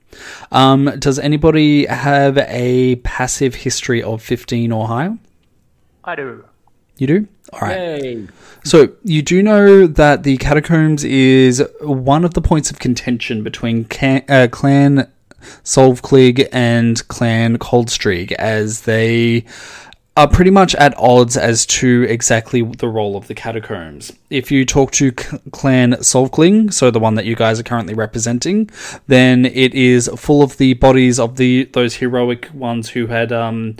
Um, 0.52 0.86
does 0.98 1.18
anybody 1.18 1.84
have 1.86 2.39
a 2.39 2.97
passive 2.97 3.56
history 3.56 4.02
of 4.02 4.22
15 4.22 4.72
or 4.72 4.86
higher? 4.86 5.18
I 6.05 6.14
do. 6.16 6.44
You 6.99 7.07
do? 7.07 7.29
All 7.53 7.61
right. 7.61 7.77
Yay. 7.77 8.29
So 8.65 8.93
you 9.03 9.23
do 9.23 9.43
know 9.43 9.87
that 9.87 10.23
the 10.23 10.37
catacombs 10.37 11.05
is 11.05 11.62
one 11.81 12.25
of 12.25 12.35
the 12.35 12.41
points 12.41 12.71
of 12.71 12.79
contention 12.79 13.43
between 13.43 13.85
can, 13.85 14.25
uh, 14.29 14.49
Clan 14.51 15.11
Solvklig 15.65 16.49
and 16.53 17.07
Clan 17.09 17.59
Coldstreak, 17.59 18.33
as 18.33 18.83
they 18.83 19.45
are 20.17 20.29
pretty 20.29 20.51
much 20.51 20.75
at 20.75 20.97
odds 20.99 21.37
as 21.37 21.65
to 21.65 22.03
exactly 22.09 22.62
the 22.62 22.89
role 22.89 23.17
of 23.17 23.29
the 23.29 23.35
catacombs. 23.35 24.12
If 24.29 24.51
you 24.51 24.67
talk 24.67 24.93
to 24.93 25.11
C- 25.19 25.39
Clan 25.53 25.93
Solvkling, 25.95 26.73
so 26.73 26.91
the 26.91 27.01
one 27.01 27.15
that 27.15 27.25
you 27.25 27.35
guys 27.35 27.59
are 27.59 27.62
currently 27.62 27.95
representing, 27.95 28.71
then 29.07 29.47
it 29.47 29.75
is 29.75 30.11
full 30.17 30.43
of 30.43 30.59
the 30.59 30.75
bodies 30.75 31.19
of 31.19 31.37
the 31.37 31.65
those 31.73 31.97
heroic 31.97 32.51
ones 32.53 32.91
who 32.91 33.07
had 33.07 33.33
um, 33.33 33.77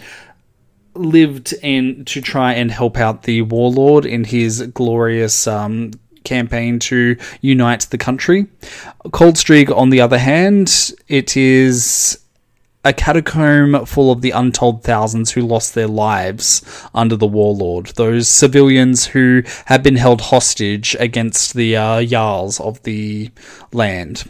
lived 0.95 1.53
in 1.62 2.05
to 2.07 2.21
try 2.21 2.53
and 2.53 2.71
help 2.71 2.99
out 2.99 3.23
the 3.23 3.43
warlord 3.43 4.07
in 4.07 4.25
his 4.25 4.62
glorious 4.75 5.47
um, 5.47 5.93
campaign 6.25 6.79
to 6.79 7.17
unite 7.41 7.83
the 7.91 7.99
country. 7.99 8.47
Coldstreak, 9.07 9.75
on 9.75 9.91
the 9.91 10.01
other 10.01 10.19
hand, 10.19 10.93
it 11.09 11.37
is 11.37 12.19
a 12.85 12.93
catacomb 12.93 13.85
full 13.87 14.11
of 14.11 14.23
the 14.23 14.33
untold 14.33 14.83
thousands 14.83 15.31
who 15.31 15.41
lost 15.41 15.75
their 15.75 15.87
lives 15.87 16.62
under 16.95 17.17
the 17.17 17.27
warlord. 17.27 17.87
Those 17.95 18.29
civilians 18.29 19.07
who 19.07 19.43
have 19.67 19.83
been 19.83 19.97
held 19.97 20.21
hostage 20.21 20.97
against 20.99 21.55
the 21.55 21.77
uh, 21.77 22.03
jarls 22.05 22.59
of 22.61 22.83
the 22.83 23.31
land. 23.73 24.29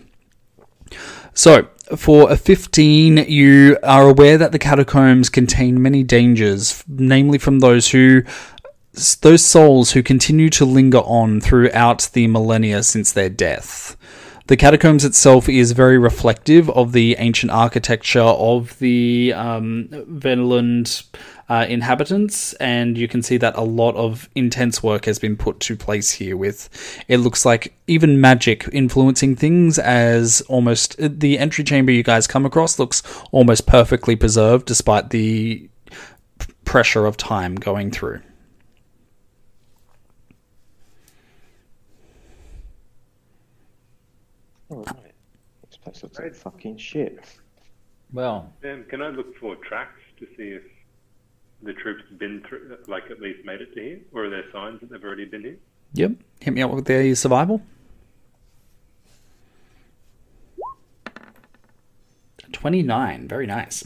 So, 1.35 1.69
for 1.97 2.31
a 2.31 2.37
15, 2.37 3.19
you 3.29 3.79
are 3.83 4.09
aware 4.09 4.39
that 4.39 4.53
the 4.53 4.59
catacombs 4.59 5.29
contain 5.29 5.83
many 5.83 6.03
dangers, 6.03 6.85
namely 6.89 7.39
from 7.39 7.61
those 7.61 7.91
who 7.91 8.23
those 9.23 9.43
souls 9.43 9.93
who 9.93 10.03
continue 10.03 10.51
to 10.51 10.67
linger 10.67 10.99
on 10.99 11.41
throughout 11.41 12.11
the 12.13 12.27
millennia 12.27 12.83
since 12.83 13.11
their 13.11 13.31
death. 13.31 13.97
The 14.49 14.57
catacombs 14.57 15.05
itself 15.05 15.49
is 15.49 15.73
very 15.73 15.99
reflective 15.99 16.69
of 16.71 16.93
the 16.93 17.17
ancient 17.19 17.53
architecture 17.53 18.21
of 18.21 18.79
the 18.81 19.33
um, 19.35 19.89
Veneland 19.91 21.05
uh, 21.53 21.67
inhabitants, 21.69 22.55
and 22.55 22.97
you 22.97 23.07
can 23.07 23.23
see 23.23 23.37
that 23.37 23.55
a 23.59 23.61
lot 23.61 23.95
of 23.95 24.27
intense 24.35 24.83
work 24.83 25.05
has 25.05 25.19
been 25.19 25.37
put 25.37 25.61
to 25.61 25.77
place 25.77 26.11
here. 26.11 26.35
With 26.35 26.71
it 27.09 27.19
looks 27.19 27.45
like 27.45 27.75
even 27.87 28.23
magic 28.23 28.67
influencing 28.73 29.37
things, 29.37 29.79
as 29.79 30.41
almost 30.49 30.97
the 30.99 31.39
entry 31.39 31.63
chamber 31.63 31.93
you 31.93 32.03
guys 32.03 32.27
come 32.27 32.47
across 32.47 32.79
looks 32.79 33.03
almost 33.33 33.67
perfectly 33.67 34.17
preserved 34.17 34.65
despite 34.65 35.11
the 35.11 35.69
pressure 36.65 37.05
of 37.05 37.19
time 37.19 37.57
going 37.57 37.91
through. 37.91 38.23
Oh. 44.71 44.85
This 45.69 45.77
place 45.77 46.03
looks 46.03 46.19
like 46.19 46.35
fucking 46.35 46.79
shit. 46.79 47.19
Well, 48.11 48.51
Sam, 48.63 48.85
can 48.89 49.03
I 49.03 49.09
look 49.09 49.37
for 49.37 49.55
tracks 49.57 50.01
to 50.19 50.27
see 50.35 50.49
if 50.49 50.63
the 51.63 51.73
troops 51.73 52.03
been 52.19 52.43
through, 52.49 52.77
like 52.87 53.05
at 53.11 53.21
least 53.21 53.45
made 53.45 53.61
it 53.61 53.75
to 53.75 53.81
here, 53.81 54.01
or 54.13 54.25
are 54.25 54.31
there 54.31 54.45
signs 54.53 54.81
that 54.81 54.91
they've 54.91 55.03
already 55.03 55.25
been 55.25 55.43
here? 55.43 55.59
Yep. 55.95 56.13
Hit 56.41 56.55
me 56.55 56.63
up 56.63 56.71
with 56.71 56.87
their 56.87 57.15
survival. 57.15 57.63
29. 62.53 63.29
Very 63.29 63.47
nice. 63.47 63.85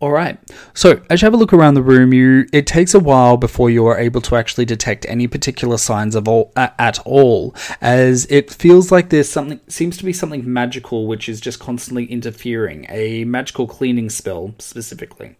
All 0.00 0.12
right. 0.12 0.38
So, 0.72 1.02
as 1.10 1.20
you 1.20 1.26
have 1.26 1.34
a 1.34 1.36
look 1.36 1.52
around 1.52 1.74
the 1.74 1.82
room, 1.82 2.14
you 2.14 2.46
it 2.54 2.66
takes 2.66 2.94
a 2.94 2.98
while 2.98 3.36
before 3.36 3.68
you 3.68 3.84
are 3.84 3.98
able 3.98 4.22
to 4.22 4.36
actually 4.36 4.64
detect 4.64 5.04
any 5.10 5.26
particular 5.26 5.76
signs 5.76 6.14
of 6.14 6.26
all 6.26 6.52
a- 6.56 6.72
at 6.80 6.98
all, 7.00 7.54
as 7.82 8.26
it 8.30 8.50
feels 8.50 8.90
like 8.90 9.10
there's 9.10 9.28
something 9.28 9.60
seems 9.68 9.98
to 9.98 10.04
be 10.06 10.14
something 10.14 10.50
magical 10.50 11.06
which 11.06 11.28
is 11.28 11.38
just 11.38 11.60
constantly 11.60 12.06
interfering, 12.06 12.86
a 12.88 13.24
magical 13.24 13.66
cleaning 13.66 14.08
spell 14.08 14.54
specifically. 14.58 15.36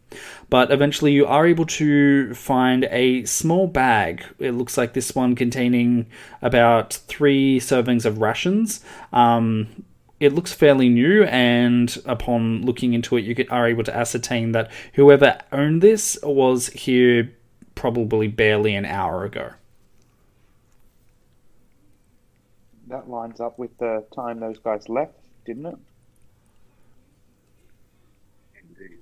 But 0.51 0.71
eventually, 0.71 1.13
you 1.13 1.25
are 1.25 1.47
able 1.47 1.65
to 1.67 2.35
find 2.35 2.85
a 2.91 3.25
small 3.25 3.67
bag. 3.67 4.25
It 4.39 4.53
looks 4.53 4.77
like 4.77 4.93
this 4.93 5.15
one 5.15 5.37
containing 5.37 6.05
about 6.43 6.93
three 6.93 7.61
servings 7.61 8.05
of 8.05 8.19
rations. 8.19 8.85
Um, 9.11 9.69
it 10.21 10.35
looks 10.35 10.53
fairly 10.53 10.91
new, 10.91 11.25
and 11.25 11.97
upon 12.05 12.63
looking 12.63 12.93
into 12.93 13.17
it, 13.17 13.25
you 13.25 13.35
get, 13.35 13.51
are 13.51 13.67
able 13.67 13.85
to 13.85 13.97
ascertain 13.97 14.53
that 14.53 14.71
whoever 14.93 15.39
owned 15.51 15.81
this 15.81 16.19
was 16.23 16.69
here 16.69 17.35
probably 17.75 18.29
barely 18.29 18.75
an 18.75 18.85
hour 18.85 19.25
ago. 19.25 19.53
That 22.89 23.09
lines 23.09 23.41
up 23.41 23.59
with 23.59 23.77
the 23.79 24.05
time 24.15 24.41
those 24.41 24.59
guys 24.59 24.89
left, 24.91 25.15
didn't 25.47 25.65
it? 25.65 25.77
Indeed. 28.61 28.99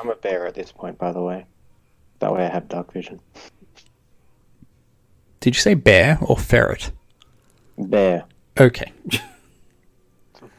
I'm 0.00 0.08
a 0.08 0.14
bear 0.14 0.46
at 0.46 0.54
this 0.54 0.72
point, 0.72 0.96
by 0.96 1.12
the 1.12 1.20
way. 1.20 1.44
That 2.20 2.32
way 2.32 2.46
I 2.46 2.48
have 2.48 2.68
dark 2.68 2.92
vision. 2.92 3.20
Did 5.44 5.54
you 5.56 5.60
say 5.60 5.74
bear 5.74 6.16
or 6.22 6.38
ferret? 6.38 6.90
Bear. 7.76 8.24
Okay, 8.58 8.90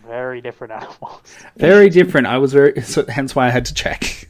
Very 0.05 0.41
different 0.41 0.73
animals. 0.73 1.21
very 1.57 1.89
different. 1.89 2.27
I 2.27 2.37
was 2.37 2.53
very 2.53 2.79
so 2.83 3.03
hence 3.07 3.35
why 3.35 3.47
I 3.47 3.49
had 3.49 3.65
to 3.65 3.73
check. 3.73 4.29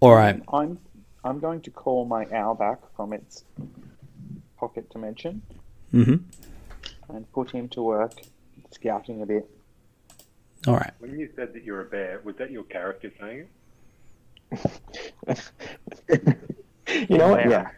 All 0.00 0.14
right. 0.14 0.42
I'm 0.50 0.78
I'm 1.22 1.38
going 1.38 1.60
to 1.62 1.70
call 1.70 2.06
my 2.06 2.26
owl 2.32 2.54
back 2.54 2.78
from 2.96 3.12
its 3.12 3.44
pocket 4.56 4.88
dimension 4.88 5.42
Mm-hmm. 5.92 7.14
and 7.14 7.32
put 7.32 7.50
him 7.50 7.68
to 7.70 7.82
work 7.82 8.14
scouting 8.70 9.20
a 9.20 9.26
bit. 9.26 9.46
All 10.66 10.76
right. 10.76 10.92
When 10.98 11.18
you 11.18 11.28
said 11.36 11.52
that 11.52 11.62
you're 11.62 11.82
a 11.82 11.84
bear, 11.84 12.22
was 12.24 12.36
that 12.36 12.50
your 12.50 12.64
character 12.64 13.12
saying 13.20 13.48
it? 14.50 15.50
you 17.10 17.18
know 17.18 17.28
what? 17.32 17.50
Yeah. 17.50 17.68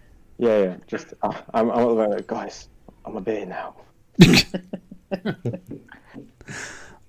Yeah, 0.41 0.59
yeah. 0.59 0.77
Just, 0.87 1.13
uh, 1.23 1.35
I'm, 1.53 1.71
I'm 1.71 2.13
it. 2.13 2.27
Guys, 2.27 2.71
I'm 3.05 3.15
a 3.15 3.21
bear 3.21 3.45
now. 3.45 3.75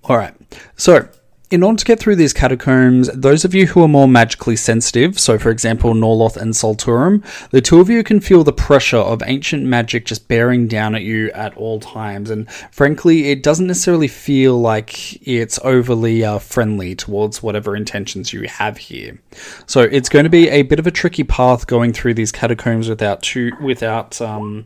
All 0.04 0.18
right. 0.18 0.34
So, 0.76 1.08
in 1.52 1.62
order 1.62 1.76
to 1.76 1.84
get 1.84 2.00
through 2.00 2.16
these 2.16 2.32
catacombs, 2.32 3.08
those 3.08 3.44
of 3.44 3.54
you 3.54 3.66
who 3.66 3.82
are 3.82 3.88
more 3.88 4.08
magically 4.08 4.56
sensitive, 4.56 5.20
so 5.20 5.38
for 5.38 5.50
example 5.50 5.92
Norloth 5.92 6.38
and 6.38 6.54
Solturum, 6.54 7.22
the 7.50 7.60
two 7.60 7.78
of 7.78 7.90
you 7.90 8.02
can 8.02 8.20
feel 8.20 8.42
the 8.42 8.54
pressure 8.54 8.96
of 8.96 9.22
ancient 9.26 9.62
magic 9.62 10.06
just 10.06 10.28
bearing 10.28 10.66
down 10.66 10.94
at 10.94 11.02
you 11.02 11.30
at 11.32 11.54
all 11.58 11.78
times. 11.78 12.30
And 12.30 12.50
frankly, 12.50 13.30
it 13.30 13.42
doesn't 13.42 13.66
necessarily 13.66 14.08
feel 14.08 14.58
like 14.58 15.28
it's 15.28 15.58
overly 15.62 16.24
uh, 16.24 16.38
friendly 16.38 16.94
towards 16.94 17.42
whatever 17.42 17.76
intentions 17.76 18.32
you 18.32 18.48
have 18.48 18.78
here. 18.78 19.20
So 19.66 19.82
it's 19.82 20.08
going 20.08 20.24
to 20.24 20.30
be 20.30 20.48
a 20.48 20.62
bit 20.62 20.78
of 20.78 20.86
a 20.86 20.90
tricky 20.90 21.22
path 21.22 21.66
going 21.66 21.92
through 21.92 22.14
these 22.14 22.32
catacombs 22.32 22.88
without 22.88 23.22
too, 23.22 23.52
without 23.60 24.18
um, 24.22 24.64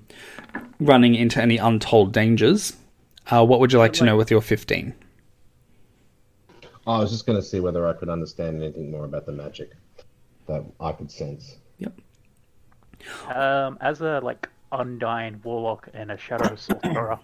running 0.78 1.16
into 1.16 1.42
any 1.42 1.56
untold 1.56 2.12
dangers. 2.12 2.76
Uh, 3.28 3.44
what 3.44 3.58
would 3.58 3.72
you 3.72 3.80
like 3.80 3.94
to 3.94 4.04
know 4.04 4.16
with 4.16 4.30
your 4.30 4.40
15? 4.40 4.94
I 6.86 6.98
was 6.98 7.10
just 7.10 7.26
going 7.26 7.38
to 7.38 7.44
see 7.44 7.60
whether 7.60 7.86
I 7.86 7.92
could 7.92 8.08
understand 8.08 8.62
anything 8.62 8.90
more 8.90 9.04
about 9.04 9.26
the 9.26 9.32
magic 9.32 9.72
that 10.46 10.64
I 10.80 10.92
could 10.92 11.10
sense. 11.10 11.56
Um, 13.28 13.78
as 13.80 14.00
a 14.00 14.20
like 14.22 14.48
undying 14.72 15.40
warlock 15.44 15.88
and 15.94 16.10
a 16.10 16.16
shadow 16.16 16.56
sorcerer. 16.56 17.18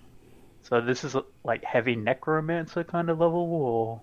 so 0.62 0.80
this 0.80 1.04
is 1.04 1.16
like 1.44 1.64
heavy 1.64 1.96
necromancer 1.96 2.84
kind 2.84 3.10
of 3.10 3.18
level, 3.18 3.52
or 3.52 4.00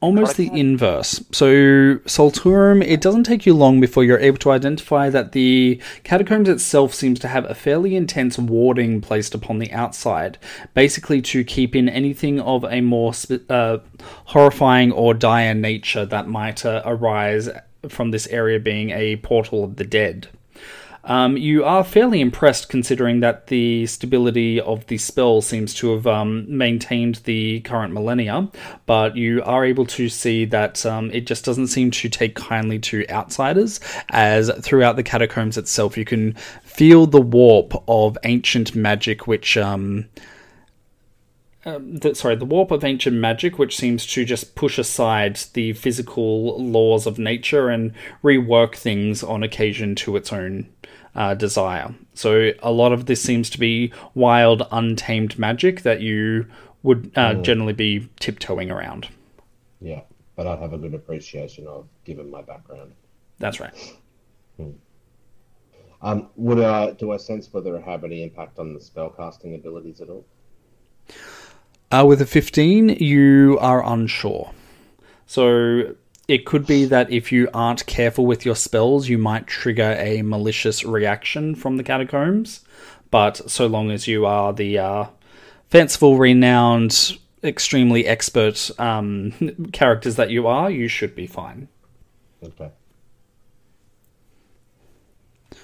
almost 0.00 0.36
the 0.36 0.50
inverse. 0.52 1.24
So, 1.32 1.96
Solturum, 2.06 2.84
it 2.84 3.00
doesn't 3.00 3.24
take 3.24 3.44
you 3.44 3.54
long 3.54 3.80
before 3.80 4.04
you're 4.04 4.18
able 4.18 4.38
to 4.38 4.50
identify 4.50 5.10
that 5.10 5.32
the 5.32 5.80
catacombs 6.04 6.48
itself 6.48 6.94
seems 6.94 7.18
to 7.20 7.28
have 7.28 7.44
a 7.50 7.54
fairly 7.54 7.96
intense 7.96 8.38
warding 8.38 9.00
placed 9.00 9.34
upon 9.34 9.58
the 9.58 9.72
outside, 9.72 10.38
basically 10.74 11.20
to 11.22 11.42
keep 11.44 11.74
in 11.74 11.88
anything 11.88 12.40
of 12.40 12.64
a 12.64 12.80
more 12.80 13.12
uh, 13.50 13.78
horrifying 14.26 14.92
or 14.92 15.12
dire 15.12 15.54
nature 15.54 16.06
that 16.06 16.28
might 16.28 16.64
uh, 16.64 16.82
arise 16.84 17.48
from 17.88 18.10
this 18.12 18.26
area 18.28 18.60
being 18.60 18.90
a 18.90 19.16
portal 19.16 19.64
of 19.64 19.76
the 19.76 19.84
dead. 19.84 20.28
Um, 21.06 21.36
you 21.36 21.64
are 21.64 21.84
fairly 21.84 22.20
impressed 22.22 22.70
considering 22.70 23.20
that 23.20 23.48
the 23.48 23.86
stability 23.86 24.58
of 24.58 24.86
the 24.86 24.96
spell 24.96 25.42
seems 25.42 25.74
to 25.74 25.92
have 25.92 26.06
um, 26.06 26.46
maintained 26.48 27.16
the 27.24 27.60
current 27.60 27.92
millennia, 27.92 28.48
but 28.86 29.14
you 29.14 29.42
are 29.42 29.66
able 29.66 29.84
to 29.86 30.08
see 30.08 30.46
that 30.46 30.84
um, 30.86 31.10
it 31.10 31.26
just 31.26 31.44
doesn't 31.44 31.66
seem 31.66 31.90
to 31.90 32.08
take 32.08 32.34
kindly 32.34 32.78
to 32.78 33.06
outsiders, 33.10 33.80
as 34.10 34.50
throughout 34.62 34.96
the 34.96 35.02
catacombs 35.02 35.58
itself, 35.58 35.98
you 35.98 36.06
can 36.06 36.32
feel 36.62 37.06
the 37.06 37.20
warp 37.20 37.74
of 37.86 38.16
ancient 38.24 38.74
magic, 38.74 39.26
which. 39.26 39.56
Um, 39.56 40.06
um, 41.66 41.96
the, 41.96 42.14
sorry, 42.14 42.36
the 42.36 42.44
warp 42.44 42.70
of 42.72 42.84
ancient 42.84 43.16
magic, 43.16 43.58
which 43.58 43.74
seems 43.74 44.04
to 44.08 44.26
just 44.26 44.54
push 44.54 44.78
aside 44.78 45.36
the 45.54 45.72
physical 45.72 46.62
laws 46.62 47.06
of 47.06 47.18
nature 47.18 47.70
and 47.70 47.94
rework 48.22 48.74
things 48.74 49.22
on 49.22 49.42
occasion 49.42 49.94
to 49.94 50.14
its 50.16 50.30
own 50.30 50.68
uh, 51.14 51.34
desire. 51.34 51.94
So 52.14 52.52
a 52.62 52.72
lot 52.72 52.92
of 52.92 53.06
this 53.06 53.22
seems 53.22 53.50
to 53.50 53.58
be 53.58 53.92
wild, 54.14 54.66
untamed 54.70 55.38
magic 55.38 55.82
that 55.82 56.00
you 56.00 56.46
would 56.82 57.10
uh, 57.16 57.34
generally 57.34 57.72
be 57.72 58.08
tiptoeing 58.20 58.70
around. 58.70 59.08
Yeah, 59.80 60.02
but 60.36 60.46
I'd 60.46 60.58
have 60.58 60.72
a 60.72 60.78
good 60.78 60.94
appreciation 60.94 61.66
of 61.66 61.86
given 62.04 62.30
my 62.30 62.42
background. 62.42 62.92
That's 63.38 63.60
right. 63.60 63.74
Um, 66.04 66.28
would 66.36 66.60
I 66.60 66.92
do 66.92 67.12
I 67.12 67.16
sense 67.16 67.50
whether 67.50 67.74
it 67.76 67.82
have 67.84 68.04
any 68.04 68.22
impact 68.22 68.58
on 68.58 68.74
the 68.74 68.78
spellcasting 68.78 69.54
abilities 69.54 70.02
at 70.02 70.10
all? 70.10 70.26
Uh, 71.90 72.04
with 72.06 72.20
a 72.20 72.26
15, 72.26 72.90
you 72.90 73.56
are 73.60 73.84
unsure. 73.84 74.50
So 75.26 75.94
it 76.26 76.46
could 76.46 76.66
be 76.66 76.86
that 76.86 77.10
if 77.10 77.30
you 77.30 77.48
aren't 77.52 77.84
careful 77.86 78.24
with 78.24 78.46
your 78.46 78.56
spells, 78.56 79.08
you 79.08 79.18
might 79.18 79.46
trigger 79.46 79.94
a 79.98 80.22
malicious 80.22 80.84
reaction 80.84 81.54
from 81.54 81.76
the 81.76 81.82
catacombs. 81.82 82.64
But 83.10 83.50
so 83.50 83.66
long 83.66 83.90
as 83.90 84.08
you 84.08 84.24
are 84.24 84.52
the 84.52 84.78
uh, 84.78 85.06
fanciful, 85.68 86.16
renowned, 86.16 87.18
extremely 87.42 88.06
expert 88.06 88.70
um, 88.78 89.32
characters 89.72 90.16
that 90.16 90.30
you 90.30 90.46
are, 90.46 90.70
you 90.70 90.88
should 90.88 91.14
be 91.14 91.26
fine. 91.26 91.68
Okay. 92.42 92.70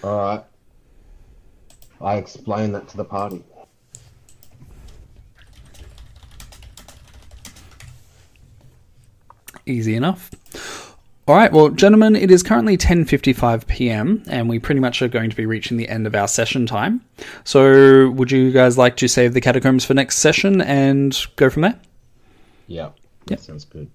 All 0.05 0.17
right. 0.17 0.45
I 2.01 2.17
explain 2.17 2.73
that 2.73 2.89
to 2.89 2.97
the 2.97 3.05
party. 3.05 3.45
Easy 9.67 9.95
enough. 9.95 10.31
All 11.31 11.37
right, 11.37 11.53
well, 11.53 11.69
gentlemen, 11.69 12.17
it 12.17 12.29
is 12.29 12.43
currently 12.43 12.77
10:55 12.77 13.69
p.m. 13.69 14.25
and 14.27 14.49
we 14.49 14.59
pretty 14.59 14.81
much 14.81 15.01
are 15.01 15.07
going 15.07 15.31
to 15.31 15.37
be 15.37 15.47
reaching 15.47 15.77
the 15.77 15.89
end 15.89 16.05
of 16.09 16.17
our 16.17 16.27
session 16.27 16.67
time. 16.67 17.05
So, 17.45 18.11
would 18.11 18.33
you 18.33 18.51
guys 18.51 18.77
like 18.77 18.97
to 18.97 19.07
save 19.07 19.33
the 19.33 19.41
catacombs 19.41 19.85
for 19.85 19.95
next 19.95 20.17
session 20.17 20.61
and 20.61 21.17
go 21.37 21.49
from 21.49 21.63
there? 21.63 21.79
Yeah, 22.67 22.89
that 23.27 23.39
sounds 23.39 23.65
good. 23.65 23.89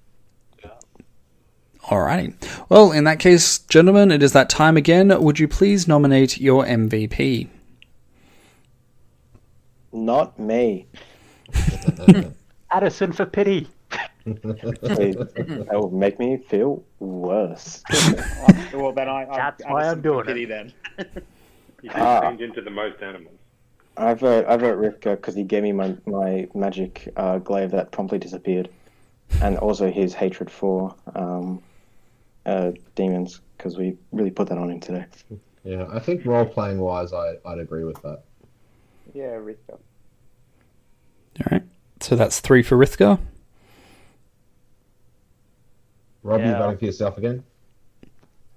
Alrighty. 1.84 2.36
Well, 2.70 2.94
in 2.94 3.04
that 3.04 3.20
case, 3.20 3.60
gentlemen, 3.60 4.12
it 4.12 4.24
is 4.24 4.32
that 4.32 4.50
time 4.50 4.78
again. 4.78 5.10
Would 5.22 5.38
you 5.38 5.50
please 5.50 5.90
nominate 5.90 6.40
your 6.40 6.64
MVP? 6.64 7.50
Not 9.92 10.40
me. 10.40 10.88
Addison 12.72 13.12
for 13.12 13.26
pity. 13.26 13.68
Please, 14.26 15.16
that 15.16 15.68
will 15.72 15.92
make 15.92 16.18
me 16.18 16.38
feel 16.50 16.84
worse. 17.00 17.84
well, 18.74 18.92
then 18.92 19.08
I. 19.08 19.24
I 19.30 19.36
That's 19.38 19.64
I 19.64 19.72
why 19.72 19.88
I'm 19.90 20.02
doing 20.02 20.26
pity 20.26 20.44
it. 20.44 20.48
Then. 20.50 20.74
You 21.84 21.92
Ah. 21.94 22.22
can 22.22 22.32
change 22.32 22.42
into 22.42 22.62
the 22.62 22.72
most 22.72 23.04
animals. 23.04 23.36
I 23.96 24.16
vote 24.16 24.46
I 24.48 24.58
vote 24.58 24.80
Rivka 24.80 25.12
because 25.18 25.36
he 25.36 25.44
gave 25.44 25.62
me 25.62 25.72
my 25.72 25.96
my 26.08 26.48
magic 26.56 27.08
uh, 27.16 27.38
glaive 27.38 27.70
that 27.72 27.92
promptly 27.92 28.18
disappeared, 28.18 28.70
and 29.44 29.58
also 29.60 29.92
his 29.92 30.16
hatred 30.16 30.50
for 30.50 30.96
um, 31.14 31.62
uh, 32.48 32.72
demons 32.96 33.42
because 33.58 33.78
we 33.78 33.98
really 34.12 34.32
put 34.32 34.50
that 34.50 34.58
on 34.58 34.72
him 34.72 34.80
today. 34.80 35.06
Yeah, 35.64 35.86
I 35.92 36.00
think 36.00 36.26
role 36.26 36.46
playing 36.46 36.80
wise, 36.80 37.14
I, 37.14 37.36
I'd 37.46 37.60
agree 37.60 37.84
with 37.84 38.02
that. 38.02 38.24
Yeah, 39.14 39.36
Rika. 39.36 39.74
All 39.74 39.80
right. 41.52 41.64
So 42.02 42.16
that's 42.16 42.40
three 42.40 42.64
for 42.64 42.76
Rithka. 42.78 43.20
Rob, 46.26 46.42
you 46.42 46.48
Yeah. 46.48 46.58
voting 46.58 46.78
for 46.80 46.86
yourself 46.86 47.18
again? 47.20 47.44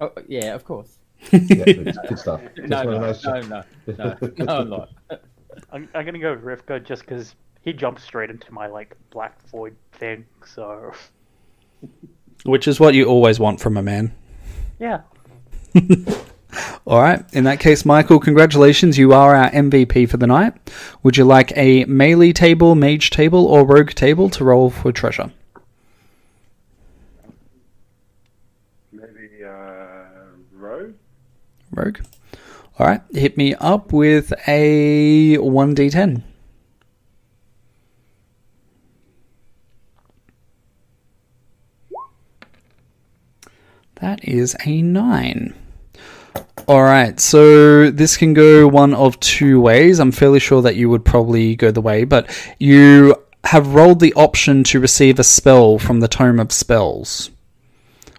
Oh, 0.01 0.11
yeah, 0.27 0.55
of 0.55 0.65
course. 0.65 0.97
Yeah, 1.31 1.39
good, 1.65 1.97
good 2.09 2.19
stuff. 2.19 2.41
Just 2.57 2.69
No, 2.69 2.83
no, 2.83 2.99
no, 2.99 3.13
no, 3.25 3.41
no, 3.43 4.17
no, 4.39 4.47
I'm 4.49 4.71
not. 4.71 4.89
I'm, 5.73 5.89
I'm 5.95 6.05
gonna 6.07 6.19
go 6.19 6.33
with 6.35 6.45
Rivka 6.45 6.83
just 6.83 7.03
because 7.03 7.35
he 7.61 7.73
jumped 7.75 8.01
straight 8.01 8.31
into 8.31 8.53
my 8.55 8.69
like 8.69 8.97
black 9.11 9.43
void 9.49 9.77
thing. 9.93 10.25
So 10.47 10.93
Which 12.45 12.67
is 12.69 12.81
what 12.81 12.95
you 12.95 13.05
always 13.05 13.39
want 13.39 13.61
from 13.61 13.77
a 13.77 13.83
man. 13.83 14.15
yeah, 14.79 15.01
All 16.87 17.03
right. 17.03 17.23
In 17.35 17.45
that 17.45 17.61
case, 17.61 17.85
Michael, 17.85 18.19
congratulations. 18.21 18.97
You 18.97 19.13
are 19.13 19.35
our 19.35 19.51
MVP 19.51 20.09
for 20.09 20.17
the 20.17 20.27
night. 20.27 20.55
Would 21.03 21.19
you 21.19 21.25
like 21.25 21.53
a 21.57 21.85
melee 21.85 22.33
table, 22.33 22.75
mage 22.75 23.11
table, 23.11 23.45
or 23.47 23.67
rogue 23.67 23.91
table 23.91 24.31
to 24.31 24.45
roll 24.45 24.71
for 24.71 24.91
treasure? 24.93 25.31
Maybe 28.93 29.45
uh, 29.45 30.05
rogue. 30.53 30.95
Rogue. 31.79 31.99
All 32.79 32.87
right. 32.87 33.01
Hit 33.13 33.37
me 33.37 33.55
up 33.55 33.93
with 33.93 34.33
a 34.47 35.37
1d10. 35.39 36.23
That 43.97 44.23
is 44.23 44.57
a 44.65 44.81
9. 44.81 45.55
All 46.69 46.83
right, 46.83 47.19
so 47.19 47.91
this 47.91 48.17
can 48.17 48.35
go 48.35 48.69
one 48.69 48.93
of 48.95 49.19
two 49.21 49.61
ways. 49.61 49.99
I'm 49.99 50.13
fairly 50.13 50.39
sure 50.39 50.63
that 50.63 50.77
you 50.77 50.91
would 50.91 51.05
probably 51.05 51.57
go 51.57 51.71
the 51.71 51.81
way, 51.81 52.05
but 52.05 52.31
you 52.59 53.17
have 53.45 53.75
rolled 53.75 54.01
the 54.01 54.13
option 54.15 54.63
to 54.65 54.79
receive 54.79 55.19
a 55.19 55.25
spell 55.25 55.79
from 55.79 56.01
the 56.01 56.09
Tome 56.09 56.39
of 56.39 56.53
Spells. 56.53 57.31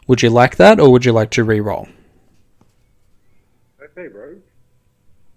Would 0.08 0.24
you 0.24 0.32
like 0.32 0.56
that, 0.56 0.80
or 0.80 0.92
would 0.92 1.06
you 1.06 1.12
like 1.12 1.30
to 1.32 1.44
re-roll? 1.44 1.88
Okay, 4.00 4.08
rogue. 4.08 4.42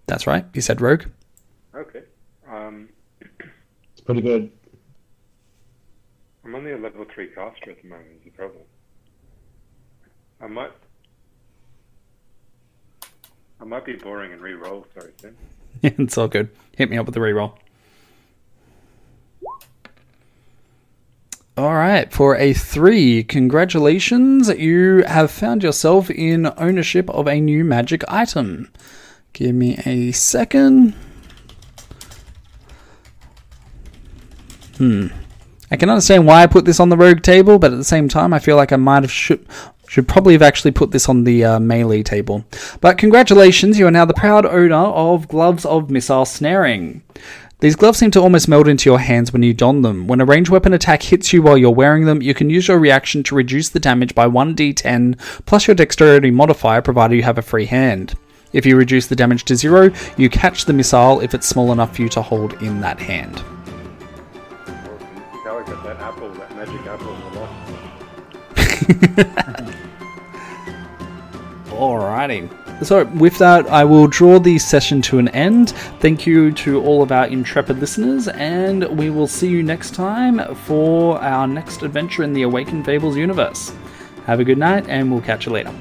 That's 0.06 0.26
right. 0.26 0.44
You 0.54 0.60
said 0.60 0.80
rogue. 0.80 1.04
Okay. 1.74 2.02
Um, 2.48 2.88
It's 3.20 4.00
pretty 4.04 4.20
good. 4.20 4.52
I'm 6.44 6.54
only 6.54 6.72
a 6.72 6.78
level 6.78 7.04
three 7.12 7.28
caster 7.28 7.70
at 7.72 7.82
the 7.82 7.88
moment. 7.88 8.08
Is 8.18 8.24
the 8.24 8.30
problem? 8.30 8.62
I 10.40 10.46
might. 10.46 10.70
I 13.60 13.64
might 13.64 13.84
be 13.84 13.94
boring 13.94 14.32
and 14.32 14.40
re-roll. 14.40 14.86
Sorry, 14.94 15.12
Tim. 15.18 15.36
it's 15.82 16.18
all 16.18 16.28
good. 16.28 16.50
Hit 16.76 16.90
me 16.90 16.98
up 16.98 17.06
with 17.06 17.14
the 17.14 17.20
re-roll. 17.20 17.58
All 21.54 21.74
right, 21.74 22.10
for 22.10 22.34
a 22.36 22.54
three, 22.54 23.22
congratulations. 23.22 24.48
You 24.48 25.04
have 25.06 25.30
found 25.30 25.62
yourself 25.62 26.08
in 26.08 26.50
ownership 26.56 27.10
of 27.10 27.28
a 27.28 27.42
new 27.42 27.62
magic 27.62 28.02
item. 28.08 28.70
Give 29.34 29.54
me 29.54 29.78
a 29.84 30.12
second. 30.12 30.94
Hmm. 34.78 35.08
I 35.70 35.76
can 35.76 35.90
understand 35.90 36.26
why 36.26 36.42
I 36.42 36.46
put 36.46 36.64
this 36.64 36.80
on 36.80 36.88
the 36.88 36.96
rogue 36.96 37.20
table, 37.20 37.58
but 37.58 37.70
at 37.70 37.76
the 37.76 37.84
same 37.84 38.08
time, 38.08 38.32
I 38.32 38.38
feel 38.38 38.56
like 38.56 38.72
I 38.72 38.76
might 38.76 39.02
have 39.02 39.12
should 39.12 39.46
should 39.92 40.08
probably 40.08 40.32
have 40.32 40.40
actually 40.40 40.70
put 40.70 40.90
this 40.90 41.06
on 41.06 41.24
the 41.24 41.44
uh, 41.44 41.60
melee 41.60 42.02
table. 42.02 42.46
But 42.80 42.96
congratulations, 42.96 43.78
you 43.78 43.86
are 43.86 43.90
now 43.90 44.06
the 44.06 44.14
proud 44.14 44.46
owner 44.46 44.74
of 44.74 45.28
gloves 45.28 45.66
of 45.66 45.90
missile 45.90 46.24
snaring. 46.24 47.02
These 47.62 47.76
gloves 47.76 47.98
seem 47.98 48.10
to 48.10 48.20
almost 48.20 48.48
melt 48.48 48.66
into 48.66 48.90
your 48.90 48.98
hands 48.98 49.32
when 49.32 49.44
you 49.44 49.54
don 49.54 49.82
them. 49.82 50.08
When 50.08 50.20
a 50.20 50.24
ranged 50.24 50.50
weapon 50.50 50.72
attack 50.72 51.00
hits 51.00 51.32
you 51.32 51.42
while 51.42 51.56
you're 51.56 51.70
wearing 51.70 52.06
them, 52.06 52.20
you 52.20 52.34
can 52.34 52.50
use 52.50 52.66
your 52.66 52.80
reaction 52.80 53.22
to 53.22 53.36
reduce 53.36 53.68
the 53.68 53.78
damage 53.78 54.16
by 54.16 54.26
1d10 54.26 55.16
plus 55.46 55.68
your 55.68 55.76
dexterity 55.76 56.32
modifier 56.32 56.82
provided 56.82 57.14
you 57.14 57.22
have 57.22 57.38
a 57.38 57.42
free 57.42 57.66
hand. 57.66 58.14
If 58.52 58.66
you 58.66 58.76
reduce 58.76 59.06
the 59.06 59.14
damage 59.14 59.44
to 59.44 59.54
zero, 59.54 59.92
you 60.16 60.28
catch 60.28 60.64
the 60.64 60.72
missile 60.72 61.20
if 61.20 61.34
it's 61.34 61.46
small 61.46 61.70
enough 61.70 61.94
for 61.94 62.02
you 62.02 62.08
to 62.08 62.20
hold 62.20 62.60
in 62.64 62.80
that 62.80 62.98
hand. 62.98 63.36
Awesome. 63.36 65.16
How 65.44 65.58
I 65.58 65.64
got 65.64 65.84
that 65.84 66.00
apple, 66.00 66.30
that 66.30 66.56
magic 66.56 66.84
apple 66.84 67.14
in 67.14 67.20
the 67.20 67.38
loft. 67.38 67.52
Alrighty. 71.68 72.61
So, 72.82 73.04
with 73.04 73.38
that, 73.38 73.68
I 73.68 73.84
will 73.84 74.08
draw 74.08 74.38
the 74.38 74.58
session 74.58 75.02
to 75.02 75.18
an 75.18 75.28
end. 75.28 75.70
Thank 76.00 76.26
you 76.26 76.50
to 76.52 76.82
all 76.82 77.02
of 77.02 77.12
our 77.12 77.26
intrepid 77.26 77.78
listeners, 77.78 78.26
and 78.28 78.84
we 78.98 79.08
will 79.08 79.28
see 79.28 79.48
you 79.48 79.62
next 79.62 79.94
time 79.94 80.54
for 80.54 81.20
our 81.20 81.46
next 81.46 81.82
adventure 81.82 82.24
in 82.24 82.32
the 82.32 82.42
Awakened 82.42 82.84
Fables 82.84 83.16
universe. 83.16 83.72
Have 84.26 84.40
a 84.40 84.44
good 84.44 84.58
night, 84.58 84.88
and 84.88 85.12
we'll 85.12 85.20
catch 85.20 85.46
you 85.46 85.52
later. 85.52 85.72